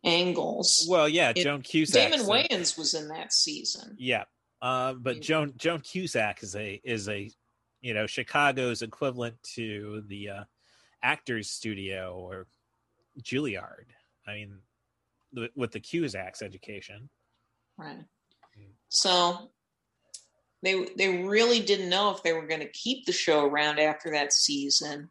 angles. 0.05 0.85
well, 0.89 1.09
yeah, 1.09 1.31
It- 1.35 1.43
Joan 1.43 1.61
Cusack. 1.61 2.11
Damon 2.11 2.25
so- 2.25 2.31
Wayans 2.31 2.77
was 2.77 2.93
in 2.93 3.07
that 3.09 3.33
season. 3.33 3.95
Yeah. 3.99 4.25
Uh, 4.61 4.93
but 4.93 5.21
Joan 5.21 5.53
Joan 5.57 5.81
Cusack 5.81 6.41
is 6.41 6.55
a 6.55 6.79
is 6.83 7.07
a 7.09 7.29
you 7.81 7.93
know 7.93 8.07
Chicago's 8.07 8.81
equivalent 8.81 9.35
to 9.55 10.03
the 10.07 10.29
uh, 10.29 10.43
Actors 11.03 11.49
Studio 11.51 12.15
or 12.17 12.47
Juilliard. 13.21 13.85
I 14.27 14.33
mean, 14.33 14.59
th- 15.35 15.51
with 15.55 15.71
the 15.71 15.79
Cusack's 15.81 16.41
education. 16.41 17.09
Right. 17.77 18.05
So 18.89 19.51
they 20.63 20.87
they 20.97 21.23
really 21.23 21.59
didn't 21.59 21.89
know 21.89 22.11
if 22.11 22.23
they 22.23 22.33
were 22.33 22.47
going 22.47 22.61
to 22.61 22.69
keep 22.71 23.05
the 23.05 23.11
show 23.11 23.45
around 23.45 23.79
after 23.79 24.11
that 24.11 24.33
season. 24.33 25.09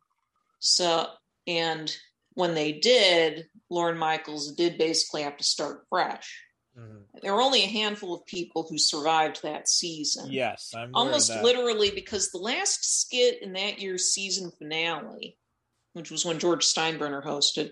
So 0.58 1.06
and 1.47 1.94
when 2.34 2.54
they 2.54 2.72
did, 2.72 3.46
Lorne 3.70 3.98
Michaels 3.98 4.52
did 4.54 4.78
basically 4.78 5.22
have 5.22 5.36
to 5.36 5.44
start 5.44 5.86
fresh. 5.88 6.40
There 7.22 7.32
were 7.32 7.40
only 7.40 7.62
a 7.62 7.68
handful 7.68 8.14
of 8.14 8.26
people 8.26 8.66
who 8.68 8.78
survived 8.78 9.42
that 9.42 9.68
season. 9.68 10.32
Yes, 10.32 10.72
I'm 10.76 10.90
almost 10.92 11.30
literally 11.42 11.92
because 11.92 12.30
the 12.30 12.38
last 12.38 13.00
skit 13.02 13.42
in 13.42 13.52
that 13.52 13.78
year's 13.78 14.12
season 14.12 14.50
finale, 14.58 15.38
which 15.92 16.10
was 16.10 16.24
when 16.24 16.40
George 16.40 16.64
Steinbrenner 16.64 17.24
hosted, 17.24 17.70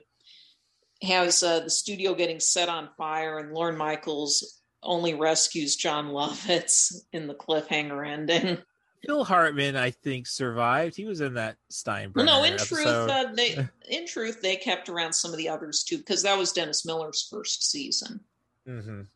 has 1.03 1.43
uh, 1.43 1.61
the 1.61 1.71
studio 1.71 2.15
getting 2.15 2.39
set 2.39 2.69
on 2.69 2.91
fire, 2.97 3.39
and 3.39 3.53
Lorne 3.53 3.77
Michaels 3.77 4.61
only 4.85 5.15
rescues 5.15 5.75
Jon 5.75 6.09
Lovitz 6.09 6.95
in 7.13 7.27
the 7.27 7.35
cliffhanger 7.35 8.07
ending. 8.07 8.59
Phil 9.07 9.25
Hartman, 9.25 9.77
I 9.77 9.91
think, 9.91 10.27
survived. 10.27 10.97
He 10.97 11.05
was 11.05 11.21
in 11.21 11.35
that 11.35 11.57
Steinbrenner. 11.71 12.15
Well, 12.17 12.25
no, 12.27 12.45
in 12.45 12.55
episode. 12.55 12.77
truth, 12.77 12.87
uh, 12.89 13.33
they 13.35 13.69
in 13.89 14.07
truth 14.07 14.41
they 14.43 14.57
kept 14.57 14.89
around 14.89 15.13
some 15.13 15.33
of 15.33 15.39
the 15.39 15.49
others 15.49 15.83
too 15.83 15.99
because 15.99 16.23
that 16.23 16.39
was 16.39 16.53
Dennis 16.53 16.87
Miller's 16.87 17.27
first 17.31 17.69
season. 17.71 18.21
Mhm. 18.69 19.07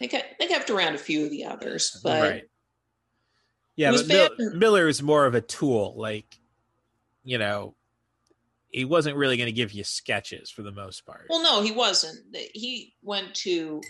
They 0.00 0.08
kept 0.08 0.38
they 0.38 0.46
kept 0.48 0.70
around 0.70 0.94
a 0.94 0.98
few 0.98 1.24
of 1.24 1.30
the 1.30 1.44
others, 1.44 1.98
but 2.02 2.22
right. 2.22 2.44
Yeah, 3.76 3.92
was 3.92 4.02
but 4.02 4.36
Mil- 4.38 4.54
Miller 4.56 4.88
is 4.88 5.02
more 5.02 5.26
of 5.26 5.34
a 5.34 5.40
tool. 5.40 5.94
Like, 5.96 6.38
you 7.22 7.38
know, 7.38 7.74
he 8.68 8.84
wasn't 8.84 9.16
really 9.16 9.36
going 9.36 9.46
to 9.46 9.52
give 9.52 9.72
you 9.72 9.84
sketches 9.84 10.50
for 10.50 10.62
the 10.62 10.72
most 10.72 11.06
part. 11.06 11.26
Well, 11.30 11.42
no, 11.42 11.62
he 11.62 11.72
wasn't. 11.72 12.18
He 12.52 12.94
went 13.02 13.34
to 13.36 13.80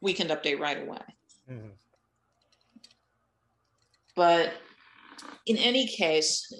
Weekend 0.00 0.30
Update 0.30 0.60
right 0.60 0.80
away. 0.80 1.00
Mhm. 1.50 1.70
But 4.18 4.52
in 5.46 5.56
any 5.58 5.86
case, 5.86 6.52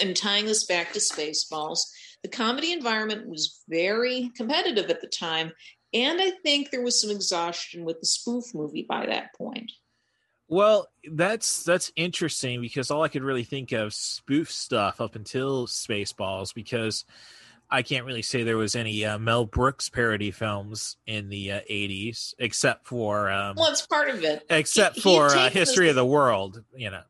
and 0.00 0.16
tying 0.16 0.46
this 0.46 0.64
back 0.64 0.92
to 0.92 1.00
Spaceballs, 1.00 1.80
the 2.22 2.28
comedy 2.28 2.72
environment 2.72 3.28
was 3.28 3.64
very 3.68 4.30
competitive 4.36 4.88
at 4.88 5.00
the 5.00 5.08
time, 5.08 5.50
and 5.92 6.20
I 6.22 6.30
think 6.44 6.70
there 6.70 6.84
was 6.84 7.00
some 7.00 7.10
exhaustion 7.10 7.84
with 7.84 7.98
the 7.98 8.06
spoof 8.06 8.44
movie 8.54 8.86
by 8.88 9.06
that 9.06 9.34
point. 9.36 9.72
Well, 10.46 10.86
that's 11.10 11.64
that's 11.64 11.90
interesting 11.96 12.60
because 12.60 12.92
all 12.92 13.02
I 13.02 13.08
could 13.08 13.24
really 13.24 13.42
think 13.42 13.72
of 13.72 13.92
spoof 13.92 14.52
stuff 14.52 15.00
up 15.00 15.16
until 15.16 15.66
Spaceballs 15.66 16.54
because 16.54 17.04
I 17.74 17.82
can't 17.82 18.06
really 18.06 18.22
say 18.22 18.44
there 18.44 18.56
was 18.56 18.76
any 18.76 19.04
uh, 19.04 19.18
Mel 19.18 19.44
Brooks 19.46 19.88
parody 19.88 20.30
films 20.30 20.96
in 21.06 21.28
the 21.28 21.50
uh, 21.52 21.60
80s 21.68 22.32
except 22.38 22.86
for 22.86 23.28
um, 23.30 23.56
Well, 23.56 23.70
it's 23.72 23.84
part 23.84 24.08
of 24.10 24.22
it. 24.22 24.46
except 24.48 24.94
He- 24.96 25.00
for 25.02 25.26
uh, 25.26 25.50
History 25.50 25.86
this- 25.86 25.90
of 25.90 25.96
the 25.96 26.06
World, 26.06 26.62
you 26.76 26.90
know. 26.90 27.02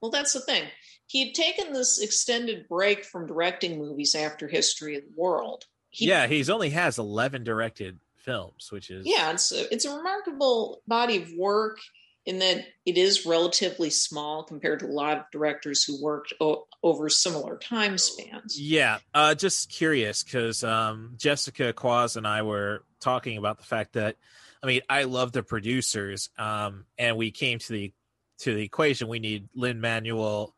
Well, 0.00 0.12
that's 0.12 0.32
the 0.32 0.40
thing. 0.40 0.62
He 1.08 1.24
had 1.26 1.34
taken 1.34 1.72
this 1.72 2.00
extended 2.00 2.68
break 2.68 3.04
from 3.04 3.26
directing 3.26 3.78
movies 3.78 4.14
after 4.14 4.46
History 4.46 4.96
of 4.96 5.02
the 5.04 5.12
World. 5.16 5.64
He, 5.90 6.06
yeah, 6.08 6.26
he's 6.28 6.50
only 6.50 6.70
has 6.70 6.98
11 6.98 7.42
directed 7.42 7.98
films, 8.16 8.70
which 8.70 8.90
is 8.90 9.06
yeah, 9.06 9.32
it's 9.32 9.50
a, 9.50 9.72
it's 9.72 9.84
a 9.86 9.96
remarkable 9.96 10.82
body 10.86 11.16
of 11.22 11.32
work 11.32 11.78
in 12.26 12.40
that 12.40 12.64
it 12.84 12.98
is 12.98 13.24
relatively 13.24 13.88
small 13.88 14.42
compared 14.42 14.80
to 14.80 14.86
a 14.86 14.88
lot 14.88 15.16
of 15.16 15.24
directors 15.30 15.84
who 15.84 16.02
worked 16.02 16.34
o- 16.40 16.66
over 16.82 17.08
similar 17.08 17.56
time 17.56 17.96
spans. 17.96 18.60
Yeah, 18.60 18.98
uh, 19.14 19.36
just 19.36 19.70
curious 19.70 20.24
because 20.24 20.64
um, 20.64 21.14
Jessica 21.16 21.72
Quaz 21.72 22.16
and 22.16 22.26
I 22.26 22.42
were 22.42 22.82
talking 23.00 23.38
about 23.38 23.58
the 23.58 23.64
fact 23.64 23.92
that, 23.92 24.16
I 24.62 24.66
mean, 24.66 24.80
I 24.90 25.04
love 25.04 25.30
the 25.30 25.44
producers, 25.44 26.28
um, 26.36 26.84
and 26.98 27.16
we 27.16 27.30
came 27.30 27.60
to 27.60 27.72
the 27.72 27.92
to 28.40 28.54
the 28.54 28.62
equation. 28.62 29.08
We 29.08 29.20
need 29.20 29.48
Lin 29.54 29.80
Manuel 29.80 30.54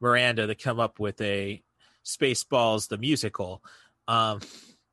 Miranda 0.00 0.48
to 0.48 0.54
come 0.54 0.80
up 0.80 0.98
with 0.98 1.20
a 1.20 1.62
Spaceballs 2.04 2.88
the 2.88 2.98
musical. 2.98 3.62
Um, 4.08 4.40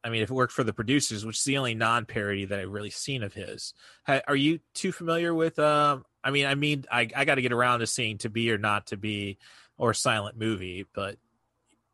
I 0.03 0.09
mean, 0.09 0.21
if 0.21 0.29
it 0.29 0.33
worked 0.33 0.53
for 0.53 0.63
the 0.63 0.71
producers, 0.71 1.25
which 1.25 1.37
is 1.37 1.43
the 1.43 1.57
only 1.57 1.75
non-parody 1.75 2.45
that 2.45 2.59
I've 2.59 2.69
really 2.69 2.91
seen 2.91 3.23
of 3.23 3.33
his. 3.33 3.73
Are 4.07 4.35
you 4.35 4.59
too 4.73 4.91
familiar 4.91 5.33
with? 5.33 5.59
Um, 5.59 6.05
I 6.23 6.31
mean, 6.31 6.45
I 6.45 6.55
mean, 6.55 6.85
I 6.91 7.09
I 7.15 7.25
got 7.25 7.35
to 7.35 7.41
get 7.41 7.53
around 7.53 7.79
to 7.79 7.87
seeing 7.87 8.17
To 8.19 8.29
Be 8.29 8.51
or 8.51 8.57
Not 8.57 8.87
to 8.87 8.97
Be 8.97 9.37
or 9.77 9.93
Silent 9.93 10.37
Movie, 10.37 10.85
but 10.93 11.17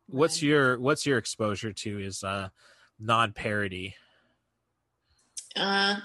what's 0.08 0.42
your 0.42 0.78
what's 0.78 1.06
your 1.06 1.18
exposure 1.18 1.72
to 1.72 1.98
is 1.98 2.22
uh 2.22 2.48
non-parody 2.98 3.94
Uh, 5.54 5.96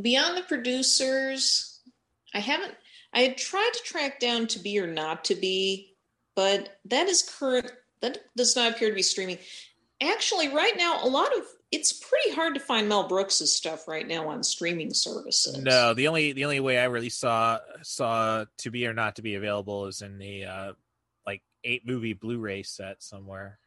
beyond 0.00 0.36
the 0.36 0.42
producers, 0.42 1.80
I 2.34 2.40
haven't. 2.40 2.74
I 3.12 3.20
had 3.20 3.36
tried 3.38 3.70
to 3.72 3.82
track 3.82 4.20
down 4.20 4.46
to 4.48 4.58
be 4.58 4.78
or 4.78 4.86
not 4.86 5.24
to 5.26 5.34
be, 5.34 5.94
but 6.34 6.78
that 6.86 7.06
is 7.06 7.22
current. 7.22 7.70
That 8.02 8.18
does 8.36 8.56
not 8.56 8.72
appear 8.72 8.88
to 8.88 8.94
be 8.94 9.02
streaming. 9.02 9.38
Actually, 10.02 10.48
right 10.48 10.76
now, 10.76 11.02
a 11.02 11.08
lot 11.08 11.34
of 11.36 11.44
it's 11.72 11.92
pretty 11.92 12.32
hard 12.32 12.54
to 12.54 12.60
find 12.60 12.88
Mel 12.88 13.08
Brooks's 13.08 13.54
stuff 13.54 13.88
right 13.88 14.06
now 14.06 14.28
on 14.28 14.42
streaming 14.42 14.92
services. 14.94 15.56
no 15.58 15.94
the 15.94 16.08
only 16.08 16.32
the 16.32 16.44
only 16.44 16.60
way 16.60 16.78
i 16.78 16.84
really 16.84 17.08
saw 17.10 17.58
saw 17.82 18.44
to 18.58 18.70
be 18.70 18.86
or 18.86 18.94
not 18.94 19.16
to 19.16 19.22
be 19.22 19.34
available 19.34 19.86
is 19.86 20.00
in 20.02 20.18
the 20.18 20.44
uh 20.44 20.72
like 21.26 21.42
eight 21.64 21.86
movie 21.86 22.12
blu-ray 22.12 22.62
set 22.62 23.02
somewhere 23.02 23.58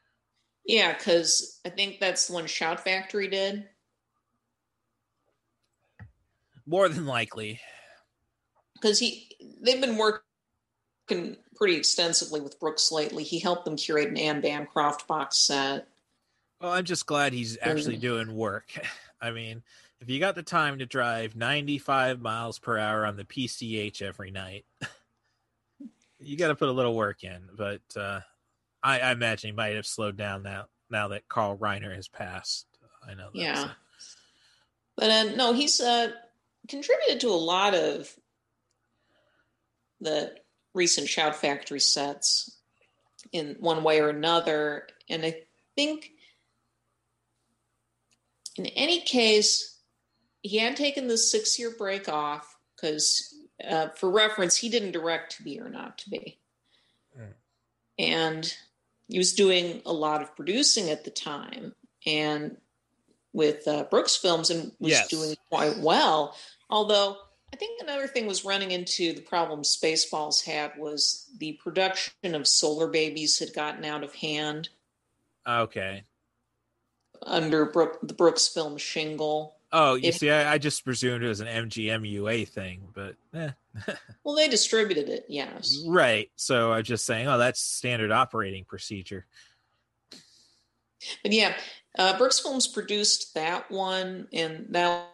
Yeah, 0.65 0.93
because 0.93 1.59
I 1.65 1.69
think 1.69 1.99
that's 1.99 2.27
the 2.27 2.33
one 2.33 2.47
Shout 2.47 2.83
Factory 2.83 3.27
did. 3.27 3.65
more 6.65 6.87
than 6.87 7.05
likely 7.05 7.59
because 8.75 8.99
he 8.99 9.29
they've 9.61 9.81
been 9.81 9.97
working 9.97 11.35
pretty 11.55 11.75
extensively 11.75 12.39
with 12.39 12.59
Brooks 12.59 12.91
lately. 12.91 13.23
He 13.23 13.39
helped 13.39 13.65
them 13.65 13.75
curate 13.75 14.09
an 14.09 14.17
Anne 14.17 14.41
Bancroft 14.41 15.07
box 15.07 15.37
set. 15.37 15.87
Well 16.61 16.73
i'm 16.73 16.85
just 16.85 17.05
glad 17.05 17.33
he's 17.33 17.57
actually 17.61 17.97
doing 17.97 18.35
work. 18.35 18.71
I 19.21 19.31
mean 19.31 19.63
if 19.99 20.09
you 20.09 20.19
got 20.19 20.35
the 20.35 20.43
time 20.43 20.79
to 20.79 20.85
drive 20.85 21.35
95 21.35 22.21
miles 22.21 22.57
per 22.57 22.77
hour 22.77 23.05
on 23.05 23.17
the 23.17 23.25
pch 23.25 24.01
every 24.01 24.31
night 24.31 24.65
you 26.19 26.37
got 26.37 26.47
to 26.47 26.55
put 26.55 26.69
a 26.69 26.73
little 26.73 26.95
work 26.95 27.23
in 27.23 27.41
but 27.57 27.81
uh 27.97 28.21
I, 28.81 28.99
I 28.99 29.11
imagine 29.11 29.49
he 29.49 29.55
might 29.55 29.75
have 29.75 29.85
slowed 29.85 30.17
down 30.17 30.43
now 30.43 30.67
now 30.89 31.09
that 31.09 31.27
carl 31.27 31.57
reiner 31.57 31.93
has 31.95 32.07
passed. 32.07 32.65
I 33.07 33.13
know 33.13 33.29
that 33.33 33.39
Yeah, 33.39 33.69
but 34.95 35.09
uh, 35.09 35.35
no, 35.35 35.53
he's 35.53 35.79
uh, 35.79 36.11
contributed 36.67 37.21
to 37.21 37.29
a 37.29 37.33
lot 37.33 37.73
of 37.73 38.13
the 40.01 40.35
recent 40.73 41.07
Shout 41.07 41.35
Factory 41.35 41.79
sets 41.79 42.57
in 43.31 43.55
one 43.59 43.83
way 43.83 43.99
or 43.99 44.09
another, 44.09 44.87
and 45.09 45.25
I 45.25 45.41
think 45.75 46.11
in 48.65 48.73
any 48.73 49.01
case, 49.01 49.77
he 50.41 50.57
had 50.57 50.75
taken 50.75 51.07
this 51.07 51.31
six-year 51.31 51.75
break 51.77 52.07
off 52.09 52.57
because, 52.75 53.33
uh, 53.67 53.89
for 53.89 54.09
reference, 54.09 54.55
he 54.55 54.69
didn't 54.69 54.91
direct 54.91 55.37
To 55.37 55.43
Be 55.43 55.59
or 55.59 55.69
Not 55.69 55.97
to 55.99 56.09
Be. 56.09 56.39
and 57.97 58.53
he 59.07 59.17
was 59.17 59.33
doing 59.33 59.81
a 59.85 59.91
lot 59.91 60.21
of 60.21 60.35
producing 60.35 60.89
at 60.89 61.03
the 61.03 61.09
time 61.11 61.73
and 62.05 62.57
with 63.33 63.67
uh, 63.67 63.83
Brooks 63.83 64.15
Films 64.15 64.49
and 64.49 64.71
was 64.79 64.91
Yes. 64.91 65.07
doing 65.09 65.35
quite 65.49 65.77
well. 65.79 66.35
Although 66.69 67.17
I 67.51 67.55
think 67.57 67.81
another 67.81 68.07
thing 68.07 68.27
was 68.27 68.45
running 68.45 68.71
into 68.71 69.13
the 69.13 69.21
problem 69.21 69.63
Spaceballs 69.63 70.45
had 70.45 70.77
was 70.77 71.29
the 71.37 71.53
production 71.53 72.35
of 72.35 72.47
Solar 72.47 72.87
Babies 72.87 73.39
had 73.39 73.53
gotten 73.53 73.83
out 73.83 74.03
of 74.03 74.13
hand 74.15 74.69
okay 75.47 76.03
under 77.23 77.65
Brook, 77.65 77.99
the 78.01 78.13
Brooks 78.13 78.47
film 78.47 78.77
shingle. 78.77 79.55
Oh, 79.71 79.95
you 79.95 80.09
If- 80.09 80.15
see, 80.17 80.29
I, 80.31 80.53
I 80.53 80.57
just 80.57 80.83
presumed 80.83 81.23
it 81.23 81.27
was 81.27 81.41
an 81.41 81.47
MGMUA 81.47 82.47
thing, 82.47 82.87
but 82.93 83.15
eh. 83.33 83.51
Well, 84.23 84.35
they 84.35 84.47
distributed 84.47 85.09
it, 85.09 85.25
yes. 85.29 85.77
right. 85.87 86.29
So 86.35 86.71
I'm 86.71 86.83
just 86.83 87.05
saying, 87.05 87.27
oh, 87.27 87.37
that's 87.37 87.61
standard 87.61 88.11
operating 88.11 88.65
procedure. 88.65 89.25
But 91.23 91.31
yeah, 91.31 91.53
uh, 91.97 92.17
Brooks 92.17 92.39
Films 92.39 92.67
produced 92.67 93.33
that 93.35 93.71
one, 93.71 94.27
and 94.33 94.67
that 94.71 95.07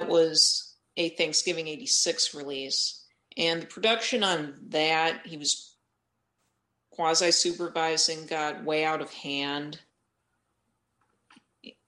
was 0.00 0.74
a 0.96 1.08
Thanksgiving 1.10 1.66
86 1.68 2.34
release. 2.34 3.04
And 3.36 3.62
the 3.62 3.66
production 3.66 4.22
on 4.22 4.54
that, 4.68 5.26
he 5.26 5.36
was 5.36 5.74
quasi 6.90 7.32
supervising, 7.32 8.26
got 8.26 8.64
way 8.64 8.84
out 8.84 9.00
of 9.00 9.10
hand. 9.12 9.80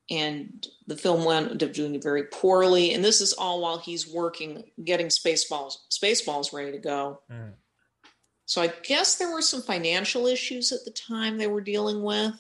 And 0.09 0.65
the 0.87 0.97
film 0.97 1.25
wound 1.25 1.63
up 1.63 1.73
doing 1.73 2.01
very 2.01 2.25
poorly. 2.25 2.95
And 2.95 3.05
this 3.05 3.21
is 3.21 3.33
all 3.33 3.61
while 3.61 3.79
he's 3.79 4.07
working, 4.07 4.65
getting 4.85 5.09
Spaceballs, 5.09 5.79
Spaceballs 5.91 6.53
ready 6.53 6.73
to 6.73 6.79
go. 6.79 7.21
Mm. 7.31 7.55
So 8.45 8.63
I 8.63 8.73
guess 8.85 9.17
there 9.17 9.33
were 9.33 9.43
some 9.43 9.63
financial 9.63 10.29
issues 10.29 10.71
at 10.71 10.85
the 10.85 10.93
time 10.93 11.37
they 11.37 11.49
were 11.49 11.61
dealing 11.61 12.03
with. 12.03 12.35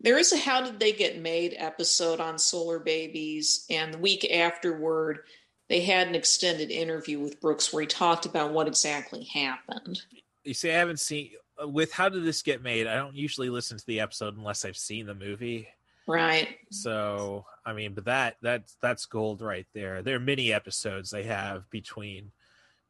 There 0.00 0.18
is 0.18 0.32
a 0.32 0.38
How 0.38 0.60
Did 0.60 0.78
They 0.78 0.92
Get 0.92 1.20
Made 1.20 1.54
episode 1.56 2.20
on 2.20 2.38
Solar 2.38 2.78
Babies, 2.78 3.64
and 3.68 3.92
the 3.92 3.98
week 3.98 4.30
afterward, 4.32 5.20
they 5.68 5.80
had 5.80 6.06
an 6.06 6.14
extended 6.14 6.70
interview 6.70 7.18
with 7.18 7.40
Brooks 7.40 7.72
where 7.72 7.80
he 7.80 7.86
talked 7.86 8.24
about 8.24 8.52
what 8.52 8.68
exactly 8.68 9.24
happened. 9.24 10.00
You 10.44 10.54
see, 10.54 10.70
I 10.70 10.74
haven't 10.74 11.00
seen 11.00 11.32
uh, 11.60 11.68
with 11.68 11.92
how 11.92 12.08
did 12.08 12.24
this 12.24 12.42
get 12.42 12.62
made? 12.62 12.86
I 12.86 12.94
don't 12.94 13.16
usually 13.16 13.50
listen 13.50 13.76
to 13.76 13.86
the 13.86 14.00
episode 14.00 14.36
unless 14.36 14.64
I've 14.64 14.76
seen 14.76 15.06
the 15.06 15.14
movie. 15.14 15.68
Right. 16.08 16.56
So 16.70 17.44
I 17.64 17.74
mean, 17.74 17.94
but 17.94 18.06
that 18.06 18.36
that's 18.42 18.76
that's 18.80 19.06
gold 19.06 19.42
right 19.42 19.66
there. 19.74 20.02
There 20.02 20.16
are 20.16 20.20
many 20.20 20.52
episodes 20.52 21.10
they 21.10 21.24
have 21.24 21.68
between 21.70 22.32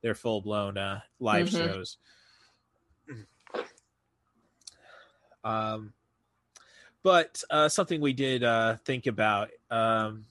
their 0.02 0.14
full 0.14 0.40
blown 0.40 0.78
uh, 0.78 1.00
live 1.18 1.48
Mhm. 1.48 1.58
shows. 1.58 1.98
Um, 5.44 5.92
but 7.02 7.42
uh, 7.50 7.68
something 7.68 8.00
we 8.00 8.12
did 8.12 8.44
uh, 8.44 8.76
think 8.84 9.06
about 9.06 9.50
um, 9.70 10.26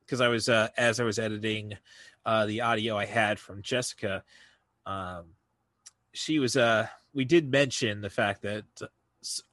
because 0.00 0.20
I 0.20 0.28
was 0.28 0.48
uh, 0.48 0.68
as 0.76 1.00
I 1.00 1.04
was 1.04 1.18
editing 1.18 1.76
uh, 2.24 2.46
the 2.46 2.62
audio 2.62 2.96
I 2.96 3.04
had 3.06 3.38
from 3.38 3.62
Jessica. 3.62 4.24
Um, 4.84 5.34
she 6.12 6.38
was 6.38 6.56
uh 6.56 6.86
we 7.12 7.24
did 7.24 7.50
mention 7.50 8.00
the 8.00 8.10
fact 8.10 8.42
that 8.42 8.64
uh, 8.80 8.86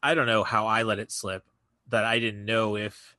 I 0.02 0.14
don't 0.14 0.28
know 0.28 0.44
how 0.44 0.68
I 0.68 0.84
let 0.84 1.00
it 1.00 1.12
slip 1.12 1.44
that 1.90 2.06
I 2.06 2.20
didn't 2.20 2.46
know 2.46 2.76
if 2.78 3.16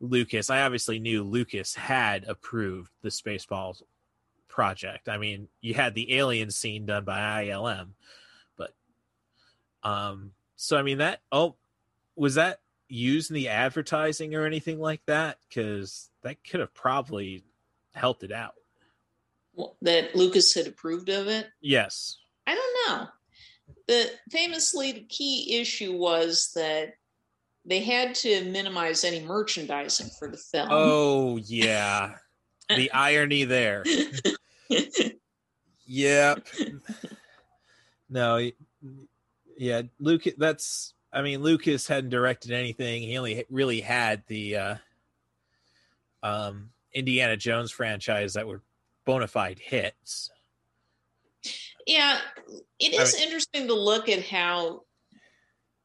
Lucas 0.00 0.50
I 0.50 0.62
obviously 0.62 0.98
knew 0.98 1.22
Lucas 1.22 1.74
had 1.74 2.24
approved 2.24 2.90
the 3.02 3.08
Spaceballs 3.08 3.82
project. 4.48 5.08
I 5.08 5.16
mean, 5.16 5.48
you 5.60 5.74
had 5.74 5.94
the 5.94 6.14
alien 6.16 6.50
scene 6.50 6.86
done 6.86 7.04
by 7.04 7.44
ILM, 7.46 7.90
but 8.56 8.74
um 9.82 10.32
so 10.56 10.76
I 10.76 10.82
mean 10.82 10.98
that 10.98 11.20
oh 11.30 11.54
was 12.16 12.34
that 12.34 12.60
used 12.88 13.30
in 13.30 13.34
the 13.34 13.48
advertising 13.48 14.34
or 14.34 14.44
anything 14.44 14.78
like 14.78 15.00
that 15.06 15.38
cuz 15.52 16.10
that 16.22 16.44
could 16.44 16.60
have 16.60 16.74
probably 16.74 17.44
helped 17.94 18.22
it 18.24 18.32
out. 18.32 18.54
Well, 19.54 19.76
That 19.82 20.14
Lucas 20.14 20.52
had 20.54 20.66
approved 20.66 21.08
of 21.08 21.28
it. 21.28 21.46
Yes. 21.60 22.18
I 22.46 22.54
don't 22.54 22.76
know. 22.98 23.08
the 23.86 24.10
famously 24.30 24.92
the 24.92 25.04
key 25.04 25.58
issue 25.60 25.96
was 25.96 26.52
that 26.54 26.94
they 27.64 27.80
had 27.80 28.14
to 28.16 28.44
minimize 28.44 29.04
any 29.04 29.20
merchandising 29.20 30.10
for 30.18 30.28
the 30.28 30.36
film. 30.36 30.68
Oh 30.70 31.36
yeah, 31.38 32.14
the 32.68 32.90
irony 32.92 33.44
there. 33.44 33.84
yep. 35.86 36.46
No, 38.08 38.50
yeah, 39.56 39.82
Luke. 39.98 40.24
That's. 40.36 40.94
I 41.14 41.20
mean, 41.20 41.42
Lucas 41.42 41.86
hadn't 41.86 42.08
directed 42.08 42.52
anything. 42.52 43.02
He 43.02 43.18
only 43.18 43.44
really 43.50 43.82
had 43.82 44.22
the 44.28 44.56
uh, 44.56 44.74
um, 46.22 46.70
Indiana 46.94 47.36
Jones 47.36 47.70
franchise 47.70 48.32
that 48.32 48.46
were 48.46 48.62
bona 49.04 49.28
fide 49.28 49.58
hits. 49.58 50.30
Yeah, 51.86 52.18
it 52.78 52.94
is 52.94 53.14
I 53.14 53.18
mean- 53.18 53.26
interesting 53.26 53.66
to 53.66 53.74
look 53.74 54.08
at 54.08 54.24
how 54.26 54.84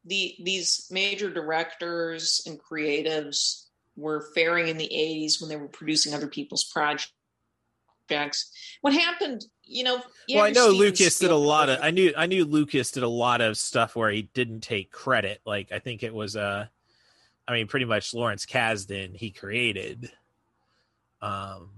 the 0.07 0.35
these 0.43 0.87
major 0.89 1.29
directors 1.29 2.41
and 2.45 2.59
creatives 2.59 3.65
were 3.95 4.21
faring 4.33 4.67
in 4.67 4.77
the 4.77 4.89
80s 4.89 5.41
when 5.41 5.49
they 5.49 5.55
were 5.55 5.67
producing 5.67 6.13
other 6.13 6.27
people's 6.27 6.63
projects. 6.63 8.51
What 8.81 8.93
happened, 8.93 9.45
you 9.63 9.83
know, 9.83 10.01
you 10.27 10.37
well, 10.37 10.45
I 10.45 10.51
know 10.51 10.69
Lucas 10.69 11.19
did 11.19 11.31
a 11.31 11.35
lot 11.35 11.69
of. 11.69 11.79
I 11.81 11.91
knew 11.91 12.13
I 12.15 12.25
knew 12.25 12.45
Lucas 12.45 12.91
did 12.91 13.03
a 13.03 13.09
lot 13.09 13.41
of 13.41 13.57
stuff 13.57 13.95
where 13.95 14.09
he 14.09 14.23
didn't 14.33 14.61
take 14.61 14.91
credit. 14.91 15.41
Like 15.45 15.71
I 15.71 15.79
think 15.79 16.03
it 16.03 16.13
was 16.13 16.35
uh, 16.35 16.67
I 17.47 17.53
mean, 17.53 17.67
pretty 17.67 17.85
much 17.85 18.13
Lawrence 18.13 18.45
Kasdan 18.45 19.15
he 19.15 19.31
created, 19.31 20.11
um, 21.21 21.69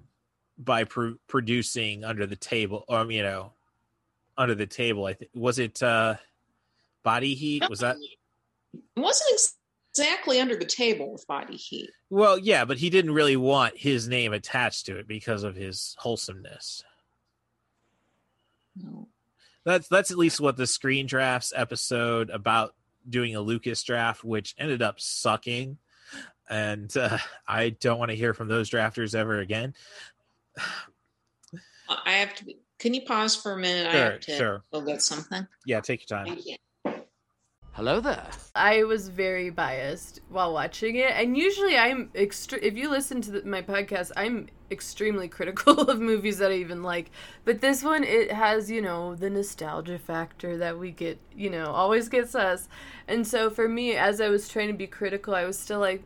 by 0.57 0.83
pro- 0.83 1.17
producing 1.27 2.03
under 2.03 2.25
the 2.25 2.35
table, 2.35 2.85
or 2.87 3.09
you 3.11 3.21
know, 3.21 3.53
under 4.37 4.55
the 4.55 4.65
table. 4.65 5.05
I 5.05 5.13
think 5.13 5.31
was 5.35 5.59
it 5.59 5.81
uh, 5.83 6.15
Body 7.03 7.35
Heat? 7.35 7.69
Was 7.69 7.79
that? 7.79 7.97
It 8.73 8.81
wasn't 8.99 9.29
ex- 9.33 9.55
exactly 9.93 10.39
under 10.39 10.55
the 10.55 10.65
table 10.65 11.11
with 11.11 11.27
body 11.27 11.55
heat. 11.55 11.91
Well, 12.09 12.37
yeah, 12.37 12.65
but 12.65 12.77
he 12.77 12.89
didn't 12.89 13.13
really 13.13 13.37
want 13.37 13.77
his 13.77 14.07
name 14.07 14.33
attached 14.33 14.85
to 14.87 14.97
it 14.97 15.07
because 15.07 15.43
of 15.43 15.55
his 15.55 15.95
wholesomeness. 15.99 16.83
No. 18.75 19.07
That's 19.65 19.87
that's 19.87 20.11
at 20.11 20.17
least 20.17 20.39
what 20.39 20.57
the 20.57 20.67
Screen 20.67 21.05
Drafts 21.05 21.51
episode 21.55 22.29
about 22.29 22.73
doing 23.07 23.35
a 23.35 23.41
Lucas 23.41 23.83
draft, 23.83 24.23
which 24.23 24.55
ended 24.57 24.81
up 24.81 24.99
sucking, 24.99 25.77
and 26.49 26.95
uh, 26.95 27.17
I 27.47 27.69
don't 27.69 27.99
want 27.99 28.09
to 28.09 28.17
hear 28.17 28.33
from 28.33 28.47
those 28.47 28.69
drafters 28.69 29.15
ever 29.15 29.39
again. 29.39 29.73
I 31.89 32.11
have 32.13 32.35
to. 32.35 32.45
Be, 32.45 32.57
can 32.79 32.93
you 32.93 33.01
pause 33.01 33.35
for 33.35 33.51
a 33.51 33.57
minute? 33.57 33.87
I 33.93 33.97
have 33.97 34.19
to 34.21 34.37
sure. 34.37 34.63
go 34.71 34.81
get 34.81 35.01
something. 35.01 35.45
Yeah, 35.65 35.81
take 35.81 36.09
your 36.09 36.17
time. 36.17 36.37
Hello 37.79 38.01
there. 38.01 38.27
I 38.55 38.83
was 38.83 39.07
very 39.07 39.49
biased 39.49 40.19
while 40.27 40.51
watching 40.51 40.97
it, 40.97 41.11
and 41.11 41.37
usually 41.37 41.77
I'm 41.77 42.09
extre- 42.09 42.61
If 42.61 42.75
you 42.75 42.89
listen 42.89 43.21
to 43.21 43.31
the, 43.31 43.45
my 43.45 43.61
podcast, 43.61 44.11
I'm 44.17 44.49
extremely 44.69 45.27
critical 45.37 45.79
of 45.89 46.01
movies 46.01 46.39
that 46.39 46.51
I 46.51 46.55
even 46.55 46.83
like. 46.83 47.09
But 47.45 47.61
this 47.61 47.81
one, 47.81 48.03
it 48.03 48.33
has 48.33 48.69
you 48.69 48.81
know 48.81 49.15
the 49.15 49.29
nostalgia 49.29 49.97
factor 49.97 50.57
that 50.57 50.77
we 50.77 50.91
get, 50.91 51.19
you 51.33 51.49
know, 51.49 51.67
always 51.67 52.09
gets 52.09 52.35
us. 52.35 52.67
And 53.07 53.25
so 53.25 53.49
for 53.49 53.69
me, 53.69 53.95
as 53.95 54.19
I 54.19 54.27
was 54.27 54.49
trying 54.49 54.67
to 54.67 54.73
be 54.73 54.85
critical, 54.85 55.33
I 55.33 55.45
was 55.45 55.57
still 55.57 55.79
like, 55.79 56.03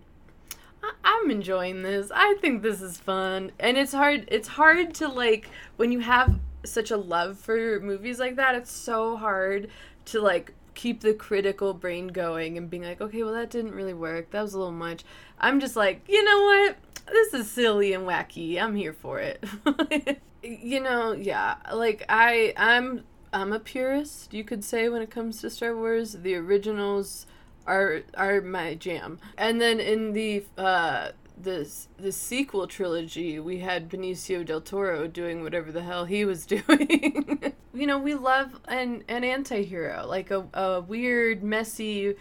I'm 1.03 1.31
enjoying 1.31 1.81
this. 1.81 2.11
I 2.13 2.35
think 2.39 2.61
this 2.61 2.83
is 2.83 2.99
fun. 2.99 3.51
And 3.59 3.77
it's 3.77 3.93
hard 3.93 4.25
it's 4.27 4.49
hard 4.49 4.93
to 4.93 5.07
like 5.07 5.49
when 5.77 5.91
you 5.91 6.01
have 6.01 6.39
such 6.65 6.91
a 6.91 6.97
love 6.97 7.39
for 7.39 7.79
movies 7.79 8.19
like 8.19 8.35
that, 8.35 8.53
it's 8.53 8.71
so 8.71 9.17
hard 9.17 9.69
to 10.05 10.21
like 10.21 10.53
keep 10.75 11.01
the 11.01 11.13
critical 11.13 11.73
brain 11.73 12.07
going 12.07 12.57
and 12.57 12.69
being 12.69 12.83
like, 12.83 13.01
"Okay, 13.01 13.23
well 13.23 13.33
that 13.33 13.49
didn't 13.49 13.75
really 13.75 13.93
work. 13.93 14.31
That 14.31 14.41
was 14.41 14.53
a 14.53 14.57
little 14.57 14.71
much." 14.71 15.03
I'm 15.39 15.59
just 15.59 15.75
like, 15.75 16.03
"You 16.07 16.23
know 16.23 16.43
what? 16.43 16.77
This 17.11 17.33
is 17.33 17.51
silly 17.51 17.93
and 17.93 18.07
wacky. 18.07 18.61
I'm 18.61 18.75
here 18.75 18.93
for 18.93 19.19
it." 19.19 19.43
you 20.43 20.79
know, 20.79 21.13
yeah. 21.13 21.55
Like 21.71 22.05
I 22.09 22.53
I'm 22.57 23.03
I'm 23.33 23.51
a 23.51 23.59
purist, 23.59 24.33
you 24.33 24.43
could 24.43 24.63
say 24.63 24.87
when 24.89 25.01
it 25.01 25.09
comes 25.09 25.41
to 25.41 25.49
Star 25.49 25.75
Wars. 25.75 26.13
The 26.13 26.35
originals 26.35 27.25
are 27.65 28.01
are 28.15 28.41
my 28.41 28.75
jam. 28.75 29.19
And 29.37 29.59
then 29.59 29.79
in 29.79 30.13
the 30.13 30.45
uh 30.57 31.09
the 31.43 31.69
the 31.97 32.11
sequel 32.11 32.67
trilogy, 32.67 33.39
we 33.39 33.59
had 33.59 33.89
Benicio 33.89 34.45
del 34.45 34.61
Toro 34.61 35.07
doing 35.07 35.43
whatever 35.43 35.71
the 35.71 35.83
hell 35.83 36.05
he 36.05 36.25
was 36.25 36.45
doing. 36.47 37.53
you 37.73 37.87
know, 37.87 37.99
we 37.99 38.13
love 38.13 38.59
an 38.67 39.03
an 39.07 39.23
anti-hero, 39.23 40.05
like 40.07 40.31
a 40.31 40.45
a 40.53 40.81
weird, 40.81 41.43
messy 41.43 42.15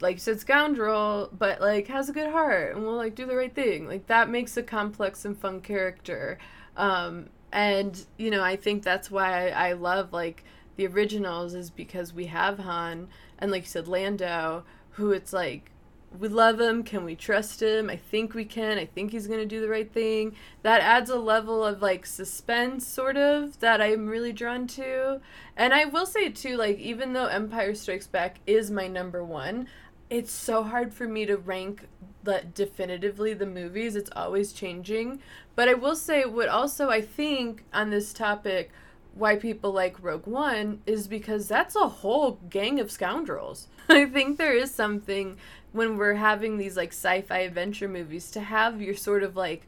like 0.00 0.14
you 0.14 0.20
said 0.20 0.40
scoundrel, 0.40 1.28
but 1.36 1.60
like 1.60 1.88
has 1.88 2.08
a 2.08 2.12
good 2.12 2.30
heart 2.30 2.76
and 2.76 2.84
will 2.84 2.96
like 2.96 3.14
do 3.14 3.26
the 3.26 3.36
right 3.36 3.54
thing. 3.54 3.86
Like 3.86 4.06
that 4.06 4.28
makes 4.30 4.56
a 4.56 4.62
complex 4.62 5.24
and 5.24 5.36
fun 5.36 5.60
character. 5.60 6.38
Um 6.76 7.28
and 7.52 8.06
you 8.16 8.30
know, 8.30 8.42
I 8.42 8.56
think 8.56 8.82
that's 8.82 9.10
why 9.10 9.48
I, 9.48 9.70
I 9.70 9.72
love 9.72 10.12
like 10.12 10.44
the 10.76 10.86
originals 10.86 11.54
is 11.54 11.70
because 11.70 12.12
we 12.12 12.26
have 12.26 12.58
Han 12.58 13.08
and 13.38 13.50
like 13.50 13.62
you 13.62 13.68
said 13.68 13.88
Lando 13.88 14.64
who 14.90 15.12
it's 15.12 15.32
like 15.32 15.70
we 16.18 16.28
love 16.28 16.60
him? 16.60 16.82
Can 16.82 17.04
we 17.04 17.14
trust 17.14 17.60
him? 17.62 17.90
I 17.90 17.96
think 17.96 18.34
we 18.34 18.44
can. 18.44 18.78
I 18.78 18.86
think 18.86 19.12
he's 19.12 19.26
going 19.26 19.40
to 19.40 19.46
do 19.46 19.60
the 19.60 19.68
right 19.68 19.90
thing. 19.90 20.34
That 20.62 20.80
adds 20.80 21.10
a 21.10 21.16
level 21.16 21.64
of 21.64 21.82
like 21.82 22.06
suspense 22.06 22.86
sort 22.86 23.16
of 23.16 23.58
that 23.60 23.80
i'm 23.80 24.06
really 24.06 24.32
drawn 24.32 24.66
to. 24.68 25.20
And 25.56 25.74
i 25.74 25.84
will 25.84 26.06
say 26.06 26.28
too 26.30 26.56
like 26.56 26.78
even 26.78 27.12
though 27.12 27.26
empire 27.26 27.74
strikes 27.74 28.06
back 28.06 28.38
is 28.46 28.70
my 28.70 28.86
number 28.88 29.24
one 29.24 29.68
it's 30.08 30.30
so 30.30 30.62
hard 30.62 30.94
for 30.94 31.08
me 31.08 31.26
to 31.26 31.36
rank 31.36 31.88
the 32.22 32.44
definitively 32.54 33.34
the 33.34 33.46
movies. 33.46 33.96
It's 33.96 34.10
always 34.14 34.52
changing. 34.52 35.20
But 35.54 35.68
i 35.68 35.74
will 35.74 35.96
say 35.96 36.24
what 36.24 36.48
also 36.48 36.90
i 36.90 37.00
think 37.00 37.64
on 37.72 37.90
this 37.90 38.12
topic 38.12 38.70
why 39.16 39.36
people 39.36 39.72
like 39.72 40.02
Rogue 40.02 40.26
One 40.26 40.82
is 40.84 41.08
because 41.08 41.48
that's 41.48 41.74
a 41.74 41.88
whole 41.88 42.38
gang 42.50 42.78
of 42.80 42.90
scoundrels. 42.90 43.68
I 43.88 44.04
think 44.04 44.36
there 44.36 44.54
is 44.54 44.70
something 44.70 45.38
when 45.72 45.96
we're 45.96 46.14
having 46.14 46.58
these 46.58 46.76
like 46.76 46.92
sci-fi 46.92 47.38
adventure 47.38 47.88
movies 47.88 48.30
to 48.32 48.40
have 48.40 48.82
your 48.82 48.94
sort 48.94 49.22
of 49.22 49.34
like 49.34 49.66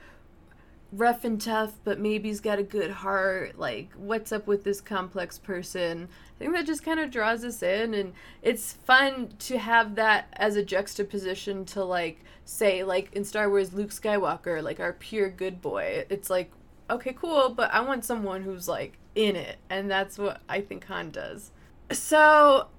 rough 0.92 1.24
and 1.24 1.40
tough, 1.40 1.74
but 1.84 1.98
maybe 1.98 2.28
he's 2.28 2.40
got 2.40 2.58
a 2.58 2.62
good 2.62 2.90
heart. 2.90 3.58
Like, 3.58 3.90
what's 3.96 4.32
up 4.32 4.46
with 4.46 4.64
this 4.64 4.80
complex 4.80 5.38
person? 5.38 6.08
I 6.36 6.38
think 6.38 6.54
that 6.54 6.66
just 6.66 6.84
kind 6.84 7.00
of 7.00 7.10
draws 7.10 7.44
us 7.44 7.62
in, 7.62 7.94
and 7.94 8.12
it's 8.42 8.72
fun 8.72 9.32
to 9.40 9.58
have 9.58 9.96
that 9.96 10.28
as 10.34 10.56
a 10.56 10.64
juxtaposition 10.64 11.64
to 11.66 11.84
like 11.84 12.20
say 12.44 12.84
like 12.84 13.12
in 13.14 13.24
Star 13.24 13.48
Wars, 13.48 13.72
Luke 13.72 13.90
Skywalker, 13.90 14.62
like 14.62 14.80
our 14.80 14.92
pure 14.94 15.30
good 15.30 15.60
boy. 15.60 16.04
It's 16.08 16.30
like 16.30 16.50
okay, 16.90 17.12
cool, 17.12 17.50
but 17.50 17.72
I 17.72 17.80
want 17.80 18.04
someone 18.04 18.42
who's 18.42 18.68
like 18.68 18.98
in 19.14 19.36
it, 19.36 19.58
and 19.68 19.90
that's 19.90 20.18
what 20.18 20.40
I 20.48 20.60
think 20.60 20.84
Han 20.86 21.10
does. 21.10 21.50
So, 21.90 22.68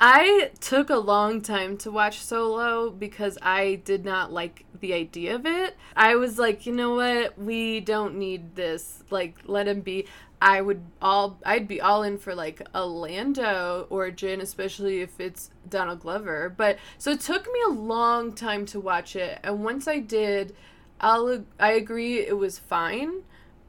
I 0.00 0.50
took 0.60 0.90
a 0.90 0.96
long 0.96 1.42
time 1.42 1.76
to 1.78 1.90
watch 1.90 2.20
Solo 2.20 2.90
because 2.90 3.38
I 3.42 3.76
did 3.84 4.04
not 4.04 4.32
like 4.32 4.64
the 4.80 4.94
idea 4.94 5.34
of 5.34 5.46
it. 5.46 5.76
I 5.96 6.16
was 6.16 6.38
like, 6.38 6.66
you 6.66 6.72
know 6.72 6.94
what? 6.94 7.38
We 7.38 7.80
don't 7.80 8.16
need 8.16 8.54
this. 8.54 9.02
Like, 9.10 9.38
let 9.46 9.68
him 9.68 9.80
be. 9.80 10.06
I 10.40 10.60
would 10.60 10.82
all 11.02 11.38
I'd 11.44 11.66
be 11.66 11.80
all 11.80 12.04
in 12.04 12.16
for 12.16 12.32
like 12.34 12.62
a 12.74 12.86
Lando 12.86 13.86
origin, 13.90 14.40
especially 14.40 15.00
if 15.00 15.18
it's 15.18 15.50
Donald 15.68 16.00
Glover. 16.00 16.54
But 16.56 16.78
so 16.96 17.10
it 17.10 17.20
took 17.20 17.46
me 17.46 17.60
a 17.66 17.72
long 17.72 18.32
time 18.32 18.64
to 18.66 18.78
watch 18.78 19.16
it, 19.16 19.40
and 19.42 19.64
once 19.64 19.88
I 19.88 19.98
did, 19.98 20.54
I'll 21.00 21.44
I 21.58 21.72
agree 21.72 22.20
it 22.20 22.36
was 22.36 22.58
fine, 22.58 23.22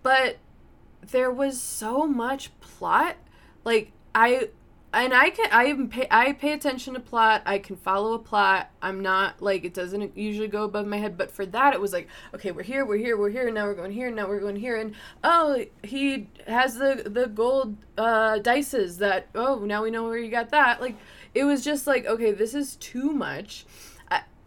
but 0.04 0.38
there 1.12 1.32
was 1.32 1.60
so 1.62 2.08
much 2.08 2.52
plot. 2.60 3.16
Like 3.64 3.92
I 4.16 4.50
and 4.92 5.14
I 5.14 5.30
can 5.30 5.48
I 5.52 5.68
even 5.68 5.88
pay 5.88 6.08
I 6.10 6.34
pay 6.34 6.54
attention 6.54 6.96
to 6.96 7.00
plot. 7.00 7.44
I 7.46 7.60
can 7.60 7.76
follow 7.76 8.14
a 8.14 8.20
plot. 8.20 8.72
I'm 8.82 9.02
not 9.02 9.42
like 9.42 9.64
it 9.64 9.74
doesn't 9.74 10.18
usually 10.18 10.48
go 10.48 10.64
above 10.64 10.88
my 10.88 10.98
head, 10.98 11.18
but 11.18 11.30
for 11.30 11.46
that 11.48 11.74
it 11.74 11.82
was 11.82 11.94
like, 11.94 12.08
okay, 12.34 12.52
we're 12.52 12.64
here, 12.64 12.86
we're 12.86 12.98
here, 12.98 13.16
we're 13.16 13.30
here, 13.30 13.46
and 13.46 13.56
now 13.56 13.66
we're 13.66 13.76
going 13.76 13.92
here, 13.92 14.08
and 14.08 14.16
now 14.16 14.28
we're 14.28 14.40
going 14.40 14.56
here 14.56 14.78
and 14.78 14.96
oh, 15.24 15.64
he 15.84 16.28
has 16.48 16.76
the 16.76 17.04
the 17.06 17.28
gold 17.28 17.78
uh 17.98 18.40
dices 18.40 18.98
that 18.98 19.28
oh, 19.36 19.60
now 19.60 19.84
we 19.84 19.92
know 19.92 20.04
where 20.06 20.18
you 20.18 20.32
got 20.32 20.50
that. 20.50 20.82
Like 20.82 20.96
it 21.36 21.44
was 21.44 21.64
just 21.64 21.86
like, 21.86 22.06
okay, 22.06 22.32
this 22.32 22.56
is 22.56 22.76
too 22.78 23.12
much. 23.12 23.66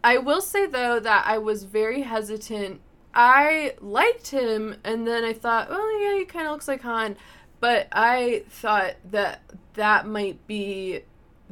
I, 0.04 0.18
will 0.18 0.40
say 0.40 0.66
though 0.66 1.00
that 1.00 1.26
I 1.26 1.38
was 1.38 1.64
very 1.64 2.02
hesitant. 2.02 2.80
I 3.14 3.74
liked 3.80 4.28
him, 4.28 4.76
and 4.84 5.06
then 5.06 5.24
I 5.24 5.32
thought, 5.32 5.68
oh 5.70 6.00
yeah, 6.02 6.18
he 6.18 6.24
kind 6.24 6.46
of 6.46 6.52
looks 6.52 6.68
like 6.68 6.82
Han, 6.82 7.16
but 7.60 7.88
I 7.92 8.44
thought 8.48 8.94
that 9.10 9.42
that 9.74 10.06
might 10.06 10.46
be 10.46 11.02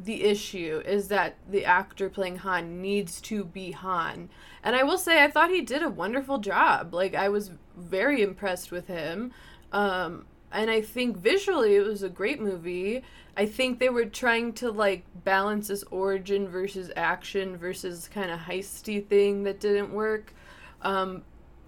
the 0.03 0.23
issue 0.23 0.81
is 0.85 1.09
that 1.09 1.37
the 1.49 1.65
actor 1.65 2.09
playing 2.09 2.37
Han 2.37 2.81
needs 2.81 3.21
to 3.21 3.43
be 3.43 3.71
Han. 3.71 4.29
And 4.63 4.75
I 4.75 4.83
will 4.83 4.97
say 4.97 5.23
I 5.23 5.29
thought 5.29 5.49
he 5.49 5.61
did 5.61 5.83
a 5.83 5.89
wonderful 5.89 6.39
job. 6.39 6.93
Like 6.93 7.15
I 7.15 7.29
was 7.29 7.51
very 7.77 8.21
impressed 8.21 8.71
with 8.71 8.87
him. 8.87 9.31
Um 9.71 10.25
and 10.51 10.69
I 10.69 10.81
think 10.81 11.17
visually 11.17 11.75
it 11.75 11.85
was 11.85 12.03
a 12.03 12.09
great 12.09 12.41
movie. 12.41 13.03
I 13.37 13.45
think 13.45 13.79
they 13.79 13.89
were 13.89 14.05
trying 14.05 14.53
to 14.53 14.71
like 14.71 15.05
balance 15.23 15.69
this 15.69 15.83
origin 15.91 16.47
versus 16.47 16.91
action 16.95 17.57
versus 17.57 18.09
kind 18.13 18.29
of 18.29 18.39
heisty 18.39 19.05
thing 19.05 19.43
that 19.43 19.59
didn't 19.59 19.93
work. 19.93 20.33
Um, 20.81 21.23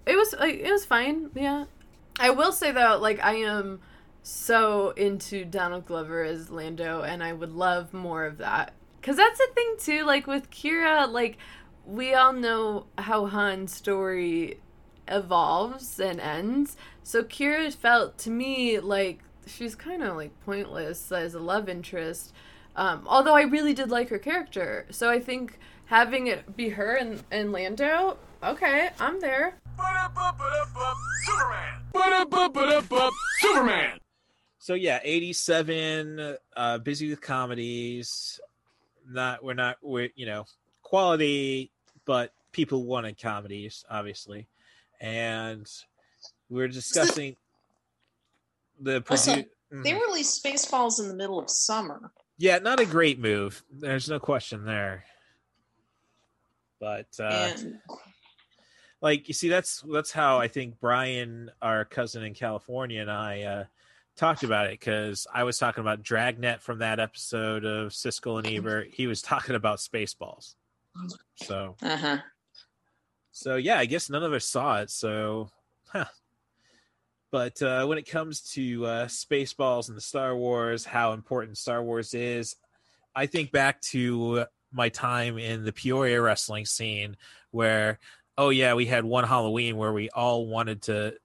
it 0.06 0.16
was 0.16 0.34
like 0.38 0.60
it 0.60 0.70
was 0.70 0.84
fine. 0.84 1.30
Yeah, 1.34 1.64
I 2.18 2.30
will 2.30 2.52
say 2.52 2.72
though, 2.72 2.98
like 3.00 3.24
I 3.24 3.36
am 3.36 3.80
so 4.22 4.90
into 4.90 5.44
Donald 5.44 5.86
Glover 5.86 6.22
as 6.22 6.50
Lando, 6.50 7.02
and 7.02 7.22
I 7.22 7.32
would 7.32 7.52
love 7.52 7.92
more 7.92 8.24
of 8.24 8.38
that. 8.38 8.74
Cause 9.02 9.16
that's 9.16 9.38
the 9.38 9.48
thing 9.54 9.76
too. 9.78 10.04
Like 10.04 10.26
with 10.26 10.50
Qi'ra, 10.50 11.10
like 11.10 11.38
we 11.86 12.14
all 12.14 12.32
know 12.32 12.86
how 12.96 13.26
Han's 13.26 13.74
story 13.74 14.58
evolves 15.08 16.00
and 16.00 16.20
ends. 16.20 16.76
So 17.06 17.22
Qi'ra 17.22 17.72
felt 17.72 18.16
to 18.18 18.30
me 18.30 18.80
like 18.80 19.20
she's 19.46 19.74
kind 19.74 20.02
of 20.02 20.16
like 20.16 20.32
pointless 20.44 21.12
as 21.12 21.34
a 21.34 21.38
love 21.38 21.68
interest. 21.68 22.32
Um, 22.76 23.04
although 23.06 23.36
I 23.36 23.42
really 23.42 23.74
did 23.74 23.90
like 23.90 24.08
her 24.08 24.18
character, 24.18 24.86
so 24.90 25.10
I 25.10 25.20
think 25.20 25.58
having 25.84 26.26
it 26.26 26.56
be 26.56 26.70
her 26.70 26.96
and, 26.96 27.22
and 27.30 27.52
Lando, 27.52 28.16
okay, 28.42 28.88
I'm 28.98 29.20
there. 29.20 29.54
Superman. 31.24 31.82
Superman. 33.38 33.98
So 34.58 34.72
yeah, 34.74 34.98
eighty-seven. 35.04 36.36
Uh, 36.56 36.78
busy 36.78 37.10
with 37.10 37.20
comedies. 37.20 38.40
Not 39.06 39.44
we're 39.44 39.52
not 39.52 39.76
we're 39.82 40.08
you 40.16 40.24
know 40.24 40.46
quality, 40.82 41.70
but 42.06 42.32
people 42.52 42.86
wanted 42.86 43.20
comedies, 43.20 43.84
obviously, 43.90 44.48
and 45.00 45.70
we're 46.50 46.68
discussing 46.68 47.36
the 48.80 49.00
produ- 49.02 49.46
they 49.70 49.94
released 49.94 50.44
Spaceballs 50.44 51.00
in 51.00 51.08
the 51.08 51.14
middle 51.14 51.38
of 51.38 51.50
summer. 51.50 52.12
Yeah, 52.38 52.58
not 52.58 52.80
a 52.80 52.86
great 52.86 53.18
move. 53.18 53.62
There's 53.70 54.08
no 54.08 54.18
question 54.18 54.64
there. 54.64 55.04
But 56.80 57.06
uh 57.18 57.52
And 57.56 57.78
like 59.00 59.28
you 59.28 59.34
see 59.34 59.48
that's 59.48 59.82
that's 59.90 60.12
how 60.12 60.38
I 60.38 60.48
think 60.48 60.78
Brian, 60.80 61.50
our 61.62 61.84
cousin 61.84 62.22
in 62.22 62.34
California 62.34 63.00
and 63.00 63.10
I 63.10 63.42
uh 63.42 63.64
talked 64.16 64.42
about 64.44 64.66
it 64.66 64.80
cuz 64.80 65.26
I 65.32 65.44
was 65.44 65.58
talking 65.58 65.80
about 65.80 66.02
Dragnet 66.02 66.60
from 66.60 66.78
that 66.78 67.00
episode 67.00 67.64
of 67.64 67.92
Siskel 67.92 68.38
and 68.38 68.46
Ebert. 68.46 68.88
He 68.92 69.06
was 69.06 69.22
talking 69.22 69.54
about 69.54 69.78
Spaceballs. 69.78 70.54
So 71.36 71.76
uh-huh. 71.82 72.18
so 73.32 73.56
yeah, 73.56 73.78
I 73.78 73.86
guess 73.86 74.10
none 74.10 74.22
of 74.22 74.32
us 74.32 74.44
saw 74.44 74.80
it. 74.80 74.90
So, 74.90 75.50
huh. 75.86 76.04
But 77.34 77.60
uh, 77.62 77.84
when 77.86 77.98
it 77.98 78.08
comes 78.08 78.42
to 78.52 78.86
uh, 78.86 79.06
Spaceballs 79.06 79.88
and 79.88 79.96
the 79.96 80.00
Star 80.00 80.36
Wars, 80.36 80.84
how 80.84 81.14
important 81.14 81.58
Star 81.58 81.82
Wars 81.82 82.14
is, 82.14 82.54
I 83.12 83.26
think 83.26 83.50
back 83.50 83.80
to 83.90 84.44
my 84.70 84.88
time 84.88 85.36
in 85.36 85.64
the 85.64 85.72
Peoria 85.72 86.22
wrestling 86.22 86.64
scene, 86.64 87.16
where 87.50 87.98
oh 88.38 88.50
yeah, 88.50 88.74
we 88.74 88.86
had 88.86 89.04
one 89.04 89.24
Halloween 89.24 89.76
where 89.76 89.92
we 89.92 90.10
all 90.10 90.46
wanted 90.46 90.82
to 90.82 91.16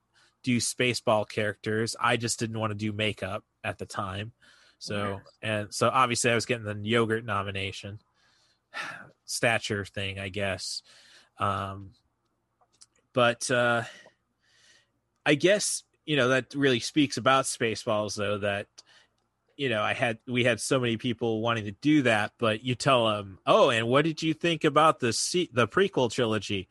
do 0.42 0.58
Spaceball 0.58 1.30
characters. 1.30 1.96
I 2.00 2.18
just 2.18 2.40
didn't 2.40 2.58
want 2.58 2.72
to 2.72 2.76
do 2.76 2.92
makeup 2.92 3.44
at 3.64 3.78
the 3.78 3.86
time, 3.86 4.32
so 4.80 5.22
and 5.44 5.72
so 5.72 5.90
obviously 5.90 6.32
I 6.32 6.36
was 6.36 6.48
getting 6.48 6.66
the 6.66 6.90
yogurt 6.90 7.24
nomination 7.24 8.00
stature 9.26 9.86
thing, 9.86 10.18
I 10.18 10.30
guess. 10.30 10.82
Um, 11.38 11.92
but 13.14 13.52
uh, 13.52 13.84
I 15.24 15.36
guess 15.36 15.84
you 16.10 16.16
know 16.16 16.30
that 16.30 16.56
really 16.56 16.80
speaks 16.80 17.18
about 17.18 17.46
Spaceballs, 17.46 18.16
though. 18.16 18.40
That 18.40 18.66
you 19.58 19.70
know, 19.70 19.84
I 19.84 19.94
had 19.94 20.18
we 20.28 20.44
had 20.44 20.60
so 20.60 20.80
many 20.80 20.98
people 20.98 21.40
wanting 21.40 21.66
to 21.66 21.72
do 21.72 22.02
that, 22.02 22.32
but 22.40 22.64
you 22.64 22.74
tell 22.74 23.06
them, 23.10 23.38
"Oh, 23.46 23.70
and 23.70 23.88
what 23.88 24.06
did 24.06 24.24
you 24.24 24.34
think 24.34 24.64
about 24.64 25.00
the 25.00 25.14
se- 25.14 25.52
the 25.54 25.68
prequel 25.68 26.12
trilogy?" 26.12 26.68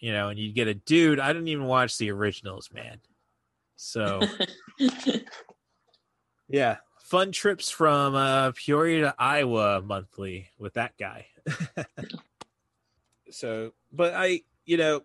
You 0.00 0.10
know, 0.10 0.28
and 0.28 0.40
you 0.40 0.52
get 0.52 0.66
a 0.66 0.74
dude. 0.74 1.20
I 1.20 1.32
didn't 1.32 1.46
even 1.46 1.66
watch 1.66 1.98
the 1.98 2.10
originals, 2.10 2.68
man. 2.72 2.98
So 3.76 4.22
yeah, 6.48 6.78
fun 6.98 7.30
trips 7.30 7.70
from 7.70 8.16
uh, 8.16 8.50
Peoria 8.56 9.02
to 9.02 9.14
Iowa 9.20 9.82
monthly 9.82 10.48
with 10.58 10.74
that 10.74 10.98
guy. 10.98 11.26
so, 13.30 13.72
but 13.92 14.14
I, 14.14 14.40
you 14.64 14.78
know, 14.78 15.02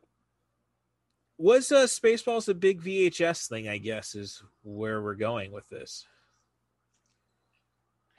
was 1.38 1.72
uh, 1.72 1.86
Spaceballs 1.86 2.50
a 2.50 2.54
big 2.54 2.82
VHS 2.82 3.48
thing? 3.48 3.68
I 3.68 3.78
guess 3.78 4.16
is 4.16 4.42
where 4.64 5.02
we're 5.02 5.16
going 5.16 5.52
with 5.52 5.68
this. 5.70 6.06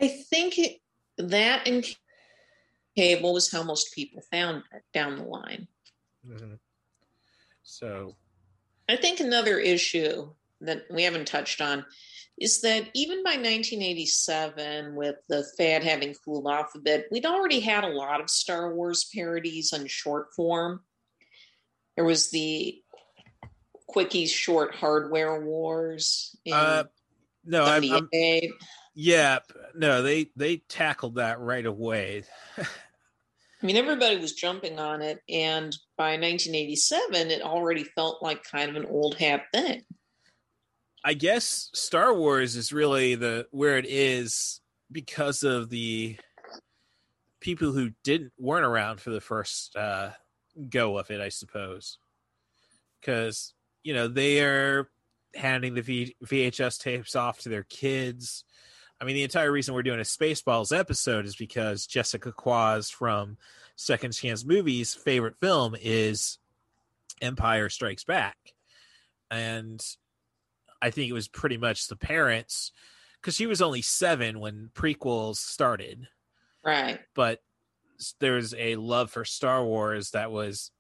I 0.01 0.09
think 0.09 0.59
it, 0.59 0.81
that 1.17 1.67
and 1.67 1.85
cable 2.97 3.33
was 3.33 3.51
how 3.51 3.63
most 3.63 3.95
people 3.95 4.23
found 4.31 4.63
it 4.73 4.83
down 4.95 5.17
the 5.17 5.25
line. 5.25 5.67
Mm-hmm. 6.27 6.55
So, 7.63 8.17
I 8.89 8.97
think 8.97 9.21
another 9.21 9.59
issue 9.59 10.31
that 10.61 10.85
we 10.91 11.03
haven't 11.03 11.27
touched 11.27 11.61
on 11.61 11.85
is 12.39 12.61
that 12.61 12.89
even 12.95 13.23
by 13.25 13.31
1987, 13.31 14.95
with 14.95 15.17
the 15.29 15.45
fad 15.57 15.83
having 15.83 16.15
cooled 16.25 16.47
off 16.47 16.75
a 16.75 16.79
bit, 16.79 17.07
we'd 17.11 17.27
already 17.27 17.61
had 17.61 17.85
a 17.85 17.89
lot 17.89 18.21
of 18.21 18.31
Star 18.31 18.73
Wars 18.75 19.11
parodies 19.15 19.73
on 19.73 19.87
short 19.87 20.29
form. 20.35 20.81
There 21.97 22.05
was 22.05 22.31
the 22.31 22.81
Quickies 23.89 24.31
Short 24.31 24.75
Hardware 24.75 25.41
Wars. 25.41 26.37
In 26.45 26.55
uh, 26.55 26.85
no, 27.45 27.65
I'm, 27.65 27.91
I'm 27.91 28.09
yeah, 28.95 29.39
no, 29.75 30.03
they 30.03 30.31
they 30.37 30.59
tackled 30.69 31.17
that 31.17 31.41
right 31.41 31.65
away. 31.65 32.25
I 32.59 33.67
mean, 33.67 33.77
everybody 33.77 34.19
was 34.19 34.35
jumping 34.35 34.79
on 34.79 35.03
it, 35.03 35.21
and 35.29 35.77
by 35.97 36.11
1987, 36.11 37.31
it 37.31 37.43
already 37.43 37.85
felt 37.85 38.23
like 38.23 38.45
kind 38.45 38.71
of 38.71 38.77
an 38.77 38.87
old 38.87 39.17
hat 39.17 39.45
thing. 39.53 39.83
I 41.05 41.15
guess 41.15 41.71
Star 41.75 42.15
Wars 42.15 42.57
is 42.57 42.73
really 42.73 43.15
the 43.15 43.47
where 43.51 43.79
it 43.79 43.87
is 43.89 44.61
because 44.91 45.43
of 45.43 45.71
the 45.71 46.19
people 47.41 47.73
who 47.73 47.91
didn't 48.05 48.33
weren't 48.39 48.67
around 48.67 49.01
for 49.01 49.11
the 49.11 49.21
first 49.21 49.77
uh, 49.77 50.11
go 50.69 50.99
of 50.99 51.11
it, 51.11 51.21
I 51.21 51.29
suppose. 51.29 51.99
Because 53.01 53.55
you 53.83 53.95
know 53.95 54.09
they 54.09 54.41
are 54.43 54.89
handing 55.35 55.75
the 55.75 55.83
v- 55.83 56.17
VHS 56.25 56.79
tapes 56.81 57.15
off 57.17 57.41
to 57.41 57.49
their 57.49 57.65
kids. 57.65 58.45
I 59.01 59.05
mean, 59.05 59.15
the 59.15 59.23
entire 59.23 59.53
reason 59.53 59.75
we're 59.75 59.83
doing 59.83 60.01
a 60.01 60.05
Spaceballs 60.05 60.77
episode 60.77 61.25
is 61.27 61.37
because 61.37 61.87
Jessica 61.87 62.33
Quaz 62.33 62.91
from 62.91 63.37
Second 63.77 64.13
Chance 64.13 64.45
Movies' 64.45 64.95
favorite 64.95 65.37
film 65.41 65.77
is 65.81 66.39
Empire 67.23 67.69
Strikes 67.69 68.05
Back, 68.05 68.37
and 69.31 69.85
I 70.83 70.91
think 70.91 71.11
it 71.11 71.15
was 71.15 71.29
pretty 71.29 71.57
much 71.57 71.87
the 71.89 71.97
parents 71.97 72.73
because 73.21 73.35
she 73.35 73.47
was 73.47 73.61
only 73.63 73.83
seven 73.83 74.39
when 74.41 74.71
prequels 74.75 75.37
started, 75.37 76.07
Right. 76.65 77.01
but 77.15 77.41
there's 78.21 78.55
a 78.55 78.77
love 78.77 79.11
for 79.11 79.25
Star 79.25 79.65
Wars 79.65 80.11
that 80.13 80.31
was 80.31 80.71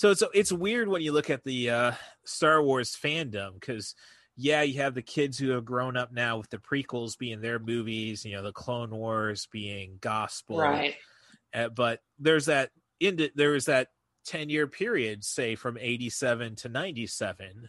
so 0.00 0.10
it's 0.10 0.22
it's 0.32 0.50
weird 0.50 0.88
when 0.88 1.02
you 1.02 1.12
look 1.12 1.28
at 1.28 1.44
the 1.44 1.68
uh, 1.68 1.92
Star 2.24 2.62
Wars 2.62 2.96
fandom 2.96 3.52
because 3.52 3.94
yeah, 4.34 4.62
you 4.62 4.80
have 4.80 4.94
the 4.94 5.02
kids 5.02 5.36
who 5.36 5.50
have 5.50 5.66
grown 5.66 5.94
up 5.94 6.10
now 6.10 6.38
with 6.38 6.48
the 6.48 6.56
prequels 6.56 7.18
being 7.18 7.42
their 7.42 7.58
movies, 7.58 8.24
you 8.24 8.34
know, 8.34 8.42
the 8.42 8.50
Clone 8.50 8.90
Wars 8.92 9.46
being 9.52 9.98
gospel, 10.00 10.56
Right. 10.58 10.94
Uh, 11.52 11.68
but 11.68 12.00
there's 12.18 12.46
that 12.46 12.70
in 12.98 13.28
there 13.34 13.50
was 13.50 13.66
that 13.66 13.88
ten 14.24 14.48
year 14.48 14.66
period, 14.66 15.22
say 15.22 15.54
from 15.54 15.76
eighty 15.78 16.08
seven 16.08 16.56
to 16.56 16.70
ninety 16.70 17.06
seven, 17.06 17.68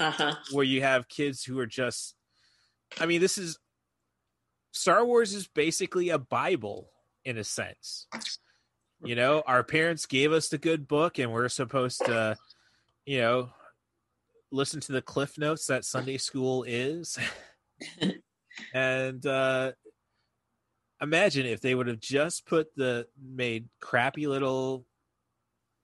Uh-huh. 0.00 0.34
where 0.50 0.64
you 0.64 0.82
have 0.82 1.06
kids 1.08 1.44
who 1.44 1.56
are 1.60 1.66
just 1.66 2.16
I 3.00 3.06
mean, 3.06 3.20
this 3.20 3.38
is 3.38 3.60
Star 4.72 5.04
Wars 5.04 5.34
is 5.34 5.46
basically 5.46 6.08
a 6.08 6.18
Bible 6.18 6.90
in 7.24 7.38
a 7.38 7.44
sense. 7.44 8.08
You 9.02 9.14
know, 9.14 9.42
our 9.46 9.64
parents 9.64 10.04
gave 10.04 10.32
us 10.32 10.48
the 10.48 10.58
good 10.58 10.86
book 10.86 11.18
and 11.18 11.32
we're 11.32 11.48
supposed 11.48 12.04
to, 12.04 12.36
you 13.06 13.20
know, 13.20 13.50
listen 14.52 14.80
to 14.80 14.92
the 14.92 15.00
cliff 15.00 15.38
notes 15.38 15.66
that 15.66 15.84
Sunday 15.84 16.18
school 16.18 16.64
is. 16.64 17.18
and 18.74 19.24
uh 19.24 19.72
imagine 21.00 21.46
if 21.46 21.62
they 21.62 21.74
would 21.74 21.86
have 21.86 22.00
just 22.00 22.44
put 22.44 22.74
the 22.76 23.06
made 23.18 23.68
crappy 23.80 24.26
little 24.26 24.84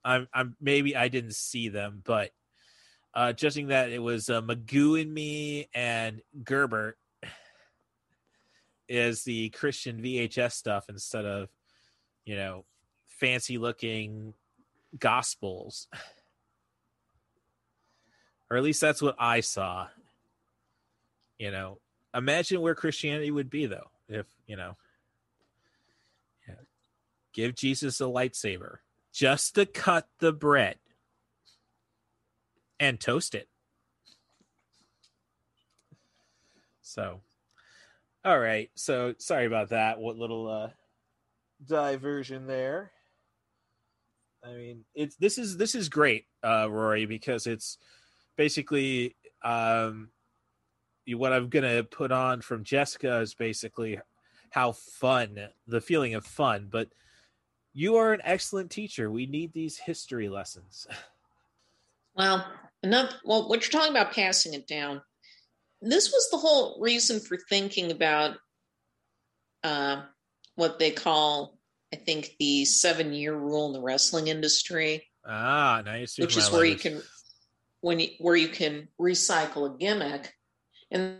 I'm 0.04 0.28
I'm 0.34 0.56
maybe 0.60 0.94
I 0.94 1.08
didn't 1.08 1.34
see 1.34 1.70
them, 1.70 2.02
but 2.04 2.32
uh 3.14 3.32
judging 3.32 3.68
that 3.68 3.92
it 3.92 4.02
was 4.02 4.28
uh, 4.28 4.42
Magoo 4.42 5.00
and 5.00 5.12
me 5.12 5.68
and 5.74 6.20
Gerbert 6.44 6.98
is 8.90 9.24
the 9.24 9.48
Christian 9.50 10.02
VHS 10.02 10.52
stuff 10.52 10.84
instead 10.90 11.24
of 11.24 11.48
you 12.26 12.36
know 12.36 12.66
fancy 13.16 13.58
looking 13.58 14.34
gospels 14.98 15.88
or 18.50 18.56
at 18.56 18.62
least 18.62 18.80
that's 18.80 19.02
what 19.02 19.16
I 19.18 19.40
saw 19.40 19.88
You 21.38 21.50
know, 21.50 21.78
imagine 22.14 22.60
where 22.60 22.74
Christianity 22.74 23.30
would 23.30 23.50
be 23.50 23.66
though 23.66 23.90
if 24.08 24.26
you 24.46 24.56
know. 24.56 24.76
Yeah, 26.48 26.54
give 27.34 27.54
Jesus 27.54 28.00
a 28.00 28.04
lightsaber 28.04 28.78
just 29.12 29.54
to 29.56 29.66
cut 29.66 30.08
the 30.18 30.32
bread 30.32 30.76
and 32.80 32.98
toast 33.00 33.34
it. 33.34 33.48
So, 36.82 37.20
all 38.24 38.38
right. 38.38 38.70
So 38.74 39.14
sorry 39.18 39.46
about 39.46 39.70
that. 39.70 39.98
What 39.98 40.16
little 40.16 40.48
uh 40.48 40.70
diversion 41.66 42.46
there. 42.46 42.92
I 44.46 44.54
mean, 44.54 44.84
it's 44.94 45.16
this 45.16 45.38
is 45.38 45.56
this 45.56 45.74
is 45.74 45.88
great, 45.88 46.26
uh, 46.44 46.68
Rory, 46.70 47.06
because 47.06 47.46
it's 47.46 47.78
basically 48.36 49.16
um, 49.42 50.10
what 51.08 51.32
I'm 51.32 51.48
gonna 51.48 51.82
put 51.82 52.12
on 52.12 52.40
from 52.42 52.64
Jessica 52.64 53.20
is 53.20 53.34
basically 53.34 54.00
how 54.50 54.72
fun 54.72 55.48
the 55.66 55.80
feeling 55.80 56.14
of 56.14 56.24
fun. 56.24 56.68
But 56.70 56.88
you 57.72 57.96
are 57.96 58.12
an 58.12 58.20
excellent 58.24 58.70
teacher. 58.70 59.10
We 59.10 59.26
need 59.26 59.52
these 59.52 59.78
history 59.78 60.28
lessons. 60.28 60.86
Well, 62.16 62.46
enough. 62.82 63.12
Well, 63.26 63.46
what 63.46 63.60
you're 63.60 63.78
talking 63.78 63.94
about 63.94 64.14
passing 64.14 64.54
it 64.54 64.66
down. 64.66 65.02
This 65.82 66.10
was 66.10 66.30
the 66.30 66.38
whole 66.38 66.80
reason 66.80 67.20
for 67.20 67.36
thinking 67.36 67.90
about 67.90 68.38
uh, 69.62 70.00
what 70.54 70.78
they 70.78 70.92
call, 70.92 71.55
I 71.92 71.96
think, 71.96 72.32
the 72.38 72.64
seven 72.64 73.12
year 73.12 73.34
rule 73.34 73.66
in 73.66 73.72
the 73.72 73.80
wrestling 73.80 74.28
industry. 74.28 75.06
Ah, 75.24 75.82
nice. 75.84 76.18
Which 76.18 76.36
is 76.36 76.50
where 76.50 76.64
you 76.64 76.76
can 76.76 77.02
when 77.80 78.00
you, 78.00 78.08
where 78.18 78.36
you 78.36 78.48
can 78.48 78.88
recycle 79.00 79.72
a 79.72 79.78
gimmick, 79.78 80.32
and 80.90 81.18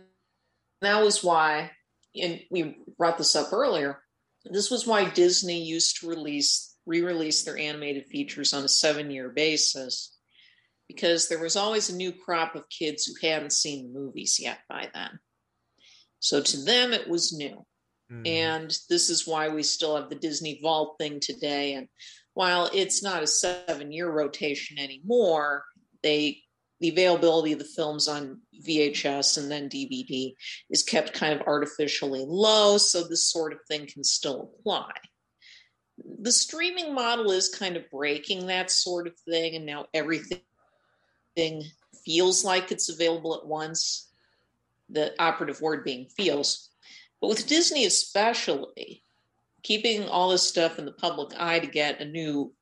that 0.81 1.03
was 1.03 1.23
why. 1.23 1.71
And 2.19 2.41
we 2.49 2.77
brought 2.97 3.17
this 3.17 3.35
up 3.35 3.53
earlier. 3.53 4.01
This 4.45 4.71
was 4.71 4.87
why 4.87 5.09
Disney 5.09 5.63
used 5.63 5.99
to 5.99 6.09
release 6.09 6.75
re-release 6.85 7.43
their 7.43 7.57
animated 7.57 8.05
features 8.05 8.53
on 8.53 8.63
a 8.63 8.69
seven-year 8.69 9.29
basis, 9.29 10.17
because 10.87 11.27
there 11.27 11.39
was 11.39 11.57
always 11.57 11.89
a 11.89 11.95
new 11.95 12.13
crop 12.13 12.55
of 12.55 12.69
kids 12.69 13.05
who 13.05 13.27
hadn't 13.27 13.51
seen 13.51 13.83
the 13.83 13.99
movies 13.99 14.39
yet 14.39 14.59
by 14.69 14.89
then. 14.93 15.19
So 16.19 16.41
to 16.41 16.57
them, 16.63 16.93
it 16.93 17.09
was 17.09 17.33
new. 17.33 17.65
Mm. 18.11 18.27
And 18.27 18.77
this 18.89 19.09
is 19.09 19.27
why 19.27 19.49
we 19.49 19.63
still 19.63 19.95
have 19.95 20.09
the 20.09 20.15
Disney 20.15 20.59
Vault 20.61 20.95
thing 20.99 21.19
today. 21.19 21.73
And 21.73 21.87
while 22.33 22.69
it's 22.73 23.03
not 23.03 23.23
a 23.23 23.27
seven 23.27 23.91
year 23.91 24.09
rotation 24.09 24.79
anymore, 24.79 25.63
they 26.03 26.41
the 26.79 26.89
availability 26.89 27.53
of 27.53 27.59
the 27.59 27.65
films 27.65 28.07
on 28.07 28.39
VHS 28.65 29.37
and 29.37 29.49
then 29.49 29.69
DVD 29.69 30.33
is 30.69 30.83
kept 30.83 31.13
kind 31.13 31.33
of 31.33 31.47
artificially 31.47 32.23
low, 32.27 32.77
so 32.77 33.03
this 33.03 33.31
sort 33.31 33.53
of 33.53 33.59
thing 33.67 33.87
can 33.87 34.03
still 34.03 34.51
apply. 34.59 34.91
The 36.21 36.31
streaming 36.31 36.93
model 36.93 37.31
is 37.31 37.49
kind 37.49 37.75
of 37.75 37.89
breaking 37.89 38.47
that 38.47 38.69
sort 38.69 39.07
of 39.07 39.17
thing, 39.27 39.55
and 39.55 39.65
now 39.65 39.85
everything 39.93 40.41
feels 42.05 42.45
like 42.45 42.71
it's 42.71 42.89
available 42.89 43.35
at 43.35 43.47
once. 43.47 44.11
The 44.89 45.13
operative 45.19 45.61
word 45.61 45.83
being 45.83 46.07
feels. 46.15 46.69
But 47.21 47.29
with 47.29 47.47
Disney, 47.47 47.85
especially, 47.85 49.03
keeping 49.63 50.07
all 50.07 50.29
this 50.29 50.47
stuff 50.47 50.79
in 50.79 50.85
the 50.85 50.91
public 50.91 51.29
eye 51.39 51.59
to 51.59 51.67
get 51.67 51.99
a 51.99 52.05
new 52.05 52.53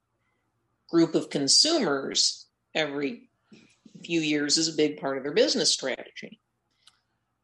group 0.90 1.16
of 1.16 1.30
consumers 1.30 2.48
every 2.74 3.30
few 4.04 4.22
years 4.22 4.58
is 4.58 4.68
a 4.68 4.78
big 4.78 5.00
part 5.00 5.18
of 5.18 5.24
their 5.24 5.34
business 5.34 5.72
strategy. 5.72 6.40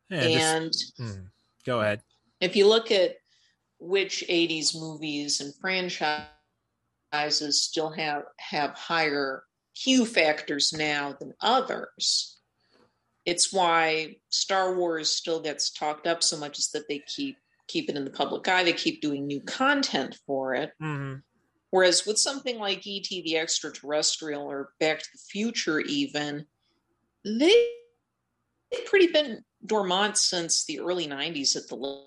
Yeah, 0.09 0.21
and 0.21 0.67
this, 0.67 0.91
hmm, 0.97 1.23
go 1.65 1.81
ahead. 1.81 2.01
If 2.39 2.55
you 2.55 2.67
look 2.67 2.91
at 2.91 3.15
which 3.79 4.23
80s 4.29 4.75
movies 4.75 5.41
and 5.41 5.53
franchises 5.55 6.29
still 7.63 7.89
have 7.91 8.23
have 8.37 8.71
higher 8.71 9.43
Q 9.75 10.05
factors 10.05 10.73
now 10.73 11.15
than 11.19 11.33
others, 11.41 12.40
it's 13.25 13.53
why 13.53 14.15
Star 14.29 14.75
Wars 14.75 15.09
still 15.09 15.41
gets 15.41 15.71
talked 15.71 16.07
up 16.07 16.23
so 16.23 16.37
much 16.37 16.57
is 16.57 16.69
that 16.71 16.87
they 16.87 16.99
keep 16.99 17.37
keep 17.67 17.89
it 17.89 17.95
in 17.95 18.05
the 18.05 18.11
public 18.11 18.47
eye. 18.47 18.63
They 18.63 18.73
keep 18.73 19.01
doing 19.01 19.25
new 19.25 19.41
content 19.41 20.17
for 20.25 20.53
it. 20.55 20.71
Mm-hmm. 20.81 21.19
Whereas 21.69 22.05
with 22.05 22.17
something 22.17 22.59
like 22.59 22.85
ET 22.85 23.07
the 23.09 23.37
Extraterrestrial 23.37 24.43
or 24.43 24.71
Back 24.79 24.99
to 24.99 25.07
the 25.13 25.19
Future, 25.29 25.79
even, 25.79 26.45
they 27.23 27.67
they've 28.71 28.85
pretty 28.85 29.07
been 29.07 29.43
dormant 29.65 30.17
since 30.17 30.65
the 30.65 30.79
early 30.79 31.07
90s 31.07 31.55
at 31.55 31.67
the 31.69 32.05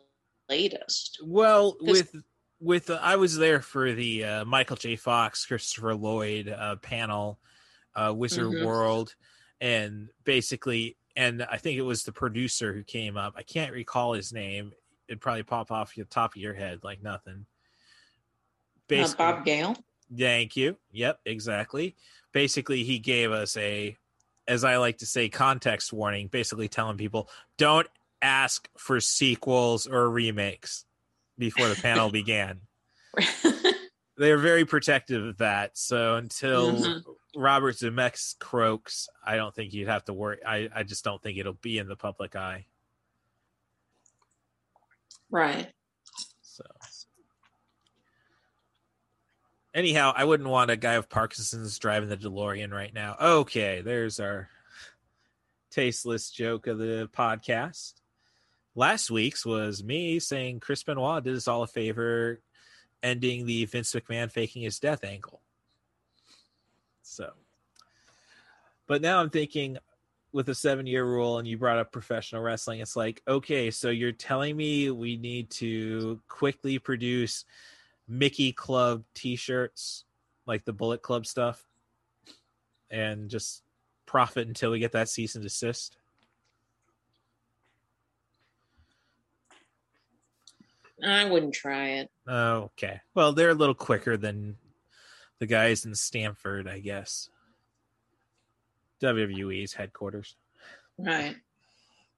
latest. 0.49 1.21
Well, 1.25 1.77
with 1.81 2.15
with 2.61 2.91
uh, 2.91 2.99
I 3.01 3.17
was 3.17 3.37
there 3.37 3.61
for 3.61 3.93
the 3.93 4.25
uh, 4.25 4.45
Michael 4.45 4.77
J. 4.77 4.97
Fox, 4.97 5.47
Christopher 5.47 5.95
Lloyd 5.95 6.49
uh, 6.49 6.77
panel, 6.77 7.39
uh, 7.95 8.13
Wizard 8.15 8.47
mm-hmm. 8.47 8.67
World, 8.67 9.15
and 9.61 10.11
basically, 10.25 10.97
and 11.17 11.47
I 11.51 11.59
think 11.59 11.79
it 11.79 11.83
was 11.83 12.05
the 12.05 12.13
producer 12.13 12.73
who 12.73 12.83
came 12.83 13.17
up. 13.17 13.35
I 13.37 13.43
can't 13.43 13.73
recall 13.73 14.15
his 14.15 14.33
name. 14.33 14.73
It'd 15.09 15.21
probably 15.21 15.43
pop 15.43 15.71
off 15.71 15.95
the 15.95 16.05
top 16.05 16.35
of 16.35 16.41
your 16.41 16.55
head 16.55 16.81
like 16.83 17.03
nothing. 17.03 17.47
Uh, 18.91 19.09
Bob 19.17 19.45
Gale. 19.45 19.77
Thank 20.17 20.57
you. 20.57 20.77
Yep, 20.93 21.21
exactly. 21.25 21.97
Basically, 22.33 22.85
he 22.85 22.99
gave 22.99 23.33
us 23.33 23.57
a, 23.57 23.97
as 24.47 24.65
I 24.65 24.77
like 24.77 24.99
to 24.99 25.07
say, 25.07 25.29
context 25.29 25.93
warning. 25.93 26.29
Basically, 26.29 26.69
telling 26.69 26.97
people 26.97 27.29
don't 27.59 27.89
ask 28.21 28.69
for 28.77 29.01
sequels 29.01 29.87
or 29.87 30.09
remakes 30.11 30.85
before 31.39 31.69
the 31.69 31.77
panel 31.77 32.11
began. 32.13 32.61
They're 34.17 34.39
very 34.39 34.65
protective 34.65 35.25
of 35.25 35.39
that. 35.39 35.77
So 35.77 36.17
until 36.17 36.73
mm-hmm. 36.73 37.11
Robert 37.37 37.77
Zemeckis 37.77 38.39
croaks, 38.39 39.09
I 39.25 39.37
don't 39.37 39.55
think 39.55 39.73
you'd 39.73 39.89
have 39.89 40.05
to 40.05 40.13
worry. 40.13 40.39
I, 40.47 40.69
I 40.75 40.83
just 40.83 41.05
don't 41.05 41.23
think 41.23 41.39
it'll 41.39 41.55
be 41.55 41.79
in 41.79 41.89
the 41.89 41.97
public 41.97 42.37
eye. 42.37 42.67
Right. 45.31 45.69
So, 46.43 46.65
Anyhow, 49.75 50.13
I 50.15 50.25
wouldn't 50.25 50.49
want 50.49 50.71
a 50.71 50.77
guy 50.77 50.97
with 50.97 51.09
Parkinson's 51.09 51.77
driving 51.81 52.09
the 52.09 52.17
DeLorean 52.17 52.71
right 52.71 52.95
now. 52.95 53.17
Okay, 53.21 53.81
there's 53.81 54.21
our 54.21 54.49
tasteless 55.73 56.31
joke 56.31 56.69
of 56.69 56.79
the 56.79 57.11
podcast. 57.13 57.95
Last 58.77 59.11
week's 59.11 59.45
was 59.45 59.83
me 59.83 60.21
saying 60.21 60.61
Chris 60.61 60.85
Benoit 60.85 61.25
did 61.25 61.35
us 61.35 61.49
all 61.49 61.65
a 61.65 61.67
favor 61.67 62.41
ending 63.03 63.47
the 63.47 63.65
Vince 63.65 63.93
McMahon 63.93 64.31
faking 64.31 64.63
his 64.63 64.79
death 64.79 65.03
angle. 65.03 65.41
So, 67.05 67.31
but 68.87 69.03
now 69.03 69.21
I'm 69.21 69.31
thinking 69.31 69.79
with 70.33 70.49
a 70.49 70.55
seven 70.55 70.87
year 70.87 71.05
rule 71.05 71.39
and 71.39 71.47
you 71.47 71.57
brought 71.57 71.79
up 71.79 71.93
professional 71.93 72.43
wrestling, 72.43 72.81
it's 72.81 72.97
like, 72.97 73.23
okay, 73.29 73.71
so 73.71 73.91
you're 73.91 74.11
telling 74.11 74.57
me 74.57 74.91
we 74.91 75.17
need 75.17 75.49
to 75.51 76.21
quickly 76.29 76.79
produce 76.79 77.45
Mickey 78.09 78.53
Club 78.53 79.05
T-shirts, 79.15 80.05
like 80.47 80.65
the 80.65 80.73
Bullet 80.73 81.03
Club 81.03 81.25
stuff, 81.25 81.65
and 82.91 83.31
just 83.31 83.63
profit 84.07 84.49
until 84.49 84.71
we 84.71 84.79
get 84.79 84.93
that 84.93 85.09
cease 85.09 85.35
and 85.35 85.45
desist. 85.45 85.97
I 91.03 91.27
wouldn't 91.27 91.55
try 91.55 91.89
it. 91.91 92.11
Okay. 92.27 93.01
Well, 93.15 93.33
they're 93.33 93.51
a 93.51 93.55
little 93.55 93.75
quicker 93.75 94.17
than 94.17 94.57
the 95.39 95.47
guys 95.47 95.85
in 95.85 95.95
Stamford, 95.95 96.69
I 96.69 96.79
guess. 96.79 97.29
WWE's 99.03 99.75
headquarters. 99.75 100.37
Right. 100.99 101.37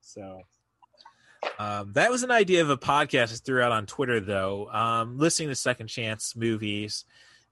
So 0.00 0.42
um, 1.58 1.92
that 1.94 2.10
was 2.10 2.22
an 2.22 2.30
idea 2.30 2.62
of 2.62 2.70
a 2.70 2.76
podcast 2.76 3.32
I 3.32 3.36
threw 3.36 3.62
out 3.62 3.72
on 3.72 3.86
Twitter, 3.86 4.20
though. 4.20 4.68
Um, 4.70 5.18
listening 5.18 5.48
to 5.48 5.54
Second 5.54 5.88
Chance 5.88 6.36
movies 6.36 7.04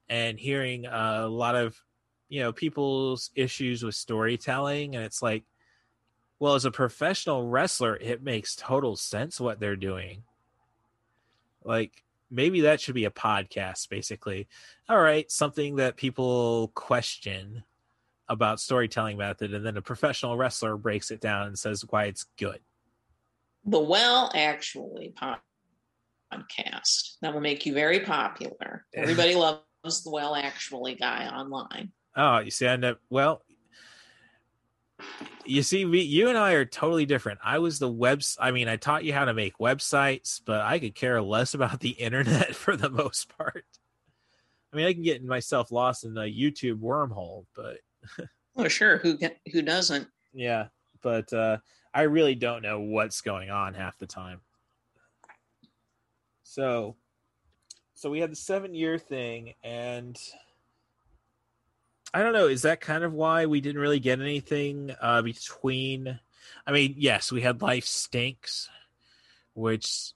and 0.09 0.39
hearing 0.39 0.85
a 0.85 1.27
lot 1.27 1.55
of, 1.55 1.81
you 2.29 2.41
know, 2.41 2.51
people's 2.51 3.31
issues 3.35 3.83
with 3.83 3.95
storytelling, 3.95 4.95
and 4.95 5.03
it's 5.03 5.21
like, 5.21 5.43
well, 6.39 6.55
as 6.55 6.65
a 6.65 6.71
professional 6.71 7.47
wrestler, 7.47 7.95
it 7.95 8.21
makes 8.21 8.55
total 8.55 8.95
sense 8.95 9.39
what 9.39 9.59
they're 9.59 9.75
doing. 9.75 10.23
Like, 11.63 12.03
maybe 12.35 12.61
that 12.61 12.81
should 12.81 12.95
be 12.95 13.05
a 13.05 13.11
podcast, 13.11 13.89
basically. 13.89 14.47
All 14.89 15.01
right, 15.01 15.29
something 15.31 15.77
that 15.77 15.97
people 15.97 16.71
question 16.75 17.63
about 18.27 18.59
storytelling 18.59 19.17
method, 19.17 19.53
and 19.53 19.65
then 19.65 19.77
a 19.77 19.81
professional 19.81 20.37
wrestler 20.37 20.77
breaks 20.77 21.11
it 21.11 21.21
down 21.21 21.47
and 21.47 21.57
says 21.57 21.85
why 21.89 22.05
it's 22.05 22.25
good 22.37 22.59
the 23.65 23.79
Well 23.79 24.31
Actually 24.33 25.13
podcast. 25.19 27.17
That 27.21 27.33
will 27.33 27.41
make 27.41 27.65
you 27.65 27.73
very 27.73 28.01
popular. 28.01 28.85
Everybody 28.93 29.35
loves 29.35 30.03
the 30.03 30.11
Well 30.11 30.35
Actually 30.35 30.95
guy 30.95 31.27
online. 31.27 31.91
Oh, 32.15 32.39
you 32.39 32.51
see, 32.51 32.67
I 32.67 32.75
know. 32.75 32.95
Well, 33.09 33.41
you 35.45 35.63
see, 35.63 35.85
we, 35.85 36.01
you 36.01 36.29
and 36.29 36.37
I 36.37 36.53
are 36.53 36.65
totally 36.65 37.05
different. 37.05 37.39
I 37.43 37.59
was 37.59 37.79
the 37.79 37.89
webs. 37.89 38.37
I 38.39 38.51
mean, 38.51 38.67
I 38.67 38.75
taught 38.75 39.03
you 39.03 39.13
how 39.13 39.25
to 39.25 39.33
make 39.33 39.57
websites, 39.57 40.41
but 40.43 40.61
I 40.61 40.79
could 40.79 40.95
care 40.95 41.21
less 41.21 41.53
about 41.53 41.79
the 41.79 41.89
internet 41.99 42.55
for 42.55 42.75
the 42.75 42.89
most 42.89 43.35
part. 43.37 43.65
I 44.73 44.77
mean, 44.77 44.87
I 44.87 44.93
can 44.93 45.03
get 45.03 45.23
myself 45.23 45.71
lost 45.71 46.03
in 46.03 46.13
the 46.13 46.23
YouTube 46.23 46.79
wormhole, 46.79 47.45
but 47.55 47.77
oh, 48.57 48.67
sure, 48.67 48.97
who 48.97 49.17
who 49.51 49.61
doesn't? 49.61 50.07
Yeah, 50.33 50.67
but 51.01 51.31
uh, 51.31 51.57
I 51.93 52.01
really 52.01 52.35
don't 52.35 52.61
know 52.61 52.81
what's 52.81 53.21
going 53.21 53.49
on 53.49 53.73
half 53.73 53.97
the 53.97 54.05
time. 54.05 54.41
So, 56.43 56.97
so 57.93 58.09
we 58.09 58.19
had 58.19 58.31
the 58.31 58.35
seven 58.35 58.73
year 58.73 58.97
thing, 58.97 59.53
and 59.63 60.17
I 62.13 62.23
don't 62.23 62.33
know. 62.33 62.47
Is 62.47 62.61
that 62.61 62.81
kind 62.81 63.03
of 63.03 63.13
why 63.13 63.45
we 63.45 63.61
didn't 63.61 63.81
really 63.81 63.99
get 63.99 64.21
anything 64.21 64.95
uh, 65.01 65.21
between? 65.21 66.19
I 66.65 66.71
mean, 66.71 66.95
yes, 66.97 67.31
we 67.31 67.41
had 67.41 67.61
Life 67.61 67.85
Stinks, 67.85 68.69
which 69.53 70.13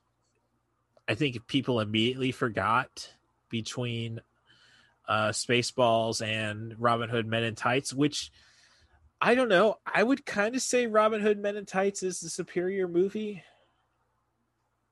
I 1.08 1.16
think 1.16 1.48
people 1.48 1.80
immediately 1.80 2.32
forgot 2.32 3.14
between 3.50 4.22
uh, 5.08 5.30
Spaceballs 5.30 6.26
and 6.26 6.76
Robin 6.77 7.09
Hood 7.09 7.26
Men 7.26 7.43
in 7.43 7.56
Tights, 7.56 7.93
which 7.93 8.32
I 9.19 9.35
don't 9.35 9.50
know. 9.50 9.77
I 9.85 10.03
would 10.03 10.26
kind 10.26 10.56
of 10.56 10.61
say 10.61 10.88
Robin 10.88 11.19
Hood 11.19 11.40
Men 11.40 11.58
in 11.58 11.66
Tights 11.66 12.03
is 12.03 12.19
the 12.19 12.30
superior 12.30 12.88
movie. 12.88 13.43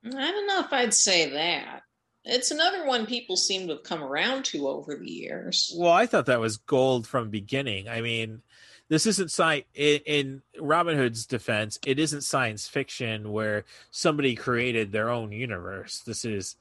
I 0.06 0.10
don't 0.10 0.48
know 0.48 0.60
if 0.60 0.74
I'd 0.74 0.94
say 0.94 1.30
that. 1.32 1.84
It's 2.28 2.52
another 2.52 2.86
one 2.86 3.06
people 3.06 3.38
seem 3.38 3.68
to 3.68 3.76
have 3.76 3.84
come 3.84 4.04
around 4.04 4.44
to 4.46 4.68
over 4.68 4.96
the 4.96 5.10
years. 5.10 5.74
Well, 5.78 5.92
I 5.92 6.06
thought 6.06 6.26
that 6.26 6.40
was 6.40 6.58
gold 6.58 7.08
from 7.08 7.30
beginning. 7.30 7.88
I 7.88 8.02
mean, 8.02 8.42
this 8.90 9.06
isn't 9.06 9.32
science 9.32 9.66
in, 9.74 10.02
in 10.06 10.42
Robin 10.60 10.98
Hood's 10.98 11.26
defense. 11.26 11.80
It 11.86 12.00
isn't 12.00 12.22
science 12.22 12.68
fiction 12.68 13.32
where 13.32 13.66
somebody 13.92 14.36
created 14.36 14.92
their 14.92 15.10
own 15.10 15.32
universe. 15.32 16.00
This 16.00 16.26
is 16.26 16.58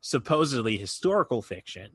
supposedly 0.00 0.76
historical 0.76 1.42
fiction 1.42 1.90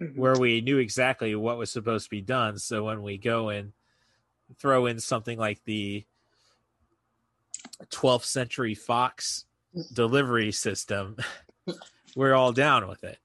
mm-hmm. 0.00 0.18
where 0.18 0.38
we 0.38 0.60
knew 0.60 0.78
exactly 0.78 1.34
what 1.34 1.58
was 1.58 1.70
supposed 1.70 2.04
to 2.04 2.10
be 2.10 2.22
done. 2.22 2.58
So 2.58 2.84
when 2.84 3.02
we 3.02 3.18
go 3.18 3.50
and 3.50 3.72
throw 4.58 4.86
in 4.86 4.98
something 4.98 5.38
like 5.38 5.64
the 5.64 6.04
12th 7.90 8.24
century 8.24 8.74
Fox 8.74 9.44
delivery 9.92 10.52
system, 10.52 11.16
we're 12.16 12.34
all 12.34 12.52
down 12.52 12.88
with 12.88 13.04
it. 13.04 13.18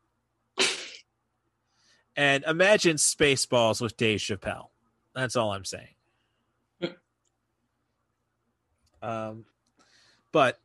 And 2.16 2.44
imagine 2.44 2.98
Spaceballs 2.98 3.82
with 3.82 3.98
Dave 3.98 4.20
Chappelle. 4.20 4.68
That's 5.16 5.36
all 5.36 5.54
I'm 5.54 5.66
saying. 5.66 5.88
Um, 9.02 9.46
but 10.32 10.60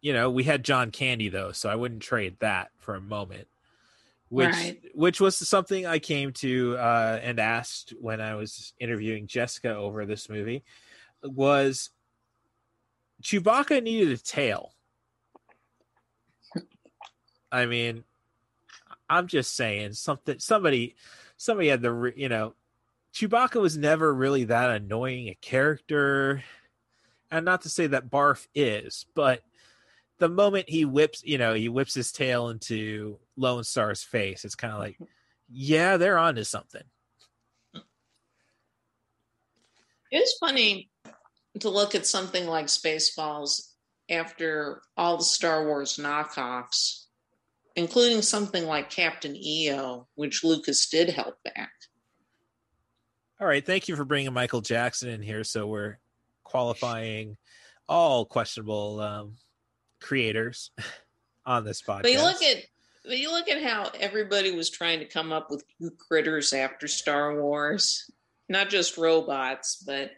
you 0.00 0.12
know, 0.12 0.30
we 0.30 0.44
had 0.44 0.62
John 0.62 0.92
Candy 0.92 1.28
though, 1.28 1.50
so 1.50 1.68
I 1.68 1.74
wouldn't 1.74 2.02
trade 2.02 2.36
that 2.38 2.70
for 2.78 2.94
a 2.94 3.00
moment. 3.00 3.48
Which 4.28 4.48
right. 4.48 4.80
which 4.94 5.20
was 5.20 5.36
something 5.36 5.86
I 5.86 5.98
came 5.98 6.32
to 6.34 6.76
uh, 6.76 7.18
and 7.20 7.40
asked 7.40 7.94
when 8.00 8.20
I 8.20 8.36
was 8.36 8.74
interviewing 8.78 9.26
Jessica 9.26 9.74
over 9.74 10.06
this 10.06 10.28
movie 10.28 10.62
was 11.24 11.90
Chewbacca 13.24 13.82
needed 13.82 14.12
a 14.12 14.22
tail. 14.22 14.72
I 17.52 17.66
mean, 17.66 18.04
I'm 19.08 19.26
just 19.26 19.56
saying 19.56 19.94
something. 19.94 20.38
Somebody, 20.38 20.96
somebody 21.36 21.68
had 21.68 21.82
the 21.82 22.12
you 22.16 22.28
know, 22.28 22.54
Chewbacca 23.14 23.60
was 23.60 23.76
never 23.76 24.12
really 24.14 24.44
that 24.44 24.70
annoying 24.70 25.28
a 25.28 25.34
character, 25.34 26.42
and 27.30 27.44
not 27.44 27.62
to 27.62 27.68
say 27.68 27.88
that 27.88 28.10
Barf 28.10 28.46
is, 28.54 29.06
but 29.14 29.42
the 30.18 30.28
moment 30.28 30.68
he 30.68 30.84
whips, 30.84 31.22
you 31.24 31.38
know, 31.38 31.54
he 31.54 31.68
whips 31.68 31.94
his 31.94 32.12
tail 32.12 32.50
into 32.50 33.18
Lone 33.36 33.64
Star's 33.64 34.02
face, 34.02 34.44
it's 34.44 34.54
kind 34.54 34.72
of 34.72 34.78
like, 34.78 34.98
yeah, 35.48 35.96
they're 35.96 36.18
onto 36.18 36.44
something. 36.44 36.84
It's 40.12 40.36
funny 40.38 40.90
to 41.60 41.70
look 41.70 41.94
at 41.94 42.06
something 42.06 42.46
like 42.46 42.66
Spaceballs 42.66 43.70
after 44.08 44.82
all 44.96 45.16
the 45.16 45.24
Star 45.24 45.66
Wars 45.66 45.96
knockoffs 45.96 47.06
including 47.76 48.22
something 48.22 48.64
like 48.66 48.90
Captain 48.90 49.36
EO, 49.36 50.06
which 50.14 50.44
Lucas 50.44 50.88
did 50.88 51.10
help 51.10 51.36
back. 51.44 51.70
All 53.40 53.46
right, 53.46 53.64
thank 53.64 53.88
you 53.88 53.96
for 53.96 54.04
bringing 54.04 54.32
Michael 54.32 54.60
Jackson 54.60 55.08
in 55.08 55.22
here. 55.22 55.44
So 55.44 55.66
we're 55.66 55.98
qualifying 56.44 57.36
all 57.88 58.24
questionable 58.24 59.00
um, 59.00 59.36
creators 60.00 60.70
on 61.46 61.64
this 61.64 61.82
podcast. 61.82 62.02
But 62.02 62.12
you 62.12 62.22
look 62.22 62.42
at 62.42 62.64
but 63.04 63.18
you 63.18 63.32
look 63.32 63.48
at 63.48 63.62
how 63.62 63.90
everybody 63.98 64.52
was 64.52 64.68
trying 64.68 64.98
to 64.98 65.06
come 65.06 65.32
up 65.32 65.50
with 65.50 65.64
new 65.78 65.90
critters 65.90 66.52
after 66.52 66.86
Star 66.86 67.40
Wars, 67.40 68.10
not 68.48 68.68
just 68.68 68.98
robots, 68.98 69.82
but 69.86 70.10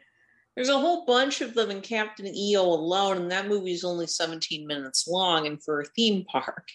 there's 0.56 0.68
a 0.68 0.78
whole 0.78 1.06
bunch 1.06 1.40
of 1.40 1.54
them 1.54 1.70
in 1.70 1.80
Captain 1.80 2.26
EO 2.26 2.62
alone, 2.62 3.18
and 3.18 3.30
that 3.30 3.48
movie 3.48 3.72
is 3.72 3.84
only 3.84 4.06
17 4.06 4.66
minutes 4.66 5.06
long, 5.08 5.46
and 5.46 5.62
for 5.62 5.80
a 5.80 5.84
theme 5.84 6.24
park. 6.24 6.68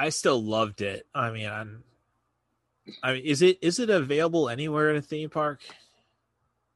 I 0.00 0.08
still 0.08 0.42
loved 0.42 0.80
it. 0.80 1.06
I 1.14 1.30
mean, 1.30 1.46
I'm, 1.46 1.84
I 3.02 3.12
mean, 3.12 3.24
is 3.24 3.42
it 3.42 3.58
is 3.60 3.78
it 3.78 3.90
available 3.90 4.48
anywhere 4.48 4.88
in 4.88 4.96
a 4.96 5.02
theme 5.02 5.28
park? 5.28 5.60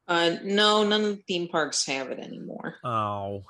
Uh, 0.07 0.36
no, 0.44 0.85
none 0.85 1.01
of 1.05 1.17
the 1.17 1.23
theme 1.27 1.49
parks 1.49 1.86
have 1.86 2.11
it 2.11 2.19
anymore. 2.19 2.77
Oh, 2.85 3.44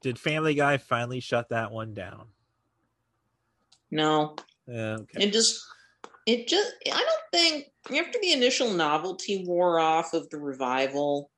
did 0.00 0.18
Family 0.18 0.54
Guy 0.54 0.78
finally 0.78 1.20
shut 1.20 1.50
that 1.50 1.70
one 1.70 1.92
down? 1.92 2.28
No. 3.90 4.36
Yeah, 4.66 4.96
okay. 5.00 5.24
It 5.24 5.34
just, 5.34 5.62
it 6.24 6.48
just, 6.48 6.72
I 6.86 6.98
don't 6.98 7.30
think 7.30 7.66
after 7.94 8.18
the 8.20 8.32
initial 8.32 8.72
novelty 8.72 9.44
wore 9.46 9.78
off 9.78 10.14
of 10.14 10.30
the 10.30 10.38
revival, 10.38 11.30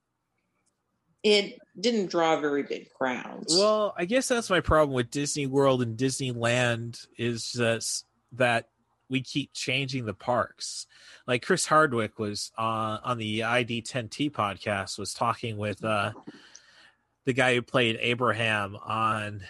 it 1.23 1.58
didn't 1.78 2.10
draw 2.10 2.40
very 2.40 2.62
big 2.62 2.92
crowds. 2.92 3.55
Well, 3.57 3.94
I 3.97 4.05
guess 4.05 4.28
that's 4.28 4.50
my 4.50 4.60
problem 4.60 4.94
with 4.94 5.10
Disney 5.10 5.47
World 5.47 5.82
and 5.82 5.97
Disneyland 5.97 7.07
is 7.18 7.52
that 7.52 7.84
that 8.32 8.68
we 9.08 9.20
keep 9.20 9.52
changing 9.52 10.07
the 10.07 10.15
parks. 10.15 10.86
Like 11.26 11.42
Chris 11.42 11.66
Hardwick 11.66 12.18
was 12.18 12.52
uh, 12.57 12.99
on 13.02 13.18
the 13.18 13.40
ID10T 13.40 14.31
podcast 14.31 14.99
was 14.99 15.12
talking 15.12 15.58
with 15.58 15.84
uh, 15.84 16.12
the 17.24 17.32
guy 17.32 17.55
who 17.55 17.62
played 17.62 17.99
Abraham 18.00 18.76
on 18.76 19.42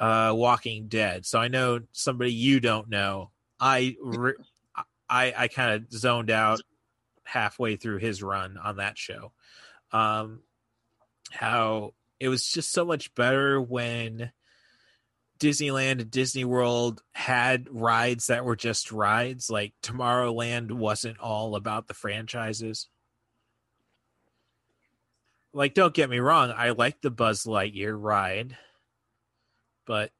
uh, 0.00 0.32
Walking 0.34 0.86
Dead. 0.88 1.26
So 1.26 1.38
I 1.38 1.48
know 1.48 1.80
somebody 1.92 2.32
you 2.32 2.60
don't 2.60 2.88
know. 2.88 3.30
I 3.60 3.96
re- 4.00 4.34
I 5.10 5.34
I 5.36 5.48
kind 5.48 5.74
of 5.74 5.92
zoned 5.92 6.30
out 6.30 6.60
halfway 7.24 7.76
through 7.76 7.98
his 7.98 8.22
run 8.22 8.56
on 8.56 8.76
that 8.76 8.96
show 8.96 9.32
um, 9.92 10.40
how 11.30 11.94
it 12.20 12.28
was 12.28 12.46
just 12.46 12.72
so 12.72 12.84
much 12.84 13.14
better 13.14 13.60
when 13.60 14.32
Disneyland 15.38 16.00
and 16.00 16.10
Disney 16.10 16.44
World 16.44 17.02
had 17.12 17.68
rides 17.70 18.26
that 18.26 18.44
were 18.44 18.56
just 18.56 18.90
rides. 18.92 19.50
Like 19.50 19.72
Tomorrowland 19.82 20.72
wasn't 20.72 21.18
all 21.20 21.54
about 21.54 21.86
the 21.86 21.94
franchises. 21.94 22.88
Like, 25.52 25.74
don't 25.74 25.94
get 25.94 26.10
me 26.10 26.18
wrong, 26.18 26.52
I 26.54 26.70
like 26.70 27.00
the 27.00 27.10
Buzz 27.10 27.44
Lightyear 27.44 27.96
ride, 27.98 28.56
but 29.86 30.10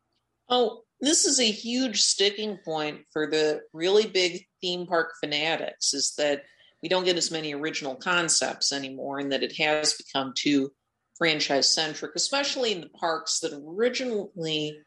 oh, 0.49 0.83
this 1.01 1.27
is 1.27 1.39
a 1.39 1.51
huge 1.51 2.01
sticking 2.01 2.59
point 2.65 3.03
for 3.13 3.27
the 3.27 3.61
really 3.73 4.07
big 4.07 4.47
theme 4.61 4.87
park 4.87 5.13
fanatics. 5.21 5.93
Is 5.95 6.15
that 6.17 6.43
we 6.83 6.89
don't 6.89 7.05
get 7.05 7.17
as 7.17 7.31
many 7.31 7.55
original 7.55 7.97
concepts 7.97 8.73
anymore, 8.73 9.19
and 9.19 9.33
that 9.33 9.43
it 9.43 9.57
has 9.57 9.95
become 9.95 10.33
too 10.37 10.73
franchise 11.17 11.75
centric, 11.75 12.13
especially 12.15 12.73
in 12.73 12.81
the 12.81 12.89
parks 12.89 13.41
that 13.41 13.53
originally 13.53 14.79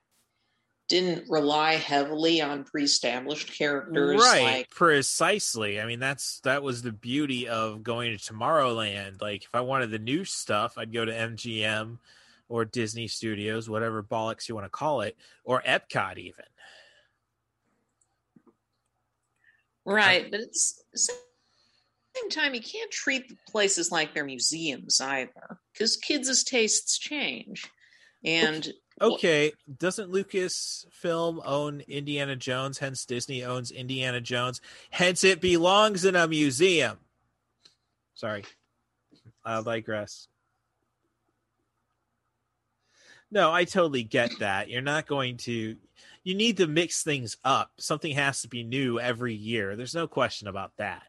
didn't 0.92 1.30
rely 1.30 1.76
heavily 1.76 2.42
on 2.42 2.66
pre-established 2.66 3.58
characters 3.58 4.20
right 4.20 4.44
like, 4.44 4.70
precisely. 4.70 5.80
I 5.80 5.86
mean 5.86 6.02
that's 6.02 6.42
that 6.42 6.64
was 6.64 6.82
the 6.82 6.92
beauty 6.92 7.48
of 7.48 7.82
going 7.82 8.18
to 8.18 8.22
tomorrowland. 8.22 9.22
Like 9.22 9.44
if 9.44 9.50
i 9.53 9.61
wanted 9.61 9.92
the 9.92 10.00
new 10.00 10.26
stuff 10.26 10.78
i'd 10.78 10.92
go 10.92 11.06
to 11.06 11.14
mgm 11.14 11.98
or 12.50 12.66
disney 12.66 13.08
studios 13.08 13.70
whatever 13.70 14.03
bollocks 14.03 14.50
you 14.50 14.56
want 14.56 14.66
to 14.66 14.70
call 14.70 15.00
it 15.00 15.16
or 15.45 15.61
epcot 15.61 16.18
even. 16.18 16.44
Right 19.86 20.30
but 20.30 20.42
it's 20.42 20.84
same 22.15 22.30
time, 22.30 22.53
you 22.53 22.61
can't 22.61 22.91
treat 22.91 23.33
places 23.48 23.91
like 23.91 24.14
they're 24.14 24.25
museums 24.25 24.99
either, 25.01 25.59
because 25.73 25.98
kids' 25.98 26.43
tastes 26.43 26.98
change. 26.98 27.69
And 28.23 28.72
okay, 29.01 29.51
doesn't 29.80 30.11
Lucasfilm 30.11 31.41
own 31.45 31.81
Indiana 31.81 32.35
Jones? 32.35 32.77
Hence, 32.77 33.06
Disney 33.06 33.43
owns 33.43 33.72
Indiana 33.72 34.22
Jones. 34.22 34.61
Hence, 34.91 35.23
it 35.23 35.41
belongs 35.41 36.06
in 36.06 36.15
a 36.15 36.27
museum. 36.27 36.98
Sorry. 38.14 38.43
I'll 39.43 39.64
digress. 39.64 40.27
No, 43.31 43.51
I 43.51 43.64
totally 43.64 44.03
get 44.03 44.31
that. 44.40 44.69
You're 44.69 44.81
not 44.81 45.07
going 45.07 45.38
to. 45.38 45.77
You 46.23 46.35
need 46.35 46.57
to 46.57 46.67
mix 46.67 47.01
things 47.01 47.38
up. 47.43 47.72
Something 47.80 48.14
has 48.14 48.41
to 48.41 48.48
be 48.48 48.64
new 48.64 48.99
every 48.99 49.33
year. 49.33 49.75
There's 49.75 49.95
no 49.95 50.07
question 50.07 50.48
about 50.48 50.73
that. 50.77 51.03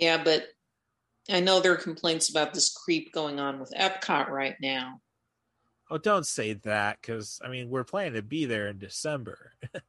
Yeah, 0.00 0.22
but 0.24 0.46
I 1.30 1.40
know 1.40 1.60
there 1.60 1.72
are 1.72 1.76
complaints 1.76 2.28
about 2.30 2.52
this 2.54 2.72
creep 2.72 3.12
going 3.12 3.38
on 3.38 3.60
with 3.60 3.72
Epcot 3.78 4.28
right 4.30 4.56
now. 4.60 5.00
Oh, 5.90 5.98
don't 5.98 6.26
say 6.26 6.54
that 6.54 6.98
because 7.00 7.40
I 7.44 7.48
mean 7.48 7.68
we're 7.68 7.84
planning 7.84 8.14
to 8.14 8.22
be 8.22 8.46
there 8.46 8.68
in 8.68 8.78
December. 8.78 9.52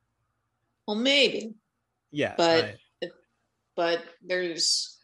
Well, 0.88 0.98
maybe, 0.98 1.54
yeah, 2.12 2.34
but 2.36 2.76
I- 3.04 3.08
but 3.78 4.04
there's, 4.22 5.00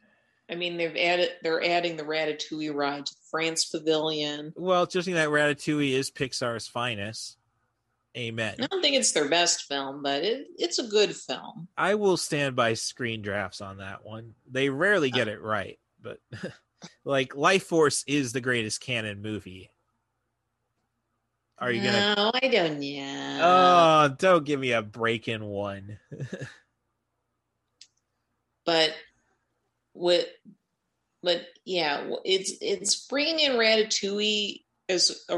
I 0.50 0.56
mean, 0.56 0.76
they've 0.76 0.98
added 0.98 1.30
they're 1.44 1.64
adding 1.64 1.96
the 1.96 2.04
Ratatouille 2.04 2.74
ride 2.74 3.06
to 3.06 3.14
the 3.14 3.20
France 3.32 3.66
Pavilion. 3.66 4.52
well, 4.58 4.86
just 4.88 5.08
that 5.08 5.30
Ratatouille 5.30 5.92
is 5.94 6.12
Pixar's 6.12 6.68
finest. 6.68 7.37
Amen. 8.16 8.56
I 8.60 8.68
don't 8.68 8.82
think 8.82 8.96
it's 8.96 9.12
their 9.12 9.30
best 9.30 9.64
film, 9.64 10.02
but 10.02 10.24
it, 10.24 10.48
it's 10.58 10.80
a 10.80 10.88
good 10.88 11.16
film. 11.16 11.68
I 11.78 11.96
will 11.96 12.18
stand 12.18 12.56
by 12.56 12.74
screen 12.74 13.22
drafts 13.22 13.62
on 13.62 13.78
that 13.78 14.06
one. 14.06 14.34
They 14.50 14.70
rarely 14.70 15.12
get 15.12 15.28
it 15.28 15.42
right, 15.42 15.78
but 16.02 16.20
like 17.06 17.36
Life 17.36 17.64
Force 17.64 18.04
is 18.08 18.34
the 18.34 18.42
greatest 18.42 18.82
Cannon 18.82 19.22
movie. 19.22 19.70
Are 21.60 21.72
you 21.72 21.84
gonna? 21.84 22.16
No, 22.16 22.32
I 22.36 22.48
don't. 22.48 22.82
Yeah. 22.84 23.40
Oh, 23.42 24.16
don't 24.16 24.46
give 24.46 24.60
me 24.60 24.74
a 24.74 24.82
break 24.84 25.28
in 25.28 25.44
one. 25.44 25.98
but 28.66 28.94
what 29.94 30.28
but 31.24 31.42
yeah 31.66 32.08
it's 32.24 32.54
it's 32.62 33.08
bringing 33.08 33.40
in 33.40 33.54
ratatouille 33.54 34.62
as 34.88 35.26
a 35.30 35.36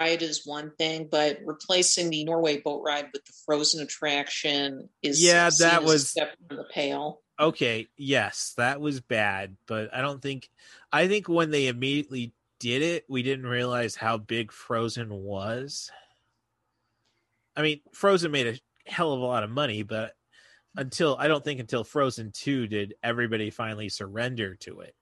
ride 0.00 0.22
is 0.22 0.46
one 0.46 0.72
thing 0.78 1.08
but 1.10 1.38
replacing 1.44 2.10
the 2.10 2.24
norway 2.24 2.60
boat 2.60 2.82
ride 2.84 3.06
with 3.12 3.24
the 3.24 3.32
frozen 3.44 3.82
attraction 3.82 4.88
is 5.02 5.22
Yeah, 5.22 5.50
that 5.58 5.84
was- 5.84 6.08
step 6.08 6.36
from 6.48 6.56
the 6.56 6.64
pale 6.72 7.20
okay, 7.40 7.88
yes, 7.96 8.54
that 8.56 8.80
was 8.80 9.00
bad, 9.00 9.56
but 9.66 9.92
I 9.92 10.00
don't 10.00 10.22
think. 10.22 10.48
I 10.92 11.08
think 11.08 11.28
when 11.28 11.50
they 11.50 11.66
immediately 11.66 12.34
did 12.60 12.82
it, 12.82 13.04
we 13.08 13.24
didn't 13.24 13.46
realize 13.46 13.96
how 13.96 14.18
big 14.18 14.52
Frozen 14.52 15.10
was. 15.10 15.90
I 17.56 17.62
mean, 17.62 17.80
Frozen 17.92 18.30
made 18.30 18.46
a 18.46 18.60
hell 18.90 19.12
of 19.12 19.20
a 19.20 19.24
lot 19.24 19.42
of 19.42 19.50
money, 19.50 19.82
but 19.82 20.14
until 20.76 21.16
I 21.18 21.26
don't 21.26 21.42
think 21.42 21.58
until 21.58 21.82
Frozen 21.82 22.30
2 22.32 22.68
did 22.68 22.94
everybody 23.02 23.50
finally 23.50 23.88
surrender 23.88 24.54
to 24.56 24.80
it. 24.80 24.94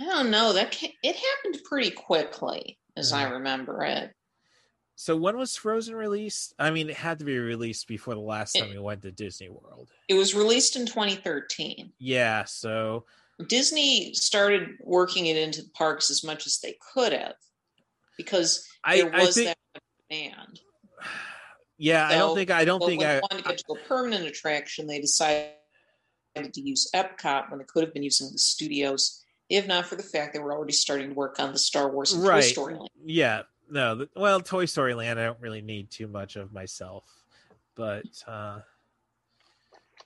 i 0.00 0.04
don't 0.06 0.30
know 0.30 0.52
that 0.54 0.82
it 0.82 1.16
happened 1.16 1.62
pretty 1.64 1.90
quickly 1.90 2.78
as 2.96 3.12
i 3.12 3.28
remember 3.28 3.82
it 3.84 4.12
So 4.96 5.16
when 5.16 5.36
was 5.36 5.56
Frozen 5.56 5.96
released? 5.96 6.54
I 6.56 6.70
mean, 6.70 6.88
it 6.88 6.94
had 6.96 7.18
to 7.18 7.24
be 7.24 7.36
released 7.38 7.88
before 7.88 8.14
the 8.14 8.20
last 8.20 8.52
time 8.52 8.70
we 8.70 8.78
went 8.78 9.02
to 9.02 9.10
Disney 9.10 9.48
World. 9.48 9.88
it 10.08 10.14
was 10.14 10.34
released 10.36 10.76
in 10.76 10.86
2013 10.86 11.92
Yeah, 11.98 12.44
so 12.44 13.04
Disney 13.48 14.14
started 14.14 14.68
working 14.80 15.26
it 15.26 15.36
into 15.36 15.62
the 15.62 15.70
parks 15.70 16.10
as 16.10 16.22
much 16.22 16.46
as 16.46 16.60
they 16.60 16.76
could 16.94 17.12
have 17.12 17.34
because 18.16 18.64
I- 18.84 18.98
there 19.02 19.12
I 19.14 19.24
was 19.24 19.34
think- 19.34 19.48
that 19.48 19.82
demand. 20.08 20.60
yeah, 21.76 22.06
I 22.06 22.14
don't 22.14 22.36
think 22.36 22.50
I 22.52 22.64
don't 22.64 22.84
think 22.86 23.02
I 23.02 23.14
they 23.14 23.20
wanted 23.22 23.42
to 23.42 23.48
get 23.50 23.58
to 23.66 23.72
a 23.72 23.78
permanent 23.88 24.26
attraction, 24.28 24.86
they 24.86 25.00
decided 25.00 25.50
to 26.36 26.60
use 26.60 26.88
Epcot 26.94 27.50
when 27.50 27.58
they 27.58 27.64
could 27.66 27.82
have 27.82 27.92
been 27.92 28.04
using 28.04 28.30
the 28.30 28.38
studios, 28.38 29.23
if 29.48 29.66
not 29.66 29.86
for 29.86 29.96
the 29.96 30.02
fact 30.02 30.32
they 30.32 30.38
were 30.38 30.52
already 30.52 30.72
starting 30.72 31.10
to 31.10 31.14
work 31.14 31.38
on 31.38 31.52
the 31.52 31.58
Star 31.58 31.90
Wars 31.90 32.12
and 32.12 32.22
Toy 32.22 32.28
right. 32.28 32.44
Story 32.44 32.74
line. 32.74 32.88
Yeah, 33.04 33.42
no. 33.70 33.96
th- 33.96 34.10
Well, 34.16 34.40
Toy 34.40 34.64
Story 34.64 34.94
Land, 34.94 35.18
I 35.18 35.24
don't 35.24 35.40
really 35.40 35.62
need 35.62 35.90
too 35.90 36.08
much 36.08 36.36
of 36.36 36.52
myself, 36.52 37.04
but 37.74 38.04
uh, 38.26 38.60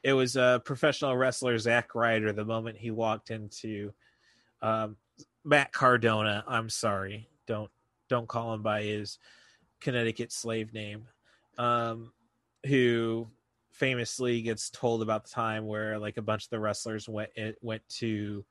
it 0.02 0.12
was 0.12 0.36
a 0.36 0.60
professional 0.64 1.16
wrestler 1.16 1.58
Zack 1.58 1.94
Ryder. 1.94 2.32
The 2.32 2.44
moment 2.44 2.78
he 2.78 2.90
walked 2.90 3.30
into 3.30 3.92
um, 4.62 4.96
Matt 5.44 5.72
Cardona, 5.72 6.44
I'm 6.46 6.68
sorry, 6.68 7.28
don't 7.46 7.70
don't 8.08 8.28
call 8.28 8.54
him 8.54 8.62
by 8.62 8.82
his 8.82 9.18
Connecticut 9.80 10.32
slave 10.32 10.72
name, 10.72 11.06
um, 11.58 12.12
who 12.66 13.28
famously 13.70 14.42
gets 14.42 14.70
told 14.70 15.02
about 15.02 15.24
the 15.24 15.30
time 15.30 15.66
where 15.66 15.98
like 15.98 16.16
a 16.16 16.22
bunch 16.22 16.44
of 16.44 16.50
the 16.50 16.58
wrestlers 16.58 17.08
went 17.08 17.30
it 17.36 17.56
went 17.62 17.82
to 17.88 18.44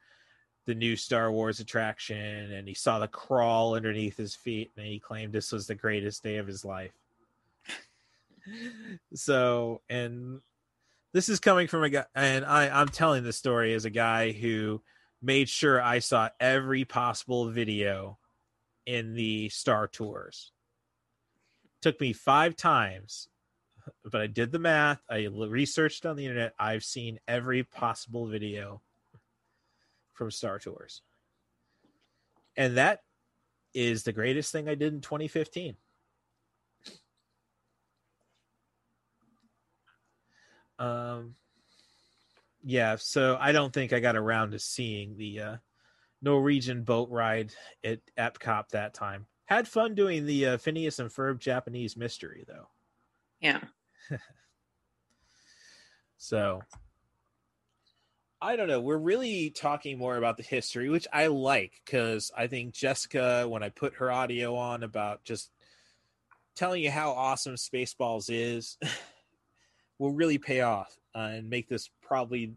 the 0.68 0.76
new 0.76 0.98
Star 0.98 1.32
Wars 1.32 1.62
attraction 1.62 2.52
and 2.52 2.68
he 2.68 2.74
saw 2.74 3.00
the 3.00 3.08
crawl 3.08 3.74
underneath 3.74 4.18
his 4.18 4.36
feet 4.36 4.70
and 4.76 4.86
he 4.86 5.00
claimed 5.00 5.32
this 5.32 5.54
was 5.54 5.66
the 5.66 5.74
greatest 5.74 6.22
day 6.24 6.36
of 6.38 6.46
his 6.46 6.66
life. 6.66 6.92
so, 9.16 9.82
and 9.90 10.42
this 11.14 11.30
is 11.30 11.40
coming 11.40 11.68
from 11.68 11.84
a 11.84 11.90
guy, 11.90 12.06
and 12.14 12.46
I, 12.46 12.68
I'm 12.70 12.90
telling 12.90 13.24
the 13.24 13.34
story 13.34 13.74
as 13.74 13.86
a 13.86 13.90
guy 13.90 14.34
who 14.34 14.82
made 15.22 15.48
sure 15.48 15.82
I 15.82 16.00
saw 16.00 16.30
every 16.38 16.84
possible 16.84 17.50
video 17.50 18.18
in 18.86 19.16
the 19.16 19.48
Star 19.48 19.88
Tours. 19.88 20.52
Took 21.82 22.02
me 22.02 22.12
five 22.12 22.58
times, 22.58 23.30
but 24.04 24.20
I 24.20 24.28
did 24.28 24.52
the 24.52 24.60
math. 24.60 25.02
I 25.10 25.28
researched 25.28 26.06
on 26.06 26.18
the 26.18 26.26
internet. 26.26 26.54
I've 26.60 26.84
seen 26.84 27.20
every 27.26 27.64
possible 27.64 28.28
video 28.28 28.82
from 30.18 30.32
Star 30.32 30.60
Tours. 30.60 31.02
And 32.56 32.78
that 32.78 33.02
is 33.74 34.04
the 34.04 34.12
greatest 34.12 34.52
thing 34.52 34.68
I 34.68 34.76
did 34.76 34.94
in 34.94 35.02
2015. 35.02 35.76
Um 40.80 41.36
yeah, 42.64 42.98
so 42.98 43.38
I 43.40 43.52
don't 43.52 43.72
think 43.74 43.94
I 43.94 44.00
got 44.00 44.16
around 44.16 44.52
to 44.52 44.60
seeing 44.60 45.16
the 45.16 45.42
uh 45.42 45.56
Norwegian 46.22 46.84
boat 46.84 47.10
ride 47.10 47.54
at 47.84 48.00
Epcot 48.18 48.70
that 48.70 48.94
time. 48.94 49.28
Had 49.46 49.68
fun 49.68 49.96
doing 49.96 50.26
the 50.26 50.46
uh, 50.46 50.58
Phineas 50.58 51.00
and 51.00 51.10
Ferb 51.10 51.40
Japanese 51.40 51.96
mystery 51.96 52.44
though. 52.48 52.68
Yeah. 53.40 53.62
So 56.18 56.62
I 58.40 58.56
don't 58.56 58.68
know. 58.68 58.80
We're 58.80 58.98
really 58.98 59.50
talking 59.50 59.98
more 59.98 60.16
about 60.16 60.38
the 60.38 60.44
history, 60.44 60.90
which 60.90 61.08
I 61.12 61.28
like 61.28 61.82
because 61.84 62.32
I 62.38 62.48
think 62.48 62.74
Jessica, 62.74 63.48
when 63.48 63.64
I 63.64 63.70
put 63.70 63.96
her 63.96 64.12
audio 64.12 64.56
on 64.56 64.84
about 64.84 65.24
just 65.24 65.50
telling 66.56 66.84
you 66.84 66.92
how 66.92 67.12
awesome 67.12 67.56
Spaceballs 67.56 68.30
is, 68.30 68.78
will 70.00 70.12
really 70.12 70.38
pay 70.38 70.62
off 70.62 70.96
uh, 71.16 71.30
and 71.34 71.50
make 71.50 71.68
this 71.68 71.90
probably 72.02 72.54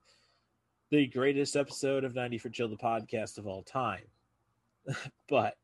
the 0.91 1.07
greatest 1.07 1.57
episode 1.57 2.05
of 2.05 2.15
90 2.15 2.36
for 2.39 2.50
Chill, 2.50 2.68
the 2.68 2.76
podcast 2.76 3.39
of 3.39 3.47
all 3.47 3.62
time. 3.62 4.05
but, 5.28 5.57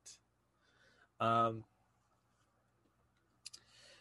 um, 1.20 1.65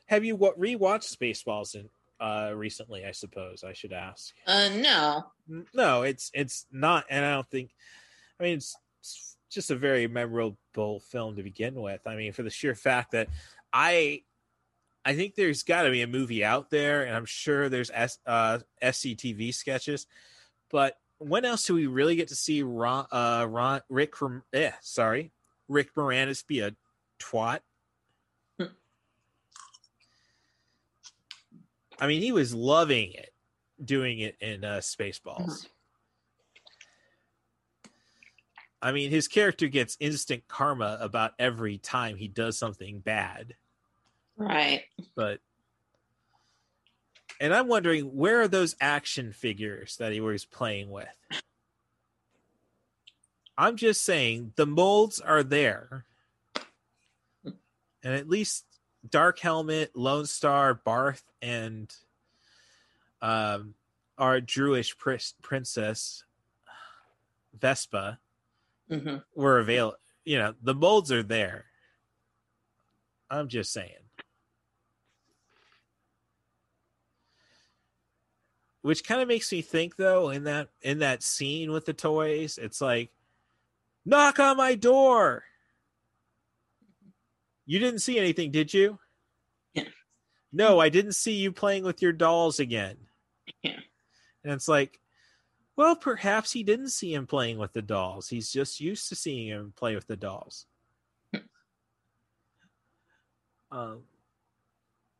have 0.06 0.24
you 0.24 0.38
rewatched 0.38 1.18
Spaceballs 1.18 1.76
in 1.76 1.90
uh 2.20 2.52
recently? 2.56 3.06
I 3.06 3.12
suppose 3.12 3.64
I 3.64 3.74
should 3.74 3.94
ask. 3.94 4.34
Uh, 4.48 4.70
no. 4.76 5.26
No, 5.74 6.04
it's 6.04 6.32
it's 6.34 6.66
not, 6.72 7.06
and 7.10 7.26
I 7.26 7.32
don't 7.34 7.50
think. 7.50 7.72
I 8.40 8.44
mean, 8.44 8.58
it's, 8.58 8.76
it's 9.02 9.38
just 9.50 9.72
a 9.72 9.76
very 9.76 10.08
memorable 10.08 11.00
film 11.00 11.36
to 11.36 11.44
begin 11.44 11.76
with. 11.76 12.02
I 12.06 12.16
mean, 12.16 12.34
for 12.34 12.44
the 12.44 12.50
sheer 12.50 12.76
fact 12.76 13.12
that 13.12 13.30
I, 13.72 14.24
I 15.06 15.16
think 15.16 15.36
there's 15.36 15.64
got 15.64 15.84
to 15.84 15.92
be 15.92 16.02
a 16.02 16.08
movie 16.08 16.44
out 16.44 16.70
there, 16.70 17.04
and 17.04 17.16
I'm 17.16 17.26
sure 17.26 17.70
there's 17.70 17.92
S, 17.94 18.18
uh, 18.26 18.60
SCTV 18.84 19.54
sketches, 19.54 20.08
but 20.70 20.98
when 21.18 21.46
else 21.46 21.66
do 21.66 21.76
we 21.76 21.88
really 21.88 22.16
get 22.16 22.28
to 22.30 22.36
see 22.36 22.64
Ron, 22.64 23.06
uh, 23.12 23.46
Ron 23.50 23.82
Rick 23.90 24.16
from 24.16 24.44
eh, 24.54 24.72
sorry, 24.82 25.32
Rick 25.70 25.96
Moranis 25.96 26.46
be 26.46 26.60
a 26.60 26.76
twat? 27.20 27.60
I 32.00 32.08
mean, 32.08 32.22
he 32.22 32.32
was 32.32 32.54
loving 32.54 33.14
it, 33.14 33.34
doing 33.84 34.20
it 34.20 34.36
in 34.42 34.64
uh, 34.64 34.78
Spaceballs. 34.78 35.68
I 38.82 38.92
mean, 38.92 39.10
his 39.10 39.28
character 39.28 39.68
gets 39.68 39.98
instant 40.00 40.48
karma 40.48 40.98
about 41.02 41.32
every 41.40 41.78
time 41.78 42.18
he 42.18 42.28
does 42.28 42.58
something 42.58 43.00
bad. 43.00 43.56
Right. 44.38 44.84
But, 45.16 45.40
and 47.40 47.54
I'm 47.54 47.68
wondering 47.68 48.16
where 48.16 48.42
are 48.42 48.48
those 48.48 48.76
action 48.80 49.32
figures 49.32 49.98
that 49.98 50.12
he 50.12 50.22
was 50.22 50.46
playing 50.46 50.92
with? 50.92 51.08
I'm 53.58 53.78
just 53.78 54.04
saying 54.04 54.54
the 54.56 54.66
molds 54.68 55.20
are 55.22 55.42
there. 55.42 56.06
And 57.44 58.14
at 58.14 58.30
least 58.30 58.65
Dark 59.10 59.40
Helmet, 59.40 59.96
Lone 59.96 60.26
Starr, 60.26 60.80
Barf, 60.86 61.22
and 61.42 61.94
um, 63.22 63.76
our 64.18 64.40
Druish 64.40 64.98
pris- 64.98 65.36
princess. 65.42 66.24
Vespa 67.60 68.20
Mhm. 68.92 69.24
were 69.34 69.60
available. 69.60 69.98
You 70.26 70.38
know, 70.40 70.56
the 70.62 70.74
molds 70.74 71.12
are 71.12 71.24
there. 71.24 71.66
I'm 73.30 73.48
just 73.48 73.72
saying. 73.72 73.92
Which 78.82 79.04
kind 79.04 79.22
of 79.22 79.28
makes 79.28 79.52
me 79.52 79.62
think 79.62 79.96
though 79.96 80.30
in 80.30 80.44
that 80.44 80.70
in 80.82 81.00
that 81.00 81.24
scene 81.24 81.72
with 81.72 81.86
the 81.86 81.94
toys, 81.94 82.60
it's 82.60 82.82
like 82.82 83.10
knock 84.06 84.40
on 84.40 84.58
my 84.58 84.76
door. 84.76 85.46
You 87.66 87.80
didn't 87.80 88.00
see 88.00 88.18
anything, 88.20 88.52
did 88.52 88.74
you? 88.74 89.00
Yeah. 89.74 89.84
No, 90.52 90.80
I 90.80 90.90
didn't 90.90 91.14
see 91.14 91.34
you 91.34 91.52
playing 91.52 91.84
with 91.84 92.02
your 92.02 92.14
dolls 92.14 92.60
again. 92.60 92.98
Yeah. 93.62 93.80
And 94.44 94.54
it's 94.54 94.68
like, 94.68 95.00
well, 95.76 95.96
perhaps 95.96 96.54
he 96.54 96.64
didn't 96.64 96.90
see 96.90 97.14
him 97.14 97.28
playing 97.28 97.58
with 97.58 97.74
the 97.74 97.82
dolls. 97.82 98.30
He's 98.30 98.52
just 98.52 98.80
used 98.80 99.10
to 99.10 99.16
seeing 99.16 99.48
him 99.48 99.74
play 99.76 99.96
with 99.96 100.08
the 100.08 100.16
dolls. 100.16 100.66
um, 103.72 104.04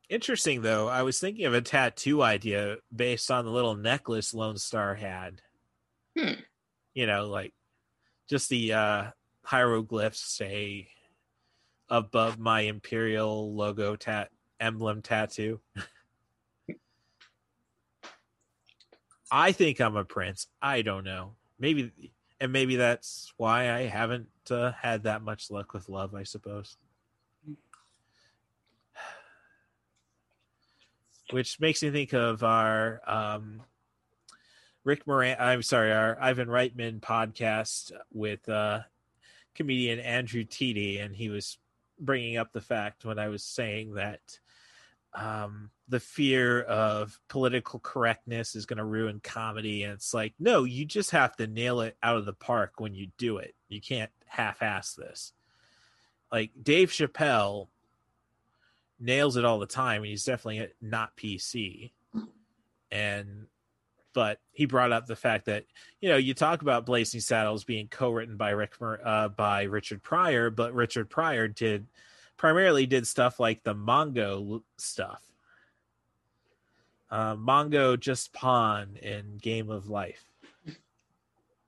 interesting, 0.08 0.62
though. 0.62 0.88
I 0.88 1.02
was 1.02 1.18
thinking 1.18 1.44
of 1.44 1.54
a 1.54 1.60
tattoo 1.60 2.22
idea 2.22 2.76
based 2.94 3.30
on 3.30 3.44
the 3.44 3.50
little 3.50 3.74
necklace 3.74 4.32
Lone 4.32 4.56
Starr 4.56 4.94
had. 4.94 5.42
Hmm. 6.16 6.40
You 6.94 7.06
know, 7.06 7.26
like 7.26 7.52
just 8.28 8.48
the 8.48 8.72
uh, 8.72 9.04
hieroglyphs 9.42 10.20
say 10.20 10.88
above 11.88 12.38
my 12.38 12.62
imperial 12.62 13.54
logo 13.54 13.96
tat 13.96 14.30
emblem 14.60 15.02
tattoo. 15.02 15.60
I 19.30 19.52
think 19.52 19.80
I'm 19.80 19.96
a 19.96 20.04
prince. 20.04 20.46
I 20.62 20.82
don't 20.82 21.04
know. 21.04 21.32
Maybe, 21.58 22.12
and 22.40 22.52
maybe 22.52 22.76
that's 22.76 23.32
why 23.36 23.72
I 23.72 23.82
haven't 23.82 24.28
uh, 24.50 24.72
had 24.72 25.02
that 25.04 25.22
much 25.22 25.50
luck 25.50 25.72
with 25.72 25.88
love. 25.88 26.14
I 26.14 26.22
suppose. 26.22 26.76
Which 31.30 31.58
makes 31.58 31.82
me 31.82 31.90
think 31.90 32.12
of 32.12 32.44
our 32.44 33.00
um, 33.06 33.62
Rick 34.84 35.06
Moran. 35.06 35.38
I'm 35.40 35.62
sorry, 35.62 35.92
our 35.92 36.18
Ivan 36.20 36.48
Reitman 36.48 37.00
podcast 37.00 37.90
with 38.12 38.46
uh, 38.48 38.80
comedian 39.56 39.98
Andrew 39.98 40.44
Teedy, 40.44 41.04
and 41.04 41.16
he 41.16 41.30
was 41.30 41.58
bringing 41.98 42.36
up 42.36 42.52
the 42.52 42.60
fact 42.60 43.04
when 43.04 43.18
I 43.18 43.28
was 43.28 43.42
saying 43.42 43.94
that 43.94 44.20
um, 45.14 45.70
the 45.88 46.00
fear 46.00 46.62
of 46.62 47.18
political 47.28 47.80
correctness 47.80 48.54
is 48.54 48.66
going 48.66 48.76
to 48.78 48.84
ruin 48.84 49.20
comedy. 49.22 49.82
And 49.82 49.92
it's 49.94 50.12
like, 50.12 50.34
no, 50.38 50.64
you 50.64 50.84
just 50.84 51.12
have 51.12 51.34
to 51.36 51.46
nail 51.46 51.80
it 51.80 51.96
out 52.02 52.16
of 52.16 52.26
the 52.26 52.32
park 52.32 52.74
when 52.78 52.94
you 52.94 53.08
do 53.16 53.38
it. 53.38 53.54
You 53.68 53.80
can't 53.80 54.10
half 54.26 54.62
ass 54.62 54.94
this. 54.94 55.32
Like 56.30 56.50
Dave 56.60 56.90
Chappelle 56.90 57.68
nails 59.00 59.36
it 59.36 59.44
all 59.44 59.58
the 59.58 59.66
time. 59.66 60.02
And 60.02 60.10
he's 60.10 60.24
definitely 60.24 60.68
not 60.82 61.16
PC. 61.16 61.92
And, 62.90 63.46
but 64.16 64.40
he 64.50 64.64
brought 64.64 64.92
up 64.92 65.06
the 65.06 65.14
fact 65.14 65.44
that, 65.44 65.66
you 66.00 66.08
know, 66.08 66.16
you 66.16 66.32
talk 66.32 66.62
about 66.62 66.86
Blazing 66.86 67.20
Saddles 67.20 67.64
being 67.64 67.86
co 67.88 68.10
written 68.10 68.38
by 68.38 68.48
Rick, 68.48 68.72
uh, 68.80 69.28
by 69.28 69.64
Richard 69.64 70.02
Pryor, 70.02 70.48
but 70.48 70.72
Richard 70.72 71.10
Pryor 71.10 71.48
did 71.48 71.86
primarily 72.38 72.86
did 72.86 73.06
stuff 73.06 73.38
like 73.38 73.62
the 73.62 73.74
Mongo 73.74 74.62
stuff. 74.78 75.20
Uh, 77.10 77.36
Mongo 77.36 78.00
just 78.00 78.32
pawn 78.32 78.96
in 79.02 79.36
Game 79.36 79.68
of 79.68 79.90
Life. 79.90 80.24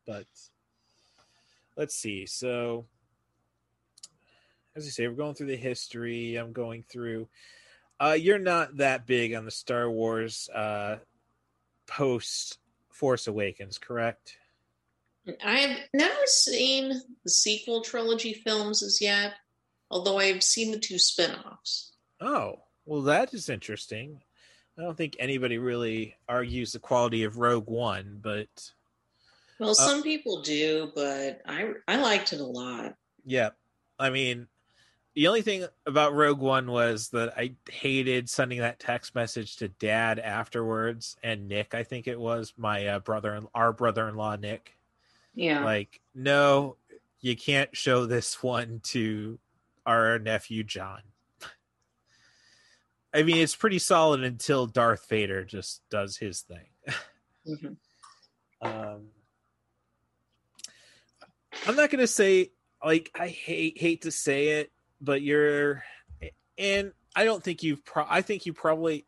But 0.06 0.24
let's 1.76 1.94
see. 1.94 2.24
So, 2.24 2.86
as 4.74 4.86
I 4.86 4.88
say, 4.88 5.06
we're 5.06 5.12
going 5.12 5.34
through 5.34 5.48
the 5.48 5.56
history. 5.56 6.36
I'm 6.36 6.54
going 6.54 6.82
through. 6.88 7.28
Uh, 8.00 8.16
you're 8.18 8.38
not 8.38 8.78
that 8.78 9.06
big 9.06 9.34
on 9.34 9.44
the 9.44 9.50
Star 9.50 9.90
Wars 9.90 10.48
uh, 10.54 10.96
post 11.88 12.58
Force 12.90 13.26
Awakens, 13.26 13.78
correct? 13.78 14.36
I've 15.44 15.76
never 15.92 16.26
seen 16.26 17.00
the 17.24 17.30
sequel 17.30 17.82
trilogy 17.82 18.32
films 18.34 18.82
as 18.82 19.00
yet, 19.00 19.34
although 19.90 20.18
I've 20.18 20.42
seen 20.42 20.70
the 20.72 20.78
two 20.78 20.98
spin-offs. 20.98 21.92
Oh, 22.20 22.60
well, 22.86 23.02
that 23.02 23.34
is 23.34 23.48
interesting. 23.48 24.20
I 24.78 24.82
don't 24.82 24.96
think 24.96 25.16
anybody 25.18 25.58
really 25.58 26.16
argues 26.28 26.72
the 26.72 26.78
quality 26.78 27.24
of 27.24 27.38
Rogue 27.38 27.66
One, 27.68 28.20
but 28.22 28.48
Well, 29.58 29.70
uh, 29.70 29.74
some 29.74 30.02
people 30.02 30.40
do, 30.42 30.92
but 30.94 31.42
I 31.46 31.72
I 31.86 31.96
liked 31.96 32.32
it 32.32 32.40
a 32.40 32.44
lot. 32.44 32.94
yeah, 33.24 33.50
I 33.98 34.10
mean, 34.10 34.46
the 35.18 35.26
only 35.26 35.42
thing 35.42 35.66
about 35.84 36.14
Rogue 36.14 36.38
One 36.38 36.70
was 36.70 37.08
that 37.08 37.36
I 37.36 37.54
hated 37.68 38.30
sending 38.30 38.60
that 38.60 38.78
text 38.78 39.16
message 39.16 39.56
to 39.56 39.66
Dad 39.66 40.20
afterwards, 40.20 41.16
and 41.24 41.48
Nick, 41.48 41.74
I 41.74 41.82
think 41.82 42.06
it 42.06 42.20
was 42.20 42.54
my 42.56 42.86
uh, 42.86 42.98
brother, 43.00 43.32
and 43.34 43.48
our 43.52 43.72
brother-in-law 43.72 44.36
Nick. 44.36 44.78
Yeah. 45.34 45.64
Like, 45.64 46.00
no, 46.14 46.76
you 47.20 47.34
can't 47.34 47.76
show 47.76 48.06
this 48.06 48.40
one 48.44 48.78
to 48.84 49.40
our 49.84 50.20
nephew 50.20 50.62
John. 50.62 51.00
I 53.12 53.24
mean, 53.24 53.38
it's 53.38 53.56
pretty 53.56 53.80
solid 53.80 54.22
until 54.22 54.66
Darth 54.66 55.08
Vader 55.08 55.42
just 55.42 55.82
does 55.90 56.16
his 56.16 56.42
thing. 56.42 56.68
Mhm. 57.44 57.76
Um, 58.60 59.10
I'm 61.64 61.76
not 61.76 61.90
gonna 61.90 62.08
say 62.08 62.50
like 62.84 63.08
I 63.14 63.28
hate 63.28 63.78
hate 63.78 64.02
to 64.02 64.10
say 64.10 64.48
it, 64.60 64.72
but 65.00 65.22
you're, 65.22 65.82
and 66.56 66.92
I 67.14 67.24
don't 67.24 67.42
think 67.42 67.62
you've. 67.62 67.84
Pro- 67.84 68.06
I 68.08 68.22
think 68.22 68.46
you 68.46 68.52
probably. 68.52 69.06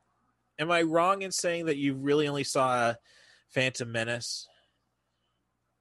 Am 0.58 0.70
I 0.70 0.82
wrong 0.82 1.22
in 1.22 1.32
saying 1.32 1.66
that 1.66 1.78
you 1.78 1.94
really 1.94 2.28
only 2.28 2.44
saw 2.44 2.68
uh, 2.68 2.94
Phantom 3.48 3.90
Menace? 3.90 4.46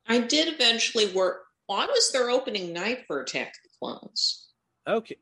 I 0.07 0.19
did 0.19 0.53
eventually 0.53 1.07
work. 1.07 1.41
Well, 1.67 1.79
I 1.79 1.85
was 1.85 2.11
their 2.11 2.29
opening 2.29 2.73
night 2.73 2.99
for 3.05 3.21
Attack 3.21 3.47
of 3.47 3.53
the 3.63 3.69
Clones. 3.77 4.47
Okay. 4.87 5.17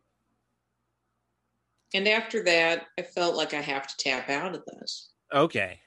And 1.93 2.07
after 2.07 2.43
that, 2.43 2.85
I 2.97 3.01
felt 3.01 3.35
like 3.35 3.53
I 3.53 3.61
have 3.61 3.87
to 3.87 3.97
tap 3.97 4.29
out 4.29 4.53
of 4.55 4.63
this. 4.65 5.09
Okay. 5.33 5.79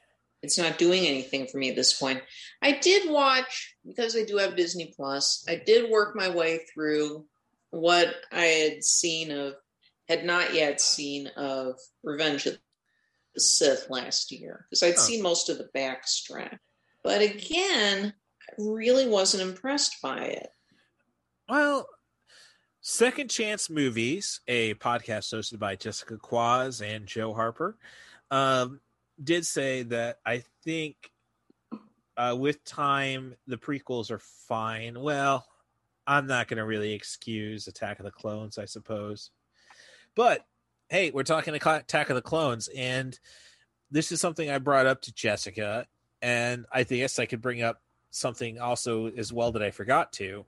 It's 0.43 0.59
not 0.59 0.79
doing 0.79 1.07
anything 1.07 1.47
for 1.47 1.59
me 1.59 1.71
at 1.71 1.77
this 1.77 1.99
point. 1.99 2.23
I 2.63 2.73
did 2.73 3.11
watch, 3.11 3.77
because 3.87 4.17
I 4.17 4.25
do 4.25 4.37
have 4.39 4.57
Disney 4.57 4.93
Plus, 4.97 5.45
I 5.49 5.63
did 5.65 5.91
work 5.91 6.17
my 6.17 6.29
way 6.29 6.61
through 6.73 7.25
what 7.71 8.15
I 8.33 8.45
had 8.45 8.85
seen 8.85 9.31
of, 9.31 9.55
had 10.09 10.25
not 10.25 10.55
yet 10.55 10.81
seen 10.81 11.29
of 11.29 11.79
Revenge 12.03 12.47
of 12.47 12.59
the 13.35 13.41
Sith 13.41 13.89
last 13.91 14.33
year, 14.33 14.67
because 14.69 14.83
I'd 14.83 14.97
Oh. 14.97 15.01
seen 15.01 15.23
most 15.23 15.49
of 15.49 15.59
the 15.59 15.71
backstretch. 15.75 16.59
But 17.03 17.23
again, 17.23 18.13
I 18.43 18.53
really 18.59 19.07
wasn't 19.09 19.43
impressed 19.49 20.03
by 20.03 20.25
it. 20.25 20.51
Well, 21.49 21.89
Second 22.83 23.31
Chance 23.31 23.71
Movies, 23.71 24.41
a 24.49 24.75
podcast 24.75 25.33
hosted 25.35 25.59
by 25.59 25.77
Jessica 25.77 26.17
Quaz 26.17 26.81
and 26.81 27.07
Joe 27.07 27.33
Harper, 27.35 27.79
um, 28.31 28.81
did 29.23 29.45
say 29.47 29.83
that 29.85 30.19
I 30.25 30.45
think 30.65 30.97
uh, 32.17 32.37
with 32.39 32.65
time 32.65 33.37
the 33.47 33.57
prequels 33.57 34.11
are 34.11 34.19
fine. 34.19 35.01
Well, 35.01 35.47
I'm 36.11 36.27
not 36.27 36.49
going 36.49 36.59
to 36.59 36.65
really 36.65 36.93
excuse 36.93 37.69
Attack 37.69 38.01
of 38.01 38.05
the 38.05 38.11
Clones, 38.11 38.59
I 38.59 38.65
suppose. 38.65 39.31
But 40.17 40.45
hey, 40.89 41.13
we're 41.13 41.23
talking 41.23 41.55
Attack 41.55 42.11
of 42.11 42.17
the 42.17 42.21
Clones, 42.21 42.69
and 42.77 43.17
this 43.93 44.11
is 44.11 44.21
something 44.21 44.51
I 44.51 44.59
brought 44.59 44.87
up 44.87 45.03
to 45.03 45.15
Jessica, 45.15 45.87
and 46.21 46.67
I 46.73 46.83
guess 46.83 47.21
I 47.21 47.27
could 47.27 47.41
bring 47.41 47.63
up 47.63 47.81
something 48.11 48.59
also 48.59 49.07
as 49.07 49.33
well 49.33 49.53
that 49.53 49.63
I 49.63 49.71
forgot 49.71 50.13
to. 50.15 50.45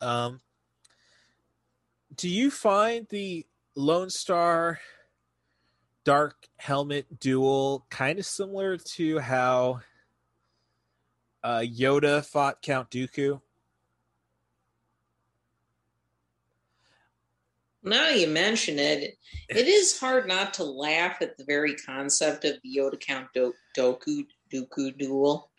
Um, 0.00 0.40
do 2.16 2.28
you 2.28 2.50
find 2.50 3.06
the 3.08 3.46
Lone 3.76 4.10
Starr 4.10 4.80
Dark 6.02 6.48
Helmet 6.56 7.20
duel 7.20 7.86
kind 7.88 8.18
of 8.18 8.26
similar 8.26 8.78
to 8.78 9.20
how 9.20 9.82
uh, 11.44 11.60
Yoda 11.60 12.26
fought 12.26 12.62
Count 12.62 12.90
Dooku? 12.90 13.40
Now 17.86 18.08
you 18.08 18.26
mention 18.26 18.78
it, 18.80 19.16
it 19.48 19.68
is 19.68 19.98
hard 19.98 20.26
not 20.26 20.52
to 20.54 20.64
laugh 20.64 21.18
at 21.22 21.38
the 21.38 21.44
very 21.44 21.76
concept 21.76 22.44
of 22.44 22.54
the 22.62 22.76
Yoda 22.76 22.98
Count 23.00 23.28
Do- 23.32 23.54
Doku 23.78 24.26
Dooku 24.52 24.98
duel. 24.98 25.50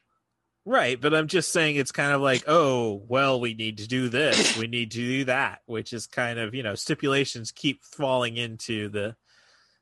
Right, 0.66 1.00
but 1.00 1.14
I'm 1.16 1.30
just 1.30 1.54
saying 1.54 1.78
it's 1.78 1.94
kind 1.94 2.12
of 2.12 2.20
like, 2.20 2.44
oh, 2.46 3.02
well, 3.08 3.40
we 3.40 3.54
need 3.54 3.78
to 3.78 3.88
do 3.88 4.10
this, 4.10 4.58
we 4.58 4.68
need 4.68 4.92
to 4.92 4.98
do 4.98 5.24
that, 5.24 5.60
which 5.66 5.94
is 5.94 6.06
kind 6.08 6.38
of, 6.38 6.54
you 6.54 6.62
know, 6.64 6.76
stipulations 6.76 7.52
keep 7.54 7.84
falling 7.86 8.36
into 8.36 8.90
the 8.90 9.16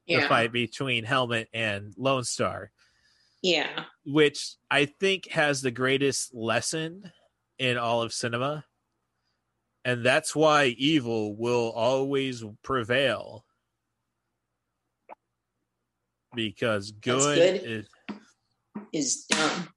the 0.07 0.22
fight 0.22 0.51
between 0.51 1.03
Helmet 1.03 1.49
and 1.51 1.95
Lone 1.98 2.24
Starr, 2.24 2.69
Yeah. 3.41 3.85
which 4.06 4.53
I 4.69 4.85
think 4.85 5.32
has 5.32 5.64
the 5.64 5.72
greatest 5.72 6.35
lesson 6.35 7.11
in 7.57 7.77
all 7.80 8.03
of 8.03 8.14
cinema. 8.14 8.65
And 9.85 10.03
that's 10.03 10.35
why 10.35 10.65
evil 10.77 11.35
will 11.35 11.72
always 11.72 12.43
prevail. 12.64 13.45
Because 16.33 16.91
good, 16.91 17.61
good. 17.61 17.64
is 17.64 17.88
Is 18.91 19.25
dumb. 19.27 19.69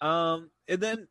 um 0.00 0.50
and 0.68 0.80
then 0.80 1.08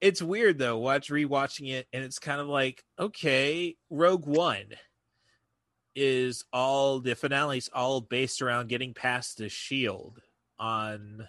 it's 0.00 0.22
weird 0.22 0.58
though 0.58 0.78
watch 0.78 1.10
rewatching 1.10 1.70
it 1.70 1.86
and 1.92 2.04
it's 2.04 2.18
kind 2.18 2.40
of 2.40 2.46
like 2.46 2.82
okay 2.98 3.76
rogue 3.90 4.26
one 4.26 4.66
is 5.96 6.44
all 6.52 7.00
the 7.00 7.16
finales 7.16 7.68
all 7.74 8.00
based 8.00 8.40
around 8.40 8.68
getting 8.68 8.94
past 8.94 9.38
the 9.38 9.48
shield 9.48 10.20
on 10.58 11.26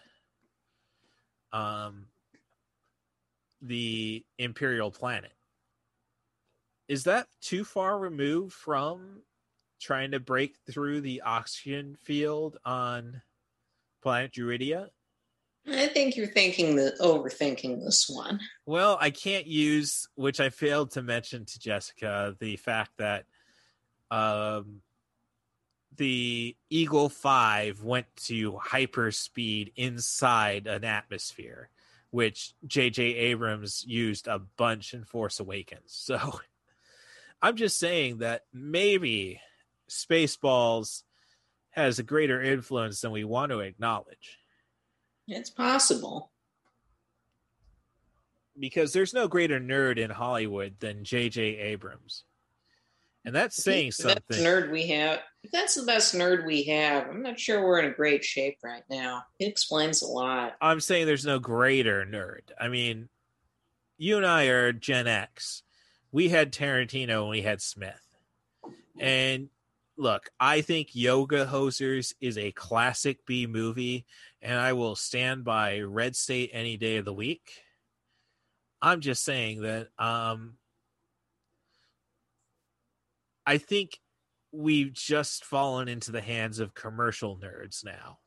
um 1.52 2.06
the 3.62 4.26
imperial 4.38 4.92
planet. 4.92 5.34
Is 6.88 7.04
that 7.04 7.28
too 7.42 7.64
far 7.64 8.00
removed 8.00 8.54
from 8.54 9.22
trying 9.80 10.12
to 10.12 10.20
break 10.20 10.56
through 10.70 11.02
the 11.02 11.22
oxygen 11.22 11.98
field 12.04 12.58
on 12.66 13.22
planet 14.02 14.32
druidia? 14.32 14.90
I 15.68 15.88
think 15.88 16.16
you're 16.16 16.28
thinking 16.28 16.76
the 16.76 16.96
overthinking 17.00 17.84
this 17.84 18.10
one. 18.10 18.40
Well, 18.66 18.98
I 19.00 19.12
can't 19.12 19.46
use, 19.46 20.08
which 20.16 20.40
I 20.40 20.50
failed 20.50 20.92
to 20.92 21.04
mention 21.04 21.46
to 21.46 21.60
Jessica, 21.60 22.36
the 22.40 22.56
fact 22.58 22.92
that 22.98 23.26
um, 24.10 24.82
the 25.98 26.56
Eagle 26.70 27.10
5 27.10 27.84
went 27.84 28.08
to 28.28 28.54
hyperspeed 28.54 29.74
inside 29.76 30.66
an 30.66 30.84
atmosphere, 30.86 31.70
which 32.12 32.54
J.J. 32.66 33.04
Abrams 33.04 33.86
used 33.88 34.28
a 34.28 34.40
bunch 34.58 34.94
in 34.94 35.04
Force 35.04 35.40
Awakens. 35.40 35.82
So 35.88 36.40
I'm 37.42 37.56
just 37.56 37.80
saying 37.80 38.20
that 38.20 38.44
maybe 38.54 39.40
Spaceballs 39.90 41.04
has 41.72 42.00
a 42.00 42.04
greater 42.04 42.42
influence 42.42 43.02
than 43.02 43.12
we 43.12 43.24
want 43.24 43.52
to 43.52 43.60
acknowledge. 43.60 44.40
It's 45.28 45.50
possible. 45.52 46.32
because 48.60 48.92
there's 48.92 49.14
no 49.14 49.28
greater 49.28 49.60
nerd 49.60 49.98
in 49.98 50.10
Hollywood 50.10 50.76
than 50.80 51.04
J.J. 51.06 51.42
Abrams, 51.42 52.24
and 53.26 53.36
that's 53.36 53.62
saying 53.62 53.88
that's 53.88 53.98
something. 53.98 54.44
nerd 54.44 54.72
we 54.72 54.88
have. 54.88 55.20
That's 55.52 55.76
the 55.76 55.84
best 55.84 56.16
nerd 56.16 56.46
we 56.46 56.64
have, 56.64 57.08
I'm 57.08 57.22
not 57.22 57.40
sure 57.40 57.66
we're 57.66 57.80
in 57.80 57.92
a 57.92 57.96
great 57.96 58.26
shape 58.26 58.58
right 58.64 58.84
now. 58.90 59.24
It 59.40 59.46
explains 59.46 60.02
a 60.02 60.08
lot. 60.08 60.56
I'm 60.62 60.82
saying 60.82 61.06
there's 61.06 61.26
no 61.26 61.40
greater 61.40 62.06
nerd. 62.06 62.52
I 62.60 62.68
mean, 62.68 63.10
you 63.98 64.18
and 64.18 64.26
I 64.26 64.46
are 64.46 64.74
Gen 64.74 65.08
X. 65.08 65.64
We 66.12 66.30
had 66.30 66.52
Tarantino 66.52 67.22
and 67.22 67.30
we 67.30 67.42
had 67.42 67.62
Smith, 67.62 68.02
and 69.00 69.50
look, 69.96 70.30
I 70.40 70.62
think 70.62 70.96
Yoga 70.96 71.46
Hosers 71.46 72.14
is 72.20 72.38
a 72.38 72.52
classic 72.52 73.26
B 73.26 73.46
movie, 73.46 74.06
and 74.42 74.58
I 74.58 74.74
will 74.74 74.96
stand 74.96 75.44
by 75.44 75.82
Red 75.82 76.16
State 76.16 76.50
any 76.54 76.78
day 76.78 76.98
of 76.98 77.06
the 77.06 77.14
week. 77.14 77.52
I'm 78.82 79.02
just 79.02 79.24
saying 79.24 79.62
that 79.62 79.90
um 80.00 80.54
I 83.50 83.58
think 83.58 84.00
we've 84.52 84.94
just 84.94 85.44
fallen 85.44 85.88
into 85.88 86.12
the 86.12 86.22
hands 86.22 86.60
of 86.60 86.76
commercial 86.76 87.36
nerds 87.36 87.84
now. 87.84 88.20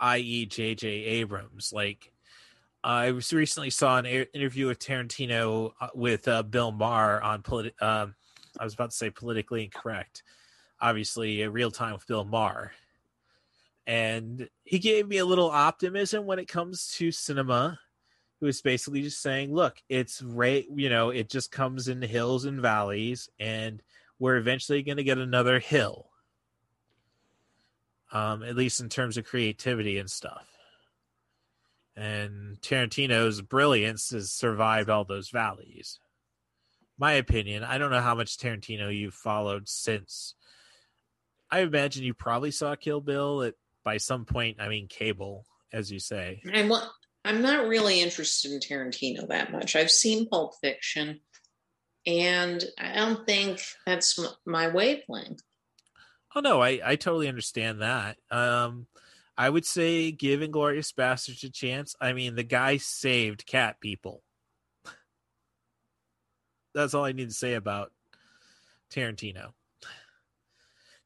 i.e., 0.00 0.46
J.J. 0.46 0.88
Abrams. 0.88 1.72
Like, 1.72 2.10
I 2.82 3.12
was 3.12 3.32
recently 3.32 3.70
saw 3.70 3.98
an 3.98 4.06
a- 4.06 4.26
interview 4.34 4.66
with 4.66 4.80
Tarantino 4.80 5.74
uh, 5.80 5.86
with 5.94 6.26
uh, 6.26 6.42
Bill 6.42 6.72
Maher 6.72 7.22
on 7.22 7.42
politi- 7.42 7.80
um, 7.80 8.16
I 8.58 8.64
was 8.64 8.74
about 8.74 8.90
to 8.90 8.96
say 8.96 9.10
politically 9.10 9.62
incorrect. 9.62 10.24
Obviously, 10.80 11.42
a 11.42 11.50
real 11.50 11.70
time 11.70 11.92
with 11.92 12.08
Bill 12.08 12.24
Maher, 12.24 12.72
and 13.86 14.48
he 14.64 14.80
gave 14.80 15.06
me 15.06 15.18
a 15.18 15.24
little 15.24 15.48
optimism 15.48 16.26
when 16.26 16.40
it 16.40 16.48
comes 16.48 16.88
to 16.96 17.12
cinema. 17.12 17.78
Who 18.44 18.48
was 18.48 18.60
basically 18.60 19.02
just 19.02 19.22
saying, 19.22 19.54
"Look, 19.54 19.76
it's 19.88 20.20
right. 20.20 20.66
You 20.74 20.90
know, 20.90 21.08
it 21.10 21.30
just 21.30 21.50
comes 21.50 21.88
in 21.88 22.02
hills 22.02 22.44
and 22.44 22.60
valleys, 22.60 23.30
and 23.40 23.82
we're 24.18 24.36
eventually 24.36 24.82
going 24.82 24.98
to 24.98 25.04
get 25.04 25.18
another 25.18 25.58
hill." 25.58 26.10
um, 28.14 28.44
at 28.44 28.56
least 28.56 28.80
in 28.80 28.88
terms 28.88 29.16
of 29.18 29.26
creativity 29.26 29.98
and 29.98 30.08
stuff. 30.08 30.46
And 31.96 32.60
Tarantino's 32.60 33.40
brilliance 33.42 34.10
has 34.10 34.32
survived 34.32 34.88
all 34.88 35.04
those 35.04 35.30
valleys. 35.30 35.98
My 36.96 37.12
opinion, 37.14 37.64
I 37.64 37.76
don't 37.76 37.90
know 37.90 38.00
how 38.00 38.14
much 38.14 38.38
Tarantino 38.38 38.96
you've 38.96 39.14
followed 39.14 39.68
since. 39.68 40.34
I 41.50 41.60
imagine 41.60 42.04
you 42.04 42.14
probably 42.14 42.52
saw 42.52 42.76
Kill 42.76 43.00
Bill 43.00 43.42
at 43.42 43.54
by 43.84 43.96
some 43.98 44.24
point. 44.24 44.60
I 44.60 44.68
mean, 44.68 44.86
cable, 44.86 45.44
as 45.72 45.90
you 45.90 45.98
say. 45.98 46.40
I'm 46.52 46.72
I'm 47.24 47.40
not 47.40 47.68
really 47.68 48.00
interested 48.00 48.52
in 48.52 48.60
Tarantino 48.60 49.28
that 49.28 49.50
much. 49.50 49.76
I've 49.76 49.90
seen 49.90 50.28
Pulp 50.28 50.54
Fiction, 50.60 51.20
and 52.06 52.62
I 52.78 52.94
don't 52.94 53.26
think 53.26 53.62
that's 53.86 54.20
my 54.44 54.68
wavelength. 54.68 55.42
Oh 56.36 56.40
no, 56.40 56.60
I 56.60 56.80
I 56.84 56.96
totally 56.96 57.28
understand 57.28 57.80
that. 57.80 58.18
Um, 58.30 58.86
I 59.36 59.48
would 59.48 59.64
say 59.64 60.12
give 60.12 60.40
Inglourious 60.40 60.92
Basterds 60.92 61.44
a 61.44 61.50
chance. 61.50 61.96
I 62.00 62.12
mean, 62.12 62.34
the 62.34 62.42
guy 62.42 62.76
saved 62.76 63.46
cat 63.46 63.80
people. 63.80 64.22
That's 66.74 66.92
all 66.92 67.04
I 67.04 67.12
need 67.12 67.28
to 67.28 67.34
say 67.34 67.54
about 67.54 67.92
Tarantino. 68.92 69.52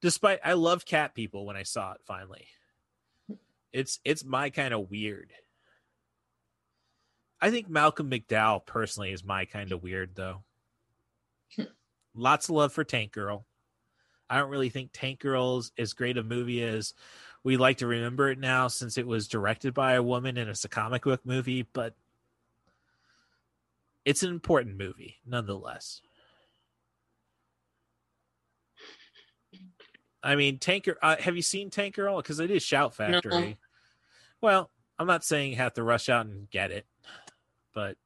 Despite 0.01 0.41
I 0.45 0.55
love 0.55 0.85
cat 0.85 1.15
people 1.15 1.47
when 1.47 1.57
I 1.57 1.63
saw 1.63 1.93
it 1.93 2.01
finally. 2.07 2.47
It's 3.73 4.01
it's 4.05 4.25
my 4.25 4.51
kind 4.51 4.73
of 4.73 4.91
weird. 4.91 5.33
I 7.41 7.51
think 7.51 7.69
Malcolm 7.69 8.11
McDowell 8.11 8.67
personally 8.67 9.13
is 9.13 9.25
my 9.25 9.45
kind 9.45 9.73
of 9.73 9.83
weird 9.83 10.15
though. 10.15 10.43
Lots 12.15 12.49
of 12.49 12.55
love 12.55 12.73
for 12.73 12.85
Tank 12.85 13.13
Girl. 13.13 13.47
I 14.31 14.39
don't 14.39 14.51
really 14.51 14.69
think 14.69 14.91
Tank 14.93 15.21
Girl 15.21 15.59
is 15.59 15.73
as 15.79 15.93
great 15.95 16.19
a 16.19 16.23
movie 16.23 16.63
as 16.63 16.95
we 17.45 17.57
like 17.57 17.79
to 17.79 17.87
remember 17.87 18.31
it 18.31 18.39
now 18.39 18.69
since 18.69 18.99
it 18.99 19.07
was 19.07 19.29
directed 19.29 19.73
by 19.73 19.95
a 19.95 20.03
woman 20.03 20.37
and 20.37 20.51
it's 20.51 20.65
a 20.65 20.69
comic 20.69 21.05
book 21.05 21.25
movie, 21.25 21.63
but 21.73 21.95
it's 24.05 24.23
an 24.23 24.31
important 24.31 24.77
movie 24.77 25.17
nonetheless. 25.25 26.03
I 30.23 30.35
mean, 30.35 30.59
Tanker. 30.59 30.97
Uh, 31.01 31.17
have 31.21 31.37
you 31.37 31.43
seen 31.43 31.71
Tank 31.71 31.95
Girl? 31.95 32.17
Because 32.17 32.41
it 32.41 32.51
is 32.51 32.63
Shout 32.63 32.95
Factory. 32.95 33.31
No. 33.31 33.55
Well, 34.41 34.71
I'm 34.99 35.07
not 35.07 35.25
saying 35.25 35.51
you 35.51 35.57
have 35.57 35.75
to 35.75 35.83
rush 35.83 36.09
out 36.09 36.27
and 36.27 36.51
get 36.51 36.71
it, 36.71 36.87
but 37.79 37.97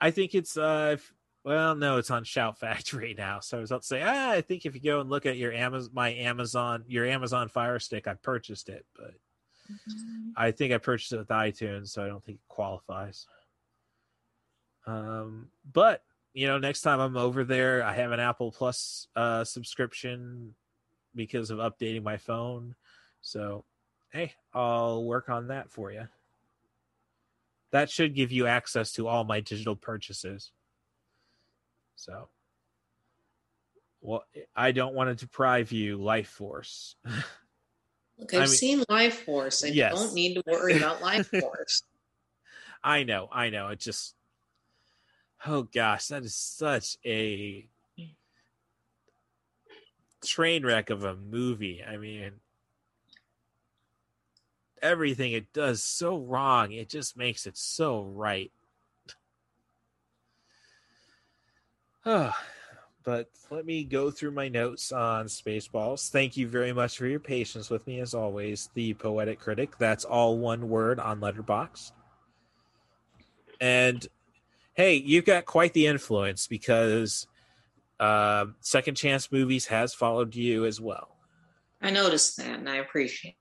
I 0.00 0.12
think 0.12 0.34
it's. 0.36 0.56
uh 0.56 0.90
if- 0.94 1.12
Well, 1.44 1.74
no, 1.74 1.98
it's 1.98 2.10
on 2.12 2.22
Shout 2.24 2.58
Factory 2.60 3.14
now. 3.18 3.40
So 3.40 3.58
I 3.58 3.60
was 3.60 3.70
about 3.72 3.82
to 3.82 3.86
say, 3.88 4.02
ah, 4.02 4.30
I 4.30 4.40
think 4.40 4.64
if 4.64 4.74
you 4.74 4.80
go 4.80 5.00
and 5.00 5.10
look 5.10 5.26
at 5.26 5.36
your 5.36 5.52
Amazon, 5.52 5.90
my 5.92 6.10
Amazon, 6.12 6.84
your 6.86 7.04
Amazon 7.06 7.48
Fire 7.48 7.78
Stick, 7.80 8.06
I 8.06 8.14
purchased 8.14 8.68
it, 8.68 8.86
but 8.96 9.14
I 10.36 10.52
think 10.52 10.72
I 10.72 10.78
purchased 10.78 11.12
it 11.12 11.18
with 11.18 11.28
iTunes, 11.28 11.88
so 11.88 12.04
I 12.04 12.08
don't 12.08 12.22
think 12.24 12.38
it 12.38 12.48
qualifies. 12.48 13.26
Um, 14.86 15.48
but 15.72 16.02
you 16.34 16.46
know, 16.46 16.58
next 16.58 16.82
time 16.82 17.00
I'm 17.00 17.16
over 17.16 17.44
there, 17.44 17.82
I 17.82 17.92
have 17.94 18.12
an 18.12 18.20
Apple 18.20 18.52
Plus 18.52 19.08
uh, 19.16 19.44
subscription 19.44 20.54
because 21.14 21.50
of 21.50 21.58
updating 21.58 22.02
my 22.02 22.16
phone. 22.16 22.74
So, 23.22 23.64
hey, 24.12 24.32
I'll 24.52 25.04
work 25.04 25.28
on 25.28 25.48
that 25.48 25.70
for 25.70 25.92
you. 25.92 26.08
That 27.74 27.90
should 27.90 28.14
give 28.14 28.30
you 28.30 28.46
access 28.46 28.92
to 28.92 29.08
all 29.08 29.24
my 29.24 29.40
digital 29.40 29.74
purchases. 29.74 30.52
So, 31.96 32.28
well, 34.00 34.22
I 34.54 34.70
don't 34.70 34.94
want 34.94 35.10
to 35.10 35.16
deprive 35.26 35.72
you, 35.72 35.96
Life 35.96 36.28
Force. 36.28 36.94
Look, 38.16 38.32
I've 38.32 38.34
I 38.34 38.44
mean- 38.44 38.46
seen 38.46 38.84
Life 38.88 39.24
Force. 39.24 39.64
I 39.64 39.68
Yes. 39.68 39.92
don't 39.92 40.14
need 40.14 40.34
to 40.34 40.42
worry 40.46 40.76
about 40.76 41.02
Life 41.02 41.26
Force. 41.40 41.82
I 42.84 43.02
know, 43.02 43.28
I 43.32 43.50
know. 43.50 43.66
It 43.70 43.80
just, 43.80 44.14
oh 45.44 45.64
gosh, 45.64 46.06
that 46.06 46.22
is 46.22 46.36
such 46.36 46.96
a 47.04 47.66
train 50.24 50.64
wreck 50.64 50.90
of 50.90 51.02
a 51.02 51.16
movie. 51.16 51.82
I 51.82 51.96
mean, 51.96 52.34
everything 54.84 55.32
it 55.32 55.52
does 55.52 55.82
so 55.82 56.18
wrong, 56.18 56.70
it 56.72 56.88
just 56.88 57.16
makes 57.16 57.46
it 57.46 57.56
so 57.56 58.02
right. 58.02 58.52
But 63.04 63.28
let 63.50 63.66
me 63.66 63.84
go 63.84 64.10
through 64.10 64.30
my 64.30 64.48
notes 64.48 64.90
on 64.90 65.26
Spaceballs. 65.26 66.08
Thank 66.08 66.38
you 66.38 66.48
very 66.48 66.72
much 66.72 66.96
for 66.96 67.06
your 67.06 67.20
patience 67.20 67.68
with 67.68 67.86
me, 67.86 68.00
as 68.00 68.14
always. 68.14 68.70
The 68.72 68.94
Poetic 68.94 69.38
Critic. 69.38 69.76
That's 69.76 70.06
all 70.06 70.38
one 70.38 70.70
word 70.70 70.98
on 70.98 71.20
Letterboxd. 71.20 71.92
And 73.60 74.06
hey, 74.72 74.94
you've 74.94 75.26
got 75.26 75.44
quite 75.44 75.74
the 75.74 75.86
influence 75.86 76.46
because 76.46 77.26
uh, 78.00 78.46
Second 78.60 78.94
Chance 78.94 79.30
Movies 79.30 79.66
has 79.66 79.92
followed 79.92 80.34
you 80.34 80.64
as 80.64 80.80
well. 80.80 81.16
I 81.82 81.90
noticed 81.90 82.38
that, 82.38 82.58
and 82.58 82.70
I 82.70 82.76
appreciate. 82.76 83.36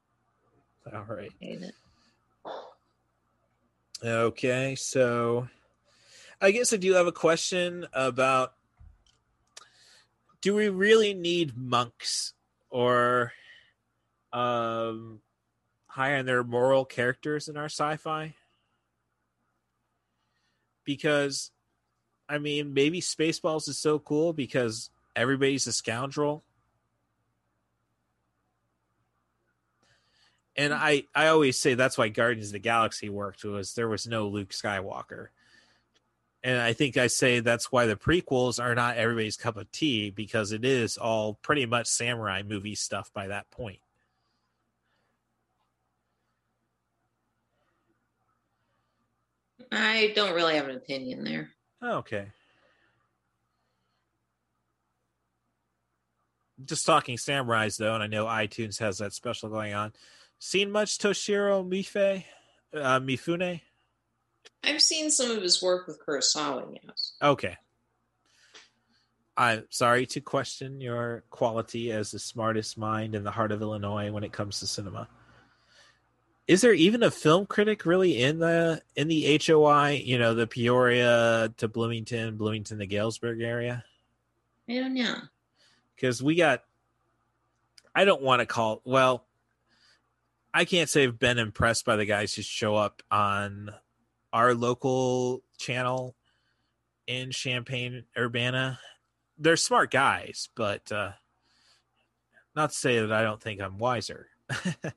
All 0.93 1.05
right. 1.07 1.31
Okay, 4.03 4.75
so 4.75 5.47
I 6.41 6.51
guess 6.51 6.73
I 6.73 6.77
do 6.77 6.93
have 6.93 7.07
a 7.07 7.11
question 7.11 7.87
about 7.93 8.53
do 10.41 10.53
we 10.55 10.67
really 10.67 11.13
need 11.13 11.55
monks 11.55 12.33
or 12.69 13.31
um 14.33 15.21
high 15.87 16.17
on 16.17 16.25
their 16.25 16.43
moral 16.43 16.83
characters 16.83 17.47
in 17.47 17.55
our 17.55 17.65
sci-fi? 17.65 18.35
Because 20.83 21.51
I 22.27 22.39
mean, 22.39 22.73
maybe 22.73 22.99
Spaceballs 22.99 23.69
is 23.69 23.77
so 23.77 23.99
cool 23.99 24.33
because 24.33 24.89
everybody's 25.15 25.67
a 25.67 25.71
scoundrel. 25.71 26.43
And 30.55 30.73
hmm. 30.73 30.79
I, 30.81 31.05
I 31.15 31.27
always 31.27 31.57
say 31.57 31.73
that's 31.73 31.97
why 31.97 32.09
Guardians 32.09 32.47
of 32.47 32.53
the 32.53 32.59
Galaxy 32.59 33.09
worked 33.09 33.43
was 33.43 33.73
there 33.73 33.89
was 33.89 34.07
no 34.07 34.27
Luke 34.27 34.49
Skywalker. 34.49 35.27
And 36.43 36.59
I 36.59 36.73
think 36.73 36.97
I 36.97 37.07
say 37.07 37.39
that's 37.39 37.71
why 37.71 37.85
the 37.85 37.95
prequels 37.95 38.61
are 38.61 38.75
not 38.75 38.97
everybody's 38.97 39.37
cup 39.37 39.55
of 39.55 39.71
tea 39.71 40.09
because 40.09 40.51
it 40.51 40.65
is 40.65 40.97
all 40.97 41.35
pretty 41.35 41.65
much 41.65 41.87
samurai 41.87 42.43
movie 42.43 42.75
stuff 42.75 43.11
by 43.13 43.27
that 43.27 43.49
point. 43.49 43.79
I 49.71 50.11
don't 50.15 50.35
really 50.35 50.55
have 50.55 50.67
an 50.67 50.75
opinion 50.75 51.23
there. 51.23 51.49
Oh, 51.81 51.97
okay. 51.99 52.27
Just 56.65 56.85
talking 56.85 57.17
samurais 57.17 57.77
though, 57.77 57.93
and 57.93 58.03
I 58.03 58.07
know 58.07 58.25
iTunes 58.25 58.79
has 58.79 58.97
that 58.99 59.13
special 59.13 59.49
going 59.49 59.73
on. 59.73 59.93
Seen 60.45 60.71
much 60.71 60.97
Toshiro 60.97 61.65
Mife, 61.65 62.25
uh, 62.73 62.99
Mifune? 62.99 63.61
I've 64.61 64.81
seen 64.81 65.09
some 65.09 65.31
of 65.31 65.41
his 65.41 65.63
work 65.63 65.87
with 65.87 66.05
Kurosawa, 66.05 66.79
yes. 66.83 67.13
Okay. 67.21 67.55
I'm 69.37 69.63
sorry 69.69 70.05
to 70.07 70.19
question 70.19 70.81
your 70.81 71.23
quality 71.29 71.93
as 71.93 72.11
the 72.11 72.19
smartest 72.19 72.77
mind 72.77 73.15
in 73.15 73.23
the 73.23 73.31
heart 73.31 73.53
of 73.53 73.61
Illinois 73.61 74.11
when 74.11 74.25
it 74.25 74.33
comes 74.33 74.59
to 74.59 74.67
cinema. 74.67 75.07
Is 76.45 76.59
there 76.59 76.73
even 76.73 77.03
a 77.03 77.09
film 77.09 77.45
critic 77.45 77.85
really 77.85 78.21
in 78.21 78.39
the 78.39 78.81
in 78.97 79.07
the 79.07 79.41
HOI, 79.41 80.01
you 80.03 80.19
know, 80.19 80.33
the 80.33 80.45
Peoria 80.45 81.53
to 81.55 81.69
Bloomington, 81.69 82.35
Bloomington 82.35 82.79
to 82.79 82.85
Galesburg 82.85 83.39
area? 83.39 83.85
I 84.67 84.73
don't 84.73 84.93
know. 84.93 85.15
Because 85.95 86.21
we 86.21 86.35
got 86.35 86.65
I 87.95 88.03
don't 88.03 88.21
want 88.21 88.41
to 88.41 88.45
call 88.45 88.81
well, 88.83 89.25
I 90.53 90.65
can't 90.65 90.89
say 90.89 91.03
I've 91.03 91.17
been 91.17 91.39
impressed 91.39 91.83
by 91.85 91.95
the 91.95 92.05
guys 92.05 92.33
who 92.33 92.43
show 92.43 92.75
up 92.75 93.01
on 93.09 93.71
our 94.31 94.53
local 94.53 95.41
channel 95.57 96.15
in 97.07 97.31
Champaign 97.31 98.03
Urbana. 98.17 98.79
They're 99.37 99.57
smart 99.57 99.89
guys, 99.89 100.49
but 100.55 100.91
uh, 100.91 101.13
not 102.55 102.69
to 102.69 102.75
say 102.75 102.99
that 102.99 103.11
I 103.11 103.23
don't 103.23 103.41
think 103.41 103.61
I'm 103.61 103.79
wiser. 103.79 104.27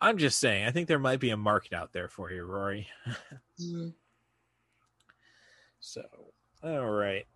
I'm 0.00 0.18
just 0.18 0.38
saying, 0.38 0.64
I 0.64 0.70
think 0.70 0.86
there 0.86 1.00
might 1.00 1.18
be 1.18 1.30
a 1.30 1.36
market 1.36 1.72
out 1.72 1.92
there 1.92 2.08
for 2.08 2.30
you, 2.30 2.44
Rory. 2.44 2.86
mm-hmm. 3.60 3.88
So, 5.80 6.02
all 6.62 6.88
right. 6.88 7.26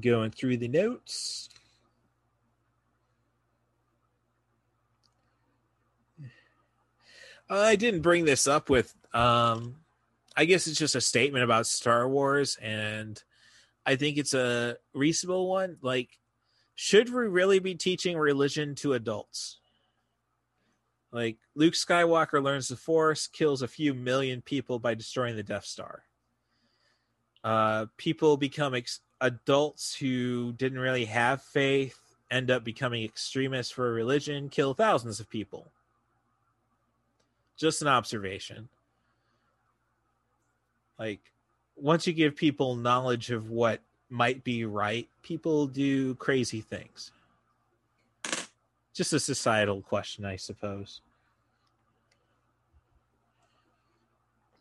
Going 0.00 0.32
through 0.32 0.56
the 0.56 0.68
notes. 0.68 1.48
I 7.60 7.76
didn't 7.76 8.00
bring 8.00 8.24
this 8.24 8.46
up 8.46 8.70
with 8.70 8.94
um 9.14 9.76
I 10.36 10.46
guess 10.46 10.66
it's 10.66 10.78
just 10.78 10.94
a 10.94 11.00
statement 11.00 11.44
about 11.44 11.66
Star 11.66 12.08
Wars 12.08 12.56
and 12.60 13.22
I 13.84 13.96
think 13.96 14.16
it's 14.16 14.34
a 14.34 14.76
reasonable 14.94 15.48
one 15.48 15.76
like 15.82 16.18
should 16.74 17.12
we 17.12 17.26
really 17.26 17.58
be 17.58 17.74
teaching 17.74 18.16
religion 18.16 18.74
to 18.76 18.94
adults? 18.94 19.58
Like 21.12 21.36
Luke 21.54 21.74
Skywalker 21.74 22.42
learns 22.42 22.68
the 22.68 22.76
Force, 22.76 23.26
kills 23.26 23.60
a 23.60 23.68
few 23.68 23.92
million 23.92 24.40
people 24.40 24.78
by 24.78 24.94
destroying 24.94 25.36
the 25.36 25.42
Death 25.42 25.66
Star. 25.66 26.04
Uh, 27.44 27.86
people 27.98 28.36
become 28.36 28.74
ex- 28.74 29.00
adults 29.20 29.94
who 29.94 30.52
didn't 30.52 30.78
really 30.78 31.04
have 31.04 31.42
faith, 31.42 31.98
end 32.30 32.50
up 32.50 32.64
becoming 32.64 33.04
extremists 33.04 33.72
for 33.72 33.88
a 33.88 33.92
religion, 33.92 34.48
kill 34.48 34.72
thousands 34.74 35.20
of 35.20 35.28
people. 35.28 35.70
Just 37.56 37.82
an 37.82 37.88
observation. 37.88 38.68
Like, 40.98 41.20
once 41.76 42.06
you 42.06 42.12
give 42.12 42.36
people 42.36 42.76
knowledge 42.76 43.30
of 43.30 43.50
what 43.50 43.80
might 44.08 44.44
be 44.44 44.64
right, 44.64 45.08
people 45.22 45.66
do 45.66 46.14
crazy 46.16 46.60
things. 46.60 47.12
Just 48.94 49.12
a 49.12 49.20
societal 49.20 49.80
question, 49.80 50.24
I 50.24 50.36
suppose. 50.36 51.00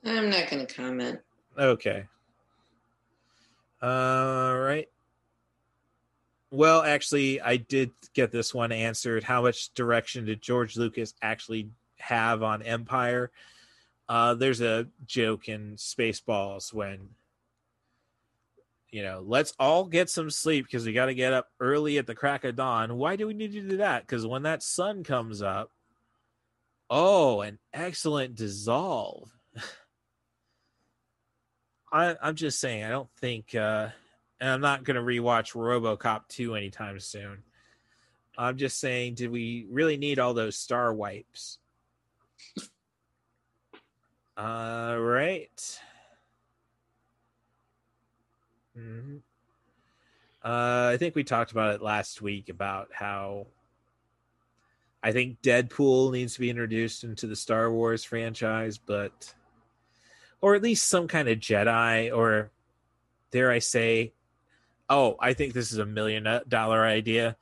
I'm 0.06 0.30
not 0.30 0.50
going 0.50 0.66
to 0.66 0.74
comment. 0.74 1.20
Okay. 1.58 2.06
All 3.82 4.58
right. 4.58 4.88
Well, 6.50 6.82
actually, 6.82 7.40
I 7.42 7.58
did 7.58 7.92
get 8.14 8.32
this 8.32 8.54
one 8.54 8.72
answered. 8.72 9.24
How 9.24 9.42
much 9.42 9.74
direction 9.74 10.26
did 10.26 10.42
George 10.42 10.76
Lucas 10.76 11.14
actually 11.22 11.70
have 12.02 12.44
on 12.44 12.62
Empire? 12.62 13.32
Uh, 14.10 14.34
there's 14.34 14.62
a 14.62 14.88
joke 15.06 15.48
in 15.48 15.76
Spaceballs 15.78 16.74
when, 16.74 17.10
you 18.90 19.04
know, 19.04 19.24
let's 19.26 19.54
all 19.58 19.86
get 19.86 20.10
some 20.10 20.30
sleep 20.30 20.66
because 20.66 20.86
we 20.86 20.92
got 20.92 21.06
to 21.06 21.14
get 21.14 21.32
up 21.34 21.48
early 21.60 21.98
at 21.98 22.08
the 22.08 22.16
crack 22.16 22.44
of 22.44 22.58
dawn. 22.58 22.98
Why 22.98 23.16
do 23.16 23.28
we 23.28 23.34
need 23.34 23.54
to 23.54 23.62
do 23.62 23.78
that? 23.78 24.06
Because 24.06 24.26
when 24.26 24.44
that 24.44 24.64
sun 24.64 25.04
comes 25.04 25.42
up, 25.42 25.72
oh, 26.90 27.40
an 27.42 27.58
excellent 27.74 28.36
dissolve. 28.36 29.32
I, 31.92 32.18
I'm 32.22 32.36
just 32.36 32.60
saying, 32.60 32.84
I 32.84 32.90
don't 32.90 33.10
think, 33.20 33.56
uh, 33.56 33.88
and 34.42 34.50
I'm 34.50 34.62
not 34.62 34.84
going 34.84 34.96
to 34.96 35.02
rewatch 35.02 35.54
RoboCop 35.54 36.28
2 36.28 36.56
anytime 36.56 37.00
soon. 37.00 37.44
I'm 38.38 38.58
just 38.58 38.80
saying, 38.80 39.16
did 39.16 39.32
we 39.32 39.68
really 39.70 39.98
need 39.98 40.20
all 40.20 40.34
those 40.34 40.58
star 40.58 40.94
wipes? 40.94 41.60
All 44.38 45.00
right. 45.00 45.80
Mm-hmm. 48.78 49.18
Uh, 50.44 50.90
I 50.94 50.98
think 50.98 51.16
we 51.16 51.24
talked 51.24 51.52
about 51.52 51.76
it 51.76 51.82
last 51.82 52.22
week 52.22 52.50
about 52.50 52.90
how 52.92 53.48
I 55.04 55.12
think 55.12 55.42
Deadpool 55.42 56.12
needs 56.12 56.36
to 56.36 56.40
be 56.40 56.50
introduced 56.50 57.04
into 57.04 57.28
the 57.28 57.36
Star 57.36 57.72
Wars 57.72 58.04
franchise, 58.04 58.78
but 58.78 59.34
or 60.42 60.56
at 60.56 60.64
least 60.64 60.88
some 60.88 61.08
kind 61.08 61.30
of 61.30 61.38
Jedi, 61.38 62.16
or 62.16 62.50
dare 63.32 63.52
I 63.52 63.60
say, 63.60 64.14
oh, 64.90 65.16
I 65.20 65.34
think 65.34 65.54
this 65.54 65.72
is 65.72 65.78
a 65.78 65.86
million 65.86 66.28
dollar 66.48 66.84
idea. 66.84 67.38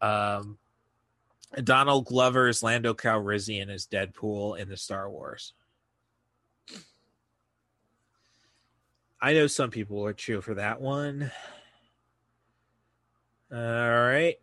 Um, 0.00 0.58
Donald 1.64 2.06
Glover's 2.06 2.62
Lando 2.62 2.94
Calrissian 2.94 3.68
as 3.70 3.86
Deadpool 3.86 4.58
in 4.58 4.68
the 4.68 4.76
Star 4.76 5.10
Wars. 5.10 5.54
I 9.20 9.32
know 9.32 9.46
some 9.46 9.70
people 9.70 10.04
are 10.04 10.12
cheer 10.12 10.40
for 10.40 10.54
that 10.54 10.80
one. 10.80 11.30
All 13.50 13.58
right. 13.58 14.36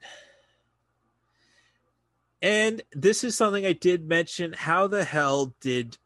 And 2.41 2.81
this 2.91 3.23
is 3.23 3.37
something 3.37 3.65
I 3.65 3.73
did 3.73 4.07
mention. 4.07 4.53
How 4.53 4.87
the 4.87 5.03
hell 5.03 5.55
did 5.61 5.97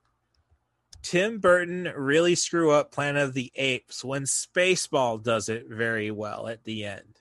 Tim 1.01 1.39
Burton 1.39 1.91
really 1.95 2.35
screw 2.35 2.71
up 2.71 2.91
Planet 2.91 3.23
of 3.23 3.33
the 3.33 3.51
Apes 3.55 4.03
when 4.03 4.23
Spaceball 4.23 5.23
does 5.23 5.49
it 5.49 5.67
very 5.67 6.11
well 6.11 6.47
at 6.47 6.63
the 6.63 6.85
end? 6.85 7.19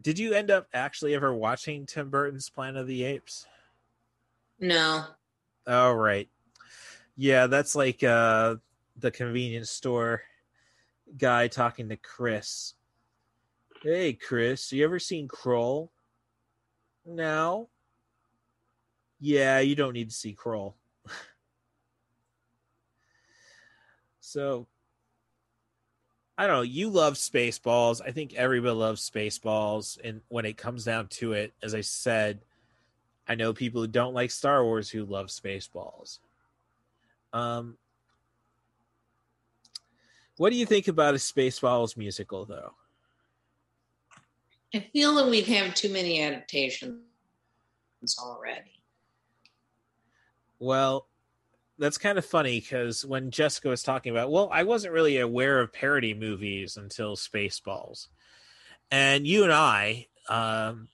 Did 0.00 0.18
you 0.18 0.32
end 0.32 0.50
up 0.50 0.66
actually 0.72 1.14
ever 1.14 1.34
watching 1.34 1.84
Tim 1.84 2.08
Burton's 2.08 2.48
Planet 2.48 2.80
of 2.80 2.86
the 2.86 3.04
Apes? 3.04 3.46
No. 4.58 5.04
Oh 5.66 5.92
right. 5.92 6.28
Yeah, 7.16 7.46
that's 7.46 7.74
like 7.74 8.02
uh 8.02 8.56
the 8.96 9.10
convenience 9.10 9.70
store 9.70 10.22
guy 11.18 11.48
talking 11.48 11.88
to 11.90 11.96
Chris. 11.96 12.74
Hey 13.82 14.14
Chris, 14.14 14.72
you 14.72 14.84
ever 14.84 14.98
seen 14.98 15.28
Krull? 15.28 15.90
No. 17.04 17.68
Yeah, 19.20 19.58
you 19.60 19.74
don't 19.74 19.92
need 19.92 20.08
to 20.08 20.16
see 20.16 20.34
Krull. 20.34 20.74
so 24.20 24.66
I 26.40 26.46
don't 26.46 26.56
know. 26.56 26.62
You 26.62 26.88
love 26.88 27.16
Spaceballs. 27.16 28.00
I 28.00 28.12
think 28.12 28.32
everybody 28.32 28.72
loves 28.74 29.10
Spaceballs. 29.10 29.98
And 30.02 30.22
when 30.28 30.46
it 30.46 30.56
comes 30.56 30.86
down 30.86 31.08
to 31.08 31.34
it, 31.34 31.52
as 31.62 31.74
I 31.74 31.82
said, 31.82 32.40
I 33.28 33.34
know 33.34 33.52
people 33.52 33.82
who 33.82 33.86
don't 33.86 34.14
like 34.14 34.30
Star 34.30 34.64
Wars 34.64 34.88
who 34.88 35.04
love 35.04 35.26
Spaceballs. 35.26 36.18
Um, 37.34 37.76
what 40.38 40.48
do 40.48 40.56
you 40.56 40.64
think 40.64 40.88
about 40.88 41.12
a 41.12 41.18
Spaceballs 41.18 41.98
musical, 41.98 42.46
though? 42.46 42.72
I 44.74 44.80
feel 44.94 45.16
that 45.16 45.28
we've 45.28 45.46
had 45.46 45.76
too 45.76 45.92
many 45.92 46.22
adaptations 46.22 47.02
already. 48.18 48.80
Well, 50.58 51.06
that's 51.80 51.98
kind 51.98 52.18
of 52.18 52.26
funny 52.26 52.60
because 52.60 53.06
when 53.06 53.30
Jessica 53.30 53.68
was 53.68 53.82
talking 53.82 54.12
about, 54.12 54.30
well, 54.30 54.50
I 54.52 54.64
wasn't 54.64 54.92
really 54.92 55.18
aware 55.18 55.60
of 55.60 55.72
parody 55.72 56.12
movies 56.12 56.76
until 56.76 57.16
Spaceballs, 57.16 58.08
and 58.90 59.26
you 59.26 59.44
and 59.44 59.52
I, 59.52 60.06
um, 60.28 60.88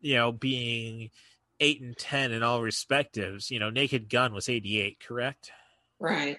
you 0.00 0.14
know, 0.14 0.30
being 0.30 1.10
eight 1.58 1.82
and 1.82 1.96
ten 1.96 2.30
in 2.30 2.44
all 2.44 2.62
respectives, 2.62 3.50
you 3.50 3.58
know, 3.58 3.68
Naked 3.68 4.08
Gun 4.08 4.32
was 4.32 4.48
eighty 4.48 4.80
eight, 4.80 5.00
correct? 5.00 5.50
Right. 5.98 6.38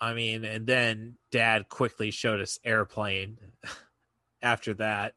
I 0.00 0.14
mean, 0.14 0.44
and 0.44 0.64
then 0.64 1.16
Dad 1.32 1.68
quickly 1.68 2.12
showed 2.12 2.40
us 2.40 2.60
Airplane 2.64 3.38
after 4.42 4.74
that, 4.74 5.14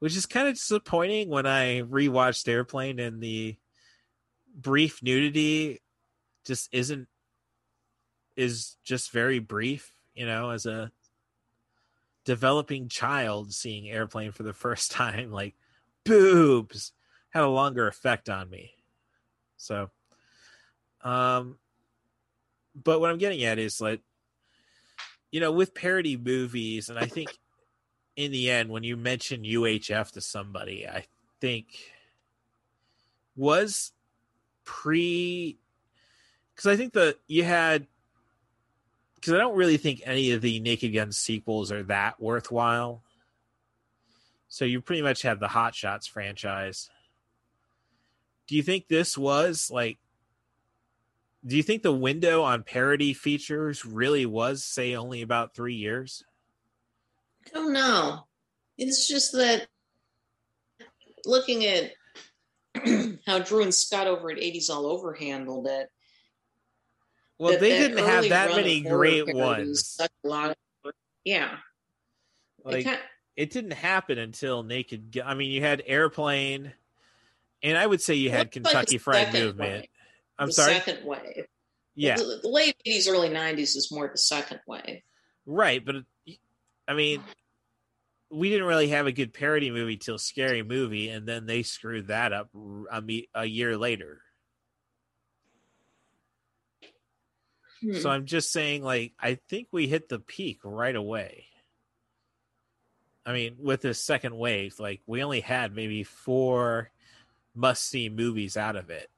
which 0.00 0.16
is 0.16 0.26
kind 0.26 0.48
of 0.48 0.54
disappointing 0.54 1.30
when 1.30 1.46
I 1.46 1.80
rewatched 1.80 2.46
Airplane 2.46 2.98
and 2.98 3.22
the 3.22 3.56
brief 4.54 5.02
nudity 5.02 5.80
just 6.46 6.68
isn't 6.72 7.08
is 8.36 8.76
just 8.84 9.10
very 9.10 9.38
brief 9.38 9.92
you 10.14 10.24
know 10.26 10.50
as 10.50 10.66
a 10.66 10.90
developing 12.24 12.88
child 12.88 13.52
seeing 13.52 13.88
airplane 13.88 14.32
for 14.32 14.42
the 14.42 14.52
first 14.64 14.90
time 14.90 15.30
like 15.30 15.54
boobs 16.04 16.92
had 17.30 17.44
a 17.44 17.48
longer 17.48 17.86
effect 17.86 18.28
on 18.28 18.50
me. 18.50 18.72
So 19.56 19.90
um 21.02 21.56
but 22.74 23.00
what 23.00 23.10
i'm 23.10 23.18
getting 23.18 23.42
at 23.44 23.58
is 23.58 23.80
like 23.80 24.02
you 25.30 25.40
know 25.40 25.52
with 25.52 25.74
parody 25.74 26.16
movies 26.16 26.88
and 26.88 26.98
i 26.98 27.06
think 27.06 27.30
in 28.16 28.30
the 28.32 28.50
end 28.50 28.68
when 28.68 28.82
you 28.82 28.96
mention 28.96 29.42
uhf 29.42 30.10
to 30.12 30.20
somebody 30.20 30.86
i 30.86 31.04
think 31.40 31.66
was 33.34 33.92
pre 34.64 35.58
because 36.60 36.74
I 36.74 36.76
think 36.76 36.92
that 36.92 37.16
you 37.26 37.42
had 37.42 37.86
because 39.14 39.32
I 39.32 39.38
don't 39.38 39.56
really 39.56 39.78
think 39.78 40.02
any 40.04 40.32
of 40.32 40.42
the 40.42 40.60
Naked 40.60 40.92
Gun 40.92 41.10
sequels 41.10 41.72
are 41.72 41.84
that 41.84 42.20
worthwhile. 42.20 43.02
So 44.48 44.66
you 44.66 44.82
pretty 44.82 45.00
much 45.00 45.22
have 45.22 45.40
the 45.40 45.48
Hot 45.48 45.74
Shots 45.74 46.06
franchise. 46.06 46.90
Do 48.46 48.56
you 48.56 48.62
think 48.62 48.88
this 48.88 49.16
was 49.16 49.70
like? 49.72 49.96
Do 51.46 51.56
you 51.56 51.62
think 51.62 51.82
the 51.82 51.94
window 51.94 52.42
on 52.42 52.62
parody 52.62 53.14
features 53.14 53.86
really 53.86 54.26
was, 54.26 54.62
say, 54.62 54.94
only 54.94 55.22
about 55.22 55.54
three 55.54 55.76
years? 55.76 56.22
I 57.46 57.50
don't 57.54 57.72
know. 57.72 58.26
It's 58.76 59.08
just 59.08 59.32
that 59.32 59.66
looking 61.24 61.64
at 61.64 61.92
how 63.26 63.38
Drew 63.38 63.62
and 63.62 63.74
Scott 63.74 64.06
over 64.06 64.30
at 64.30 64.36
80s 64.36 64.68
All 64.68 64.84
Over 64.84 65.14
handled 65.14 65.66
it. 65.66 65.88
Well, 67.40 67.58
they 67.58 67.70
didn't 67.70 68.04
have 68.04 68.28
that 68.28 68.54
many 68.54 68.82
great 68.82 69.34
ones. 69.34 69.86
Such 69.86 70.10
a 70.22 70.28
lot 70.28 70.50
of, 70.84 70.92
yeah. 71.24 71.56
Like 72.62 72.86
it, 72.86 72.98
it 73.34 73.50
didn't 73.50 73.72
happen 73.72 74.18
until 74.18 74.62
Naked. 74.62 75.18
I 75.24 75.32
mean, 75.32 75.50
you 75.50 75.62
had 75.62 75.82
Airplane, 75.86 76.74
and 77.62 77.78
I 77.78 77.86
would 77.86 78.02
say 78.02 78.12
you 78.12 78.28
had 78.30 78.50
Kentucky 78.50 78.96
like 78.96 79.00
Fried 79.00 79.32
Movement. 79.32 79.70
Wave. 79.72 79.88
I'm 80.38 80.48
the 80.48 80.52
sorry. 80.52 80.74
Second 80.74 81.06
wave. 81.06 81.46
Yeah. 81.94 82.16
The, 82.16 82.40
the 82.42 82.48
late 82.48 82.76
80s, 82.86 83.08
early 83.08 83.30
90s 83.30 83.74
is 83.74 83.88
more 83.90 84.06
the 84.12 84.18
second 84.18 84.60
wave. 84.66 85.00
Right, 85.46 85.82
but 85.82 85.96
I 86.86 86.92
mean, 86.92 87.22
we 88.30 88.50
didn't 88.50 88.66
really 88.66 88.88
have 88.88 89.06
a 89.06 89.12
good 89.12 89.32
parody 89.32 89.70
movie 89.70 89.96
till 89.96 90.18
Scary 90.18 90.62
Movie, 90.62 91.08
and 91.08 91.26
then 91.26 91.46
they 91.46 91.62
screwed 91.62 92.08
that 92.08 92.34
up 92.34 92.50
a, 92.92 93.26
a 93.34 93.46
year 93.46 93.78
later. 93.78 94.20
Hmm. 97.80 97.94
So 97.94 98.10
I'm 98.10 98.26
just 98.26 98.52
saying, 98.52 98.82
like, 98.82 99.12
I 99.18 99.36
think 99.48 99.68
we 99.72 99.86
hit 99.86 100.08
the 100.08 100.18
peak 100.18 100.60
right 100.64 100.94
away. 100.94 101.44
I 103.24 103.32
mean, 103.32 103.56
with 103.60 103.82
this 103.82 104.02
second 104.02 104.36
wave, 104.36 104.78
like, 104.78 105.02
we 105.06 105.22
only 105.22 105.40
had 105.40 105.74
maybe 105.74 106.04
four 106.04 106.90
must 107.54 107.88
see 107.88 108.08
movies 108.08 108.56
out 108.56 108.76
of 108.76 108.90
it. 108.90 109.10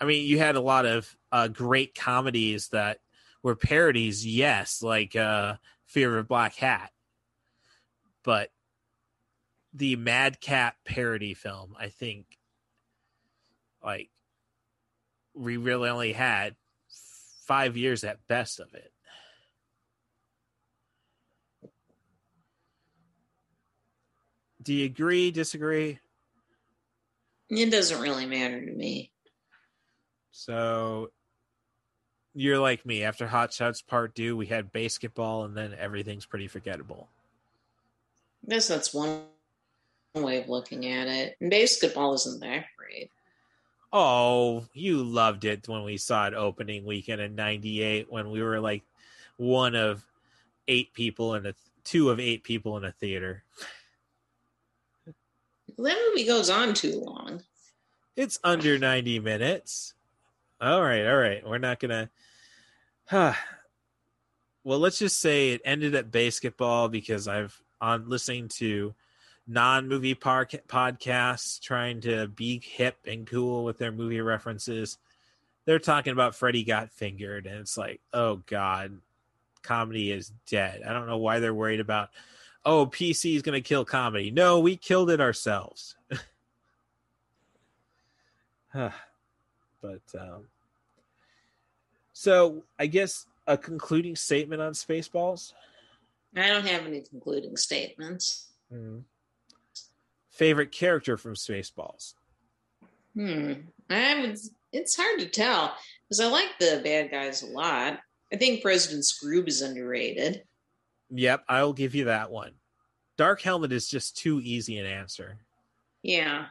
I 0.00 0.04
mean, 0.04 0.26
you 0.26 0.38
had 0.38 0.56
a 0.56 0.60
lot 0.60 0.86
of 0.86 1.16
uh, 1.30 1.48
great 1.48 1.94
comedies 1.94 2.68
that 2.68 2.98
were 3.42 3.54
parodies, 3.54 4.26
yes, 4.26 4.82
like 4.82 5.14
uh, 5.14 5.56
Fear 5.86 6.18
of 6.18 6.24
a 6.24 6.28
Black 6.28 6.54
Hat. 6.56 6.90
But 8.24 8.50
the 9.72 9.96
Madcap 9.96 10.76
parody 10.84 11.34
film, 11.34 11.74
I 11.78 11.88
think, 11.88 12.26
like, 13.82 14.10
we 15.34 15.56
really 15.56 15.88
only 15.88 16.12
had 16.12 16.56
five 17.52 17.76
years 17.76 18.02
at 18.02 18.26
best 18.28 18.60
of 18.60 18.72
it. 18.72 18.90
Do 24.62 24.72
you 24.72 24.86
agree? 24.86 25.30
Disagree? 25.30 25.98
It 27.50 27.70
doesn't 27.70 28.00
really 28.00 28.24
matter 28.24 28.64
to 28.64 28.72
me. 28.72 29.10
So 30.30 31.10
you're 32.32 32.58
like 32.58 32.86
me. 32.86 33.02
After 33.02 33.26
Hot 33.26 33.52
Shots 33.52 33.82
Part 33.82 34.14
Two, 34.14 34.34
we 34.34 34.46
had 34.46 34.72
BASEketball, 34.72 35.44
and 35.44 35.54
then 35.54 35.74
everything's 35.78 36.24
pretty 36.24 36.48
forgettable. 36.48 37.10
I 38.46 38.54
guess 38.54 38.66
that's 38.66 38.94
one 38.94 39.24
way 40.14 40.40
of 40.40 40.48
looking 40.48 40.86
at 40.86 41.06
it. 41.06 41.36
And 41.42 41.52
BASEketball 41.52 42.14
isn't 42.14 42.40
that 42.40 42.64
great. 42.78 43.10
Oh, 43.92 44.64
you 44.72 45.02
loved 45.02 45.44
it 45.44 45.68
when 45.68 45.84
we 45.84 45.98
saw 45.98 46.26
it 46.26 46.34
opening 46.34 46.84
weekend 46.84 47.20
in 47.20 47.34
'98 47.34 48.10
when 48.10 48.30
we 48.30 48.42
were 48.42 48.60
like 48.60 48.82
one 49.36 49.74
of 49.74 50.02
eight 50.68 50.94
people 50.94 51.34
in 51.34 51.46
a 51.46 51.54
two 51.84 52.10
of 52.10 52.20
eight 52.20 52.44
people 52.44 52.76
in 52.76 52.84
a 52.84 52.92
theater. 52.92 53.44
That 55.78 55.98
movie 56.08 56.26
goes 56.26 56.48
on 56.48 56.74
too 56.74 57.00
long. 57.00 57.42
It's 58.16 58.38
under 58.44 58.78
90 58.78 59.20
minutes. 59.20 59.94
All 60.60 60.82
right, 60.82 61.06
all 61.06 61.16
right. 61.16 61.46
We're 61.46 61.58
not 61.58 61.80
gonna. 61.80 62.10
Huh. 63.06 63.34
Well, 64.64 64.78
let's 64.78 64.98
just 64.98 65.18
say 65.18 65.50
it 65.50 65.60
ended 65.64 65.94
at 65.94 66.12
BASEketball 66.12 66.90
because 66.90 67.26
I've 67.26 67.60
on 67.80 68.08
listening 68.08 68.48
to 68.48 68.94
non-movie 69.46 70.14
par- 70.14 70.46
podcasts 70.46 71.60
trying 71.60 72.00
to 72.02 72.28
be 72.28 72.60
hip 72.64 72.96
and 73.06 73.26
cool 73.26 73.64
with 73.64 73.78
their 73.78 73.92
movie 73.92 74.20
references. 74.20 74.98
They're 75.64 75.78
talking 75.78 76.12
about 76.12 76.34
Freddy 76.34 76.64
got 76.64 76.90
fingered, 76.90 77.46
and 77.46 77.56
it's 77.56 77.76
like, 77.76 78.00
oh 78.12 78.36
god, 78.46 78.98
comedy 79.62 80.10
is 80.10 80.32
dead. 80.48 80.82
I 80.86 80.92
don't 80.92 81.06
know 81.06 81.18
why 81.18 81.38
they're 81.38 81.54
worried 81.54 81.80
about. 81.80 82.10
Oh, 82.64 82.86
PC 82.86 83.34
is 83.36 83.42
going 83.42 83.60
to 83.60 83.66
kill 83.66 83.84
comedy. 83.84 84.30
No, 84.30 84.60
we 84.60 84.76
killed 84.76 85.10
it 85.10 85.20
ourselves. 85.20 85.96
but 88.72 88.92
um, 90.18 90.46
so 92.12 92.62
I 92.78 92.86
guess 92.86 93.26
a 93.46 93.58
concluding 93.58 94.16
statement 94.16 94.62
on 94.62 94.72
Spaceballs. 94.72 95.52
I 96.36 96.48
don't 96.48 96.66
have 96.66 96.86
any 96.86 97.00
concluding 97.02 97.56
statements. 97.56 98.48
Mm. 98.72 99.02
Favorite 100.32 100.72
character 100.72 101.16
from 101.16 101.34
Spaceballs? 101.34 102.14
Hmm. 103.14 103.52
I 103.90 104.20
would. 104.20 104.38
It's 104.72 104.96
hard 104.96 105.20
to 105.20 105.26
tell 105.26 105.74
because 106.08 106.20
I 106.20 106.26
like 106.26 106.58
the 106.58 106.80
bad 106.82 107.10
guys 107.10 107.42
a 107.42 107.46
lot. 107.46 108.00
I 108.32 108.36
think 108.36 108.62
President 108.62 109.04
Skroob 109.04 109.46
is 109.46 109.60
underrated. 109.60 110.44
Yep, 111.10 111.44
I'll 111.48 111.74
give 111.74 111.94
you 111.94 112.06
that 112.06 112.30
one. 112.30 112.52
Dark 113.18 113.42
Helmet 113.42 113.72
is 113.72 113.86
just 113.86 114.16
too 114.16 114.40
easy 114.42 114.78
an 114.78 114.86
answer. 114.86 115.36
Yeah. 116.02 116.46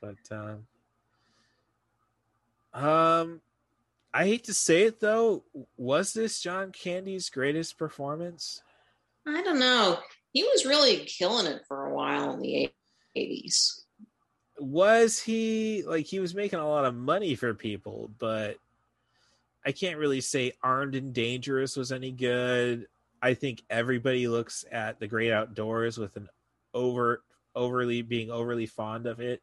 But 0.00 0.16
um, 0.30 0.66
um 2.72 3.40
I 4.14 4.24
hate 4.24 4.44
to 4.44 4.54
say 4.54 4.84
it 4.84 5.00
though, 5.00 5.44
was 5.76 6.14
this 6.14 6.40
John 6.40 6.72
Candy's 6.72 7.28
greatest 7.28 7.76
performance? 7.76 8.62
I 9.26 9.42
don't 9.42 9.58
know. 9.58 9.98
He 10.32 10.42
was 10.42 10.64
really 10.64 11.04
killing 11.04 11.46
it 11.46 11.62
for 11.68 11.86
a 11.86 11.94
while 11.94 12.32
in 12.32 12.40
the 12.40 12.72
80s. 13.16 13.80
Was 14.58 15.18
he 15.18 15.82
like 15.86 16.06
he 16.06 16.20
was 16.20 16.34
making 16.34 16.58
a 16.58 16.68
lot 16.68 16.84
of 16.84 16.94
money 16.94 17.34
for 17.34 17.54
people, 17.54 18.10
but 18.18 18.58
I 19.64 19.72
can't 19.72 19.98
really 19.98 20.20
say 20.20 20.52
Armed 20.62 20.94
and 20.94 21.12
Dangerous 21.12 21.76
was 21.76 21.92
any 21.92 22.10
good. 22.10 22.86
I 23.20 23.34
think 23.34 23.62
everybody 23.70 24.28
looks 24.28 24.64
at 24.70 24.98
the 24.98 25.06
great 25.06 25.32
outdoors 25.32 25.98
with 25.98 26.16
an 26.16 26.28
over 26.74 27.22
overly 27.54 28.02
being 28.02 28.30
overly 28.30 28.66
fond 28.66 29.06
of 29.06 29.20
it. 29.20 29.42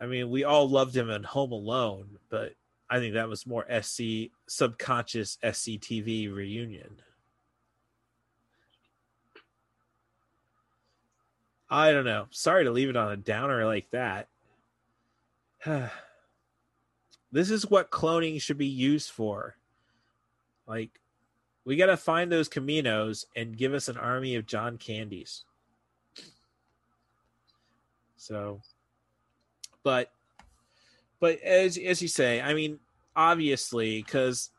I 0.00 0.06
mean, 0.06 0.30
we 0.30 0.44
all 0.44 0.68
loved 0.68 0.96
him 0.96 1.10
in 1.10 1.22
Home 1.22 1.52
Alone, 1.52 2.18
but 2.28 2.54
I 2.90 2.98
think 2.98 3.14
that 3.14 3.28
was 3.28 3.46
more 3.46 3.64
SC 3.80 4.32
subconscious 4.48 5.38
SCTV 5.42 6.34
reunion. 6.34 6.96
I 11.72 11.90
don't 11.90 12.04
know. 12.04 12.26
Sorry 12.28 12.64
to 12.64 12.70
leave 12.70 12.90
it 12.90 12.98
on 12.98 13.12
a 13.12 13.16
downer 13.16 13.64
like 13.64 13.88
that. 13.92 14.28
this 17.32 17.50
is 17.50 17.70
what 17.70 17.90
cloning 17.90 18.42
should 18.42 18.58
be 18.58 18.66
used 18.66 19.10
for. 19.10 19.56
Like, 20.66 21.00
we 21.64 21.76
got 21.76 21.86
to 21.86 21.96
find 21.96 22.30
those 22.30 22.50
Caminos 22.50 23.24
and 23.34 23.56
give 23.56 23.72
us 23.72 23.88
an 23.88 23.96
army 23.96 24.34
of 24.34 24.44
John 24.44 24.76
Candies. 24.76 25.44
So, 28.18 28.60
but, 29.82 30.12
but 31.20 31.40
as 31.40 31.78
as 31.78 32.02
you 32.02 32.08
say, 32.08 32.42
I 32.42 32.52
mean, 32.52 32.80
obviously, 33.16 34.02
because 34.02 34.50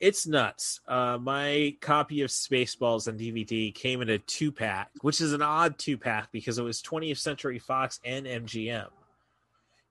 it's 0.00 0.26
nuts. 0.26 0.80
Uh, 0.88 1.18
my 1.20 1.76
copy 1.80 2.22
of 2.22 2.30
Spaceballs 2.30 3.06
on 3.06 3.18
DVD 3.18 3.74
came 3.74 4.00
in 4.00 4.08
a 4.08 4.18
two 4.18 4.50
pack, 4.50 4.90
which 5.02 5.20
is 5.20 5.32
an 5.32 5.42
odd 5.42 5.78
two 5.78 5.98
pack 5.98 6.32
because 6.32 6.58
it 6.58 6.62
was 6.62 6.82
20th 6.82 7.18
Century 7.18 7.58
Fox 7.58 8.00
and 8.04 8.26
MGM. 8.26 8.86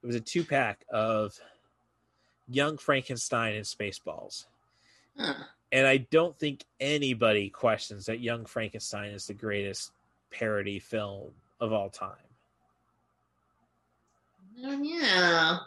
It 0.01 0.07
was 0.07 0.15
a 0.15 0.19
two 0.19 0.43
pack 0.43 0.83
of 0.91 1.39
Young 2.47 2.77
Frankenstein 2.77 3.55
and 3.55 3.65
Spaceballs. 3.65 4.45
Huh. 5.17 5.35
And 5.71 5.85
I 5.85 5.97
don't 5.97 6.37
think 6.37 6.63
anybody 6.79 7.49
questions 7.49 8.07
that 8.07 8.19
Young 8.19 8.45
Frankenstein 8.45 9.11
is 9.11 9.27
the 9.27 9.33
greatest 9.33 9.91
parody 10.31 10.79
film 10.79 11.29
of 11.59 11.71
all 11.73 11.89
time. 11.89 12.15
Oh, 14.63 14.81
yeah. 14.81 15.57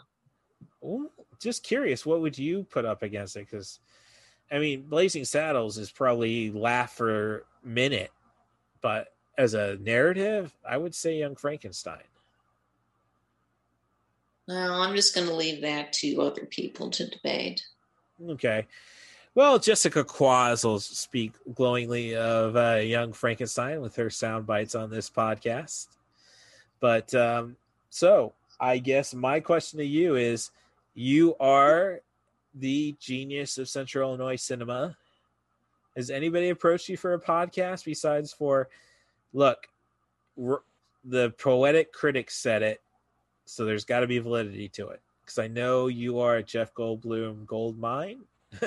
Well, 0.81 1.09
just 1.39 1.63
curious, 1.63 2.05
what 2.05 2.21
would 2.21 2.37
you 2.37 2.63
put 2.63 2.85
up 2.85 3.01
against 3.01 3.37
it? 3.37 3.47
Because, 3.49 3.79
I 4.53 4.59
mean, 4.59 4.83
Blazing 4.83 5.25
Saddles 5.25 5.79
is 5.79 5.91
probably 5.91 6.51
laugh 6.51 6.93
for 6.93 7.43
minute, 7.63 8.11
but 8.81 9.11
as 9.35 9.55
a 9.55 9.77
narrative, 9.77 10.53
I 10.67 10.77
would 10.77 10.93
say 10.93 11.17
Young 11.17 11.35
Frankenstein. 11.35 12.03
Well, 14.47 14.81
I'm 14.81 14.95
just 14.95 15.15
going 15.15 15.27
to 15.27 15.33
leave 15.33 15.61
that 15.61 15.91
to 15.93 16.21
other 16.21 16.45
people 16.45 16.91
to 16.91 17.09
debate. 17.09 17.65
Okay. 18.29 18.67
Well, 19.33 19.57
Jessica 19.57 20.03
Quaz 20.03 20.63
will 20.63 20.79
speak 20.79 21.31
glowingly 21.55 22.15
of 22.15 22.55
uh, 22.55 22.75
Young 22.83 23.13
Frankenstein 23.13 23.81
with 23.81 23.95
her 23.95 24.11
sound 24.11 24.45
bites 24.45 24.75
on 24.75 24.91
this 24.91 25.09
podcast. 25.09 25.87
But 26.79 27.15
um, 27.15 27.55
so 27.89 28.33
I 28.59 28.77
guess 28.77 29.15
my 29.15 29.39
question 29.39 29.79
to 29.79 29.85
you 29.85 30.15
is 30.15 30.51
you 30.93 31.35
are 31.39 32.01
the 32.53 32.95
genius 32.99 33.57
of 33.57 33.69
Central 33.69 34.09
Illinois 34.09 34.35
cinema. 34.35 34.95
Has 35.95 36.09
anybody 36.09 36.49
approached 36.49 36.89
you 36.89 36.97
for 36.97 37.13
a 37.13 37.19
podcast 37.19 37.85
besides 37.85 38.33
for, 38.33 38.67
look, 39.31 39.67
the 41.05 41.29
poetic 41.37 41.93
critics 41.93 42.35
said 42.35 42.63
it, 42.63 42.81
so 43.45 43.65
there's 43.65 43.85
got 43.85 43.99
to 43.99 44.07
be 44.07 44.19
validity 44.19 44.69
to 44.69 44.89
it. 44.89 45.01
Because 45.21 45.37
I 45.39 45.47
know 45.47 45.87
you 45.87 46.19
are 46.19 46.37
a 46.37 46.43
Jeff 46.43 46.73
Goldblum 46.73 47.45
gold 47.45 47.79
mine. 47.79 48.21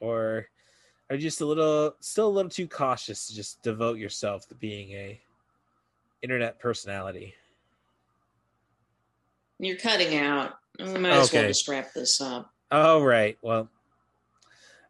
or 0.00 0.46
are 1.10 1.16
you 1.16 1.22
just 1.22 1.40
a 1.40 1.46
little 1.46 1.94
still 2.00 2.28
a 2.28 2.30
little 2.30 2.50
too 2.50 2.68
cautious 2.68 3.26
to 3.26 3.34
just 3.34 3.62
devote 3.62 3.98
yourself 3.98 4.46
to 4.48 4.54
being 4.54 4.92
a 4.92 5.20
internet 6.22 6.58
personality 6.58 7.34
you're 9.58 9.76
cutting 9.76 10.16
out 10.16 10.54
we 10.78 10.96
might 10.98 11.12
as 11.12 11.32
well 11.32 11.48
just 11.48 11.66
wrap 11.68 11.92
this 11.94 12.20
up 12.20 12.52
all 12.70 13.02
right 13.02 13.38
well 13.42 13.68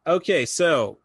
okay 0.06 0.44
so 0.44 0.98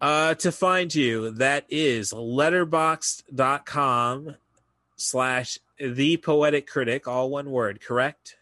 uh 0.00 0.34
to 0.34 0.52
find 0.52 0.94
you 0.94 1.32
that 1.32 1.64
is 1.68 2.12
letterboxd.com 2.12 4.36
slash 4.96 5.58
the 5.78 6.16
poetic 6.18 6.66
critic 6.66 7.08
all 7.08 7.30
one 7.30 7.50
word 7.50 7.80
correct 7.80 8.36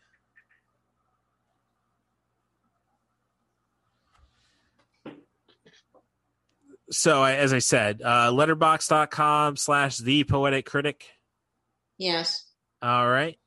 so 6.90 7.22
as 7.22 7.52
I 7.52 7.58
said, 7.58 8.02
uh, 8.02 8.30
letterboxd.com 8.30 9.56
slash 9.56 9.98
the 9.98 10.24
poetic 10.24 10.66
critic. 10.66 11.04
Yes. 11.98 12.44
All 12.80 13.08
right. 13.08 13.38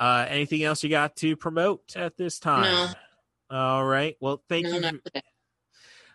Uh, 0.00 0.26
anything 0.28 0.62
else 0.62 0.82
you 0.82 0.90
got 0.90 1.16
to 1.16 1.36
promote 1.36 1.96
at 1.96 2.16
this 2.16 2.38
time? 2.38 2.64
No. 3.50 3.56
All 3.56 3.84
right. 3.84 4.16
Well, 4.20 4.42
thank 4.48 4.66
No, 4.66 4.78
you. 4.78 5.00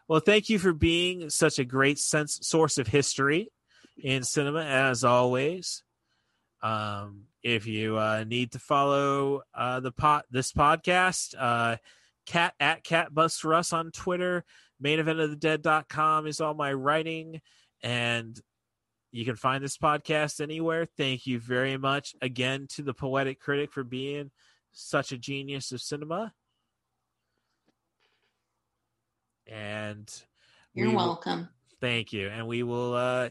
well, 0.07 0.19
thank 0.19 0.49
you 0.49 0.59
for 0.59 0.73
being 0.73 1.29
such 1.29 1.59
a 1.59 1.65
great 1.65 1.99
sense 1.99 2.39
source 2.41 2.77
of 2.77 2.87
history 2.87 3.51
in 3.97 4.23
cinema 4.23 4.63
as 4.63 5.03
always. 5.03 5.83
Um, 6.61 7.23
if 7.41 7.67
you 7.67 7.97
uh, 7.97 8.25
need 8.27 8.51
to 8.51 8.59
follow 8.59 9.43
uh, 9.53 9.79
the 9.79 9.91
pot 9.91 10.25
this 10.29 10.51
podcast, 10.51 11.33
uh, 11.37 11.77
cat 12.25 12.53
at 12.59 12.83
cat 12.83 13.13
bus 13.13 13.37
for 13.37 13.53
us 13.53 13.71
on 13.71 13.91
Twitter 13.91 14.43
maineventofthedead.com 14.83 16.27
is 16.27 16.41
all 16.41 16.53
my 16.53 16.71
writing 16.73 17.41
and 17.83 18.39
you 19.11 19.25
can 19.25 19.35
find 19.35 19.63
this 19.63 19.77
podcast 19.77 20.39
anywhere 20.41 20.85
thank 20.85 21.25
you 21.25 21.39
very 21.39 21.77
much 21.77 22.15
again 22.21 22.67
to 22.69 22.81
the 22.83 22.93
poetic 22.93 23.39
critic 23.39 23.71
for 23.71 23.83
being 23.83 24.29
such 24.71 25.11
a 25.11 25.17
genius 25.17 25.71
of 25.71 25.81
cinema 25.81 26.33
and 29.47 30.11
You're 30.73 30.87
we 30.89 30.95
will- 30.95 31.05
welcome. 31.07 31.49
thank 31.81 32.13
you 32.13 32.27
and 32.29 32.47
we 32.47 32.63
will 32.63 32.93
uh 32.93 33.29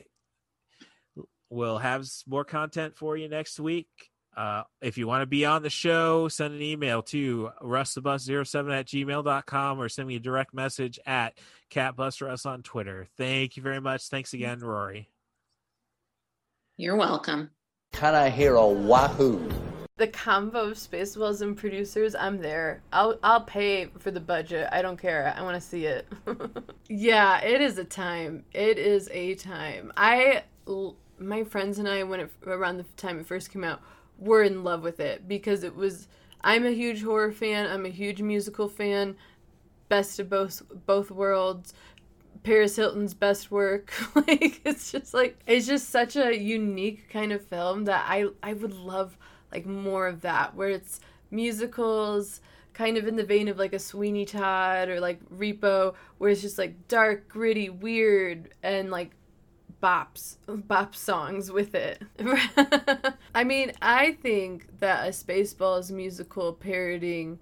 we'll 1.51 1.79
have 1.79 2.07
more 2.27 2.45
content 2.45 2.97
for 2.97 3.17
you 3.17 3.29
next 3.29 3.59
week 3.61 3.89
uh, 4.37 4.63
if 4.81 4.97
you 4.97 5.09
want 5.09 5.21
to 5.23 5.27
be 5.27 5.45
on 5.45 5.63
the 5.65 5.71
show, 5.71 6.29
send 6.29 6.55
an 6.55 6.63
email 6.63 7.03
to 7.03 7.51
russthebus07 7.61 8.73
at 8.73 8.87
gmail.com 8.87 9.81
or 9.81 9.89
send 9.89 10.07
me 10.07 10.15
a 10.15 10.21
direct 10.21 10.55
message 10.55 10.97
at 11.05 11.37
catbusterus 11.73 12.47
on 12.47 12.63
Twitter. 12.63 13.09
Thank 13.17 13.57
you 13.57 13.65
very 13.65 13.81
much. 13.81 14.05
Thanks 14.05 14.35
again, 14.35 14.61
Rory. 14.61 15.09
You're 16.81 16.95
welcome. 16.95 17.51
Can 17.93 18.15
I 18.15 18.31
hear 18.31 18.55
a 18.55 18.65
wahoo? 18.65 19.51
The 19.97 20.07
combo 20.07 20.69
of 20.69 20.77
Spaceballs 20.77 21.43
and 21.43 21.57
producers, 21.57 22.15
I'm 22.15 22.39
there. 22.39 22.83
I'll 22.93 23.19
I'll 23.25 23.41
pay 23.41 23.87
for 23.99 24.13
the 24.13 24.21
budget. 24.21 24.69
I 24.71 24.81
don't 24.81 24.97
care. 24.97 25.35
I 25.37 25.43
want 25.43 25.57
to 25.57 25.61
see 25.61 25.87
it. 25.87 26.07
yeah, 26.89 27.41
it 27.41 27.61
is 27.61 27.79
a 27.79 27.85
time. 27.85 28.45
It 28.53 28.79
is 28.79 29.09
a 29.13 29.35
time. 29.35 29.93
I 29.97 30.45
my 31.19 31.43
friends 31.43 31.81
and 31.81 31.89
I 31.89 32.05
when 32.05 32.21
it 32.21 32.31
around 32.47 32.77
the 32.77 32.85
time 32.97 33.19
it 33.19 33.27
first 33.27 33.51
came 33.51 33.65
out 33.65 33.81
were 34.17 34.45
in 34.45 34.63
love 34.63 34.85
with 34.85 35.01
it 35.01 35.27
because 35.27 35.65
it 35.65 35.75
was 35.75 36.07
I'm 36.43 36.65
a 36.65 36.71
huge 36.71 37.03
horror 37.03 37.33
fan, 37.33 37.69
I'm 37.69 37.87
a 37.87 37.91
huge 37.91 38.23
musical 38.23 38.69
fan. 38.69 39.17
Best 39.89 40.21
of 40.21 40.31
both 40.31 40.63
both 40.87 41.11
worlds. 41.11 41.75
Paris 42.49 42.77
Hilton's 42.77 43.13
best 43.13 43.51
work. 43.51 43.93
like 44.15 44.63
it's 44.65 44.91
just 44.91 45.13
like 45.13 45.39
it's 45.47 45.67
just 45.67 45.91
such 45.91 46.17
a 46.17 46.35
unique 46.35 47.11
kind 47.11 47.31
of 47.31 47.45
film 47.45 47.85
that 47.85 48.07
I 48.09 48.29
I 48.43 48.55
would 48.55 48.73
love 48.73 49.19
like 49.53 49.67
more 49.67 50.07
of 50.07 50.23
that 50.23 50.55
where 50.55 50.71
it's 50.71 51.01
musicals 51.31 52.41
kind 52.73 52.97
of 52.97 53.07
in 53.07 53.17
the 53.17 53.23
vein 53.23 53.49
of 53.49 53.59
like 53.59 53.75
a 53.75 53.79
Sweeney 53.79 54.25
Todd 54.25 54.89
or 54.89 54.99
like 54.99 55.21
Repo 55.29 55.95
where 56.17 56.31
it's 56.31 56.41
just 56.41 56.57
like 56.57 56.89
dark, 56.89 57.29
gritty, 57.29 57.69
weird 57.69 58.55
and 58.63 58.91
like 58.91 59.11
bops 59.83 60.37
bop 60.47 60.95
songs 60.95 61.53
with 61.53 61.75
it. 61.75 62.01
I 63.35 63.45
mean, 63.45 63.73
I 63.83 64.13
think 64.23 64.69
that 64.79 65.07
a 65.07 65.11
Spaceballs 65.11 65.91
musical 65.91 66.55
parodying 66.55 67.41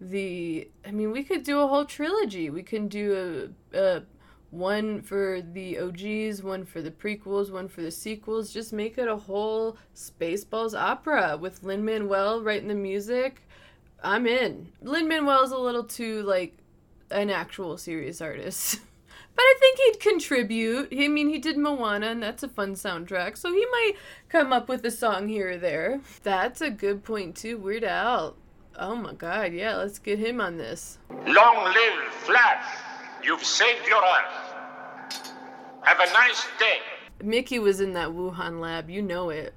the 0.00 0.66
I 0.82 0.92
mean, 0.92 1.12
we 1.12 1.24
could 1.24 1.42
do 1.42 1.60
a 1.60 1.66
whole 1.66 1.84
trilogy. 1.84 2.48
We 2.48 2.62
can 2.62 2.88
do 2.88 3.52
a, 3.74 3.78
a 3.78 4.02
one 4.50 5.02
for 5.02 5.42
the 5.42 5.78
OGs, 5.78 6.42
one 6.42 6.64
for 6.64 6.80
the 6.80 6.90
prequels, 6.90 7.50
one 7.50 7.68
for 7.68 7.82
the 7.82 7.90
sequels. 7.90 8.52
Just 8.52 8.72
make 8.72 8.98
it 8.98 9.08
a 9.08 9.16
whole 9.16 9.76
Spaceballs 9.94 10.78
opera 10.78 11.36
with 11.36 11.62
Lin 11.62 11.84
Manuel 11.84 12.42
writing 12.42 12.68
the 12.68 12.74
music. 12.74 13.42
I'm 14.02 14.26
in. 14.26 14.72
Lin 14.82 15.08
Manuel's 15.08 15.50
a 15.50 15.58
little 15.58 15.84
too 15.84 16.22
like 16.22 16.56
an 17.10 17.30
actual 17.30 17.76
serious 17.76 18.20
artist. 18.20 18.80
But 19.36 19.42
I 19.42 19.54
think 19.60 19.78
he'd 19.78 20.00
contribute. 20.00 20.88
I 20.98 21.08
mean, 21.08 21.28
he 21.28 21.38
did 21.38 21.58
Moana, 21.58 22.06
and 22.06 22.22
that's 22.22 22.42
a 22.42 22.48
fun 22.48 22.72
soundtrack, 22.72 23.36
so 23.36 23.52
he 23.52 23.66
might 23.66 23.92
come 24.30 24.50
up 24.50 24.66
with 24.66 24.82
a 24.86 24.90
song 24.90 25.28
here 25.28 25.50
or 25.50 25.56
there. 25.58 26.00
That's 26.22 26.62
a 26.62 26.70
good 26.70 27.04
point, 27.04 27.36
too. 27.36 27.58
Weird 27.58 27.84
Al. 27.84 28.36
Oh 28.78 28.96
my 28.96 29.12
god, 29.12 29.52
yeah, 29.52 29.76
let's 29.76 29.98
get 29.98 30.18
him 30.18 30.40
on 30.40 30.56
this. 30.56 30.98
Long 31.10 31.64
live 31.64 32.12
Flash! 32.24 32.85
You've 33.22 33.44
saved 33.44 33.86
your 33.86 34.02
Earth. 34.02 35.24
Have 35.82 36.00
a 36.00 36.12
nice 36.12 36.46
day. 36.58 36.78
Mickey 37.22 37.58
was 37.58 37.80
in 37.80 37.92
that 37.94 38.08
Wuhan 38.08 38.60
lab, 38.60 38.90
you 38.90 39.02
know 39.02 39.30
it. 39.30 39.54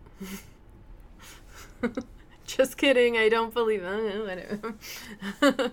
Just 2.45 2.77
kidding, 2.77 3.17
I 3.17 3.29
don't 3.29 3.53
believe 3.53 3.83
that. 3.83 4.75